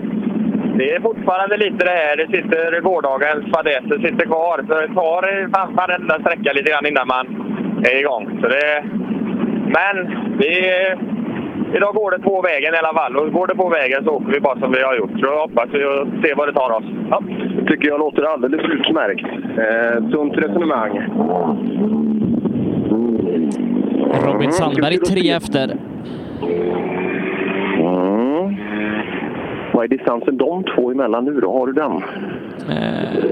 det 0.78 0.90
är 0.90 1.00
fortfarande 1.00 1.56
lite 1.56 1.84
det 1.84 1.90
här. 1.90 2.16
Det 2.16 2.26
sitter 2.26 2.80
gårdagens 2.80 3.44
fadäser 3.54 4.08
sitter 4.08 4.26
kvar. 4.26 4.64
Så 4.68 4.74
det 4.80 4.94
tar 4.94 5.50
fan 5.54 5.74
varenda 5.74 6.20
sträcka 6.20 6.52
lite 6.52 6.70
grann 6.70 6.86
innan 6.86 7.06
man 7.06 7.26
är 7.84 7.96
igång. 8.00 8.38
Så 8.42 8.48
det, 8.48 8.84
men 9.76 9.96
vi, 10.38 10.52
idag 11.76 11.94
går 11.94 12.10
det 12.10 12.18
på 12.18 12.42
vägen 12.42 12.74
i 12.74 12.78
alla 12.78 12.94
fall. 12.94 13.16
Och 13.16 13.32
går 13.32 13.46
det 13.46 13.54
på 13.54 13.68
vägen 13.68 14.04
så 14.04 14.10
åker 14.10 14.32
vi 14.32 14.40
bara 14.40 14.58
som 14.58 14.72
vi 14.72 14.82
har 14.82 14.96
gjort. 14.96 15.20
Så 15.20 15.34
hoppas 15.34 15.68
vi 15.72 15.84
och 15.84 16.06
se 16.24 16.34
vad 16.34 16.48
det 16.48 16.52
tar 16.52 16.70
oss. 16.70 16.84
Ja. 17.10 17.22
tycker 17.68 17.88
jag 17.88 17.98
låter 17.98 18.22
alldeles 18.22 18.62
utmärkt. 18.62 19.26
Eh, 19.58 20.10
sunt 20.10 20.38
resonemang. 20.38 20.98
Robin 24.26 24.52
Sandberg 24.52 24.96
tre 24.96 25.30
efter. 25.30 25.76
Mm. 27.80 28.56
Vad 29.72 29.84
är 29.84 29.88
distansen 29.88 30.36
de 30.36 30.64
två 30.64 30.90
emellan 30.90 31.24
nu 31.24 31.40
då? 31.40 31.52
Har 31.52 31.66
du 31.66 31.72
den? 31.72 31.92
Eh, 32.68 33.24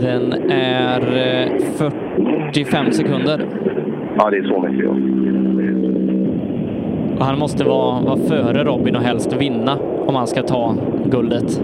Den 0.00 0.32
är 0.50 1.00
eh, 1.00 1.58
45 2.52 2.92
sekunder. 2.92 3.40
Ja, 4.18 4.30
det 4.30 4.36
är 4.36 4.42
så 4.42 4.60
mycket. 4.60 4.84
Ja. 4.84 4.90
Och 7.18 7.24
han 7.24 7.38
måste 7.38 7.64
vara, 7.64 8.02
vara 8.02 8.16
före 8.16 8.64
Robin 8.64 8.96
och 8.96 9.02
helst 9.02 9.36
vinna 9.40 9.78
om 10.06 10.14
han 10.14 10.26
ska 10.26 10.42
ta 10.42 10.74
guldet. 11.04 11.62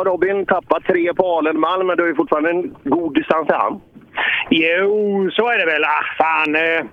Ja, 0.00 0.04
Robin 0.04 0.46
tappar 0.46 0.80
tre 0.80 1.14
på 1.14 1.38
Alenmalm, 1.38 1.86
men 1.86 1.96
du 1.96 2.02
har 2.02 2.08
ju 2.08 2.14
fortfarande 2.14 2.50
en 2.50 2.74
god 2.84 3.14
distans 3.14 3.46
till 3.46 3.56
han. 3.56 3.80
Jo, 4.50 5.30
så 5.32 5.48
är 5.48 5.58
det 5.58 5.66
väl. 5.66 5.84
Ah, 5.84 6.04
fan. 6.18 6.54
Eh, 6.54 6.84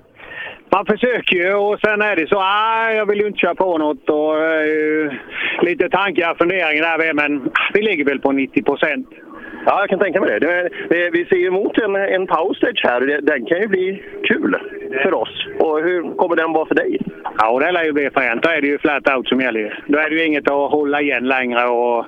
man 0.69 0.85
försöker 0.85 1.35
ju 1.35 1.53
och 1.53 1.79
sen 1.79 2.01
är 2.01 2.15
det 2.15 2.29
så. 2.29 2.39
Ah, 2.39 2.91
jag 2.91 3.05
vill 3.05 3.19
ju 3.19 3.27
inte 3.27 3.39
köra 3.39 3.55
på 3.55 3.77
något. 3.77 4.09
Och, 4.09 4.43
eh, 4.43 5.11
lite 5.61 5.89
tankar 5.89 6.31
och 6.31 6.37
funderingar 6.37 6.97
där. 6.97 7.13
Men 7.13 7.41
ah, 7.47 7.69
vi 7.73 7.81
ligger 7.81 8.05
väl 8.05 8.19
på 8.19 8.31
90 8.31 8.63
procent. 8.63 9.07
Ja, 9.65 9.79
jag 9.79 9.89
kan 9.89 9.99
tänka 9.99 10.21
mig 10.21 10.39
det. 10.39 10.69
det, 10.89 11.09
vi 11.11 11.25
ser 11.25 11.35
ju 11.35 11.47
emot 11.47 11.77
en, 11.77 11.95
en 11.95 12.27
powerstage 12.27 12.81
här. 12.83 13.21
Den 13.21 13.45
kan 13.45 13.61
ju 13.61 13.67
bli 13.67 14.03
kul 14.23 14.57
för 15.03 15.13
oss. 15.13 15.47
Och 15.59 15.81
hur 15.83 16.15
kommer 16.15 16.35
den 16.35 16.53
vara 16.53 16.65
för 16.65 16.75
dig? 16.75 16.99
Ja, 17.37 17.49
och 17.49 17.59
det 17.59 17.71
lär 17.71 17.83
ju 17.83 17.93
bli 17.93 18.09
fränt. 18.09 18.43
Då 18.43 18.49
är 18.49 18.61
det 18.61 18.67
ju 18.67 18.77
flat 18.77 19.09
out 19.15 19.27
som 19.27 19.41
gäller. 19.41 19.83
Då 19.87 19.99
är 19.99 20.09
det 20.09 20.15
ju 20.15 20.25
inget 20.25 20.51
att 20.51 20.71
hålla 20.71 21.01
igen 21.01 21.27
längre 21.27 21.67
och 21.67 22.05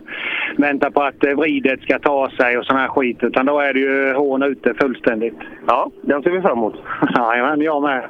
vänta 0.57 0.91
på 0.91 1.01
att 1.01 1.25
eh, 1.25 1.33
vridet 1.33 1.81
ska 1.81 1.99
ta 1.99 2.29
sig 2.29 2.57
och 2.57 2.65
sån 2.65 2.77
här 2.77 2.87
skit. 2.87 3.17
Utan 3.21 3.45
då 3.45 3.59
är 3.59 3.73
det 3.73 3.79
ju 3.79 4.13
hån 4.13 4.43
ute 4.43 4.73
fullständigt. 4.73 5.37
Ja, 5.67 5.91
den 6.01 6.23
ser 6.23 6.31
vi 6.31 6.41
fram 6.41 6.57
emot. 6.57 6.75
Jajamän, 7.15 7.61
jag 7.61 7.81
med. 7.81 8.03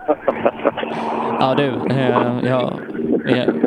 Ja 1.40 1.56
du, 1.58 1.94
eh, 1.94 2.50
jag, 2.50 2.74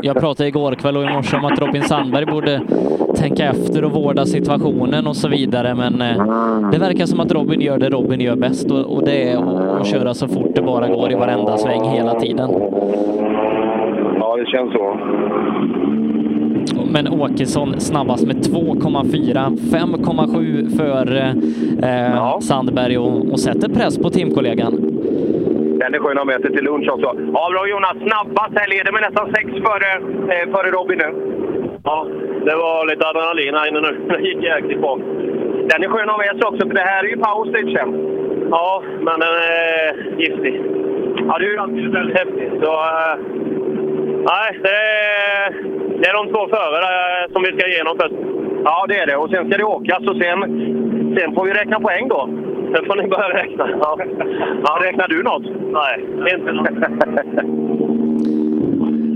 jag, 0.02 0.20
pratade 0.20 0.48
igår 0.48 0.74
kväll 0.74 0.96
och 0.96 1.04
i 1.04 1.06
morse 1.06 1.36
om 1.36 1.44
att 1.44 1.58
Robin 1.58 1.82
Sandberg 1.82 2.26
borde 2.26 2.60
tänka 3.16 3.44
efter 3.44 3.84
och 3.84 3.92
vårda 3.92 4.26
situationen 4.26 5.06
och 5.06 5.16
så 5.16 5.28
vidare. 5.28 5.74
Men 5.74 6.00
eh, 6.00 6.70
det 6.70 6.78
verkar 6.78 7.06
som 7.06 7.20
att 7.20 7.32
Robin 7.32 7.60
gör 7.60 7.78
det 7.78 7.90
Robin 7.90 8.20
gör 8.20 8.36
bäst 8.36 8.70
och, 8.70 9.04
det 9.04 9.30
är 9.30 9.36
att, 9.80 9.86
köra 9.86 10.14
så 10.14 10.28
fort 10.28 10.54
det 10.54 10.62
bara 10.62 10.88
går 10.88 11.12
i 11.12 11.14
varenda 11.14 11.58
sväng 11.58 11.84
hela 11.84 12.20
tiden. 12.20 12.50
Ja, 14.18 14.36
det 14.36 14.46
känns 14.46 14.72
så. 14.72 14.98
Men 16.92 17.08
Åkesson 17.08 17.80
snabbast 17.80 18.26
med 18.26 18.36
2,4, 18.36 19.56
5,7 19.56 20.76
för 20.76 21.16
eh, 21.82 22.38
Sandberg 22.40 22.98
och, 22.98 23.32
och 23.32 23.40
sätter 23.40 23.68
press 23.68 23.98
på 23.98 24.10
teamkollegan. 24.10 24.92
Den 25.82 25.94
är 25.94 25.98
skön 25.98 26.18
att 26.18 26.26
sig 26.42 26.52
till 26.56 26.64
lunch 26.64 26.88
också. 26.94 27.10
Ja, 27.34 27.50
bra 27.52 27.66
Jonas. 27.66 27.96
Snabbast 28.08 28.54
här 28.58 28.68
leder 28.74 28.92
med 28.92 29.02
nästan 29.02 29.34
sex 29.34 29.46
före, 29.66 29.90
eh, 30.32 30.44
före 30.52 30.70
Robin 30.70 30.98
nu. 30.98 31.10
Ja, 31.84 32.06
det 32.46 32.56
var 32.64 32.86
lite 32.86 33.08
adrenalin 33.08 33.54
här 33.54 33.68
inne 33.68 33.80
nu. 33.80 33.92
Det 34.08 34.20
gick 34.28 34.42
jäkligt 34.42 34.80
bra. 34.80 34.98
Den 35.70 35.82
är 35.84 35.88
skön 35.88 36.10
att 36.10 36.18
sig 36.38 36.48
också, 36.50 36.66
för 36.68 36.74
det 36.74 36.90
här 36.92 37.04
är 37.04 37.08
ju 37.08 37.16
power 37.16 37.50
stage 37.50 37.72
sen. 37.76 37.90
Ja, 38.50 38.82
men 39.06 39.20
den 39.24 39.32
är 39.32 40.20
giftig. 40.22 40.54
Ja, 41.28 41.38
det 41.38 41.46
är 41.46 41.50
ju 41.50 41.58
alltid 41.58 41.92
väldigt 41.92 42.18
häftigt. 42.18 42.52
Så, 42.62 42.72
eh, 42.72 43.14
nej, 44.30 44.48
det 44.64 44.76
är, 45.38 45.46
det 46.00 46.06
är 46.08 46.14
de 46.20 46.26
två 46.32 46.42
före 46.54 46.78
eh, 46.92 47.32
som 47.32 47.42
vi 47.42 47.50
ska 47.52 47.68
igenom 47.68 47.96
först. 48.00 48.18
Ja, 48.64 48.86
det 48.88 48.98
är 48.98 49.06
det. 49.06 49.16
Och 49.16 49.30
sen 49.30 49.48
ska 49.48 49.58
det 49.58 49.64
åkas 49.64 50.02
och 50.10 50.16
sen, 50.22 50.38
sen 51.16 51.34
får 51.34 51.44
vi 51.44 51.52
räkna 51.52 51.80
poäng 51.80 52.08
då. 52.08 52.28
Sen 52.74 52.86
får 52.86 53.02
ni 53.02 53.08
börja 53.08 53.28
räkna. 53.28 53.68
Ja. 53.80 53.98
Ja, 54.64 54.78
räknar 54.82 55.08
du 55.08 55.22
något? 55.22 55.42
Nej, 55.72 56.34
inte 56.34 56.52
något. 56.52 56.70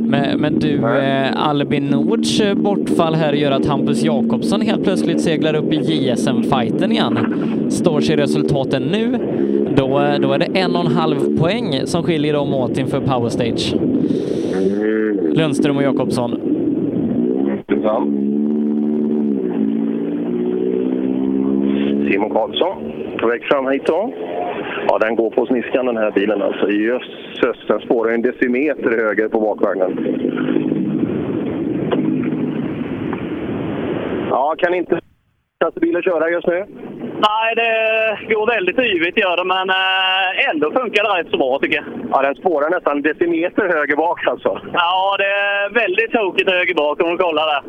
Men, 0.08 0.40
men 0.40 0.58
du, 0.58 0.98
eh, 0.98 1.48
Albin 1.48 1.86
Nords 1.86 2.40
eh, 2.40 2.54
bortfall 2.54 3.14
här 3.14 3.32
gör 3.32 3.50
att 3.50 3.66
Hampus 3.66 4.02
Jakobsson 4.02 4.60
helt 4.60 4.84
plötsligt 4.84 5.20
seglar 5.20 5.54
upp 5.54 5.72
i 5.72 5.76
JSM-fighten 5.76 6.92
igen. 6.92 7.18
Står 7.70 8.00
sig 8.00 8.16
resultaten 8.16 8.82
nu, 8.82 9.18
då, 9.76 10.00
eh, 10.00 10.18
då 10.20 10.32
är 10.32 10.38
det 10.38 10.58
en 10.58 10.76
och 10.76 10.84
en 10.84 10.92
halv 10.92 11.38
poäng 11.38 11.80
som 11.84 12.02
skiljer 12.02 12.32
dem 12.32 12.54
åt 12.54 12.78
inför 12.78 13.00
Power 13.00 13.28
Stage. 13.28 13.74
Lundström 15.36 15.76
och 15.76 15.82
Jakobsson. 15.82 16.40
Simon 22.06 22.30
Karlsson 22.30 22.92
på 23.20 23.26
väg 23.26 23.44
fram 23.44 23.68
hit 23.68 23.86
då. 23.86 24.12
Ja, 24.88 24.98
den 24.98 25.16
går 25.16 25.30
på 25.30 25.46
sniskan 25.46 25.86
den 25.86 25.96
här 25.96 26.10
bilen 26.10 26.42
alltså. 26.42 26.70
Jösses, 26.70 27.66
den 27.68 27.80
spårar 27.80 28.12
en 28.12 28.22
decimeter 28.22 28.90
höger 28.90 29.28
på 29.28 29.40
bakvagnen. 29.40 29.92
Ja, 34.30 34.54
kan 34.58 34.74
inte 34.74 35.00
bilen 35.60 36.02
köra 36.02 36.30
just 36.30 36.46
nu? 36.46 36.64
Nej, 37.28 37.54
det 37.56 38.34
går 38.34 38.46
väldigt 38.46 38.78
yvigt 38.78 39.18
gör 39.18 39.36
det, 39.36 39.44
men 39.44 39.70
eh, 39.70 40.50
ändå 40.50 40.66
funkar 40.70 41.02
det 41.02 41.20
rätt 41.20 41.30
så 41.30 41.36
bra 41.36 41.58
tycker 41.58 41.76
jag. 41.76 41.84
Ja, 42.12 42.22
den 42.22 42.34
spårar 42.34 42.70
nästan 42.70 43.02
decimeter 43.02 43.68
höger 43.76 43.96
bak 43.96 44.26
alltså. 44.26 44.60
Ja, 44.72 45.16
det 45.18 45.24
är 45.24 45.70
väldigt 45.70 46.12
tokigt 46.12 46.50
höger 46.50 46.74
bak 46.74 47.00
om 47.00 47.10
du 47.10 47.16
kollar 47.16 47.46
där. 47.52 47.62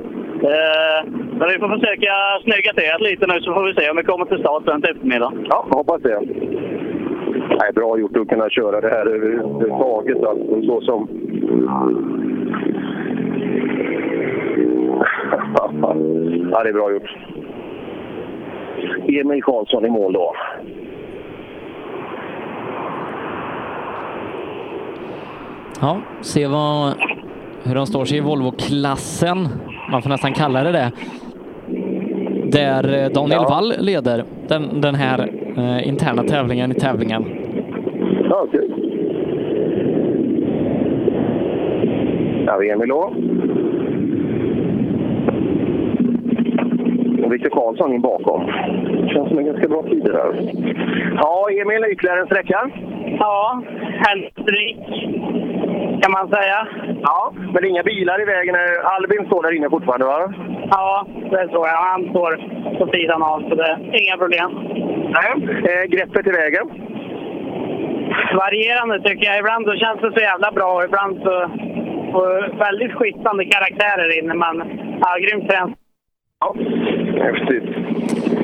Eh, 0.50 1.00
men 1.40 1.50
vi 1.50 1.60
får 1.60 1.70
försöka 1.78 2.14
snygga 2.44 2.74
till 2.74 2.90
det 2.90 3.10
lite 3.10 3.28
nu 3.28 3.42
så 3.42 3.54
får 3.54 3.64
vi 3.64 3.74
se 3.74 3.90
om 3.90 3.98
vi 3.98 4.04
kommer 4.04 4.26
till 4.26 4.40
start 4.40 4.64
sen 4.66 4.82
till 4.82 4.92
eftermiddag. 4.92 5.32
Ja, 5.50 5.68
hoppas 5.72 6.02
det. 6.02 6.20
Nej, 7.60 7.74
bra 7.76 8.00
gjort 8.00 8.18
att 8.18 8.30
kunna 8.30 8.50
köra 8.50 8.82
det 8.82 8.90
här 8.90 9.06
överhuvudtaget. 9.06 10.24
Alltså, 10.24 10.62
så 10.62 10.82
som... 10.82 11.10
ja, 16.52 16.64
det 16.64 16.70
är 16.70 16.74
bra 16.74 16.92
gjort. 16.92 17.37
Emil 19.22 19.44
Karlsson 19.44 19.86
i 19.86 19.90
mål 19.90 20.14
då. 20.14 20.34
Ja, 25.82 25.98
se 26.22 26.48
vad, 26.48 26.94
hur 27.64 27.76
de 27.76 27.86
står 27.86 28.06
sig 28.06 28.18
i 28.18 28.22
Volvo-klassen. 28.22 29.48
Man 29.92 30.02
får 30.02 30.10
nästan 30.10 30.34
kalla 30.34 30.64
det 30.64 30.72
det. 30.72 30.92
Där 32.52 33.04
eh, 33.04 33.10
Daniel 33.10 33.42
Ja. 33.42 33.50
Wall 33.50 33.74
leder 33.80 34.24
den, 34.48 34.82
den 34.82 34.96
här 34.96 35.30
eh, 35.58 35.88
interna 35.88 36.24
tävlingen 36.24 36.72
i 36.72 36.76
tävlingen. 36.76 37.26
Ja, 38.30 38.48
kul. 38.52 38.74
Där 42.46 42.52
har 42.52 42.60
vi 42.60 42.70
Emil 42.70 42.90
då. 42.90 43.14
Och 47.28 47.34
Viktor 47.34 47.50
Karlsson 47.50 47.94
in 47.94 48.02
bakom. 48.02 48.42
Känns 49.12 49.30
som 49.30 49.40
en 49.40 49.46
ganska 49.46 49.68
bra 49.68 49.84
tid 49.84 50.04
där. 50.04 50.30
Ja, 51.22 51.48
Emil, 51.62 51.86
ytterligare 51.92 52.20
en 52.20 52.26
sträcka. 52.26 52.70
Ja, 53.20 53.62
stryk 54.42 54.78
kan 56.02 56.12
man 56.12 56.28
säga. 56.30 56.68
Ja, 57.02 57.34
men 57.36 57.54
det 57.54 57.68
är 57.68 57.70
inga 57.70 57.84
bilar 57.84 58.22
i 58.22 58.26
vägen. 58.26 58.56
Albin 58.84 59.26
står 59.26 59.44
där 59.44 59.58
inne 59.58 59.70
fortfarande, 59.70 60.06
va? 60.06 60.34
Ja, 60.70 61.08
det 61.32 61.40
är 61.40 61.48
så. 61.48 61.62
Ja, 61.74 61.78
han 61.94 62.10
står 62.10 62.32
på 62.80 62.86
sidan 62.94 63.22
av, 63.24 63.40
så 63.50 63.56
det 63.56 63.70
är 63.94 64.04
inga 64.04 64.18
problem. 64.18 64.50
Nej. 65.18 65.32
Eh, 65.70 65.84
greppet 65.94 66.28
i 66.28 66.32
vägen? 66.32 66.66
Varierande 68.42 68.98
tycker 69.04 69.26
jag. 69.30 69.40
Ibland 69.40 69.66
så 69.66 69.74
känns 69.74 70.02
det 70.02 70.12
så 70.12 70.20
jävla 70.20 70.52
bra 70.52 70.70
och 70.76 70.84
ibland 70.84 71.18
så... 71.24 71.36
Och 72.18 72.60
väldigt 72.68 72.94
skiftande 72.94 73.46
karaktärer 73.46 74.20
inne, 74.20 74.34
men 74.34 74.56
ja, 75.02 75.10
grymt 75.24 75.50
tränat. 75.50 75.87
Häftigt. 77.22 77.64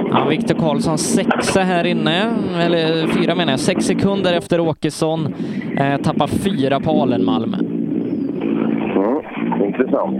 Ja, 0.09 0.25
Viktor 0.29 0.55
Karlsson 0.55 0.97
sexa 0.97 1.59
här 1.59 1.85
inne, 1.85 2.33
eller 2.65 3.07
fyra 3.07 3.35
menar 3.35 3.53
jag, 3.53 3.59
sex 3.59 3.85
sekunder 3.85 4.37
efter 4.37 4.59
Åkesson. 4.59 5.33
Eh, 5.77 5.97
tappar 6.01 6.27
fyra 6.27 6.79
på 6.79 7.01
Alenmalm. 7.01 7.53
Mm, 7.53 9.63
intressant. 9.63 10.17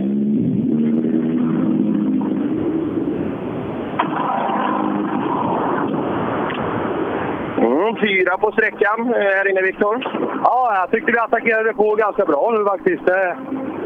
Mm, 7.58 7.96
fyra 8.02 8.38
på 8.38 8.52
sträckan 8.52 9.00
eh, 9.00 9.14
här 9.14 9.52
inne, 9.52 9.62
Viktor. 9.62 10.04
Ja, 10.44 10.76
jag 10.76 10.92
tyckte 10.92 11.12
vi 11.12 11.20
attackerade 11.20 11.74
på 11.74 11.96
ganska 11.96 12.26
bra 12.26 12.52
nu 12.58 12.66
faktiskt. 12.66 13.04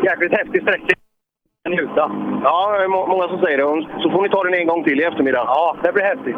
Jäkligt 0.04 0.32
häftig 0.32 0.62
sträcka. 0.62 0.94
Njuta. 1.66 2.12
Ja, 2.44 2.76
det 2.78 2.84
är 2.84 2.88
må- 2.88 3.08
många 3.08 3.28
som 3.28 3.40
säger 3.42 3.58
det. 3.58 3.88
Så 4.02 4.10
får 4.12 4.22
ni 4.22 4.30
ta 4.30 4.44
den 4.44 4.54
en 4.54 4.68
gång 4.68 4.84
till 4.84 5.00
i 5.00 5.04
eftermiddag. 5.04 5.44
Ja, 5.48 5.76
det 5.84 5.94
blir 5.94 6.04
häftigt. 6.04 6.36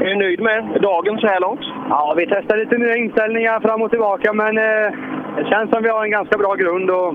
Är 0.00 0.04
du 0.04 0.14
nöjd 0.16 0.40
med 0.40 0.78
dagen 0.82 1.18
så 1.18 1.26
här 1.26 1.40
långt? 1.40 1.60
Ja, 1.88 2.14
vi 2.16 2.26
testar 2.26 2.56
lite 2.56 2.78
nya 2.78 2.96
inställningar 2.96 3.60
fram 3.60 3.82
och 3.82 3.90
tillbaka, 3.90 4.32
men 4.32 4.58
eh, 4.58 4.92
det 5.36 5.44
känns 5.50 5.70
som 5.70 5.82
vi 5.82 5.88
har 5.88 6.04
en 6.04 6.10
ganska 6.10 6.38
bra 6.38 6.54
grund 6.54 6.90
och 6.90 7.14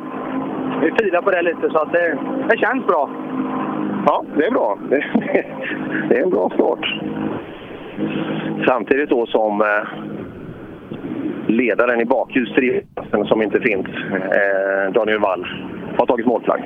vi 0.81 0.91
filar 0.99 1.21
på 1.21 1.31
det 1.31 1.41
lite, 1.41 1.69
så 1.69 1.77
att 1.79 1.91
det, 1.93 2.17
det 2.49 2.57
känns 2.57 2.85
bra. 2.85 3.09
Ja, 4.05 4.23
det 4.37 4.45
är 4.45 4.51
bra. 4.51 4.77
Det, 6.09 6.17
är 6.17 6.23
en 6.23 6.29
bra 6.29 6.49
start. 6.49 6.85
Samtidigt 8.67 9.09
då 9.09 9.25
som 9.25 9.61
eh, 9.61 9.87
ledaren 11.47 12.01
i 12.01 12.05
bakhjulsdriven 12.05 13.25
som 13.25 13.41
inte 13.41 13.59
finns, 13.61 13.87
eh, 14.13 14.91
Daniel 14.93 15.19
Wall, 15.19 15.47
har 15.97 16.05
tagit 16.05 16.25
målflagg. 16.25 16.61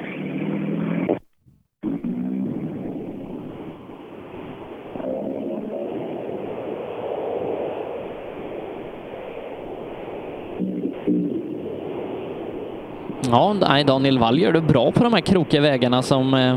Ja, 13.31 13.55
nej, 13.69 13.83
Daniel 13.83 14.19
Wall 14.19 14.39
gör 14.39 14.51
det 14.51 14.61
bra 14.61 14.91
på 14.91 15.03
de 15.03 15.13
här 15.13 15.21
krokiga 15.21 15.61
vägarna 15.61 16.01
som, 16.01 16.33
eh, 16.33 16.55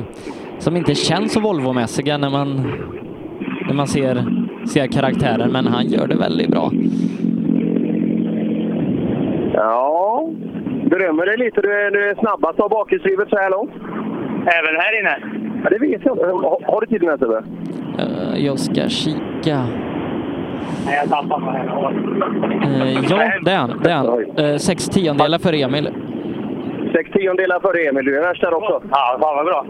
som 0.58 0.76
inte 0.76 0.94
känns 0.94 1.32
så 1.32 1.40
Volvo-mässiga 1.40 2.18
när 2.18 2.30
man, 2.30 2.72
när 3.66 3.74
man 3.74 3.86
ser, 3.86 4.24
ser 4.68 4.86
karaktären, 4.86 5.52
men 5.52 5.66
han 5.66 5.86
gör 5.86 6.06
det 6.06 6.16
väldigt 6.16 6.50
bra. 6.50 6.70
Ja, 9.54 9.93
berömmer 11.05 11.26
dig 11.26 11.36
lite. 11.39 11.60
Du 11.60 11.73
är, 11.73 11.91
du 11.91 12.10
är 12.10 12.15
snabbast 12.15 12.60
av 12.60 12.70
bakhjulsdrivet 12.70 13.28
så 13.28 13.36
här 13.36 13.50
långt. 13.50 13.70
Även 14.58 14.81
här 14.81 15.00
inne? 15.00 15.16
Ja, 15.65 15.70
det 15.70 15.78
vet 15.78 16.05
jag 16.05 16.15
inte. 16.16 16.26
Har, 16.26 16.73
har 16.73 16.81
du 16.81 16.86
tiden 16.86 17.08
här 17.08 17.16
Sebbe? 17.18 17.44
Eh, 17.99 18.44
Jag 18.47 18.58
ska 18.58 18.89
kika. 18.89 19.58
Nej, 20.86 20.97
jag 21.00 21.08
tappade 21.10 21.44
på 21.44 21.50
henne. 21.50 21.73
Eh, 22.84 23.05
Ja, 23.10 23.16
det 23.44 23.50
är 23.52 23.57
han. 23.58 23.81
Det 23.83 23.91
är 23.91 23.94
han. 23.97 24.24
Eh, 24.36 24.57
Sex 24.57 24.89
tiondelar 24.89 25.39
för 25.39 25.52
Emil. 25.65 25.89
Sex 26.92 27.10
tiondelar 27.10 27.60
före 27.60 27.89
Emil. 27.89 28.05
Du 28.05 28.16
är 28.18 28.23
värst 28.23 28.41
där 28.42 28.55
också. 28.55 28.83
Ja, 28.91 29.18
fan 29.20 29.36
vad 29.36 29.47
bra. 29.47 29.66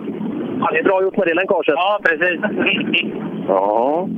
Ja, 0.61 0.69
det 0.73 0.79
är 0.79 0.85
bra 0.85 1.03
gjort 1.03 1.17
med 1.17 1.27
det 1.27 1.35
länkaget. 1.35 1.75
Ja, 1.77 2.01
precis. 2.03 2.41
Ja. 3.49 4.09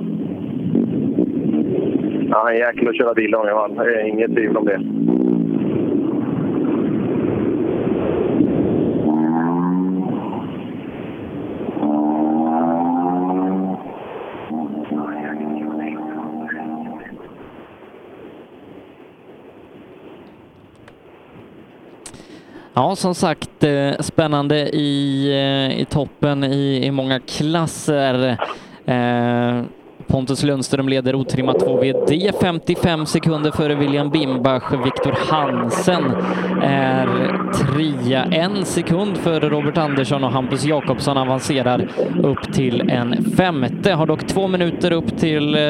Ja, 2.31 2.51
en 2.51 2.57
jäkel 2.57 2.89
att 2.89 2.97
köra 2.97 3.15
bil 3.15 3.31
Daniel. 3.31 3.75
Det 3.77 4.01
är 4.01 4.07
inget 4.09 4.35
tvivel 4.35 4.57
om 4.57 4.65
det. 4.65 4.81
Ja, 22.79 22.97
som 22.97 23.15
sagt, 23.15 23.65
eh, 23.65 23.93
spännande 24.01 24.57
i, 24.57 25.25
eh, 25.31 25.81
i 25.81 25.85
toppen 25.85 26.45
i, 26.45 26.87
i 26.87 26.91
många 26.91 27.21
klasser. 27.21 28.39
Eh, 28.85 29.63
Pontus 30.07 30.43
Lundström 30.43 30.89
leder 30.89 31.15
otrimmat 31.15 31.61
2 31.61 31.81
VD 31.81 32.33
55 32.41 33.07
sekunder 33.07 33.51
före 33.51 33.75
William 33.75 34.11
Bimbach. 34.11 34.73
Viktor 34.85 35.15
Hansen 35.31 36.05
är 36.63 37.07
trea, 37.53 38.25
en 38.25 38.65
sekund 38.65 39.17
före 39.17 39.49
Robert 39.49 39.79
Andersson 39.79 40.25
och 40.25 40.31
Hampus 40.31 40.65
Jakobsson 40.65 41.17
avancerar 41.17 41.89
upp 42.23 42.53
till 42.53 42.91
en 42.91 43.25
femte. 43.37 43.93
Har 43.93 44.07
dock 44.07 44.27
två 44.27 44.49
minuter 44.49 44.93
upp 44.93 45.19
till 45.19 45.55
eh, 45.55 45.61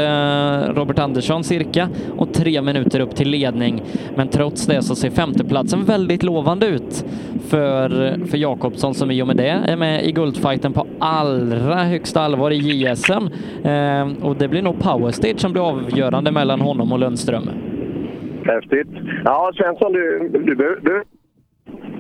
Robert 0.75 0.99
Andersson 0.99 1.45
cirka 1.45 1.89
och 2.17 2.35
tre 2.35 2.63
minuter 2.63 3.01
upp 3.01 3.17
till 3.17 3.31
ledning. 3.31 3.83
Men 4.17 4.29
trots 4.29 4.67
det 4.67 4.83
så 4.83 4.95
ser 4.95 5.11
femteplatsen 5.11 5.85
väldigt 5.85 6.23
lovande 6.23 6.67
ut 6.67 7.05
för, 7.49 8.19
för 8.27 8.39
Jakobsson 8.39 8.95
som 8.95 9.11
i 9.11 9.23
och 9.23 9.27
med 9.27 9.37
det 9.37 9.49
är 9.49 9.77
med 9.77 10.05
i 10.05 10.13
guldfighten 10.13 10.73
på 10.73 10.87
allra 10.99 11.85
högsta 11.85 12.21
allvar 12.21 12.51
i 12.51 12.57
JSM. 12.57 13.29
Eh, 13.65 14.26
och 14.27 14.37
det 14.37 14.49
blir 14.49 14.63
nog 14.63 14.77
powerstage 14.79 15.41
som 15.41 15.53
blir 15.53 15.69
avgörande 15.69 16.33
mellan 16.33 16.61
honom 16.61 16.93
och 16.93 16.99
Lundström. 16.99 17.49
Häftigt. 18.45 18.89
Ja, 19.25 19.53
Svensson, 19.55 19.93
du, 19.93 20.29
du, 20.33 20.55
du, 20.55 20.81
du. 20.83 21.03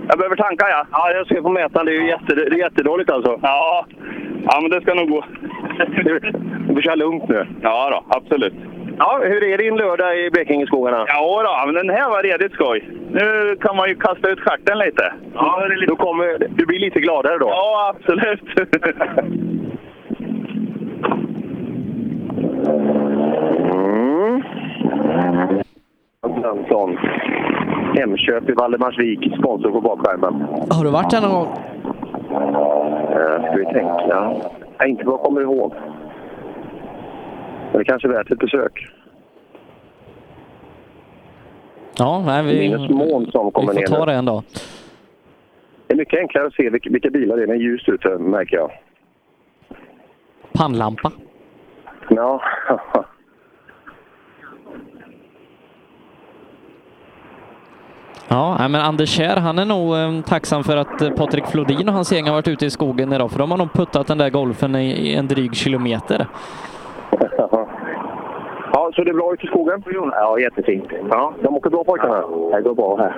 Jag 0.08 0.18
behöver 0.18 0.36
tanka, 0.36 0.68
ja. 0.68 0.86
Ja, 0.92 1.10
jag 1.10 1.26
ser 1.26 1.40
på 1.42 1.50
mätaren. 1.50 1.86
Det 1.86 1.92
är 1.92 2.00
ju 2.00 2.08
jätte, 2.08 2.34
det 2.34 2.42
är 2.42 2.58
jättedåligt 2.58 3.10
alltså. 3.10 3.38
Ja. 3.42 3.86
ja, 4.44 4.60
men 4.62 4.70
det 4.70 4.80
ska 4.80 4.94
nog 4.94 5.08
gå. 5.10 5.24
Du, 6.05 6.20
får 6.74 6.82
köra 6.82 6.94
lugnt 6.94 7.28
nu. 7.28 7.46
Ja, 7.62 7.90
då, 7.90 8.16
absolut. 8.16 8.55
Ja, 8.98 9.20
hur 9.22 9.44
är 9.44 9.58
din 9.58 9.76
lördag 9.76 10.18
i 10.20 10.30
Blekingeskogarna? 10.30 11.05
Ja, 11.06 11.42
då, 11.42 11.72
men 11.72 11.74
den 11.74 11.96
här 11.96 12.10
var 12.10 12.22
redigt 12.22 12.52
skoj. 12.52 12.90
Nu 13.10 13.56
kan 13.60 13.76
man 13.76 13.88
ju 13.88 13.94
kasta 13.94 14.28
ut 14.28 14.40
stjärten 14.40 14.78
lite. 14.78 15.12
Ja, 15.34 15.66
det 15.68 15.74
är 15.74 15.76
lite... 15.76 15.92
Då 15.92 15.96
kommer, 15.96 16.48
du 16.48 16.66
blir 16.66 16.78
lite 16.78 17.00
gladare 17.00 17.38
då? 17.38 17.48
Ja, 17.48 17.94
absolut. 17.96 18.40
Mm. 24.16 24.42
Fransson. 26.20 26.96
Hemköp 27.96 28.48
i 28.48 28.52
Valdemarsvik, 28.52 29.34
sponsor 29.38 29.70
på 29.70 29.80
bakskärmen. 29.80 30.46
Har 30.70 30.84
du 30.84 30.90
varit 30.90 31.10
där 31.10 31.20
någon 31.20 31.30
gång? 31.30 31.48
Uh, 32.32 33.46
ska 33.46 33.56
vi 33.56 33.64
tänka? 33.64 34.42
Nej, 34.78 34.90
inte 34.90 35.04
vad 35.04 35.14
jag 35.14 35.20
kommer 35.20 35.40
ihåg. 35.40 35.74
Men 37.70 37.78
det 37.78 37.84
kanske 37.84 38.08
är 38.08 38.12
värt 38.12 38.30
ett 38.30 38.38
besök. 38.38 38.86
Ja, 41.98 42.22
nej, 42.26 42.44
vi, 42.44 42.58
Minus 42.58 42.90
Månsson 42.90 43.50
kommer 43.50 43.74
vi 43.74 43.86
får 43.86 43.96
ta 43.96 44.06
det 44.06 44.12
en 44.12 44.24
dag. 44.24 44.42
Det 45.86 45.94
är 45.94 45.96
mycket 45.96 46.20
enklare 46.20 46.46
att 46.46 46.54
se 46.54 46.70
vilka, 46.70 46.90
vilka 46.90 47.10
bilar 47.10 47.36
det 47.36 47.42
är 47.42 47.46
när 47.46 47.54
ljust 47.54 47.88
ute, 47.88 48.08
märker 48.08 48.56
jag. 48.56 48.70
Pannlampa. 50.52 51.12
Ja. 52.08 52.42
Ja, 58.28 58.68
men 58.70 58.80
Anders 58.80 59.08
Kjär, 59.08 59.36
han 59.36 59.58
är 59.58 59.64
nog 59.64 59.96
eh, 59.96 60.20
tacksam 60.24 60.64
för 60.64 60.76
att 60.76 61.02
eh, 61.02 61.10
Patrik 61.10 61.46
Flodin 61.46 61.88
och 61.88 61.94
hans 61.94 62.12
gäng 62.12 62.26
har 62.26 62.32
varit 62.32 62.48
ute 62.48 62.66
i 62.66 62.70
skogen 62.70 63.12
idag, 63.12 63.30
för 63.30 63.38
de 63.38 63.50
har 63.50 63.58
nog 63.58 63.72
puttat 63.72 64.06
den 64.06 64.18
där 64.18 64.30
golfen 64.30 64.76
i, 64.76 65.14
en 65.14 65.28
dryg 65.28 65.55
kilometer. 65.55 66.26
ja, 68.72 68.90
så 68.94 69.05
det 69.05 69.10
är 69.10 69.14
bra 69.14 69.34
ute 69.34 69.44
i 69.44 69.46
skogen? 69.46 69.82
Ja, 70.12 70.38
jättefint. 70.38 70.84
Ja, 71.10 71.34
de 71.42 71.56
åker 71.56 71.70
bra 71.70 71.84
pojkarna? 71.84 72.20
Det 72.52 72.62
går 72.62 72.74
bra 72.74 72.96
här. 72.96 73.14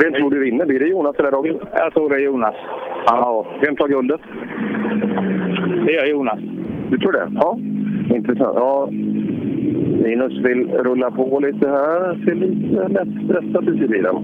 Vem 0.00 0.12
tror 0.12 0.30
du 0.30 0.38
vinner? 0.44 0.66
Blir 0.66 0.80
det 0.80 0.86
Jonas 0.86 1.16
eller 1.16 1.30
Robin? 1.30 1.60
Jag 1.72 1.94
tror 1.94 2.10
det 2.10 2.16
är 2.16 2.20
Jonas. 2.20 2.54
Ja. 3.06 3.46
Vem 3.60 3.76
tar 3.76 3.88
guldet? 3.88 4.20
Det 5.86 5.92
gör 5.92 6.06
Jonas. 6.06 6.38
Du 6.92 6.98
tror 6.98 7.12
det? 7.12 7.30
Ja. 7.34 7.58
Intressant. 8.16 8.54
Ja. 8.54 8.88
Linus 10.04 10.38
vill 10.44 10.68
rulla 10.70 11.10
på 11.10 11.40
lite 11.40 11.68
här. 11.68 12.24
Ser 12.24 12.34
lite 12.34 12.88
lätt 12.88 13.24
stressad 13.24 13.68
ut 13.68 13.82
i 13.82 13.88
bilen. 13.88 14.14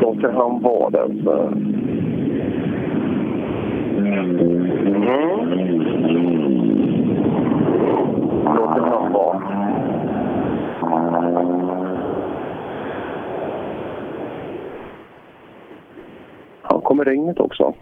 Låter 0.00 0.32
han 0.32 0.62
vara 0.62 0.90
där. 0.90 1.22
Så. 1.24 1.32
Mm. 3.98 4.30
Låter 8.56 8.80
han 8.80 9.12
vara. 9.12 9.42
Ja, 16.68 16.80
kommer 16.80 17.04
regnet 17.04 17.40
också. 17.40 17.74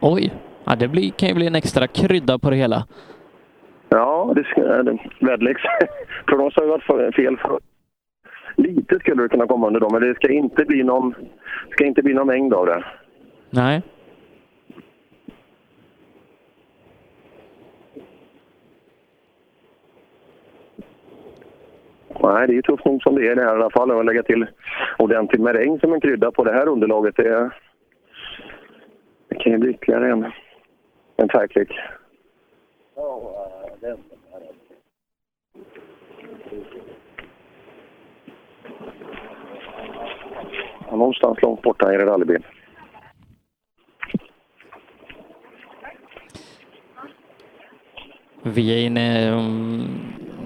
Oj, 0.00 0.32
ja, 0.66 0.76
det 0.76 0.88
blir, 0.88 1.10
kan 1.10 1.28
ju 1.28 1.34
bli 1.34 1.46
en 1.46 1.54
extra 1.54 1.86
krydda 1.86 2.38
på 2.38 2.50
det 2.50 2.56
hela. 2.56 2.86
Ja, 3.88 4.32
det 4.36 4.44
ska, 4.44 4.60
det- 4.82 4.98
väderleksprognosen 5.20 6.68
har 6.68 6.78
ju 6.78 6.82
varit 6.88 7.14
fel. 7.14 7.36
För. 7.36 7.58
Lite 8.56 8.98
skulle 8.98 9.22
det 9.22 9.28
kunna 9.28 9.46
komma 9.46 9.66
under 9.66 9.80
dem, 9.80 9.92
men 9.92 10.02
det 10.02 10.14
ska 10.14 10.28
inte 10.32 10.64
bli 10.64 10.82
någon, 10.82 11.14
ska 11.70 11.84
inte 11.84 12.02
bli 12.02 12.14
någon 12.14 12.26
mängd 12.26 12.54
av 12.54 12.66
det. 12.66 12.84
Nej. 13.50 13.82
Nej, 22.22 22.46
det 22.46 22.52
är 22.52 22.54
ju 22.56 22.62
tufft 22.62 22.84
nog 22.84 23.02
som 23.02 23.14
det 23.14 23.28
är 23.28 23.36
det 23.36 23.42
här 23.42 23.48
i 23.48 23.60
alla 23.60 23.70
fall. 23.70 23.90
Att 23.90 24.06
lägga 24.06 24.22
till 24.22 24.46
ordentligt 24.98 25.40
med 25.42 25.56
regn 25.56 25.78
som 25.80 25.92
en 25.92 26.00
krydda 26.00 26.30
på 26.30 26.44
det 26.44 26.52
här 26.52 26.68
underlaget, 26.68 27.16
det, 27.16 27.50
det 29.28 29.34
kan 29.34 29.52
ju 29.52 29.58
bli 29.58 29.70
ytterligare 29.70 30.10
en, 30.12 30.26
en 31.16 31.28
färgklick. 31.28 31.70
Ja, 32.96 33.36
Någonstans 40.90 41.42
långt 41.42 41.62
borta 41.62 41.92
är 41.92 41.98
det 41.98 42.06
rallybil. 42.06 42.42
Vi 48.42 48.74
är 48.74 48.86
inne 48.86 49.30
um, 49.30 49.88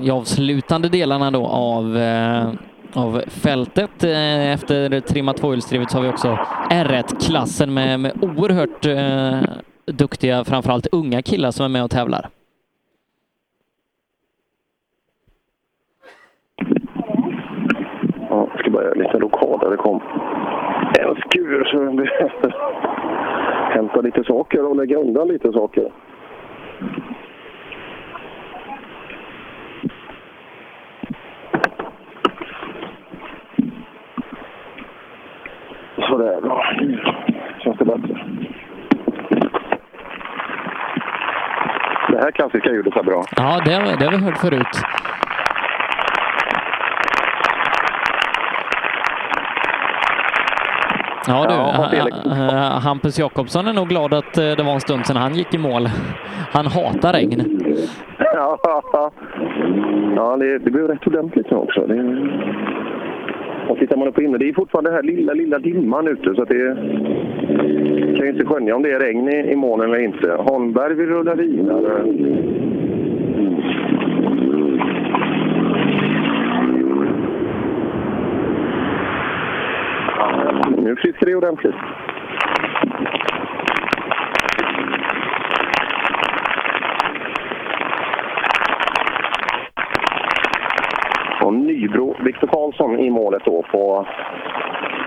i 0.03 0.11
avslutande 0.11 0.89
delarna 0.89 1.31
då 1.31 1.47
av, 1.47 1.97
eh, 1.97 2.53
av 2.95 3.23
fältet. 3.27 4.05
Eh, 4.05 4.53
efter 4.53 5.01
trimma 5.01 5.33
tvåhjulsdrivet 5.33 5.91
så 5.91 5.99
har 5.99 6.03
vi 6.03 6.09
också 6.09 6.39
R1-klassen 6.71 7.75
med, 7.75 8.01
med 8.01 8.13
oerhört 8.23 8.87
eh, 8.87 9.41
duktiga, 9.93 10.45
framförallt 10.45 10.87
unga 10.93 11.23
killar 11.23 11.51
som 11.51 11.65
är 11.65 11.69
med 11.69 11.85
och 11.85 11.91
tävlar. 11.91 12.29
Ja, 18.31 18.49
jag 18.53 18.61
ska 18.61 18.71
bara 18.71 18.85
göra 18.85 18.95
lite 18.95 19.19
lokal. 19.19 19.59
där 19.59 19.71
Det 19.71 19.77
kom 19.77 20.03
en 20.99 21.17
skur 21.17 21.65
så 21.65 21.77
jag 21.77 21.97
behöver 21.97 22.55
hämta 23.75 24.01
lite 24.01 24.25
saker 24.25 24.65
och 24.65 24.77
lägga 24.77 24.97
undan 24.99 25.29
lite 25.29 25.53
saker. 25.53 25.93
Sådär, 36.09 36.41
bra. 36.41 36.65
Känns 37.63 37.79
det 37.79 37.85
bättre. 37.85 38.27
Det 42.11 42.19
här 42.19 42.31
klassiska 42.31 42.71
ljudet 42.71 42.97
är 42.97 43.03
bra. 43.03 43.25
Ja, 43.37 43.61
det, 43.65 43.71
det 43.99 44.05
har 44.05 44.11
vi 44.13 44.25
hört 44.25 44.37
förut. 44.39 44.67
Ja 51.27 51.47
du, 51.49 51.55
Ja, 51.55 51.89
Felix. 51.91 52.17
ha- 52.17 52.79
Hampus 52.79 53.19
Jakobsson 53.19 53.67
är 53.69 53.73
nog 53.73 53.89
glad 53.89 54.15
att 54.15 54.39
eh, 54.39 54.45
det 54.45 54.63
var 54.63 54.73
en 54.73 54.81
stund 54.81 55.07
sedan 55.07 55.17
han 55.17 55.35
gick 55.35 55.55
i 55.55 55.59
mål. 55.59 55.89
Han 56.53 56.67
hatar 56.67 57.13
regn. 57.13 57.61
Ja, 58.19 58.59
ja 60.17 60.37
det, 60.37 60.59
det 60.59 60.71
blev 60.71 60.89
rätt 60.89 61.07
ordentligt 61.07 61.51
nu 61.51 61.57
också. 61.57 61.81
Det, 61.87 61.95
och 63.71 63.79
tittar 63.79 63.97
man 63.97 64.09
upp 64.09 64.15
på 64.15 64.21
himlen, 64.21 64.41
det 64.41 64.49
är 64.49 64.53
fortfarande 64.53 64.91
den 64.91 64.95
här 64.95 65.03
lilla, 65.03 65.33
lilla 65.33 65.59
dimman 65.59 66.09
ute 66.09 66.35
så 66.35 66.43
att 66.43 66.49
det 66.49 66.77
kan 68.17 68.27
ju 68.27 68.29
inte 68.29 68.45
skönja 68.45 68.77
om 68.77 68.83
det 68.83 68.91
är 68.91 69.01
regn 69.01 69.29
i, 69.29 69.53
i 69.53 69.57
molnen 69.57 69.89
eller 69.89 70.05
inte. 70.05 70.33
Holmberg 70.33 70.95
vill 70.95 71.07
rulla 71.07 71.35
vidare. 71.35 72.05
Nu 80.83 80.97
friskar 80.97 81.27
det 81.27 81.35
ordentligt. 81.35 81.75
Och 91.43 91.53
Nybro, 91.81 92.17
Viktor 92.25 92.47
Karlsson 92.47 92.99
i 92.99 93.11
målet 93.11 93.43
då 93.45 93.63
på... 93.63 94.07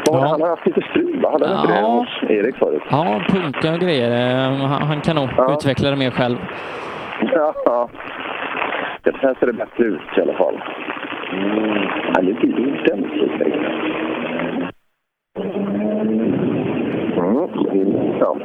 Det? 0.05 0.17
Han 0.17 0.41
har 0.41 0.49
haft 0.49 0.65
lite 0.65 0.81
strul, 0.89 1.21
va? 1.21 1.31
Hade 1.31 1.47
han 1.47 1.59
inte 1.61 1.73
det 1.73 1.79
Ja. 1.79 1.87
hos 1.87 2.29
Erik 2.29 2.55
förut? 2.55 2.81
Ja, 2.89 3.21
punka 3.27 3.73
och 3.73 3.79
grejer. 3.79 4.11
Eh, 4.11 4.57
Han, 4.67 4.81
han 4.81 5.01
kan 5.01 5.15
nog 5.15 5.29
utveckla 5.51 5.89
det 5.89 5.95
mer 5.95 6.11
själv. 6.11 6.37
Ja. 7.21 7.89
Det 9.03 9.15
här 9.15 9.35
ser 9.39 9.45
det 9.47 9.53
bättre 9.53 9.83
ut 9.83 10.01
i 10.17 10.21
alla 10.21 10.33
fall. 10.33 10.61
Mm. 11.33 11.81
Ja, 12.13 12.21
det 12.21 12.33
blir 12.33 12.81
ordentligt. 12.81 13.31
Mm. 17.17 18.17
Ja. 18.19 18.37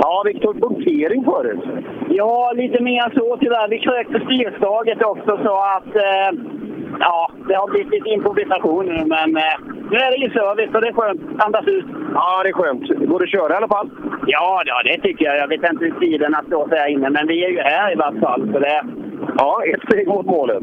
Ja, 0.00 0.22
Viktor, 0.26 0.54
punktering 1.06 1.24
förut. 1.24 1.60
Ja, 2.08 2.52
lite 2.54 2.82
mer 2.82 3.12
så 3.14 3.36
tyvärr. 3.40 3.68
Vi 3.68 3.78
krökte 3.78 4.20
styrstaget 4.24 5.02
också 5.02 5.38
så 5.44 5.56
att 5.76 5.96
eh, 5.96 6.38
ja, 7.00 7.30
det 7.48 7.54
har 7.54 7.70
blivit 7.70 7.92
lite 7.92 8.08
improvisation 8.08 8.86
nu. 8.86 9.04
Men 9.04 9.36
eh, 9.36 9.56
nu 9.90 9.96
är 9.96 10.10
det 10.10 10.16
ju 10.16 10.30
service 10.30 10.74
och 10.74 10.80
det 10.80 10.88
är 10.88 10.92
skönt. 10.92 11.20
Andas 11.38 11.66
ut. 11.66 11.86
Ja, 12.14 12.42
det 12.42 12.48
är 12.48 12.52
skönt. 12.52 13.08
Går 13.08 13.18
det 13.18 13.24
att 13.24 13.30
köra 13.30 13.52
i 13.52 13.56
alla 13.56 13.68
fall? 13.68 13.90
Ja, 14.26 14.62
ja, 14.66 14.82
det 14.84 15.00
tycker 15.00 15.24
jag. 15.24 15.36
Jag 15.38 15.48
vet 15.48 15.70
inte 15.72 15.84
hur 15.84 16.00
tiderna 16.00 16.42
står 16.46 16.68
sig 16.68 16.78
här 16.78 16.88
inne, 16.88 17.10
men 17.10 17.26
vi 17.26 17.44
är 17.44 17.48
ju 17.48 17.60
här 17.60 17.92
i 17.92 17.96
vart 17.96 18.20
fall. 18.20 18.52
Så 18.52 18.58
det... 18.58 18.82
Ja, 19.38 19.62
ett 19.74 19.82
steg 19.82 20.08
mot 20.08 20.26
målet. 20.26 20.62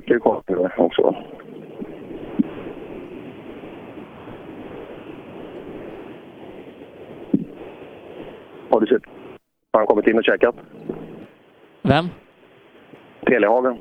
40 0.00 0.20
kameror 0.20 0.72
också. 0.76 1.14
Har 8.70 8.80
du 8.80 8.86
sett 8.86 9.02
har 9.72 9.80
han 9.80 9.86
kommit 9.86 10.06
in 10.06 10.18
och 10.18 10.24
käkat? 10.24 10.54
Vem? 11.82 12.08
Telehagen. 13.26 13.72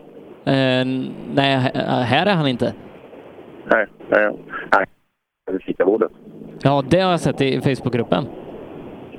Eh, 0.45 0.85
nej, 1.34 1.72
här 2.06 2.26
är 2.26 2.34
han 2.34 2.48
inte. 2.48 2.74
Nej, 3.72 3.85
nej. 4.10 4.32
nej. 4.77 4.85
Det 5.52 5.60
fikabordet. 5.60 6.11
Ja, 6.61 6.84
det 6.90 7.00
har 7.00 7.11
jag 7.11 7.19
sett 7.19 7.42
i 7.42 7.61
Facebookgruppen. 7.61 8.26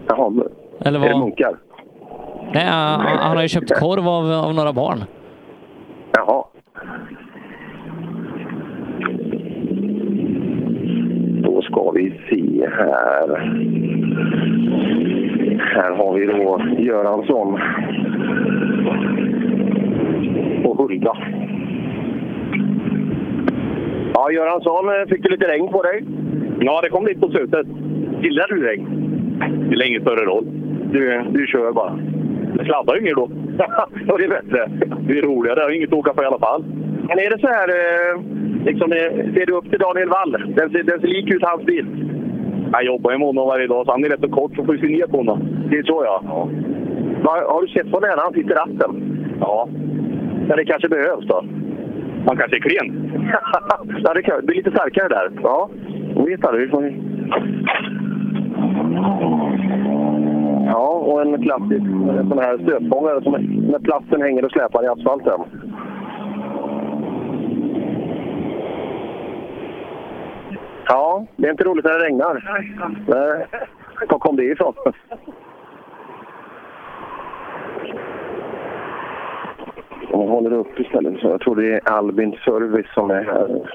Jaha. 0.09 0.33
Eller 0.81 0.99
vad? 0.99 1.09
Är 1.09 1.13
det 1.13 1.19
munkar? 1.19 1.57
Nej, 2.55 2.65
han, 2.65 3.01
han 3.01 3.37
har 3.37 3.43
ju 3.43 3.49
köpt 3.49 3.81
korv 3.81 4.09
av, 4.09 4.33
av 4.33 4.55
några 4.55 4.73
barn. 4.73 5.05
Vi 11.97 12.21
se 12.31 12.69
här. 12.71 13.29
Här 15.59 15.91
har 15.91 16.15
vi 16.15 16.27
då 16.27 16.63
Göransson 16.79 17.59
och 20.65 20.77
Hulda. 20.77 21.17
Ja, 24.15 24.31
Göransson, 24.31 24.89
eh, 24.89 25.07
fick 25.09 25.23
du 25.23 25.29
lite 25.29 25.49
regn 25.49 25.69
på 25.69 25.83
dig? 25.83 26.05
Ja, 26.61 26.81
det 26.83 26.89
kom 26.89 27.07
lite 27.07 27.21
på 27.21 27.31
slutet. 27.31 27.67
Gillar 28.23 28.47
du 28.49 28.67
regn? 28.67 28.87
Det 29.39 29.67
spelar 29.67 29.87
ingen 29.87 30.03
större 30.03 30.25
roll. 30.25 30.45
Du, 30.93 31.23
du 31.31 31.47
kör 31.47 31.73
bara. 31.73 31.99
Det 32.55 32.65
sladdar 32.65 32.95
ju 32.95 33.01
inget 33.01 33.17
då. 33.17 33.27
det 34.19 34.25
är 34.25 34.29
bättre. 34.29 34.71
Det 35.09 35.19
är 35.19 35.23
roligare. 35.23 35.61
Jag 35.61 35.67
har 35.67 35.71
inget 35.71 35.93
att 35.93 35.99
åka 35.99 36.15
på 36.15 36.23
i 36.23 36.27
alla 36.27 36.39
fall. 36.39 36.65
Men 37.09 37.19
är 37.19 37.31
det 37.31 37.39
så 37.41 37.47
här, 37.47 37.69
eh, 37.69 38.36
liksom, 38.67 38.93
eh, 38.93 39.13
ser 39.35 39.47
du 39.47 39.53
upp 39.53 39.71
till 39.71 39.79
Daniel 39.79 40.09
Wall? 40.09 40.33
Den 40.59 40.71
ser, 40.71 40.83
den 40.83 41.01
ser 41.01 41.09
lik 41.09 41.35
ut 41.35 41.43
hans 41.43 41.65
bil. 41.65 41.87
Jag 42.73 42.85
jobbar 42.85 43.13
ju 43.13 43.19
med 43.19 43.27
honom 43.27 43.49
varje 43.49 43.67
dag, 43.67 43.87
så 43.87 43.93
han 43.93 44.05
är 44.05 44.09
rätt 44.09 44.21
så 44.21 44.29
kort 44.29 44.57
så 44.57 44.65
får 44.65 44.73
vi 44.73 44.79
se 44.79 44.87
ner 44.87 45.07
på 45.07 45.17
honom. 45.17 45.39
Det 45.71 45.79
är 45.79 45.83
så 45.83 46.03
ja. 46.05 46.49
Har 47.25 47.63
du 47.63 47.69
sett 47.69 47.93
på 47.93 48.01
nära 48.01 48.21
han 48.21 48.33
sitter 48.33 48.55
ratten? 48.55 48.93
Ja. 49.41 49.69
Ja, 50.49 50.57
det 50.57 50.65
kanske 50.65 50.89
behövs 50.89 51.27
då. 51.27 51.45
Han 52.27 52.37
kanske 52.37 52.57
är 52.57 52.61
klen. 52.61 53.11
ja, 54.05 54.15
det 54.15 54.23
kan 54.23 54.47
bli 54.47 54.57
lite 54.57 54.71
starkare 54.71 55.09
där. 55.09 55.31
Ja, 55.43 55.71
jag 56.15 56.27
vet 56.27 56.47
aldrig. 56.47 56.65
Vi 56.67 56.71
får... 56.71 56.95
Ja, 60.67 60.89
och 60.89 61.23
en 61.23 61.43
klassisk 61.43 61.85
en 62.21 62.29
sån 62.29 62.39
här 62.39 62.59
stötfångare 62.59 63.23
som 63.23 63.33
när 63.73 63.79
plasten 63.79 64.23
hänger 64.23 64.45
och 64.45 64.51
släpar 64.51 64.85
i 64.85 64.87
asfalten. 64.87 65.41
Ja, 70.89 71.27
det 71.37 71.47
är 71.47 71.51
inte 71.51 71.65
roligt 71.65 71.85
när 71.85 71.93
det 71.99 72.05
regnar. 72.05 72.63
Nej. 73.07 73.47
Var 74.09 74.19
kom 74.19 74.37
det 74.37 74.45
ifrån? 74.45 74.75
De 80.11 80.29
håller 80.29 80.53
upp 80.53 80.81
istället. 80.81 81.21
Så 81.21 81.27
jag 81.29 81.41
tror 81.41 81.57
det 81.57 81.73
är 81.75 81.93
Albin 81.93 82.37
Service 82.45 82.87
som 82.95 83.11
är 83.11 83.25
här. 83.25 83.71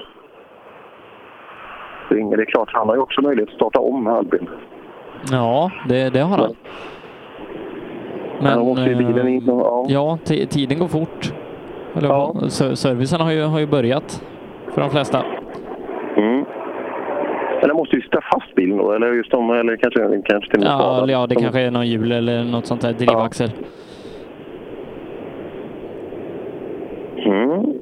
Ringer. 2.08 2.36
Det 2.36 2.42
är 2.42 2.46
klart, 2.46 2.70
han 2.72 2.88
har 2.88 2.94
ju 2.94 3.00
också 3.00 3.22
möjlighet 3.22 3.48
att 3.48 3.54
starta 3.56 3.80
om 3.80 4.06
Albin. 4.06 4.48
Ja, 5.30 5.70
det, 5.88 6.10
det 6.10 6.20
har 6.20 6.38
han. 6.38 6.54
Men, 8.42 8.58
då 8.58 8.64
måste 8.64 8.84
ju 8.90 8.94
bilen 8.96 9.28
in 9.28 9.48
och, 9.48 9.60
ja. 9.66 9.84
Ja, 9.88 10.18
ti- 10.24 10.46
tiden 10.46 10.78
går 10.78 10.88
fort. 10.88 11.32
Eller, 11.96 12.08
ja. 12.08 12.34
Servicen 12.74 13.20
har 13.20 13.32
ju, 13.32 13.42
har 13.44 13.58
ju 13.58 13.66
börjat 13.66 14.24
för 14.74 14.80
de 14.80 14.90
flesta. 14.90 15.22
Mm. 16.16 16.44
Men 17.62 17.68
det 17.68 17.74
måste 17.74 17.96
ju 17.96 18.02
sitta 18.02 18.20
fast 18.32 18.54
bilen 18.54 18.76
då, 18.76 18.92
eller 18.92 19.12
just 19.12 19.34
om, 19.34 19.50
eller 19.50 19.76
kanske, 19.76 20.00
kanske 20.00 20.50
till 20.50 20.58
och 20.60 20.64
med 20.64 20.72
Ja, 20.72 21.04
ja, 21.08 21.26
det 21.26 21.34
De- 21.34 21.40
kanske 21.40 21.60
är 21.60 21.70
någon 21.70 21.86
hjul 21.86 22.12
eller 22.12 22.44
något 22.44 22.66
sånt 22.66 22.80
där 22.80 22.92
drivaxel. 22.92 23.50
Mm. 27.26 27.50
Mm, 27.50 27.74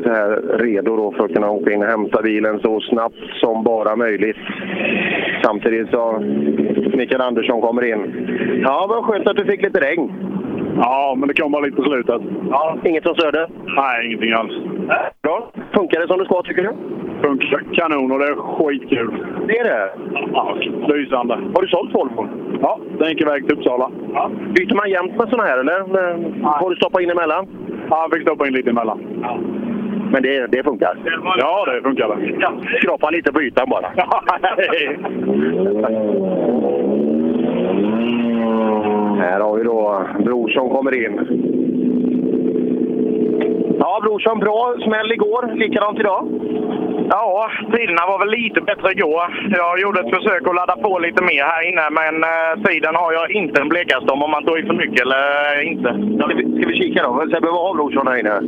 sig 0.00 0.12
här 0.12 0.58
redo 0.58 0.96
då 0.96 1.12
för 1.12 1.24
att 1.24 1.32
kunna 1.34 1.50
åka 1.50 1.72
in 1.72 1.82
och 1.82 1.88
hämta 1.88 2.22
bilen 2.22 2.60
så 2.60 2.80
snabbt 2.80 3.16
som 3.40 3.64
bara 3.64 3.96
möjligt. 3.96 4.36
Samtidigt 5.44 5.90
så 5.90 6.18
Mikael 6.96 7.20
Andersson 7.20 7.60
kommer 7.60 7.84
in. 7.84 8.28
Ja, 8.64 8.86
vad 8.88 9.04
skönt 9.04 9.28
att 9.28 9.36
du 9.36 9.44
fick 9.44 9.62
lite 9.62 9.80
regn. 9.80 10.12
Ja, 10.76 11.14
men 11.18 11.28
det 11.28 11.34
kom 11.34 11.52
bara 11.52 11.62
lite 11.62 11.76
på 11.76 11.82
slutet. 11.82 12.22
Ja, 12.50 12.76
inget 12.84 13.02
som 13.02 13.14
störde? 13.14 13.48
Nej, 13.76 14.06
ingenting 14.06 14.32
alls. 14.32 14.52
Bra. 15.22 15.50
Funkar 15.74 16.00
det 16.00 16.06
som 16.06 16.18
det 16.18 16.24
ska, 16.24 16.42
tycker 16.42 16.62
du? 16.62 16.72
Funkar 17.22 17.62
kanon 17.72 18.12
och 18.12 18.18
det 18.18 18.24
är 18.24 18.34
skitkul. 18.34 19.26
Det 19.46 19.58
är 19.58 19.64
det? 19.64 19.90
Ja, 20.32 20.56
lysande. 20.88 21.34
Har 21.34 21.62
du 21.62 21.68
sålt 21.68 21.94
Volvon? 21.94 22.28
Ja, 22.62 22.80
den 22.98 23.08
gick 23.08 23.20
iväg 23.20 23.46
till 23.46 23.58
Uppsala. 23.58 23.90
Ja. 24.14 24.30
Byter 24.54 24.74
man 24.74 24.90
jämt 24.90 25.16
med 25.16 25.28
såna 25.28 25.42
här, 25.42 25.58
eller? 25.58 25.86
Men, 25.86 26.44
Får 26.60 26.70
du 26.70 26.76
stoppa 26.76 27.02
in 27.02 27.10
emellan? 27.10 27.46
Ja, 27.90 28.02
jag 28.02 28.12
fick 28.12 28.22
stoppa 28.28 28.46
in 28.46 28.52
lite 28.52 28.70
emellan. 28.70 28.98
Men 30.12 30.22
det, 30.22 30.46
det 30.46 30.62
funkar? 30.64 30.96
Ja, 31.38 31.64
det 31.66 31.82
funkar. 31.82 32.18
Skrapa 32.78 33.10
lite 33.10 33.32
på 33.32 33.42
ytan 33.42 33.70
bara. 33.70 33.86
Här 39.22 39.40
har 39.40 39.56
vi 39.56 39.64
då 39.64 40.06
Brorsson 40.24 40.70
kommer 40.70 40.94
in. 41.06 41.20
Ja, 43.78 44.00
Brorsson, 44.02 44.38
bra 44.38 44.74
smäll 44.84 45.12
igår. 45.12 45.54
Likadant 45.54 46.00
idag? 46.00 46.28
Ja, 47.14 47.50
tiderna 47.72 48.06
var 48.06 48.18
väl 48.18 48.30
lite 48.30 48.60
bättre 48.60 48.92
igår. 48.92 49.22
Jag 49.50 49.80
gjorde 49.80 50.00
ett 50.00 50.14
försök 50.16 50.48
att 50.48 50.54
ladda 50.54 50.76
på 50.76 50.98
lite 50.98 51.22
mer 51.22 51.44
här 51.52 51.62
inne, 51.70 51.86
men 52.00 52.14
eh, 52.32 52.52
tiden 52.66 52.94
har 52.94 53.12
jag 53.12 53.30
inte 53.30 53.60
en 53.60 53.68
blekaste 53.68 54.12
om, 54.12 54.22
om 54.22 54.30
man 54.30 54.44
tog 54.44 54.58
i 54.58 54.62
för 54.62 54.74
mycket 54.74 55.00
eller 55.00 55.22
inte. 55.70 55.88
Ska 56.16 56.26
vi, 56.26 56.34
ska 56.56 56.68
vi 56.68 56.74
kika 56.82 57.02
då? 57.02 57.26
Sebbe, 57.30 57.46
vad 57.46 57.62
har 57.66 57.74
Brorsson 57.74 58.06
här 58.06 58.18
inne? 58.20 58.40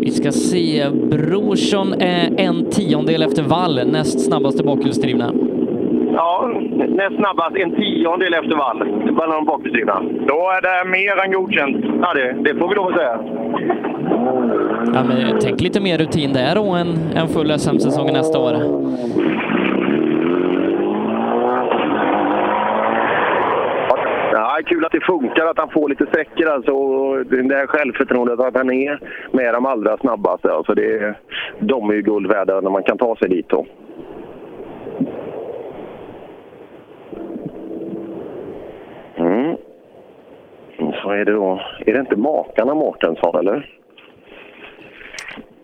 Vi 0.00 0.10
ska 0.10 0.30
se. 0.32 0.86
Brorsson 1.12 1.92
är 2.00 2.40
en 2.46 2.70
tiondel 2.70 3.22
efter 3.22 3.42
Wall, 3.42 3.74
näst 3.92 4.26
snabbaste 4.26 4.64
bakhjulsdrivna. 4.64 5.32
Ja, 6.14 6.50
näst 6.88 7.16
snabbast. 7.16 7.56
En 7.56 7.70
tiondel 7.76 8.34
efter 8.34 8.56
vall. 8.56 8.78
Bland 9.16 9.32
de 9.32 9.44
bakhjulsdrivna. 9.44 10.02
Då 10.02 10.50
är 10.56 10.62
det 10.62 10.90
mer 10.90 11.24
än 11.24 11.32
godkänt. 11.32 11.76
Ja, 12.02 12.14
det, 12.14 12.36
det 12.44 12.58
får 12.58 12.68
vi 12.68 12.74
lov 12.74 12.86
att 12.88 12.94
säga. 12.94 13.18
Ja, 14.94 15.04
men 15.04 15.38
tänk 15.40 15.60
lite 15.60 15.80
mer 15.80 15.98
rutin 15.98 16.32
där 16.32 16.58
och 16.58 16.78
en, 16.78 16.98
en 17.14 17.28
full 17.28 17.58
SM-säsong 17.58 18.12
nästa 18.12 18.38
år. 18.38 18.54
Ja, 24.32 24.58
kul 24.66 24.84
att 24.84 24.92
det 24.92 25.00
funkar, 25.00 25.46
att 25.46 25.58
han 25.58 25.70
får 25.70 25.88
lite 25.88 26.06
sträckor 26.06 26.48
alltså. 26.48 26.72
Och 26.72 27.26
det 27.26 27.56
här 27.56 27.66
självförtroendet 27.66 28.40
att 28.40 28.56
han 28.56 28.70
är 28.70 29.00
med 29.32 29.54
de 29.54 29.66
allra 29.66 29.96
snabbaste. 29.96 30.52
Alltså 30.52 30.74
det, 30.74 31.14
de 31.58 31.90
är 31.90 31.94
ju 31.94 32.02
guld 32.02 32.26
värda 32.26 32.60
när 32.60 32.70
man 32.70 32.82
kan 32.82 32.98
ta 32.98 33.16
sig 33.16 33.28
dit. 33.28 33.48
Då. 33.48 33.66
Mm. 39.16 39.56
Så 41.02 41.10
är 41.10 41.24
det 41.24 41.32
då. 41.32 41.60
Är 41.86 41.92
det 41.92 42.00
inte 42.00 42.16
makarna 42.16 42.74
Mårtensson 42.74 43.36
eller? 43.38 43.78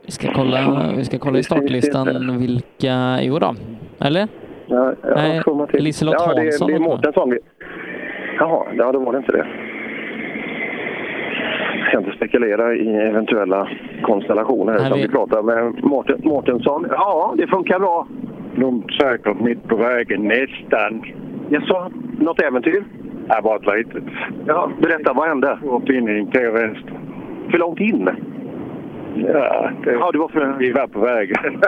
Vi 0.07 0.13
ska 0.13 0.29
kolla, 0.35 0.93
vi 0.97 1.05
ska 1.05 1.19
kolla 1.19 1.39
i 1.39 1.43
startlistan 1.43 2.39
vilka... 2.39 3.19
Jo 3.23 3.39
då. 3.39 3.55
Eller? 4.01 4.29
Ja, 4.67 4.93
ja, 5.03 5.15
Nej. 5.17 5.43
Liselott 5.73 6.15
ja, 6.19 6.35
det, 6.35 6.41
Hansson. 6.43 6.69
det 6.69 6.75
är 6.75 6.79
Mårtensson. 6.79 7.39
Jaha, 8.39 8.67
ja, 8.77 8.93
då 8.93 8.99
var 8.99 9.13
det 9.13 9.19
inte 9.19 9.33
det. 9.33 9.47
Jag 11.79 11.89
ska 11.89 11.99
inte 11.99 12.17
spekulera 12.17 12.75
i 12.75 12.97
eventuella 12.97 13.69
konstellationer 14.03 14.73
här, 14.73 14.79
Nej, 14.79 14.87
utan 14.87 14.99
vi- 14.99 15.07
vi 15.07 15.13
pratar 15.13 15.43
med 15.43 15.85
Mårten, 15.85 16.21
Mårtensson. 16.25 16.87
Ja, 16.91 17.35
det 17.39 17.47
funkar 17.47 17.79
bra. 17.79 18.07
Lugnt 18.57 18.93
säkert 19.01 19.41
mitt 19.41 19.69
på 19.69 19.77
vägen, 19.77 20.23
nästan. 20.29 21.03
Jaså, 21.49 21.91
något 22.19 22.41
äventyr? 22.43 22.85
Ja, 23.29 23.41
bara 23.43 23.57
ett 23.57 23.87
litet. 23.87 24.05
Ja, 24.47 24.71
berätta, 24.83 25.13
vad 25.13 25.29
hände? 25.29 25.59
Uppinning 25.63 26.27
till 26.31 26.41
vänster. 26.51 26.93
För 27.51 27.59
långt 27.59 27.81
in? 27.81 28.11
Ja, 29.17 29.71
det, 29.85 29.93
ja 29.93 30.11
du 30.13 30.19
var 30.19 30.29
för... 30.29 30.55
vi 30.59 30.73
var 30.73 30.87
på 30.87 31.01
vägen. 31.01 31.37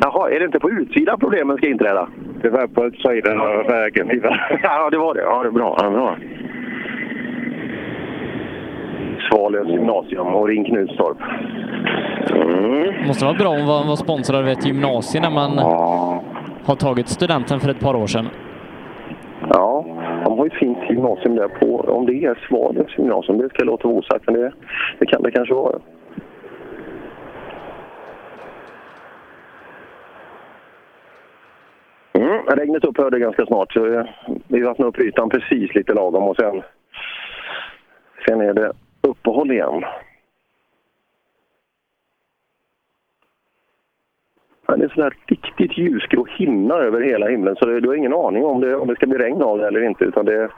Jaha, 0.00 0.30
är 0.30 0.38
det 0.38 0.44
inte 0.44 0.60
på 0.60 0.70
utsidan 0.70 1.18
problemen 1.20 1.56
ska 1.56 1.68
inträda? 1.68 2.08
Det 2.42 2.50
var 2.50 2.66
på 2.66 2.86
utsidan 2.86 3.40
av 3.40 3.66
vägen. 3.66 4.10
Ja, 4.62 4.90
det 4.90 4.98
var 4.98 5.14
det. 5.14 5.20
Ja, 5.20 5.42
det 5.42 5.48
är 5.48 5.52
bra. 5.52 5.78
Ja, 5.82 5.90
bra. 5.90 6.16
Svalövs 9.30 9.68
gymnasium 9.68 10.26
och 10.26 10.48
Ring 10.48 10.64
Knutstorp. 10.64 11.16
Mm. 12.30 13.06
Måste 13.06 13.24
vara 13.24 13.36
bra 13.36 13.48
om 13.48 13.66
man 13.66 13.88
var 13.88 13.96
sponsrad 13.96 14.40
av 14.40 14.48
ett 14.48 14.66
gymnasium 14.66 15.22
när 15.22 15.30
man 15.30 15.58
har 16.64 16.74
tagit 16.74 17.08
studenten 17.08 17.60
för 17.60 17.70
ett 17.70 17.80
par 17.80 17.96
år 17.96 18.06
sedan. 18.06 18.28
Ja, 19.48 19.84
de 20.24 20.38
har 20.38 20.44
ju 20.44 20.50
fint 20.50 20.78
gymnasium 20.90 21.36
där 21.36 21.48
på. 21.48 21.76
Om 21.76 22.06
det 22.06 22.24
är 22.24 22.38
Svalövs 22.48 22.98
gymnasium, 22.98 23.38
det 23.38 23.48
ska 23.48 23.58
jag 23.58 23.66
låta 23.66 23.88
vara 23.88 23.98
osagt, 23.98 24.24
men 24.26 24.34
det, 24.34 24.52
det 24.98 25.06
kan 25.06 25.22
det 25.22 25.30
kanske 25.30 25.54
vara. 25.54 25.78
Mm, 32.24 32.46
regnet 32.46 32.84
upphörde 32.84 33.18
ganska 33.18 33.46
snart, 33.46 33.72
så 33.72 34.04
vi 34.48 34.60
vattnade 34.60 34.88
upp 34.88 35.00
ytan 35.00 35.28
precis 35.28 35.74
lite 35.74 35.94
lagom 35.94 36.22
och 36.22 36.36
sen, 36.36 36.62
sen 38.28 38.40
är 38.40 38.54
det 38.54 38.72
uppehåll 39.00 39.50
igen. 39.50 39.84
Ja, 44.66 44.76
Det 44.76 44.84
är 44.84 44.88
sådär 44.88 45.14
riktigt 45.26 45.78
ljusgrå 45.78 46.26
hinna 46.38 46.74
över 46.74 47.00
hela 47.00 47.28
himlen 47.28 47.56
så 47.56 47.66
det, 47.66 47.80
du 47.80 47.88
har 47.88 47.94
ingen 47.94 48.14
aning 48.14 48.44
om 48.44 48.60
det, 48.60 48.76
om 48.76 48.88
det 48.88 48.96
ska 48.96 49.06
bli 49.06 49.18
regn 49.18 49.42
av 49.42 49.58
det 49.58 49.66
eller 49.66 49.82
inte. 49.82 50.04
Utan 50.04 50.24
det, 50.24 50.50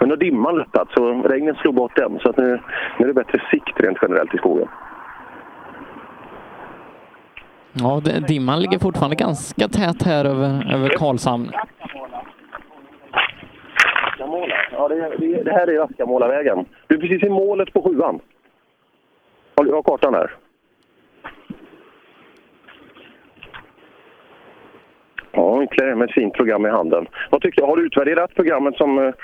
men 0.00 0.08
nu 0.08 0.14
har 0.14 0.16
dimman 0.16 0.58
lättat 0.58 0.88
så 0.90 1.22
regnet 1.22 1.56
slog 1.56 1.74
bort 1.74 1.96
den 1.96 2.18
så 2.18 2.30
att 2.30 2.36
nu, 2.36 2.60
nu 2.98 3.04
är 3.04 3.08
det 3.08 3.14
bättre 3.14 3.42
sikt 3.50 3.80
rent 3.80 3.98
generellt 4.02 4.34
i 4.34 4.38
skogen. 4.38 4.68
Ja, 7.80 8.00
dimman 8.28 8.60
ligger 8.60 8.78
fortfarande 8.78 9.16
ganska 9.16 9.68
tät 9.68 10.02
här 10.02 10.24
över, 10.24 10.74
över 10.74 10.88
Karlshamn. 10.88 11.50
Ja, 14.72 14.88
det, 14.88 15.16
det, 15.18 15.42
det 15.42 15.52
här 15.52 15.66
är 15.66 15.84
Askamålavägen. 15.84 16.64
Du 16.86 16.94
är 16.94 17.00
precis 17.00 17.22
i 17.22 17.28
målet 17.28 17.72
på 17.72 17.82
sjuan. 17.82 18.20
Har 19.56 19.64
du 19.64 19.72
har 19.72 19.82
kartan 19.82 20.14
här? 20.14 20.30
Ja, 25.32 25.62
ytterligare 25.62 25.94
med 25.94 26.08
ett 26.08 26.14
fint 26.14 26.34
program 26.34 26.66
i 26.66 26.68
handen. 26.68 27.06
Vad 27.30 27.42
tyckte, 27.42 27.64
har 27.64 27.76
du 27.76 27.86
utvärderat 27.86 28.34
programmet 28.34 28.76
som, 28.76 28.98
eh, 28.98 29.14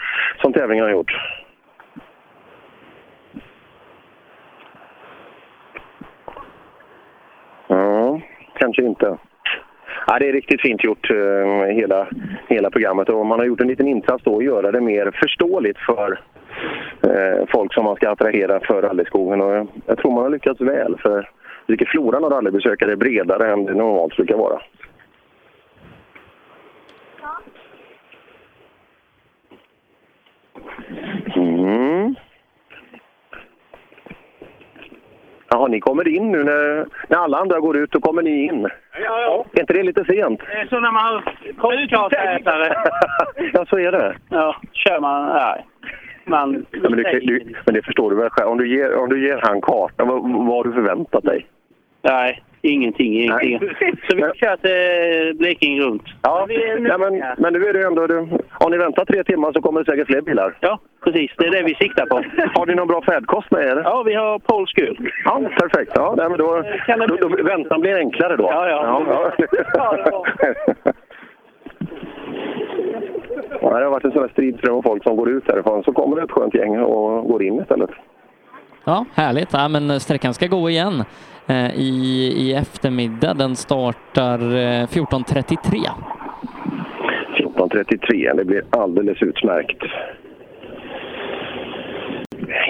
som 0.43 0.53
tävlingen 0.53 0.85
har 0.85 0.93
gjort? 0.93 1.13
Ja, 7.69 8.21
kanske 8.59 8.83
inte. 8.83 9.19
Ja, 10.07 10.19
det 10.19 10.29
är 10.29 10.33
riktigt 10.33 10.61
fint 10.61 10.85
gjort, 10.85 11.11
eh, 11.11 11.67
hela, 11.67 12.07
hela 12.49 12.71
programmet. 12.71 13.09
Och 13.09 13.27
man 13.27 13.39
har 13.39 13.47
gjort 13.47 13.61
en 13.61 13.69
liten 13.69 13.89
insats 13.89 14.25
då 14.25 14.37
att 14.37 14.45
göra 14.45 14.73
det 14.73 14.81
mer 14.81 15.11
förståeligt 15.15 15.79
för 15.79 16.21
eh, 17.03 17.47
folk 17.53 17.75
som 17.75 17.85
man 17.85 17.97
ska 17.97 18.11
attrahera 18.11 18.61
för 18.61 18.83
rallyskogen. 18.83 19.41
Och 19.41 19.55
jag, 19.55 19.67
jag 19.87 19.99
tror 19.99 20.13
man 20.13 20.23
har 20.23 20.31
lyckats 20.31 20.61
väl, 20.61 20.97
för 20.99 21.31
jag 21.67 21.79
tycker 21.79 21.87
floran 21.87 22.25
av 22.25 22.31
rallybesökare 22.31 22.93
är 22.93 22.97
bredare 22.97 23.53
än 23.53 23.65
det 23.65 23.75
normalt 23.75 24.17
brukar 24.17 24.37
vara. 24.37 24.61
Mm. 31.37 32.15
Jaha, 35.49 35.69
ni 35.69 35.81
kommer 35.81 36.09
in 36.09 36.33
nu 36.33 36.45
när, 36.45 36.87
när 37.09 37.19
alla 37.19 37.39
andra 37.39 37.61
går 37.61 37.77
ut, 37.77 37.91
då 37.91 38.01
kommer 38.01 38.23
ni 38.23 38.45
in. 38.45 38.63
Ja, 39.05 39.21
ja. 39.21 39.45
Är 39.53 39.61
inte 39.61 39.73
det 39.73 39.83
lite 39.83 40.05
sent? 40.05 40.41
Det 40.47 40.61
är 40.61 40.67
så 40.67 40.81
när 40.81 40.91
man 40.91 41.05
har 41.05 41.23
kortkartätare. 41.59 42.77
ja, 43.53 43.67
så 43.67 43.79
är 43.79 43.93
det. 43.93 44.17
Ja, 44.29 44.57
kör 44.73 45.01
man... 45.01 45.29
Nej. 45.29 45.67
Man... 46.25 46.67
Ja, 46.71 46.91
men, 46.91 46.99
du, 46.99 47.21
du, 47.21 47.55
men 47.65 47.75
det 47.75 47.83
förstår 47.83 48.11
du 48.11 48.17
väl 48.17 48.31
själv? 48.31 48.49
Om 48.49 48.59
du 48.59 48.77
ger, 48.77 48.97
om 48.97 49.09
du 49.09 49.27
ger 49.27 49.41
han 49.43 49.61
kartan, 49.61 50.09
vad, 50.09 50.23
vad 50.23 50.57
har 50.57 50.65
du 50.65 50.73
förväntat 50.73 51.25
dig? 51.25 51.47
Nej, 52.03 52.43
ingenting. 52.65 53.23
ingenting. 53.23 53.59
Så 54.09 54.17
vi 54.17 54.23
har 54.23 54.35
kört 54.35 54.65
eh, 54.65 55.37
Blekinge 55.39 55.83
runt. 55.83 56.03
Ja, 56.23 56.47
ja 56.89 56.99
men, 56.99 57.23
men 57.39 57.53
nu 57.53 57.69
är 57.69 57.73
det 57.73 57.87
ändå... 57.87 58.07
Du, 58.07 58.19
om 58.61 58.71
ni 58.71 58.79
väntar 58.79 59.05
tre 59.05 59.25
timmar 59.25 59.53
så 59.53 59.61
kommer 59.61 59.81
det 59.81 59.91
säkert 59.91 60.07
fler 60.07 60.21
bilar. 60.21 60.57
Ja, 60.61 60.79
precis. 61.05 61.31
Det 61.39 61.47
är 61.47 61.51
det 61.51 61.63
vi 61.63 61.75
siktar 61.75 62.07
på. 62.07 62.17
Har 62.55 62.67
ni 62.67 62.75
någon 62.75 62.89
bra 62.89 63.03
färdkost 63.03 63.51
med 63.51 63.65
er? 63.65 63.83
Ja, 63.85 64.03
vi 64.03 64.15
har 64.15 64.39
polsk 64.39 64.79
öl. 64.79 64.97
Ja, 65.25 65.41
perfekt. 65.59 65.93
Ja, 65.95 66.15
nej, 66.17 66.29
men 66.29 66.39
då, 66.39 66.63
då, 67.09 67.29
då, 67.29 67.45
väntan 67.45 67.81
blir 67.81 67.97
enklare 67.97 68.37
då. 68.37 68.45
Ja, 68.45 68.69
ja. 68.69 69.03
ja. 69.09 69.33
Ja, 69.75 70.25
det 73.79 73.85
har 73.85 73.91
varit 73.91 74.05
en 74.05 74.13
sån 74.13 74.23
här 74.23 74.29
stridström 74.29 74.77
av 74.77 74.83
folk 74.83 75.03
som 75.03 75.17
går 75.17 75.31
ut 75.31 75.49
härifrån. 75.49 75.85
Så 75.85 75.93
kommer 75.93 76.17
det 76.17 76.23
ett 76.23 76.31
skönt 76.31 76.55
gäng 76.55 76.79
och 76.79 77.29
går 77.29 77.43
in 77.43 77.61
istället. 77.61 77.91
Ja, 78.85 79.05
härligt. 79.15 79.53
Ja, 79.53 79.69
men 79.69 80.01
sträckan 80.01 80.35
ska 80.35 80.47
gå 80.47 80.71
igen 80.71 81.05
eh, 81.47 81.75
i, 81.75 82.33
i 82.37 82.55
eftermiddag. 82.55 83.35
Den 83.35 83.57
startar 83.57 84.39
eh, 84.39 84.87
14.33. 84.87 85.57
14.33. 87.37 88.37
Det 88.37 88.45
blir 88.45 88.63
alldeles 88.71 89.23
utmärkt. 89.23 89.83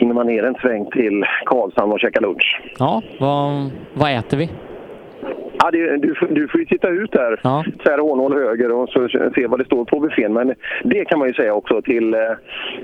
Hinner 0.01 0.15
man 0.15 0.27
ner 0.27 0.43
en 0.43 0.55
sväng 0.55 0.91
till 0.91 1.25
Karlshamn 1.47 1.93
och 1.93 2.01
käka 2.01 2.21
lunch? 2.21 2.61
Ja, 2.79 3.03
vad, 3.21 3.71
vad 3.95 4.13
äter 4.13 4.37
vi? 4.37 4.49
Ja, 5.65 5.71
det, 5.71 5.97
du, 5.97 6.15
får- 6.15 6.27
du 6.27 6.49
får 6.49 6.61
ju 6.61 6.67
titta 6.67 6.89
ut 6.89 7.13
där, 7.13 7.41
ja. 7.43 7.65
tvär 7.85 7.99
hårnål 7.99 8.33
höger 8.35 8.73
och 8.73 8.89
så 8.89 9.09
se 9.09 9.47
vad 9.47 9.61
det 9.61 9.65
står 9.65 9.85
på 9.85 10.01
buffén. 10.01 10.33
Men 10.33 10.55
det 10.85 11.05
kan 11.05 11.19
man 11.19 11.29
ju 11.29 11.35
säga 11.35 11.55
också 11.55 11.83
till, 11.83 12.15
eh, 12.15 12.21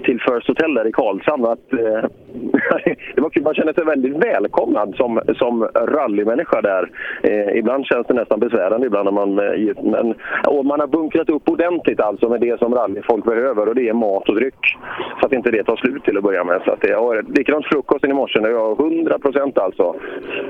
till 0.04 0.20
First 0.20 0.48
Hotel 0.48 0.74
där 0.74 0.86
i 0.86 0.92
Karlshamn 0.92 1.44
att 1.44 1.72
eh, 1.72 1.78
det 3.14 3.20
var 3.20 3.30
kul. 3.30 3.42
Man 3.42 3.54
känner 3.54 3.72
sig 3.72 3.84
väldigt 3.84 4.16
välkomnad 4.16 4.94
som, 4.96 5.20
som 5.36 5.64
rallymänniska 5.74 6.60
där. 6.60 6.90
Eh, 7.22 7.58
ibland 7.58 7.86
känns 7.86 8.06
det 8.06 8.14
nästan 8.14 8.40
besvärande 8.40 8.86
ibland 8.86 9.04
när 9.04 9.12
man, 9.12 9.38
eh, 9.38 9.82
men, 9.82 10.14
och 10.46 10.66
man 10.66 10.80
har 10.80 10.86
bunkrat 10.86 11.30
upp 11.30 11.48
ordentligt 11.48 12.00
alltså 12.00 12.28
med 12.28 12.40
det 12.40 12.58
som 12.58 12.74
rallyfolk 12.74 13.24
behöver 13.24 13.68
och 13.68 13.74
det 13.74 13.88
är 13.88 13.92
mat 13.92 14.28
och 14.28 14.34
dryck. 14.34 14.76
Så 15.20 15.26
att 15.26 15.32
inte 15.32 15.50
det 15.50 15.64
tar 15.64 15.76
slut 15.76 16.04
till 16.04 16.16
att 16.16 16.22
börja 16.24 16.44
med. 16.44 16.60
Så 16.64 16.70
att 16.72 16.80
det, 16.80 16.88
ja, 16.88 17.14
likadant 17.28 17.66
frukosten 17.66 18.10
i 18.10 18.14
morse, 18.14 18.38
det 18.40 18.52
var 18.52 18.72
100 18.72 19.18
procent 19.18 19.58
alltså 19.58 19.94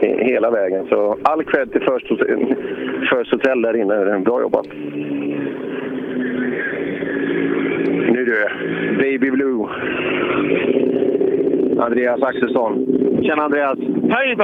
hela 0.00 0.50
vägen. 0.50 0.86
Så 0.89 1.17
all 1.23 1.44
cred 1.44 1.73
till 1.73 1.81
First 1.81 2.19
First 3.10 3.32
Hotel 3.32 3.62
där 3.62 3.76
inne. 3.76 4.18
Bra 4.18 4.40
jobbat! 4.40 4.66
Nu 8.12 8.24
du, 8.24 8.47
Baby 8.97 9.31
Blue. 9.31 9.68
Andreas 11.78 12.23
Axelsson. 12.23 12.86
Tjena 13.23 13.42
Andreas! 13.42 13.78
Hej 14.10 14.36
på 14.36 14.42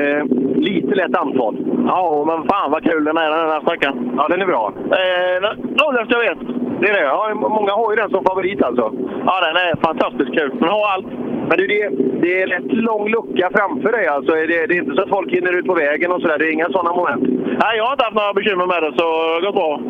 eh, 0.00 0.24
Lite 0.56 0.94
lätt 0.94 1.16
antal. 1.16 1.56
Ja, 1.86 2.24
men 2.26 2.48
fan 2.48 2.70
vad 2.70 2.82
kul 2.82 3.04
den 3.04 3.16
är 3.16 3.30
den 3.30 3.50
här 3.50 3.60
sträckan. 3.60 4.12
Ja, 4.16 4.28
den 4.28 4.42
är 4.42 4.46
bra. 4.46 4.72
Eh, 4.76 5.48
roligast 5.84 6.10
jag 6.10 6.20
vet. 6.20 6.38
Det 6.80 6.88
är 6.88 6.92
det? 6.92 7.02
Ja, 7.02 7.34
många 7.34 7.72
har 7.72 7.90
ju 7.92 7.96
den 7.96 8.10
som 8.10 8.24
favorit 8.24 8.62
alltså. 8.62 8.92
Ja, 9.26 9.34
den 9.46 9.56
är 9.64 9.76
fantastiskt 9.88 10.34
kul. 10.38 10.50
Den 10.60 10.68
har 10.68 10.84
allt. 10.94 11.06
Men 11.48 11.58
du, 11.58 11.66
det, 11.66 11.88
det 12.22 12.42
är 12.42 12.46
rätt 12.46 12.72
lång 12.72 13.08
lucka 13.08 13.50
framför 13.54 13.92
dig 13.92 14.06
alltså. 14.06 14.32
Det, 14.32 14.66
det 14.66 14.74
är 14.74 14.82
inte 14.82 14.94
så 14.96 15.02
att 15.02 15.08
folk 15.08 15.32
hinner 15.32 15.52
ut 15.58 15.66
på 15.66 15.74
vägen 15.74 16.12
och 16.12 16.20
sådär. 16.20 16.38
Det 16.38 16.46
är 16.48 16.52
inga 16.52 16.68
sådana 16.70 16.92
moment. 16.92 17.22
Nej, 17.62 17.76
jag 17.76 17.84
har 17.84 17.92
inte 17.92 18.04
haft 18.04 18.16
några 18.16 18.32
bekymmer 18.32 18.66
med 18.66 18.82
det, 18.82 18.92
så 18.98 19.04
det 19.04 19.34
har 19.34 19.46
gått 19.46 19.54
bra. 19.54 19.80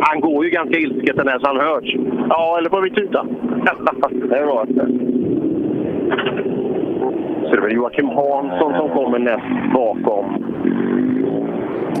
Han 0.00 0.20
går 0.20 0.44
ju 0.44 0.50
ganska 0.50 0.78
ilsket 0.78 1.16
den 1.16 1.28
här 1.28 1.38
så 1.38 1.46
han 1.46 1.60
hörs. 1.60 1.96
Ja, 2.28 2.58
eller 2.58 2.70
på 2.70 2.80
vi 2.80 2.90
tuta. 2.90 3.26
det 4.30 4.36
är 4.36 4.46
bra. 4.46 4.66
Så 7.48 7.56
det 7.56 7.66
är 7.66 7.70
Joakim 7.70 8.08
Hansson 8.08 8.72
som 8.78 8.88
kommer 8.88 9.18
näst 9.18 9.72
bakom. 9.74 10.26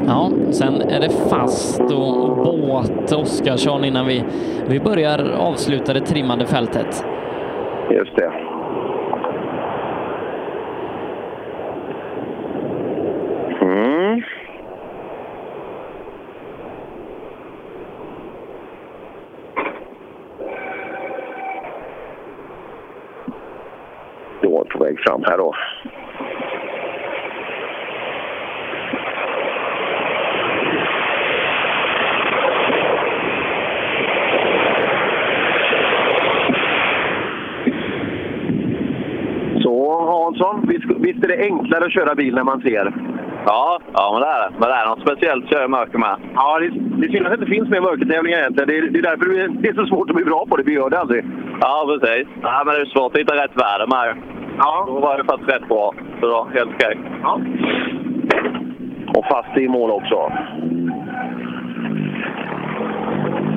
Ja, 0.06 0.30
sen 0.50 0.80
är 0.80 1.00
det 1.00 1.10
fast 1.30 1.80
och 1.80 2.36
båt 2.36 3.12
Oskarsson 3.12 3.84
innan 3.84 4.06
vi, 4.06 4.24
vi 4.68 4.80
börjar 4.80 5.30
avsluta 5.38 5.92
det 5.92 6.00
trimmade 6.00 6.46
fältet. 6.46 7.04
Just 7.90 8.16
det. 8.16 8.32
Mm. 13.60 14.22
Då 24.42 24.60
är 24.60 24.64
på 24.64 24.84
väg 24.84 24.98
fram 25.00 25.22
här 25.24 25.38
då. 25.38 25.54
Så 39.62 40.27
Hansson, 40.40 40.68
visst, 41.02 41.24
är 41.24 41.28
det 41.28 41.38
enklare 41.44 41.84
att 41.84 41.92
köra 41.92 42.14
bil 42.14 42.34
när 42.34 42.44
man 42.44 42.60
ser? 42.60 42.92
Ja, 43.46 43.78
ja 43.92 44.10
men 44.12 44.20
det 44.22 44.28
är 44.28 44.40
det. 44.42 44.50
Men 44.58 44.68
det 44.68 44.74
är 44.74 44.86
något 44.88 45.00
speciellt 45.00 45.44
att 45.44 45.50
köra 45.50 45.64
i 45.64 45.68
mörker 45.68 45.98
med. 45.98 46.16
Ja, 46.34 46.58
det, 46.58 46.68
det 46.98 47.06
är 47.06 47.12
synd 47.12 47.26
att 47.26 47.32
det 47.32 47.38
inte 47.38 47.50
finns 47.56 47.68
mer 47.68 47.80
mörkertävlingar 47.80 48.38
egentligen. 48.38 48.68
Det 48.68 48.78
är, 48.78 48.82
det 48.92 48.98
är 48.98 49.02
därför 49.02 49.24
det 49.34 49.42
är- 49.42 49.48
det 49.62 49.68
är 49.68 49.74
så 49.74 49.86
svårt 49.86 50.10
att 50.10 50.16
bli 50.16 50.24
bra 50.24 50.46
på 50.48 50.56
det. 50.56 50.62
Vi 50.62 50.72
gör 50.74 50.90
det 50.90 50.98
aldrig. 51.00 51.24
Ja, 51.60 51.74
precis. 51.88 52.26
Ja, 52.42 52.62
men 52.66 52.74
det 52.74 52.80
är 52.80 52.84
svårt 52.86 53.12
att 53.14 53.20
hitta 53.20 53.34
rätt 53.44 53.56
väder 53.56 53.86
med. 53.86 54.16
Ja. 54.58 54.84
Då 54.86 55.00
var 55.00 55.18
det 55.18 55.24
faktiskt 55.24 55.50
rätt 55.50 55.68
bra. 55.68 55.94
Så 56.20 56.26
då, 56.26 56.48
helt 56.54 56.70
okej. 56.74 56.98
Ja. 57.22 57.40
Och 59.16 59.24
fast 59.30 59.56
i 59.58 59.68
mål 59.68 59.90
också. 59.90 60.32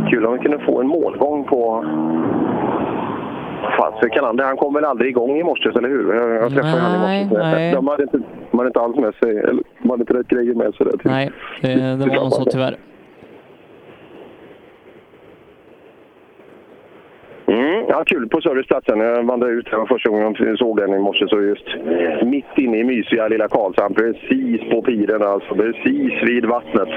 Kul 0.10 0.26
om 0.26 0.34
vi 0.34 0.40
kunde 0.40 0.60
få 0.60 0.82
en 0.82 0.88
målgång 0.88 1.44
på... 1.44 1.86
Fasiken, 3.78 4.24
han, 4.24 4.40
han 4.40 4.58
kom 4.58 4.74
väl 4.74 4.86
aldrig 4.86 5.10
igång 5.10 5.38
i 5.38 5.44
morse, 5.44 5.70
eller 5.70 5.90
hur? 5.90 6.14
Jag, 6.14 6.36
jag 6.44 6.52
träffade 6.52 6.82
honom 6.82 7.12
i 7.12 7.26
morse. 7.26 7.42
nej. 7.44 7.74
De 7.74 7.88
hade, 7.88 8.04
inte, 8.04 8.20
de 8.52 8.58
hade 8.58 8.68
inte 8.68 8.80
alls 8.80 8.98
med 8.98 9.14
sig, 9.16 9.38
eller 9.38 9.64
de 9.82 9.90
hade 9.90 10.02
inte 10.02 10.14
rätt 10.14 10.28
grejer 10.28 10.54
med 10.54 10.74
sig. 10.74 10.86
Där 10.86 10.98
till. 10.98 11.12
Nej, 11.12 11.32
det, 11.62 11.70
det 11.70 12.06
var 12.06 12.16
nog 12.16 12.34
så 12.34 12.46
tyvärr. 12.46 12.78
Mm, 17.52 17.86
ja, 17.90 18.04
kul 18.06 18.30
på 18.30 18.42
serviceplatsen. 18.42 19.00
Jag 19.00 19.24
vandrade 19.24 19.54
ut 19.54 19.70
här 19.72 19.86
första 19.86 20.10
gången 20.10 20.36
jag 20.40 20.58
såg 20.58 20.78
den 20.78 20.94
i 20.94 21.00
morse. 21.00 21.28
Så 21.28 21.42
just 21.42 21.68
mitt 22.24 22.58
inne 22.58 22.78
i 22.78 22.84
mysiga 22.84 23.28
lilla 23.28 23.48
Karlshamn, 23.48 23.96
precis 23.96 24.62
på 24.72 24.82
piren, 24.82 25.24
alltså 25.24 25.56
precis 25.56 26.14
vid 26.24 26.46
vattnet. 26.46 26.90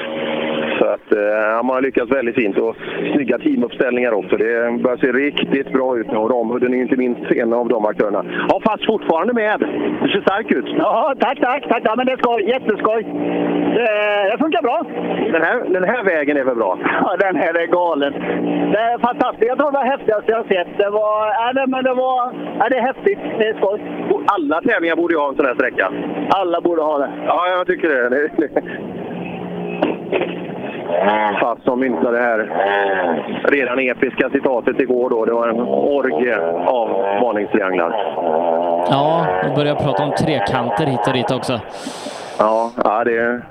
Så 0.79 0.87
att 0.87 1.13
eh, 1.13 1.63
man 1.65 1.75
har 1.77 1.83
lyckats 1.83 2.13
väldigt 2.13 2.35
fint 2.35 2.59
och 2.59 2.77
snygga 3.15 3.39
teamuppställningar 3.39 4.13
också. 4.13 4.37
Det 4.37 4.83
börjar 4.83 4.97
se 4.97 5.13
riktigt 5.13 5.73
bra 5.73 5.99
ut 5.99 6.07
nu 6.07 6.17
och 6.17 6.31
Ramudden 6.31 6.75
är 6.75 6.79
inte 6.79 6.97
minst 6.97 7.31
en 7.31 7.53
av 7.53 7.69
de 7.69 7.87
aktörerna. 7.87 8.25
Ja, 8.49 8.61
fast 8.67 8.87
fortfarande 8.87 9.33
med. 9.33 9.61
Det 10.03 10.09
ser 10.09 10.21
stark 10.21 10.51
ut. 10.51 10.67
Ja, 10.79 11.15
tack, 11.21 11.41
tack, 11.41 11.69
tack. 11.69 11.83
Ja, 11.85 11.95
men 11.97 12.07
det 12.07 12.13
är 12.13 12.17
skoj. 12.17 12.49
Jätteskoj. 12.49 13.03
Det, 13.75 14.31
det 14.31 14.39
funkar 14.39 14.63
bra. 14.63 14.83
Den 15.33 15.43
här, 15.43 15.65
den 15.69 15.85
här 15.85 16.05
vägen 16.05 16.37
är 16.37 16.45
väl 16.45 16.57
bra? 16.57 16.79
Ja, 17.03 17.17
den 17.17 17.37
här 17.37 17.55
är 17.55 17.67
galen. 17.67 18.13
Det 18.73 18.79
är 18.79 18.99
fantastiskt. 18.99 19.49
Jag 19.49 19.59
tror 19.59 19.73
det 19.73 19.79
var 19.79 19.85
häftigaste 19.85 20.33
jag 20.33 20.44
har 20.49 20.55
sett. 20.55 20.79
Det 20.79 20.91
var... 20.91 21.29
Ja, 21.29 21.53
nej, 21.55 21.65
men 21.67 21.85
det 21.85 21.95
var... 21.95 22.33
Ja, 22.59 22.69
det 22.69 22.77
är 22.77 22.83
häftigt. 22.83 23.19
Det 23.39 23.49
är 23.49 23.55
skoj. 23.55 23.81
Alla 24.27 24.61
tävlingar 24.61 24.97
borde 24.97 25.15
ju 25.15 25.21
ha 25.21 25.29
en 25.29 25.37
sån 25.37 25.47
här 25.47 25.55
sträcka. 25.55 25.93
Alla 26.31 26.61
borde 26.61 26.83
ha 26.83 26.99
det. 26.99 27.11
Ja, 27.27 27.49
jag 27.49 27.67
tycker 27.67 27.89
det. 27.89 28.09
det, 28.09 28.29
det. 28.37 28.49
Fast 31.41 31.65
som 31.65 31.81
myntade 31.81 32.19
det 32.19 32.25
här 32.25 32.51
redan 33.45 33.79
episka 33.79 34.31
citatet 34.31 34.81
igår 34.81 35.11
då. 35.11 35.25
Det 35.25 35.33
var 35.33 35.49
en 35.49 35.61
orgie 35.61 36.39
av 36.67 36.89
varningstrianglar. 37.23 37.91
Ja, 38.91 39.27
vi 39.45 39.51
börjar 39.55 39.75
prata 39.75 40.03
om 40.03 40.13
trekanter 40.13 40.87
hit 40.87 41.07
och 41.07 41.13
dit 41.13 41.31
också. 41.31 41.61
Ja, 42.39 42.71
ja, 42.85 43.05
det 43.05 43.17
är 43.17 43.43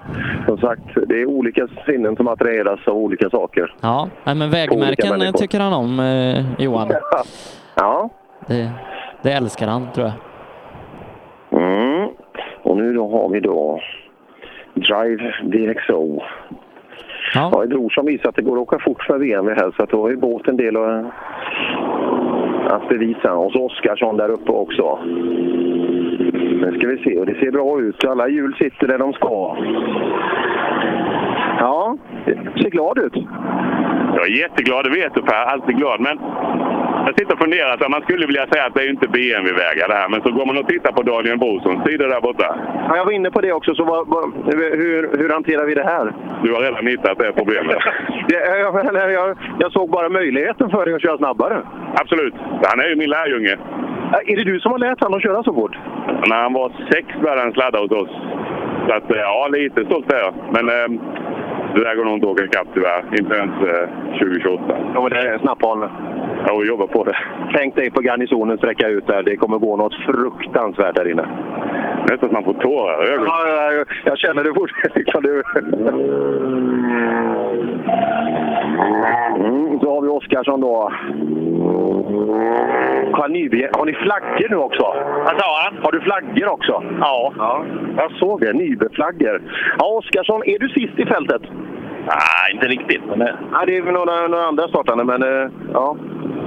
som 0.47 0.57
sagt 0.57 0.81
det 1.07 1.21
är 1.21 1.25
olika 1.25 1.67
sinnen 1.85 2.15
som 2.15 2.27
attraheras 2.27 2.79
av 2.87 2.97
olika 2.97 3.29
saker. 3.29 3.75
Ja, 3.81 4.09
men 4.23 4.49
vägmärken 4.49 5.33
tycker 5.33 5.59
han 5.59 5.73
om, 5.73 5.99
eh, 5.99 6.61
Johan. 6.61 6.91
Ja. 7.75 8.09
Det, 8.47 8.71
det 9.21 9.31
älskar 9.31 9.67
han, 9.67 9.87
tror 9.91 10.07
jag. 10.07 10.15
Mm. 11.61 12.09
Och 12.63 12.77
nu 12.77 12.93
då 12.93 13.09
har 13.09 13.29
vi 13.29 13.39
då 13.39 13.79
Drive 14.73 15.33
DXO. 15.43 16.21
Ja. 17.33 17.49
Ja, 17.53 17.63
ett 17.63 17.73
ord 17.73 17.93
som 17.93 18.05
visar 18.05 18.29
att 18.29 18.35
det 18.35 18.41
går 18.41 18.55
att 18.55 18.61
åka 18.61 18.79
fort 18.79 19.03
för 19.03 19.19
BMW 19.19 19.61
här, 19.61 19.73
så 19.77 19.83
att 19.83 19.89
då 19.89 20.01
har 20.01 20.09
ju 20.09 20.17
båten 20.17 20.49
en 20.49 20.57
del 20.57 20.77
att, 20.77 21.05
att 22.71 22.89
bevisa. 22.89 23.33
Och 23.33 23.51
så 23.51 23.65
Oskarsson 23.65 24.17
där 24.17 24.29
uppe 24.29 24.51
också. 24.51 24.99
Nu 26.63 26.77
ska 26.77 26.87
vi 26.87 27.03
se, 27.03 27.19
och 27.19 27.25
det 27.25 27.35
ser 27.39 27.51
bra 27.51 27.81
ut. 27.81 28.05
Alla 28.05 28.27
hjul 28.27 28.55
sitter 28.59 28.87
där 28.87 28.97
de 28.97 29.13
ska. 29.13 29.57
Ja, 31.59 31.97
det 32.25 32.61
ser 32.61 32.69
glad 32.69 32.97
ut. 32.97 33.15
Jag 34.15 34.25
är 34.27 34.41
jätteglad, 34.41 34.85
det 34.85 34.89
vet 34.89 35.13
du 35.13 35.21
Per. 35.21 35.45
Alltid 35.53 35.77
glad. 35.77 35.99
Men 36.01 36.19
jag 37.05 37.19
sitter 37.19 37.33
och 37.33 37.39
funderar. 37.39 37.77
Så 37.77 37.89
man 37.89 38.01
skulle 38.01 38.25
vilja 38.25 38.47
säga 38.47 38.65
att 38.65 38.73
det 38.73 38.81
är 38.81 38.89
inte 38.89 39.07
BMW-vägar 39.07 39.87
det 39.87 39.93
här. 39.93 40.09
Men 40.09 40.21
så 40.21 40.31
går 40.31 40.45
man 40.45 40.57
och 40.57 40.67
tittar 40.67 40.91
på 40.91 41.01
Daniel 41.03 41.37
Brosons 41.37 41.85
sida 41.85 42.07
där 42.07 42.21
borta. 42.21 42.55
Ja, 42.89 42.97
jag 42.97 43.05
var 43.05 43.11
inne 43.11 43.31
på 43.31 43.41
det 43.41 43.53
också, 43.53 43.75
så 43.75 43.83
vad, 43.83 44.07
vad, 44.07 44.23
hur, 44.53 45.17
hur 45.17 45.29
hanterar 45.29 45.65
vi 45.65 45.73
det 45.73 45.83
här? 45.83 46.13
Du 46.43 46.53
har 46.53 46.61
redan 46.61 46.87
hittat 46.87 47.17
det 47.17 47.31
problemet. 47.31 47.77
Det, 48.27 48.59
jag, 48.59 48.85
eller 48.85 49.09
jag, 49.09 49.37
jag 49.59 49.71
såg 49.71 49.89
bara 49.89 50.09
möjligheten 50.09 50.69
för 50.69 50.85
dig 50.85 50.93
att 50.95 51.01
köra 51.01 51.17
snabbare. 51.17 51.61
Absolut. 52.01 52.33
Han 52.69 52.79
är 52.79 52.89
ju 52.89 52.95
min 52.95 53.09
lärjunge. 53.09 53.57
Ja, 54.13 54.21
Är 54.27 54.35
det 54.35 54.43
du 54.43 54.59
som 54.59 54.71
har 54.71 54.79
lärt 54.79 55.01
honom 55.01 55.17
att 55.17 55.23
köra 55.23 55.43
så 55.43 55.53
fort? 55.53 55.75
När 56.29 56.41
han 56.41 56.53
var 56.53 56.71
sex 56.91 57.07
började 57.21 57.41
han 57.41 57.53
sladda 57.53 57.79
hos 57.79 57.91
oss. 57.91 58.09
Så 58.87 58.93
att, 58.97 59.11
eh, 59.11 59.17
ja, 59.17 59.47
lite 59.51 59.85
stolt 59.85 60.13
är 60.13 60.17
jag. 60.17 60.33
Men 60.55 60.65
eh, 60.69 61.01
det 61.73 61.83
där 61.83 61.95
går 61.95 62.05
nog 62.05 62.13
inte 62.13 62.27
att 62.27 62.33
åka 62.33 62.43
ikapp 62.43 62.67
tyvärr. 62.73 63.03
Inte 63.19 63.35
ens 63.35 63.55
eh, 63.71 63.89
2028. 64.19 64.63
Ja, 64.93 65.01
men 65.01 65.09
det 65.09 65.29
är 65.29 65.37
snapphan. 65.39 65.89
Jag 66.47 66.65
jobbar 66.65 66.87
på 66.87 67.03
det. 67.03 67.17
Tänk 67.55 67.75
dig 67.75 67.91
på 67.91 68.01
garnisonen 68.01 68.57
sträcka 68.57 68.87
ut 68.87 69.07
där. 69.07 69.23
Det 69.23 69.35
kommer 69.37 69.57
gå 69.57 69.77
något 69.77 69.95
fruktansvärt 70.05 70.95
där 70.95 71.11
inne. 71.11 71.25
Nästan 72.09 72.29
att 72.29 72.31
man 72.31 72.43
får 72.43 72.53
tårar 72.53 73.05
i 73.05 73.09
ögonen. 73.09 73.27
Ja, 73.27 73.47
ja, 73.47 73.73
ja, 73.73 73.85
jag 74.05 74.17
känner 74.17 74.43
det 74.43 74.53
fortfarande. 74.53 75.03
Kan 75.11 75.23
du... 75.23 75.43
Mm, 79.35 79.79
så 79.79 79.93
har 79.93 80.01
vi 80.01 80.07
Oskarsson 80.07 80.61
då. 80.61 80.91
Har 83.13 83.27
ni, 83.27 83.69
har 83.73 83.85
ni 83.85 83.93
flaggor 83.93 84.49
nu 84.49 84.55
också? 84.55 84.83
Vad 85.25 85.41
sa 85.41 85.61
han? 85.63 85.83
Har 85.83 85.91
du 85.91 86.01
flaggor 86.01 86.47
också? 86.47 86.83
Ja. 86.99 87.33
ja. 87.37 87.65
Jag 87.97 88.11
såg 88.11 88.41
det. 88.41 88.53
Nybeflaggor. 88.53 89.41
Ja, 89.79 89.85
Oskarsson, 89.85 90.41
är 90.45 90.59
du 90.59 90.69
sist 90.69 90.99
i 90.99 91.05
fältet? 91.05 91.41
Nej, 92.05 92.53
inte 92.53 92.67
riktigt. 92.67 93.01
Men 93.09 93.19
det... 93.19 93.35
Nej, 93.51 93.65
det 93.65 93.77
är 93.77 93.81
några, 93.81 94.27
några 94.27 94.45
andra 94.45 94.67
startande, 94.67 95.03
men 95.03 95.23
eh, 95.23 95.49
ja. 95.73 95.97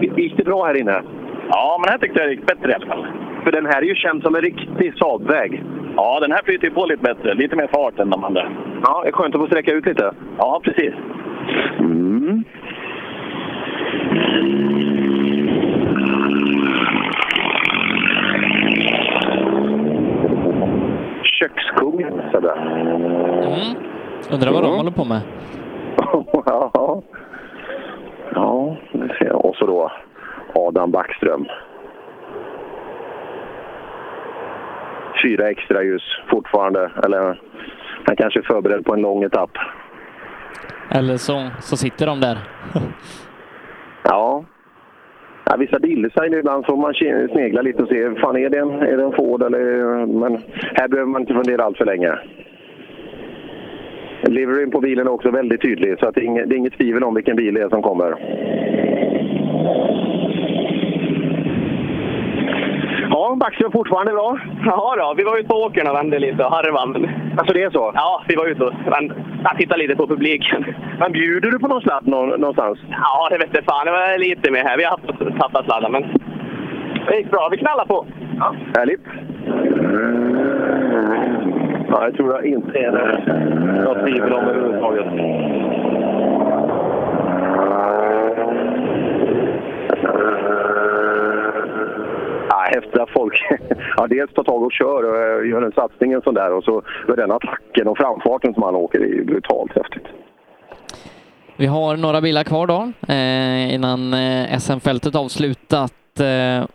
Gick 0.01 0.37
det 0.37 0.45
bra 0.45 0.65
här 0.65 0.81
inne? 0.81 1.03
Ja, 1.49 1.81
men 1.81 1.91
här 1.91 1.99
tyckte 1.99 2.21
jag 2.21 2.29
det 2.29 2.35
gick 2.35 2.47
bättre 2.47 2.71
i 2.71 2.75
alla 2.75 2.87
fall. 2.87 3.07
För 3.47 3.53
den 3.53 3.67
här 3.67 3.83
är 3.83 3.87
ju 3.87 3.95
känd 3.95 4.23
som 4.23 4.35
en 4.35 4.41
riktig 4.41 4.99
Saab-väg. 4.99 5.63
Ja, 5.97 6.21
den 6.21 6.33
här 6.33 6.43
flyter 6.45 6.65
ju 6.65 6.75
på 6.75 6.87
lite 6.87 7.03
bättre. 7.03 7.35
Lite 7.35 7.57
mer 7.57 7.67
fart 7.67 7.99
än 7.99 8.11
de 8.11 8.25
andra. 8.25 8.53
Ja, 8.83 9.03
det 9.03 9.09
är 9.09 9.13
skönt 9.13 9.35
att 9.35 9.41
få 9.41 9.47
sträcka 9.47 9.73
ut 9.73 9.87
lite. 9.87 10.15
Ja, 10.39 10.61
precis. 10.65 10.95
Mm. 11.79 12.45
Kökskungen, 21.23 22.23
Sebbe. 22.33 22.53
Mm. 22.53 23.77
Undrar 24.31 24.53
vad 24.53 24.63
de 24.63 24.77
håller 24.77 24.91
på 24.91 25.05
med. 25.05 25.21
ja. 26.47 27.03
Ja, 28.35 28.77
det 28.93 29.09
ser 29.19 29.27
jag. 29.27 29.45
Och 29.45 29.57
så 29.57 29.67
då 29.67 29.93
Adam 30.55 30.91
Backström. 30.91 31.47
Fyra 35.27 35.51
extra 35.51 35.83
ljus 35.83 36.03
fortfarande. 36.31 36.91
Eller 37.05 37.41
han 38.05 38.17
kanske 38.17 38.41
är 38.41 38.43
förberedd 38.43 38.85
på 38.85 38.95
en 38.95 39.01
lång 39.01 39.23
etapp. 39.23 39.51
Eller 40.91 41.17
så, 41.17 41.51
så 41.61 41.77
sitter 41.77 42.07
de 42.07 42.21
där. 42.21 42.39
Ja. 44.09 44.45
ja 45.45 45.57
vissa 45.57 45.79
bilddesigner 45.79 46.39
ibland 46.39 46.67
får 46.67 46.77
man 46.77 46.95
snegla 47.33 47.63
lite 47.63 47.83
och 47.83 47.89
se, 47.89 48.15
fan 48.15 48.37
är 48.37 48.51
det 48.51 48.59
en, 48.59 48.71
är 48.71 48.97
det 48.97 49.05
en 49.05 49.13
Ford 49.13 49.43
eller... 49.43 50.07
Men 50.07 50.43
här 50.75 50.89
behöver 50.89 51.11
man 51.11 51.21
inte 51.21 51.35
fundera 51.35 51.65
allt 51.65 51.77
för 51.77 51.85
länge. 51.85 52.13
Liveryn 54.23 54.71
på 54.71 54.81
bilen 54.81 55.07
är 55.07 55.11
också 55.11 55.31
väldigt 55.31 55.63
tydlig, 55.63 55.99
så 55.99 56.09
att 56.09 56.15
det, 56.15 56.21
är 56.21 56.25
inget, 56.25 56.49
det 56.49 56.55
är 56.55 56.59
inget 56.59 56.79
tvivel 56.79 57.05
om 57.05 57.15
vilken 57.15 57.37
bil 57.37 57.55
det 57.55 57.63
är 57.63 57.69
som 57.69 57.83
kommer. 57.83 58.17
Ja, 63.17 63.37
Backström 63.41 63.73
fortfarande 63.73 64.13
bra? 64.13 64.39
Ja, 64.65 64.95
då, 64.99 65.15
vi 65.17 65.23
var 65.25 65.39
ute 65.39 65.49
på 65.49 65.55
åkern 65.55 65.89
och 65.89 65.95
vände 65.97 66.19
lite 66.19 66.45
och 66.45 66.51
harvade. 66.51 67.11
Alltså 67.39 67.55
det 67.55 67.63
är 67.63 67.71
så? 67.71 67.93
Ja, 67.95 68.23
vi 68.29 68.37
var 68.37 68.47
ute 68.47 68.65
och 68.65 68.73
vände. 68.87 69.15
Jag 69.45 69.57
tittade 69.59 69.83
lite 69.83 69.97
på 69.97 70.07
publiken. 70.07 70.65
Men 70.99 71.13
bjuder 71.13 71.51
du 71.51 71.59
på 71.59 71.69
någon 71.69 71.81
sladd 71.81 72.07
nå- 72.07 72.37
någonstans? 72.37 72.79
Ja, 72.91 73.29
det 73.31 73.39
vet 73.39 73.49
jag 73.53 73.65
fan. 73.65 73.87
Det 73.87 73.93
var 73.93 74.19
lite 74.19 74.51
mer 74.51 74.65
här. 74.65 74.77
Vi 74.77 74.85
har 74.85 74.91
haft 74.91 75.39
tappat 75.41 75.65
sladden, 75.65 75.93
men 75.93 76.03
det 77.07 77.17
gick 77.17 77.31
bra. 77.31 77.49
Vi 77.51 77.57
knallar 77.57 77.85
på. 77.87 78.07
Ja. 78.39 78.55
Härligt. 78.77 79.05
Ja, 81.91 82.05
jag 82.05 82.17
tror 82.17 82.33
jag 82.35 82.45
inte 82.47 82.79
är 82.79 82.93
det 82.93 83.85
något 83.85 84.05
tvivel 84.05 84.33
om 84.33 84.45
överhuvudtaget. 84.45 85.07
Ja, 90.03 90.13
häftigt 92.75 93.01
att 93.01 93.11
folk 93.11 93.43
ja, 93.97 94.07
dels 94.07 94.33
tar 94.33 94.45
tag 94.45 94.63
och 94.63 94.73
kör 94.73 95.03
och 95.03 95.17
eh, 95.17 95.49
gör 95.51 95.63
en 95.63 95.73
satsning 95.73 96.13
en 96.13 96.23
sån 96.23 96.35
där 96.35 96.53
och 96.53 96.65
så 96.65 96.83
med 97.09 97.17
den 97.17 97.31
attacken 97.31 97.89
och 97.89 97.99
framfarten 97.99 98.55
som 98.55 98.63
han 98.63 98.75
åker, 98.75 98.99
det 98.99 99.05
är 99.05 99.15
ju 99.15 99.25
brutalt 99.25 99.73
häftigt. 99.73 100.07
Vi 101.57 101.67
har 101.67 101.97
några 101.97 102.21
bilar 102.21 102.45
kvar 102.45 102.67
då 102.67 102.93
eh, 103.09 103.75
innan 103.75 104.15
eh, 104.15 104.59
SM-fältet 104.59 105.15
avslutat. 105.15 106.21
Eh, 106.21 106.67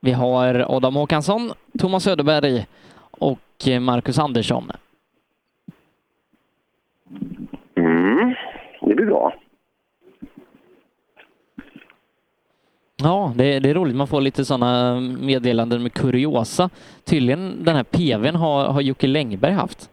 vi 0.00 0.12
har 0.12 0.76
Adam 0.76 0.94
Håkansson, 0.94 1.50
Thomas 1.78 2.04
Söderberg 2.04 2.66
och 3.10 3.38
Marcus 3.80 4.18
Andersson. 4.18 4.70
Mm, 7.76 8.34
det 8.80 8.94
blir 8.94 9.06
bra. 9.06 9.34
Ja, 13.02 13.32
det, 13.36 13.58
det 13.58 13.70
är 13.70 13.74
roligt. 13.74 13.96
Man 13.96 14.06
får 14.06 14.20
lite 14.20 14.44
sådana 14.44 15.00
meddelanden 15.00 15.82
med 15.82 15.92
kuriosa. 15.92 16.70
Tydligen 17.04 17.64
den 17.64 17.76
här 17.76 17.84
PVn 17.84 18.36
har, 18.36 18.64
har 18.64 18.80
Jocke 18.80 19.06
Längberg 19.06 19.52
haft. 19.52 19.90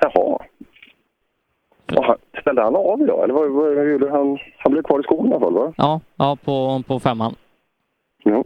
Jaha. 0.00 0.38
Ställde 2.40 2.62
han 2.62 2.76
av 2.76 3.02
idag? 3.02 3.24
Eller 3.24 3.34
vad, 3.34 3.50
vad 3.50 3.90
gjorde 3.90 4.10
han? 4.10 4.38
Han 4.58 4.72
blev 4.72 4.82
kvar 4.82 5.00
i 5.00 5.02
skogen 5.02 5.32
i 5.32 5.34
alla 5.34 5.40
fall, 5.40 5.54
va? 5.54 5.72
Ja, 5.76 6.00
ja 6.16 6.36
på, 6.36 6.82
på 6.86 7.00
femman. 7.00 7.34
Ja. 8.22 8.44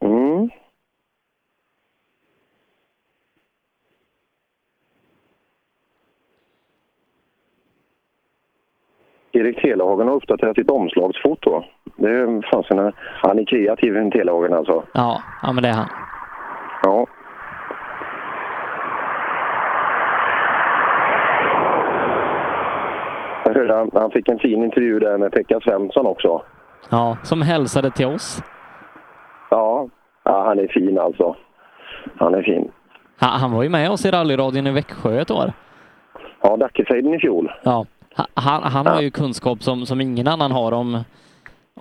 Mm. 0.00 0.50
Erik 9.36 9.62
Telehagen 9.62 10.08
har 10.08 10.14
uppdaterat 10.14 10.56
sitt 10.56 10.70
omslagsfoto. 10.70 11.64
Det 11.96 12.42
fanns 12.52 12.70
en, 12.70 12.92
han 13.22 13.38
är 13.38 13.44
kreativ, 13.44 13.96
en 13.96 14.10
Telehagen 14.10 14.52
alltså. 14.52 14.82
Ja, 14.92 15.22
ja 15.42 15.52
men 15.52 15.62
det 15.62 15.68
är 15.68 15.72
han. 15.72 15.88
Ja. 16.82 17.06
Jag 23.44 23.54
hörde 23.54 23.74
han, 23.74 23.90
han 23.94 24.10
fick 24.10 24.28
en 24.28 24.38
fin 24.38 24.64
intervju 24.64 24.98
där 24.98 25.18
med 25.18 25.32
Pekka 25.32 25.60
Svensson 25.60 26.06
också. 26.06 26.42
Ja, 26.90 27.16
som 27.22 27.42
hälsade 27.42 27.90
till 27.90 28.06
oss. 28.06 28.42
Ja, 29.50 29.88
ja 30.24 30.44
han 30.46 30.58
är 30.58 30.68
fin 30.68 30.98
alltså. 30.98 31.36
Han 32.16 32.34
är 32.34 32.42
fin. 32.42 32.70
Han, 33.18 33.40
han 33.40 33.52
var 33.52 33.62
ju 33.62 33.68
med 33.68 33.90
oss 33.90 34.06
i 34.06 34.10
rallyradion 34.10 34.66
i 34.66 34.72
Växjö 34.72 35.20
ett 35.20 35.30
år. 35.30 35.52
Ja, 36.42 36.56
Dackefejden 36.56 37.14
i 37.14 37.18
fjol. 37.18 37.52
Ja, 37.62 37.86
han, 38.34 38.62
han 38.62 38.86
har 38.86 39.02
ju 39.02 39.10
kunskap 39.10 39.62
som, 39.62 39.86
som 39.86 40.00
ingen 40.00 40.28
annan 40.28 40.52
har 40.52 40.72
om, 40.72 40.98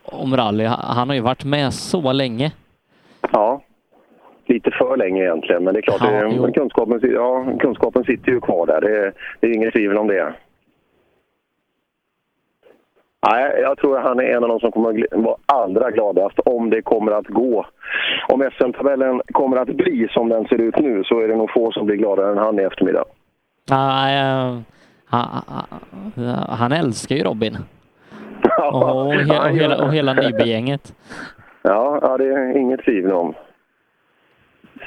om 0.04 0.38
rally. 0.38 0.66
Ha- 0.66 0.94
Han 0.94 1.10
har 1.10 1.16
ju 1.16 1.22
varit 1.22 1.46
med 1.46 1.74
så 1.74 2.12
länge. 2.14 2.52
Ja, 3.32 3.62
lite 4.46 4.72
för 4.72 4.98
länge 4.98 5.22
egentligen. 5.24 5.64
Men 5.64 5.74
det 5.74 5.80
är 5.80 5.82
klart, 5.82 6.02
Ja, 6.02 6.28
det, 6.46 6.52
kunskapen, 6.52 7.00
ja, 7.14 7.46
kunskapen 7.60 8.04
sitter 8.04 8.32
ju 8.32 8.42
kvar 8.42 8.66
där. 8.68 8.82
Det, 8.82 9.12
det 9.40 9.48
är 9.48 9.54
inget 9.54 9.74
tvivel 9.74 9.98
om 9.98 10.08
det. 10.08 10.34
Nej, 13.32 13.60
jag 13.62 13.78
tror 13.78 13.98
han 14.00 14.20
är 14.20 14.24
en 14.24 14.44
av 14.44 14.50
de 14.50 14.60
som 14.60 14.72
kommer 14.72 14.90
att 14.90 15.24
vara 15.24 15.36
allra 15.46 15.92
gladast 15.92 16.40
om 16.40 16.70
det 16.70 16.82
kommer 16.82 17.12
att 17.12 17.28
gå. 17.28 17.66
Om 18.28 18.50
SM-tabellen 18.60 19.22
kommer 19.32 19.58
att 19.58 19.68
bli 19.68 20.08
som 20.12 20.30
den 20.30 20.48
ser 20.48 20.62
ut 20.62 20.80
nu 20.80 21.04
så 21.04 21.20
är 21.20 21.28
det 21.28 21.36
nog 21.36 21.52
få 21.52 21.72
som 21.72 21.86
blir 21.86 21.96
gladare 21.96 22.32
än 22.32 22.38
han 22.38 22.60
i 22.60 22.64
eftermiddag. 22.64 23.04
Nej, 23.70 24.20
eh, 24.22 24.58
han, 25.16 25.44
han- 26.16 26.50
han 26.50 26.72
älskar 26.72 27.16
ju 27.16 27.24
Robin. 27.24 27.58
Och, 28.72 29.14
he, 29.14 29.40
och, 29.40 29.50
hela, 29.58 29.86
och 29.86 29.94
hela 29.94 30.14
Nyby-gänget. 30.14 30.94
Ja, 31.62 32.00
ja, 32.02 32.18
det 32.18 32.26
är 32.26 32.58
inget 32.58 32.80
tvivel 32.86 33.12
om. 33.12 33.34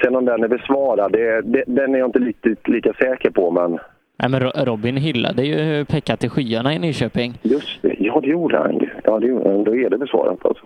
Sen 0.02 0.16
om 0.16 0.24
den 0.24 0.44
är 0.44 0.48
besvarad, 0.48 1.12
det, 1.12 1.40
det, 1.42 1.64
den 1.66 1.94
är 1.94 1.98
jag 1.98 2.08
inte 2.08 2.18
riktigt 2.18 2.68
lika 2.68 2.92
säker 2.92 3.30
på. 3.30 3.50
Men 3.50 3.78
Nej, 4.16 4.30
men 4.30 4.40
Ro- 4.40 4.50
Robin 4.64 4.96
hyllade 4.96 5.42
ju 5.46 5.84
Pekka 5.84 6.16
till 6.16 6.30
skyarna 6.30 6.74
i 6.74 6.78
Nyköping. 6.78 7.38
just 7.42 7.82
det, 7.82 7.94
ja 7.98 8.20
det 8.20 8.28
gjorde 8.28 8.58
han. 8.58 8.80
Ja, 9.04 9.18
det, 9.18 9.26
gjorde 9.26 9.50
han. 9.50 9.64
då 9.64 9.76
är 9.76 9.90
det 9.90 9.98
besvarat 9.98 10.46
alltså. 10.46 10.64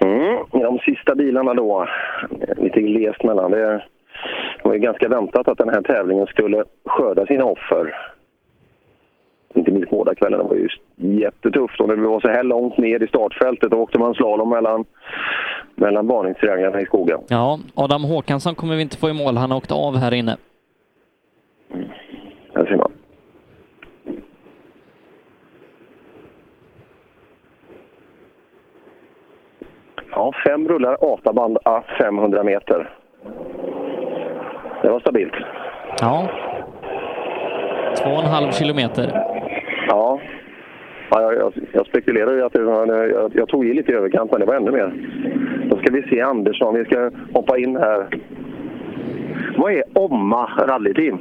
Mm, 0.00 0.38
de 0.50 0.78
sista 0.78 1.14
bilarna 1.14 1.54
då, 1.54 1.88
lite 2.56 2.80
glest 2.80 3.22
mellan. 3.24 3.50
Det 3.50 3.84
var 4.62 4.72
ju 4.72 4.78
ganska 4.78 5.08
väntat 5.08 5.48
att 5.48 5.58
den 5.58 5.68
här 5.68 5.82
tävlingen 5.82 6.26
skulle 6.26 6.64
skörda 6.84 7.26
sina 7.26 7.44
offer. 7.44 7.94
Inte 9.54 9.70
minst 9.70 9.90
båda 9.90 10.14
kvällarna 10.14 10.42
var 10.42 10.54
ju 10.56 10.68
jättetufft 10.96 11.80
och 11.80 11.88
när 11.88 11.96
vi 11.96 12.06
var 12.06 12.20
så 12.20 12.28
här 12.28 12.42
långt 12.42 12.78
ner 12.78 13.02
i 13.02 13.06
startfältet 13.06 13.70
då 13.70 13.76
åkte 13.76 13.98
man 13.98 14.14
slalom 14.14 14.50
mellan, 14.50 14.84
mellan 15.74 16.06
varningstrianglarna 16.06 16.80
i 16.80 16.86
skogen. 16.86 17.20
Ja, 17.28 17.58
Adam 17.74 18.04
Håkansson 18.04 18.54
kommer 18.54 18.76
vi 18.76 18.82
inte 18.82 18.96
få 18.96 19.08
i 19.08 19.12
mål. 19.12 19.36
Han 19.36 19.50
har 19.50 19.58
åkt 19.58 19.72
av 19.72 19.96
här 19.96 20.14
inne. 20.14 20.36
Där 22.52 22.66
ser 22.66 22.76
man. 22.76 22.92
Ja, 30.10 30.32
fem 30.46 30.68
rullar 30.68 30.96
ATA-band 31.00 31.58
à 31.64 31.82
500 31.98 32.42
meter. 32.42 32.90
Det 34.82 34.88
var 34.88 35.00
stabilt. 35.00 35.34
Ja. 36.00 36.28
Två 38.02 38.10
och 38.10 38.22
en 38.22 38.30
halv 38.30 38.50
kilometer. 38.50 39.10
Ja. 39.88 40.20
ja 41.10 41.22
jag, 41.22 41.34
jag, 41.34 41.52
jag 41.72 41.86
spekulerar 41.86 42.32
ju 42.32 42.42
att 42.42 42.52
det 42.52 42.62
var, 42.62 42.86
jag, 42.86 43.32
jag 43.34 43.48
tog 43.48 43.66
i 43.66 43.74
lite 43.74 43.92
i 43.92 43.94
överkant, 43.94 44.30
men 44.30 44.40
det 44.40 44.46
var 44.46 44.54
ännu 44.54 44.70
mer. 44.70 44.92
Då 45.70 45.76
ska 45.76 45.92
vi 45.92 46.02
se 46.02 46.20
Andersson. 46.20 46.74
Vi 46.74 46.84
ska 46.84 47.10
hoppa 47.32 47.58
in 47.58 47.76
här. 47.76 48.06
Vad 49.56 49.72
är 49.72 49.82
Omma 49.92 50.50
rallyteam? 50.66 51.18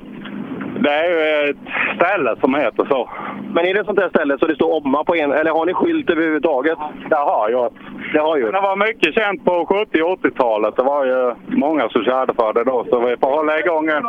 Det 0.80 0.90
är 0.90 1.10
ju 1.10 1.50
ett 1.50 1.58
ställe 1.96 2.36
som 2.42 2.56
heter 2.56 2.86
så. 2.90 3.10
Men 3.54 3.66
är 3.66 3.74
det 3.74 3.80
ett 3.80 3.86
sånt 3.86 4.00
där 4.00 4.10
ställe 4.10 4.38
så 4.40 4.48
det 4.48 4.56
står 4.56 4.74
Omma 4.74 5.04
på 5.04 5.16
en, 5.16 5.32
eller 5.32 5.52
har 5.52 5.66
ni 5.66 5.74
skylt 5.74 6.10
överhuvudtaget? 6.10 6.78
Det 7.10 7.16
har 7.16 7.50
jag. 7.50 7.74
Det 8.14 8.20
har 8.20 8.38
ju. 8.38 8.52
Det 8.52 8.62
var 8.62 8.76
mycket 8.88 9.14
känt 9.14 9.46
på 9.46 9.66
70 9.66 10.02
och 10.02 10.20
80-talet. 10.20 10.76
Det 10.76 10.84
var 10.84 11.06
ju 11.06 11.36
många 11.48 11.90
som 11.90 12.04
körde 12.04 12.34
för 12.34 12.54
det 12.54 12.64
då, 12.64 12.86
så 12.90 13.00
vi 13.00 13.18
får 13.18 13.30
hålla 13.38 13.60
igång 13.60 13.88
en. 13.90 14.04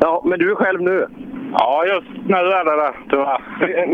Ja, 0.00 0.22
men 0.24 0.38
du 0.38 0.50
är 0.50 0.54
själv 0.54 0.82
nu? 0.82 1.06
Ja, 1.58 1.84
just 1.86 2.08
nu 2.26 2.36
är 2.36 2.64
det 2.64 2.76
det, 2.82 2.92
tyvärr. 3.10 3.40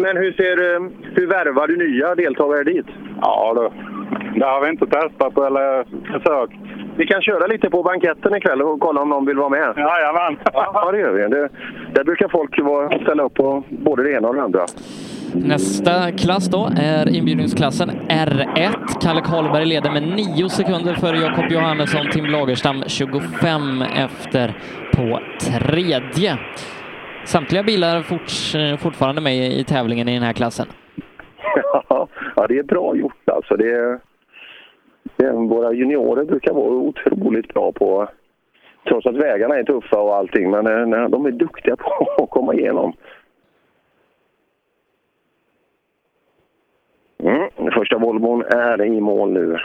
Men 0.03 0.17
hur, 0.17 0.33
ser, 0.33 0.75
eh, 0.75 0.91
hur 1.15 1.27
värvar 1.27 1.67
du 1.67 1.77
nya 1.77 2.15
deltagare 2.15 2.65
dit? 2.65 2.87
Ja, 3.21 3.55
det, 3.55 3.71
det 4.39 4.47
har 4.47 4.61
vi 4.61 4.71
inte 4.71 4.87
testat 4.87 5.39
eller 5.39 5.85
försökt. 6.13 6.78
Vi 6.99 7.07
kan 7.07 7.23
köra 7.23 7.47
lite 7.47 7.71
på 7.71 7.83
banketten 7.83 8.35
ikväll 8.35 8.63
och 8.63 8.81
kolla 8.81 9.01
om 9.01 9.09
någon 9.09 9.27
vill 9.27 9.37
vara 9.37 9.49
med. 9.49 9.75
Jajamän. 9.77 10.39
Ja, 10.53 10.91
det 10.93 10.99
gör 10.99 11.13
vi. 11.13 11.21
Det, 11.37 11.49
där 11.95 12.05
brukar 12.05 12.29
folk 12.29 12.59
vara, 12.63 12.99
ställa 12.99 13.23
upp 13.23 13.35
på 13.35 13.63
både 13.69 14.03
det 14.03 14.13
ena 14.13 14.29
och 14.29 14.35
det 14.35 14.43
andra. 14.43 14.61
Nästa 15.35 16.13
klass 16.13 16.49
då 16.49 16.69
är 16.81 17.17
inbjudningsklassen 17.17 17.91
R1. 18.09 19.01
Kalle 19.03 19.21
Karlberg 19.21 19.65
leder 19.67 19.91
med 19.93 20.03
9 20.03 20.49
sekunder 20.49 20.95
före 20.95 21.17
Jakob 21.19 21.45
Johannesson. 21.53 22.07
Tim 22.13 22.25
Lagerstam 22.27 22.83
25 22.87 23.83
efter 23.83 24.53
på 24.97 25.21
tredje. 25.41 26.39
Samtliga 27.25 27.63
bilar 27.63 28.03
forts, 28.03 28.57
fortfarande 28.79 29.21
med 29.21 29.53
i 29.53 29.65
tävlingen 29.65 30.09
i 30.09 30.15
den 30.15 30.23
här 30.23 30.33
klassen. 30.33 30.67
ja, 32.37 32.47
det 32.49 32.59
är 32.59 32.63
bra 32.63 32.97
gjort 32.97 33.29
alltså. 33.33 33.57
Det, 33.57 33.65
är- 33.65 33.69
det, 33.71 33.89
är- 33.95 33.99
våra 35.27 35.73
juniorer 35.73 36.25
brukar 36.25 36.53
vara 36.53 36.71
otroligt 36.71 37.55
bra 37.55 37.73
på, 37.73 38.09
trots 38.89 39.07
att 39.07 39.17
vägarna 39.17 39.59
är 39.59 39.65
tuffa 39.65 40.01
och 40.01 40.17
allting, 40.17 40.51
men 40.51 40.93
eh, 40.93 41.09
de 41.09 41.27
är 41.27 41.31
duktiga 41.31 41.77
på 41.77 42.07
att 42.23 42.31
komma 42.31 42.55
igenom. 42.55 42.93
Mm, 47.23 47.49
den 47.57 47.71
första 47.71 47.99
Volvon 47.99 48.43
är 48.43 48.83
i 48.83 49.01
mål 49.01 49.33
nu. 49.33 49.57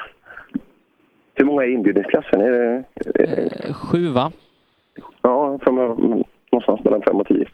Hur 1.36 1.46
många 1.46 1.64
är 1.64 1.68
i 1.68 1.74
inbjudningsklassen? 1.74 2.42
Är 2.42 2.52
det, 2.52 2.84
är 3.16 3.28
det, 3.28 3.74
Sju 3.74 4.08
va? 4.08 4.32
ja, 5.22 5.60
fem, 5.66 5.76
någonstans 6.52 6.84
mellan 6.84 7.02
fem 7.02 7.20
och 7.20 7.28
tio. 7.28 7.46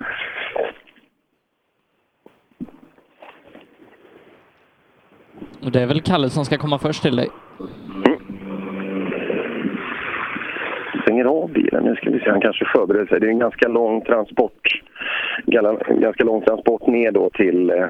Och 5.66 5.72
det 5.72 5.82
är 5.82 5.88
väl 5.88 6.02
Kalle 6.02 6.30
som 6.30 6.46
ska 6.46 6.58
komma 6.58 6.80
först 6.80 7.02
till 7.04 7.16
dig? 7.16 7.30
stänger 11.04 11.26
av 11.26 11.50
bilen. 11.52 11.84
Nu 11.84 11.96
ska 11.96 12.10
vi 12.10 12.20
se, 12.20 12.30
han 12.30 12.42
kanske 12.42 12.66
förbereder 12.66 13.06
sig. 13.06 13.20
Det 13.20 13.26
är 13.26 13.30
en 13.32 13.40
ganska 13.40 13.68
lång 13.68 14.02
transport. 14.02 14.82
Ganska 15.88 16.24
lång 16.24 16.42
transport 16.42 16.88
ner 16.88 17.12
då 17.12 17.30
till... 17.30 17.70
eh, 17.70 17.86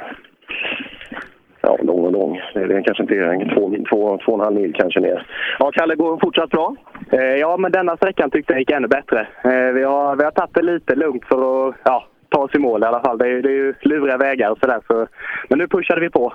Ja, 1.61 1.77
lång 1.83 2.05
och 2.05 2.11
lång. 2.11 2.41
Det 2.53 2.59
är 2.59 2.81
kanske 2.83 3.03
inte 3.03 3.15
är 3.15 3.55
två, 3.55 3.69
två, 3.89 4.17
två 4.25 4.31
och 4.31 4.39
en 4.39 4.43
halv 4.45 4.55
mil 4.61 4.73
kanske 4.73 4.99
ner. 4.99 5.27
Ja, 5.59 5.71
Kalle, 5.73 5.95
går 5.95 6.17
fortsatt 6.17 6.49
bra? 6.49 6.75
Eh, 7.11 7.19
Ja, 7.35 7.57
men 7.57 7.71
denna 7.71 7.97
sträckan 7.97 8.29
tyckte 8.31 8.53
jag 8.53 8.59
gick 8.59 8.71
ännu 8.71 8.87
bättre. 8.87 9.27
Eh, 9.43 9.73
Vi 9.73 9.83
har, 9.83 10.15
vi 10.15 10.23
har 10.23 10.31
tagit 10.31 10.53
det 10.53 10.61
lite 10.61 10.95
lugnt 10.95 11.25
för 11.25 11.67
att 11.69 11.75
ja, 11.83 12.05
ta 12.29 12.39
oss 12.39 12.55
i 12.55 12.59
mål 12.59 12.83
i 12.83 12.85
alla 12.85 13.01
fall. 13.01 13.17
Det 13.17 13.27
är, 13.27 13.41
det 13.41 13.49
är 13.49 13.53
ju 13.53 13.73
luriga 13.81 14.17
vägar 14.17 14.49
och 14.49 14.57
sådär. 14.61 14.79
Så, 14.87 15.07
men 15.49 15.59
nu 15.59 15.67
pushade 15.67 16.01
vi 16.01 16.09
på. 16.09 16.33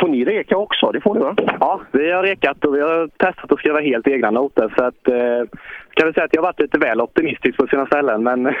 Får 0.00 0.08
ni 0.08 0.24
reka 0.24 0.56
också? 0.56 0.92
Det 0.92 1.00
får 1.00 1.14
ni 1.14 1.20
va? 1.20 1.34
Ja, 1.60 1.80
vi 1.92 2.10
har 2.10 2.22
rekat 2.22 2.64
och 2.64 2.74
vi 2.74 2.80
har 2.80 3.08
testat 3.16 3.52
att 3.52 3.58
skriva 3.58 3.80
helt 3.80 4.08
egna 4.08 4.30
noter. 4.30 4.74
Så 4.76 4.84
att, 4.84 5.08
eh, 5.08 5.48
kan 5.94 6.06
vi 6.06 6.12
säga 6.12 6.24
att 6.24 6.34
jag 6.34 6.42
har 6.42 6.48
varit 6.48 6.60
lite 6.60 6.78
väl 6.78 7.00
optimistisk 7.00 7.58
på 7.58 7.66
sina 7.66 7.86
ställen. 7.86 8.22
Men, 8.22 8.42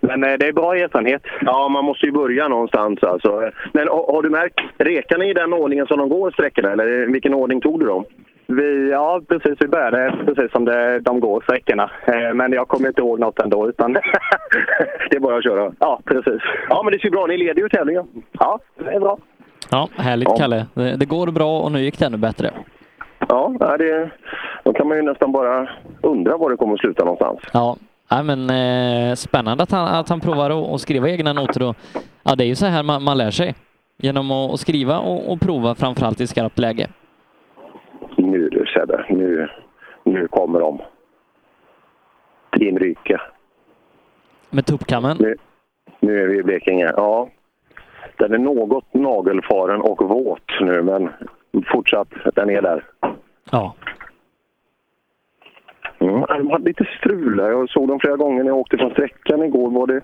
men 0.00 0.24
eh, 0.24 0.32
det 0.38 0.46
är 0.46 0.52
bra 0.52 0.76
erfarenhet. 0.76 1.22
Ja, 1.40 1.68
man 1.68 1.84
måste 1.84 2.06
ju 2.06 2.12
börja 2.12 2.48
någonstans 2.48 3.02
alltså. 3.02 3.50
Men 3.72 3.88
har, 3.88 4.12
har 4.12 4.22
du 4.22 4.30
märkt, 4.30 4.60
rekar 4.78 5.18
ni 5.18 5.30
i 5.30 5.34
den 5.34 5.52
ordningen 5.52 5.86
som 5.86 5.98
de 5.98 6.08
går 6.08 6.30
sträckorna? 6.30 6.72
Eller 6.72 7.06
vilken 7.06 7.34
ordning 7.34 7.60
tog 7.60 7.80
du 7.80 7.86
dem? 7.86 8.04
Vi, 8.48 8.90
ja, 8.90 9.20
precis. 9.28 9.54
Vi 9.60 9.68
började 9.68 10.14
precis 10.24 10.52
som 10.52 10.64
det, 10.64 11.00
de 11.00 11.20
går 11.20 11.40
sträckorna. 11.40 11.90
Eh, 12.06 12.34
Men 12.34 12.52
jag 12.52 12.68
kommer 12.68 12.88
inte 12.88 13.00
ihåg 13.00 13.20
något 13.20 13.38
ändå. 13.40 13.68
Utan... 13.68 13.92
det 15.10 15.16
är 15.16 15.20
bara 15.20 15.36
att 15.36 15.44
köra? 15.44 15.72
Ja, 15.80 16.00
precis. 16.04 16.42
Ja, 16.68 16.82
men 16.84 16.92
det 16.92 16.98
ser 16.98 17.10
bra 17.10 17.26
Ni 17.26 17.36
leder 17.36 17.62
ju 17.62 17.68
tävlingen. 17.68 18.06
Ja, 18.32 18.58
det 18.78 18.90
är 18.90 19.00
bra. 19.00 19.18
Ja, 19.70 19.88
härligt 19.96 20.28
Ja. 20.28 20.36
Kalle. 20.36 20.66
Det, 20.74 20.96
det 20.96 21.04
går 21.06 21.26
bra 21.26 21.60
och 21.60 21.72
nu 21.72 21.80
gick 21.80 21.98
det 21.98 22.06
ännu 22.06 22.16
bättre. 22.16 22.50
Ja, 23.28 23.76
det, 23.78 24.10
då 24.64 24.72
kan 24.72 24.88
man 24.88 24.96
ju 24.96 25.02
nästan 25.02 25.32
bara 25.32 25.68
undra 26.02 26.36
var 26.36 26.50
det 26.50 26.56
kommer 26.56 26.74
att 26.74 26.80
sluta 26.80 27.04
någonstans. 27.04 27.40
Ja, 27.52 27.76
ja 28.08 28.22
men 28.22 28.50
eh, 28.50 29.14
spännande 29.14 29.62
att 29.62 29.70
han, 29.70 29.88
att 29.88 30.08
han 30.08 30.20
provar 30.20 30.50
att, 30.50 30.74
att 30.74 30.80
skriva 30.80 31.08
egna 31.08 31.32
noter. 31.32 31.62
Och, 31.62 31.76
ja, 32.22 32.34
det 32.36 32.44
är 32.44 32.48
ju 32.48 32.54
så 32.54 32.66
här 32.66 32.82
man, 32.82 33.02
man 33.02 33.18
lär 33.18 33.30
sig. 33.30 33.54
Genom 33.98 34.30
att, 34.30 34.52
att 34.52 34.60
skriva 34.60 34.98
och, 34.98 35.32
och 35.32 35.40
prova 35.40 35.74
framförallt 35.74 36.20
i 36.20 36.26
skarpt 36.26 36.58
läge. 36.58 36.88
Nu 38.26 38.48
du 38.48 38.66
Sebbe, 38.66 39.04
nu, 39.08 39.48
nu 40.04 40.28
kommer 40.28 40.60
de. 40.60 40.78
Team 42.58 42.78
Ryke. 42.78 43.20
Med 44.50 44.66
tuppkammen. 44.66 45.16
Nu, 45.20 45.34
nu 46.00 46.22
är 46.22 46.26
vi 46.26 46.38
i 46.38 46.42
Blekinge. 46.42 46.92
Ja, 46.96 47.28
den 48.16 48.32
är 48.32 48.38
något 48.38 48.94
nagelfaren 48.94 49.80
och 49.80 50.02
våt 50.02 50.60
nu, 50.60 50.82
men 50.82 51.10
fortsatt, 51.72 52.08
den 52.34 52.50
är 52.50 52.62
där. 52.62 52.84
Ja. 53.50 53.74
Mm, 55.98 56.20
de 56.20 56.50
hade 56.50 56.64
lite 56.64 56.84
strul 56.98 57.36
där. 57.36 57.50
Jag 57.50 57.70
såg 57.70 57.88
dem 57.88 58.00
flera 58.00 58.16
gånger 58.16 58.42
när 58.42 58.50
jag 58.50 58.58
åkte 58.58 58.76
från 58.76 58.90
sträckan 58.90 59.42
igår. 59.42 59.70
Var 59.70 59.86
det, 59.86 60.00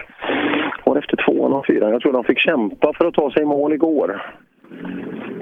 var 0.84 0.94
det 0.94 0.98
efter 0.98 1.16
tvåan 1.16 1.52
och 1.52 1.66
fyran? 1.66 1.90
Jag 1.90 2.02
tror 2.02 2.12
de 2.12 2.24
fick 2.24 2.38
kämpa 2.38 2.92
för 2.92 3.06
att 3.06 3.14
ta 3.14 3.30
sig 3.30 3.42
i 3.42 3.46
mål 3.46 3.72
igår. 3.72 4.22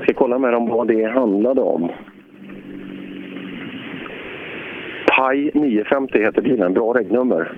Ska 0.02 0.15
kolla 0.15 0.39
med 0.39 0.52
dem 0.52 0.68
vad 0.68 0.89
det 0.89 1.05
handlade 1.05 1.60
om. 1.60 1.91
Pai 5.21 5.51
950 5.55 6.19
heter 6.19 6.43
bilen. 6.43 6.75
Bra 6.75 6.93
regnummer. 6.93 7.53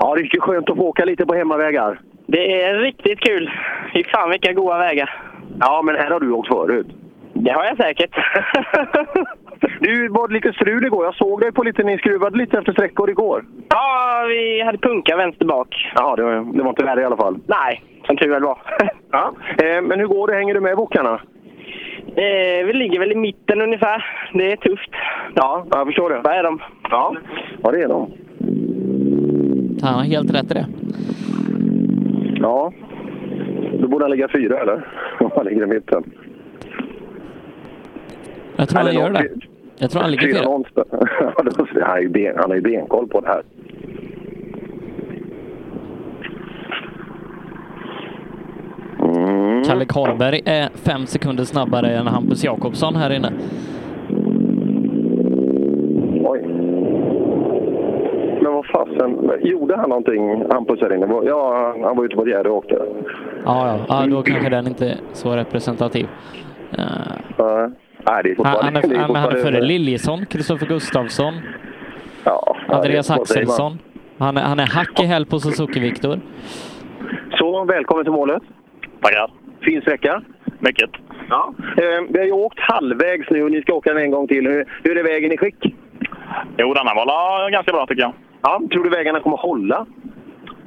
Ja, 0.00 0.14
det 0.14 0.20
är 0.20 0.40
skönt 0.40 0.70
att 0.70 0.76
få 0.76 0.82
åka 0.82 1.04
lite 1.04 1.26
på 1.26 1.34
hemmavägar. 1.34 2.00
Det 2.26 2.62
är 2.62 2.74
riktigt 2.74 3.20
kul. 3.20 3.50
Fy 3.92 4.04
fan 4.04 4.30
vilka 4.30 4.52
goda 4.52 4.78
vägar. 4.78 5.22
Ja, 5.60 5.82
men 5.84 5.94
här 5.94 6.10
har 6.10 6.20
du 6.20 6.32
åkt 6.32 6.48
förut. 6.48 6.86
Det 7.32 7.50
har 7.50 7.64
jag 7.64 7.76
säkert. 7.76 8.10
Du 9.80 10.08
var 10.08 10.28
lite 10.28 10.52
strul 10.52 10.84
igår. 10.84 11.04
Jag 11.04 11.14
såg 11.14 11.40
dig 11.40 11.52
på 11.52 11.62
lite, 11.62 11.82
ni 11.82 11.98
skruvade 11.98 12.38
lite 12.38 12.58
efter 12.58 12.72
sträckor 12.72 13.10
igår. 13.10 13.44
ja, 13.68 14.24
vi 14.28 14.62
hade 14.62 14.78
punka 14.78 15.16
vänster 15.16 15.44
bak. 15.44 15.90
Ja, 15.94 16.16
det 16.16 16.22
var, 16.22 16.32
det 16.32 16.62
var 16.62 16.70
inte 16.70 16.84
värre 16.84 17.00
i 17.00 17.04
alla 17.04 17.16
fall. 17.16 17.38
Nej, 17.46 17.82
som 18.06 18.16
tur 18.16 18.30
väl 18.30 18.42
var. 18.42 18.58
Ja. 19.10 19.34
Eh, 19.58 19.82
men 19.82 20.00
hur 20.00 20.06
går 20.06 20.26
det? 20.26 20.34
Hänger 20.34 20.54
du 20.54 20.60
med 20.60 20.76
bokarna? 20.76 21.20
Eh, 22.06 22.66
vi 22.66 22.72
ligger 22.72 22.98
väl 22.98 23.12
i 23.12 23.14
mitten 23.14 23.60
ungefär. 23.60 24.04
Det 24.32 24.52
är 24.52 24.56
tufft. 24.56 24.90
Ja, 25.34 25.66
jag 25.70 25.86
förstår 25.86 26.10
det. 26.10 26.20
Vad 26.24 26.34
är 26.34 26.42
de? 26.42 26.62
Ja, 26.90 27.16
ja 27.62 27.70
det 27.70 27.82
är 27.82 27.88
de. 27.88 28.10
Han 29.82 29.94
har 29.94 30.04
helt 30.04 30.34
rätt 30.34 30.50
i 30.50 30.54
det. 30.54 30.66
Ja. 32.40 32.72
Då 33.80 33.88
borde 33.88 34.04
han 34.04 34.10
ligga 34.10 34.28
fyra, 34.28 34.60
eller? 34.60 34.86
Om 35.20 35.30
han 35.34 35.46
ligger 35.46 35.62
i 35.62 35.66
mitten. 35.66 36.04
Jag 38.56 38.68
tror 38.68 38.82
han 38.82 38.94
gör 38.94 39.10
det. 39.10 39.28
Jag 39.78 39.90
tror 39.90 40.02
han 40.02 40.10
ligger 40.10 40.26
Fyra 40.26 40.44
han 42.36 42.50
har 42.50 42.54
ju 42.54 42.60
benkoll 42.60 43.08
på 43.08 43.20
det 43.20 43.28
här. 43.28 43.42
Mm. 48.98 49.64
Kalle 49.64 49.84
Karlberg 49.84 50.40
är 50.44 50.68
fem 50.74 51.06
sekunder 51.06 51.44
snabbare 51.44 51.90
än 51.90 52.06
Hampus 52.06 52.44
Jakobsson 52.44 52.96
här 52.96 53.10
inne. 53.10 53.32
Oj. 56.24 56.40
Men 58.42 58.52
vad 58.52 58.66
fasen, 58.66 59.30
gjorde 59.40 59.76
han 59.76 59.88
någonting, 59.88 60.44
Hampus 60.50 60.80
här 60.80 60.94
inne? 60.94 61.06
Ja, 61.24 61.74
han 61.82 61.96
var 61.96 62.04
ute 62.04 62.16
på 62.16 62.22
ett 62.22 62.28
gärde 62.28 62.50
och 62.50 62.56
åkte. 62.56 62.82
Ja, 63.44 63.78
ja. 63.88 64.00
ja, 64.02 64.06
då 64.06 64.22
kanske 64.22 64.48
den 64.48 64.66
inte 64.66 64.88
är 64.88 64.96
så 65.12 65.36
representativ. 65.36 66.06
Ja. 66.70 67.70
Nej, 68.06 68.22
det 68.22 68.30
är 68.30 68.44
han, 68.44 68.56
han, 68.62 68.76
är, 68.76 68.88
det 68.88 68.94
är 68.94 68.98
han, 68.98 69.16
han 69.16 69.32
är 69.32 69.42
före 69.42 69.60
Liljesson, 69.60 70.26
Kristoffer 70.26 70.66
Gustafsson, 70.66 71.34
Ja, 72.24 72.56
Andreas? 72.68 73.10
Axelsson. 73.10 73.78
Han 74.18 74.36
är, 74.36 74.42
han 74.42 74.58
är 74.58 74.66
hack 74.66 75.00
i 75.00 75.06
häl 75.06 75.26
på 75.26 75.38
Suzuki-Viktor. 75.38 76.20
Så, 77.38 77.64
välkommen 77.64 78.04
till 78.04 78.12
målet. 78.12 78.42
Tackar. 79.00 79.30
Fin 79.62 79.80
sträcka. 79.82 80.22
Mycket. 80.58 80.90
Ja. 81.28 81.54
Eh, 81.58 82.04
vi 82.08 82.18
har 82.18 82.26
ju 82.26 82.32
åkt 82.32 82.58
halvvägs 82.60 83.30
nu 83.30 83.42
och 83.42 83.50
ni 83.50 83.62
ska 83.62 83.72
åka 83.72 83.94
den 83.94 84.02
en 84.02 84.10
gång 84.10 84.28
till. 84.28 84.46
Hur, 84.46 84.64
hur 84.82 84.98
är 84.98 85.02
vägen 85.02 85.32
i 85.32 85.36
skick? 85.36 85.74
Jo, 86.58 86.74
denna 86.74 86.94
var 86.94 87.50
ganska 87.50 87.72
bra 87.72 87.86
tycker 87.86 88.02
jag. 88.02 88.12
Ja, 88.42 88.60
tror 88.72 88.84
du 88.84 88.90
vägarna 88.90 89.20
kommer 89.20 89.36
hålla? 89.36 89.86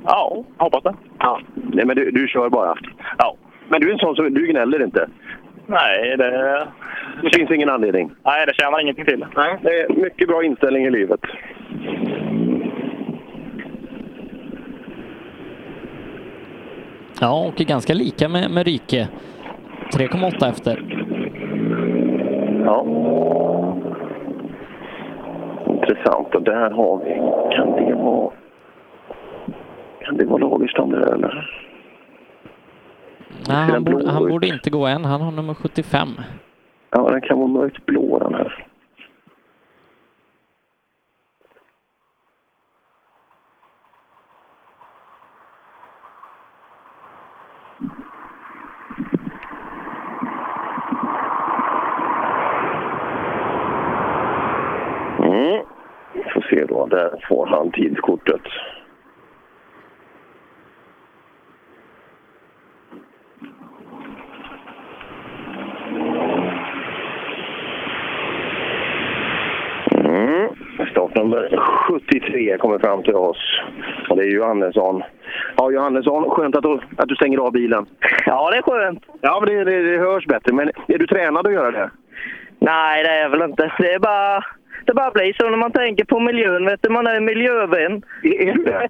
Ja, 0.06 0.44
hoppas 0.58 0.84
det. 0.84 0.94
Ja. 1.20 1.40
Nej, 1.56 1.86
men 1.86 1.96
du, 1.96 2.12
du 2.12 2.28
kör 2.28 2.50
bara? 2.50 2.76
Ja. 3.18 3.36
Men 3.70 3.82
du 3.82 3.88
är 3.90 3.94
en 3.94 4.00
sån 4.00 4.16
som, 4.16 4.34
du 4.34 4.48
gnäller 4.48 4.84
inte? 4.84 5.10
Nej, 5.68 6.18
det... 6.18 6.68
Det 7.22 7.38
finns 7.38 7.52
ingen 7.52 7.70
anledning? 7.70 8.12
Nej, 8.26 8.46
det 8.46 8.54
tjänar 8.54 8.82
ingenting 8.82 9.06
till. 9.06 9.26
Nej. 9.36 9.58
Det 9.62 9.82
är 9.82 9.90
mycket 9.90 10.28
bra 10.28 10.44
inställning 10.44 10.86
i 10.86 10.90
livet. 10.90 11.20
Ja, 17.24 17.48
åker 17.48 17.64
ganska 17.64 17.94
lika 17.94 18.30
med, 18.30 18.52
med 18.52 18.66
Ryke. 18.66 19.08
3,8 19.94 20.50
efter. 20.50 20.84
Ja. 22.66 22.86
Intressant. 25.68 26.36
Och 26.36 26.42
där 26.44 26.72
har 26.72 26.98
vi... 26.98 27.14
Kan 27.56 27.72
det 27.72 27.96
vara... 27.96 28.32
Kan 30.00 30.18
det 30.18 30.26
vara 30.26 30.38
Lagerström 30.38 30.90
där 30.90 31.14
eller? 31.14 31.50
Nej, 33.48 33.72
han, 33.72 33.84
borde, 33.84 34.12
han 34.12 34.28
borde 34.28 34.48
inte 34.48 34.70
gå 34.70 34.86
än. 34.86 35.06
Han 35.06 35.22
har 35.22 35.32
nummer 35.32 35.54
75. 35.54 36.08
Ja, 36.90 37.10
den 37.10 37.22
kan 37.22 37.38
vara 37.38 37.48
mörkt 37.48 37.86
blå 37.86 38.20
den 38.20 38.34
här. 38.34 38.66
Mm. 55.34 55.66
Får 56.34 56.42
se 56.50 56.66
då. 56.66 56.86
Där 56.86 57.26
får 57.28 57.48
han 57.48 57.72
tidskortet. 57.72 58.42
Mm. 69.92 70.50
Startnummer 70.92 71.58
73 71.58 72.58
kommer 72.58 72.80
fram 72.80 73.04
till 73.04 73.16
oss. 73.16 73.62
Och 74.10 74.18
det 74.18 74.24
är 74.24 74.32
Johannesson. 74.32 75.04
Ja, 75.58 75.72
Johannesson, 75.72 76.30
skönt 76.30 76.56
att 76.56 76.64
du, 76.64 76.80
att 76.98 77.08
du 77.08 77.16
stänger 77.16 77.38
av 77.38 77.52
bilen. 77.52 77.86
Ja, 78.26 78.52
det 78.52 78.58
är 78.58 78.62
skönt. 78.62 79.04
Ja, 79.22 79.40
men 79.40 79.56
det, 79.56 79.64
det, 79.64 79.92
det 79.92 79.98
hörs 79.98 80.26
bättre. 80.26 80.54
Men 80.54 80.72
är 80.88 80.98
du 80.98 81.08
tränad 81.08 81.48
att 81.48 81.54
göra 81.54 81.72
det? 81.72 81.92
Nej, 82.60 83.04
det 83.04 83.10
är 83.10 83.22
jag 83.22 83.30
väl 83.30 83.42
inte. 83.42 83.72
Det 83.78 83.94
är 83.94 84.00
bara... 84.00 84.44
Det 84.86 84.94
bara 84.94 85.12
blir 85.12 85.34
så 85.34 85.50
när 85.50 85.58
man 85.58 85.72
tänker 85.72 86.06
på 86.06 86.20
miljön. 86.20 86.66
Vet 86.66 86.82
du, 86.82 86.90
man 86.90 87.08
är 87.08 87.16
en 87.16 87.26
miljövän. 87.26 88.02
Du? 88.22 88.64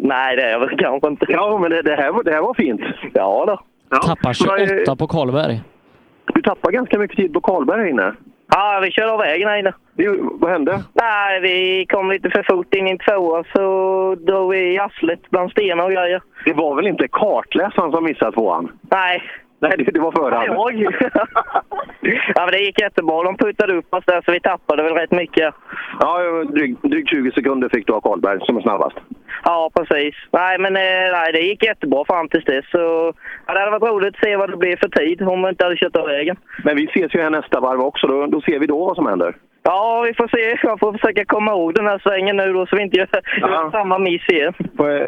Nej, 0.00 0.36
det 0.36 0.42
är 0.42 0.50
jag 0.50 0.60
väl 0.60 0.78
kanske 0.78 1.08
inte. 1.08 1.26
Ja, 1.28 1.58
men 1.58 1.70
det, 1.70 1.82
det, 1.82 1.96
här, 1.96 2.12
var- 2.12 2.22
det 2.22 2.32
här 2.32 2.42
var 2.42 2.54
fint. 2.54 2.80
Ja 3.14 3.44
då. 3.46 3.60
Tappar 3.98 4.32
28 4.32 4.96
på 4.96 5.06
Karlberg. 5.06 5.60
Du 6.34 6.42
tappar 6.42 6.70
ganska 6.70 6.98
mycket 6.98 7.16
tid 7.16 7.32
på 7.32 7.40
Karlberg 7.40 7.80
här 7.80 7.86
inne. 7.88 8.14
Ja, 8.50 8.80
vi 8.82 8.90
körde 8.90 9.12
av 9.12 9.18
vägen 9.18 9.48
här 9.48 9.58
inne. 9.58 9.72
Det, 9.94 10.08
vad 10.20 10.50
hände? 10.50 10.82
Nej, 10.94 11.40
vi 11.40 11.86
kom 11.86 12.10
lite 12.10 12.30
för 12.30 12.42
fort 12.42 12.74
in 12.74 12.86
i 12.88 12.90
en 12.90 12.98
tvåa 12.98 13.44
så 13.52 14.14
drog 14.26 14.50
vi 14.50 14.74
i 14.74 14.78
arslet 14.78 15.30
bland 15.30 15.50
stenar 15.50 15.84
och 15.84 15.90
grejer. 15.92 16.22
Det 16.44 16.52
var 16.52 16.74
väl 16.76 16.86
inte 16.86 17.08
kartläsaren 17.08 17.92
som 17.92 18.04
missade 18.04 18.32
tvåan? 18.32 18.72
Nej. 18.90 19.22
Nej, 19.60 19.72
det, 19.78 19.84
det 19.84 20.00
var 20.00 20.12
föraren. 20.12 20.44
Jag. 20.54 20.92
Ja, 22.34 22.44
men 22.44 22.52
det 22.52 22.58
gick 22.58 22.80
jättebra. 22.80 23.22
De 23.22 23.36
puttade 23.36 23.72
upp 23.76 23.94
oss 23.94 24.04
där 24.06 24.22
så 24.24 24.32
vi 24.32 24.40
tappade 24.40 24.82
väl 24.82 24.94
rätt 24.94 25.10
mycket. 25.10 25.54
Ja, 26.00 26.44
drygt 26.44 26.82
dryg 26.82 27.08
20 27.08 27.30
sekunder 27.30 27.68
fick 27.68 27.86
du 27.86 27.92
av 27.92 28.00
Karlberg 28.00 28.38
som 28.42 28.56
är 28.56 28.60
snabbast. 28.60 28.96
Ja, 29.44 29.70
precis. 29.74 30.14
Nej, 30.30 30.58
men 30.58 30.76
eh, 30.76 31.12
nej, 31.12 31.32
det 31.32 31.40
gick 31.40 31.64
jättebra 31.64 32.04
fram 32.04 32.28
tills 32.28 32.44
dess. 32.44 32.70
Så, 32.70 33.12
ja, 33.46 33.54
det 33.54 33.60
hade 33.60 33.78
varit 33.78 33.92
roligt 33.92 34.14
att 34.14 34.24
se 34.24 34.36
vad 34.36 34.50
det 34.50 34.56
blev 34.56 34.76
för 34.76 34.88
tid 34.88 35.22
om 35.22 35.42
vi 35.42 35.48
inte 35.48 35.64
hade 35.64 35.76
kört 35.76 35.96
av 35.96 36.06
vägen. 36.06 36.36
Men 36.64 36.76
vi 36.76 36.84
ses 36.84 37.14
ju 37.14 37.22
här 37.22 37.30
nästa 37.30 37.60
varv 37.60 37.80
också. 37.80 38.06
Då, 38.06 38.26
då 38.26 38.40
ser 38.40 38.58
vi 38.58 38.66
då 38.66 38.84
vad 38.84 38.96
som 38.96 39.06
händer. 39.06 39.34
Ja, 39.62 40.02
vi 40.06 40.14
får 40.14 40.28
se. 40.28 40.58
Jag 40.62 40.80
får 40.80 40.92
försöka 40.92 41.24
komma 41.24 41.50
ihåg 41.50 41.74
den 41.74 41.86
här 41.86 41.98
svängen 41.98 42.36
nu 42.36 42.52
då 42.52 42.66
så 42.66 42.76
vi 42.76 42.82
inte 42.82 42.96
gör, 42.96 43.08
gör 43.40 43.70
samma 43.70 43.98
miss 43.98 44.28
igen. 44.28 44.54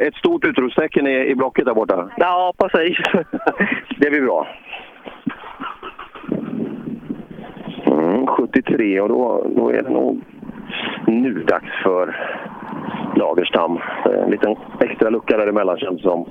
Ett 0.01 0.15
stort 0.15 0.45
utropstecken 0.45 1.07
i, 1.07 1.27
i 1.31 1.35
blocket 1.35 1.65
där 1.65 1.75
borta. 1.75 2.09
Ja, 2.17 2.55
precis. 2.59 2.99
Det 3.99 4.11
blir 4.11 4.21
bra. 4.21 4.47
Mm, 7.87 8.20
73 8.37 9.01
och 9.01 9.09
då, 9.09 9.47
då 9.57 9.69
är 9.69 9.83
det 9.83 9.91
nog 9.91 10.21
nu 11.07 11.33
dags 11.33 11.83
för 11.83 12.17
Lagerstam. 13.17 13.79
En 14.25 14.31
liten 14.31 14.57
extra 14.81 15.11
lucka 15.11 15.37
däremellan 15.37 15.79
känns 15.79 16.03
det 16.03 16.09
som. 16.09 16.27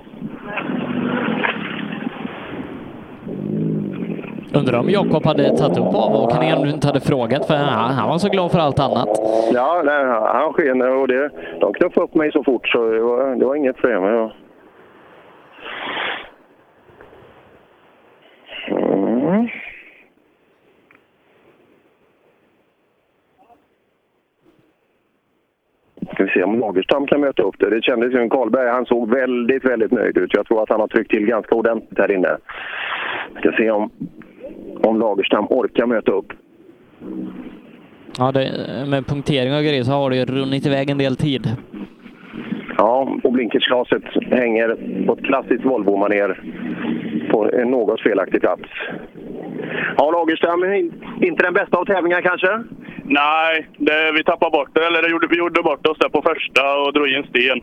Undrar 4.53 4.80
om 4.80 4.90
Jakob 4.90 5.26
hade 5.26 5.58
tagit 5.58 5.78
upp 5.78 5.95
avåkningen 5.95 6.58
om 6.58 6.64
du 6.64 6.69
inte 6.69 6.88
hade 6.88 7.00
frågat, 7.00 7.48
för 7.48 7.56
han, 7.56 7.92
han 7.92 8.10
var 8.10 8.18
så 8.18 8.30
glad 8.30 8.52
för 8.52 8.60
allt 8.60 8.80
annat. 8.80 9.10
Ja, 9.53 9.82
nej, 9.86 10.06
han 10.06 10.53
sken 10.53 10.82
och 10.82 11.08
det, 11.08 11.30
de 11.60 11.74
knuffade 11.74 12.03
upp 12.03 12.16
mig 12.16 12.32
så 12.32 12.44
fort 12.44 12.68
så 12.68 12.90
det 12.90 13.00
var, 13.00 13.36
det 13.36 13.45
var 13.45 13.56
inget 13.56 13.78
problem. 13.78 14.03
Ja. 14.03 14.32
Mm. 18.69 19.48
Ska 26.14 26.24
vi 26.24 26.30
se 26.30 26.44
om 26.44 26.60
Lagerstam 26.60 27.08
kan 27.08 27.22
möta 27.22 27.44
upp 27.44 27.56
det. 27.60 27.70
Det 27.70 27.84
kändes 27.84 28.14
ju, 28.14 28.30
Karlberg, 28.30 28.70
han 28.70 28.86
såg 28.86 29.10
väldigt, 29.10 29.66
väldigt 29.66 29.92
nöjd 29.92 30.18
ut. 30.18 30.34
Jag 30.34 30.46
tror 30.46 30.64
att 30.64 30.70
han 30.70 30.80
har 30.80 30.88
tryckt 30.88 31.12
till 31.12 31.26
ganska 31.26 31.56
ordentligt 31.56 32.00
här 32.00 32.12
inne. 32.12 32.38
Ska 33.40 33.52
se 33.52 33.72
om, 33.72 33.90
om 34.84 35.00
Lagerstam 35.00 35.48
orkar 35.50 35.86
möta 35.86 36.12
upp. 36.12 36.34
Ja, 38.18 38.32
det, 38.32 38.52
med 38.88 39.08
punktering 39.08 39.56
och 39.56 39.64
grejer 39.64 39.84
så 39.84 39.92
har 39.92 40.10
det 40.10 40.16
ju 40.16 40.26
runnit 40.26 40.66
iväg 40.66 40.90
en 40.90 40.98
del 40.98 41.16
tid. 41.16 41.48
Ja, 42.78 43.18
och 43.24 43.32
blinkersglaset 43.32 44.04
hänger 44.32 44.78
på 45.06 45.14
ett 45.14 45.26
klassiskt 45.26 45.66
Volvo-manér 45.66 46.42
på 47.32 47.52
en 47.52 47.72
något 47.72 48.02
felaktig 48.02 48.42
plats. 48.42 48.64
Ja, 49.98 50.12
Lagerstam, 50.12 50.64
inte 51.22 51.44
den 51.44 51.54
bästa 51.54 51.78
av 51.78 51.86
tävlingar 51.86 52.22
kanske? 52.22 52.64
Nej, 53.10 53.68
det, 53.78 54.12
vi 54.12 54.24
tappade 54.24 54.52
bort 54.52 54.70
det. 54.74 54.86
Eller 54.86 55.02
det 55.02 55.10
gjorde, 55.10 55.28
vi 55.28 55.38
gjorde 55.38 55.64
bort 55.64 55.88
oss 55.88 55.98
där 55.98 56.10
på 56.10 56.22
första 56.22 56.78
och 56.78 56.94
drog 56.94 57.08
i 57.10 57.16
en 57.16 57.24
sten. 57.24 57.62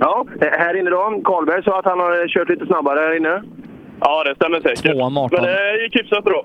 Ja, 0.00 0.26
här 0.40 0.78
inne 0.78 0.90
då. 0.90 1.20
Karlberg 1.24 1.62
sa 1.64 1.78
att 1.78 1.84
han 1.84 2.00
har 2.00 2.28
kört 2.28 2.48
lite 2.48 2.66
snabbare 2.66 3.00
här 3.00 3.16
inne. 3.16 3.42
Ja, 4.00 4.24
det 4.24 4.34
stämmer 4.34 4.60
säkert. 4.60 4.92
Tvåa 4.92 5.10
med 5.10 5.22
18. 5.22 5.38
Men 5.40 5.52
det 5.52 5.82
gick 5.82 6.00
hyfsat 6.00 6.24
bra. 6.24 6.44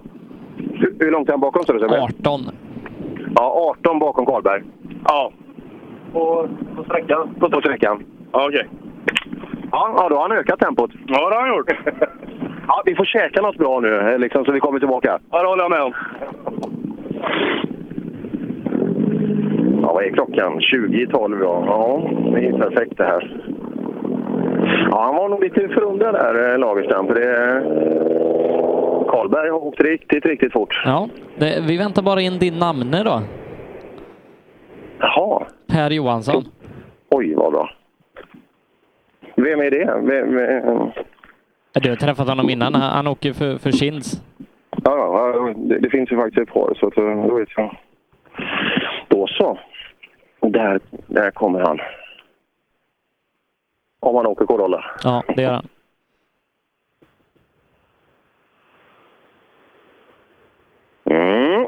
Hur, 0.58 0.96
hur 1.00 1.12
långt 1.12 1.28
är 1.30 1.34
han 1.34 1.40
bakom 1.40 1.64
du 1.68 1.80
Sebbe? 1.80 2.02
18. 2.02 2.42
Ja, 3.36 3.76
18 3.80 4.00
bakom 4.00 4.26
Karlberg. 4.26 4.64
Ja. 5.06 5.32
På, 6.14 6.50
på 6.76 6.84
sträckan? 6.84 7.36
På, 7.40 7.50
på 7.50 7.60
sträckan. 7.62 8.04
Ja, 8.32 8.48
okej. 8.48 8.68
Ja, 9.72 9.94
ja, 9.98 10.10
då 10.10 10.16
har 10.16 10.30
han 10.30 10.38
ökat 10.38 10.60
tempot. 10.60 10.92
Ja, 11.08 11.30
det 11.30 11.36
har 11.36 11.42
han 11.42 11.58
gjort. 11.58 11.72
Ja, 12.68 12.82
vi 12.86 12.96
får 12.96 13.06
käka 13.06 13.42
något 13.42 13.58
bra 13.58 13.80
nu 13.80 14.18
liksom, 14.18 14.46
så 14.46 14.52
vi 14.52 14.60
kommer 14.60 14.80
tillbaka. 14.80 15.20
Ja, 15.32 15.42
det 15.42 15.48
håller 15.48 15.64
jag 15.64 15.72
med 15.72 15.82
om. 15.82 15.94
Ja, 19.82 19.94
vad 19.94 20.04
är 20.04 20.12
klockan? 20.14 20.62
20 20.62 21.04
i 21.04 21.08
12 21.08 21.40
ja. 21.42 21.64
Ja, 21.66 22.10
det 22.32 22.48
är 22.48 22.58
perfekt 22.58 22.98
det 22.98 23.04
här. 23.04 23.42
Ja, 24.92 25.04
han 25.04 25.16
var 25.16 25.30
nog 25.30 25.44
lite 25.44 25.68
förundrad 25.68 26.14
där, 26.16 26.54
eh, 26.54 26.60
Lagerstam. 26.60 27.08
För 27.08 27.16
det... 27.16 27.62
Karlberg 29.12 29.50
har 29.50 29.66
åkt 29.66 29.82
riktigt, 29.82 30.26
riktigt 30.26 30.54
fort. 30.54 30.82
Ja, 30.86 31.10
det, 31.38 31.64
vi 31.68 31.78
väntar 31.78 32.02
bara 32.02 32.22
in 32.22 32.40
din 32.40 32.60
namne 32.60 33.04
då. 33.04 33.22
Jaha. 35.00 35.46
Per 35.68 35.92
Johansson. 35.92 36.46
Oj, 37.10 37.34
vad 37.36 37.52
bra. 37.52 37.70
Vem 39.36 39.60
är 39.60 39.72
det? 39.72 39.86
Vem, 39.86 40.36
vem... 40.36 40.92
Du 41.74 41.90
har 41.90 41.96
träffat 41.96 42.28
honom 42.28 42.50
innan. 42.50 42.76
Han, 42.76 43.08
åker 43.08 43.34
för, 43.34 43.58
för 43.58 43.72
Kinds. 43.72 44.22
Ja, 44.90 45.54
det, 45.56 45.80
det, 45.80 45.90
finns 45.90 46.12
ju 46.12 46.16
faktiskt 46.16 46.38
ett 46.38 46.54
par, 46.54 46.74
så 46.80 46.88
att, 46.88 46.96
då 47.30 47.36
vet 47.36 47.50
jag. 47.56 47.78
Då 49.08 49.28
så. 49.28 49.60
Där, 50.40 50.80
där 51.08 51.32
kommer 51.32 51.60
han. 51.60 51.80
Om 54.00 54.16
han 54.16 54.26
åker 54.26 54.46
Corolla. 54.46 54.86
Ja, 55.04 55.24
det 55.36 55.42
gör 55.42 55.52
han. 55.52 55.68
Mm. 61.10 61.68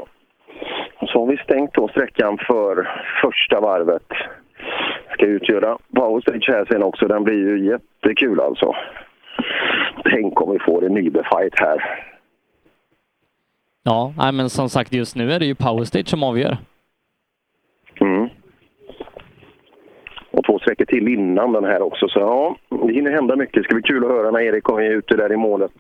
Så 1.08 1.20
har 1.20 1.28
vi 1.28 1.38
stängt 1.38 1.74
då 1.74 1.88
sträckan 1.88 2.38
för 2.38 2.90
första 3.22 3.60
varvet. 3.60 4.08
Ska 5.14 5.26
utgöra 5.26 5.78
powerstage 5.96 6.50
här 6.50 6.66
sen 6.66 6.84
också. 6.84 7.08
Den 7.08 7.24
blir 7.24 7.50
ju 7.50 7.66
jättekul 7.70 8.40
alltså. 8.40 8.76
Tänk 10.04 10.42
om 10.42 10.52
vi 10.52 10.60
får 10.60 10.86
en 10.86 10.94
Nybe-fight 10.94 11.60
här. 11.60 12.09
Ja, 13.90 14.14
nej, 14.18 14.32
men 14.32 14.50
som 14.50 14.70
sagt 14.70 14.94
just 14.94 15.16
nu 15.16 15.32
är 15.32 15.40
det 15.40 15.46
ju 15.46 15.56
powerstage 15.56 16.08
som 16.08 16.24
avgör. 16.24 16.58
Mm. 18.02 18.30
Och 20.32 20.46
två 20.46 20.60
sträckor 20.60 20.86
till 20.86 21.08
innan 21.08 21.52
den 21.54 21.64
här 21.64 21.82
också. 21.82 22.08
Så 22.08 22.20
ja, 22.20 22.56
det 22.88 22.94
hinner 22.94 23.12
hända 23.12 23.36
mycket. 23.36 23.54
Det 23.54 23.64
ska 23.64 23.76
bli 23.76 23.84
kul 23.84 24.04
att 24.04 24.10
höra 24.10 24.32
när 24.32 24.40
Erik 24.40 24.64
kommer 24.64 24.84
ute 24.84 25.16
där 25.16 25.32
i 25.34 25.38
målet. 25.38 25.72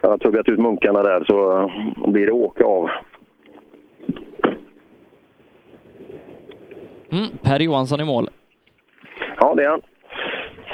Jag 0.00 0.10
har 0.10 0.18
tuggat 0.18 0.48
ut 0.48 0.58
munkarna 0.58 1.02
där 1.02 1.24
så 1.24 1.70
blir 2.10 2.26
det 2.26 2.32
åka 2.32 2.64
av. 2.64 2.90
Mm, 7.12 7.28
per 7.42 7.60
Johansson 7.60 8.00
i 8.00 8.04
mål. 8.04 8.28
Ja, 9.36 9.54
det 9.54 9.64
är 9.64 9.68
han. 9.68 9.82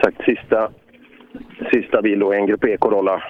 Sagt 0.02 0.24
sista, 0.24 0.70
sista 1.72 2.02
bil 2.02 2.18
då, 2.18 2.32
en 2.32 2.46
Grupp 2.46 2.64
E 2.64 2.76
Corolla. 2.76 3.22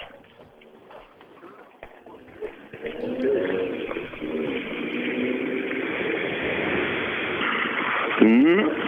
Mm. 8.21 8.86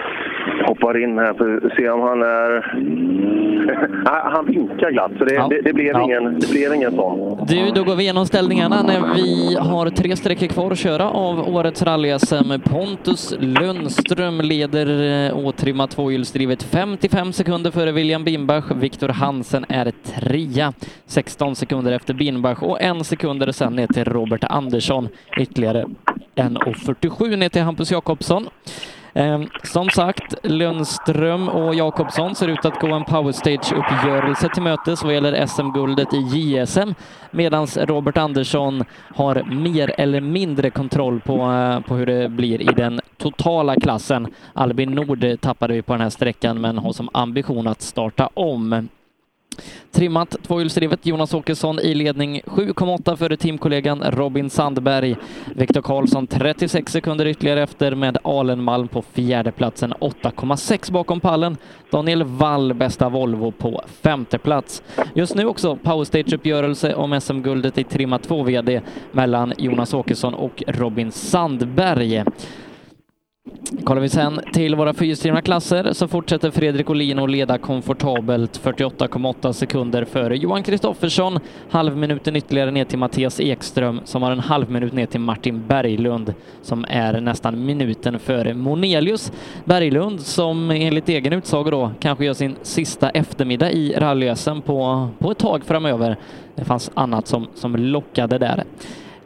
Hoppar 0.68 1.02
in 1.02 1.18
här 1.18 1.34
för 1.34 1.66
att 1.66 1.76
se 1.76 1.88
om 1.90 2.00
han 2.00 2.22
är... 2.22 2.74
han 4.32 4.46
vinkar 4.46 4.90
glatt, 4.90 5.12
så 5.18 5.24
det, 5.24 5.34
Ja. 5.34 5.46
det, 5.50 5.60
det, 5.62 5.72
blev 5.72 5.86
Ja. 5.86 6.02
ingen, 6.02 6.40
det 6.40 6.50
blev 6.50 6.74
ingen 6.74 6.90
sån. 6.94 7.46
Du, 7.48 7.70
då 7.70 7.84
går 7.84 7.96
vi 7.96 8.02
igenom 8.02 8.26
ställningarna 8.26 8.82
när 8.82 9.14
vi 9.14 9.56
har 9.60 9.90
tre 9.90 10.16
sträckor 10.16 10.46
kvar 10.46 10.70
att 10.70 10.78
köra 10.78 11.10
av 11.10 11.54
årets 11.54 11.82
rally-SM. 11.82 12.58
Pontus 12.60 13.34
Lundström 13.40 14.40
leder 14.40 15.26
eh, 15.28 15.38
åtrimmat 15.46 15.90
tvåhjulsdrivet 15.90 16.62
55 16.62 17.32
sekunder 17.32 17.70
före 17.70 17.92
William 17.92 18.24
Bimbach. 18.24 18.64
Viktor 18.74 19.08
Hansen 19.08 19.64
är 19.68 19.92
trea, 20.04 20.72
16 21.06 21.56
sekunder 21.56 21.92
efter 21.92 22.14
Bimbach 22.14 22.62
och 22.62 22.82
en 22.82 23.04
sekunder 23.04 23.52
sen 23.52 23.72
ner 23.76 23.86
till 23.86 24.04
Robert 24.04 24.44
Andersson. 24.44 25.08
Ytterligare 25.40 25.84
1.47 26.36 27.36
ner 27.36 27.48
till 27.48 27.62
Hampus 27.62 27.92
Jakobsson. 27.92 28.46
Ehm, 29.14 29.48
som 29.62 29.90
sagt, 29.90 30.34
Lundström 30.42 31.48
och 31.48 31.74
Jakobsson 31.74 32.34
ser 32.34 32.48
ut 32.48 32.64
att 32.64 32.80
gå 32.80 32.86
en 32.86 33.04
powerstage-uppgörelse 33.04 34.48
till 34.54 34.62
mötes 34.62 35.04
vad 35.04 35.14
gäller 35.14 35.46
SM-guldet 35.46 36.14
i 36.14 36.18
JSM, 36.18 36.94
medan 37.30 37.66
Robert 37.66 38.16
Andersson 38.16 38.84
har 39.14 39.42
mer 39.42 39.94
eller 39.98 40.20
mindre 40.20 40.70
kontroll 40.70 41.20
på, 41.20 41.52
eh, 41.52 41.80
på 41.80 41.94
hur 41.94 42.06
det 42.06 42.28
blir 42.28 42.60
i 42.60 42.64
den 42.76 43.00
totala 43.16 43.76
klassen. 43.76 44.26
Albin 44.52 44.90
Nord 44.90 45.26
tappade 45.40 45.74
vi 45.74 45.82
på 45.82 45.92
den 45.92 46.02
här 46.02 46.10
sträckan, 46.10 46.60
men 46.60 46.78
har 46.78 46.92
som 46.92 47.08
ambition 47.12 47.66
att 47.66 47.82
starta 47.82 48.28
om. 48.34 48.88
Trimmat 49.92 50.36
tvåhjulsdrivet 50.42 51.06
Jonas 51.06 51.34
Åkesson 51.34 51.78
i 51.78 51.94
ledning 51.94 52.40
7,8 52.44 53.16
före 53.16 53.36
teamkollegan 53.36 54.02
Robin 54.02 54.50
Sandberg. 54.50 55.16
Viktor 55.54 55.82
Karlsson 55.82 56.26
36 56.26 56.92
sekunder 56.92 57.26
ytterligare 57.26 57.62
efter 57.62 57.94
med 57.94 58.18
Alenmalm 58.24 58.88
på 58.88 59.02
fjärdeplatsen 59.02 59.94
8,6 59.94 60.92
bakom 60.92 61.20
pallen. 61.20 61.56
Daniel 61.90 62.24
Wall 62.24 62.74
bästa 62.74 63.08
Volvo 63.08 63.50
på 63.52 63.82
femte 64.02 64.38
plats. 64.38 64.82
Just 65.14 65.34
nu 65.34 65.46
också 65.46 65.76
powerstage-uppgörelse 65.76 66.94
om 66.94 67.20
SM-guldet 67.20 67.78
i 67.78 67.84
trimmat 67.84 68.22
2 68.22 68.42
VD 68.42 68.80
mellan 69.12 69.52
Jonas 69.58 69.94
Åkesson 69.94 70.34
och 70.34 70.62
Robin 70.66 71.12
Sandberg. 71.12 72.24
Kollar 73.84 74.00
vi 74.02 74.08
sen 74.08 74.40
till 74.52 74.74
våra 74.74 74.94
fyrhjulsdrivna 74.94 75.42
klasser 75.42 75.92
så 75.92 76.08
fortsätter 76.08 76.50
Fredrik 76.50 76.90
Olin 76.90 77.18
att 77.18 77.30
leda 77.30 77.58
komfortabelt 77.58 78.60
48,8 78.64 79.52
sekunder 79.52 80.04
före 80.04 80.36
Johan 80.36 80.62
Kristoffersson. 80.62 81.38
Halvminuten 81.70 82.36
ytterligare 82.36 82.70
ner 82.70 82.84
till 82.84 82.98
Mattias 82.98 83.40
Ekström 83.40 84.00
som 84.04 84.22
har 84.22 84.30
en 84.30 84.40
halv 84.40 84.70
minut 84.70 84.92
ner 84.92 85.06
till 85.06 85.20
Martin 85.20 85.66
Berglund 85.66 86.34
som 86.62 86.84
är 86.88 87.20
nästan 87.20 87.66
minuten 87.66 88.18
före 88.18 88.54
Monelius. 88.54 89.32
Berglund 89.64 90.20
som 90.20 90.70
enligt 90.70 91.08
egen 91.08 91.32
utsago 91.32 91.70
då 91.70 91.90
kanske 92.00 92.24
gör 92.24 92.34
sin 92.34 92.56
sista 92.62 93.10
eftermiddag 93.10 93.70
i 93.70 93.92
rally 93.92 94.34
på, 94.64 95.08
på 95.18 95.30
ett 95.30 95.38
tag 95.38 95.64
framöver. 95.64 96.16
Det 96.54 96.64
fanns 96.64 96.90
annat 96.94 97.26
som, 97.26 97.46
som 97.54 97.76
lockade 97.76 98.38
där. 98.38 98.64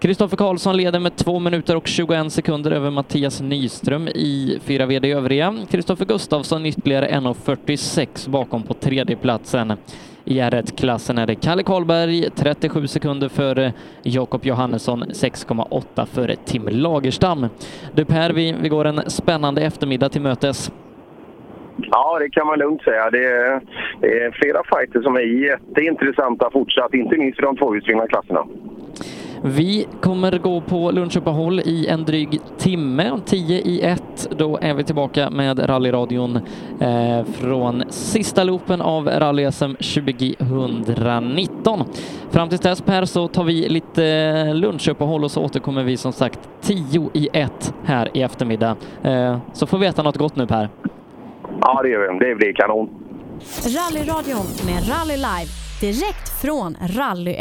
Kristoffer 0.03 0.37
Karlsson 0.37 0.77
leder 0.77 1.01
med 1.01 1.17
2 1.17 1.39
minuter 1.39 1.77
och 1.77 1.87
21 1.87 2.33
sekunder 2.33 2.71
över 2.71 2.91
Mattias 2.91 3.41
Nyström 3.41 4.09
i 4.09 4.59
4 4.65 4.87
VD 4.87 5.13
övriga. 5.13 5.55
Kristoffer 5.71 6.05
Gustafsson 6.05 6.67
ytterligare 6.67 7.07
1.46 7.09 8.31
bakom 8.31 8.63
på 8.63 8.75
tredjeplatsen. 8.75 9.73
I 10.25 10.41
R1-klassen 10.41 11.19
är 11.19 11.27
det 11.27 11.35
Kalle 11.35 11.63
Karlberg 11.63 12.31
37 12.31 12.87
sekunder 12.87 13.29
före 13.29 13.73
Jakob 14.03 14.45
Johannesson 14.45 15.05
6,8 15.05 16.07
före 16.07 16.37
Tim 16.37 16.69
Lagerstam. 16.69 17.47
Du 17.95 18.05
Per, 18.05 18.33
vi, 18.33 18.55
vi 18.63 18.69
går 18.69 18.85
en 18.85 19.11
spännande 19.11 19.63
eftermiddag 19.63 20.09
till 20.09 20.23
mötes. 20.23 20.73
Ja, 21.77 22.19
det 22.19 22.31
kan 22.31 22.47
man 22.47 22.59
lugnt 22.59 22.83
säga. 22.83 23.11
Det 23.11 23.25
är, 23.25 23.61
det 24.01 24.23
är 24.23 24.31
flera 24.31 24.63
fighter 24.77 25.03
som 25.03 25.17
är 25.17 25.21
jätteintressanta 25.21 26.51
fortsatt, 26.53 26.95
inte 26.95 27.17
minst 27.17 27.39
i 27.39 27.43
de 27.43 27.57
tvåhjulsdrivna 27.57 28.07
klasserna. 28.07 28.47
Vi 29.45 29.87
kommer 30.01 30.39
gå 30.39 30.61
på 30.61 30.91
lunchuppehåll 30.91 31.61
i 31.61 31.87
en 31.87 32.05
dryg 32.05 32.41
timme, 32.59 33.21
10 33.25 33.61
i 33.61 33.83
1. 33.83 34.29
Då 34.31 34.59
är 34.63 34.75
vi 34.75 34.85
tillbaka 34.85 35.31
med 35.31 35.69
rallyradion 35.69 36.37
eh, 36.81 37.25
från 37.25 37.85
sista 37.89 38.45
loopen 38.45 38.81
av 38.81 39.09
rally-SM 39.09 39.77
2019. 39.77 41.85
Fram 42.31 42.49
till 42.49 42.59
dess 42.59 42.81
Per 42.81 43.05
så 43.05 43.29
tar 43.29 43.45
vi 43.45 43.69
lite 43.69 44.55
lunchuppehåll 44.55 45.25
och 45.25 45.31
så 45.31 45.45
återkommer 45.45 45.85
vi 45.85 45.97
som 45.97 46.13
sagt 46.13 46.41
10 46.61 47.11
i 47.15 47.29
1 47.33 47.75
här 47.85 48.11
i 48.15 48.23
eftermiddag. 48.23 48.77
Eh, 49.03 49.39
så 49.53 49.67
får 49.67 49.79
vi 49.79 49.87
äta 49.87 50.03
något 50.03 50.17
gott 50.17 50.37
nu 50.37 50.47
Per. 50.47 50.69
Ja, 51.61 51.83
det 51.83 51.89
gör 51.89 52.13
vi. 52.13 52.29
Det 52.29 52.35
blir 52.35 52.53
kanon. 52.53 52.89
Rallyradion 53.65 54.47
med 54.67 54.89
Rally 54.89 55.17
Live 55.17 55.63
direkt 55.83 56.43
från 56.43 56.77
Rally 56.81 57.35